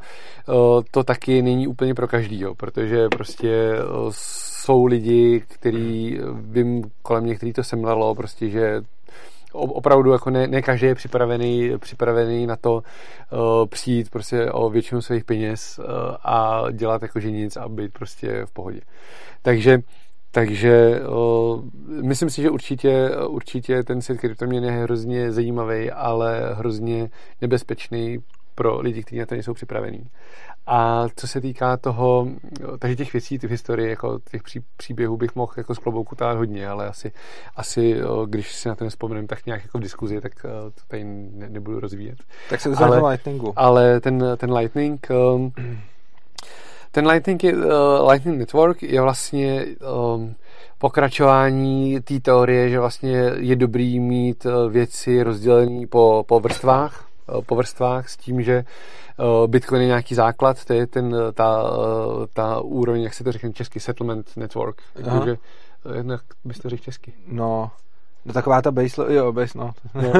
to 0.91 1.03
taky 1.03 1.41
není 1.41 1.67
úplně 1.67 1.93
pro 1.93 2.07
každýho, 2.07 2.55
protože 2.55 3.09
prostě 3.09 3.75
jsou 4.09 4.85
lidi, 4.85 5.43
kteří 5.47 6.19
vím 6.33 6.83
kolem 7.01 7.25
některých 7.25 7.55
to 7.55 7.63
semlelo, 7.63 8.15
prostě, 8.15 8.49
že 8.49 8.81
opravdu 9.53 10.11
jako 10.11 10.29
ne, 10.29 10.47
ne 10.47 10.61
každý 10.61 10.87
je 10.87 10.95
připravený, 10.95 11.71
připravený 11.77 12.47
na 12.47 12.55
to 12.55 12.73
uh, 12.73 12.79
přijít 13.69 14.09
prostě 14.09 14.51
o 14.51 14.69
většinu 14.69 15.01
svých 15.01 15.23
peněz 15.23 15.79
uh, 15.79 15.85
a 16.23 16.63
dělat 16.71 17.01
jako 17.01 17.19
že 17.19 17.31
nic 17.31 17.57
a 17.57 17.69
být 17.69 17.93
prostě 17.93 18.45
v 18.45 18.51
pohodě. 18.51 18.81
Takže 19.41 19.79
takže 20.31 21.01
uh, 21.01 21.63
myslím 22.01 22.29
si, 22.29 22.41
že 22.41 22.49
určitě, 22.49 23.09
určitě 23.27 23.83
ten 23.83 24.01
svět 24.01 24.19
kryptoměn 24.19 24.63
je 24.63 24.71
hrozně 24.71 25.31
zajímavý, 25.31 25.91
ale 25.91 26.53
hrozně 26.53 27.09
nebezpečný 27.41 28.19
pro 28.55 28.81
lidi, 28.81 29.03
kteří 29.03 29.19
na 29.19 29.25
to 29.25 29.35
nejsou 29.35 29.53
připravení. 29.53 30.09
A 30.67 31.05
co 31.15 31.27
se 31.27 31.41
týká 31.41 31.77
toho, 31.77 32.27
takže 32.79 32.95
těch 32.95 33.13
věcí, 33.13 33.39
těch 33.39 33.51
historií, 33.51 33.89
jako 33.89 34.19
těch 34.31 34.43
pří, 34.43 34.59
příběhů 34.77 35.17
bych 35.17 35.35
mohl 35.35 35.53
jako 35.57 35.75
z 35.75 35.77
klobouku 35.77 36.15
tát 36.15 36.37
hodně, 36.37 36.67
ale 36.67 36.87
asi, 36.87 37.11
asi 37.55 38.01
když 38.25 38.53
si 38.53 38.69
na 38.69 38.75
to 38.75 38.83
nespomenem 38.83 39.27
tak 39.27 39.45
nějak 39.45 39.63
jako 39.63 39.77
v 39.77 39.81
diskuzi, 39.81 40.21
tak 40.21 40.31
to 40.75 40.81
tady 40.87 41.03
ne, 41.03 41.49
nebudu 41.49 41.79
rozvíjet. 41.79 42.17
Tak 42.49 42.61
se 42.61 42.69
ale, 42.69 43.09
Lightningu. 43.09 43.53
Ale 43.55 43.99
ten, 43.99 44.23
ten 44.37 44.53
Lightning, 44.53 45.07
um, 45.35 45.51
ten 46.91 47.07
Lightning, 47.07 47.43
je, 47.43 47.53
uh, 47.53 48.09
Lightning 48.09 48.39
Network 48.39 48.83
je 48.83 49.01
vlastně 49.01 49.65
um, 50.15 50.35
pokračování 50.77 52.01
té 52.01 52.19
teorie, 52.19 52.69
že 52.69 52.79
vlastně 52.79 53.31
je 53.37 53.55
dobrý 53.55 53.99
mít 53.99 54.45
uh, 54.45 54.71
věci 54.71 55.23
rozdělené 55.23 55.87
po, 55.87 56.23
po 56.27 56.39
vrstvách, 56.39 57.05
po 57.45 57.55
vrstvách 57.55 58.09
s 58.09 58.17
tím, 58.17 58.41
že 58.41 58.63
uh, 59.17 59.47
Bitcoin 59.47 59.81
je 59.81 59.87
nějaký 59.87 60.15
základ, 60.15 60.65
to 60.65 60.73
je 60.73 60.87
ten, 60.87 61.15
ta, 61.33 61.63
uh, 61.63 62.25
ta 62.33 62.59
úroveň, 62.59 63.01
jak 63.01 63.13
se 63.13 63.23
to 63.23 63.31
řekne 63.31 63.53
český, 63.53 63.79
settlement 63.79 64.37
network. 64.37 64.81
Takže, 65.03 65.37
jak 65.93 66.21
bys 66.45 66.59
to 66.59 66.69
řekl 66.69 66.83
česky? 66.83 67.13
No, 67.27 67.71
No 68.25 68.33
taková 68.33 68.61
ta 68.61 68.71
base, 68.71 69.13
jo, 69.13 69.31
base, 69.31 69.57
no. 69.57 69.71
jo. 70.01 70.13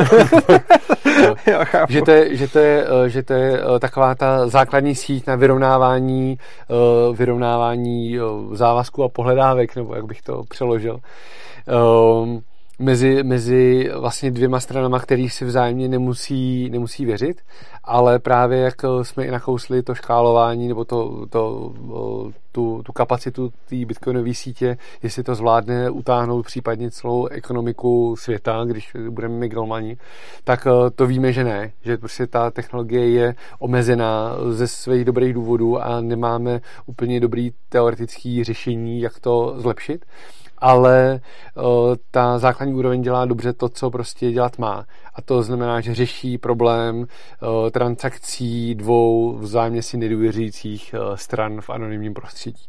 jo, 1.47 1.59
chápu. 1.63 1.93
Že 1.93 2.01
to, 2.01 2.11
je, 2.11 2.35
že, 2.35 2.47
to 2.47 2.59
je, 2.59 2.87
eh, 3.05 3.09
že 3.09 3.23
to 3.23 3.33
je 3.33 3.61
eh, 3.61 3.79
taková 3.79 4.15
ta 4.15 4.47
základní 4.47 4.95
síť 4.95 5.27
na 5.27 5.35
vyrovnávání, 5.35 6.37
eh, 6.39 7.15
vyrovnávání 7.15 8.17
závazků 8.51 9.03
a 9.03 9.09
pohledávek, 9.09 9.75
nebo 9.75 9.95
jak 9.95 10.05
bych 10.05 10.21
to 10.21 10.43
přeložil. 10.49 10.99
Um, 12.23 12.41
mezi, 12.79 13.23
mezi 13.23 13.89
vlastně 13.99 14.31
dvěma 14.31 14.59
stranama, 14.59 14.99
který 14.99 15.29
si 15.29 15.45
vzájemně 15.45 15.87
nemusí, 15.87 16.69
nemusí 16.69 17.05
věřit, 17.05 17.41
ale 17.83 18.19
právě 18.19 18.59
jak 18.59 18.75
jsme 19.01 19.25
i 19.25 19.31
nakousli 19.31 19.83
to 19.83 19.95
škálování 19.95 20.67
nebo 20.67 20.85
to, 20.85 21.25
to, 21.29 21.73
tu, 22.51 22.81
tu 22.85 22.93
kapacitu 22.93 23.49
té 23.69 23.75
bitcoinové 23.85 24.33
sítě, 24.33 24.77
jestli 25.03 25.23
to 25.23 25.35
zvládne 25.35 25.89
utáhnout 25.89 26.45
případně 26.45 26.91
celou 26.91 27.25
ekonomiku 27.25 28.15
světa, 28.19 28.63
když 28.65 28.95
budeme 29.09 29.35
migromani, 29.35 29.97
tak 30.43 30.67
to 30.95 31.07
víme, 31.07 31.33
že 31.33 31.43
ne, 31.43 31.71
že 31.81 31.97
prostě 31.97 32.27
ta 32.27 32.51
technologie 32.51 33.09
je 33.09 33.35
omezená 33.59 34.35
ze 34.49 34.67
svých 34.67 35.05
dobrých 35.05 35.33
důvodů 35.33 35.83
a 35.83 36.01
nemáme 36.01 36.61
úplně 36.85 37.19
dobrý 37.19 37.51
teoretický 37.69 38.43
řešení, 38.43 39.01
jak 39.01 39.19
to 39.19 39.53
zlepšit 39.57 40.05
ale 40.63 41.21
uh, 41.55 41.63
ta 42.11 42.39
základní 42.39 42.73
úroveň 42.73 43.01
dělá 43.01 43.25
dobře 43.25 43.53
to, 43.53 43.69
co 43.69 43.91
prostě 43.91 44.31
dělat 44.31 44.57
má. 44.57 44.85
A 45.15 45.21
to 45.21 45.43
znamená, 45.43 45.81
že 45.81 45.95
řeší 45.95 46.37
problém 46.37 46.97
uh, 46.97 47.05
transakcí 47.71 48.75
dvou 48.75 49.37
vzájemně 49.37 49.81
si 49.81 49.97
nedůvěřících 49.97 50.95
uh, 50.97 51.15
stran 51.15 51.61
v 51.61 51.69
anonymním 51.69 52.13
prostředí. 52.13 52.63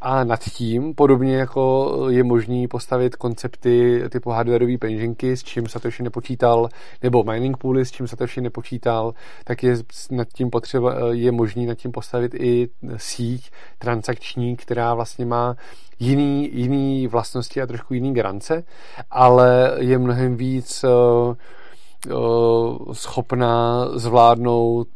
A 0.00 0.24
nad 0.24 0.40
tím, 0.40 0.94
podobně 0.94 1.36
jako 1.36 1.94
je 2.10 2.24
možný 2.24 2.68
postavit 2.68 3.16
koncepty 3.16 4.02
typu 4.10 4.30
hardwareové 4.30 4.78
peněženky, 4.78 5.36
s 5.36 5.42
čím 5.42 5.68
Satoshi 5.68 6.02
nepočítal, 6.02 6.68
nebo 7.02 7.24
mining 7.24 7.56
pooly, 7.56 7.84
s 7.84 7.90
čím 7.90 8.06
Satoshi 8.08 8.40
nepočítal, 8.40 9.14
tak 9.44 9.62
je 9.62 9.76
nad 10.10 10.28
tím 10.28 10.50
potřeba, 10.50 10.94
je 11.10 11.32
možný 11.32 11.66
nad 11.66 11.74
tím 11.74 11.92
postavit 11.92 12.34
i 12.34 12.68
síť 12.96 13.50
transakční, 13.78 14.56
která 14.56 14.94
vlastně 14.94 15.26
má 15.26 15.56
jiný, 15.98 16.50
jiný 16.52 17.06
vlastnosti 17.06 17.62
a 17.62 17.66
trošku 17.66 17.94
jiný 17.94 18.14
garance, 18.14 18.64
ale 19.10 19.76
je 19.78 19.98
mnohem 19.98 20.36
víc 20.36 20.84
uh, 20.84 21.34
schopná 22.92 23.88
zvládnout 23.94 24.88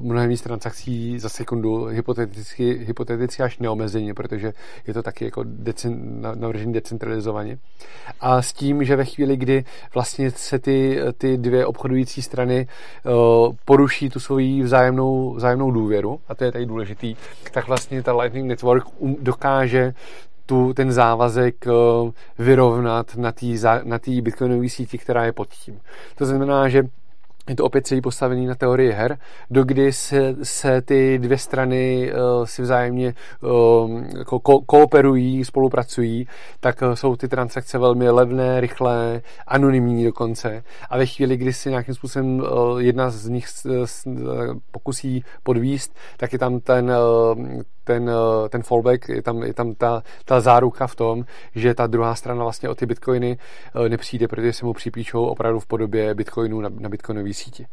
mnohem 0.00 0.28
víc 0.28 0.42
transakcí 0.42 1.18
za 1.18 1.28
sekundu, 1.28 1.84
hypoteticky, 1.84 2.84
hypoteticky 2.84 3.42
až 3.42 3.58
neomezeně, 3.58 4.14
protože 4.14 4.52
je 4.86 4.94
to 4.94 5.02
taky 5.02 5.24
jako 5.24 5.42
decen, 5.44 6.20
navržený 6.34 6.72
decentralizovaně. 6.72 7.58
A 8.20 8.42
s 8.42 8.52
tím, 8.52 8.84
že 8.84 8.96
ve 8.96 9.04
chvíli, 9.04 9.36
kdy 9.36 9.64
vlastně 9.94 10.30
se 10.30 10.58
ty, 10.58 11.00
ty 11.18 11.36
dvě 11.36 11.66
obchodující 11.66 12.22
strany 12.22 12.68
poruší 13.64 14.10
tu 14.10 14.20
svoji 14.20 14.62
vzájemnou, 14.62 15.34
vzájemnou 15.34 15.70
důvěru, 15.70 16.20
a 16.28 16.34
to 16.34 16.44
je 16.44 16.52
tady 16.52 16.66
důležitý, 16.66 17.16
tak 17.52 17.66
vlastně 17.66 18.02
ta 18.02 18.16
Lightning 18.16 18.48
Network 18.48 18.84
um, 18.98 19.16
dokáže 19.20 19.94
tu, 20.48 20.72
ten 20.74 20.92
závazek 20.92 21.66
eh, 21.66 21.70
vyrovnat 22.38 23.16
na 23.16 23.32
té 23.32 23.46
na 23.84 23.98
bitcoinové 24.22 24.68
síti, 24.68 24.98
která 24.98 25.24
je 25.24 25.32
pod 25.32 25.48
tím. 25.48 25.80
To 26.16 26.26
znamená, 26.26 26.68
že 26.68 26.82
je 27.48 27.56
to 27.56 27.64
opět 27.64 27.86
celý 27.86 28.00
postavený 28.00 28.46
na 28.46 28.54
teorii 28.54 28.92
her, 28.92 29.18
dokdy 29.50 29.92
se, 29.92 30.36
se 30.42 30.82
ty 30.82 31.18
dvě 31.18 31.38
strany 31.38 32.12
uh, 32.12 32.44
si 32.44 32.62
vzájemně 32.62 33.14
uh, 33.40 33.50
ko- 34.22 34.40
ko- 34.40 34.64
kooperují, 34.66 35.44
spolupracují, 35.44 36.28
tak 36.60 36.82
uh, 36.82 36.92
jsou 36.92 37.16
ty 37.16 37.28
transakce 37.28 37.78
velmi 37.78 38.10
levné, 38.10 38.60
rychlé, 38.60 39.22
anonymní 39.46 40.04
dokonce. 40.04 40.62
A 40.90 40.98
ve 40.98 41.06
chvíli, 41.06 41.36
kdy 41.36 41.52
si 41.52 41.70
nějakým 41.70 41.94
způsobem 41.94 42.40
uh, 42.40 42.78
jedna 42.80 43.10
z 43.10 43.28
nich 43.28 43.46
uh, 43.64 44.16
pokusí 44.70 45.24
podvíst, 45.42 45.96
tak 46.16 46.32
je 46.32 46.38
tam 46.38 46.60
ten, 46.60 46.90
uh, 46.90 47.62
ten, 47.88 48.10
eh, 48.10 48.48
ten 48.48 48.62
fallback, 48.62 49.08
je 49.08 49.22
tam, 49.22 49.42
je 49.42 49.54
tam 49.54 49.74
ta, 49.74 50.02
ta 50.24 50.40
záruka 50.40 50.86
v 50.86 50.94
tom, 50.94 51.24
že 51.54 51.74
ta 51.74 51.86
druhá 51.86 52.14
strana 52.14 52.42
vlastně 52.42 52.68
o 52.68 52.74
ty 52.74 52.86
bitcoiny 52.86 53.38
eh, 53.38 53.88
nepřijde, 53.88 54.28
protože 54.28 54.52
se 54.52 54.66
mu 54.66 54.72
připíčou 54.72 55.24
opravdu 55.24 55.60
v 55.60 55.66
podobě 55.66 56.14
bitcoinů 56.14 56.60
na, 56.60 56.68
na 56.80 56.88
bitcoinové 56.88 57.34
síti. 57.34 57.66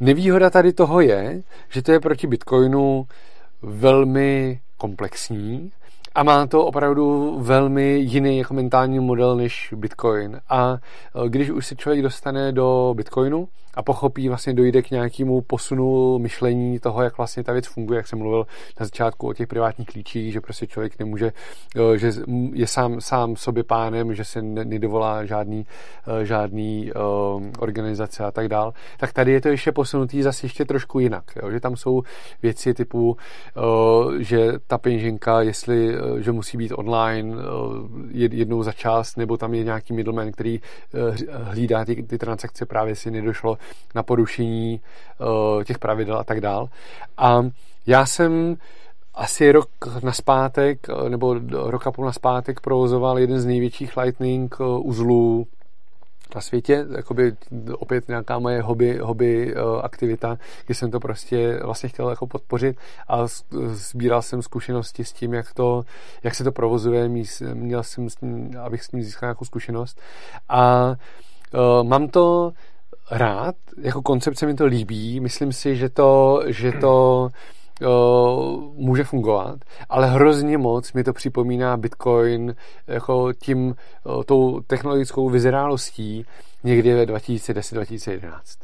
Nevýhoda 0.00 0.50
tady 0.50 0.72
toho 0.72 1.00
je, 1.00 1.42
že 1.68 1.82
to 1.82 1.92
je 1.92 2.00
proti 2.00 2.26
bitcoinu 2.26 3.06
velmi 3.62 4.60
komplexní 4.76 5.70
a 6.14 6.22
má 6.22 6.46
to 6.46 6.66
opravdu 6.66 7.36
velmi 7.40 7.98
jiný 7.98 8.38
jako 8.38 8.54
mentální 8.54 9.00
model 9.00 9.36
než 9.36 9.74
Bitcoin. 9.76 10.40
A 10.48 10.76
eh, 10.76 11.28
když 11.28 11.50
už 11.50 11.66
se 11.66 11.76
člověk 11.76 12.02
dostane 12.02 12.52
do 12.52 12.94
Bitcoinu, 12.96 13.48
a 13.76 13.82
pochopí, 13.82 14.28
vlastně 14.28 14.54
dojde 14.54 14.82
k 14.82 14.90
nějakému 14.90 15.40
posunu 15.40 16.18
myšlení 16.18 16.78
toho, 16.78 17.02
jak 17.02 17.16
vlastně 17.16 17.44
ta 17.44 17.52
věc 17.52 17.66
funguje, 17.66 17.96
jak 17.96 18.06
jsem 18.06 18.18
mluvil 18.18 18.46
na 18.80 18.86
začátku 18.86 19.28
o 19.28 19.32
těch 19.32 19.48
privátních 19.48 19.88
klíčích, 19.88 20.32
že 20.32 20.40
prostě 20.40 20.66
člověk 20.66 20.98
nemůže, 20.98 21.32
eh, 21.76 21.98
že 21.98 22.12
je 22.52 22.66
sám, 22.66 23.00
sám 23.00 23.36
sobě 23.36 23.64
pánem, 23.64 24.14
že 24.14 24.24
se 24.24 24.42
nedovolá 24.42 25.24
žádný, 25.24 25.66
eh, 26.06 26.24
žádný 26.24 26.92
organizace 27.58 28.24
a 28.24 28.30
tak 28.30 28.48
dál, 28.48 28.72
tak 28.98 29.12
tady 29.12 29.32
je 29.32 29.40
to 29.40 29.48
ještě 29.48 29.72
posunutý 29.72 30.22
zase 30.22 30.46
ještě 30.46 30.64
trošku 30.64 30.98
jinak, 30.98 31.24
jo? 31.42 31.50
že 31.50 31.60
tam 31.60 31.76
jsou 31.76 32.02
věci 32.42 32.74
typu, 32.74 33.16
že 34.18 34.52
ta 34.66 34.78
peněženka, 34.78 35.42
jestli, 35.42 35.96
že 36.18 36.32
musí 36.32 36.56
být 36.56 36.72
online 36.72 37.36
jednou 38.12 38.62
za 38.62 38.72
čas, 38.72 39.16
nebo 39.16 39.36
tam 39.36 39.54
je 39.54 39.64
nějaký 39.64 39.92
middleman, 39.92 40.32
který 40.32 40.60
hlídá 41.30 41.84
ty, 41.84 42.02
ty 42.02 42.18
transakce, 42.18 42.66
právě 42.66 42.96
si 42.96 43.10
nedošlo 43.10 43.58
na 43.94 44.02
porušení 44.02 44.80
těch 45.64 45.78
pravidel 45.78 46.16
a 46.16 46.24
tak 46.24 46.40
dál. 46.40 46.68
A 47.16 47.46
já 47.86 48.06
jsem 48.06 48.56
asi 49.14 49.52
rok 49.52 49.68
naspátek, 50.02 50.86
eh, 50.88 51.08
nebo 51.08 51.36
rok 51.52 51.86
a 51.86 51.92
půl 51.92 52.04
naspátek 52.04 52.60
provozoval 52.60 53.18
jeden 53.18 53.40
z 53.40 53.46
největších 53.46 53.96
Lightning 53.96 54.56
eh, 54.60 54.64
uzlů 54.64 55.46
na 56.34 56.40
světě, 56.40 56.86
jakoby 56.96 57.36
opět 57.72 58.08
nějaká 58.08 58.38
moje 58.38 58.62
hobby, 58.62 58.98
hobby 59.02 59.54
aktivita, 59.82 60.38
kdy 60.66 60.74
jsem 60.74 60.90
to 60.90 61.00
prostě 61.00 61.60
vlastně 61.62 61.88
chtěl 61.88 62.10
jako 62.10 62.26
podpořit 62.26 62.76
a 63.08 63.26
sbíral 63.66 64.22
jsem 64.22 64.42
zkušenosti 64.42 65.04
s 65.04 65.12
tím, 65.12 65.34
jak, 65.34 65.54
to, 65.54 65.84
jak 66.22 66.34
se 66.34 66.44
to 66.44 66.52
provozuje, 66.52 67.08
měl 67.54 67.82
jsem, 67.82 68.10
s 68.10 68.14
tím, 68.14 68.50
abych 68.62 68.82
s 68.82 68.88
tím 68.88 69.02
získal 69.02 69.26
nějakou 69.26 69.44
zkušenost. 69.44 70.00
A 70.48 70.94
uh, 71.54 71.88
mám 71.88 72.08
to 72.08 72.52
rád, 73.10 73.54
jako 73.80 74.02
koncepce 74.02 74.46
mi 74.46 74.54
to 74.54 74.64
líbí, 74.64 75.20
myslím 75.20 75.52
si, 75.52 75.76
že 75.76 75.88
to, 75.88 76.42
že 76.46 76.72
to 76.72 77.28
může 78.74 79.04
fungovat, 79.04 79.58
ale 79.88 80.10
hrozně 80.10 80.58
moc 80.58 80.92
mi 80.92 81.04
to 81.04 81.12
připomíná 81.12 81.76
Bitcoin 81.76 82.54
jako 82.86 83.32
tím, 83.32 83.74
tou 84.26 84.60
technologickou 84.60 85.30
vyzrálostí 85.30 86.26
někdy 86.64 86.94
ve 86.94 87.06
2010-2011 87.06 88.63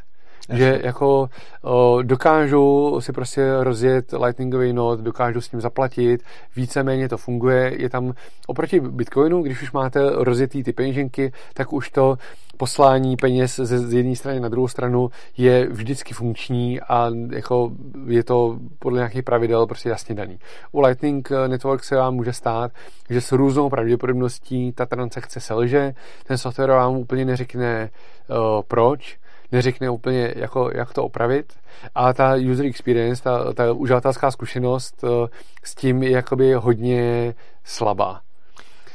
že 0.53 0.81
jako 0.85 1.29
o, 1.63 2.03
dokážu 2.03 2.97
si 3.01 3.13
prostě 3.13 3.53
rozjet 3.61 4.13
lightningový 4.13 4.73
node, 4.73 5.03
dokážu 5.03 5.41
s 5.41 5.53
ním 5.53 5.61
zaplatit, 5.61 6.23
víceméně 6.57 7.09
to 7.09 7.17
funguje, 7.17 7.75
je 7.83 7.91
tam 7.91 8.13
oproti 8.47 8.81
Bitcoinu, 8.81 9.43
když 9.43 9.63
už 9.63 9.73
máte 9.73 10.01
rozjetý 10.11 10.63
ty 10.63 10.73
peněženky, 10.73 11.33
tak 11.55 11.73
už 11.73 11.91
to 11.91 12.17
poslání 12.57 13.17
peněz 13.17 13.57
ze, 13.57 13.79
z 13.79 13.93
jedné 13.93 14.17
strany 14.17 14.41
na 14.41 14.49
druhou 14.49 14.69
stranu 14.69 15.11
je 15.37 15.67
vždycky 15.69 16.15
funkční 16.15 16.81
a 16.81 17.11
jako 17.31 17.71
je 18.07 18.25
to 18.25 18.59
podle 18.79 18.99
nějakých 18.99 19.23
pravidel 19.23 19.67
prostě 19.67 19.89
jasně 19.89 20.15
daný. 20.15 20.39
U 20.73 20.81
Lightning 20.81 21.29
Network 21.47 21.85
se 21.85 21.97
vám 21.97 22.15
může 22.15 22.33
stát, 22.33 22.73
že 23.11 23.21
s 23.21 23.33
různou 23.33 23.71
pravděpodobností 23.71 24.73
ta 24.73 24.87
transakce 24.87 25.41
selže, 25.41 25.95
ten 26.27 26.39
software 26.39 26.71
vám 26.71 26.97
úplně 26.97 27.25
neřekne 27.25 27.91
uh, 28.29 28.37
proč, 28.69 29.19
neřekne 29.53 29.91
úplně, 29.91 30.35
jako, 30.37 30.71
jak 30.75 30.93
to 30.93 31.05
opravit. 31.05 31.53
A 31.95 32.13
ta 32.13 32.35
user 32.53 32.67
experience, 32.67 33.23
ta, 33.23 33.53
ta 33.53 33.73
uživatelská 33.73 34.31
zkušenost 34.31 35.05
uh, 35.05 35.27
s 35.65 35.75
tím 35.75 36.03
je 36.03 36.11
jakoby 36.11 36.53
hodně 36.53 37.35
slabá. 37.65 38.21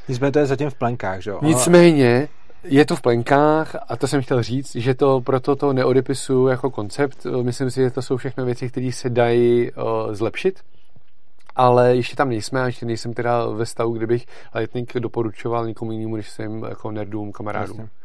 Nicméně 0.07 0.31
to 0.31 0.39
je 0.39 0.45
zatím 0.45 0.69
v 0.69 0.73
plenkách, 0.75 1.21
že 1.21 1.29
jo? 1.29 1.39
Nicméně, 1.41 2.27
je 2.63 2.85
to 2.85 2.95
v 2.95 3.01
plenkách 3.01 3.75
a 3.87 3.95
to 3.95 4.07
jsem 4.07 4.21
chtěl 4.21 4.43
říct, 4.43 4.75
že 4.75 4.93
to 4.93 5.21
proto 5.21 5.55
to 5.55 5.73
neodepisuju 5.73 6.47
jako 6.47 6.71
koncept. 6.71 7.27
Myslím 7.41 7.71
si, 7.71 7.81
že 7.81 7.91
to 7.91 8.01
jsou 8.01 8.17
všechno 8.17 8.45
věci, 8.45 8.69
které 8.69 8.91
se 8.91 9.09
dají 9.09 9.71
uh, 9.71 10.13
zlepšit 10.13 10.59
ale 11.55 11.95
ještě 11.95 12.15
tam 12.15 12.29
nejsme 12.29 12.61
a 12.61 12.65
ještě 12.65 12.85
nejsem 12.85 13.13
teda 13.13 13.45
ve 13.45 13.65
stavu, 13.65 13.93
kdybych 13.93 14.25
Lightning 14.55 14.93
doporučoval 14.93 15.67
někomu 15.67 15.91
jinému, 15.91 16.15
než 16.15 16.29
svým 16.29 16.63
jako 16.63 16.91
nerdům, 16.91 17.31
kamarádům. 17.31 17.79
Jasně. 17.79 18.04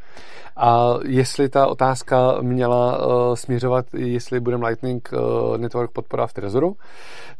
A 0.56 0.94
jestli 1.06 1.48
ta 1.48 1.66
otázka 1.66 2.39
měla 2.40 3.06
uh, 3.06 3.34
směřovat, 3.34 3.86
jestli 3.94 4.40
budeme 4.40 4.66
Lightning 4.68 5.08
uh, 5.12 5.58
Network 5.58 5.90
podporovat 5.90 6.26
v 6.26 6.32
Trezoru, 6.32 6.76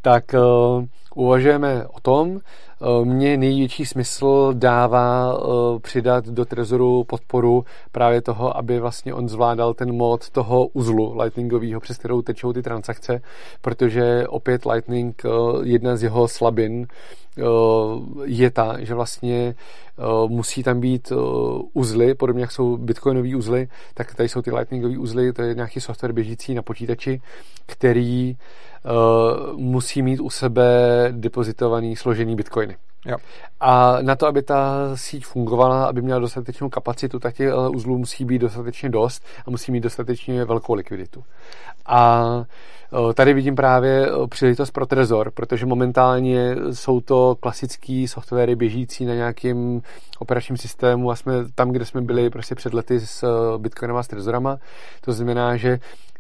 tak 0.03 0.25
uh, 0.35 0.85
uvažujeme 1.15 1.87
o 1.87 2.01
tom, 2.01 2.39
eh, 2.39 3.05
mně 3.05 3.37
největší 3.37 3.87
smysl 3.87 4.53
dává 4.53 5.35
eh, 5.35 5.79
přidat 5.79 6.27
do 6.27 6.45
Trezoru 6.45 7.05
podporu 7.05 7.65
právě 7.93 8.23
toho, 8.23 8.57
aby 8.57 8.81
vlastně 8.81 9.15
on 9.15 9.29
zvládal 9.29 9.75
ten 9.75 9.93
mod 9.97 10.31
toho 10.31 10.67
uzlu 10.67 11.21
lightningového, 11.21 11.81
přes 11.81 11.99
kterou 11.99 12.23
tečou 12.23 12.53
ty 12.53 12.63
transakce, 12.63 13.23
protože 13.61 14.29
opět 14.29 14.65
Lightning, 14.67 15.23
jedna 15.63 15.97
z 15.97 16.03
jeho 16.03 16.29
slabin 16.29 16.87
je 18.25 18.51
ta, 18.51 18.77
že 18.85 18.95
vlastně 18.95 19.55
musí 20.29 20.63
tam 20.63 20.81
být 20.81 21.13
uzly, 21.73 22.15
podobně 22.15 22.43
jak 22.43 22.53
jsou 22.53 22.77
bitcoinové 22.77 23.37
uzly, 23.37 23.69
tak 23.95 24.15
tady 24.15 24.29
jsou 24.29 24.43
ty 24.43 24.53
lightningové 24.53 24.99
uzly, 24.99 25.33
to 25.33 25.43
je 25.43 25.55
nějaký 25.55 25.81
software 25.81 26.13
běžící 26.13 26.55
na 26.55 26.63
počítači, 26.63 27.21
který 27.67 28.37
musí 29.57 30.03
mít 30.03 30.21
u 30.21 30.31
sebe 30.31 30.65
depozitovaný 31.11 31.97
složený 31.97 32.37
bitcoiny. 32.37 32.77
Jo. 33.07 33.17
A 33.61 34.03
na 34.03 34.17
to, 34.17 34.27
aby 34.27 34.43
ta 34.43 34.91
síť 34.95 35.27
fungovala, 35.27 35.85
aby 35.85 36.03
měla 36.03 36.21
dostatečnou 36.21 36.69
kapacitu, 36.69 37.19
tak 37.19 37.35
těch 37.35 37.53
uzlů 37.75 37.99
musí 37.99 38.25
být 38.25 38.39
dostatečně 38.39 38.89
dost 38.89 39.25
a 39.47 39.51
musí 39.51 39.73
mít 39.73 39.81
dostatečně 39.81 40.45
velkou 40.45 40.75
likviditu. 40.75 41.25
A 41.87 42.25
tady 43.15 43.35
vidím 43.35 43.55
právě 43.55 44.09
příležitost 44.31 44.71
pro 44.71 44.87
Trezor, 44.87 45.31
protože 45.31 45.67
momentálně 45.67 46.57
jsou 46.71 47.01
to 47.01 47.37
klasické 47.41 48.05
softwary 48.09 48.57
běžící 48.57 49.05
na 49.05 49.15
nějakém 49.15 49.81
operačním 50.19 50.57
systému 50.57 51.11
a 51.11 51.17
jsme 51.17 51.33
tam, 51.55 51.71
kde 51.71 51.85
jsme 51.85 52.01
byli 52.01 52.31
prostě 52.31 52.55
před 52.55 52.75
lety 52.75 53.01
s 53.01 53.25
Bitcoinama 53.59 54.03
s 54.03 54.09
Trezorama. 54.09 54.59
To 55.01 55.13
znamená, 55.13 55.57
že 55.57 55.79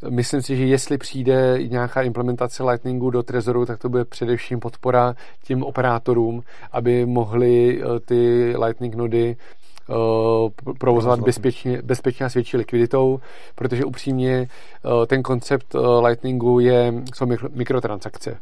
myslím 0.09 0.43
si, 0.43 0.57
že 0.57 0.65
jestli 0.65 0.99
přijde 0.99 1.59
nějaká 1.69 2.03
implementace 2.03 2.65
Lightningu 2.65 3.11
do 3.11 3.23
Trezoru, 3.23 3.67
tak 3.67 3.79
to 3.79 3.89
bude 3.89 4.05
především 4.05 4.61
podpora 4.61 5.15
tím 5.45 5.63
operátorům, 5.63 6.43
aby 6.73 7.07
mohli 7.07 7.83
ty 8.05 8.55
Lightning 8.65 8.95
nody 8.95 9.37
Eh, 9.91 10.73
provozovat 10.79 11.21
bezpečně, 11.21 11.83
bezpečně 11.83 12.27
a 12.27 12.29
s 12.29 12.35
větší 12.35 12.57
likviditou, 12.57 13.21
protože 13.55 13.85
upřímně 13.85 14.33
eh, 14.43 15.07
ten 15.07 15.23
koncept 15.23 15.75
eh, 15.75 15.79
Lightningu 16.07 16.61
je, 16.61 16.95
jsou 17.15 17.27
mikrotransakce. 17.55 18.39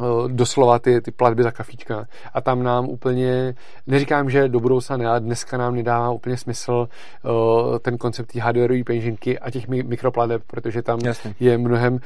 Eh, 0.00 0.28
doslova 0.28 0.78
ty, 0.78 1.00
ty 1.00 1.10
platby 1.10 1.42
za 1.42 1.50
kafíčka 1.50 2.06
a 2.34 2.40
tam 2.40 2.62
nám 2.62 2.88
úplně, 2.88 3.54
neříkám, 3.86 4.30
že 4.30 4.48
do 4.48 4.60
budoucna 4.60 4.96
ne, 4.96 5.06
ale 5.06 5.20
dneska 5.20 5.56
nám 5.56 5.74
nedává 5.74 6.10
úplně 6.10 6.36
smysl 6.36 6.88
uh, 7.22 7.78
ten 7.78 7.98
koncept 7.98 8.32
té 8.32 8.40
hardwareové 8.40 8.84
peněženky 8.84 9.38
a 9.38 9.50
těch 9.50 9.68
mikropladeb, 9.68 10.42
protože 10.46 10.82
tam 10.82 10.98
Jasně. 11.04 11.34
je 11.40 11.58
mnohem 11.58 12.00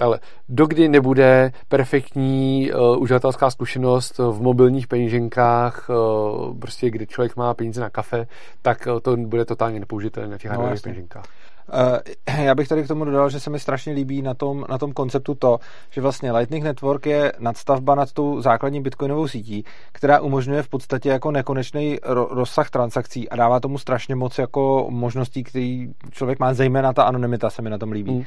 ale 0.00 0.20
dokdy 0.48 0.88
nebude 0.88 1.52
perfektní 1.68 2.72
uh, 2.72 3.02
uživatelská 3.02 3.50
zkušenost 3.50 4.18
v 4.18 4.42
mobilních 4.42 4.86
peněženkách, 4.86 5.88
uh, 5.88 6.58
prostě 6.58 6.90
kdy 6.90 7.06
člověk 7.06 7.36
má 7.36 7.54
peníze 7.54 7.80
na 7.80 7.90
kafe, 7.90 8.26
tak 8.62 8.88
uh, 8.92 9.00
to 9.00 9.16
bude 9.16 9.44
totálně 9.44 9.80
nepoužitelné 9.80 10.28
na 10.28 10.38
těch 10.38 10.44
no, 10.44 10.50
hardwareových 10.50 10.82
peněženkách. 10.82 11.24
Uh, 11.72 12.44
já 12.44 12.54
bych 12.54 12.68
tady 12.68 12.82
k 12.82 12.88
tomu 12.88 13.04
dodal, 13.04 13.30
že 13.30 13.40
se 13.40 13.50
mi 13.50 13.58
strašně 13.58 13.92
líbí 13.92 14.22
na 14.22 14.34
tom, 14.34 14.64
na 14.68 14.78
tom 14.78 14.92
konceptu 14.92 15.34
to, 15.34 15.58
že 15.90 16.00
vlastně 16.00 16.32
Lightning 16.32 16.64
Network 16.64 17.06
je 17.06 17.32
nadstavba 17.38 17.94
nad 17.94 18.12
tou 18.12 18.40
základní 18.40 18.80
bitcoinovou 18.80 19.28
sítí, 19.28 19.64
která 19.92 20.20
umožňuje 20.20 20.62
v 20.62 20.68
podstatě 20.68 21.08
jako 21.08 21.30
nekonečný 21.30 21.96
ro- 21.96 22.28
rozsah 22.30 22.70
transakcí 22.70 23.28
a 23.28 23.36
dává 23.36 23.60
tomu 23.60 23.78
strašně 23.78 24.14
moc 24.14 24.38
jako 24.38 24.86
možností, 24.90 25.44
který 25.44 25.88
člověk 26.10 26.38
má, 26.38 26.54
zejména 26.54 26.92
ta 26.92 27.02
anonymita 27.02 27.50
se 27.50 27.62
mi 27.62 27.70
na 27.70 27.78
tom 27.78 27.92
líbí. 27.92 28.12
Mm 28.12 28.24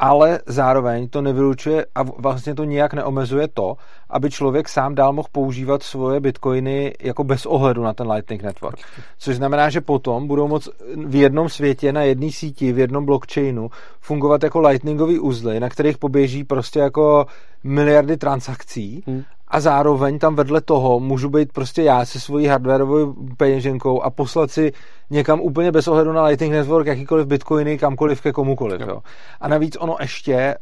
ale 0.00 0.40
zároveň 0.46 1.08
to 1.08 1.22
nevylučuje 1.22 1.86
a 1.94 2.02
vlastně 2.02 2.54
to 2.54 2.64
nijak 2.64 2.94
neomezuje 2.94 3.48
to, 3.48 3.76
aby 4.10 4.30
člověk 4.30 4.68
sám 4.68 4.94
dál 4.94 5.12
mohl 5.12 5.28
používat 5.32 5.82
svoje 5.82 6.20
bitcoiny 6.20 6.94
jako 7.00 7.24
bez 7.24 7.46
ohledu 7.46 7.82
na 7.82 7.92
ten 7.92 8.12
Lightning 8.12 8.42
Network. 8.42 8.78
Což 9.18 9.36
znamená, 9.36 9.70
že 9.70 9.80
potom 9.80 10.26
budou 10.26 10.48
moc 10.48 10.68
v 11.06 11.14
jednom 11.14 11.48
světě, 11.48 11.92
na 11.92 12.02
jedné 12.02 12.32
síti, 12.32 12.72
v 12.72 12.78
jednom 12.78 13.04
blockchainu 13.04 13.70
fungovat 14.00 14.42
jako 14.42 14.60
lightningový 14.60 15.18
uzly, 15.18 15.60
na 15.60 15.68
kterých 15.68 15.98
poběží 15.98 16.44
prostě 16.44 16.78
jako 16.78 17.26
miliardy 17.64 18.16
transakcí 18.16 19.04
hmm 19.06 19.24
a 19.50 19.60
zároveň 19.60 20.18
tam 20.18 20.34
vedle 20.34 20.60
toho 20.60 21.00
můžu 21.00 21.28
být 21.28 21.52
prostě 21.52 21.82
já 21.82 22.04
se 22.04 22.20
svojí 22.20 22.46
hardwareovou 22.46 23.14
peněženkou 23.36 24.02
a 24.02 24.10
poslat 24.10 24.50
si 24.50 24.72
někam 25.10 25.40
úplně 25.40 25.72
bez 25.72 25.88
ohledu 25.88 26.12
na 26.12 26.24
Lightning 26.24 26.52
Network 26.52 26.86
jakýkoliv 26.86 27.26
bitcoiny 27.26 27.78
kamkoliv 27.78 28.20
ke 28.20 28.32
komukoliv. 28.32 28.80
Jo. 28.80 28.86
Jo. 28.88 29.00
A 29.40 29.48
navíc 29.48 29.76
ono 29.80 29.96
ještě 30.00 30.34
eh, 30.34 30.56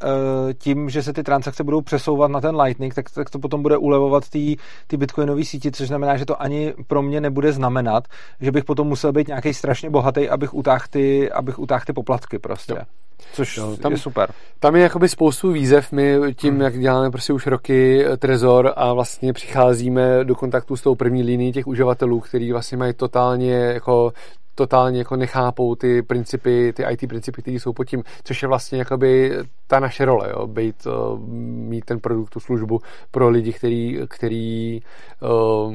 tím, 0.55 0.91
že 0.91 1.03
se 1.03 1.13
ty 1.13 1.23
transakce 1.23 1.65
budou 1.65 1.81
přesouvat 1.81 2.31
na 2.31 2.41
ten 2.41 2.61
Lightning, 2.61 2.95
tak, 2.95 3.11
tak 3.11 3.31
to 3.31 3.39
potom 3.39 3.63
bude 3.63 3.77
ulevovat 3.77 4.29
ty, 4.29 4.57
ty 4.87 4.97
bitcoinové 4.97 5.45
síti, 5.45 5.73
což 5.73 5.89
znamená, 5.89 6.17
že 6.17 6.27
to 6.27 6.43
ani 6.43 6.75
pro 6.87 7.03
mě 7.03 7.21
nebude 7.21 7.53
znamenat, 7.53 8.05
že 8.41 8.53
bych 8.53 8.65
potom 8.65 8.89
musel 8.89 9.13
být 9.13 9.29
nějaký 9.29 9.55
strašně 9.55 9.91
bohatý, 9.91 10.29
abych 10.29 10.55
utáhl 10.55 10.85
ty, 10.91 11.33
abych 11.33 11.59
utáhl 11.59 11.85
ty 11.87 11.93
poplatky 11.93 12.39
prostě. 12.39 12.73
Jo. 12.73 13.08
Což 13.33 13.57
jo, 13.57 13.77
tam, 13.77 13.93
je 13.93 13.99
super. 13.99 14.33
Tam 14.59 14.77
je 14.77 14.83
jakoby 14.83 15.09
spoustu 15.09 15.53
výzev. 15.53 15.93
My 15.93 16.19
tím, 16.37 16.55
hmm. 16.55 16.63
jak 16.63 16.79
děláme 16.79 17.11
prostě 17.11 17.33
už 17.33 17.47
roky 17.47 18.05
eh, 18.07 18.17
Trezor 18.17 18.73
a 18.77 18.93
vlastně 18.93 19.33
přicházíme 19.33 20.25
do 20.25 20.35
kontaktu 20.35 20.77
s 20.77 20.83
tou 20.83 20.95
první 20.95 21.23
linií 21.23 21.53
těch 21.53 21.67
uživatelů, 21.67 22.21
který 22.21 22.53
vlastně 22.53 22.79
mají 22.79 22.93
totálně 22.95 23.55
jako 23.55 24.13
totálně 24.55 24.99
jako 24.99 25.17
nechápou 25.17 25.75
ty 25.75 26.03
principy, 26.03 26.73
ty 26.73 26.85
IT 26.91 27.09
principy, 27.09 27.43
které 27.43 27.57
jsou 27.57 27.73
pod 27.73 27.85
tím, 27.85 28.03
což 28.25 28.43
je 28.43 28.49
vlastně 28.49 28.79
jakoby 28.79 29.39
ta 29.69 29.81
naše 29.81 30.05
role, 30.05 30.31
jo, 30.31 30.47
být, 30.47 30.87
uh, 30.87 31.21
mít 31.69 31.85
ten 31.85 32.01
produkt, 32.01 32.31
tu 32.31 32.41
službu 32.41 32.81
pro 33.11 33.29
lidi, 33.29 33.53
který, 33.53 33.99
který 34.09 34.81
uh, 35.23 35.75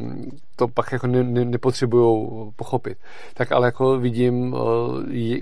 to 0.56 0.68
pak 0.68 0.92
jako 0.92 1.08
ne, 1.08 1.24
ne, 1.24 1.46
nepotřebují 1.46 2.30
pochopit. 2.56 2.98
Tak 3.34 3.52
ale 3.52 3.68
jako 3.68 4.00
vidím, 4.00 4.54
uh, 4.54 4.60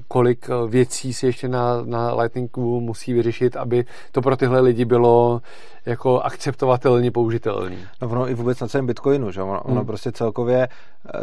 kolik 0.07 0.47
věcí 0.67 1.13
si 1.13 1.25
ještě 1.25 1.47
na, 1.47 1.81
na 1.85 2.13
Lightningu 2.13 2.81
musí 2.81 3.13
vyřešit, 3.13 3.55
aby 3.55 3.85
to 4.11 4.21
pro 4.21 4.37
tyhle 4.37 4.59
lidi 4.59 4.85
bylo 4.85 5.41
jako 5.85 6.19
akceptovatelně 6.19 7.11
použitelný. 7.11 7.77
No 8.01 8.09
ono 8.09 8.29
i 8.29 8.33
vůbec 8.33 8.59
na 8.59 8.67
celém 8.67 8.87
Bitcoinu, 8.87 9.31
že? 9.31 9.41
Ono, 9.41 9.51
hmm. 9.51 9.77
ono 9.77 9.85
prostě 9.85 10.11
celkově, 10.11 10.67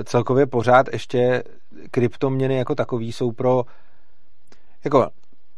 celkově 0.05 0.47
pořád 0.47 0.87
ještě 0.93 1.43
kryptoměny 1.91 2.57
jako 2.57 2.75
takový 2.75 3.13
jsou 3.13 3.33
pro 3.33 3.65
jako 4.85 5.07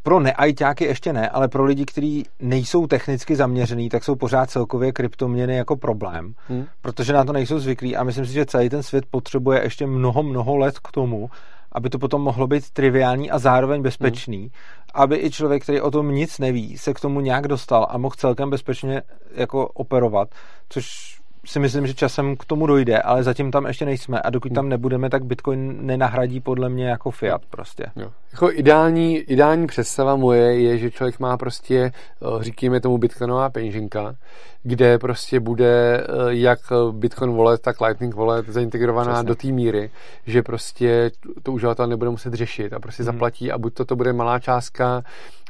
pro 0.02 0.20
neajťáky 0.20 0.84
ještě 0.84 1.12
ne, 1.12 1.28
ale 1.28 1.48
pro 1.48 1.64
lidi, 1.64 1.84
kteří 1.84 2.26
nejsou 2.40 2.86
technicky 2.86 3.36
zaměřený, 3.36 3.88
tak 3.88 4.04
jsou 4.04 4.14
pořád 4.14 4.50
celkově 4.50 4.92
kryptoměny 4.92 5.56
jako 5.56 5.76
problém, 5.76 6.34
hmm. 6.48 6.66
protože 6.82 7.12
na 7.12 7.24
to 7.24 7.32
nejsou 7.32 7.58
zvyklí 7.58 7.96
a 7.96 8.04
myslím 8.04 8.26
si, 8.26 8.32
že 8.32 8.46
celý 8.46 8.68
ten 8.68 8.82
svět 8.82 9.04
potřebuje 9.10 9.62
ještě 9.62 9.86
mnoho, 9.86 10.22
mnoho 10.22 10.56
let 10.56 10.78
k 10.78 10.92
tomu, 10.92 11.30
aby 11.72 11.90
to 11.90 11.98
potom 11.98 12.22
mohlo 12.22 12.46
být 12.46 12.70
triviální 12.70 13.30
a 13.30 13.38
zároveň 13.38 13.82
bezpečný, 13.82 14.38
hmm. 14.38 14.50
aby 14.94 15.16
i 15.16 15.30
člověk, 15.30 15.62
který 15.62 15.80
o 15.80 15.90
tom 15.90 16.10
nic 16.14 16.38
neví, 16.38 16.78
se 16.78 16.94
k 16.94 17.00
tomu 17.00 17.20
nějak 17.20 17.48
dostal 17.48 17.86
a 17.90 17.98
mohl 17.98 18.14
celkem 18.18 18.50
bezpečně 18.50 19.02
jako 19.34 19.68
operovat, 19.68 20.28
což 20.68 21.19
si 21.44 21.58
myslím, 21.58 21.86
že 21.86 21.94
časem 21.94 22.36
k 22.36 22.44
tomu 22.44 22.66
dojde, 22.66 22.98
ale 22.98 23.22
zatím 23.22 23.50
tam 23.50 23.66
ještě 23.66 23.84
nejsme 23.84 24.20
a 24.20 24.30
dokud 24.30 24.52
tam 24.52 24.68
nebudeme, 24.68 25.10
tak 25.10 25.24
Bitcoin 25.24 25.86
nenahradí 25.86 26.40
podle 26.40 26.68
mě 26.68 26.88
jako 26.88 27.10
fiat 27.10 27.42
prostě. 27.50 27.86
Jo. 27.96 28.10
Jako 28.32 28.52
ideální, 28.52 29.18
ideální 29.18 29.66
představa 29.66 30.16
moje 30.16 30.60
je, 30.60 30.78
že 30.78 30.90
člověk 30.90 31.20
má 31.20 31.36
prostě, 31.36 31.76
eh, 31.82 32.44
říkáme 32.44 32.80
tomu 32.80 32.98
Bitcoinová 32.98 33.50
peněženka, 33.50 34.14
kde 34.62 34.98
prostě 34.98 35.40
bude 35.40 36.00
eh, 36.00 36.06
jak 36.28 36.58
Bitcoin 36.90 37.36
wallet, 37.36 37.60
tak 37.60 37.80
Lightning 37.80 38.14
wallet 38.14 38.48
zaintegrovaná 38.48 39.12
Přesně. 39.12 39.28
do 39.28 39.34
té 39.34 39.48
míry, 39.48 39.90
že 40.26 40.42
prostě 40.42 41.10
to 41.42 41.52
uživatel 41.52 41.86
nebude 41.86 42.10
muset 42.10 42.34
řešit 42.34 42.72
a 42.72 42.80
prostě 42.80 43.02
hmm. 43.02 43.12
zaplatí 43.12 43.52
a 43.52 43.58
buď 43.58 43.74
to, 43.74 43.84
to 43.84 43.96
bude 43.96 44.12
malá 44.12 44.38
částka 44.38 45.02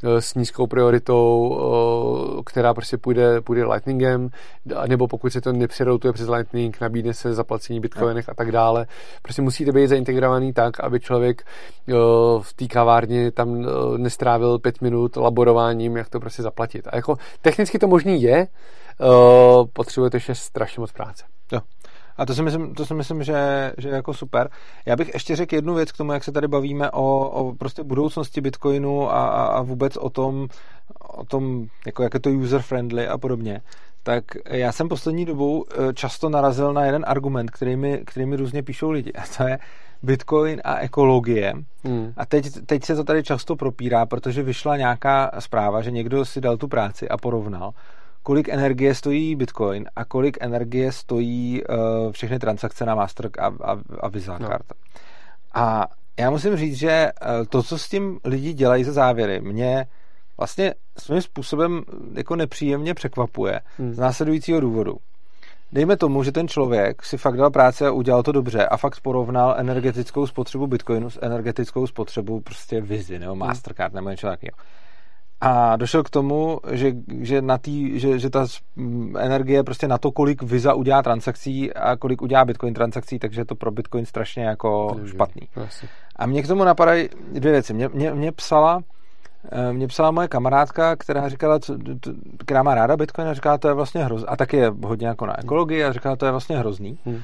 eh, 0.03 0.21
s 0.21 0.35
nízkou 0.35 0.67
prioritou, 0.67 1.21
která 2.45 2.73
prostě 2.73 2.97
půjde, 2.97 3.41
půjde 3.41 3.65
Lightningem, 3.65 4.29
nebo 4.87 5.07
pokud 5.07 5.33
se 5.33 5.41
to 5.41 5.53
nepřeroutuje 5.53 6.13
přes 6.13 6.27
Lightning, 6.29 6.81
nabídne 6.81 7.13
se 7.13 7.33
zaplacení 7.33 7.79
Bitcoinech 7.79 8.29
a 8.29 8.33
tak 8.33 8.51
dále. 8.51 8.87
Prostě 9.21 9.41
musíte 9.41 9.71
být 9.71 9.87
zaintegrovaný 9.87 10.53
tak, 10.53 10.79
aby 10.79 10.99
člověk 10.99 11.43
v 12.41 12.53
té 12.53 12.67
kavárně 12.67 13.31
tam 13.31 13.65
eh, 13.65 13.97
nestrávil 13.97 14.59
pět 14.59 14.81
minut 14.81 15.15
laborováním, 15.15 15.97
jak 15.97 16.09
to 16.09 16.19
prostě 16.19 16.43
zaplatit. 16.43 16.87
A 16.87 16.95
jako 16.95 17.17
technicky 17.41 17.79
to 17.79 17.87
možný 17.87 18.21
je, 18.21 18.47
eh, 19.01 19.67
potřebujete 19.73 20.17
ještě 20.17 20.35
strašně 20.35 20.81
moc 20.81 20.91
práce. 20.91 21.23
Jo. 21.51 21.59
A 22.17 22.25
to 22.25 22.35
si 22.35 22.43
myslím, 22.43 22.73
to 22.73 22.85
si 22.85 22.93
myslím 22.93 23.23
že, 23.23 23.73
že 23.77 23.89
je 23.89 23.95
jako 23.95 24.13
super. 24.13 24.49
Já 24.85 24.95
bych 24.95 25.13
ještě 25.13 25.35
řekl 25.35 25.55
jednu 25.55 25.73
věc 25.73 25.91
k 25.91 25.97
tomu, 25.97 26.11
jak 26.11 26.23
se 26.23 26.31
tady 26.31 26.47
bavíme 26.47 26.91
o, 26.91 27.29
o 27.29 27.55
prostě 27.55 27.83
budoucnosti 27.83 28.41
Bitcoinu 28.41 29.11
a, 29.11 29.27
a, 29.27 29.45
a 29.45 29.61
vůbec 29.61 29.97
o 29.97 30.09
tom, 30.09 30.47
o 30.99 31.25
tom 31.25 31.65
jako 31.85 32.03
jak 32.03 32.13
je 32.13 32.19
to 32.19 32.29
user-friendly 32.29 33.09
a 33.09 33.17
podobně. 33.17 33.61
Tak 34.03 34.23
já 34.49 34.71
jsem 34.71 34.89
poslední 34.89 35.25
dobou 35.25 35.65
eh, 35.71 35.93
často 35.93 36.29
narazil 36.29 36.73
na 36.73 36.85
jeden 36.85 37.05
argument, 37.07 37.51
který 37.51 37.75
mi, 37.75 38.01
který 38.05 38.25
mi 38.25 38.35
různě 38.35 38.63
píšou 38.63 38.91
lidi. 38.91 39.13
A 39.13 39.23
to 39.37 39.43
je, 39.43 39.59
Bitcoin 40.03 40.61
a 40.63 40.77
ekologie. 40.77 41.53
Hmm. 41.83 42.13
A 42.17 42.25
teď, 42.25 42.45
teď 42.65 42.83
se 42.83 42.95
to 42.95 43.03
tady 43.03 43.23
často 43.23 43.55
propírá, 43.55 44.05
protože 44.05 44.43
vyšla 44.43 44.77
nějaká 44.77 45.31
zpráva, 45.39 45.81
že 45.81 45.91
někdo 45.91 46.25
si 46.25 46.41
dal 46.41 46.57
tu 46.57 46.67
práci 46.67 47.09
a 47.09 47.17
porovnal, 47.17 47.71
kolik 48.23 48.49
energie 48.49 48.95
stojí 48.95 49.35
Bitcoin 49.35 49.85
a 49.95 50.05
kolik 50.05 50.37
energie 50.41 50.91
stojí 50.91 51.61
uh, 51.63 52.11
všechny 52.11 52.39
transakce 52.39 52.85
na 52.85 52.95
Master 52.95 53.29
a, 53.39 53.45
a, 53.45 53.77
a 53.99 54.07
Visa 54.07 54.37
no. 54.37 54.47
karta. 54.47 54.75
A 55.53 55.87
já 56.19 56.29
musím 56.29 56.55
říct, 56.55 56.75
že 56.75 57.11
uh, 57.21 57.45
to, 57.45 57.63
co 57.63 57.77
s 57.77 57.89
tím 57.89 58.19
lidi 58.23 58.53
dělají 58.53 58.83
ze 58.83 58.91
závěry, 58.91 59.41
mě 59.41 59.85
vlastně 60.37 60.73
svým 60.97 61.21
způsobem 61.21 61.81
jako 62.13 62.35
nepříjemně 62.35 62.93
překvapuje 62.93 63.59
hmm. 63.77 63.93
z 63.93 63.99
následujícího 63.99 64.59
důvodu. 64.59 64.97
Dejme 65.73 65.97
tomu, 65.97 66.23
že 66.23 66.31
ten 66.31 66.47
člověk 66.47 67.05
si 67.05 67.17
fakt 67.17 67.37
dal 67.37 67.49
práce 67.49 67.87
a 67.87 67.91
udělal 67.91 68.23
to 68.23 68.31
dobře 68.31 68.65
a 68.65 68.77
fakt 68.77 68.99
porovnal 69.01 69.55
energetickou 69.57 70.27
spotřebu 70.27 70.67
Bitcoinu 70.67 71.09
s 71.09 71.19
energetickou 71.21 71.87
spotřebou 71.87 72.39
prostě 72.39 72.81
Vizi 72.81 73.19
nebo 73.19 73.31
hmm. 73.31 73.39
Mastercard 73.39 73.93
nebo 73.93 74.09
něco 74.09 74.27
takového. 74.27 74.57
A 75.41 75.75
došel 75.75 76.03
k 76.03 76.09
tomu, 76.09 76.59
že, 76.71 76.91
že, 77.21 77.41
na 77.41 77.57
tý, 77.57 77.99
že, 77.99 78.19
že 78.19 78.29
ta 78.29 78.45
energie 79.17 79.63
prostě 79.63 79.87
na 79.87 79.97
to, 79.97 80.11
kolik 80.11 80.43
Visa 80.43 80.73
udělá 80.73 81.01
transakcí 81.01 81.73
a 81.73 81.95
kolik 81.95 82.21
udělá 82.21 82.45
Bitcoin 82.45 82.73
transakcí, 82.73 83.19
takže 83.19 83.41
je 83.41 83.45
to 83.45 83.55
pro 83.55 83.71
Bitcoin 83.71 84.05
strašně 84.05 84.43
jako 84.43 84.99
špatný. 85.05 85.49
A 86.15 86.25
mě 86.25 86.43
k 86.43 86.47
tomu 86.47 86.63
napadají 86.63 87.09
dvě 87.31 87.51
věci. 87.51 87.73
Mě, 87.73 87.89
mě, 87.93 88.13
mě 88.13 88.31
psala 88.31 88.81
Eh, 89.51 89.73
mě 89.73 89.87
psala 89.87 90.11
moje 90.11 90.27
kamarádka, 90.27 90.95
která 90.95 91.29
říkala, 91.29 91.59
co, 91.59 91.77
která 92.45 92.63
má 92.63 92.75
ráda 92.75 92.97
Bitcoin 92.97 93.27
a 93.27 93.33
říkala, 93.33 93.57
to 93.57 93.67
je 93.67 93.73
vlastně 93.73 94.03
hrozný. 94.03 94.27
A 94.27 94.35
taky 94.35 94.57
je 94.57 94.73
hodně 94.83 95.07
jako 95.07 95.25
na 95.25 95.39
ekologii 95.39 95.83
a 95.83 95.93
říkala, 95.93 96.15
to 96.15 96.25
je 96.25 96.31
vlastně 96.31 96.57
hrozný. 96.57 96.99
Hmm. 97.05 97.21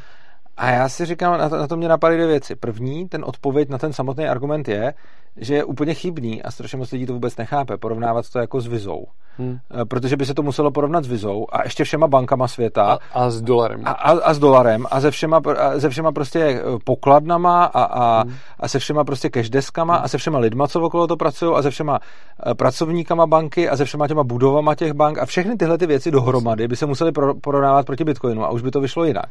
A 0.58 0.70
já 0.70 0.90
si 0.90 1.06
říkám, 1.06 1.40
na 1.40 1.50
to, 1.50 1.58
na 1.58 1.68
to 1.68 1.78
mě 1.78 1.88
napadaly 1.88 2.18
dvě 2.18 2.28
věci. 2.28 2.56
První, 2.56 3.08
ten 3.08 3.26
odpověď 3.26 3.70
na 3.70 3.78
ten 3.78 3.94
samotný 3.94 4.28
argument 4.28 4.68
je, 4.68 4.94
že 5.38 5.56
je 5.56 5.64
úplně 5.64 5.94
chybný 5.94 6.44
a 6.44 6.52
strašně 6.52 6.78
moc 6.78 6.92
lidí 6.92 7.06
to 7.06 7.14
vůbec 7.14 7.38
nechápe, 7.38 7.78
porovnávat 7.78 8.30
to 8.30 8.40
jako 8.40 8.62
s 8.62 8.68
vizou. 8.68 9.06
Hmm. 9.38 9.58
Eh, 9.82 9.86
protože 9.86 10.18
by 10.18 10.26
se 10.26 10.34
to 10.34 10.44
muselo 10.44 10.72
porovnat 10.72 11.04
s 11.04 11.08
vizou 11.08 11.46
a 11.52 11.64
ještě 11.64 11.84
všema 11.84 12.08
bankama 12.08 12.48
světa. 12.48 12.84
A, 12.84 13.00
a 13.14 13.30
s 13.30 13.42
dolarem. 13.42 13.82
A, 13.86 13.92
a, 13.92 14.12
a 14.12 14.34
s 14.34 14.40
dolarem 14.40 14.86
a 14.92 15.02
se 15.02 15.12
všema, 15.12 15.42
a 15.58 15.80
se 15.80 15.90
všema 15.90 16.12
prostě 16.12 16.40
eh, 16.40 16.62
pokladnama 16.84 17.66
a, 17.66 17.84
a, 17.84 18.22
hmm. 18.22 18.34
a 18.60 18.68
se 18.68 18.80
všema 18.80 19.04
prostě 19.04 19.30
cashdeskama 19.34 19.96
hmm. 19.96 20.06
a 20.06 20.08
se 20.08 20.18
všema 20.18 20.40
lidma, 20.40 20.68
co 20.68 20.82
okolo 20.82 21.08
to 21.08 21.18
pracují 21.18 21.56
a 21.56 21.62
se 21.62 21.70
všema 21.70 22.00
eh, 22.46 22.54
pracovníkama 22.56 23.28
banky 23.28 23.70
a 23.70 23.78
se 23.78 23.86
všema 23.86 24.08
těma 24.08 24.24
budovama 24.24 24.76
těch 24.76 24.94
bank 24.94 25.18
a 25.18 25.26
všechny 25.26 25.56
tyhle 25.56 25.78
ty 25.78 25.88
věci 25.88 26.12
dohromady 26.12 26.68
by 26.68 26.76
se 26.76 26.86
museli 26.86 27.12
porovnávat 27.42 27.86
proti 27.86 28.04
Bitcoinu 28.04 28.46
a 28.46 28.50
už 28.50 28.62
by 28.62 28.72
to 28.72 28.82
vyšlo 28.82 29.06
jinak. 29.06 29.30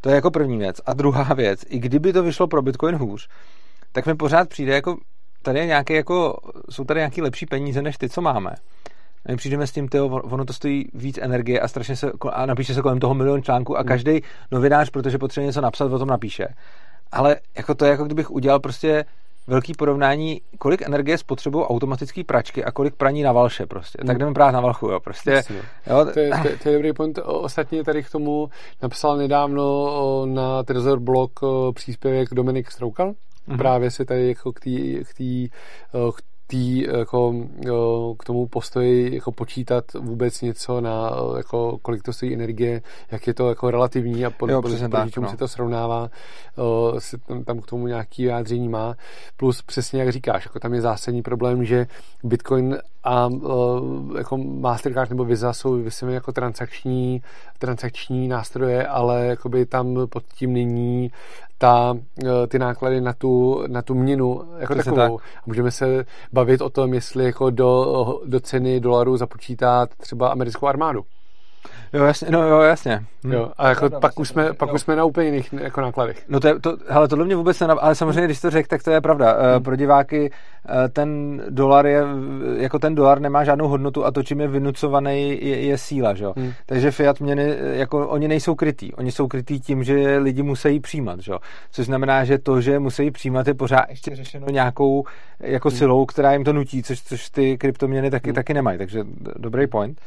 To 0.00 0.08
je 0.08 0.14
jako 0.14 0.30
první 0.30 0.58
věc. 0.58 0.80
A 0.86 0.94
druhá 0.94 1.34
věc, 1.34 1.64
i 1.68 1.78
kdyby 1.78 2.12
to 2.12 2.22
vyšlo 2.22 2.46
pro 2.46 2.62
Bitcoin 2.62 2.94
hůř, 2.94 3.28
tak 3.92 4.06
mi 4.06 4.14
pořád 4.14 4.48
přijde 4.48 4.74
jako, 4.74 4.96
tady 5.42 5.58
je 5.58 5.66
nějaké 5.66 5.94
jako, 5.94 6.36
jsou 6.70 6.84
tady 6.84 7.00
nějaké 7.00 7.22
lepší 7.22 7.46
peníze 7.46 7.82
než 7.82 7.96
ty, 7.96 8.08
co 8.08 8.20
máme. 8.20 8.50
A 9.26 9.30
my 9.30 9.36
přijdeme 9.36 9.66
s 9.66 9.72
tím, 9.72 9.88
tyjo, 9.88 10.06
ono 10.06 10.44
to 10.44 10.52
stojí 10.52 10.84
víc 10.94 11.18
energie 11.18 11.60
a 11.60 11.68
strašně 11.68 11.96
se, 11.96 12.12
a 12.32 12.46
napíše 12.46 12.74
se 12.74 12.82
kolem 12.82 12.98
toho 12.98 13.14
milion 13.14 13.42
článků 13.42 13.76
a 13.76 13.80
hmm. 13.80 13.88
každý 13.88 14.20
novinář, 14.50 14.90
protože 14.90 15.18
potřebuje 15.18 15.46
něco 15.46 15.60
napsat, 15.60 15.92
o 15.92 15.98
tom 15.98 16.08
napíše. 16.08 16.46
Ale 17.12 17.36
jako 17.56 17.74
to 17.74 17.84
je 17.84 17.90
jako 17.90 18.04
kdybych 18.04 18.30
udělal 18.30 18.60
prostě 18.60 19.04
velký 19.50 19.72
porovnání, 19.74 20.40
kolik 20.58 20.82
energie 20.82 21.18
spotřebují 21.18 21.64
automatické 21.64 22.24
pračky 22.24 22.64
a 22.64 22.72
kolik 22.72 22.94
praní 22.94 23.22
na 23.22 23.32
valše 23.32 23.66
prostě. 23.66 23.98
Hmm. 24.00 24.06
Tak 24.06 24.18
jdeme 24.18 24.34
právě 24.34 24.52
na 24.52 24.60
valchu, 24.60 24.86
jo. 24.86 25.00
Prostě, 25.00 25.42
jo. 25.86 26.06
To, 26.14 26.20
je, 26.20 26.30
to, 26.30 26.48
to, 26.62 26.68
je 26.68 26.74
dobrý 26.74 26.92
point. 26.92 27.18
Ostatně 27.24 27.84
tady 27.84 28.02
k 28.02 28.10
tomu 28.10 28.50
napsal 28.82 29.16
nedávno 29.16 30.26
na 30.26 30.62
Trezor 30.62 31.00
blog 31.00 31.40
příspěvek 31.74 32.28
Dominik 32.34 32.70
Stroukal, 32.70 33.14
Mm-hmm. 33.48 33.58
Právě 33.58 33.90
se 33.90 34.04
tady 34.04 34.28
jako 34.28 34.52
k 34.52 34.60
té 34.60 34.70
k 35.04 35.14
tý, 35.14 35.48
k 35.92 36.22
tý, 36.50 36.82
jako, 36.98 37.34
k 38.18 38.24
tomu 38.24 38.46
postoji 38.46 39.14
jako 39.14 39.32
počítat 39.32 39.84
vůbec 39.94 40.40
něco 40.40 40.80
na 40.80 41.10
jako, 41.36 41.78
kolik 41.82 42.02
to 42.02 42.12
stojí 42.12 42.34
energie, 42.34 42.82
jak 43.10 43.26
je 43.26 43.34
to 43.34 43.48
jako 43.48 43.70
relativní 43.70 44.26
a 44.26 44.30
pod, 44.30 44.50
jo, 44.50 44.62
pod, 44.62 44.68
proti 44.68 45.10
čemu 45.10 45.24
no. 45.24 45.30
se 45.30 45.36
to 45.36 45.48
srovnává, 45.48 46.10
se 46.98 47.18
tam, 47.18 47.44
tam 47.44 47.60
k 47.60 47.66
tomu 47.66 47.86
nějaký 47.86 48.22
vyjádření 48.22 48.68
má. 48.68 48.94
Plus 49.36 49.62
přesně 49.62 50.00
jak 50.00 50.12
říkáš, 50.12 50.44
jako 50.44 50.58
tam 50.58 50.74
je 50.74 50.80
zásadní 50.80 51.22
problém, 51.22 51.64
že 51.64 51.86
Bitcoin 52.24 52.78
a 53.04 53.28
jako 54.18 54.36
Mastercard 54.36 55.10
nebo 55.10 55.24
Visa 55.24 55.52
jsou 55.52 55.72
vysvětleny 55.72 56.14
jako 56.14 56.32
transakční, 56.32 57.22
transakční 57.58 58.28
nástroje, 58.28 58.86
ale 58.86 59.26
jakoby 59.26 59.66
tam 59.66 59.98
pod 60.06 60.24
tím 60.34 60.52
není 60.52 61.10
ta, 61.60 61.96
ty 62.48 62.58
náklady 62.58 63.00
na 63.00 63.12
tu, 63.12 63.62
na 63.66 63.82
tu 63.82 63.94
měnu 63.94 64.42
jako 64.58 64.74
Přesně 64.74 64.92
takovou. 64.92 65.18
Tak. 65.18 65.46
Můžeme 65.46 65.70
se 65.70 66.04
bavit 66.32 66.60
o 66.60 66.70
tom, 66.70 66.94
jestli 66.94 67.24
jako 67.24 67.50
do, 67.50 68.20
do 68.26 68.40
ceny 68.40 68.80
dolarů 68.80 69.16
započítat 69.16 69.90
třeba 69.94 70.28
americkou 70.28 70.66
armádu. 70.66 71.04
Jo, 71.92 72.04
jasně, 72.04 72.28
no 72.30 72.48
jo, 72.48 72.60
jasně. 72.60 73.04
Hm. 73.24 73.32
Jo, 73.32 73.52
a 73.58 73.68
jako 73.68 73.90
pak, 73.90 74.20
už 74.20 74.28
jsme, 74.28 74.52
pak 74.52 74.72
už 74.72 74.80
jsme 74.80 74.96
na 74.96 75.04
úplně 75.04 75.26
jiných 75.26 75.52
jako 75.52 75.80
nákladech. 75.80 76.24
No 76.28 76.40
to, 76.40 76.48
je, 76.48 76.60
to 76.60 76.76
hele, 76.88 77.08
tohle 77.08 77.24
mě 77.24 77.36
vůbec 77.36 77.60
nenav... 77.60 77.78
ale 77.80 77.94
samozřejmě, 77.94 78.24
když 78.24 78.40
to 78.40 78.50
řekl, 78.50 78.68
tak 78.68 78.82
to 78.82 78.90
je 78.90 79.00
pravda. 79.00 79.36
Hmm. 79.52 79.62
Pro 79.62 79.76
diváky 79.76 80.30
eh, 80.68 80.88
ten 80.88 81.42
dolar 81.50 81.86
je, 81.86 82.02
jako 82.56 82.78
ten 82.78 82.94
dolar 82.94 83.20
nemá 83.20 83.44
žádnou 83.44 83.68
hodnotu 83.68 84.04
a 84.04 84.10
to, 84.10 84.22
čím 84.22 84.40
je 84.40 84.48
vynucovaný, 84.48 85.38
je, 85.46 85.60
je 85.60 85.78
síla, 85.78 86.14
že 86.14 86.24
jo. 86.24 86.32
Hmm. 86.36 86.52
Takže 86.66 86.90
fiat 86.90 87.20
měny, 87.20 87.56
jako 87.72 88.08
oni 88.08 88.28
nejsou 88.28 88.54
krytý. 88.54 88.94
Oni 88.94 89.12
jsou 89.12 89.28
krytý 89.28 89.60
tím, 89.60 89.84
že 89.84 90.18
lidi 90.18 90.42
musí 90.42 90.80
přijímat, 90.80 91.20
že 91.20 91.32
jo. 91.32 91.38
Což 91.70 91.86
znamená, 91.86 92.24
že 92.24 92.38
to, 92.38 92.60
že 92.60 92.78
musí 92.78 93.10
přijímat, 93.10 93.46
je 93.46 93.54
pořád 93.54 93.84
ještě 93.88 94.16
řešeno 94.16 94.46
nějakou 94.50 95.04
jako 95.40 95.68
hmm. 95.68 95.78
silou, 95.78 96.06
která 96.06 96.32
jim 96.32 96.44
to 96.44 96.52
nutí, 96.52 96.82
což, 96.82 97.02
což 97.02 97.30
ty 97.30 97.58
kryptoměny 97.58 98.10
taky, 98.10 98.28
hmm. 98.28 98.34
taky 98.34 98.54
nemají. 98.54 98.78
Takže 98.78 99.04
dobrý 99.36 99.66
point. 99.66 100.00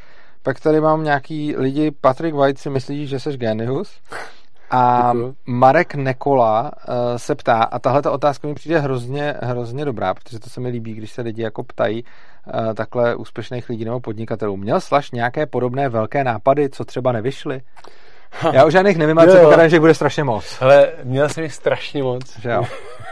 Pak 0.43 0.59
tady 0.59 0.81
mám 0.81 1.03
nějaký 1.03 1.55
lidi, 1.57 1.91
Patrick 1.91 2.35
White 2.35 2.57
si 2.57 2.69
myslí, 2.69 3.07
že 3.07 3.19
jsi 3.19 3.37
genius. 3.37 3.99
A 4.71 5.13
Marek 5.45 5.95
Nekola 5.95 6.61
uh, 6.63 6.95
se 7.17 7.35
ptá, 7.35 7.63
a 7.63 7.79
tahle 7.79 8.01
ta 8.01 8.11
otázka 8.11 8.47
mi 8.47 8.53
přijde 8.53 8.79
hrozně, 8.79 9.35
hrozně 9.41 9.85
dobrá, 9.85 10.13
protože 10.13 10.39
to 10.39 10.49
se 10.49 10.61
mi 10.61 10.69
líbí, 10.69 10.93
když 10.93 11.11
se 11.11 11.21
lidi 11.21 11.41
jako 11.41 11.63
ptají 11.63 12.03
uh, 12.03 12.73
takhle 12.73 13.15
úspěšných 13.15 13.69
lidí 13.69 13.85
nebo 13.85 13.99
podnikatelů. 13.99 14.57
Měl 14.57 14.81
Slaš 14.81 15.11
nějaké 15.11 15.45
podobné 15.45 15.89
velké 15.89 16.23
nápady, 16.23 16.69
co 16.69 16.85
třeba 16.85 17.11
nevyšly? 17.11 17.61
Já 18.53 18.65
už 18.65 18.73
žádných 18.73 18.97
nevím, 18.97 19.19
ale 19.19 19.27
předpokládám, 19.27 19.69
že 19.69 19.79
bude 19.79 19.93
strašně 19.93 20.23
moc. 20.23 20.57
Ale 20.61 20.91
měl 21.03 21.29
jsem 21.29 21.43
jich 21.43 21.53
strašně 21.53 22.03
moc. 22.03 22.39
Že 22.39 22.49
jo. 22.49 22.63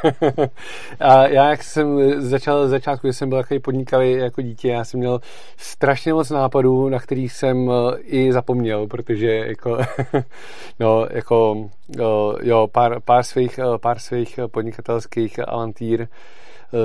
a 1.00 1.27
já, 1.27 1.50
jak 1.50 1.64
jsem 1.64 2.22
začal 2.22 2.67
z 2.67 2.69
začátku, 2.69 3.08
když 3.08 3.17
jsem 3.17 3.30
byl 3.30 3.38
takový 3.38 3.59
podnikavý 3.59 4.11
jako 4.11 4.41
dítě, 4.41 4.67
já 4.67 4.83
jsem 4.83 5.00
měl 5.00 5.19
strašně 5.58 6.14
moc 6.14 6.30
nápadů, 6.30 6.90
na 6.90 7.00
kterých 7.00 7.33
jsem 7.33 7.72
eh, 7.72 7.98
i 8.01 8.33
zapomněl, 8.33 8.88
protože 8.88 9.27
jako, 9.27 9.77
no, 10.80 11.08
jako, 11.09 11.69
eh, 12.00 12.03
jo, 12.41 12.67
pár, 12.72 13.00
pár, 13.06 13.24
svých, 13.24 13.59
eh, 13.59 13.77
pár 13.77 14.00
svých 14.00 14.40
podnikatelských 14.51 15.40
avantýr 15.48 16.08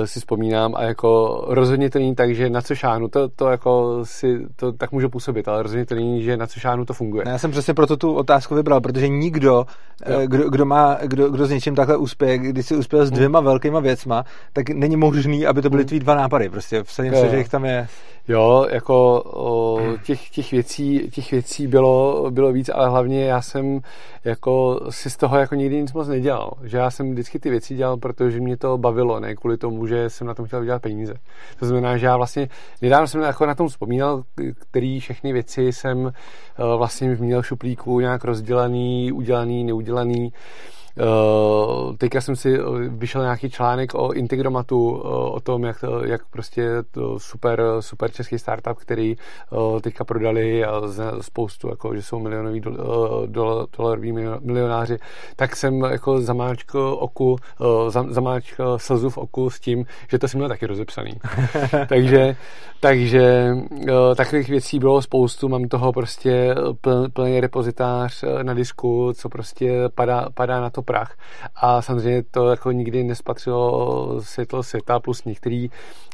si 0.05 0.19
vzpomínám 0.19 0.73
a 0.75 0.83
jako 0.83 1.43
rozhodně 1.47 1.89
to 1.89 1.99
není 1.99 2.15
tak, 2.15 2.35
že 2.35 2.49
na 2.49 2.61
co 2.61 2.75
šánu, 2.75 3.07
to, 3.07 3.29
to 3.29 3.49
jako 3.49 3.99
si, 4.03 4.45
to 4.55 4.71
tak 4.71 4.91
může 4.91 5.07
působit, 5.07 5.47
ale 5.47 5.63
rozhodně 5.63 5.85
to 5.85 5.95
není, 5.95 6.23
že 6.23 6.37
na 6.37 6.47
co 6.47 6.59
šánu 6.59 6.85
to 6.85 6.93
funguje. 6.93 7.23
Já 7.27 7.37
jsem 7.37 7.51
přesně 7.51 7.73
proto 7.73 7.97
tu 7.97 8.13
otázku 8.13 8.55
vybral, 8.55 8.81
protože 8.81 9.07
nikdo, 9.07 9.65
eh, 10.05 10.27
kdo, 10.27 10.49
kdo, 10.49 10.65
má, 10.65 10.97
kdo, 11.03 11.29
kdo 11.29 11.45
s 11.45 11.49
něčím 11.49 11.75
takhle 11.75 11.97
uspěje, 11.97 12.37
když 12.37 12.65
si 12.65 12.75
uspěl 12.75 13.05
s 13.05 13.11
dvěma 13.11 13.39
velkýma 13.39 13.79
věcma, 13.79 14.23
tak 14.53 14.69
není 14.69 14.95
možný, 14.95 15.45
aby 15.45 15.61
to 15.61 15.69
byly 15.69 15.83
mm. 15.83 15.87
tvý 15.87 15.99
dva 15.99 16.15
nápady, 16.15 16.49
prostě 16.49 16.83
vsadím 16.83 17.13
se, 17.13 17.29
že 17.29 17.37
jich 17.37 17.49
tam 17.49 17.65
je 17.65 17.87
Jo, 18.29 18.67
jako 18.71 19.23
o, 19.25 19.79
těch, 20.03 20.29
těch, 20.29 20.51
věcí, 20.51 21.09
těch 21.11 21.31
věcí 21.31 21.67
bylo, 21.67 22.25
bylo 22.31 22.51
víc, 22.51 22.69
ale 22.69 22.89
hlavně 22.89 23.25
já 23.25 23.41
jsem 23.41 23.79
jako 24.25 24.79
si 24.89 25.09
z 25.09 25.17
toho 25.17 25.37
jako 25.37 25.55
nikdy 25.55 25.81
nic 25.81 25.93
moc 25.93 26.07
nedělal. 26.07 26.51
Že 26.63 26.77
já 26.77 26.91
jsem 26.91 27.11
vždycky 27.11 27.39
ty 27.39 27.49
věci 27.49 27.75
dělal, 27.75 27.97
protože 27.97 28.39
mě 28.39 28.57
to 28.57 28.77
bavilo, 28.77 29.19
ne 29.19 29.35
kvůli 29.35 29.57
tomu, 29.57 29.76
že 29.85 30.09
jsem 30.09 30.27
na 30.27 30.33
tom 30.33 30.45
chtěl 30.45 30.59
vydělat 30.59 30.81
peníze. 30.81 31.13
To 31.59 31.65
znamená, 31.65 31.97
že 31.97 32.05
já 32.05 32.17
vlastně, 32.17 32.49
nedávno 32.81 33.07
jsem 33.07 33.21
jako 33.21 33.45
na 33.45 33.55
tom 33.55 33.67
vzpomínal, 33.67 34.23
který 34.69 34.99
všechny 34.99 35.33
věci 35.33 35.71
jsem 35.73 36.11
vlastně 36.77 37.07
měl 37.19 37.43
šuplíku 37.43 37.99
nějak 37.99 38.23
rozdělaný, 38.23 39.11
udělaný, 39.11 39.63
neudělaný. 39.63 40.31
Uh, 40.99 41.95
teďka 41.95 42.21
jsem 42.21 42.35
si 42.35 42.59
eh, 42.59 42.61
vyšel 42.89 43.21
nějaký 43.21 43.49
článek 43.49 43.95
o 43.95 44.11
Integromatu, 44.11 44.89
uh, 44.89 45.01
o 45.11 45.39
tom, 45.39 45.63
jak, 45.63 45.85
jak 46.05 46.25
prostě 46.25 46.69
to 46.91 47.19
super, 47.19 47.63
super 47.79 48.11
český 48.11 48.39
startup, 48.39 48.77
který 48.77 49.15
teďka 49.81 50.03
prodali 50.03 50.65
a 50.65 50.81
spoustu, 51.21 51.67
jako, 51.67 51.95
že 51.95 52.01
jsou 52.01 52.19
milionoví 52.19 52.59
do, 52.59 52.71
do, 53.25 53.67
dolaroví 53.77 54.11
milionáři, 54.41 54.97
tak 55.35 55.55
jsem 55.55 55.81
jako 55.81 56.21
zamáčkl 56.21 56.97
oku, 56.99 57.35
zamáčkl 58.07 58.77
slzu 58.77 59.09
v 59.09 59.17
oku 59.17 59.49
s 59.49 59.59
tím, 59.59 59.85
že 60.09 60.19
to 60.19 60.27
jsem 60.27 60.37
měl 60.37 60.49
taky 60.49 60.65
rozepsaný. 60.65 61.13
takže 61.89 62.35
takže 62.79 63.55
takových 64.17 64.49
věcí 64.49 64.79
bylo 64.79 65.01
spoustu, 65.01 65.49
mám 65.49 65.67
toho 65.67 65.93
prostě 65.93 66.55
plný 67.13 67.39
repozitář 67.39 68.23
na 68.43 68.53
disku, 68.53 69.13
co 69.13 69.29
prostě 69.29 69.89
padá, 69.95 70.27
padá 70.33 70.61
na 70.61 70.69
to 70.69 70.81
prach. 70.87 71.17
A 71.55 71.81
samozřejmě 71.81 72.23
to 72.31 72.49
jako 72.49 72.71
nikdy 72.71 73.03
nespatřilo 73.03 74.21
světlo 74.21 74.63
světa, 74.63 74.99
plus 74.99 75.25
některé 75.25 75.67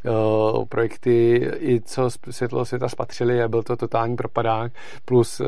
uh, 0.10 0.66
projekty, 0.66 1.50
i 1.60 1.82
co 1.82 2.10
světlo 2.30 2.66
světa 2.66 2.90
spatřili 2.90 3.44
a 3.44 3.48
byl 3.48 3.64
to 3.64 3.76
totální 3.76 4.16
propadák, 4.16 4.72
plus 5.06 5.40
uh, 5.40 5.48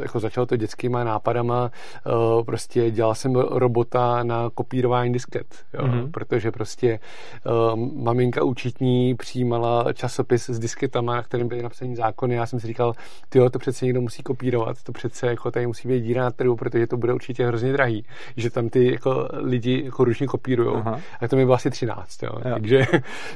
jako 0.00 0.20
začalo 0.20 0.46
to 0.46 0.56
dětskýma 0.56 1.04
nápadama, 1.04 1.70
uh, 2.06 2.44
prostě 2.44 2.90
dělal 2.90 3.14
jsem 3.14 3.34
robota 3.34 4.22
na 4.22 4.50
kopírování 4.54 5.12
disket, 5.12 5.46
jo, 5.74 5.82
mm-hmm. 5.82 6.10
protože 6.10 6.50
prostě 6.50 6.98
uh, 7.46 8.02
maminka 8.02 8.44
účetní 8.44 9.14
přijímala 9.14 9.92
časopis 9.92 10.50
s 10.50 10.58
disketama, 10.58 11.16
na 11.16 11.22
kterým 11.22 11.48
byly 11.48 11.62
napsané 11.62 11.96
zákony. 11.96 12.34
Já 12.34 12.46
jsem 12.46 12.60
si 12.60 12.66
říkal, 12.66 12.94
ty 13.28 13.40
to 13.50 13.58
přece 13.58 13.84
někdo 13.84 14.00
musí 14.00 14.22
kopírovat, 14.22 14.82
to 14.82 14.92
přece 14.92 15.26
jako 15.26 15.50
tady 15.50 15.66
musí 15.66 15.88
být 15.88 16.00
díra 16.00 16.22
na 16.22 16.30
trhu, 16.30 16.56
protože 16.56 16.86
to 16.86 16.96
bude 16.96 17.14
určitě 17.14 17.46
hrozně 17.46 17.72
drahý, 17.72 18.04
že 18.36 18.50
tam 18.50 18.68
ty 18.68 18.92
jako 18.92 19.28
lidi 19.32 19.82
jako 19.84 20.04
ručně 20.04 20.26
kopírují. 20.26 20.82
A 21.20 21.28
to 21.28 21.36
mi 21.36 21.44
bylo 21.44 21.54
asi 21.54 21.70
13, 21.70 22.22
jo. 22.22 22.30
jo. 22.44 22.54
takže 22.54 22.86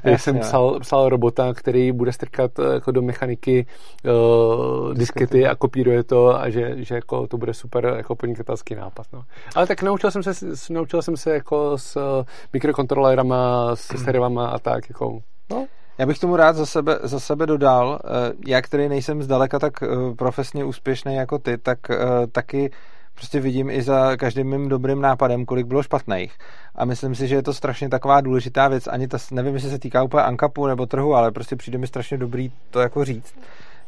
jsem 0.24 0.38
psal, 0.38 0.80
psal 0.80 1.08
robota, 1.08 1.54
který 1.54 1.92
bude 1.92 2.12
strkat 2.12 2.50
jako 2.74 2.90
do 2.90 3.02
mechaniky 3.02 3.66
uh, 4.04 4.94
diskety 4.94 5.46
a 5.46 5.54
kopíruje 5.54 6.02
to 6.02 6.40
a 6.40 6.50
že, 6.50 6.84
že 6.84 6.94
jako 6.94 7.26
to 7.26 7.36
bude 7.36 7.54
super 7.54 7.94
jako 7.96 8.16
podnikatelský 8.16 8.74
nápad. 8.74 9.06
No. 9.12 9.22
Ale 9.54 9.66
tak 9.66 9.82
naučil 9.82 10.10
jsem 10.10 10.22
se, 10.22 10.32
naučil 10.70 11.02
jsem 11.02 11.16
se 11.16 11.34
jako 11.34 11.78
s 11.78 12.22
mikrokontrolerama, 12.52 13.70
s 13.76 13.86
servama 14.04 14.46
a 14.46 14.58
tak 14.58 14.88
jako, 14.88 15.20
no, 15.50 15.66
já 15.98 16.06
bych 16.06 16.18
tomu 16.18 16.36
rád 16.36 16.56
za 16.56 16.66
sebe, 16.66 16.98
za 17.02 17.20
sebe 17.20 17.46
dodal, 17.46 17.98
eh, 18.04 18.32
já, 18.46 18.62
který 18.62 18.88
nejsem 18.88 19.22
zdaleka 19.22 19.58
tak 19.58 19.82
eh, 19.82 19.86
profesně 20.16 20.64
úspěšný 20.64 21.14
jako 21.14 21.38
ty, 21.38 21.58
tak 21.58 21.78
eh, 21.90 21.96
taky 22.32 22.70
prostě 23.14 23.40
vidím 23.40 23.70
i 23.70 23.82
za 23.82 24.16
každým 24.16 24.50
mým 24.50 24.68
dobrým 24.68 25.00
nápadem, 25.00 25.44
kolik 25.44 25.66
bylo 25.66 25.82
špatných. 25.82 26.32
A 26.74 26.84
myslím 26.84 27.14
si, 27.14 27.28
že 27.28 27.34
je 27.34 27.42
to 27.42 27.54
strašně 27.54 27.88
taková 27.88 28.20
důležitá 28.20 28.68
věc. 28.68 28.86
Ani 28.86 29.08
ta, 29.08 29.18
nevím, 29.30 29.54
jestli 29.54 29.70
se 29.70 29.78
týká 29.78 30.02
úplně 30.02 30.22
ankapu 30.22 30.66
nebo 30.66 30.86
trhu, 30.86 31.14
ale 31.14 31.32
prostě 31.32 31.56
přijde 31.56 31.78
mi 31.78 31.86
strašně 31.86 32.18
dobrý 32.18 32.52
to 32.70 32.80
jako 32.80 33.04
říct 33.04 33.34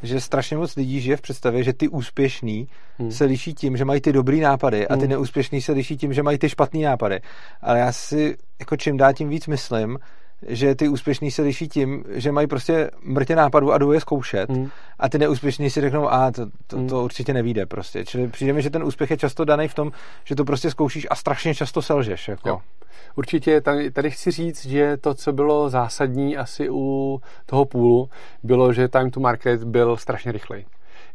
že 0.03 0.21
strašně 0.21 0.57
moc 0.57 0.75
lidí 0.75 1.01
žije 1.01 1.17
v 1.17 1.21
představě, 1.21 1.63
že 1.63 1.73
ty 1.73 1.87
úspěšní 1.87 2.67
hmm. 2.97 3.11
se 3.11 3.25
liší 3.25 3.53
tím, 3.53 3.77
že 3.77 3.85
mají 3.85 4.01
ty 4.01 4.13
dobrý 4.13 4.39
nápady 4.39 4.87
a 4.87 4.95
ty 4.95 5.01
hmm. 5.01 5.09
neúspěšní 5.09 5.61
se 5.61 5.71
liší 5.71 5.97
tím, 5.97 6.13
že 6.13 6.23
mají 6.23 6.37
ty 6.37 6.49
špatný 6.49 6.83
nápady. 6.83 7.19
Ale 7.61 7.79
já 7.79 7.91
si 7.91 8.37
jako 8.59 8.77
čím 8.77 8.97
dál 8.97 9.13
tím 9.13 9.29
víc 9.29 9.47
myslím, 9.47 9.97
že 10.47 10.75
ty 10.75 10.87
úspěšní 10.87 11.31
se 11.31 11.41
liší 11.41 11.67
tím, 11.67 12.03
že 12.09 12.31
mají 12.31 12.47
prostě 12.47 12.91
mrtě 13.01 13.35
nápadů 13.35 13.73
a 13.73 13.77
jdou 13.77 13.91
je 13.91 13.99
zkoušet 13.99 14.49
hmm. 14.49 14.69
a 14.99 15.09
ty 15.09 15.17
neúspěšní 15.17 15.69
si 15.69 15.81
řeknou, 15.81 16.13
a 16.13 16.31
to, 16.31 16.45
to, 16.67 16.77
hmm. 16.77 16.87
to 16.87 17.03
určitě 17.03 17.33
nevíde 17.33 17.65
prostě. 17.65 18.05
Čili 18.05 18.27
přijde 18.27 18.53
mi, 18.53 18.61
že 18.61 18.69
ten 18.69 18.83
úspěch 18.83 19.11
je 19.11 19.17
často 19.17 19.45
daný 19.45 19.67
v 19.67 19.73
tom, 19.73 19.91
že 20.23 20.35
to 20.35 20.45
prostě 20.45 20.71
zkoušíš 20.71 21.07
a 21.09 21.15
strašně 21.15 21.55
často 21.55 21.81
selžeš. 21.81 22.27
Jako. 22.27 22.49
Jo. 22.49 22.61
Určitě 23.15 23.61
tady, 23.61 23.91
tady 23.91 24.11
chci 24.11 24.31
říct, 24.31 24.65
že 24.65 24.97
to, 24.97 25.13
co 25.13 25.33
bylo 25.33 25.69
zásadní 25.69 26.37
asi 26.37 26.69
u 26.69 27.21
toho 27.45 27.65
půlu, 27.65 28.09
bylo, 28.43 28.73
že 28.73 28.87
time 28.87 29.11
to 29.11 29.19
market 29.19 29.63
byl 29.63 29.97
strašně 29.97 30.31
rychlej. 30.31 30.65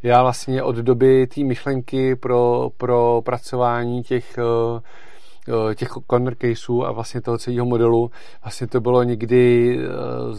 Já 0.02 0.23
vlastně 0.23 0.62
od 0.62 0.76
doby 0.76 1.26
té 1.26 1.44
myšlenky 1.44 2.17
pro, 2.17 2.70
pro 2.76 3.23
pracování 3.25 4.02
těch 4.02 4.39
uh, 4.39 4.81
těch 5.75 5.89
corner 6.11 6.35
caseů 6.35 6.85
a 6.85 6.93
vlastně 6.93 7.21
toho 7.21 7.39
celého 7.39 7.67
modelu. 7.67 8.11
Vlastně 8.43 8.67
to 8.67 8.81
bylo 8.81 9.03
někdy 9.03 9.79
eh, 9.79 9.89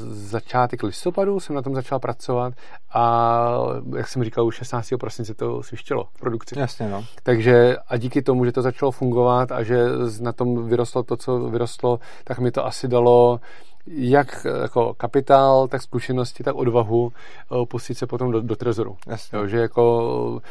začátek 0.10 0.84
listopadu, 0.84 1.40
jsem 1.40 1.56
na 1.56 1.62
tom 1.62 1.76
začal 1.76 2.00
pracovat 2.00 2.54
a 2.94 3.54
jak 3.98 4.08
jsem 4.08 4.24
říkal, 4.24 4.46
už 4.46 4.56
16. 4.56 4.90
prosince 5.00 5.34
to 5.34 5.64
svištělo 5.64 6.08
v 6.14 6.20
produkci. 6.20 6.60
Jasně, 6.60 6.90
no. 6.90 7.06
Takže 7.24 7.78
a 7.88 7.98
díky 7.98 8.22
tomu, 8.22 8.46
že 8.46 8.52
to 8.52 8.62
začalo 8.62 8.92
fungovat 8.92 9.52
a 9.52 9.64
že 9.64 9.86
na 10.22 10.32
tom 10.32 10.70
vyrostlo 10.70 11.04
to, 11.04 11.18
co 11.18 11.40
vyrostlo, 11.40 12.00
tak 12.24 12.40
mi 12.40 12.52
to 12.52 12.66
asi 12.66 12.88
dalo 12.88 13.40
jak 13.88 14.46
jako 14.62 14.94
kapitál, 14.94 15.68
tak 15.68 15.82
zkušenosti, 15.82 16.44
tak 16.44 16.56
odvahu 16.56 17.12
eh, 17.12 17.66
pustit 17.66 17.98
se 17.98 18.08
potom 18.08 18.32
do, 18.32 18.42
do 18.42 18.56
trezoru. 18.56 18.98
Jasně. 19.08 19.38
Jo, 19.38 19.48
že 19.48 19.58
jako 19.58 20.42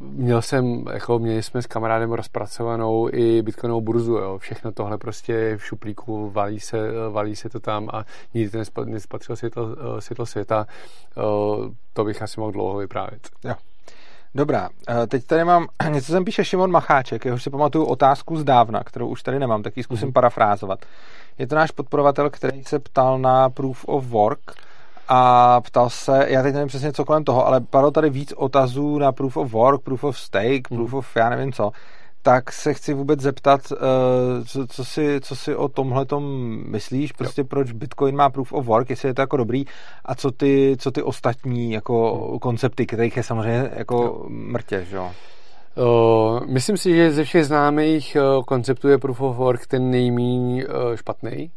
měl 0.00 0.42
jsem, 0.42 0.84
jako 0.92 1.18
měli 1.18 1.42
jsme 1.42 1.62
s 1.62 1.66
kamarádem 1.66 2.12
rozpracovanou 2.12 3.08
i 3.12 3.42
bitcoinovou 3.42 3.80
burzu, 3.80 4.12
jo. 4.12 4.38
všechno 4.38 4.72
tohle 4.72 4.98
prostě 4.98 5.56
v 5.56 5.64
šuplíku, 5.64 6.30
valí 6.30 6.60
se, 6.60 6.78
valí 7.10 7.36
se 7.36 7.48
to 7.48 7.60
tam 7.60 7.88
a 7.92 8.04
nikdy 8.34 8.64
to 8.72 8.84
nespatřil 8.84 9.36
světlo, 9.36 9.66
světlo 9.98 10.26
světa, 10.26 10.66
to 11.92 12.04
bych 12.04 12.22
asi 12.22 12.40
mohl 12.40 12.52
dlouho 12.52 12.78
vyprávět. 12.78 13.28
Jo. 13.44 13.54
Dobrá, 14.34 14.68
teď 15.08 15.24
tady 15.24 15.44
mám, 15.44 15.66
něco 15.90 16.12
jsem 16.12 16.24
píše 16.24 16.44
Šimon 16.44 16.70
Macháček, 16.70 17.24
jehož 17.24 17.42
si 17.42 17.50
pamatuju 17.50 17.84
otázku 17.84 18.36
z 18.36 18.44
dávna, 18.44 18.84
kterou 18.84 19.08
už 19.08 19.22
tady 19.22 19.38
nemám, 19.38 19.62
tak 19.62 19.76
ji 19.76 19.82
zkusím 19.82 20.08
mm-hmm. 20.08 20.12
parafrázovat. 20.12 20.86
Je 21.38 21.46
to 21.46 21.54
náš 21.54 21.70
podporovatel, 21.70 22.30
který 22.30 22.64
se 22.64 22.78
ptal 22.78 23.18
na 23.18 23.50
Proof 23.50 23.84
of 23.84 24.04
Work, 24.04 24.54
a 25.08 25.60
ptal 25.60 25.90
se, 25.90 26.26
já 26.28 26.42
teď 26.42 26.54
nevím 26.54 26.68
přesně 26.68 26.92
co 26.92 27.04
kolem 27.04 27.24
toho, 27.24 27.46
ale 27.46 27.60
padlo 27.60 27.90
tady 27.90 28.10
víc 28.10 28.32
otazů 28.32 28.98
na 28.98 29.12
proof 29.12 29.36
of 29.36 29.52
work, 29.52 29.82
proof 29.82 30.04
of 30.04 30.18
stake, 30.18 30.68
proof 30.68 30.94
of 30.94 31.16
já 31.16 31.30
nevím 31.30 31.52
co, 31.52 31.70
tak 32.22 32.52
se 32.52 32.74
chci 32.74 32.94
vůbec 32.94 33.20
zeptat, 33.20 33.60
uh, 33.72 33.78
co, 34.44 34.66
co, 34.66 34.84
si, 34.84 35.20
co 35.20 35.36
si 35.36 35.56
o 35.56 35.68
tomhle 35.68 36.06
myslíš, 36.66 37.12
prostě 37.12 37.40
jo. 37.40 37.46
proč 37.50 37.72
Bitcoin 37.72 38.16
má 38.16 38.30
proof 38.30 38.52
of 38.52 38.66
work, 38.66 38.90
jestli 38.90 39.08
je 39.08 39.14
to 39.14 39.20
jako 39.20 39.36
dobrý 39.36 39.64
a 40.04 40.14
co 40.14 40.30
ty, 40.30 40.76
co 40.78 40.90
ty 40.90 41.02
ostatní 41.02 41.72
jako 41.72 42.26
hmm. 42.28 42.38
koncepty, 42.38 42.86
kterých 42.86 43.16
je 43.16 43.22
samozřejmě 43.22 43.70
jako 43.76 43.96
jo. 43.96 44.24
mrtě, 44.28 44.84
že 44.84 44.96
jo? 44.96 45.10
Myslím 46.46 46.76
si, 46.76 46.94
že 46.94 47.10
ze 47.10 47.24
všech 47.24 47.46
známých 47.46 48.16
uh, 48.20 48.44
konceptů 48.44 48.88
je 48.88 48.98
Proof 48.98 49.20
of 49.20 49.36
Work 49.36 49.66
ten 49.66 49.90
nejméně 49.90 50.66
uh, 50.66 50.72
špatný. 50.94 51.50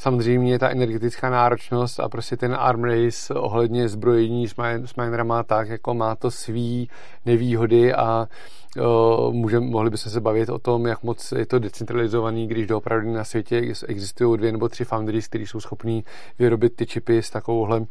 Samozřejmě 0.00 0.58
ta 0.58 0.68
energetická 0.68 1.30
náročnost 1.30 2.00
a 2.00 2.08
prostě 2.08 2.36
ten 2.36 2.54
arm 2.54 2.84
race 2.84 3.34
ohledně 3.34 3.88
zbrojení 3.88 4.48
s, 4.48 4.54
minerama 4.96 5.42
tak 5.42 5.68
jako 5.68 5.94
má 5.94 6.16
to 6.16 6.30
svý 6.30 6.90
nevýhody 7.26 7.94
a 7.94 8.28
uh, 8.76 9.32
můžem, 9.32 9.64
mohli 9.64 9.90
bychom 9.90 10.12
se 10.12 10.20
bavit 10.20 10.48
o 10.48 10.58
tom, 10.58 10.86
jak 10.86 11.02
moc 11.02 11.32
je 11.32 11.46
to 11.46 11.58
decentralizovaný, 11.58 12.46
když 12.46 12.66
doopravdy 12.66 13.12
na 13.12 13.24
světě 13.24 13.74
existují 13.88 14.38
dvě 14.38 14.52
nebo 14.52 14.68
tři 14.68 14.84
foundries, 14.84 15.28
které 15.28 15.44
jsou 15.44 15.60
schopní 15.60 16.04
vyrobit 16.38 16.76
ty 16.76 16.86
čipy 16.86 17.22
s 17.22 17.30
takovouhle 17.30 17.86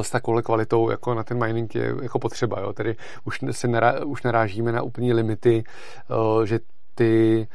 s 0.00 0.10
takovou 0.10 0.42
kvalitou 0.42 0.90
jako 0.90 1.14
na 1.14 1.24
ten 1.24 1.44
mining 1.44 1.74
je 1.74 1.94
jako 2.02 2.18
potřeba. 2.18 2.60
Jo? 2.60 2.72
Tedy 2.72 2.96
už, 3.24 3.40
se 3.50 3.68
nará, 3.68 4.04
už 4.04 4.22
narážíme 4.22 4.72
na 4.72 4.82
úplní 4.82 5.12
limity, 5.12 5.64
že 6.44 6.58
ty 6.94 7.46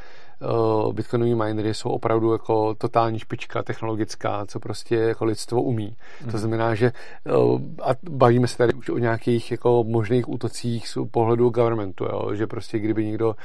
uh, 0.42 0.94
bitcoinový 0.94 1.36
minery 1.36 1.74
jsou 1.74 1.90
opravdu 1.90 2.32
jako 2.32 2.76
totální 2.76 3.20
špička 3.20 3.64
technologická, 3.64 4.46
co 4.46 4.60
prostě 4.60 4.96
jako 4.96 5.26
lidstvo 5.26 5.62
umí. 5.62 5.86
Mm. 5.86 6.26
To 6.26 6.32
mhm. 6.32 6.38
znamená, 6.38 6.76
že 6.76 6.92
uh, 7.38 7.62
a 7.84 7.90
bavíme 8.10 8.48
se 8.48 8.58
tady 8.58 8.74
už 8.74 8.90
o 8.90 8.98
nějakých 8.98 9.52
jako 9.52 9.84
možných 9.88 10.30
útocích 10.30 10.88
z 10.88 10.98
pohledu 11.12 11.50
governmentu, 11.50 12.04
jo? 12.04 12.36
že 12.36 12.48
prostě 12.48 12.80
kdyby 12.80 13.06
někdo, 13.06 13.36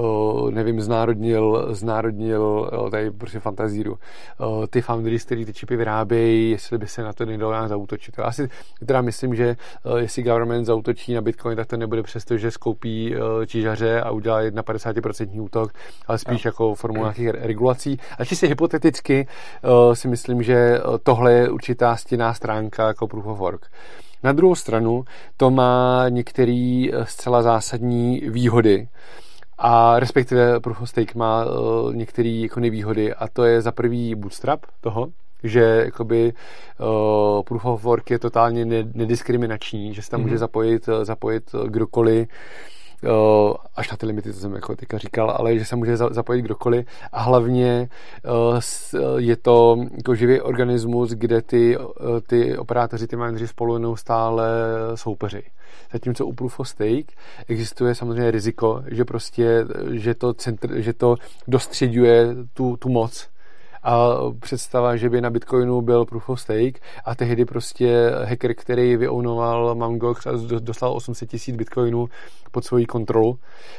uh, 0.00 0.50
nevím, 0.50 0.80
znárodnil, 0.80 1.68
znárodnil 1.70 2.70
tady 2.90 3.10
prostě 3.10 3.40
fantazíru, 3.40 3.92
uh, 3.92 4.66
ty 4.66 4.80
foundries, 4.80 5.24
který 5.24 5.44
ty 5.44 5.52
čipy 5.52 5.76
vyrábějí, 5.76 6.50
jestli 6.50 6.78
by 6.78 6.86
se 6.86 7.02
na 7.02 7.12
to 7.12 7.24
nedalo 7.24 7.52
nějak 7.52 7.68
zautočit. 7.68 8.14
Já 8.18 8.32
si 8.32 8.48
teda 8.86 9.02
myslím, 9.02 9.34
že 9.34 9.56
uh, 9.84 9.96
jestli 9.96 10.22
government 10.22 10.66
zautočí 10.66 11.14
na 11.14 11.20
Bitcoin, 11.20 11.56
tak 11.56 11.66
to 11.66 11.76
nebude 11.76 12.02
přesto, 12.02 12.36
že 12.36 12.50
skoupí 12.50 13.16
uh, 13.16 13.44
čížaře 13.46 14.00
a 14.00 14.10
udělá 14.10 14.42
51% 14.42 15.42
útok, 15.42 15.72
ale 16.06 16.18
spíš 16.18 16.31
spíš 16.32 16.44
jako 16.44 16.74
formou 16.74 17.00
nějakých 17.00 17.28
regulací. 17.28 17.98
A 18.18 18.24
čistě 18.24 18.46
hypoteticky 18.46 19.26
uh, 19.62 19.94
si 19.94 20.08
myslím, 20.08 20.42
že 20.42 20.54
eh, 20.54 20.80
tohle 21.02 21.32
je 21.32 21.50
určitá 21.50 21.96
stinná 21.96 22.34
stránka 22.34 22.86
jako 22.86 23.08
proof 23.08 23.26
of 23.26 23.38
work. 23.38 23.66
Na 24.22 24.32
druhou 24.32 24.54
stranu 24.54 25.04
to 25.36 25.50
má 25.50 26.04
některé 26.08 26.86
eh, 26.92 27.06
zcela 27.06 27.42
zásadní 27.42 28.22
výhody, 28.24 28.88
a 29.64 30.00
respektive 30.00 30.60
Proof 30.60 30.80
of 30.80 30.88
Stake 30.88 31.14
má 31.14 31.44
uh, 31.44 31.94
některé 31.94 32.28
jako 32.28 32.60
nevýhody 32.60 33.14
a 33.14 33.28
to 33.28 33.44
je 33.44 33.60
za 33.60 33.72
prvý 33.72 34.14
bootstrap 34.14 34.60
toho, 34.80 35.08
že 35.42 35.82
jakoby 35.84 36.32
uh, 36.80 37.42
Proof 37.42 37.64
of 37.64 37.82
Work 37.82 38.10
je 38.10 38.18
totálně 38.18 38.64
nediskriminační, 38.94 39.94
že 39.94 40.02
se 40.02 40.10
tam 40.10 40.20
mm-hmm. 40.20 40.24
může 40.24 40.38
zapojit, 40.38 40.88
zapojit 41.02 41.54
kdokoliv, 41.68 42.28
až 43.74 43.90
na 43.90 43.96
ty 43.96 44.06
limity, 44.06 44.32
to 44.32 44.38
jsem 44.38 44.54
jako 44.54 44.76
teďka 44.76 44.98
říkal, 44.98 45.30
ale 45.30 45.58
že 45.58 45.64
se 45.64 45.76
může 45.76 45.96
zapojit 45.96 46.42
kdokoliv 46.42 46.86
a 47.12 47.22
hlavně 47.22 47.88
je 49.16 49.36
to 49.36 49.76
jako 49.96 50.14
živý 50.14 50.40
organismus, 50.40 51.10
kde 51.10 51.42
ty, 51.42 51.78
ty 52.26 52.58
operátoři, 52.58 53.06
ty 53.06 53.16
manažeři 53.16 53.48
spolu 53.48 53.78
neustále 53.78 54.48
soupeři. 54.94 55.42
Zatímco 55.92 56.26
u 56.26 56.32
Proof 56.32 56.60
of 56.60 56.68
Stake 56.68 57.12
existuje 57.48 57.94
samozřejmě 57.94 58.30
riziko, 58.30 58.82
že 58.86 59.04
prostě, 59.04 59.64
že 59.90 60.14
to, 60.14 60.34
centr, 60.34 60.80
že 60.80 60.92
to 60.92 61.16
dostředuje 61.48 62.36
tu, 62.54 62.76
tu 62.76 62.88
moc 62.88 63.28
a 63.82 64.16
představa, 64.40 64.96
že 64.96 65.10
by 65.10 65.20
na 65.20 65.30
Bitcoinu 65.30 65.80
byl 65.80 66.04
proof 66.04 66.28
of 66.28 66.40
stake 66.40 66.80
a 67.04 67.14
tehdy 67.14 67.44
prostě 67.44 68.10
hacker, 68.24 68.54
který 68.54 68.96
vyounoval 68.96 69.74
Mt. 69.74 69.98
Gox 69.98 70.26
a 70.26 70.30
dostal 70.58 70.92
800 70.92 71.30
tisíc 71.30 71.56
Bitcoinů 71.56 72.08
pod 72.50 72.64
svoji 72.64 72.86
kontrolu, 72.86 73.38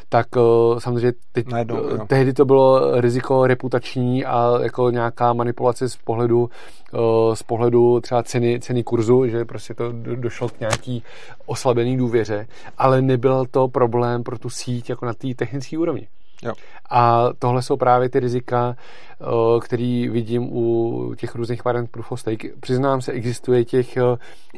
tak 0.10 0.36
uh, 0.36 0.80
samozřejmě 0.80 1.14
teď, 1.32 1.48
Najednou, 1.48 1.82
uh, 1.82 2.08
tehdy 2.08 2.34
to 2.34 2.46
bylo 2.46 3.02
riziko 3.02 3.48
reputační 3.48 4.26
a 4.26 4.60
jako 4.62 4.90
nějaká 4.90 5.34
manipulace 5.34 5.90
z 5.90 5.96
pohledu 5.96 6.40
uh, 6.40 7.34
z 7.34 7.44
pohledu 7.44 8.00
třeba 8.00 8.24
ceny, 8.24 8.60
ceny 8.60 8.84
kurzu, 8.84 9.28
že 9.28 9.46
prostě 9.46 9.74
to 9.74 9.92
došlo 10.16 10.50
k 10.50 10.60
nějaký 10.60 11.04
oslabený 11.46 11.98
důvěře, 11.98 12.48
ale 12.78 13.02
nebyl 13.02 13.46
to 13.52 13.68
problém 13.68 14.24
pro 14.24 14.38
tu 14.38 14.50
síť 14.50 14.90
jako 14.90 15.06
na 15.06 15.14
té 15.14 15.28
technické 15.36 15.78
úrovni. 15.78 16.08
Jo. 16.44 16.54
A 16.90 17.30
tohle 17.40 17.62
jsou 17.62 17.78
právě 17.78 18.10
ty 18.10 18.20
rizika, 18.20 18.76
který 19.62 20.10
vidím 20.10 20.44
u 20.52 21.14
těch 21.18 21.36
různých 21.36 21.66
variant 21.66 21.92
proof 21.92 22.12
of 22.12 22.20
stake. 22.20 22.58
Přiznám 22.60 23.02
se, 23.02 23.12
existuje 23.12 23.66
těch 23.66 23.98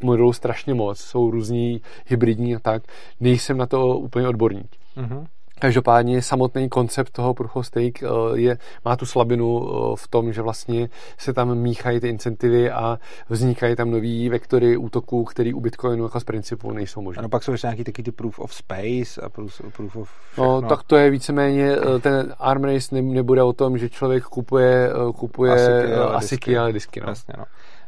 modelů 0.03 0.33
strašně 0.33 0.73
moc, 0.73 0.99
jsou 0.99 1.31
různí 1.31 1.81
hybridní 2.05 2.55
a 2.55 2.59
tak. 2.59 2.83
Nejsem 3.19 3.57
na 3.57 3.65
to 3.65 3.87
úplně 3.87 4.27
odborník. 4.27 4.75
Mm-hmm. 4.97 5.25
Každopádně 5.59 6.21
samotný 6.21 6.69
koncept 6.69 7.11
toho 7.11 7.33
proof 7.33 7.55
of 7.55 7.67
stake 7.67 8.03
eh, 8.03 8.07
je, 8.33 8.57
má 8.85 8.95
tu 8.95 9.05
slabinu 9.05 9.67
eh, 9.67 9.95
v 9.95 10.07
tom, 10.07 10.33
že 10.33 10.41
vlastně 10.41 10.89
se 11.17 11.33
tam 11.33 11.55
míchají 11.55 11.99
ty 11.99 12.09
incentivy 12.09 12.71
a 12.71 12.99
vznikají 13.29 13.75
tam 13.75 13.91
nový 13.91 14.29
vektory 14.29 14.77
útoků, 14.77 15.23
které 15.23 15.53
u 15.53 15.59
Bitcoinu 15.59 16.03
jako 16.03 16.19
z 16.19 16.23
principu 16.23 16.71
nejsou 16.71 17.01
možné. 17.01 17.19
Ano, 17.19 17.29
pak 17.29 17.43
jsou 17.43 17.51
ještě 17.51 17.67
nějaký 17.67 17.83
taky 17.83 18.03
ty 18.03 18.11
proof 18.11 18.39
of 18.39 18.53
space 18.53 19.21
a 19.21 19.29
proof, 19.29 19.61
proof 19.75 19.95
of 19.95 20.09
všechno. 20.31 20.61
No, 20.61 20.69
tak 20.69 20.83
to 20.83 20.95
je 20.95 21.09
víceméně, 21.09 21.75
eh, 21.95 21.99
ten 21.99 22.35
arm 22.39 22.63
race 22.63 22.95
nebude 22.95 23.43
o 23.43 23.53
tom, 23.53 23.77
že 23.77 23.89
člověk 23.89 24.23
kupuje, 24.23 24.89
kupuje 25.15 25.53
asiky, 25.95 26.57
ale 26.57 26.73
disky. 26.73 26.99
No. 26.99 27.07
Jasně, 27.09 27.33
no. 27.37 27.45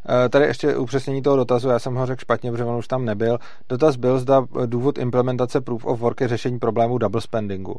Eh, 0.10 0.30
tady 0.30 0.46
ještě 0.46 0.78
upřesnění 0.78 1.22
toho 1.22 1.36
dotazu, 1.36 1.70
já 1.70 1.80
jsem 1.80 1.96
ho 1.96 2.06
řekl 2.06 2.22
špatně, 2.22 2.52
protože 2.52 2.64
on 2.66 2.76
už 2.76 2.88
tam 2.88 3.06
nebyl. 3.06 3.40
Dotaz 3.70 3.96
byl, 3.96 4.20
zda 4.20 4.46
důvod 4.66 4.98
implementace 4.98 5.62
Proof 5.62 5.86
of 5.86 6.00
Work 6.00 6.22
je 6.22 6.28
řešení 6.28 6.60
problému 6.60 6.98
double 6.98 7.22
spendingu. 7.22 7.76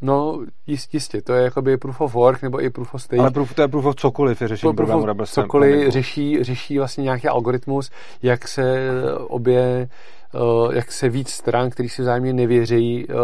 No, 0.00 0.40
jist, 0.66 0.94
jistě, 0.94 1.22
to 1.22 1.32
je 1.32 1.44
jakoby 1.44 1.76
proof 1.76 2.00
of 2.00 2.14
work 2.14 2.42
nebo 2.42 2.62
i 2.62 2.70
proof 2.70 2.94
of 2.94 3.02
stake. 3.02 3.20
Ale 3.20 3.30
proof, 3.30 3.54
to 3.54 3.62
je 3.62 3.68
proof 3.68 3.84
of 3.84 3.96
cokoliv, 3.96 4.42
je 4.42 4.48
řešení 4.48 4.74
proof 4.74 4.76
problému 4.76 5.06
double 5.06 5.26
spendingu. 5.26 5.48
Cokoliv 5.48 5.92
řeší, 5.92 6.44
řeší 6.44 6.78
vlastně 6.78 7.04
nějaký 7.04 7.28
algoritmus, 7.28 7.90
jak 8.22 8.48
se 8.48 8.90
obě 9.18 9.88
Eh, 10.25 10.25
jak 10.72 10.92
se 10.92 11.08
víc 11.08 11.30
stran, 11.30 11.70
který 11.70 11.88
si 11.88 12.02
vzájemně 12.02 12.32
nevěří, 12.32 13.06
eh, 13.08 13.14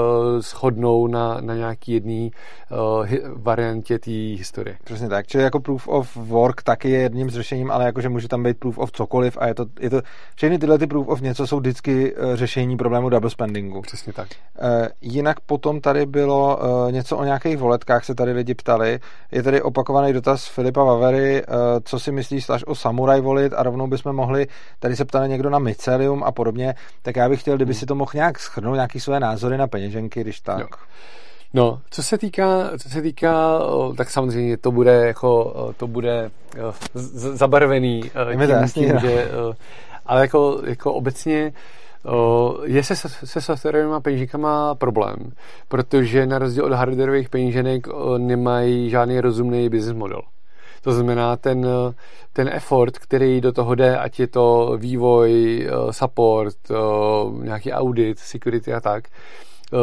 shodnou 0.40 1.06
na, 1.06 1.40
na 1.40 1.54
nějaký 1.54 1.92
jedný 1.92 2.32
eh, 2.32 3.18
variantě 3.34 3.98
té 3.98 4.10
historie. 4.10 4.76
Přesně 4.84 5.08
tak. 5.08 5.26
Čili 5.26 5.44
jako 5.44 5.60
proof 5.60 5.88
of 5.88 6.16
work 6.16 6.62
taky 6.62 6.90
je 6.90 7.00
jedním 7.00 7.30
z 7.30 7.34
řešením, 7.34 7.70
ale 7.70 7.84
jakože 7.84 8.08
může 8.08 8.28
tam 8.28 8.42
být 8.42 8.58
proof 8.58 8.78
of 8.78 8.92
cokoliv 8.92 9.38
a 9.40 9.46
je 9.46 9.54
to, 9.54 9.66
je 9.80 9.90
to 9.90 10.00
všechny 10.34 10.58
tyhle 10.58 10.78
ty 10.78 10.86
proof 10.86 11.08
of 11.08 11.20
něco 11.20 11.46
jsou 11.46 11.60
vždycky 11.60 12.14
řešení 12.34 12.76
problému 12.76 13.08
double 13.08 13.30
spendingu. 13.30 13.80
Přesně 13.80 14.12
tak. 14.12 14.28
Jinak 15.00 15.40
potom 15.40 15.80
tady 15.80 16.06
bylo 16.06 16.58
něco 16.90 17.16
o 17.16 17.24
nějakých 17.24 17.58
voletkách, 17.58 18.04
se 18.04 18.14
tady 18.14 18.32
lidi 18.32 18.54
ptali. 18.54 19.00
Je 19.32 19.42
tady 19.42 19.62
opakovaný 19.62 20.12
dotaz 20.12 20.46
Filipa 20.46 20.84
Vavery, 20.84 21.42
co 21.84 21.98
si 21.98 22.12
myslíš 22.12 22.46
o 22.66 22.74
Samurai 22.74 23.20
volit 23.20 23.52
a 23.56 23.62
rovnou 23.62 23.86
bychom 23.86 24.16
mohli, 24.16 24.46
tady 24.78 24.96
se 24.96 25.04
ptali 25.04 25.28
někdo 25.28 25.50
na 25.50 25.58
Mycelium 25.58 26.24
a 26.24 26.32
podobně 26.32 26.74
tak 27.02 27.16
já 27.16 27.28
bych 27.28 27.40
chtěl, 27.40 27.56
kdyby 27.56 27.72
hmm. 27.72 27.80
si 27.80 27.86
to 27.86 27.94
mohl 27.94 28.10
nějak 28.14 28.38
schrnout, 28.38 28.74
nějaký 28.74 29.00
své 29.00 29.20
názory 29.20 29.58
na 29.58 29.66
peněženky, 29.66 30.20
když 30.20 30.40
tak. 30.40 30.60
Jo. 30.60 30.66
No, 31.54 31.80
co 31.90 32.02
se 32.02 32.18
týká, 32.18 32.70
co 32.78 32.88
se 32.88 33.02
týká, 33.02 33.60
tak 33.96 34.10
samozřejmě 34.10 34.56
to 34.56 34.72
bude 34.72 35.06
jako, 35.06 35.54
to 35.76 35.86
bude 35.86 36.30
zabarvený 37.14 38.02
tím, 38.30 38.40
jasný, 38.40 38.84
tím, 38.84 38.98
že, 38.98 39.30
ale 40.06 40.20
jako, 40.20 40.60
jako 40.66 40.92
obecně 40.92 41.52
je 42.64 42.84
se, 42.84 42.96
se 43.08 43.40
softwarovými 43.40 44.00
peněženkama 44.02 44.74
problém, 44.74 45.16
protože 45.68 46.26
na 46.26 46.38
rozdíl 46.38 46.64
od 46.64 46.72
hardwareových 46.72 47.28
peněženek 47.28 47.86
nemají 48.18 48.90
žádný 48.90 49.20
rozumný 49.20 49.68
business 49.68 49.96
model. 49.96 50.22
To 50.82 50.92
znamená, 50.92 51.36
ten, 51.36 51.66
ten 52.32 52.48
effort, 52.48 52.98
který 52.98 53.40
do 53.40 53.52
toho 53.52 53.74
jde, 53.74 53.98
ať 53.98 54.20
je 54.20 54.26
to 54.26 54.76
vývoj, 54.76 55.62
eh, 55.66 55.92
support, 55.92 56.56
eh, 56.70 57.44
nějaký 57.44 57.72
audit, 57.72 58.18
security 58.18 58.72
a 58.72 58.80
tak, 58.80 59.08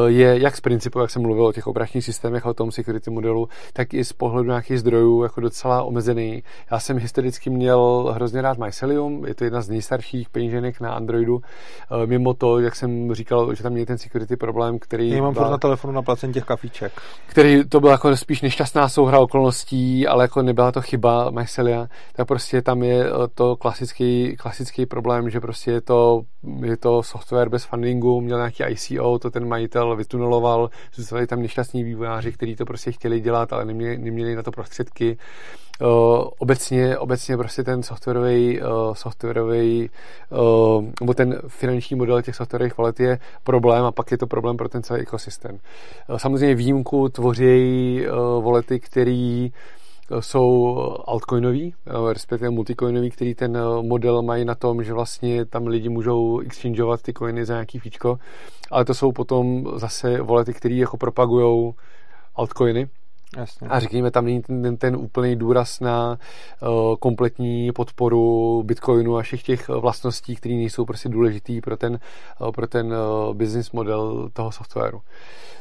je 0.05 0.39
jak 0.39 0.57
z 0.57 0.61
principu, 0.61 0.99
jak 0.99 1.09
jsem 1.09 1.21
mluvil 1.21 1.45
o 1.45 1.53
těch 1.53 1.67
operačních 1.67 2.05
systémech 2.05 2.45
a 2.45 2.49
o 2.49 2.53
tom 2.53 2.71
security 2.71 3.09
modelu, 3.09 3.49
tak 3.73 3.93
i 3.93 4.05
z 4.05 4.13
pohledu 4.13 4.49
nějakých 4.49 4.79
zdrojů 4.79 5.23
jako 5.23 5.41
docela 5.41 5.83
omezený. 5.83 6.43
Já 6.71 6.79
jsem 6.79 6.97
historicky 6.97 7.49
měl 7.49 8.11
hrozně 8.15 8.41
rád 8.41 8.57
Mycelium, 8.57 9.25
je 9.25 9.35
to 9.35 9.43
jedna 9.43 9.61
z 9.61 9.69
nejstarších 9.69 10.29
peníženek 10.29 10.81
na 10.81 10.93
Androidu. 10.93 11.41
Eh, 11.41 12.05
mimo 12.05 12.33
to, 12.33 12.59
jak 12.59 12.75
jsem 12.75 13.13
říkal, 13.13 13.55
že 13.55 13.63
tam 13.63 13.73
měl 13.73 13.85
ten 13.85 13.97
security 13.97 14.35
problém, 14.37 14.79
který... 14.79 15.09
Já 15.09 15.21
mám 15.21 15.33
byl, 15.33 15.49
na 15.49 15.57
telefonu 15.57 15.93
na 15.93 16.01
placení 16.01 16.33
těch 16.33 16.43
kafiček. 16.43 17.01
Který 17.27 17.63
to 17.69 17.79
byl 17.79 17.89
jako 17.89 18.17
spíš 18.17 18.41
nešťastná 18.41 18.89
souhra 18.89 19.19
okolností, 19.19 20.07
ale 20.07 20.23
jako 20.23 20.41
nebyla 20.41 20.71
to 20.71 20.81
chyba 20.81 21.29
Mycelia, 21.29 21.87
tak 22.15 22.27
prostě 22.27 22.61
tam 22.61 22.83
je 22.83 23.05
eh, 23.05 23.11
to 23.33 23.55
klasický, 23.55 24.35
klasický 24.39 24.85
problém, 24.85 25.29
že 25.29 25.39
prostě 25.39 25.71
je 25.71 25.81
to, 25.81 26.21
je 26.63 26.77
to 26.77 27.03
software 27.03 27.49
bez 27.49 27.63
fundingu, 27.63 28.21
měl 28.21 28.37
nějaký 28.37 28.63
ICO, 28.63 29.19
to 29.19 29.31
ten 29.31 29.47
majitel 29.47 29.78
majitel 29.79 29.95
vytuneloval, 29.95 30.69
zůstali 30.93 31.27
tam 31.27 31.41
nešťastní 31.41 31.83
vývojáři, 31.83 32.31
kteří 32.31 32.55
to 32.55 32.65
prostě 32.65 32.91
chtěli 32.91 33.19
dělat, 33.19 33.53
ale 33.53 33.65
neměli, 33.65 33.97
neměli 33.97 34.35
na 34.35 34.43
to 34.43 34.51
prostředky. 34.51 35.17
Uh, 35.81 35.87
obecně, 36.39 36.97
obecně 36.97 37.37
prostě 37.37 37.63
ten 37.63 37.83
softwarový, 37.83 38.61
uh, 38.61 38.93
softwarový 38.93 39.89
uh, 40.29 40.85
nebo 41.01 41.13
ten 41.13 41.39
finanční 41.47 41.95
model 41.95 42.21
těch 42.21 42.35
softwarových 42.35 42.77
valet 42.77 42.99
je 42.99 43.19
problém 43.43 43.85
a 43.85 43.91
pak 43.91 44.11
je 44.11 44.17
to 44.17 44.27
problém 44.27 44.57
pro 44.57 44.69
ten 44.69 44.83
celý 44.83 45.01
ekosystém. 45.01 45.55
Uh, 45.55 46.17
samozřejmě 46.17 46.55
výjimku 46.55 47.09
tvoří 47.09 48.01
uh, 48.01 48.43
volety, 48.43 48.79
který 48.79 49.51
jsou 50.19 50.77
altcoinový, 51.05 51.73
respektive 52.11 52.49
multicoinový, 52.49 53.09
který 53.09 53.35
ten 53.35 53.57
model 53.81 54.21
mají 54.21 54.45
na 54.45 54.55
tom, 54.55 54.83
že 54.83 54.93
vlastně 54.93 55.45
tam 55.45 55.67
lidi 55.67 55.89
můžou 55.89 56.39
exchangeovat 56.39 57.01
ty 57.01 57.13
coiny 57.13 57.45
za 57.45 57.53
nějaký 57.53 57.79
fíčko, 57.79 58.19
ale 58.71 58.85
to 58.85 58.93
jsou 58.93 59.11
potom 59.11 59.65
zase 59.75 60.21
volety, 60.21 60.53
které 60.53 60.75
jako 60.75 60.97
propagují 60.97 61.73
altcoiny, 62.35 62.89
Jasně. 63.37 63.67
A 63.67 63.79
řekněme, 63.79 64.11
tam 64.11 64.25
není 64.25 64.41
ten, 64.41 64.77
ten 64.77 64.95
úplný 64.95 65.35
důraz 65.35 65.79
na 65.79 66.17
uh, 66.61 66.95
kompletní 66.95 67.71
podporu 67.71 68.63
Bitcoinu 68.63 69.17
a 69.17 69.21
všech 69.21 69.43
těch 69.43 69.69
vlastností, 69.69 70.35
které 70.35 70.55
nejsou 70.55 70.85
prostě 70.85 71.09
důležitý 71.09 71.61
pro 71.61 71.77
ten, 71.77 71.99
uh, 72.41 72.51
pro 72.51 72.67
ten 72.67 72.87
uh, 72.87 73.33
business 73.33 73.71
model 73.71 74.29
toho 74.33 74.51
softwaru. 74.51 75.01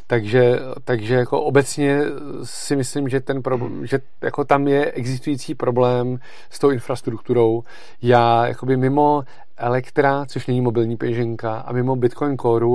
Takže, 0.06 0.58
takže 0.84 1.14
jako 1.14 1.42
obecně 1.42 2.00
si 2.42 2.76
myslím, 2.76 3.08
že, 3.08 3.20
ten 3.20 3.42
problém, 3.42 3.86
že 3.86 3.98
jako 4.22 4.44
tam 4.44 4.68
je 4.68 4.90
existující 4.90 5.54
problém 5.54 6.18
s 6.50 6.58
tou 6.58 6.70
infrastrukturou. 6.70 7.62
Já 8.02 8.46
jakoby 8.46 8.76
mimo 8.76 9.22
Elektra, 9.58 10.26
což 10.26 10.46
není 10.46 10.60
mobilní 10.60 10.96
peněženka, 10.96 11.58
a 11.58 11.72
mimo 11.72 11.96
Bitcoin 11.96 12.38
Core, 12.38 12.66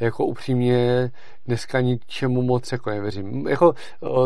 jako 0.00 0.24
upřímně 0.24 1.10
dneska 1.46 1.80
ničemu 1.80 2.42
moc 2.42 2.72
jako 2.72 2.90
nevěřím. 2.90 3.48
Jako 3.48 3.74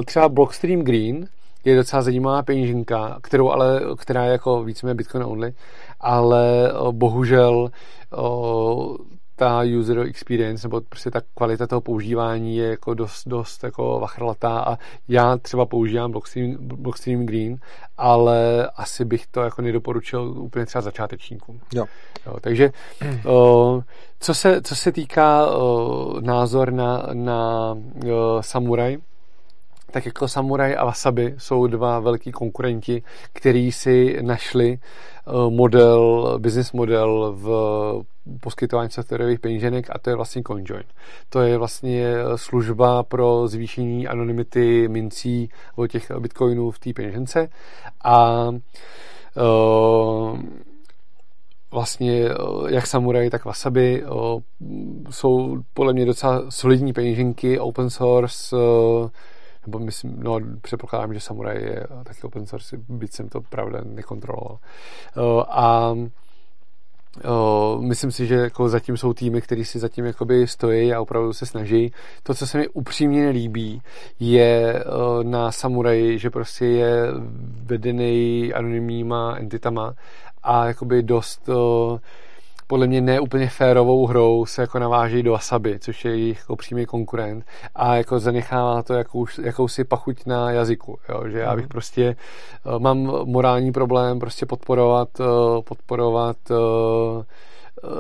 třeba 0.05 0.29
Blockstream 0.29 0.81
Green 0.81 1.27
je 1.65 1.77
docela 1.77 2.03
zajímavá 2.03 2.43
peněženka, 2.43 3.19
kterou 3.23 3.51
ale, 3.51 3.81
která 3.99 4.25
je 4.25 4.33
jako 4.33 4.65
víceméně 4.65 4.95
Bitcoin 4.95 5.25
only, 5.25 5.53
ale 6.01 6.73
bohužel 6.91 7.71
ta 9.41 9.63
user 9.79 9.99
experience 9.99 10.69
nebo 10.69 10.81
prostě 10.81 11.11
ta 11.11 11.21
kvalita 11.35 11.67
toho 11.67 11.81
používání 11.81 12.57
je 12.57 12.69
jako 12.69 12.95
dost, 12.95 13.29
dost 13.29 13.65
jako 13.65 14.01
vachrlatá 14.01 14.61
a 14.61 14.79
já 15.09 15.37
třeba 15.37 15.67
používám 15.67 16.11
Blockstream, 16.11 16.57
Blockstream 16.61 17.27
Green, 17.27 17.57
ale 17.99 18.69
asi 18.77 19.05
bych 19.05 19.27
to 19.27 19.41
jako 19.41 19.63
nedoporučil 19.63 20.35
úplně 20.37 20.67
třeba 20.67 20.83
začátečníkům. 20.83 21.61
Jo. 21.75 21.87
jo 22.27 22.37
takže 22.41 22.71
o, 23.27 23.83
co, 24.21 24.35
se, 24.35 24.63
co 24.63 24.77
se 24.77 24.93
týká 24.93 25.47
o, 25.47 26.21
názor 26.21 26.73
na, 26.73 27.07
na 27.13 27.77
o, 28.13 28.43
Samurai, 28.43 28.99
tak 29.91 30.07
jako 30.07 30.29
Samurai 30.29 30.75
a 30.75 30.85
Wasabi 30.85 31.35
jsou 31.39 31.67
dva 31.67 32.01
velký 32.01 32.33
konkurenti, 32.33 33.03
který 33.33 33.73
si 33.73 34.19
našli 34.23 34.79
eh, 34.79 35.51
model, 35.51 36.35
business 36.39 36.73
model 36.73 37.35
v 37.37 37.51
poskytování 38.41 38.91
softwarových 38.91 39.41
peníženek 39.41 39.87
a 39.91 39.99
to 39.99 40.11
je 40.11 40.17
vlastně 40.17 40.43
CoinJoin. 40.47 40.85
To 41.29 41.41
je 41.41 41.59
vlastně 41.59 42.15
služba 42.37 43.03
pro 43.03 43.49
zvýšení 43.49 44.09
anonymity 44.09 44.89
mincí 44.89 45.49
o 45.77 45.87
těch 45.87 46.11
bitcoinů 46.19 46.71
v 46.71 46.79
té 46.79 46.93
peněžence 46.93 47.49
a 48.05 48.49
uh, 48.49 50.41
vlastně 51.73 52.29
jak 52.69 52.87
Samurai, 52.87 53.31
tak 53.31 53.45
Wasabi 53.45 54.05
jsou 55.11 55.57
podle 55.75 55.93
mě 55.93 56.07
docela 56.07 56.51
solidní 56.51 56.93
peněženky, 56.93 57.59
open 57.59 57.91
source, 57.91 58.57
nebo 59.71 59.79
myslím, 59.79 60.17
no 60.23 60.41
předpokládám, 60.63 61.15
že 61.15 61.21
Samurai 61.21 61.63
je 61.63 61.87
taky 62.05 62.23
open 62.23 62.47
source, 62.47 62.77
byť 62.89 63.13
jsem 63.13 63.29
to 63.29 63.41
pravda 63.41 63.81
nekontroloval. 63.85 64.59
Uh, 65.17 65.43
a 65.49 65.95
Uh, 67.25 67.83
myslím 67.83 68.13
si, 68.13 68.27
že 68.27 68.35
jako 68.35 68.69
zatím 68.69 68.97
jsou 68.97 69.13
týmy, 69.13 69.41
které 69.41 69.65
si 69.65 69.79
zatím 69.79 70.05
jakoby 70.05 70.47
stojí 70.47 70.95
a 70.95 71.01
opravdu 71.01 71.33
se 71.33 71.47
snaží. 71.47 71.93
To, 72.23 72.35
co 72.35 72.47
se 72.47 72.59
mi 72.59 72.69
upřímně 72.69 73.23
nelíbí, 73.25 73.83
je 74.21 74.85
na 75.23 75.53
Samurai, 75.53 76.19
že 76.19 76.31
prostě 76.31 76.67
je 76.67 77.03
vedený 77.63 78.53
anonymníma 78.55 79.37
entitama 79.37 79.95
a 80.43 80.67
jakoby 80.67 81.03
dost 81.03 81.49
uh, 81.49 81.99
podle 82.71 82.87
mě 82.87 83.01
neúplně 83.01 83.49
férovou 83.49 84.07
hrou 84.07 84.47
se 84.47 84.63
jako 84.63 84.79
naváží 84.79 85.23
do 85.23 85.35
Asaby, 85.35 85.79
což 85.79 86.05
je 86.05 86.11
jejich 86.11 86.39
jako 86.39 86.57
přímý 86.57 86.87
konkurent 86.87 87.45
a 87.75 87.97
jako 87.97 88.19
zanechává 88.19 88.83
to 88.83 88.95
jakou, 88.95 89.27
jakousi 89.43 89.85
pachuť 89.85 90.27
na 90.27 90.51
jazyku, 90.51 90.99
jo? 91.09 91.29
že 91.29 91.39
já 91.39 91.55
bych 91.55 91.65
mhm. 91.65 91.69
prostě 91.69 92.17
uh, 92.67 92.79
mám 92.79 92.99
morální 93.25 93.73
problém 93.73 94.19
prostě 94.19 94.47
podporovat 94.47 95.09
uh, 95.21 95.27
podporovat 95.63 96.37
uh, 96.51 96.57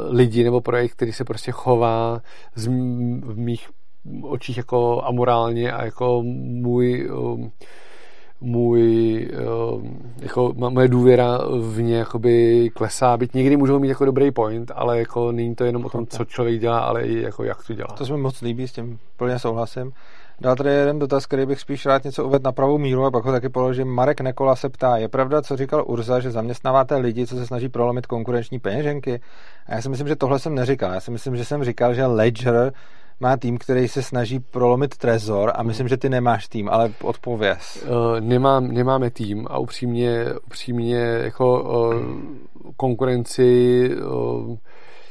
lidi 0.08 0.44
nebo 0.44 0.60
projekt, 0.60 0.92
který 0.92 1.12
se 1.12 1.24
prostě 1.24 1.52
chová 1.52 2.20
z 2.55 2.66
v 2.66 3.39
mých 3.39 3.68
očích 4.23 4.57
jako 4.57 5.02
amorálně 5.05 5.73
a 5.73 5.84
jako 5.84 6.23
můj 6.24 7.10
můj, 8.41 9.28
ehm, 9.33 10.12
jako 10.20 10.52
moje 10.57 10.89
důvěra 10.89 11.39
v 11.60 11.83
ně 11.83 11.97
jakoby 11.97 12.70
klesá, 12.75 13.17
byť 13.17 13.35
někdy 13.35 13.57
můžou 13.57 13.78
mít 13.78 13.89
jako 13.89 14.05
dobrý 14.05 14.31
point, 14.31 14.73
ale 14.75 14.99
jako 14.99 15.33
není 15.33 15.55
to 15.55 15.65
jenom 15.65 15.85
o 15.85 15.91
tom, 15.91 16.07
co 16.07 16.25
člověk 16.25 16.60
dělá, 16.60 16.78
ale 16.78 17.02
i 17.02 17.23
jako 17.23 17.44
jak 17.44 17.67
to 17.67 17.75
dělá. 17.75 17.89
To 17.99 18.07
se 18.07 18.12
mi 18.12 18.19
moc 18.19 18.41
líbí, 18.41 18.69
s 18.69 18.73
tím 18.73 18.99
plně 19.17 19.39
souhlasím. 19.39 19.93
Dál 20.41 20.57
tady 20.57 20.70
jeden 20.70 20.99
dotaz, 20.99 21.27
který 21.27 21.47
bych 21.47 21.60
spíš 21.60 21.86
rád 21.86 22.05
něco 22.05 22.25
uvedl 22.25 22.44
na 22.44 22.52
pravou 22.52 22.78
míru 22.78 23.05
a 23.05 23.10
pak 23.10 23.25
ho 23.25 23.33
taky 23.33 23.49
položím. 23.49 23.89
Marek 23.89 24.20
Nekola 24.20 24.57
se 24.57 24.69
ptá, 24.69 24.97
je 24.97 25.09
pravda, 25.09 25.43
co 25.43 25.57
říkal 25.57 25.85
Urza, 25.86 26.20
že 26.20 26.31
zaměstnáváte 26.31 26.97
lidi, 26.97 27.27
co 27.27 27.36
se 27.36 27.47
snaží 27.47 27.69
prolomit 27.69 28.07
konkurenční 28.07 28.59
peněženky? 28.59 29.20
A 29.67 29.75
já 29.75 29.83
si 29.83 29.89
myslím, 29.89 30.09
že 30.09 30.17
tohle 30.17 30.39
jsem 30.39 30.55
neříkal. 30.55 30.93
Já 30.93 31.01
si 31.01 31.10
myslím, 31.10 31.36
že 31.36 31.44
jsem 31.44 31.65
říkal, 31.65 31.94
že 31.94 32.07
Ledger 32.07 32.73
má 33.20 33.36
tým, 33.36 33.58
který 33.58 33.89
se 33.89 34.02
snaží 34.02 34.40
prolomit 34.40 34.97
trezor 34.97 35.52
a 35.55 35.62
myslím, 35.62 35.89
že 35.89 35.97
ty 35.97 36.08
nemáš 36.08 36.49
tým, 36.49 36.68
ale 36.68 36.92
odpověz. 37.02 37.84
Uh, 37.84 38.20
nemám, 38.20 38.68
nemáme 38.68 39.10
tým 39.10 39.47
a 39.50 39.58
upřímně, 39.58 40.24
upřímně 40.47 40.97
jako 40.99 41.62
uh, 41.62 41.94
konkurenci 42.76 43.90
uh, 43.97 44.57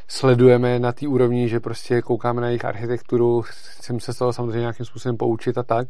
sledujeme 0.07 0.79
na 0.79 0.91
té 0.91 1.07
úrovni, 1.07 1.49
že 1.49 1.59
prostě 1.59 2.01
koukáme 2.01 2.41
na 2.41 2.47
jejich 2.47 2.65
architekturu, 2.65 3.41
chceme 3.41 3.99
se 3.99 4.13
z 4.13 4.17
toho 4.17 4.33
samozřejmě 4.33 4.59
nějakým 4.59 4.85
způsobem 4.85 5.17
poučit 5.17 5.57
a 5.57 5.63
tak, 5.63 5.87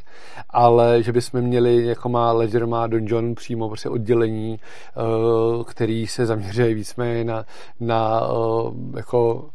ale 0.49 1.03
že 1.03 1.11
bychom 1.11 1.41
měli, 1.41 1.85
jako 1.85 2.09
má 2.09 2.31
Ledger, 2.31 2.67
má 2.67 2.87
Donjon 2.87 3.35
přímo 3.35 3.67
prostě 3.67 3.89
oddělení, 3.89 4.59
který 5.67 6.07
se 6.07 6.25
zaměřuje 6.25 6.73
víceméně 6.73 7.23
na, 7.23 7.45
na 7.79 8.21
jako 8.95 9.49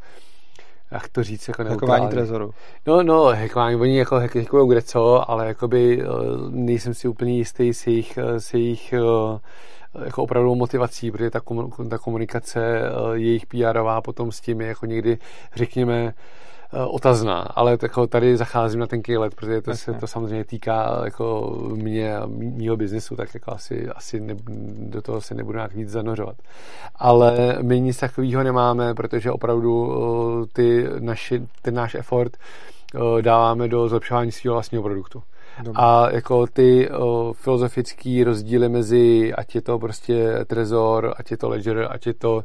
jak 0.94 1.08
to 1.08 1.22
říct, 1.22 1.48
jako 1.48 1.64
Hackování 1.64 2.08
trezoru. 2.08 2.50
No, 2.86 3.02
no, 3.02 3.24
hackování, 3.24 3.76
oni 3.76 3.98
jako 3.98 4.14
hackují 4.14 4.68
kde 4.68 4.82
co, 4.82 5.30
ale 5.30 5.46
jakoby 5.46 6.02
eh, 6.02 6.06
nejsem 6.50 6.94
si 6.94 7.08
úplně 7.08 7.32
jistý 7.32 7.74
s 7.74 7.86
jejich, 7.86 8.18
eh, 8.18 8.40
s 8.40 8.54
jejich 8.54 8.92
eh, 8.92 9.38
jako 10.04 10.22
opravdu 10.22 10.54
motivací, 10.54 11.10
protože 11.10 11.30
ta, 11.30 11.40
komunikace 11.98 12.82
jejich 13.12 13.46
PRová 13.46 14.00
potom 14.00 14.32
s 14.32 14.40
tím 14.40 14.60
je 14.60 14.66
jako 14.66 14.86
někdy, 14.86 15.18
řekněme, 15.54 16.14
otazná, 16.88 17.40
ale 17.40 17.78
jako 17.82 18.06
tady 18.06 18.36
zacházím 18.36 18.80
na 18.80 18.86
ten 18.86 19.02
let, 19.18 19.34
protože 19.34 19.60
to 19.60 19.76
se 19.76 19.92
to 19.92 20.06
samozřejmě 20.06 20.44
týká 20.44 21.00
jako 21.04 21.56
mě 21.74 22.16
a 22.16 22.26
mýho 22.26 22.76
biznesu, 22.76 23.16
tak 23.16 23.34
jako 23.34 23.52
asi, 23.52 23.88
asi 23.88 24.20
ne, 24.20 24.34
do 24.78 25.02
toho 25.02 25.20
se 25.20 25.34
nebudu 25.34 25.56
nějak 25.56 25.74
víc 25.74 25.88
zanořovat. 25.88 26.36
Ale 26.96 27.58
my 27.62 27.80
nic 27.80 27.98
takového 27.98 28.42
nemáme, 28.42 28.94
protože 28.94 29.30
opravdu 29.30 29.92
eh, 29.92 30.46
ty 30.52 30.86
naši, 30.98 31.42
ten 31.62 31.74
náš 31.74 31.94
effort 31.94 32.36
eh, 32.36 33.22
dáváme 33.22 33.68
do 33.68 33.88
zlepšování 33.88 34.32
svého 34.32 34.54
vlastního 34.54 34.82
produktu. 34.82 35.22
Dobře. 35.62 35.82
A 35.82 36.08
jako 36.10 36.46
ty 36.46 36.90
o, 36.90 37.32
filozofické 37.32 38.22
rozdíly 38.24 38.68
mezi, 38.68 39.34
ať 39.34 39.54
je 39.54 39.62
to 39.62 39.78
prostě 39.78 40.44
Trezor, 40.46 41.14
ať 41.16 41.30
je 41.30 41.36
to 41.36 41.48
Ledger, 41.48 41.88
ať 41.90 42.06
je 42.06 42.14
to 42.14 42.44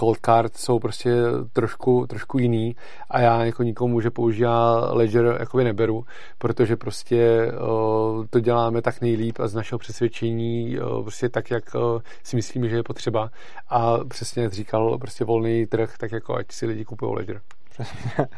Cold 0.00 0.18
Card, 0.24 0.56
jsou 0.56 0.78
prostě 0.78 1.14
trošku, 1.52 2.06
trošku 2.06 2.38
jiný 2.38 2.76
a 3.10 3.20
já 3.20 3.44
jako 3.44 3.62
nikomu, 3.62 4.00
že 4.00 4.10
používá 4.10 4.92
Ledger, 4.92 5.36
jakoby 5.40 5.64
neberu, 5.64 6.04
protože 6.38 6.76
prostě 6.76 7.52
to 8.30 8.40
děláme 8.40 8.82
tak 8.82 9.00
nejlíp 9.00 9.40
a 9.40 9.48
z 9.48 9.54
našeho 9.54 9.78
přesvědčení 9.78 10.76
prostě 11.02 11.28
tak, 11.28 11.50
jak 11.50 11.64
si 12.22 12.36
myslíme, 12.36 12.68
že 12.68 12.76
je 12.76 12.82
potřeba 12.82 13.30
a 13.68 13.98
přesně 14.04 14.42
jak 14.42 14.52
říkal, 14.52 14.98
prostě 14.98 15.24
volný 15.24 15.66
trh, 15.66 15.98
tak 15.98 16.12
jako 16.12 16.34
ať 16.34 16.52
si 16.52 16.66
lidi 16.66 16.84
kupují 16.84 17.14
Ledger. 17.14 17.40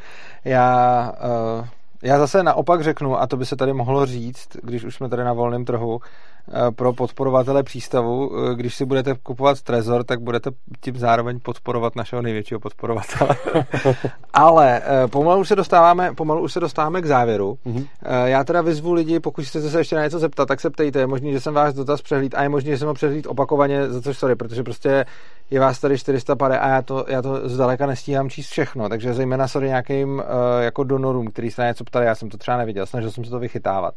já 0.45 1.13
uh 1.61 1.80
já 2.03 2.19
zase 2.19 2.43
naopak 2.43 2.83
řeknu, 2.83 3.21
a 3.21 3.27
to 3.27 3.37
by 3.37 3.47
se 3.47 3.57
tady 3.57 3.73
mohlo 3.73 4.07
říct, 4.07 4.49
když 4.63 4.85
už 4.85 4.95
jsme 4.95 5.09
tady 5.09 5.25
na 5.25 5.33
volném 5.33 5.65
trhu, 5.65 6.01
eh, 6.49 6.71
pro 6.71 6.93
podporovatele 6.93 7.63
přístavu, 7.63 8.33
eh, 8.33 8.55
když 8.55 8.75
si 8.75 8.85
budete 8.85 9.15
kupovat 9.23 9.63
Trezor, 9.63 10.05
tak 10.05 10.21
budete 10.21 10.51
tím 10.81 10.99
zároveň 10.99 11.41
podporovat 11.41 11.97
našeho 11.97 12.23
největšího 12.23 12.61
podporovatele. 12.61 13.37
Ale 14.33 14.83
eh, 14.85 15.09
pomalu 15.09 15.41
už 15.41 15.49
se 15.49 15.57
dostáváme, 15.57 16.15
pomalu 16.15 16.43
už 16.43 16.53
se 16.53 16.61
dostáváme 16.61 17.03
k 17.03 17.07
závěru. 17.07 17.59
Mm-hmm. 17.67 17.87
Já 18.25 18.45
teda 18.45 18.63
vyzvu 18.63 18.93
lidi, 18.93 19.21
pokud 19.21 19.45
chcete 19.45 19.71
se 19.71 19.81
ještě 19.81 19.97
na 19.97 20.03
něco 20.03 20.19
zeptat, 20.19 20.47
tak 20.47 20.61
se 20.61 20.71
ptejte. 20.71 20.99
Je 20.99 21.07
možný, 21.07 21.33
že 21.33 21.41
jsem 21.41 21.55
váš 21.55 21.75
dotaz 21.75 22.03
přehlíd 22.03 22.35
a 22.35 22.43
je 22.43 22.49
možný, 22.49 22.71
že 22.71 22.79
jsem 22.79 22.89
ho 22.89 22.95
přehlíd 22.95 23.27
opakovaně, 23.27 23.89
za 23.89 24.03
což 24.03 24.19
sorry, 24.19 24.37
protože 24.37 24.63
prostě 24.63 25.05
je 25.51 25.61
vás 25.61 25.81
tady 25.81 25.99
400 25.99 26.37
pade 26.37 26.59
a 26.59 26.69
já 26.69 26.83
to, 26.83 27.05
já 27.09 27.23
to 27.23 27.49
zdaleka 27.49 27.87
nestíhám 27.87 28.31
číst 28.31 28.49
všechno, 28.49 28.89
takže 28.89 29.15
zejména 29.15 29.49
sorry 29.49 29.69
nějakým 29.69 30.09
uh, 30.09 30.25
jako 30.61 30.85
donorům, 30.85 31.27
který 31.27 31.51
se 31.51 31.63
na 31.63 31.69
něco 31.69 31.85
ptali, 31.91 32.07
já 32.07 32.15
jsem 32.15 32.29
to 32.29 32.39
třeba 32.39 32.57
neviděl, 32.57 32.87
snažil 32.87 33.11
jsem 33.11 33.25
se 33.25 33.31
to 33.31 33.39
vychytávat. 33.39 33.95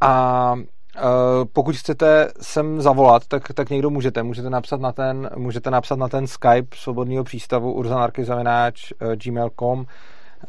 A 0.00 0.54
uh, 0.54 1.02
pokud 1.52 1.76
chcete 1.76 2.28
sem 2.40 2.80
zavolat, 2.80 3.26
tak, 3.26 3.52
tak 3.52 3.70
někdo 3.70 3.90
můžete. 3.90 4.22
Můžete 4.22 4.50
napsat 4.50 4.80
na 4.80 4.92
ten, 4.92 5.30
můžete 5.36 5.70
napsat 5.70 5.98
na 5.98 6.08
ten 6.08 6.26
Skype 6.26 6.76
svobodného 6.76 7.24
přístavu 7.24 7.72
urzanarky.gmail.com 7.72 9.08
uh, 9.08 9.14
gmail.com 9.14 9.86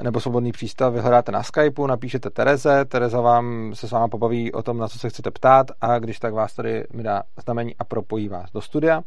nebo 0.01 0.19
svobodný 0.19 0.51
přístav 0.51 0.93
vyhledáte 0.93 1.31
na 1.31 1.43
Skypeu, 1.43 1.87
napíšete 1.87 2.29
Tereze, 2.29 2.85
Tereza 2.85 3.21
vám 3.21 3.71
se 3.75 3.87
s 3.87 3.91
váma 3.91 4.07
pobaví 4.07 4.51
o 4.51 4.63
tom, 4.63 4.77
na 4.77 4.87
co 4.87 4.99
se 4.99 5.09
chcete 5.09 5.31
ptát 5.31 5.67
a 5.81 5.99
když 5.99 6.19
tak 6.19 6.33
vás 6.33 6.53
tady 6.53 6.83
mi 6.93 7.03
dá 7.03 7.23
znamení 7.43 7.75
a 7.79 7.83
propojí 7.83 8.27
vás 8.29 8.51
do 8.51 8.61
studia. 8.61 9.01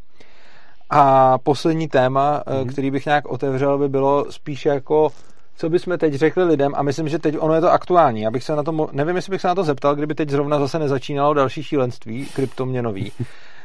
A 0.91 1.39
poslední 1.39 1.89
téma, 1.89 2.43
mm-hmm. 2.47 2.69
který 2.69 2.91
bych 2.91 3.07
nějak 3.07 3.27
otevřel, 3.27 3.79
by 3.79 3.89
bylo 3.89 4.33
spíš 4.33 4.67
jako 4.67 5.09
co 5.57 5.69
bychom 5.69 5.99
teď 5.99 6.15
řekli 6.15 6.45
lidem 6.45 6.73
a 6.77 6.83
myslím, 6.83 7.09
že 7.09 7.19
teď 7.19 7.37
ono 7.39 7.55
je 7.55 7.61
to 7.61 7.73
aktuální. 7.73 8.21
Já 8.21 8.31
bych 8.31 8.45
se 8.45 8.57
na 8.57 8.63
to, 8.63 8.89
nevím, 8.93 9.17
jestli 9.17 9.31
bych 9.31 9.41
se 9.41 9.49
na 9.49 9.55
to 9.55 9.65
zeptal, 9.65 9.95
kdyby 9.95 10.15
teď 10.15 10.29
zrovna 10.29 10.59
zase 10.59 10.79
nezačínalo 10.79 11.35
další 11.35 11.63
šílenství 11.63 12.27
kryptoměnový. 12.35 13.13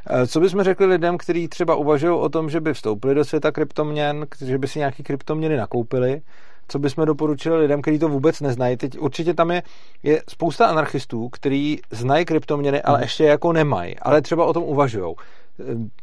Eh, 0.10 0.28
co 0.28 0.40
bychom 0.40 0.64
řekli 0.64 0.86
lidem, 0.86 1.18
kteří 1.18 1.48
třeba 1.48 1.76
uvažují 1.76 2.14
o 2.14 2.30
tom, 2.30 2.50
že 2.50 2.62
by 2.62 2.74
vstoupili 2.74 3.16
do 3.16 3.26
světa 3.26 3.52
kryptoměn, 3.52 4.26
že 4.46 4.58
by 4.58 4.68
si 4.68 4.80
nějaký 4.80 5.04
kryptoměny 5.04 5.58
nakoupili, 5.58 6.22
co 6.68 6.80
bychom 6.80 7.06
doporučili 7.06 7.58
lidem, 7.58 7.82
kteří 7.82 8.00
to 8.00 8.10
vůbec 8.10 8.42
neznají. 8.42 8.78
Teď 8.78 9.00
určitě 9.00 9.34
tam 9.34 9.52
je, 9.52 9.64
je 10.04 10.24
spousta 10.30 10.66
anarchistů, 10.66 11.30
kteří 11.30 11.82
znají 11.92 12.26
kryptoměny, 12.26 12.82
ale 12.82 12.98
mm. 12.98 13.02
ještě 13.02 13.24
jako 13.24 13.54
nemají, 13.54 14.00
ale 14.00 14.22
třeba 14.22 14.46
o 14.46 14.54
tom 14.54 14.64
uvažují. 14.64 15.16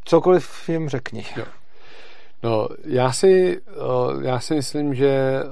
Cokoliv 0.05 0.69
jim 0.69 0.89
řekni. 0.89 1.25
Jo. 1.37 1.45
No, 2.43 2.69
já 2.85 3.13
si, 3.13 3.61
já 4.23 4.41
si 4.41 4.55
myslím, 4.55 4.95
že 4.95 5.43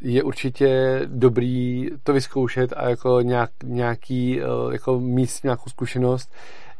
je 0.00 0.22
určitě 0.22 1.00
dobrý 1.06 1.88
to 2.02 2.12
vyzkoušet 2.12 2.72
a 2.76 2.88
jako 2.88 3.20
nějak, 3.20 3.50
nějaký, 3.64 4.40
jako 4.72 5.00
mít 5.00 5.30
nějakou 5.44 5.70
zkušenost 5.70 6.32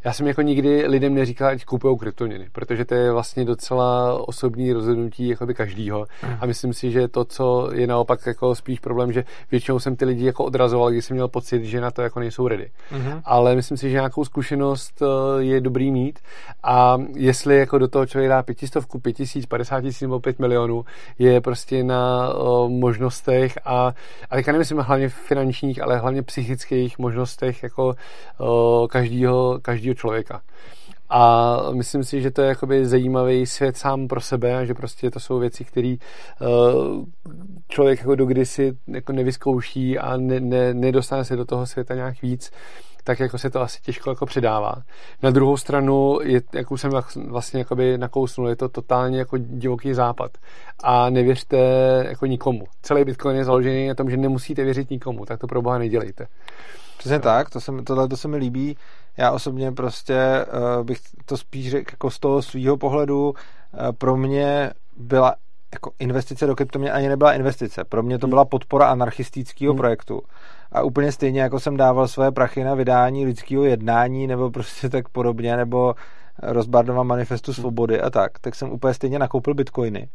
já 0.04 0.12
jsem 0.12 0.26
jako 0.26 0.42
nikdy 0.42 0.86
lidem 0.86 1.14
neříkal, 1.14 1.48
ať 1.48 1.64
kupují 1.64 1.98
kryptoměny, 1.98 2.48
protože 2.52 2.84
to 2.84 2.94
je 2.94 3.12
vlastně 3.12 3.44
docela 3.44 4.18
osobní 4.28 4.72
rozhodnutí 4.72 5.28
jakoby 5.28 5.54
každýho. 5.54 6.06
A 6.40 6.46
myslím 6.46 6.72
si, 6.72 6.90
že 6.90 7.08
to, 7.08 7.24
co 7.24 7.70
je 7.74 7.86
naopak 7.86 8.26
jako 8.26 8.54
spíš 8.54 8.80
problém, 8.80 9.12
že 9.12 9.24
většinou 9.50 9.78
jsem 9.78 9.96
ty 9.96 10.04
lidi 10.04 10.26
jako 10.26 10.44
odrazoval, 10.44 10.90
když 10.90 11.04
jsem 11.04 11.14
měl 11.14 11.28
pocit, 11.28 11.64
že 11.64 11.80
na 11.80 11.90
to 11.90 12.02
jako 12.02 12.20
nejsou 12.20 12.48
ready. 12.48 12.70
Mm-hmm. 12.92 13.20
Ale 13.24 13.54
myslím 13.54 13.76
si, 13.76 13.90
že 13.90 13.96
nějakou 13.96 14.24
zkušenost 14.24 15.02
eh, 15.02 15.42
je 15.42 15.60
dobrý 15.60 15.90
mít 15.90 16.18
a 16.62 16.98
jestli 17.14 17.58
jako 17.58 17.78
do 17.78 17.88
toho 17.88 18.06
člověk 18.06 18.28
dá 18.28 18.42
pětistovku, 18.42 18.98
pět 18.98 19.12
tisíc, 19.12 19.46
padesát 19.46 19.80
tisíc 19.80 20.02
nebo 20.02 20.20
pět 20.20 20.38
milionů, 20.38 20.84
je 21.18 21.40
prostě 21.40 21.84
na 21.84 22.32
eh, 22.34 22.68
možnostech 22.68 23.58
a, 23.64 23.94
a 24.30 24.36
teďka 24.36 24.52
nemyslím 24.52 24.78
hlavně 24.78 25.08
finančních, 25.08 25.82
ale 25.82 25.98
hlavně 25.98 26.22
psychických 26.22 26.98
možnostech 26.98 27.62
jako 27.62 27.94
o, 28.38 28.84
eh, 28.84 28.88
každýho, 28.88 29.58
každýho 29.92 29.94
člověka. 29.94 30.42
A 31.10 31.56
myslím 31.72 32.04
si, 32.04 32.22
že 32.22 32.30
to 32.30 32.42
je 32.42 32.48
jakoby 32.48 32.86
zajímavý 32.86 33.46
svět 33.46 33.76
sám 33.76 34.08
pro 34.08 34.20
sebe 34.20 34.56
a 34.56 34.64
že 34.64 34.74
prostě 34.74 35.10
to 35.10 35.20
jsou 35.20 35.38
věci, 35.38 35.64
které 35.64 35.96
uh, 36.40 37.04
člověk 37.68 37.98
jako 37.98 38.14
do 38.14 38.26
si 38.44 38.72
jako 38.88 39.12
nevyzkouší 39.12 39.98
a 39.98 40.16
ne, 40.16 40.40
ne, 40.40 40.74
nedostane 40.74 41.24
se 41.24 41.36
do 41.36 41.44
toho 41.44 41.66
světa 41.66 41.94
nějak 41.94 42.22
víc 42.22 42.50
tak 43.04 43.20
jako 43.20 43.38
se 43.38 43.50
to 43.50 43.60
asi 43.60 43.80
těžko 43.82 44.10
jako 44.10 44.26
předává. 44.26 44.74
Na 45.22 45.30
druhou 45.30 45.56
stranu, 45.56 46.18
je, 46.22 46.40
jak 46.54 46.70
už 46.70 46.80
jsem 46.80 46.90
vlastně 47.28 47.58
jakoby 47.58 47.98
nakousnul, 47.98 48.48
je 48.48 48.56
to 48.56 48.68
totálně 48.68 49.18
jako 49.18 49.38
divoký 49.38 49.94
západ. 49.94 50.30
A 50.84 51.10
nevěřte 51.10 51.56
jako 52.08 52.26
nikomu. 52.26 52.64
Celý 52.82 53.04
Bitcoin 53.04 53.36
je 53.36 53.44
založený 53.44 53.88
na 53.88 53.94
tom, 53.94 54.10
že 54.10 54.16
nemusíte 54.16 54.64
věřit 54.64 54.90
nikomu, 54.90 55.24
tak 55.26 55.40
to 55.40 55.46
pro 55.46 55.62
boha 55.62 55.78
nedělejte. 55.78 56.26
Přesně 56.98 57.18
tak, 57.18 57.50
to 57.50 57.60
se, 57.60 57.72
tohle 57.86 58.08
to 58.08 58.16
se 58.16 58.28
mi 58.28 58.36
líbí. 58.36 58.76
Já 59.16 59.30
osobně 59.30 59.72
prostě 59.72 60.46
uh, 60.78 60.86
bych 60.86 60.98
to 61.24 61.36
spíš 61.36 61.70
řekl 61.70 61.90
jako 61.92 62.10
z 62.10 62.18
toho 62.18 62.42
svého 62.42 62.76
pohledu. 62.76 63.28
Uh, 63.30 63.36
pro 63.98 64.16
mě 64.16 64.70
byla 64.96 65.34
jako 65.72 65.90
investice 65.98 66.46
do 66.46 66.56
krypto 66.56 66.78
mě 66.78 66.92
ani 66.92 67.08
nebyla 67.08 67.32
investice. 67.32 67.84
Pro 67.84 68.02
mě 68.02 68.18
to 68.18 68.26
hmm. 68.26 68.30
byla 68.30 68.44
podpora 68.44 68.86
anarchistického 68.86 69.72
hmm. 69.72 69.78
projektu. 69.78 70.22
A 70.72 70.82
úplně 70.82 71.12
stejně, 71.12 71.40
jako 71.40 71.60
jsem 71.60 71.76
dával 71.76 72.08
své 72.08 72.32
prachy 72.32 72.64
na 72.64 72.74
vydání 72.74 73.26
lidského 73.26 73.64
jednání 73.64 74.26
nebo 74.26 74.50
prostě 74.50 74.88
tak 74.88 75.08
podobně, 75.08 75.56
nebo 75.56 75.94
rozbardova 76.42 77.02
manifestu 77.02 77.52
hmm. 77.52 77.54
svobody 77.54 78.00
a 78.00 78.10
tak, 78.10 78.38
tak 78.38 78.54
jsem 78.54 78.70
úplně 78.70 78.94
stejně 78.94 79.18
nakoupil 79.18 79.54
bitcoiny. 79.54 80.08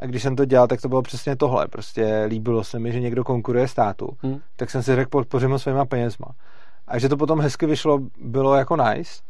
A 0.00 0.06
když 0.06 0.22
jsem 0.22 0.36
to 0.36 0.44
dělal, 0.44 0.66
tak 0.66 0.80
to 0.80 0.88
bylo 0.88 1.02
přesně 1.02 1.36
tohle. 1.36 1.68
Prostě 1.68 2.24
líbilo 2.28 2.64
se 2.64 2.78
mi, 2.78 2.92
že 2.92 3.00
někdo 3.00 3.24
konkuruje 3.24 3.68
státu. 3.68 4.08
Hmm. 4.22 4.40
Tak 4.56 4.70
jsem 4.70 4.82
si 4.82 4.96
řekl, 4.96 5.10
podpořím 5.10 5.50
ho 5.50 5.58
svýma 5.58 5.84
penězma. 5.84 6.26
A 6.88 6.98
že 6.98 7.08
to 7.08 7.16
potom 7.16 7.40
hezky 7.40 7.66
vyšlo, 7.66 7.98
bylo 8.20 8.54
jako 8.54 8.76
nice, 8.76 9.22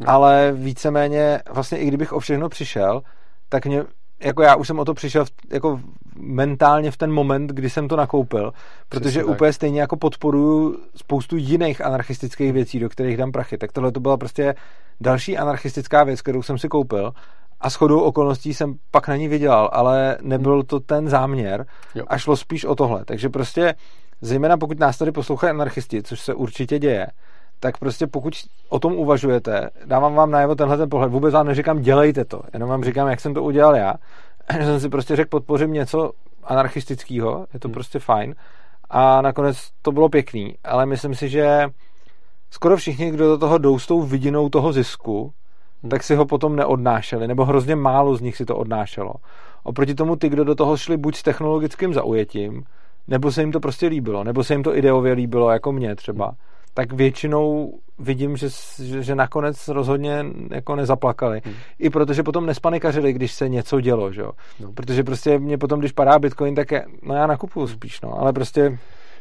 no. 0.00 0.10
ale 0.10 0.52
víceméně, 0.52 1.40
vlastně 1.50 1.78
i 1.78 1.86
kdybych 1.86 2.12
o 2.12 2.20
všechno 2.20 2.48
přišel, 2.48 3.02
tak 3.48 3.66
mě 3.66 3.84
jako 4.20 4.42
já 4.42 4.56
už 4.56 4.66
jsem 4.66 4.78
o 4.78 4.84
to 4.84 4.94
přišel 4.94 5.24
v, 5.24 5.30
jako 5.52 5.80
mentálně 6.16 6.90
v 6.90 6.96
ten 6.96 7.12
moment, 7.12 7.50
kdy 7.50 7.70
jsem 7.70 7.88
to 7.88 7.96
nakoupil, 7.96 8.52
protože 8.88 9.00
Přesně 9.00 9.24
úplně 9.24 9.48
tak. 9.48 9.54
stejně 9.54 9.80
jako 9.80 9.96
podporuju 9.96 10.78
spoustu 10.96 11.36
jiných 11.36 11.84
anarchistických 11.84 12.52
věcí, 12.52 12.80
do 12.80 12.88
kterých 12.88 13.16
dám 13.16 13.32
prachy, 13.32 13.58
tak 13.58 13.72
tohle 13.72 13.92
to 13.92 14.00
byla 14.00 14.16
prostě 14.16 14.54
další 15.00 15.38
anarchistická 15.38 16.04
věc, 16.04 16.22
kterou 16.22 16.42
jsem 16.42 16.58
si 16.58 16.68
koupil 16.68 17.12
a 17.60 17.70
shodou 17.70 18.00
okolností 18.00 18.54
jsem 18.54 18.74
pak 18.90 19.08
na 19.08 19.16
ní 19.16 19.28
vydělal, 19.28 19.70
ale 19.72 20.18
nebyl 20.22 20.62
to 20.62 20.80
ten 20.80 21.08
záměr 21.08 21.66
jo. 21.94 22.04
a 22.08 22.18
šlo 22.18 22.36
spíš 22.36 22.64
o 22.64 22.74
tohle. 22.74 23.04
Takže 23.04 23.28
prostě, 23.28 23.74
zejména 24.20 24.56
pokud 24.56 24.78
nás 24.78 24.98
tady 24.98 25.12
poslouchají 25.12 25.50
anarchisti, 25.50 26.02
což 26.02 26.20
se 26.20 26.34
určitě 26.34 26.78
děje, 26.78 27.06
tak 27.60 27.78
prostě 27.78 28.06
pokud 28.06 28.34
o 28.68 28.78
tom 28.78 28.92
uvažujete, 28.92 29.70
dávám 29.84 30.14
vám 30.14 30.30
najevo 30.30 30.54
tenhle 30.54 30.76
ten 30.76 30.90
pohled, 30.90 31.12
vůbec 31.12 31.34
vám 31.34 31.46
neříkám 31.46 31.80
dělejte 31.80 32.24
to, 32.24 32.42
jenom 32.54 32.68
vám 32.68 32.84
říkám, 32.84 33.08
jak 33.08 33.20
jsem 33.20 33.34
to 33.34 33.42
udělal 33.42 33.76
já, 33.76 33.94
že 34.58 34.64
jsem 34.64 34.80
si 34.80 34.88
prostě 34.88 35.16
řekl, 35.16 35.28
podpořím 35.28 35.72
něco 35.72 36.10
anarchistického, 36.44 37.46
je 37.54 37.60
to 37.60 37.68
hmm. 37.68 37.74
prostě 37.74 37.98
fajn 37.98 38.34
a 38.90 39.22
nakonec 39.22 39.68
to 39.82 39.92
bylo 39.92 40.08
pěkný, 40.08 40.54
ale 40.64 40.86
myslím 40.86 41.14
si, 41.14 41.28
že 41.28 41.66
skoro 42.50 42.76
všichni, 42.76 43.10
kdo 43.10 43.28
do 43.28 43.38
toho 43.38 43.58
jdou 43.58 43.78
s 43.78 43.86
tou 43.86 44.02
vidinou 44.02 44.48
toho 44.48 44.72
zisku. 44.72 45.32
Tak 45.90 46.02
si 46.02 46.14
ho 46.14 46.26
potom 46.26 46.56
neodnášeli, 46.56 47.28
nebo 47.28 47.44
hrozně 47.44 47.76
málo 47.76 48.16
z 48.16 48.20
nich 48.20 48.36
si 48.36 48.44
to 48.44 48.56
odnášelo. 48.56 49.14
Oproti 49.62 49.94
tomu 49.94 50.16
ty, 50.16 50.28
kdo 50.28 50.44
do 50.44 50.54
toho 50.54 50.76
šli 50.76 50.96
buď 50.96 51.16
s 51.16 51.22
technologickým 51.22 51.94
zaujetím, 51.94 52.64
nebo 53.08 53.32
se 53.32 53.42
jim 53.42 53.52
to 53.52 53.60
prostě 53.60 53.86
líbilo, 53.86 54.24
nebo 54.24 54.44
se 54.44 54.54
jim 54.54 54.62
to 54.62 54.76
ideově 54.76 55.12
líbilo, 55.12 55.50
jako 55.50 55.72
mě 55.72 55.96
třeba, 55.96 56.26
hmm 56.26 56.36
tak 56.78 56.92
většinou 56.92 57.72
vidím, 57.98 58.36
že, 58.36 58.48
že, 58.82 59.02
že 59.02 59.14
nakonec 59.14 59.68
rozhodně 59.68 60.24
jako 60.50 60.76
nezaplakali. 60.76 61.40
Hmm. 61.44 61.54
I 61.78 61.90
protože 61.90 62.22
potom 62.22 62.46
nespanikařili, 62.46 63.12
když 63.12 63.32
se 63.32 63.48
něco 63.48 63.80
dělo, 63.80 64.12
že 64.12 64.20
jo. 64.20 64.32
No. 64.60 64.72
Protože 64.72 65.04
prostě 65.04 65.38
mě 65.38 65.58
potom, 65.58 65.80
když 65.80 65.92
padá 65.92 66.18
Bitcoin, 66.18 66.54
tak 66.54 66.70
je, 66.70 66.84
no 67.02 67.14
já 67.14 67.26
nakupuju 67.26 67.66
spíš, 67.66 68.00
no, 68.00 68.20
ale 68.20 68.32
prostě... 68.32 68.78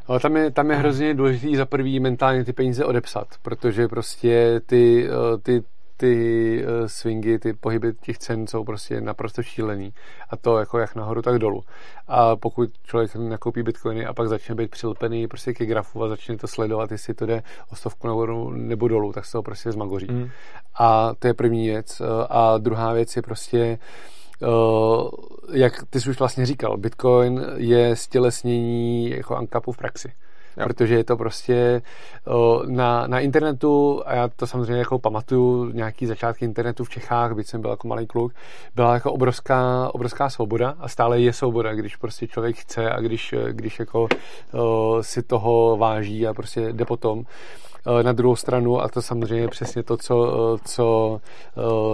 Ale 0.08 0.20
tam 0.20 0.38
je, 0.38 0.52
tam 0.52 0.72
je 0.72 0.78
hrozně 0.78 1.14
důležitý 1.14 1.56
za 1.56 1.66
prvý 1.66 2.00
mentálně 2.00 2.46
ty 2.46 2.54
peníze 2.54 2.86
odepsat, 2.86 3.28
protože 3.42 3.88
prostě 3.88 4.62
ty, 4.66 5.08
eh, 5.10 5.38
ty 5.38 5.64
ty 5.98 6.66
uh, 6.66 6.88
swingy, 6.88 7.40
ty 7.40 7.54
pohyby 7.54 7.94
těch 7.94 8.18
cen 8.18 8.48
jsou 8.48 8.64
prostě 8.64 9.02
naprosto 9.02 9.44
šílený. 9.44 9.94
A 10.30 10.38
to 10.38 10.58
jako 10.58 10.80
jak 10.80 10.96
nahoru, 10.96 11.22
tak 11.22 11.40
dolů. 11.40 11.64
A 12.08 12.36
pokud 12.36 12.70
člověk 12.84 13.16
nakoupí 13.16 13.64
bitcoiny 13.64 14.06
a 14.06 14.14
pak 14.14 14.28
začne 14.28 14.56
být 14.56 14.72
přilepený 14.72 15.28
prostě 15.28 15.54
ke 15.54 15.66
grafu 15.66 16.04
a 16.04 16.10
začne 16.10 16.38
to 16.38 16.48
sledovat, 16.48 16.92
jestli 16.92 17.14
to 17.14 17.26
jde 17.26 17.44
o 17.72 17.76
stovku 17.76 18.08
nahoru 18.08 18.52
nebo 18.52 18.88
dolů, 18.88 19.14
tak 19.14 19.26
se 19.26 19.32
to 19.32 19.42
prostě 19.42 19.72
zmagoří. 19.72 20.08
Mm. 20.12 20.30
A 20.80 21.14
to 21.20 21.28
je 21.28 21.34
první 21.34 21.68
věc. 21.68 22.02
Eh, 22.02 22.28
a 22.30 22.58
druhá 22.58 22.94
věc 22.94 23.16
je 23.16 23.22
prostě 23.22 23.80
Uh, 24.42 25.10
jak 25.54 25.74
ty 25.90 26.02
jsi 26.02 26.10
už 26.10 26.20
vlastně 26.20 26.46
říkal, 26.46 26.78
Bitcoin 26.78 27.46
je 27.56 27.96
stělesnění 27.96 29.10
jako 29.10 29.36
ankapu 29.36 29.72
v 29.72 29.78
praxi. 29.78 30.12
Jo. 30.58 30.64
protože 30.64 30.96
je 30.96 31.04
to 31.04 31.18
prostě 31.18 31.82
na, 32.66 33.08
na 33.08 33.20
internetu, 33.20 34.04
a 34.06 34.16
já 34.16 34.28
to 34.28 34.48
samozřejmě 34.48 34.78
jako 34.78 35.00
pamatuju, 35.00 35.72
nějaký 35.72 36.06
začátky 36.06 36.46
internetu 36.46 36.84
v 36.84 36.90
Čechách, 36.90 37.36
byť 37.36 37.48
jsem 37.48 37.62
byl 37.62 37.70
jako 37.70 37.88
malý 37.88 38.08
kluk, 38.08 38.34
byla 38.76 38.94
jako 38.94 39.12
obrovská, 39.12 39.90
obrovská 39.94 40.30
svoboda 40.30 40.76
a 40.80 40.88
stále 40.88 41.20
je 41.20 41.34
svoboda, 41.34 41.74
když 41.74 41.96
prostě 41.96 42.28
člověk 42.28 42.58
chce 42.58 42.92
a 42.92 43.00
když, 43.00 43.36
když 43.52 43.80
jako 43.80 44.08
si 45.02 45.24
toho 45.24 45.78
váží 45.78 46.28
a 46.28 46.34
prostě 46.34 46.74
jde 46.74 46.86
potom 46.86 47.24
na 48.02 48.12
druhou 48.12 48.36
stranu, 48.36 48.82
a 48.82 48.88
to 48.88 49.02
samozřejmě 49.02 49.48
přesně 49.48 49.84
to, 49.84 49.98
co, 49.98 50.58
co 50.66 51.20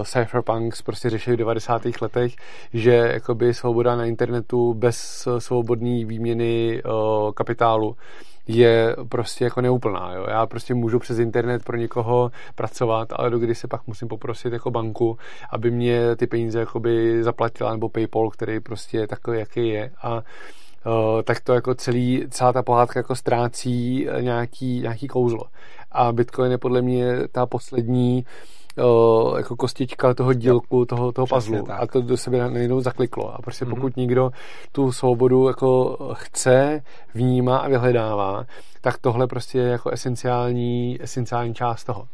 cypherpunks 0.03 0.81
prostě 0.81 1.09
řešili 1.09 1.35
v 1.35 1.39
90. 1.39 1.81
letech, 2.01 2.33
že 2.73 2.91
jakoby 2.91 3.53
svoboda 3.53 3.95
na 3.95 4.05
internetu 4.05 4.73
bez 4.73 5.27
svobodné 5.39 6.05
výměny 6.05 6.81
kapitálu 7.35 7.95
je 8.47 8.95
prostě 9.09 9.43
jako 9.43 9.61
neúplná. 9.61 10.13
Jo. 10.13 10.25
Já 10.29 10.45
prostě 10.45 10.73
můžu 10.73 10.99
přes 10.99 11.19
internet 11.19 11.63
pro 11.63 11.77
někoho 11.77 12.31
pracovat, 12.55 13.07
ale 13.15 13.29
do 13.29 13.39
kdy 13.39 13.55
se 13.55 13.67
pak 13.67 13.87
musím 13.87 14.07
poprosit 14.07 14.53
jako 14.53 14.71
banku, 14.71 15.17
aby 15.51 15.71
mě 15.71 16.15
ty 16.15 16.27
peníze 16.27 16.59
jakoby 16.59 17.23
zaplatila, 17.23 17.71
nebo 17.71 17.89
PayPal, 17.89 18.29
který 18.29 18.59
prostě 18.59 18.97
je 18.97 19.07
takový, 19.07 19.39
jaký 19.39 19.67
je. 19.67 19.91
A 20.01 20.21
Uh, 20.85 21.21
tak 21.21 21.39
to 21.39 21.53
jako 21.53 21.75
celý, 21.75 22.25
celá 22.29 22.53
ta 22.53 22.63
pohádka 22.63 22.99
jako 22.99 23.15
ztrácí 23.15 24.07
nějaký, 24.21 24.79
nějaký 24.79 25.07
kouzlo. 25.07 25.43
A 25.91 26.11
Bitcoin 26.11 26.51
je 26.51 26.57
podle 26.57 26.81
mě 26.81 27.27
ta 27.31 27.45
poslední 27.45 28.25
o, 28.77 29.33
jako 29.37 29.55
kostička 29.55 30.13
toho 30.13 30.33
dílku, 30.33 30.85
toho, 30.85 31.11
toho 31.11 31.27
puzzle. 31.27 31.59
A 31.59 31.87
to 31.87 32.01
do 32.01 32.17
sebe 32.17 32.49
najednou 32.49 32.81
zakliklo. 32.81 33.35
A 33.35 33.41
prostě 33.41 33.65
mm-hmm. 33.65 33.69
pokud 33.69 33.97
někdo 33.97 34.31
tu 34.71 34.91
svobodu 34.91 35.47
jako 35.47 35.97
chce, 36.13 36.81
vnímá 37.13 37.57
a 37.57 37.67
vyhledává, 37.67 38.45
tak 38.81 38.97
tohle 38.97 39.27
prostě 39.27 39.57
je 39.57 39.67
jako 39.67 39.89
esenciální, 39.89 40.97
esenciální 41.01 41.53
část 41.53 41.83
toho. 41.83 42.07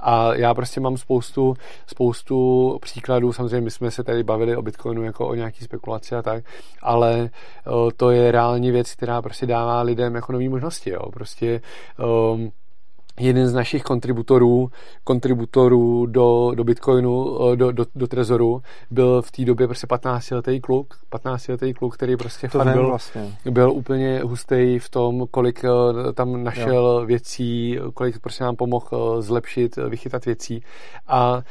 A 0.00 0.34
já 0.34 0.54
prostě 0.54 0.80
mám 0.80 0.96
spoustu, 0.96 1.54
spoustu 1.86 2.78
příkladů, 2.80 3.32
samozřejmě 3.32 3.60
my 3.60 3.70
jsme 3.70 3.90
se 3.90 4.04
tady 4.04 4.22
bavili 4.22 4.56
o 4.56 4.62
Bitcoinu 4.62 5.02
jako 5.02 5.28
o 5.28 5.34
nějaký 5.34 5.64
spekulaci 5.64 6.14
a 6.14 6.22
tak, 6.22 6.44
ale 6.82 7.30
o, 7.66 7.90
to 7.90 8.10
je 8.10 8.32
reálně 8.32 8.72
věc, 8.72 8.94
která 8.94 9.22
prostě 9.22 9.46
dává 9.46 9.82
lidem 9.82 10.14
jako 10.14 10.32
nové 10.32 10.48
možnosti, 10.48 10.90
jo. 10.90 11.10
Prostě 11.12 11.60
um, 12.32 12.50
jeden 13.20 13.48
z 13.48 13.52
našich 13.52 13.82
kontributorů, 13.82 14.70
kontributorů 15.04 16.06
do, 16.06 16.52
do 16.54 16.64
Bitcoinu, 16.64 17.38
eh, 17.52 17.56
do, 17.56 17.72
do, 17.72 17.86
do 17.94 18.06
Trezoru, 18.06 18.62
byl 18.90 19.22
v 19.22 19.30
té 19.30 19.44
době 19.44 19.66
prostě 19.66 19.86
15-letý 19.86 20.60
kluk, 20.60 20.94
15-letý 21.12 21.74
kluk, 21.74 21.94
který 21.94 22.16
prostě 22.16 22.48
to 22.48 22.58
fakt 22.58 22.72
byl, 22.72 22.86
vlastně. 22.86 23.36
byl 23.50 23.72
úplně 23.72 24.20
hustý 24.24 24.78
v 24.78 24.88
tom, 24.88 25.26
kolik 25.30 25.64
eh, 25.64 26.12
tam 26.12 26.44
našel 26.44 26.98
jo. 27.00 27.06
věcí, 27.06 27.78
kolik 27.94 28.18
prostě 28.18 28.44
nám 28.44 28.56
pomohl 28.56 28.88
eh, 28.92 29.22
zlepšit, 29.22 29.76
vychytat 29.76 30.24
věcí 30.24 30.62
a 31.08 31.42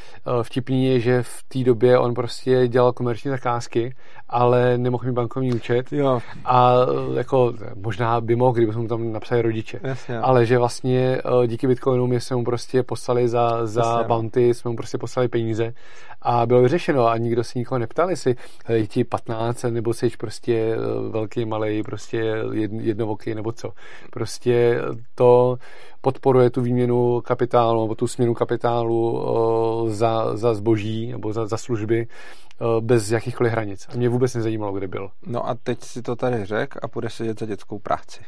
vtipný 0.41 0.85
je, 0.85 0.99
že 0.99 1.23
v 1.23 1.43
té 1.47 1.59
době 1.59 1.97
on 1.97 2.13
prostě 2.13 2.67
dělal 2.67 2.93
komerční 2.93 3.31
zakázky, 3.31 3.95
ale 4.31 4.77
nemohl 4.77 5.05
mít 5.05 5.13
bankovní 5.13 5.53
účet 5.53 5.93
jo. 5.93 6.19
a 6.45 6.75
jako 7.15 7.53
možná 7.75 8.21
by 8.21 8.35
mohl, 8.35 8.53
kdyby 8.53 8.71
mu 8.71 8.87
tam 8.87 9.11
napsali 9.13 9.41
rodiče, 9.41 9.79
Jasně. 9.83 10.19
ale 10.19 10.45
že 10.45 10.57
vlastně 10.57 11.21
díky 11.47 11.67
Bitcoinu 11.67 12.07
my 12.07 12.21
jsme 12.21 12.35
mu 12.35 12.43
prostě 12.43 12.83
poslali 12.83 13.29
za, 13.29 13.65
za 13.67 13.81
Jasně. 13.81 14.07
bounty, 14.07 14.53
jsme 14.53 14.71
mu 14.71 14.77
prostě 14.77 14.97
poslali 14.97 15.27
peníze 15.27 15.73
a 16.21 16.45
bylo 16.45 16.61
vyřešeno 16.61 17.07
a 17.07 17.17
nikdo 17.17 17.43
si 17.43 17.59
nikoho 17.59 17.79
neptal, 17.79 18.09
jestli 18.09 18.35
je 18.69 18.87
ti 18.87 19.03
15 19.03 19.63
nebo 19.63 19.93
jsi 19.93 20.09
prostě 20.17 20.53
eh, 20.53 21.09
velký, 21.09 21.45
malý, 21.45 21.83
prostě 21.83 22.35
jednovoký 22.79 23.35
nebo 23.35 23.51
co. 23.51 23.71
Prostě 24.11 24.81
to 25.15 25.57
podporuje 26.01 26.49
tu 26.49 26.61
výměnu 26.61 27.21
kapitálu 27.21 27.81
nebo 27.81 27.95
tu 27.95 28.07
směnu 28.07 28.33
kapitálu 28.33 29.23
eh, 29.23 29.93
za, 29.93 30.37
za 30.37 30.53
zboží 30.53 31.11
nebo 31.11 31.33
za, 31.33 31.47
za 31.47 31.57
služby 31.57 32.07
eh, 32.07 32.50
bez 32.79 33.11
jakýchkoliv 33.11 33.51
hranic. 33.51 33.87
A 33.93 33.97
mě 33.97 34.09
vůbec 34.09 34.35
nezajímalo, 34.35 34.73
kde 34.73 34.87
byl. 34.87 35.09
No 35.25 35.47
a 35.47 35.55
teď 35.55 35.83
si 35.83 36.01
to 36.01 36.15
tady 36.15 36.45
řek 36.45 36.75
a 36.83 36.87
půjde 36.87 37.09
sedět 37.09 37.39
za 37.39 37.45
dětskou 37.45 37.79
práci. 37.79 38.23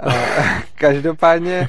každopádně, 0.74 1.68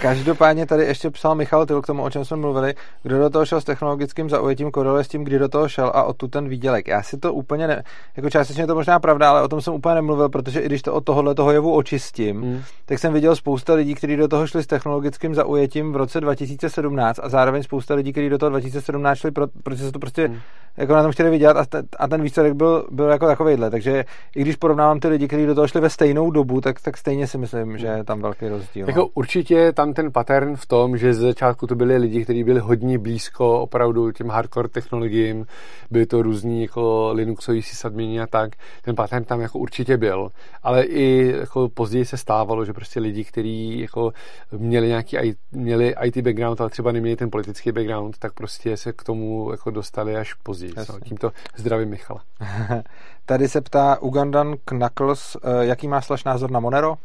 každopádně 0.00 0.66
tady 0.66 0.84
ještě 0.84 1.10
psal 1.10 1.34
Michal 1.34 1.66
Tyl 1.66 1.82
k 1.82 1.86
tomu, 1.86 2.02
o 2.02 2.10
čem 2.10 2.24
jsme 2.24 2.36
mluvili, 2.36 2.74
kdo 3.02 3.18
do 3.18 3.30
toho 3.30 3.46
šel 3.46 3.60
s 3.60 3.64
technologickým 3.64 4.30
zaujetím, 4.30 4.70
koreluje 4.70 5.04
s 5.04 5.08
tím, 5.08 5.24
kdy 5.24 5.38
do 5.38 5.48
toho 5.48 5.68
šel 5.68 5.92
a 5.94 6.02
o 6.02 6.12
tu 6.12 6.28
ten 6.28 6.48
výdělek. 6.48 6.88
Já 6.88 7.02
si 7.02 7.18
to 7.18 7.32
úplně 7.32 7.66
ne, 7.66 7.82
jako 8.16 8.30
částečně 8.30 8.62
je 8.62 8.66
to 8.66 8.74
možná 8.74 8.98
pravda, 8.98 9.30
ale 9.30 9.42
o 9.42 9.48
tom 9.48 9.60
jsem 9.60 9.74
úplně 9.74 9.94
nemluvil, 9.94 10.28
protože 10.28 10.60
i 10.60 10.66
když 10.66 10.82
to 10.82 10.94
od 10.94 11.04
tohohle 11.04 11.34
toho 11.34 11.52
jevu 11.52 11.74
očistím, 11.74 12.42
hmm. 12.42 12.62
tak 12.84 12.98
jsem 12.98 13.12
viděl 13.12 13.36
spousta 13.36 13.74
lidí, 13.74 13.94
kteří 13.94 14.16
do 14.16 14.28
toho 14.28 14.46
šli 14.46 14.62
s 14.62 14.66
technologickým 14.66 15.34
zaujetím 15.34 15.92
v 15.92 15.96
roce 15.96 16.20
2017 16.20 17.20
a 17.22 17.28
zároveň 17.28 17.62
spousta 17.62 17.94
lidí, 17.94 18.12
kteří 18.12 18.28
do 18.28 18.38
toho 18.38 18.50
2017 18.50 19.18
šli, 19.18 19.30
pro, 19.30 19.46
protože 19.62 19.84
se 19.84 19.92
to 19.92 19.98
prostě 19.98 20.28
hmm. 20.28 20.38
jako 20.76 20.94
na 20.94 21.02
tom 21.02 21.12
chtěli 21.12 21.30
vidět 21.30 21.48
a, 21.48 21.64
te, 21.64 21.82
a 21.98 22.08
ten 22.08 22.22
výsledek 22.22 22.52
byl, 22.52 22.86
byl 22.90 23.08
jako 23.08 23.26
takovejhle. 23.26 23.70
Takže 23.70 24.04
i 24.36 24.40
když 24.40 24.56
porovnávám 24.56 25.00
ty 25.00 25.08
lidi, 25.08 25.26
kteří 25.26 25.46
do 25.46 25.54
toho 25.54 25.68
šli 25.68 25.80
ve 25.80 25.90
stejnou 25.90 26.30
dobu, 26.30 26.60
tak, 26.60 26.80
tak 26.80 26.96
stejně 26.96 27.26
si 27.26 27.35
myslím, 27.36 27.78
že 27.78 27.86
je 27.86 28.04
tam 28.04 28.22
velký 28.22 28.48
rozdíl. 28.48 28.86
Jako 28.86 29.00
no. 29.00 29.08
určitě 29.14 29.72
tam 29.72 29.92
ten 29.92 30.12
pattern 30.12 30.56
v 30.56 30.66
tom, 30.66 30.98
že 30.98 31.14
z 31.14 31.18
začátku 31.18 31.66
to 31.66 31.74
byli 31.74 31.96
lidi, 31.96 32.24
kteří 32.24 32.44
byli 32.44 32.60
hodně 32.60 32.98
blízko 32.98 33.60
opravdu 33.60 34.12
těm 34.12 34.28
hardcore 34.28 34.68
technologiím, 34.68 35.46
byli 35.90 36.06
to 36.06 36.22
různí 36.22 36.62
jako 36.62 37.10
Linuxoví 37.12 37.62
sysadmini 37.62 38.20
a 38.20 38.26
tak, 38.26 38.50
ten 38.82 38.94
pattern 38.94 39.24
tam 39.24 39.40
jako 39.40 39.58
určitě 39.58 39.96
byl, 39.96 40.28
ale 40.62 40.82
i 40.82 41.34
jako 41.38 41.68
později 41.68 42.04
se 42.04 42.16
stávalo, 42.16 42.64
že 42.64 42.72
prostě 42.72 43.00
lidi, 43.00 43.24
kteří 43.24 43.80
jako 43.80 44.12
měli 44.52 44.88
nějaký 44.88 45.16
měli 45.52 45.94
IT 46.04 46.16
background, 46.16 46.60
ale 46.60 46.70
třeba 46.70 46.92
neměli 46.92 47.16
ten 47.16 47.30
politický 47.30 47.72
background, 47.72 48.18
tak 48.18 48.32
prostě 48.32 48.76
se 48.76 48.92
k 48.92 49.02
tomu 49.02 49.50
jako 49.50 49.70
dostali 49.70 50.16
až 50.16 50.34
později. 50.34 50.72
No, 50.76 51.00
tímto 51.00 51.32
zdravím 51.56 51.88
Michala. 51.88 52.20
Tady 53.26 53.48
se 53.48 53.60
ptá 53.60 54.02
Ugandan 54.02 54.54
Knuckles, 54.64 55.36
eh, 55.36 55.66
jaký 55.66 55.88
má 55.88 56.00
slash 56.00 56.24
názor 56.24 56.50
na 56.50 56.60
Monero? 56.60 56.96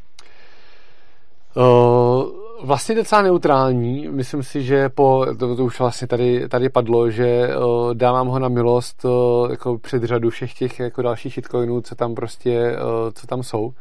Uh, 1.55 2.23
vlastně 2.63 2.95
docela 2.95 3.21
neutrální. 3.21 4.07
Myslím 4.07 4.43
si, 4.43 4.63
že 4.63 4.89
po, 4.89 5.25
to, 5.39 5.55
to 5.55 5.65
už 5.65 5.79
vlastně 5.79 6.07
tady, 6.07 6.49
tady 6.49 6.69
padlo, 6.69 7.09
že 7.09 7.49
uh, 7.57 7.93
dávám 7.93 8.27
ho 8.27 8.39
na 8.39 8.49
milost 8.49 9.05
uh, 9.05 9.51
jako 9.51 9.77
před 9.77 10.03
řadu 10.03 10.29
všech 10.29 10.53
těch 10.53 10.79
jako 10.79 11.01
dalších 11.01 11.33
shitcoinů, 11.33 11.81
co 11.81 11.95
tam 11.95 12.15
prostě, 12.15 12.71
uh, 12.71 13.11
co 13.13 13.27
tam 13.27 13.43
jsou. 13.43 13.73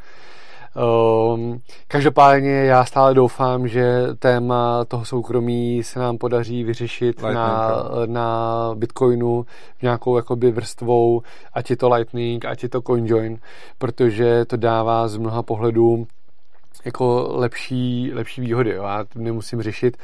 Um, 1.35 1.59
každopádně 1.89 2.51
já 2.51 2.85
stále 2.85 3.15
doufám, 3.15 3.69
že 3.69 4.07
téma 4.19 4.85
toho 4.85 5.05
soukromí 5.05 5.83
se 5.83 5.99
nám 5.99 6.19
podaří 6.19 6.65
vyřešit 6.65 7.23
na, 7.23 7.73
na 8.07 8.71
Bitcoinu 8.75 9.47
nějakou 9.83 10.17
jakoby 10.17 10.53
vrstvou, 10.53 11.23
ať 11.53 11.71
je 11.71 11.77
to 11.77 11.89
Lightning, 11.89 12.45
ať 12.45 12.63
je 12.63 12.69
to 12.69 12.83
CoinJoin, 12.83 13.39
protože 13.79 14.45
to 14.45 14.57
dává 14.57 15.09
z 15.09 15.17
mnoha 15.17 15.43
pohledů 15.43 16.07
jako 16.85 17.29
lepší, 17.37 18.11
lepší 18.15 18.41
výhody. 18.41 18.71
Jo. 18.71 18.83
Já 18.83 19.05
nemusím 19.15 19.63
řešit. 19.63 19.97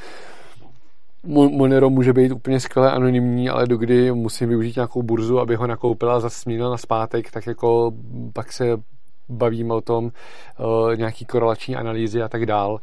Monero 1.23 1.89
může 1.89 2.13
být 2.13 2.31
úplně 2.31 2.59
skvěle 2.59 2.91
anonymní, 2.91 3.49
ale 3.49 3.67
dokdy 3.67 4.11
musím 4.11 4.49
využít 4.49 4.75
nějakou 4.75 5.03
burzu, 5.03 5.39
aby 5.39 5.55
ho 5.55 5.67
nakoupila 5.67 6.15
a 6.15 6.19
zase 6.19 6.49
na 6.49 6.77
zpátek, 6.77 7.31
tak 7.31 7.47
jako 7.47 7.91
pak 8.33 8.51
se 8.51 8.77
bavíme 9.29 9.73
o 9.73 9.81
tom, 9.81 10.05
uh, 10.05 10.95
nějaký 10.95 11.25
korelační 11.25 11.75
analýzy 11.75 12.21
a 12.21 12.29
tak 12.29 12.45
dál. 12.45 12.79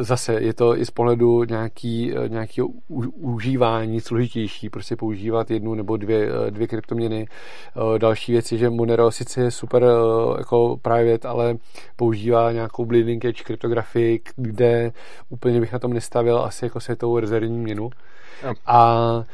Zase 0.00 0.34
je 0.34 0.54
to 0.54 0.76
i 0.76 0.86
z 0.86 0.90
pohledu 0.90 1.44
nějaký, 1.44 2.12
uh, 2.12 2.28
nějakého 2.28 2.68
užívání 3.14 4.00
složitější, 4.00 4.70
prostě 4.70 4.96
používat 4.96 5.50
jednu 5.50 5.74
nebo 5.74 5.96
dvě, 5.96 6.32
uh, 6.32 6.50
dvě 6.50 6.66
kryptoměny. 6.66 7.26
Další 7.98 8.32
věc 8.32 8.52
je, 8.52 8.58
že 8.58 8.70
Monero 8.70 9.10
sice 9.10 9.40
je 9.40 9.50
super 9.50 9.86
jako 10.38 10.78
private, 10.82 11.28
ale 11.28 11.56
používá 11.96 12.52
nějakou 12.52 12.84
bleeding 12.84 13.24
edge 13.24 13.42
kryptografii, 13.42 14.20
kde 14.36 14.92
úplně 15.28 15.60
bych 15.60 15.72
na 15.72 15.78
tom 15.78 15.92
nestavil 15.92 16.38
asi 16.38 16.64
jako 16.64 16.80
světovou 16.80 17.18
rezervní 17.18 17.58
měnu. 17.58 17.90
A 18.66 19.24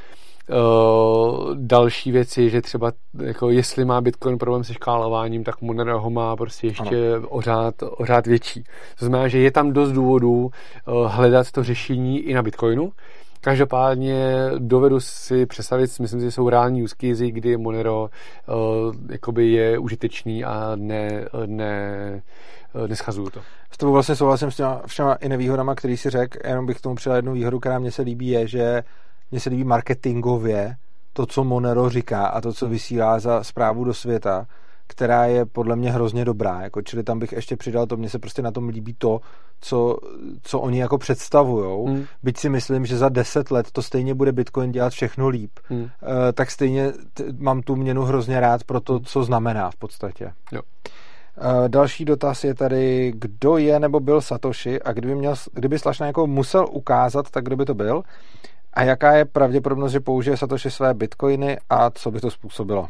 Uh, 0.50 1.54
další 1.54 2.12
věci, 2.12 2.50
že 2.50 2.62
třeba 2.62 2.92
jako 3.24 3.50
jestli 3.50 3.84
má 3.84 4.00
Bitcoin 4.00 4.38
problém 4.38 4.64
se 4.64 4.74
škálováním, 4.74 5.44
tak 5.44 5.60
Monero 5.60 6.00
ho 6.00 6.10
má 6.10 6.36
prostě 6.36 6.66
ještě 6.66 7.12
ano. 7.14 7.28
ořád, 7.28 7.74
ořád 7.80 8.26
větší. 8.26 8.64
To 8.98 9.04
znamená, 9.04 9.28
že 9.28 9.38
je 9.38 9.50
tam 9.50 9.72
dost 9.72 9.92
důvodů 9.92 10.34
uh, 10.34 11.06
hledat 11.06 11.50
to 11.50 11.64
řešení 11.64 12.20
i 12.20 12.34
na 12.34 12.42
Bitcoinu. 12.42 12.92
Každopádně 13.40 14.34
dovedu 14.58 15.00
si 15.00 15.46
představit, 15.46 16.00
myslím 16.00 16.20
si, 16.20 16.26
že 16.26 16.32
jsou 16.32 16.48
reální 16.48 16.82
use 16.82 16.94
case, 17.00 17.30
kdy 17.30 17.56
Monero 17.56 18.02
uh, 18.02 18.94
jakoby 19.10 19.52
je 19.52 19.78
užitečný 19.78 20.44
a 20.44 20.72
ne, 20.76 21.24
ne, 21.46 22.22
neschazuju 22.86 23.30
to. 23.30 23.40
S 23.70 23.76
tebou 23.76 23.92
vlastně 23.92 24.16
souhlasím 24.16 24.50
s 24.50 24.56
těma 24.56 24.82
všema 24.86 25.14
i 25.14 25.28
nevýhodama, 25.28 25.74
který 25.74 25.96
si 25.96 26.10
řekl, 26.10 26.38
jenom 26.44 26.66
bych 26.66 26.78
k 26.78 26.80
tomu 26.80 26.94
přidal 26.94 27.16
jednu 27.16 27.32
výhodu, 27.32 27.60
která 27.60 27.78
mě 27.78 27.90
se 27.90 28.02
líbí, 28.02 28.28
je, 28.28 28.48
že 28.48 28.82
mně 29.30 29.40
se 29.40 29.50
líbí 29.50 29.64
marketingově 29.64 30.76
to, 31.12 31.26
co 31.26 31.44
Monero 31.44 31.90
říká 31.90 32.26
a 32.26 32.40
to, 32.40 32.52
co 32.52 32.68
vysílá 32.68 33.18
za 33.18 33.44
zprávu 33.44 33.84
do 33.84 33.94
světa, 33.94 34.46
která 34.86 35.24
je 35.24 35.46
podle 35.46 35.76
mě 35.76 35.92
hrozně 35.92 36.24
dobrá. 36.24 36.60
Jako, 36.60 36.82
čili 36.82 37.02
tam 37.02 37.18
bych 37.18 37.32
ještě 37.32 37.56
přidal 37.56 37.86
to, 37.86 37.96
mně 37.96 38.10
se 38.10 38.18
prostě 38.18 38.42
na 38.42 38.50
tom 38.50 38.68
líbí 38.68 38.94
to, 38.98 39.20
co, 39.60 39.96
co 40.42 40.60
oni 40.60 40.80
jako 40.80 40.98
představujou. 40.98 41.86
Hmm. 41.86 42.04
Byť 42.22 42.38
si 42.38 42.48
myslím, 42.48 42.86
že 42.86 42.98
za 42.98 43.08
deset 43.08 43.50
let 43.50 43.70
to 43.72 43.82
stejně 43.82 44.14
bude 44.14 44.32
Bitcoin 44.32 44.72
dělat 44.72 44.92
všechno 44.92 45.28
líp, 45.28 45.50
hmm. 45.68 45.82
uh, 45.82 45.88
tak 46.34 46.50
stejně 46.50 46.92
t- 47.14 47.24
mám 47.38 47.62
tu 47.62 47.76
měnu 47.76 48.02
hrozně 48.02 48.40
rád 48.40 48.64
pro 48.64 48.80
to, 48.80 49.00
co 49.00 49.24
znamená 49.24 49.70
v 49.70 49.76
podstatě. 49.76 50.32
Jo. 50.52 50.60
Uh, 51.36 51.68
další 51.68 52.04
dotaz 52.04 52.44
je 52.44 52.54
tady, 52.54 53.12
kdo 53.16 53.56
je 53.56 53.80
nebo 53.80 54.00
byl 54.00 54.20
Satoshi 54.20 54.82
a 54.82 54.92
kdyby, 54.92 55.14
měl, 55.14 55.34
kdyby 55.52 55.78
Slašna 55.78 56.06
jako 56.06 56.26
musel 56.26 56.66
ukázat, 56.70 57.30
tak 57.30 57.44
kdo 57.44 57.56
by 57.56 57.64
to 57.64 57.74
byl? 57.74 58.02
A 58.74 58.82
jaká 58.82 59.12
je 59.12 59.24
pravděpodobnost, 59.24 59.92
že 59.92 60.00
použije 60.00 60.36
Satoshi 60.36 60.70
své 60.70 60.94
bitcoiny 60.94 61.58
a 61.70 61.90
co 61.90 62.10
by 62.10 62.20
to 62.20 62.30
způsobilo? 62.30 62.88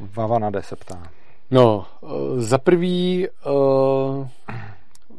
Vava 0.00 0.38
na 0.38 0.50
se 0.60 0.76
ptá. 0.76 1.02
No, 1.50 1.86
eh, 2.02 2.40
za 2.40 2.58
prvý 2.58 3.28
uh, 3.46 4.28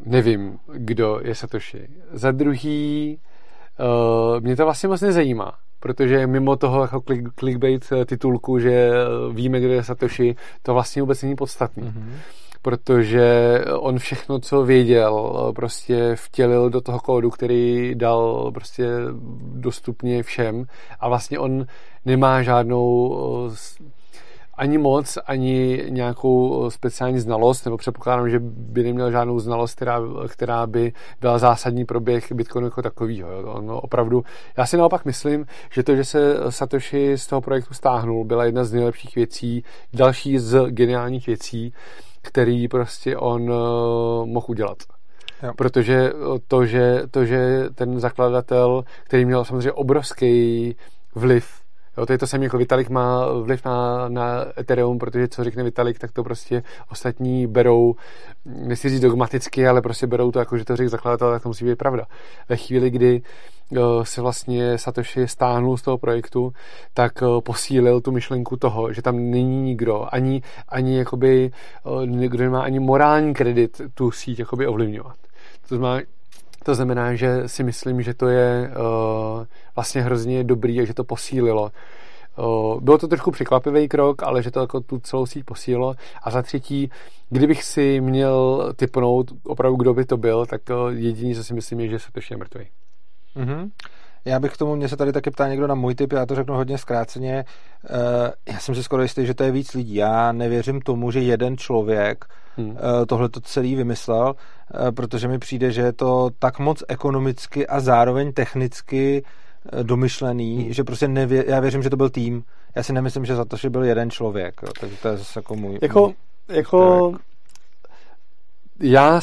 nevím, 0.06 0.60
kdo 0.74 1.19
je 1.24 1.35
Satoshi. 1.35 1.88
Za 2.11 2.32
druhý 2.32 3.18
uh, 3.80 4.42
mě 4.42 4.56
to 4.56 4.64
vlastně 4.64 4.90
moc 4.90 5.01
nezajímá, 5.01 5.53
protože 5.80 6.27
mimo 6.27 6.56
toho 6.56 6.82
jako 6.82 7.03
clickbait 7.40 7.90
titulku, 8.06 8.60
že 8.60 8.92
víme, 9.34 9.60
kdo 9.60 9.74
je 9.74 9.84
Satoshi, 9.84 10.35
to 10.61 10.74
vlastně 10.74 11.01
vůbec 11.01 11.22
není 11.22 11.35
podstatný. 11.35 11.84
Mm-hmm 11.84 12.41
protože 12.61 13.59
on 13.80 13.99
všechno, 13.99 14.40
co 14.40 14.64
věděl, 14.64 15.51
prostě 15.56 16.15
vtělil 16.15 16.69
do 16.69 16.81
toho 16.81 16.99
kódu, 16.99 17.30
který 17.30 17.95
dal 17.95 18.51
prostě 18.53 18.88
dostupně 19.41 20.23
všem 20.23 20.65
a 20.99 21.09
vlastně 21.09 21.40
on 21.40 21.65
nemá 22.06 22.43
žádnou 22.43 23.17
ani 24.53 24.77
moc, 24.77 25.17
ani 25.25 25.83
nějakou 25.90 26.69
speciální 26.69 27.19
znalost, 27.19 27.65
nebo 27.65 27.77
předpokládám, 27.77 28.30
že 28.30 28.40
by 28.43 28.83
neměl 28.83 29.11
žádnou 29.11 29.40
znalost, 29.40 29.75
která, 29.75 29.99
která 30.27 30.67
by 30.67 30.93
byla 31.22 31.38
zásadní 31.38 31.85
pro 31.85 31.99
běh 31.99 32.31
Bitcoinu 32.31 32.67
jako 32.67 32.81
takovýho. 32.81 33.30
On 33.45 33.72
opravdu, 33.72 34.23
já 34.57 34.65
si 34.65 34.77
naopak 34.77 35.06
myslím, 35.06 35.45
že 35.72 35.83
to, 35.83 35.95
že 35.95 36.06
se 36.06 36.35
Satoshi 36.49 37.17
z 37.17 37.27
toho 37.27 37.41
projektu 37.41 37.73
stáhnul, 37.73 38.25
byla 38.25 38.45
jedna 38.45 38.64
z 38.64 38.73
nejlepších 38.73 39.15
věcí, 39.15 39.64
další 39.93 40.40
z 40.40 40.69
geniálních 40.69 41.27
věcí, 41.27 41.73
který 42.22 42.67
prostě 42.67 43.17
on 43.17 43.41
uh, 43.41 44.25
mohl 44.25 44.45
udělat. 44.50 44.77
Jo. 45.43 45.53
Protože 45.58 46.14
to 46.48 46.66
že, 46.66 47.01
to, 47.11 47.25
že 47.25 47.64
ten 47.75 48.00
zakladatel, 48.00 48.83
který 49.03 49.25
měl 49.25 49.45
samozřejmě 49.45 49.72
obrovský 49.72 50.75
vliv 51.16 51.60
Jo, 51.98 52.06
to 52.06 52.14
je 52.14 52.18
to 52.18 52.28
samé, 52.28 52.44
jako 52.44 52.58
Vitalik 52.58 52.90
má 52.90 53.32
vliv 53.32 53.66
na, 53.66 54.10
na 54.10 54.45
Ethereum, 54.58 55.00
protože 55.00 55.28
co 55.28 55.44
řekne 55.44 55.64
Vitalik, 55.64 56.00
tak 56.00 56.11
to 56.11 56.24
prostě 56.24 56.64
ostatní 56.92 57.48
berou, 57.48 57.95
nechci 58.45 58.90
říct 58.90 59.02
dogmaticky, 59.02 59.68
ale 59.68 59.82
prostě 59.82 60.08
berou 60.08 60.32
to 60.32 60.40
jako, 60.40 60.58
že 60.58 60.66
to 60.66 60.76
řekl 60.76 60.90
zakladatel, 60.90 61.32
tak 61.32 61.44
to 61.44 61.50
musí 61.50 61.66
být 61.66 61.78
pravda. 61.78 62.06
Ve 62.50 62.58
chvíli, 62.58 62.90
kdy 62.90 63.22
se 64.03 64.22
vlastně 64.22 64.78
Satoshi 64.78 65.28
stáhnul 65.28 65.78
z 65.78 65.82
toho 65.82 65.98
projektu, 65.98 66.53
tak 66.94 67.24
posílil 67.44 68.02
tu 68.02 68.11
myšlenku 68.11 68.58
toho, 68.58 68.94
že 68.94 69.02
tam 69.02 69.16
není 69.16 69.61
nikdo, 69.61 70.08
ani, 70.11 70.42
ani 70.70 70.98
jakoby, 70.98 71.52
kdo 72.28 72.44
nemá 72.44 72.61
ani 72.61 72.80
morální 72.80 73.34
kredit 73.34 73.82
tu 73.94 74.11
síť 74.11 74.40
jakoby 74.40 74.68
ovlivňovat. 74.68 75.16
To 75.70 75.76
znamená, 75.78 76.02
to 76.64 76.75
znamená, 76.75 77.15
že 77.15 77.48
si 77.48 77.64
myslím, 77.64 78.01
že 78.01 78.14
to 78.14 78.27
je 78.27 78.69
uh, 78.69 79.45
vlastně 79.75 80.01
hrozně 80.01 80.43
dobrý 80.43 80.81
a 80.81 80.85
že 80.85 80.93
to 80.93 81.03
posílilo. 81.03 81.72
Uh, 82.38 82.81
bylo 82.81 82.98
to 82.98 83.07
trošku 83.07 83.31
překvapivý 83.31 83.88
krok, 83.88 84.23
ale 84.23 84.43
že 84.43 84.51
to 84.51 84.59
jako 84.59 84.81
tu 84.81 84.99
celou 84.99 85.25
síť 85.25 85.45
posílilo. 85.45 85.95
A 86.23 86.31
za 86.31 86.41
třetí, 86.41 86.91
kdybych 87.30 87.64
si 87.64 88.01
měl 88.01 88.73
typnout 88.75 89.31
opravdu, 89.43 89.77
kdo 89.77 89.93
by 89.93 90.06
to 90.06 90.17
byl, 90.17 90.45
tak 90.45 90.61
uh, 90.69 90.90
jediný, 90.90 91.35
co 91.35 91.43
si 91.43 91.53
myslím, 91.53 91.80
je, 91.80 91.88
že 91.88 91.99
se 91.99 92.11
to 92.11 92.19
je 92.31 92.38
mrtvý. 92.38 92.67
Mm-hmm. 93.35 93.69
Já 94.25 94.40
bych 94.40 94.53
k 94.53 94.58
tomu, 94.58 94.75
mě 94.75 94.90
se 94.90 94.98
tady 94.98 95.11
taky 95.11 95.32
ptá 95.32 95.48
někdo 95.48 95.67
na 95.67 95.75
můj 95.75 95.95
typ, 95.95 96.14
já 96.14 96.25
to 96.25 96.35
řeknu 96.35 96.56
hodně 96.56 96.77
zkráceně. 96.77 97.45
Eh, 97.90 98.51
já 98.53 98.59
jsem 98.59 98.75
si 98.75 98.83
skoro 98.83 99.01
jistý, 99.01 99.25
že 99.25 99.33
to 99.33 99.43
je 99.43 99.51
víc 99.51 99.74
lidí. 99.74 99.95
Já 99.95 100.32
nevěřím 100.32 100.82
tomu, 100.82 101.11
že 101.11 101.19
jeden 101.19 101.58
člověk 101.58 102.25
hmm. 102.58 102.77
Eh, 102.77 103.06
tohle 103.06 103.30
to 103.30 103.41
celý 103.41 103.75
vymyslel, 103.75 104.35
eh, 104.35 104.91
protože 104.91 105.27
mi 105.27 105.40
přijde, 105.40 105.72
že 105.72 105.82
je 105.82 105.93
to 105.93 106.30
tak 106.40 106.59
moc 106.59 106.83
ekonomicky 106.88 107.67
a 107.67 107.80
zároveň 107.80 108.33
technicky 108.33 109.24
domyšlený, 109.83 110.64
hmm. 110.64 110.74
že 110.74 110.83
prostě 110.83 111.08
nevě, 111.08 111.45
já 111.48 111.59
věřím, 111.59 111.83
že 111.83 111.90
to 111.90 111.98
byl 111.98 112.09
tým. 112.09 112.43
Já 112.75 112.83
si 112.83 112.93
nemyslím, 112.93 113.25
že 113.25 113.35
za 113.35 113.45
to, 113.45 113.58
že 113.58 113.69
byl 113.69 113.83
jeden 113.83 114.11
člověk. 114.11 114.61
Jo. 114.64 114.69
Takže 114.80 114.98
to 114.98 115.08
je 115.08 115.17
zase 115.17 115.40
jako 115.40 115.56
můj... 115.56 115.80
Jako, 115.82 116.01
můj 116.01 116.16
jako 116.50 117.14
já 118.82 119.22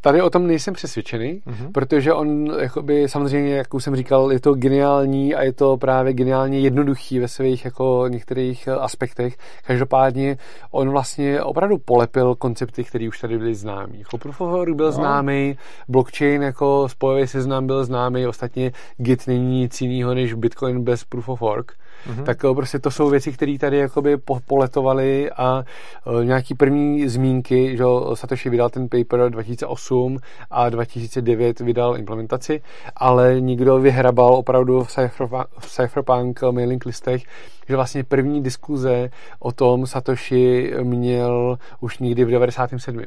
tady 0.00 0.22
o 0.22 0.30
tom 0.30 0.46
nejsem 0.46 0.74
přesvědčený, 0.74 1.42
mm-hmm. 1.46 1.72
protože 1.72 2.12
on, 2.12 2.54
jakoby, 2.60 3.08
samozřejmě, 3.08 3.54
jak 3.54 3.74
už 3.74 3.84
jsem 3.84 3.96
říkal, 3.96 4.32
je 4.32 4.40
to 4.40 4.54
geniální 4.54 5.34
a 5.34 5.42
je 5.42 5.52
to 5.52 5.76
právě 5.76 6.12
geniálně 6.12 6.60
jednoduchý 6.60 7.18
ve 7.18 7.28
svých 7.28 7.64
jako 7.64 8.04
některých 8.08 8.66
eh, 8.66 8.72
aspektech. 8.72 9.36
Každopádně 9.66 10.36
on 10.70 10.90
vlastně 10.90 11.42
opravdu 11.42 11.78
polepil 11.78 12.34
koncepty, 12.34 12.84
které 12.84 13.08
už 13.08 13.18
tady 13.18 13.38
byly 13.38 13.54
známý. 13.54 13.98
Jako 13.98 14.18
Proof 14.18 14.40
of 14.40 14.50
Work 14.50 14.74
byl 14.74 14.86
no. 14.86 14.92
známý, 14.92 15.56
blockchain 15.88 16.42
jako 16.42 16.88
spojový 16.88 17.26
seznam 17.26 17.66
byl 17.66 17.84
známý, 17.84 18.26
ostatně 18.26 18.72
Git 18.96 19.26
není 19.26 19.60
nic 19.60 19.80
jiného 19.80 20.14
než 20.14 20.34
Bitcoin 20.34 20.84
bez 20.84 21.04
Proof 21.04 21.28
of 21.28 21.40
Work 21.40 21.72
mm-hmm. 22.08 22.24
tak 22.24 22.44
eh, 22.44 22.54
prostě 22.54 22.78
to 22.78 22.90
jsou 22.90 23.10
věci, 23.10 23.32
které 23.32 23.56
tady 23.60 23.78
jakoby 23.78 24.16
poletovaly 24.46 25.30
a 25.30 25.64
uh, 26.06 26.24
nějaký 26.24 26.54
první 26.54 27.08
zmínky, 27.08 27.76
že 27.76 27.84
Satoshi 28.14 28.50
vydal 28.50 28.70
ten 28.70 28.88
paper 28.88 29.30
2008 29.30 30.18
a 30.50 30.68
2009 30.68 31.60
vydal 31.60 31.98
implementaci, 31.98 32.62
ale 32.96 33.40
nikdo 33.40 33.78
vyhrabal 33.78 34.34
opravdu 34.34 34.84
v, 34.84 34.88
Cypherpunk, 34.88 35.46
v 35.58 35.70
Cypherpunk 35.70 36.42
mailing 36.50 36.86
listech, 36.86 37.22
že 37.68 37.76
vlastně 37.76 38.04
první 38.04 38.42
diskuze 38.42 39.10
o 39.38 39.52
tom 39.52 39.86
Satoshi 39.86 40.72
měl 40.82 41.58
už 41.80 41.98
někdy 41.98 42.24
v 42.24 42.30
97. 42.30 42.98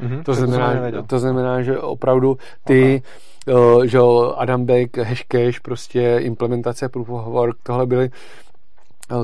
Mm-hmm, 0.00 0.22
to, 0.22 0.34
znamená, 0.34 1.02
to 1.02 1.18
znamená, 1.18 1.62
že 1.62 1.78
opravdu 1.78 2.38
ty 2.64 2.82
okay. 2.82 3.00
Že 3.84 3.98
Adam 4.36 4.64
Beck, 4.64 4.98
Hashcash, 4.98 5.60
prostě 5.60 6.18
implementace 6.20 6.88
Proof 6.88 7.10
of 7.10 7.24
Work, 7.24 7.56
tohle 7.62 7.86
byly 7.86 8.10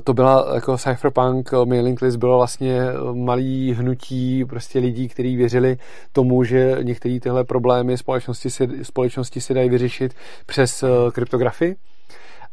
to 0.04 0.14
byla 0.14 0.54
jako 0.54 0.78
cypherpunk, 0.78 1.52
mailing 1.64 2.02
list 2.02 2.16
bylo 2.16 2.36
vlastně 2.36 2.80
malý 3.12 3.72
hnutí 3.72 4.44
prostě 4.44 4.78
lidí, 4.78 5.08
kteří 5.08 5.36
věřili 5.36 5.76
tomu, 6.12 6.44
že 6.44 6.76
některé 6.82 7.20
tyhle 7.20 7.44
problémy 7.44 7.98
společnosti 7.98 8.50
se, 8.50 8.66
společnosti 8.82 9.40
se 9.40 9.54
dají 9.54 9.70
vyřešit 9.70 10.14
přes 10.46 10.84
kryptografii 11.12 11.76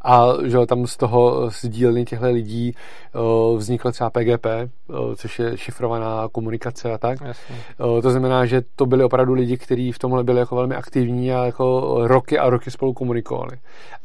a 0.03 0.27
že 0.43 0.57
tam 0.65 0.87
z 0.87 0.97
toho 0.97 1.51
z 1.51 1.65
dílny 1.69 2.05
těchto 2.05 2.25
lidí 2.25 2.75
uh, 3.15 3.57
vzniklo 3.57 3.91
třeba 3.91 4.09
PGP, 4.09 4.45
uh, 4.87 5.15
což 5.15 5.39
je 5.39 5.57
šifrovaná 5.57 6.27
komunikace 6.31 6.93
a 6.93 6.97
tak. 6.97 7.19
Uh, 7.21 8.01
to 8.01 8.11
znamená, 8.11 8.45
že 8.45 8.61
to 8.75 8.85
byli 8.85 9.03
opravdu 9.03 9.33
lidi, 9.33 9.57
kteří 9.57 9.91
v 9.91 9.99
tomhle 9.99 10.23
byli 10.23 10.39
jako 10.39 10.55
velmi 10.55 10.75
aktivní 10.75 11.33
a 11.33 11.45
jako 11.45 11.97
roky 12.07 12.39
a 12.39 12.49
roky 12.49 12.71
spolu 12.71 12.93
komunikovali. 12.93 13.57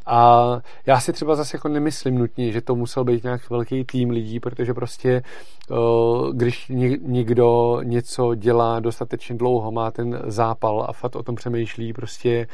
A 0.06 0.60
já 0.86 1.00
si 1.00 1.12
třeba 1.12 1.34
zase 1.34 1.56
jako 1.56 1.68
nemyslím 1.68 2.18
nutně, 2.18 2.52
že 2.52 2.60
to 2.60 2.74
musel 2.74 3.04
být 3.04 3.24
nějak 3.24 3.50
velký 3.50 3.84
tým 3.84 4.10
lidí, 4.10 4.40
protože 4.40 4.74
prostě 4.74 5.22
když 6.32 6.72
někdo 7.02 7.80
něco 7.82 8.34
dělá 8.34 8.80
dostatečně 8.80 9.36
dlouho, 9.36 9.72
má 9.72 9.90
ten 9.90 10.20
zápal 10.26 10.86
a 10.88 10.92
fakt 10.92 11.16
o 11.16 11.22
tom 11.22 11.34
přemýšlí 11.34 11.92
prostě 11.92 12.46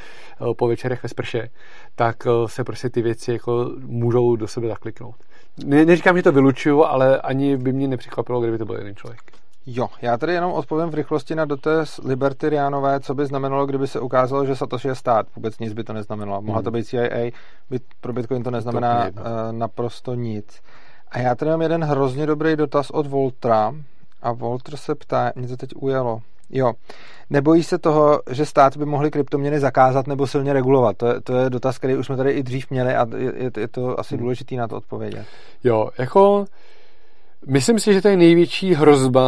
po 0.56 0.66
večerech 0.66 1.02
ve 1.02 1.08
sprše, 1.08 1.48
tak 1.94 2.26
se 2.46 2.64
prostě 2.64 2.90
ty 2.90 3.02
věci 3.02 3.32
jako 3.32 3.70
můžou 3.78 4.36
do 4.36 4.48
sebe 4.48 4.68
zakliknout. 4.68 5.14
Ne, 5.64 5.84
neříkám, 5.84 6.16
že 6.16 6.22
to 6.22 6.32
vylučuju, 6.32 6.84
ale 6.84 7.20
ani 7.20 7.56
by 7.56 7.72
mě 7.72 7.88
nepřekvapilo, 7.88 8.40
kdyby 8.40 8.58
to 8.58 8.64
byl 8.64 8.76
jeden 8.76 8.96
člověk. 8.96 9.20
Jo, 9.66 9.88
já 10.02 10.18
tady 10.18 10.32
jenom 10.32 10.52
odpovím 10.52 10.90
v 10.90 10.94
rychlosti 10.94 11.34
na 11.34 11.44
dotaz 11.44 12.00
Liberty 12.04 12.48
Rianové, 12.48 13.00
co 13.00 13.14
by 13.14 13.26
znamenalo, 13.26 13.66
kdyby 13.66 13.86
se 13.86 14.00
ukázalo, 14.00 14.46
že 14.46 14.56
Satoshi 14.56 14.88
je 14.88 14.94
stát. 14.94 15.26
Vůbec 15.36 15.58
nic 15.58 15.72
by 15.72 15.84
to 15.84 15.92
neznamenalo. 15.92 16.42
Mohla 16.42 16.62
to 16.62 16.70
hmm. 16.70 16.78
být 16.78 16.84
CIA, 16.84 17.30
by, 17.70 17.80
pro 18.00 18.12
Bitcoin 18.12 18.42
to 18.42 18.50
neznamená 18.50 19.10
to 19.10 19.20
uh, 19.20 19.26
naprosto 19.50 20.14
nic. 20.14 20.62
A 21.08 21.18
já 21.18 21.34
tady 21.34 21.50
mám 21.50 21.62
jeden 21.62 21.84
hrozně 21.84 22.26
dobrý 22.26 22.56
dotaz 22.56 22.90
od 22.90 23.06
Voltra. 23.06 23.74
A 24.22 24.32
Voltr 24.32 24.76
se 24.76 24.94
ptá, 24.94 25.32
mě 25.34 25.48
to 25.48 25.56
teď 25.56 25.70
ujelo. 25.76 26.22
Jo. 26.50 26.72
Nebojí 27.30 27.62
se 27.62 27.78
toho, 27.78 28.20
že 28.30 28.46
stát 28.46 28.76
by 28.76 28.84
mohly 28.84 29.10
kryptoměny 29.10 29.60
zakázat 29.60 30.06
nebo 30.06 30.26
silně 30.26 30.52
regulovat? 30.52 30.96
To 30.96 31.06
je, 31.06 31.20
to 31.20 31.36
je 31.36 31.50
dotaz, 31.50 31.78
který 31.78 31.96
už 31.96 32.06
jsme 32.06 32.16
tady 32.16 32.30
i 32.30 32.42
dřív 32.42 32.70
měli 32.70 32.94
a 32.94 33.06
je, 33.16 33.50
je 33.56 33.68
to 33.68 34.00
asi 34.00 34.14
hmm. 34.14 34.22
důležitý 34.22 34.56
na 34.56 34.68
to 34.68 34.76
odpovědět. 34.76 35.26
Jo, 35.64 35.88
jako 35.98 36.44
myslím 37.46 37.78
si, 37.78 37.92
že 37.92 38.02
to 38.02 38.08
je 38.08 38.16
největší 38.16 38.74
hrozba, 38.74 39.22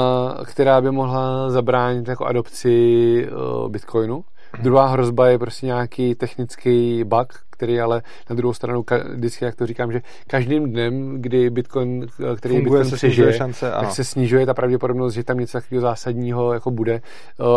která 0.45 0.81
by 0.81 0.91
mohla 0.91 1.51
zabránit 1.51 2.09
jako 2.09 2.25
adopci 2.25 3.27
uh, 3.27 3.69
Bitcoinu. 3.69 4.25
Druhá 4.63 4.87
hrozba 4.87 5.29
je 5.29 5.39
prostě 5.39 5.67
nějaký 5.67 6.15
technický 6.15 7.05
bug, 7.05 7.33
který 7.55 7.81
ale 7.81 8.03
na 8.31 8.37
druhou 8.37 8.55
stranu, 8.55 8.85
vždycky, 9.15 9.45
jak 9.45 9.55
to 9.55 9.67
říkám, 9.67 9.93
že 9.93 10.03
každým 10.27 10.71
dnem, 10.71 11.23
kdy 11.23 11.51
Bitcoin, 11.51 12.07
který 12.37 12.55
Funguje, 12.55 12.83
Bitcoin 12.83 12.97
přežije, 12.97 13.33
šance, 13.33 13.71
tak 13.81 13.91
se 13.91 14.05
snižuje 14.05 14.47
ta 14.47 14.55
pravděpodobnost, 14.55 15.15
že 15.15 15.25
tam 15.25 15.39
něco 15.39 15.59
takového 15.59 15.81
zásadního 15.81 16.53
jako 16.53 16.71
bude 16.71 17.01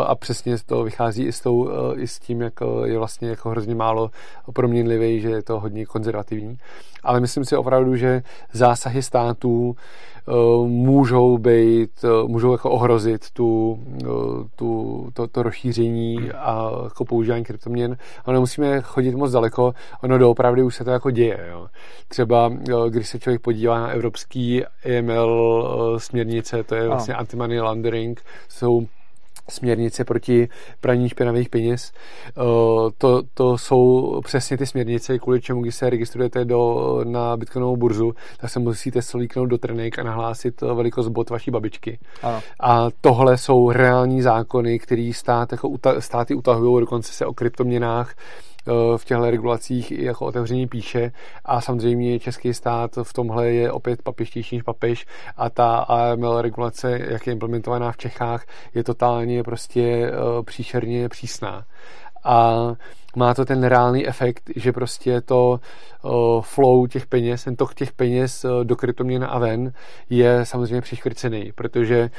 a 0.06 0.16
přesně 0.16 0.56
to 0.66 0.84
vychází 0.84 1.26
i 1.26 1.32
s, 1.32 1.42
tou, 1.42 1.70
i 1.96 2.08
s 2.08 2.20
tím, 2.20 2.42
jak 2.42 2.54
je 2.86 2.98
vlastně 2.98 3.30
jako 3.30 3.50
hrozně 3.50 3.76
málo 3.76 4.12
proměnlivý, 4.54 5.22
že 5.22 5.30
je 5.30 5.44
to 5.44 5.60
hodně 5.60 5.86
konzervativní. 5.86 6.58
Ale 7.04 7.20
myslím 7.20 7.46
si 7.46 7.56
opravdu, 7.56 7.96
že 7.96 8.22
zásahy 8.54 9.02
států 9.02 9.76
můžou 10.66 11.38
být, 11.38 12.06
můžou 12.28 12.52
jako 12.52 12.72
ohrozit 12.72 13.32
tu, 13.34 13.80
tu, 14.56 15.10
to, 15.14 15.28
to 15.28 15.44
rozšíření 15.44 16.32
a 16.32 16.72
jako 16.84 17.06
používání 17.06 17.44
kryptoměn. 17.44 17.98
Ale 18.26 18.34
nemusíme 18.34 18.82
chodit 18.82 19.16
moc 19.16 19.32
daleko, 19.32 19.74
ono 20.04 20.18
doopravdy 20.18 20.64
už 20.64 20.76
se 20.76 20.84
to 20.84 20.92
jako 20.92 21.12
děje. 21.12 21.46
Jo. 21.50 21.68
Třeba 22.08 22.52
když 22.90 23.08
se 23.08 23.20
člověk 23.20 23.42
podívá 23.42 23.80
na 23.80 23.88
evropský 23.88 24.64
EML 24.84 26.00
směrnice, 26.00 26.64
to 26.64 26.76
je 26.76 26.88
vlastně 26.88 27.14
anti-money 27.14 27.62
laundering, 27.62 28.22
jsou 28.50 28.88
směrnice 29.50 30.04
proti 30.04 30.50
praní 30.82 31.10
špinavých 31.10 31.50
peněz. 31.50 31.92
Eh, 32.30 32.42
to, 32.98 33.22
to 33.34 33.58
jsou 33.58 34.22
přesně 34.26 34.58
ty 34.58 34.66
směrnice, 34.66 35.20
kvůli 35.20 35.42
čemu, 35.42 35.62
když 35.62 35.76
se 35.76 35.90
registrujete 35.90 36.46
do, 36.46 37.02
na 37.04 37.38
Bitcoinovou 37.38 37.78
burzu, 37.78 38.14
tak 38.38 38.50
se 38.50 38.60
musíte 38.60 39.02
slíknout 39.02 39.50
do 39.50 39.58
trenek 39.58 40.00
a 40.00 40.04
nahlásit 40.04 40.62
velikost 40.62 41.08
bot 41.08 41.30
vaší 41.30 41.52
babičky. 41.52 42.00
Ano. 42.24 42.42
A 42.60 42.88
tohle 43.02 43.38
jsou 43.38 43.72
reální 43.72 44.22
zákony, 44.22 44.80
které 44.80 45.12
stát, 45.14 45.52
jako, 45.52 45.72
státy 46.00 46.36
utahují, 46.36 46.80
dokonce 46.80 47.14
se 47.14 47.26
o 47.26 47.34
kryptoměnách 47.34 48.16
v 48.98 49.06
těchto 49.06 49.30
regulacích 49.30 49.92
i 49.92 50.06
jako 50.06 50.26
otevření 50.26 50.68
píše 50.68 51.12
a 51.46 51.62
samozřejmě 51.62 52.20
český 52.20 52.54
stát 52.54 52.92
v 53.04 53.14
tomhle 53.14 53.50
je 53.50 53.72
opět 53.72 54.02
papištější 54.02 54.56
než 54.56 54.64
papež 54.64 55.06
a 55.38 55.50
ta 55.50 55.78
AML 55.78 56.42
regulace, 56.42 57.00
jak 57.10 57.28
je 57.28 57.34
implementovaná 57.34 57.92
v 57.92 57.98
Čechách, 57.98 58.46
je 58.76 58.84
totálně 58.84 59.44
prostě 59.44 59.82
eh, 59.82 60.44
příšerně 60.44 61.10
přísná. 61.10 61.66
A 62.28 62.72
má 63.16 63.34
to 63.34 63.46
ten 63.46 63.64
reálný 63.64 64.08
efekt, 64.08 64.50
že 64.56 64.74
prostě 64.74 65.22
to 65.22 65.60
flow 66.42 66.88
těch 66.88 67.06
peněz, 67.06 67.44
ten 67.44 67.56
tok 67.56 67.74
těch 67.74 67.92
peněz 67.92 68.46
do 68.64 68.76
kryptoměn 68.76 69.28
a 69.30 69.40
ven 69.40 69.72
je 70.10 70.46
samozřejmě 70.46 70.82
přiškrcený, 70.82 71.52
protože 71.56 72.10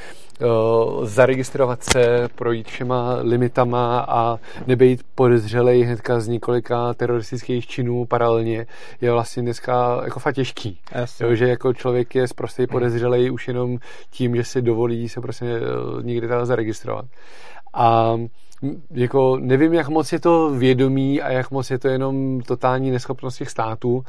zaregistrovat 1.03 1.83
se, 1.83 2.27
projít 2.35 2.67
všema 2.67 3.17
limitama 3.21 3.99
a 3.99 4.39
nebejt 4.67 5.01
podezřelej 5.15 5.83
hnedka 5.83 6.19
z 6.19 6.27
několika 6.27 6.93
teroristických 6.93 7.67
činů 7.67 8.05
paralelně 8.05 8.65
je 9.01 9.11
vlastně 9.11 9.43
dneska 9.43 10.01
jako 10.03 10.19
fakt 10.19 10.35
těžký. 10.35 10.79
Jo, 11.21 11.35
že 11.35 11.47
jako 11.47 11.73
člověk 11.73 12.15
je 12.15 12.25
prostě 12.35 12.67
podezřelej 12.67 13.31
už 13.31 13.47
jenom 13.47 13.77
tím, 14.09 14.35
že 14.35 14.43
si 14.43 14.61
dovolí 14.61 15.09
se 15.09 15.21
prostě 15.21 15.45
někde 16.01 16.27
tam 16.27 16.45
zaregistrovat. 16.45 17.05
A 17.73 18.17
jako 18.91 19.37
nevím, 19.41 19.73
jak 19.73 19.87
moc 19.89 20.13
je 20.13 20.19
to 20.19 20.49
vědomí 20.49 21.21
a 21.21 21.31
jak 21.31 21.51
moc 21.51 21.71
je 21.71 21.79
to 21.79 21.87
jenom 21.87 22.41
totální 22.41 22.91
neschopnost 22.91 23.37
těch 23.37 23.49
států. 23.49 24.03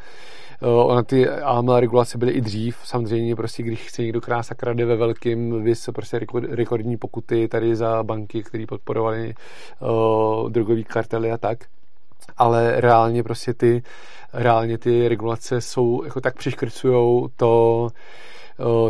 Eh, 0.62 0.66
ona 0.66 1.02
ty 1.02 1.28
AML 1.28 1.80
regulace 1.80 2.18
byly 2.18 2.32
i 2.32 2.40
dřív, 2.40 2.76
samozřejmě 2.84 3.36
prostě, 3.36 3.62
když 3.62 3.80
chce 3.80 4.02
někdo 4.02 4.20
krása 4.20 4.54
krade 4.54 4.84
ve 4.84 4.96
velkým, 4.96 5.62
vys 5.62 5.88
prostě 5.94 6.20
rekordní 6.48 6.96
pokuty 6.96 7.48
tady 7.48 7.76
za 7.76 8.02
banky, 8.02 8.42
které 8.42 8.66
podporovaly 8.66 9.34
uh, 9.80 10.50
drogový 10.50 10.84
kartely 10.84 11.32
a 11.32 11.38
tak 11.38 11.58
ale 12.36 12.80
reálně 12.80 13.22
prostě 13.22 13.54
ty, 13.54 13.82
reálně 14.32 14.78
ty 14.78 15.08
regulace 15.08 15.60
jsou, 15.60 16.04
jako 16.04 16.20
tak 16.20 16.36
přiškrcujou 16.36 17.28
to, 17.36 17.88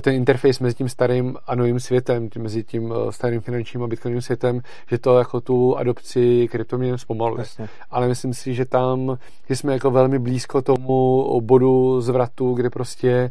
ten 0.03 0.15
interface 0.15 0.65
mezi 0.65 0.75
tím 0.75 0.89
starým 0.89 1.37
a 1.47 1.55
novým 1.55 1.81
světem, 1.81 2.29
mezi 2.39 2.65
tím 2.65 2.95
starým 3.11 3.41
finančním 3.41 3.83
a 3.83 3.87
bitcoinovým 3.87 4.23
světem, 4.23 4.61
že 4.91 4.99
to 4.99 5.19
jako 5.19 5.41
tu 5.41 5.77
adopci 5.77 6.49
kryptoměn 6.51 6.99
zpomaluje. 6.99 7.41
Jasně. 7.41 7.69
Ale 7.91 8.09
myslím 8.09 8.35
si, 8.35 8.55
že 8.55 8.65
tam 8.65 9.19
že 9.49 9.57
jsme 9.57 9.73
jako 9.73 9.91
velmi 9.91 10.19
blízko 10.19 10.63
tomu 10.63 11.41
bodu 11.41 12.01
zvratu, 12.01 12.55
kde 12.55 12.71
prostě 12.71 13.31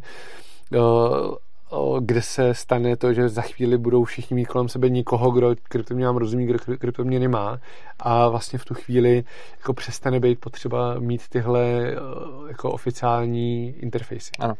kde 2.00 2.22
se 2.22 2.54
stane 2.54 2.96
to, 2.96 3.12
že 3.12 3.28
za 3.28 3.42
chvíli 3.42 3.78
budou 3.78 4.04
všichni 4.04 4.34
mít 4.34 4.44
kolem 4.44 4.68
sebe 4.68 4.88
nikoho, 4.88 5.30
kdo 5.30 5.54
kryptoměnám 5.68 6.16
rozumí, 6.16 6.46
kdo 6.46 6.58
kryptoměny 6.78 7.28
má 7.28 7.58
a 7.98 8.28
vlastně 8.28 8.58
v 8.58 8.64
tu 8.64 8.74
chvíli 8.74 9.24
jako 9.58 9.72
přestane 9.72 10.20
být 10.20 10.40
potřeba 10.40 10.94
mít 10.98 11.28
tyhle 11.28 11.94
jako 12.48 12.72
oficiální 12.72 13.74
interfejsy. 13.78 14.30
Ano. 14.38 14.54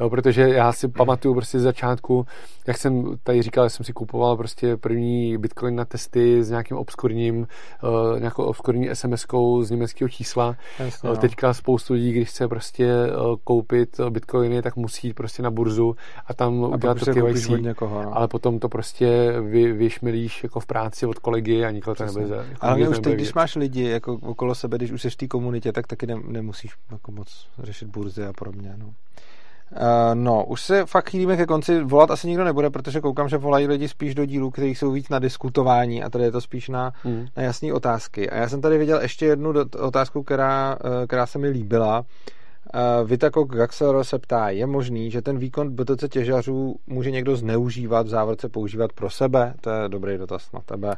Jo, 0.00 0.10
protože 0.10 0.48
já 0.48 0.72
si 0.72 0.88
pamatuju 0.88 1.34
prostě 1.34 1.58
z 1.58 1.62
začátku, 1.62 2.26
jak 2.66 2.78
jsem 2.78 3.04
tady 3.22 3.42
říkal, 3.42 3.70
jsem 3.70 3.84
si 3.84 3.92
kupoval 3.92 4.36
prostě 4.36 4.76
první 4.76 5.38
bitcoin 5.38 5.76
na 5.76 5.84
testy 5.84 6.44
s 6.44 6.50
nějakým 6.50 6.76
obskurním, 6.76 7.38
uh, 7.38 8.20
nějakou 8.20 8.44
obskurní 8.44 8.90
SMS-kou 8.90 9.62
z 9.62 9.70
německého 9.70 10.08
čísla. 10.08 10.56
Jasně, 10.78 11.10
uh, 11.10 11.16
Teďka 11.16 11.54
spoustu 11.54 11.94
lidí, 11.94 12.12
když 12.12 12.28
chce 12.28 12.48
prostě 12.48 12.92
uh, 13.06 13.36
koupit 13.44 14.00
bitcoiny, 14.10 14.62
tak 14.62 14.76
musí 14.76 15.06
jít 15.06 15.14
prostě 15.14 15.42
na 15.42 15.50
burzu 15.50 15.96
a 16.26 16.34
tam 16.34 16.64
a 16.64 16.68
udělat 16.68 16.98
to 16.98 17.14
KYC. 17.14 17.48
Někoho, 17.48 18.02
no. 18.02 18.16
Ale 18.16 18.28
potom 18.28 18.58
to 18.58 18.68
prostě 18.68 19.34
vy, 19.40 19.72
vyšmilíš 19.72 20.42
jako 20.42 20.60
v 20.60 20.66
práci 20.66 21.06
od 21.06 21.18
kolegy 21.18 21.64
a 21.64 21.70
nikoho 21.70 21.94
to 21.94 22.04
nebude. 22.04 22.36
Jako 22.36 22.66
ale 22.66 22.88
už 22.88 22.98
teď, 22.98 23.14
když 23.14 23.34
máš 23.34 23.56
lidi 23.56 23.84
jako 23.84 24.18
okolo 24.22 24.54
sebe, 24.54 24.76
když 24.76 24.90
už 24.90 25.02
jsi 25.02 25.10
v 25.10 25.16
té 25.16 25.26
komunitě, 25.26 25.72
tak 25.72 25.86
taky 25.86 26.06
ne, 26.06 26.14
nemusíš 26.28 26.72
jako 26.92 27.12
moc 27.12 27.46
řešit 27.58 27.88
burzy 27.88 28.26
a 28.26 28.32
podobně. 28.32 28.74
No. 28.76 28.94
Uh, 29.74 30.14
no, 30.14 30.44
už 30.44 30.60
se 30.60 30.86
fakt 30.86 31.10
chýlíme 31.10 31.36
ke 31.36 31.46
konci. 31.46 31.82
Volat 31.82 32.10
asi 32.10 32.28
nikdo 32.28 32.44
nebude, 32.44 32.70
protože 32.70 33.00
koukám, 33.00 33.28
že 33.28 33.36
volají 33.36 33.66
lidi 33.66 33.88
spíš 33.88 34.14
do 34.14 34.24
dílů, 34.24 34.50
kteří 34.50 34.74
jsou 34.74 34.90
víc 34.90 35.08
na 35.08 35.18
diskutování 35.18 36.02
a 36.02 36.10
tady 36.10 36.24
je 36.24 36.32
to 36.32 36.40
spíš 36.40 36.68
na, 36.68 36.92
mm. 37.04 37.26
na 37.36 37.42
jasné 37.42 37.72
otázky. 37.72 38.30
A 38.30 38.36
já 38.36 38.48
jsem 38.48 38.60
tady 38.60 38.78
viděl 38.78 39.00
ještě 39.00 39.26
jednu 39.26 39.52
otázku, 39.78 40.22
která, 40.22 40.78
uh, 40.84 41.06
která 41.06 41.26
se 41.26 41.38
mi 41.38 41.48
líbila. 41.48 42.00
Uh, 42.00 43.08
Vitako 43.08 43.44
Gaxero 43.44 44.04
se 44.04 44.18
ptá, 44.18 44.48
je 44.48 44.66
možný, 44.66 45.10
že 45.10 45.22
ten 45.22 45.38
výkon 45.38 45.70
BTC 45.70 46.04
těžařů 46.08 46.76
může 46.86 47.10
někdo 47.10 47.36
zneužívat, 47.36 48.06
v 48.06 48.10
závorce 48.10 48.48
používat 48.48 48.92
pro 48.92 49.10
sebe? 49.10 49.54
To 49.60 49.70
je 49.70 49.88
dobrý 49.88 50.18
dotaz 50.18 50.52
na 50.52 50.60
tebe. 50.60 50.94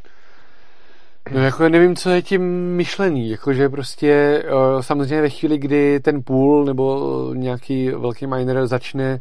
No 1.30 1.40
jako 1.40 1.68
nevím, 1.68 1.96
co 1.96 2.10
je 2.10 2.22
tím 2.22 2.42
myšlený, 2.76 3.30
jakože 3.30 3.68
prostě 3.68 4.42
samozřejmě 4.80 5.20
ve 5.20 5.30
chvíli, 5.30 5.58
kdy 5.58 6.00
ten 6.00 6.22
půl 6.22 6.64
nebo 6.64 7.00
nějaký 7.34 7.90
velký 7.90 8.26
miner 8.26 8.66
začne 8.66 9.20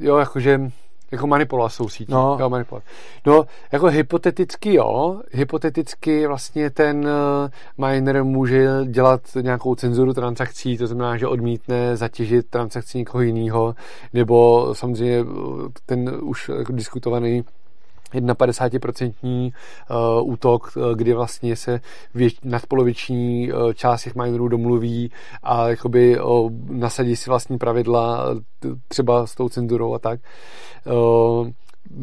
jo, 0.00 0.16
jakože 0.18 0.60
jako 1.10 1.26
manipulovat 1.26 1.72
jsou 1.72 1.88
sítí. 1.88 2.12
No. 2.12 2.36
Jo, 2.40 2.48
manipulovat. 2.48 2.84
no, 3.26 3.44
jako 3.72 3.86
hypoteticky 3.86 4.74
jo, 4.74 5.20
hypoteticky 5.32 6.26
vlastně 6.26 6.70
ten 6.70 7.08
miner 7.78 8.24
může 8.24 8.68
dělat 8.84 9.20
nějakou 9.40 9.74
cenzuru 9.74 10.14
transakcí, 10.14 10.78
to 10.78 10.86
znamená, 10.86 11.16
že 11.16 11.26
odmítne 11.26 11.96
zatěžit 11.96 12.46
transakci 12.50 12.98
někoho 12.98 13.22
jiného, 13.22 13.74
nebo 14.12 14.68
samozřejmě 14.74 15.24
ten 15.86 16.18
už 16.22 16.50
jako 16.58 16.72
diskutovaný 16.72 17.44
51% 18.14 19.52
uh, 19.90 20.32
útok, 20.32 20.72
uh, 20.76 20.92
kdy 20.92 21.14
vlastně 21.14 21.56
se 21.56 21.80
věč, 22.14 22.36
nadpoloviční 22.44 23.52
uh, 23.52 23.72
část 23.72 24.02
těch 24.02 24.14
minerů 24.14 24.48
domluví 24.48 25.10
a 25.42 25.68
jakoby 25.68 26.18
nasadí 26.68 27.16
si 27.16 27.30
vlastní 27.30 27.58
pravidla 27.58 28.24
třeba 28.88 29.26
s 29.26 29.34
tou 29.34 29.48
cenzurou 29.48 29.94
a 29.94 29.98
tak. 29.98 30.20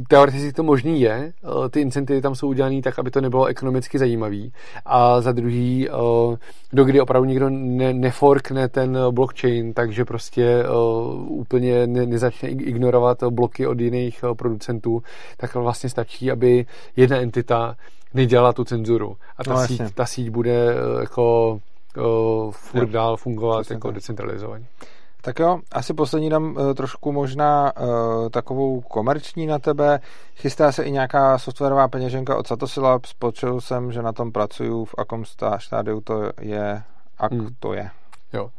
Teoreticky 0.07 0.53
to 0.53 0.63
možný 0.63 1.01
je, 1.01 1.11
eh, 1.11 1.69
ty 1.69 1.81
incentivy 1.81 2.21
tam 2.21 2.35
jsou 2.35 2.47
udělané 2.47 2.81
tak, 2.81 2.99
aby 2.99 3.11
to 3.11 3.21
nebylo 3.21 3.45
ekonomicky 3.45 3.99
zajímavý. 3.99 4.53
A 4.85 5.21
za 5.21 5.31
druhý, 5.31 5.89
eh, 5.89 6.37
dokdy 6.73 7.01
opravdu 7.01 7.25
nikdo 7.25 7.49
ne, 7.49 7.93
neforkne 7.93 8.69
ten 8.69 8.97
blockchain, 9.11 9.73
takže 9.73 10.05
prostě 10.05 10.43
eh, 10.43 10.67
úplně 11.27 11.87
ne, 11.87 12.05
nezačne 12.05 12.49
ignorovat 12.49 13.23
bloky 13.23 13.67
od 13.67 13.79
jiných 13.79 14.23
producentů, 14.33 15.03
tak 15.37 15.55
vlastně 15.55 15.89
stačí, 15.89 16.31
aby 16.31 16.65
jedna 16.95 17.17
entita 17.17 17.75
nedělala 18.13 18.53
tu 18.53 18.63
cenzuru. 18.63 19.17
A 19.37 19.43
ta, 19.43 19.53
no, 19.53 19.67
síť, 19.67 19.81
ta 19.93 20.05
síť 20.05 20.29
bude 20.29 20.75
jako 20.99 21.59
furt 22.51 22.89
dál 22.89 23.17
fungovat 23.17 23.71
jako 23.71 23.91
decentralizovaně. 23.91 24.65
Tak 25.25 25.39
jo, 25.39 25.59
asi 25.71 25.93
poslední 25.93 26.29
dám 26.29 26.43
uh, 26.43 26.73
trošku 26.73 27.11
možná 27.11 27.71
uh, 27.77 28.29
takovou 28.29 28.81
komerční 28.81 29.47
na 29.47 29.59
tebe. 29.59 29.99
Chystá 30.35 30.71
se 30.71 30.83
i 30.83 30.91
nějaká 30.91 31.37
softwarová 31.37 31.87
peněženka 31.87 32.37
od 32.37 32.47
Satoshi 32.47 32.79
Labs. 32.79 33.13
Počul 33.13 33.61
jsem, 33.61 33.91
že 33.91 34.01
na 34.01 34.13
tom 34.13 34.31
pracuju, 34.31 34.85
v 34.85 34.95
akom 34.97 35.23
stádiu 35.57 36.01
to 36.01 36.31
je, 36.41 36.83
ak 37.17 37.31
hmm. 37.31 37.49
to 37.59 37.73
je. 37.73 37.89
Jo. 38.33 38.49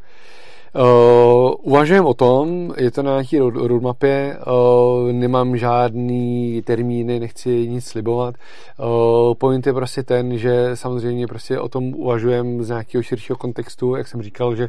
Uh, 0.74 1.52
uvažujeme 1.62 2.06
o 2.06 2.14
tom, 2.14 2.74
je 2.76 2.90
to 2.90 3.02
na 3.02 3.10
nějaký 3.10 3.38
roadmapě, 3.38 4.38
uh, 4.46 5.12
nemám 5.12 5.56
žádný 5.56 6.62
termíny, 6.62 7.20
nechci 7.20 7.68
nic 7.68 7.84
slibovat. 7.84 8.34
Uh, 8.78 9.34
point 9.34 9.66
je 9.66 9.72
prostě 9.72 10.02
ten, 10.02 10.38
že 10.38 10.70
samozřejmě 10.74 11.26
prostě 11.26 11.60
o 11.60 11.68
tom 11.68 11.84
uvažujeme 11.94 12.64
z 12.64 12.68
nějakého 12.68 13.02
širšího 13.02 13.36
kontextu, 13.36 13.96
jak 13.96 14.08
jsem 14.08 14.22
říkal, 14.22 14.56
že 14.56 14.68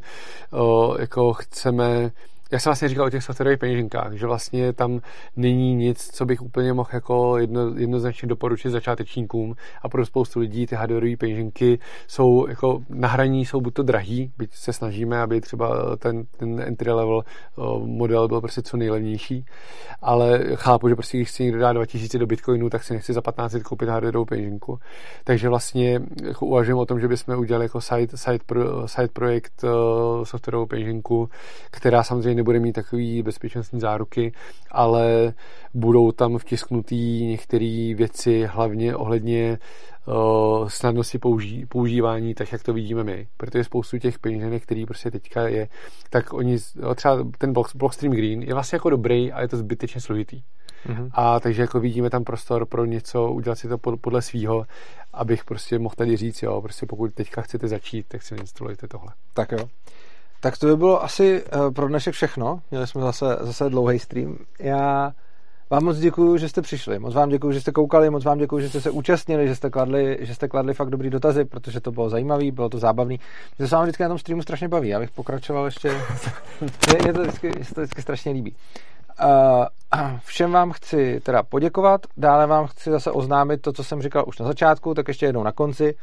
uh, 0.54 0.96
jako 1.00 1.34
chceme 1.34 2.12
jak 2.52 2.62
jsem 2.62 2.70
vlastně 2.70 2.90
říkal 2.90 3.06
o 3.06 3.10
těch 3.10 3.24
softwarových 3.24 3.60
peněženkách, 3.60 4.14
že 4.14 4.26
vlastně 4.26 4.74
tam 4.74 5.02
není 5.36 5.76
nic, 5.76 6.10
co 6.14 6.26
bych 6.26 6.42
úplně 6.42 6.74
mohl 6.74 6.90
jako 6.94 7.38
jedno, 7.38 7.74
jednoznačně 7.78 8.28
doporučit 8.28 8.70
začátečníkům 8.70 9.56
a 9.82 9.90
pro 9.90 10.06
spoustu 10.06 10.40
lidí 10.40 10.66
ty 10.66 10.76
hardwareové 10.76 11.18
peněženky 11.18 11.80
jsou 12.08 12.48
jako 12.48 12.82
na 12.90 13.08
hraní, 13.08 13.46
jsou 13.46 13.62
buď 13.62 13.74
to 13.74 13.84
drahý, 13.84 14.32
byť 14.38 14.54
se 14.54 14.74
snažíme, 14.74 15.22
aby 15.22 15.42
třeba 15.42 15.96
ten, 15.98 16.26
ten 16.38 16.62
entry 16.62 16.92
level 16.92 17.24
eh, 17.24 17.62
model 17.86 18.28
byl 18.28 18.42
prostě 18.42 18.62
co 18.62 18.78
nejlevnější, 18.78 19.46
ale 20.02 20.40
chápu, 20.56 20.90
že 20.90 20.96
prostě 20.96 21.18
když 21.18 21.30
chci 21.30 21.44
někdo 21.44 21.60
dát 21.60 21.74
2000 21.74 22.18
do 22.18 22.28
bitcoinu, 22.28 22.70
tak 22.70 22.84
si 22.84 22.94
nechci 22.94 23.14
za 23.14 23.22
15 23.22 23.56
koupit 23.64 23.90
hardwareovou 23.90 24.26
peněženku. 24.26 24.80
Takže 25.24 25.50
vlastně 25.50 26.02
jako 26.24 26.46
uvažujeme 26.46 26.82
o 26.82 26.86
tom, 26.86 27.00
že 27.00 27.08
bychom 27.08 27.40
udělali 27.40 27.66
jako 27.66 27.82
side, 27.82 28.18
side, 28.18 28.40
pro, 28.46 28.88
side 28.88 29.08
projekt 29.14 29.64
uh, 29.64 30.24
softwarovou 30.24 30.66
peněženku, 30.66 31.30
která 31.72 32.04
samozřejmě 32.04 32.37
nebude 32.38 32.60
mít 32.60 32.74
takový 32.74 33.24
bezpečnostní 33.24 33.80
záruky, 33.80 34.32
ale 34.72 35.34
budou 35.74 36.12
tam 36.12 36.38
vtisknutý 36.38 37.26
některé 37.26 37.94
věci, 37.96 38.46
hlavně 38.46 38.96
ohledně 38.96 39.58
uh, 40.08 40.68
snadnosti 40.68 41.18
použí, 41.18 41.66
používání, 41.66 42.34
tak 42.34 42.52
jak 42.52 42.64
to 42.64 42.74
vidíme 42.74 43.04
my. 43.04 43.28
Protože 43.38 43.64
spoustu 43.64 43.98
těch 43.98 44.20
peněženek, 44.20 44.64
který 44.64 44.86
prostě 44.86 45.12
teďka 45.12 45.48
je, 45.48 45.68
tak 46.10 46.34
oni, 46.34 46.58
třeba 46.96 47.28
ten 47.38 47.54
Blockstream 47.76 48.16
Green 48.16 48.44
je 48.44 48.54
vlastně 48.54 48.76
jako 48.76 48.90
dobrý, 48.90 49.32
ale 49.32 49.44
je 49.44 49.48
to 49.48 49.58
zbytečně 49.58 50.02
složitý. 50.02 50.42
Mm-hmm. 50.88 51.10
A 51.14 51.40
takže 51.40 51.62
jako 51.62 51.80
vidíme 51.80 52.10
tam 52.10 52.24
prostor 52.24 52.66
pro 52.66 52.86
něco, 52.86 53.32
udělat 53.32 53.56
si 53.56 53.68
to 53.68 53.78
podle 53.78 54.22
svýho, 54.22 54.66
abych 55.14 55.46
prostě 55.46 55.80
mohl 55.80 55.96
tady 55.98 56.18
říct, 56.18 56.44
jo, 56.44 56.62
prostě 56.62 56.86
pokud 56.86 57.14
teďka 57.14 57.42
chcete 57.42 57.68
začít, 57.68 58.08
tak 58.08 58.22
si 58.22 58.36
instalujte 58.36 58.88
tohle. 58.88 59.14
Tak 59.34 59.52
jo. 59.52 59.70
Tak 60.40 60.58
to 60.58 60.68
by 60.68 60.78
bylo 60.78 61.04
asi 61.04 61.44
uh, 61.44 61.74
pro 61.74 61.88
dnešek 61.88 62.14
všechno. 62.14 62.60
Měli 62.72 62.88
jsme 62.88 63.02
zase, 63.02 63.26
zase 63.42 63.70
dlouhý 63.70 64.00
stream. 64.00 64.38
Já 64.60 65.12
vám 65.70 65.84
moc 65.84 65.98
děkuji, 65.98 66.38
že 66.38 66.50
jste 66.50 66.62
přišli. 66.62 67.00
Moc 67.00 67.14
vám 67.14 67.30
děkuji, 67.30 67.52
že 67.52 67.62
jste 67.62 67.72
koukali, 67.72 68.10
moc 68.10 68.24
vám 68.24 68.38
děkuji, 68.38 68.60
že 68.60 68.70
jste 68.70 68.82
se 68.82 68.90
účastnili, 68.90 69.48
že 69.48 69.56
jste 69.56 69.70
kladli, 69.70 70.18
že 70.22 70.36
jste 70.36 70.48
kladli 70.48 70.74
fakt 70.74 70.90
dobrý 70.90 71.10
dotazy, 71.10 71.46
protože 71.46 71.80
to 71.80 71.92
bylo 71.92 72.10
zajímavý, 72.10 72.52
bylo 72.52 72.70
to 72.70 72.80
zábavný. 72.80 73.20
Mě 73.58 73.68
se 73.68 73.76
vám 73.76 73.84
vždycky 73.84 74.04
na 74.04 74.10
tom 74.10 74.18
streamu 74.18 74.42
strašně 74.42 74.68
baví. 74.68 74.90
Já 74.90 75.00
bych 75.00 75.12
pokračoval 75.12 75.66
ještě. 75.66 75.90
Mě 77.04 77.14
to 77.14 77.22
vždycky, 77.22 77.52
to 77.52 77.82
vždycky 77.82 78.02
strašně 78.02 78.32
líbí. 78.32 78.56
Uh, 79.24 79.66
všem 80.24 80.52
vám 80.52 80.72
chci 80.72 81.20
teda 81.20 81.44
poděkovat, 81.44 82.02
dále 82.18 82.48
vám 82.48 82.68
chci 82.68 82.92
zase 82.92 83.12
oznámit 83.12 83.62
to, 83.62 83.74
co 83.74 83.84
jsem 83.84 84.02
říkal 84.02 84.24
už 84.28 84.40
na 84.40 84.46
začátku, 84.46 84.94
tak 84.94 85.08
ještě 85.08 85.26
jednou 85.26 85.44
na 85.44 85.52
konci. 85.52 85.96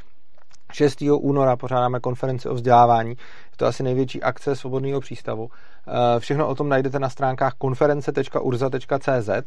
6. 0.73 1.03
února 1.03 1.57
pořádáme 1.57 2.01
konferenci 2.01 2.49
o 2.49 2.55
vzdělávání. 2.55 3.17
Je 3.55 3.59
to 3.59 3.67
asi 3.67 3.83
největší 3.83 4.23
akce 4.23 4.57
svobodného 4.57 5.01
přístavu. 5.01 5.51
Eh, 5.89 6.21
všechno 6.21 6.49
o 6.49 6.55
tom 6.55 6.69
najdete 6.69 6.99
na 6.99 7.09
stránkách 7.09 7.55
konference.urza.cz. 7.59 9.29
Eh, 9.29 9.45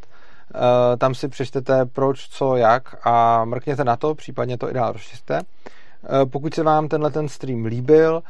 tam 0.98 1.16
si 1.16 1.28
přečtete 1.28 1.86
proč, 1.86 2.28
co, 2.30 2.56
jak 2.56 3.08
a 3.08 3.46
mrkněte 3.46 3.84
na 3.84 3.96
to, 3.96 4.16
případně 4.16 4.58
to 4.58 4.70
i 4.70 4.74
dál 4.74 4.92
rozšířte. 4.92 5.42
Eh, 5.42 6.26
pokud 6.26 6.54
se 6.54 6.64
vám 6.64 6.88
tenhle 6.88 7.12
ten 7.12 7.30
stream 7.30 7.66
líbil, 7.66 8.24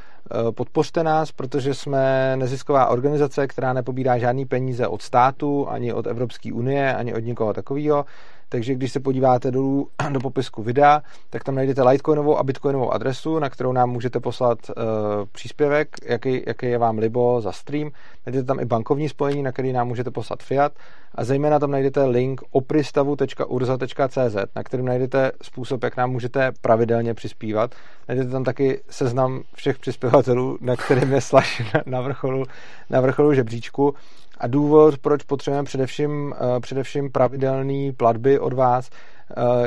podpořte 0.52 1.04
nás, 1.04 1.32
protože 1.32 1.74
jsme 1.74 2.36
nezisková 2.36 2.88
organizace, 2.88 3.48
která 3.48 3.74
nepobírá 3.74 4.18
žádný 4.18 4.46
peníze 4.46 4.88
od 4.88 5.02
státu, 5.02 5.70
ani 5.70 5.94
od 5.94 6.08
Evropské 6.08 6.54
unie, 6.54 6.96
ani 6.96 7.14
od 7.14 7.20
nikoho 7.20 7.54
takového. 7.54 8.06
Takže 8.50 8.76
když 8.76 8.92
se 8.92 9.00
podíváte 9.00 9.52
dolů 9.52 9.90
do 10.12 10.20
popisku 10.20 10.64
videa, 10.64 11.02
tak 11.30 11.44
tam 11.44 11.56
najdete 11.56 11.84
Litecoinovou 11.84 12.38
a 12.38 12.44
Bitcoinovou 12.44 12.94
adresu, 12.94 13.40
na 13.40 13.50
kterou 13.50 13.72
nám 13.72 13.90
můžete 13.90 14.20
poslat 14.20 14.58
uh, 14.70 14.76
příspěvek, 15.32 15.96
jaký, 16.06 16.44
jaký 16.48 16.66
je 16.66 16.78
vám 16.78 16.98
libo 16.98 17.42
za 17.42 17.52
stream. 17.52 17.92
Najdete 18.26 18.46
tam 18.46 18.60
i 18.60 18.66
bankovní 18.66 19.10
spojení, 19.10 19.44
na 19.44 19.52
který 19.52 19.74
nám 19.74 19.88
můžete 19.88 20.12
poslat 20.12 20.44
fiat 20.44 20.72
a 21.16 21.24
zejména 21.24 21.60
tam 21.60 21.72
najdete 21.72 22.06
link 22.06 22.42
opristavu.urza.cz, 22.52 24.36
na 24.56 24.64
kterém 24.64 24.86
najdete 24.86 25.32
způsob, 25.42 25.84
jak 25.84 25.98
nám 25.98 26.12
můžete 26.12 26.52
pravidelně 26.62 27.14
přispívat. 27.14 27.76
Najdete 28.08 28.30
tam 28.30 28.44
taky 28.44 28.82
seznam 28.90 29.44
všech 29.54 29.80
přispěvatelů, 29.80 30.58
na 30.62 30.76
kterým 30.76 31.14
je 31.14 31.22
slash 31.22 31.62
na 31.86 32.02
vrcholu, 32.02 32.46
na 32.90 33.02
vrcholu 33.02 33.34
žebříčku 33.34 33.96
a 34.40 34.48
důvod, 34.48 34.98
proč 34.98 35.24
potřebujeme 35.24 35.66
především, 35.66 36.34
eh, 36.34 36.60
především 36.60 37.12
pravidelné 37.12 37.94
platby 37.98 38.40
od 38.40 38.54
vás, 38.54 38.90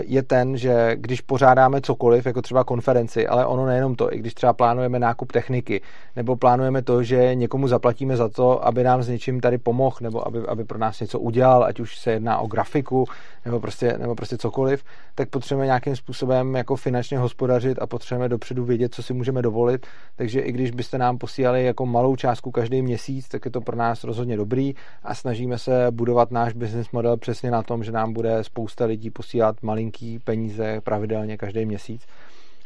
je 0.01 0.23
ten, 0.23 0.57
že 0.57 0.97
když 0.97 1.21
pořádáme 1.21 1.81
cokoliv, 1.81 2.27
jako 2.27 2.43
třeba 2.43 2.65
konferenci, 2.65 3.27
ale 3.27 3.47
ono 3.47 3.67
nejenom 3.67 3.95
to, 3.95 4.15
i 4.15 4.19
když 4.19 4.35
třeba 4.35 4.53
plánujeme 4.53 4.99
nákup 4.99 5.33
techniky, 5.33 5.81
nebo 6.17 6.37
plánujeme 6.37 6.83
to, 6.83 7.03
že 7.03 7.35
někomu 7.35 7.69
zaplatíme 7.69 8.17
za 8.17 8.29
to, 8.29 8.67
aby 8.67 8.85
nám 8.85 9.03
s 9.03 9.09
něčím 9.09 9.41
tady 9.41 9.59
pomohl, 9.59 9.97
nebo 10.01 10.27
aby, 10.27 10.39
aby 10.49 10.65
pro 10.65 10.79
nás 10.79 11.01
něco 11.01 11.19
udělal, 11.19 11.65
ať 11.65 11.81
už 11.81 11.99
se 11.99 12.13
jedná 12.13 12.39
o 12.39 12.47
grafiku, 12.47 13.05
nebo 13.45 13.61
prostě, 13.61 13.99
nebo 13.99 14.15
prostě 14.15 14.39
cokoliv, 14.39 14.85
tak 15.15 15.29
potřebujeme 15.29 15.67
nějakým 15.67 15.97
způsobem 15.97 16.55
jako 16.55 16.77
finančně 16.77 17.19
hospodařit 17.19 17.79
a 17.83 17.87
potřebujeme 17.87 18.29
dopředu 18.29 18.65
vědět, 18.65 18.95
co 18.95 19.03
si 19.03 19.15
můžeme 19.15 19.43
dovolit. 19.43 19.87
Takže 20.17 20.41
i 20.41 20.53
když 20.53 20.71
byste 20.71 20.99
nám 20.99 21.19
posílali 21.19 21.65
jako 21.65 21.87
malou 21.87 22.17
částku 22.17 22.51
každý 22.51 22.83
měsíc, 22.83 23.29
tak 23.29 23.45
je 23.45 23.51
to 23.51 23.61
pro 23.61 23.77
nás 23.77 24.05
rozhodně 24.05 24.37
dobrý 24.37 24.75
a 25.03 25.15
snažíme 25.15 25.59
se 25.59 25.87
budovat 25.91 26.31
náš 26.31 26.53
business 26.53 26.91
model 26.93 27.17
přesně 27.17 27.51
na 27.51 27.63
tom, 27.63 27.85
že 27.85 27.93
nám 27.93 28.13
bude 28.13 28.45
spousta 28.45 28.85
lidí 28.85 29.11
posílat 29.11 29.50
posílat 29.51 29.63
malinký 29.63 30.19
peníze 30.19 30.81
pravidelně 30.81 31.37
každý 31.37 31.67
měsíc, 31.67 32.07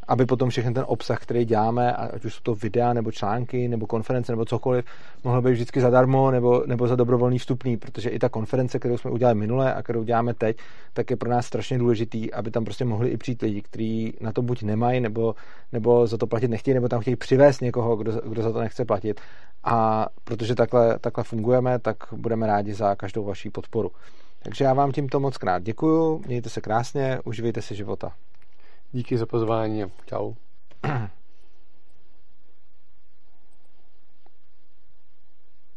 aby 0.09 0.27
potom 0.27 0.51
všechny 0.51 0.75
ten 0.75 0.85
obsah, 0.87 1.19
který 1.19 1.45
děláme, 1.45 1.93
ať 1.93 2.25
už 2.25 2.35
jsou 2.35 2.41
to 2.43 2.55
videa, 2.55 2.93
nebo 2.93 3.13
články, 3.13 3.69
nebo 3.69 3.87
konference, 3.87 4.33
nebo 4.33 4.45
cokoliv, 4.45 4.85
mohlo 5.25 5.43
být 5.43 5.53
vždycky 5.53 5.81
zadarmo, 5.81 6.31
nebo, 6.31 6.63
nebo 6.67 6.89
za 6.89 6.97
dobrovolný 6.97 7.39
vstupný, 7.39 7.77
protože 7.77 8.11
i 8.11 8.19
ta 8.19 8.29
konference, 8.29 8.79
kterou 8.79 8.99
jsme 8.99 9.11
udělali 9.11 9.39
minule 9.39 9.75
a 9.75 9.83
kterou 9.83 10.05
děláme 10.05 10.35
teď, 10.35 10.57
tak 10.93 11.11
je 11.11 11.17
pro 11.17 11.31
nás 11.31 11.47
strašně 11.47 11.79
důležitý, 11.79 12.33
aby 12.33 12.51
tam 12.51 12.65
prostě 12.65 12.85
mohli 12.85 13.09
i 13.09 13.17
přijít 13.17 13.43
lidi, 13.43 13.63
kteří 13.63 14.15
na 14.21 14.33
to 14.33 14.43
buď 14.43 14.63
nemají, 14.63 15.01
nebo, 15.01 15.35
nebo 15.73 16.07
za 16.07 16.17
to 16.17 16.27
platit 16.27 16.49
nechtějí, 16.49 16.75
nebo 16.75 16.89
tam 16.89 17.01
chtějí 17.01 17.17
přivést 17.17 17.61
někoho, 17.61 17.97
kdo, 17.97 18.13
kdo 18.29 18.43
za 18.43 18.53
to 18.53 18.61
nechce 18.61 18.85
platit. 18.85 19.21
A 19.65 20.07
protože 20.25 20.55
takhle, 20.55 20.99
takhle 20.99 21.25
fungujeme, 21.25 21.79
tak 21.79 21.97
budeme 22.13 22.47
rádi 22.47 22.75
za 22.75 22.95
každou 22.95 23.25
vaší 23.25 23.51
podporu. 23.51 23.91
Takže 24.45 24.65
já 24.65 24.75
vám 24.75 24.93
tímto 24.93 25.21
moc 25.21 25.37
krát 25.37 25.63
děkuju, 25.63 26.23
mějte 26.27 26.49
se 26.49 26.61
krásně, 26.61 27.19
uživejte 27.25 27.63
si 27.63 27.75
života. 27.75 28.13
Díky 28.93 29.19
za 29.19 29.27
pozvání 29.27 29.83
a 29.83 29.91
čau. 30.07 30.35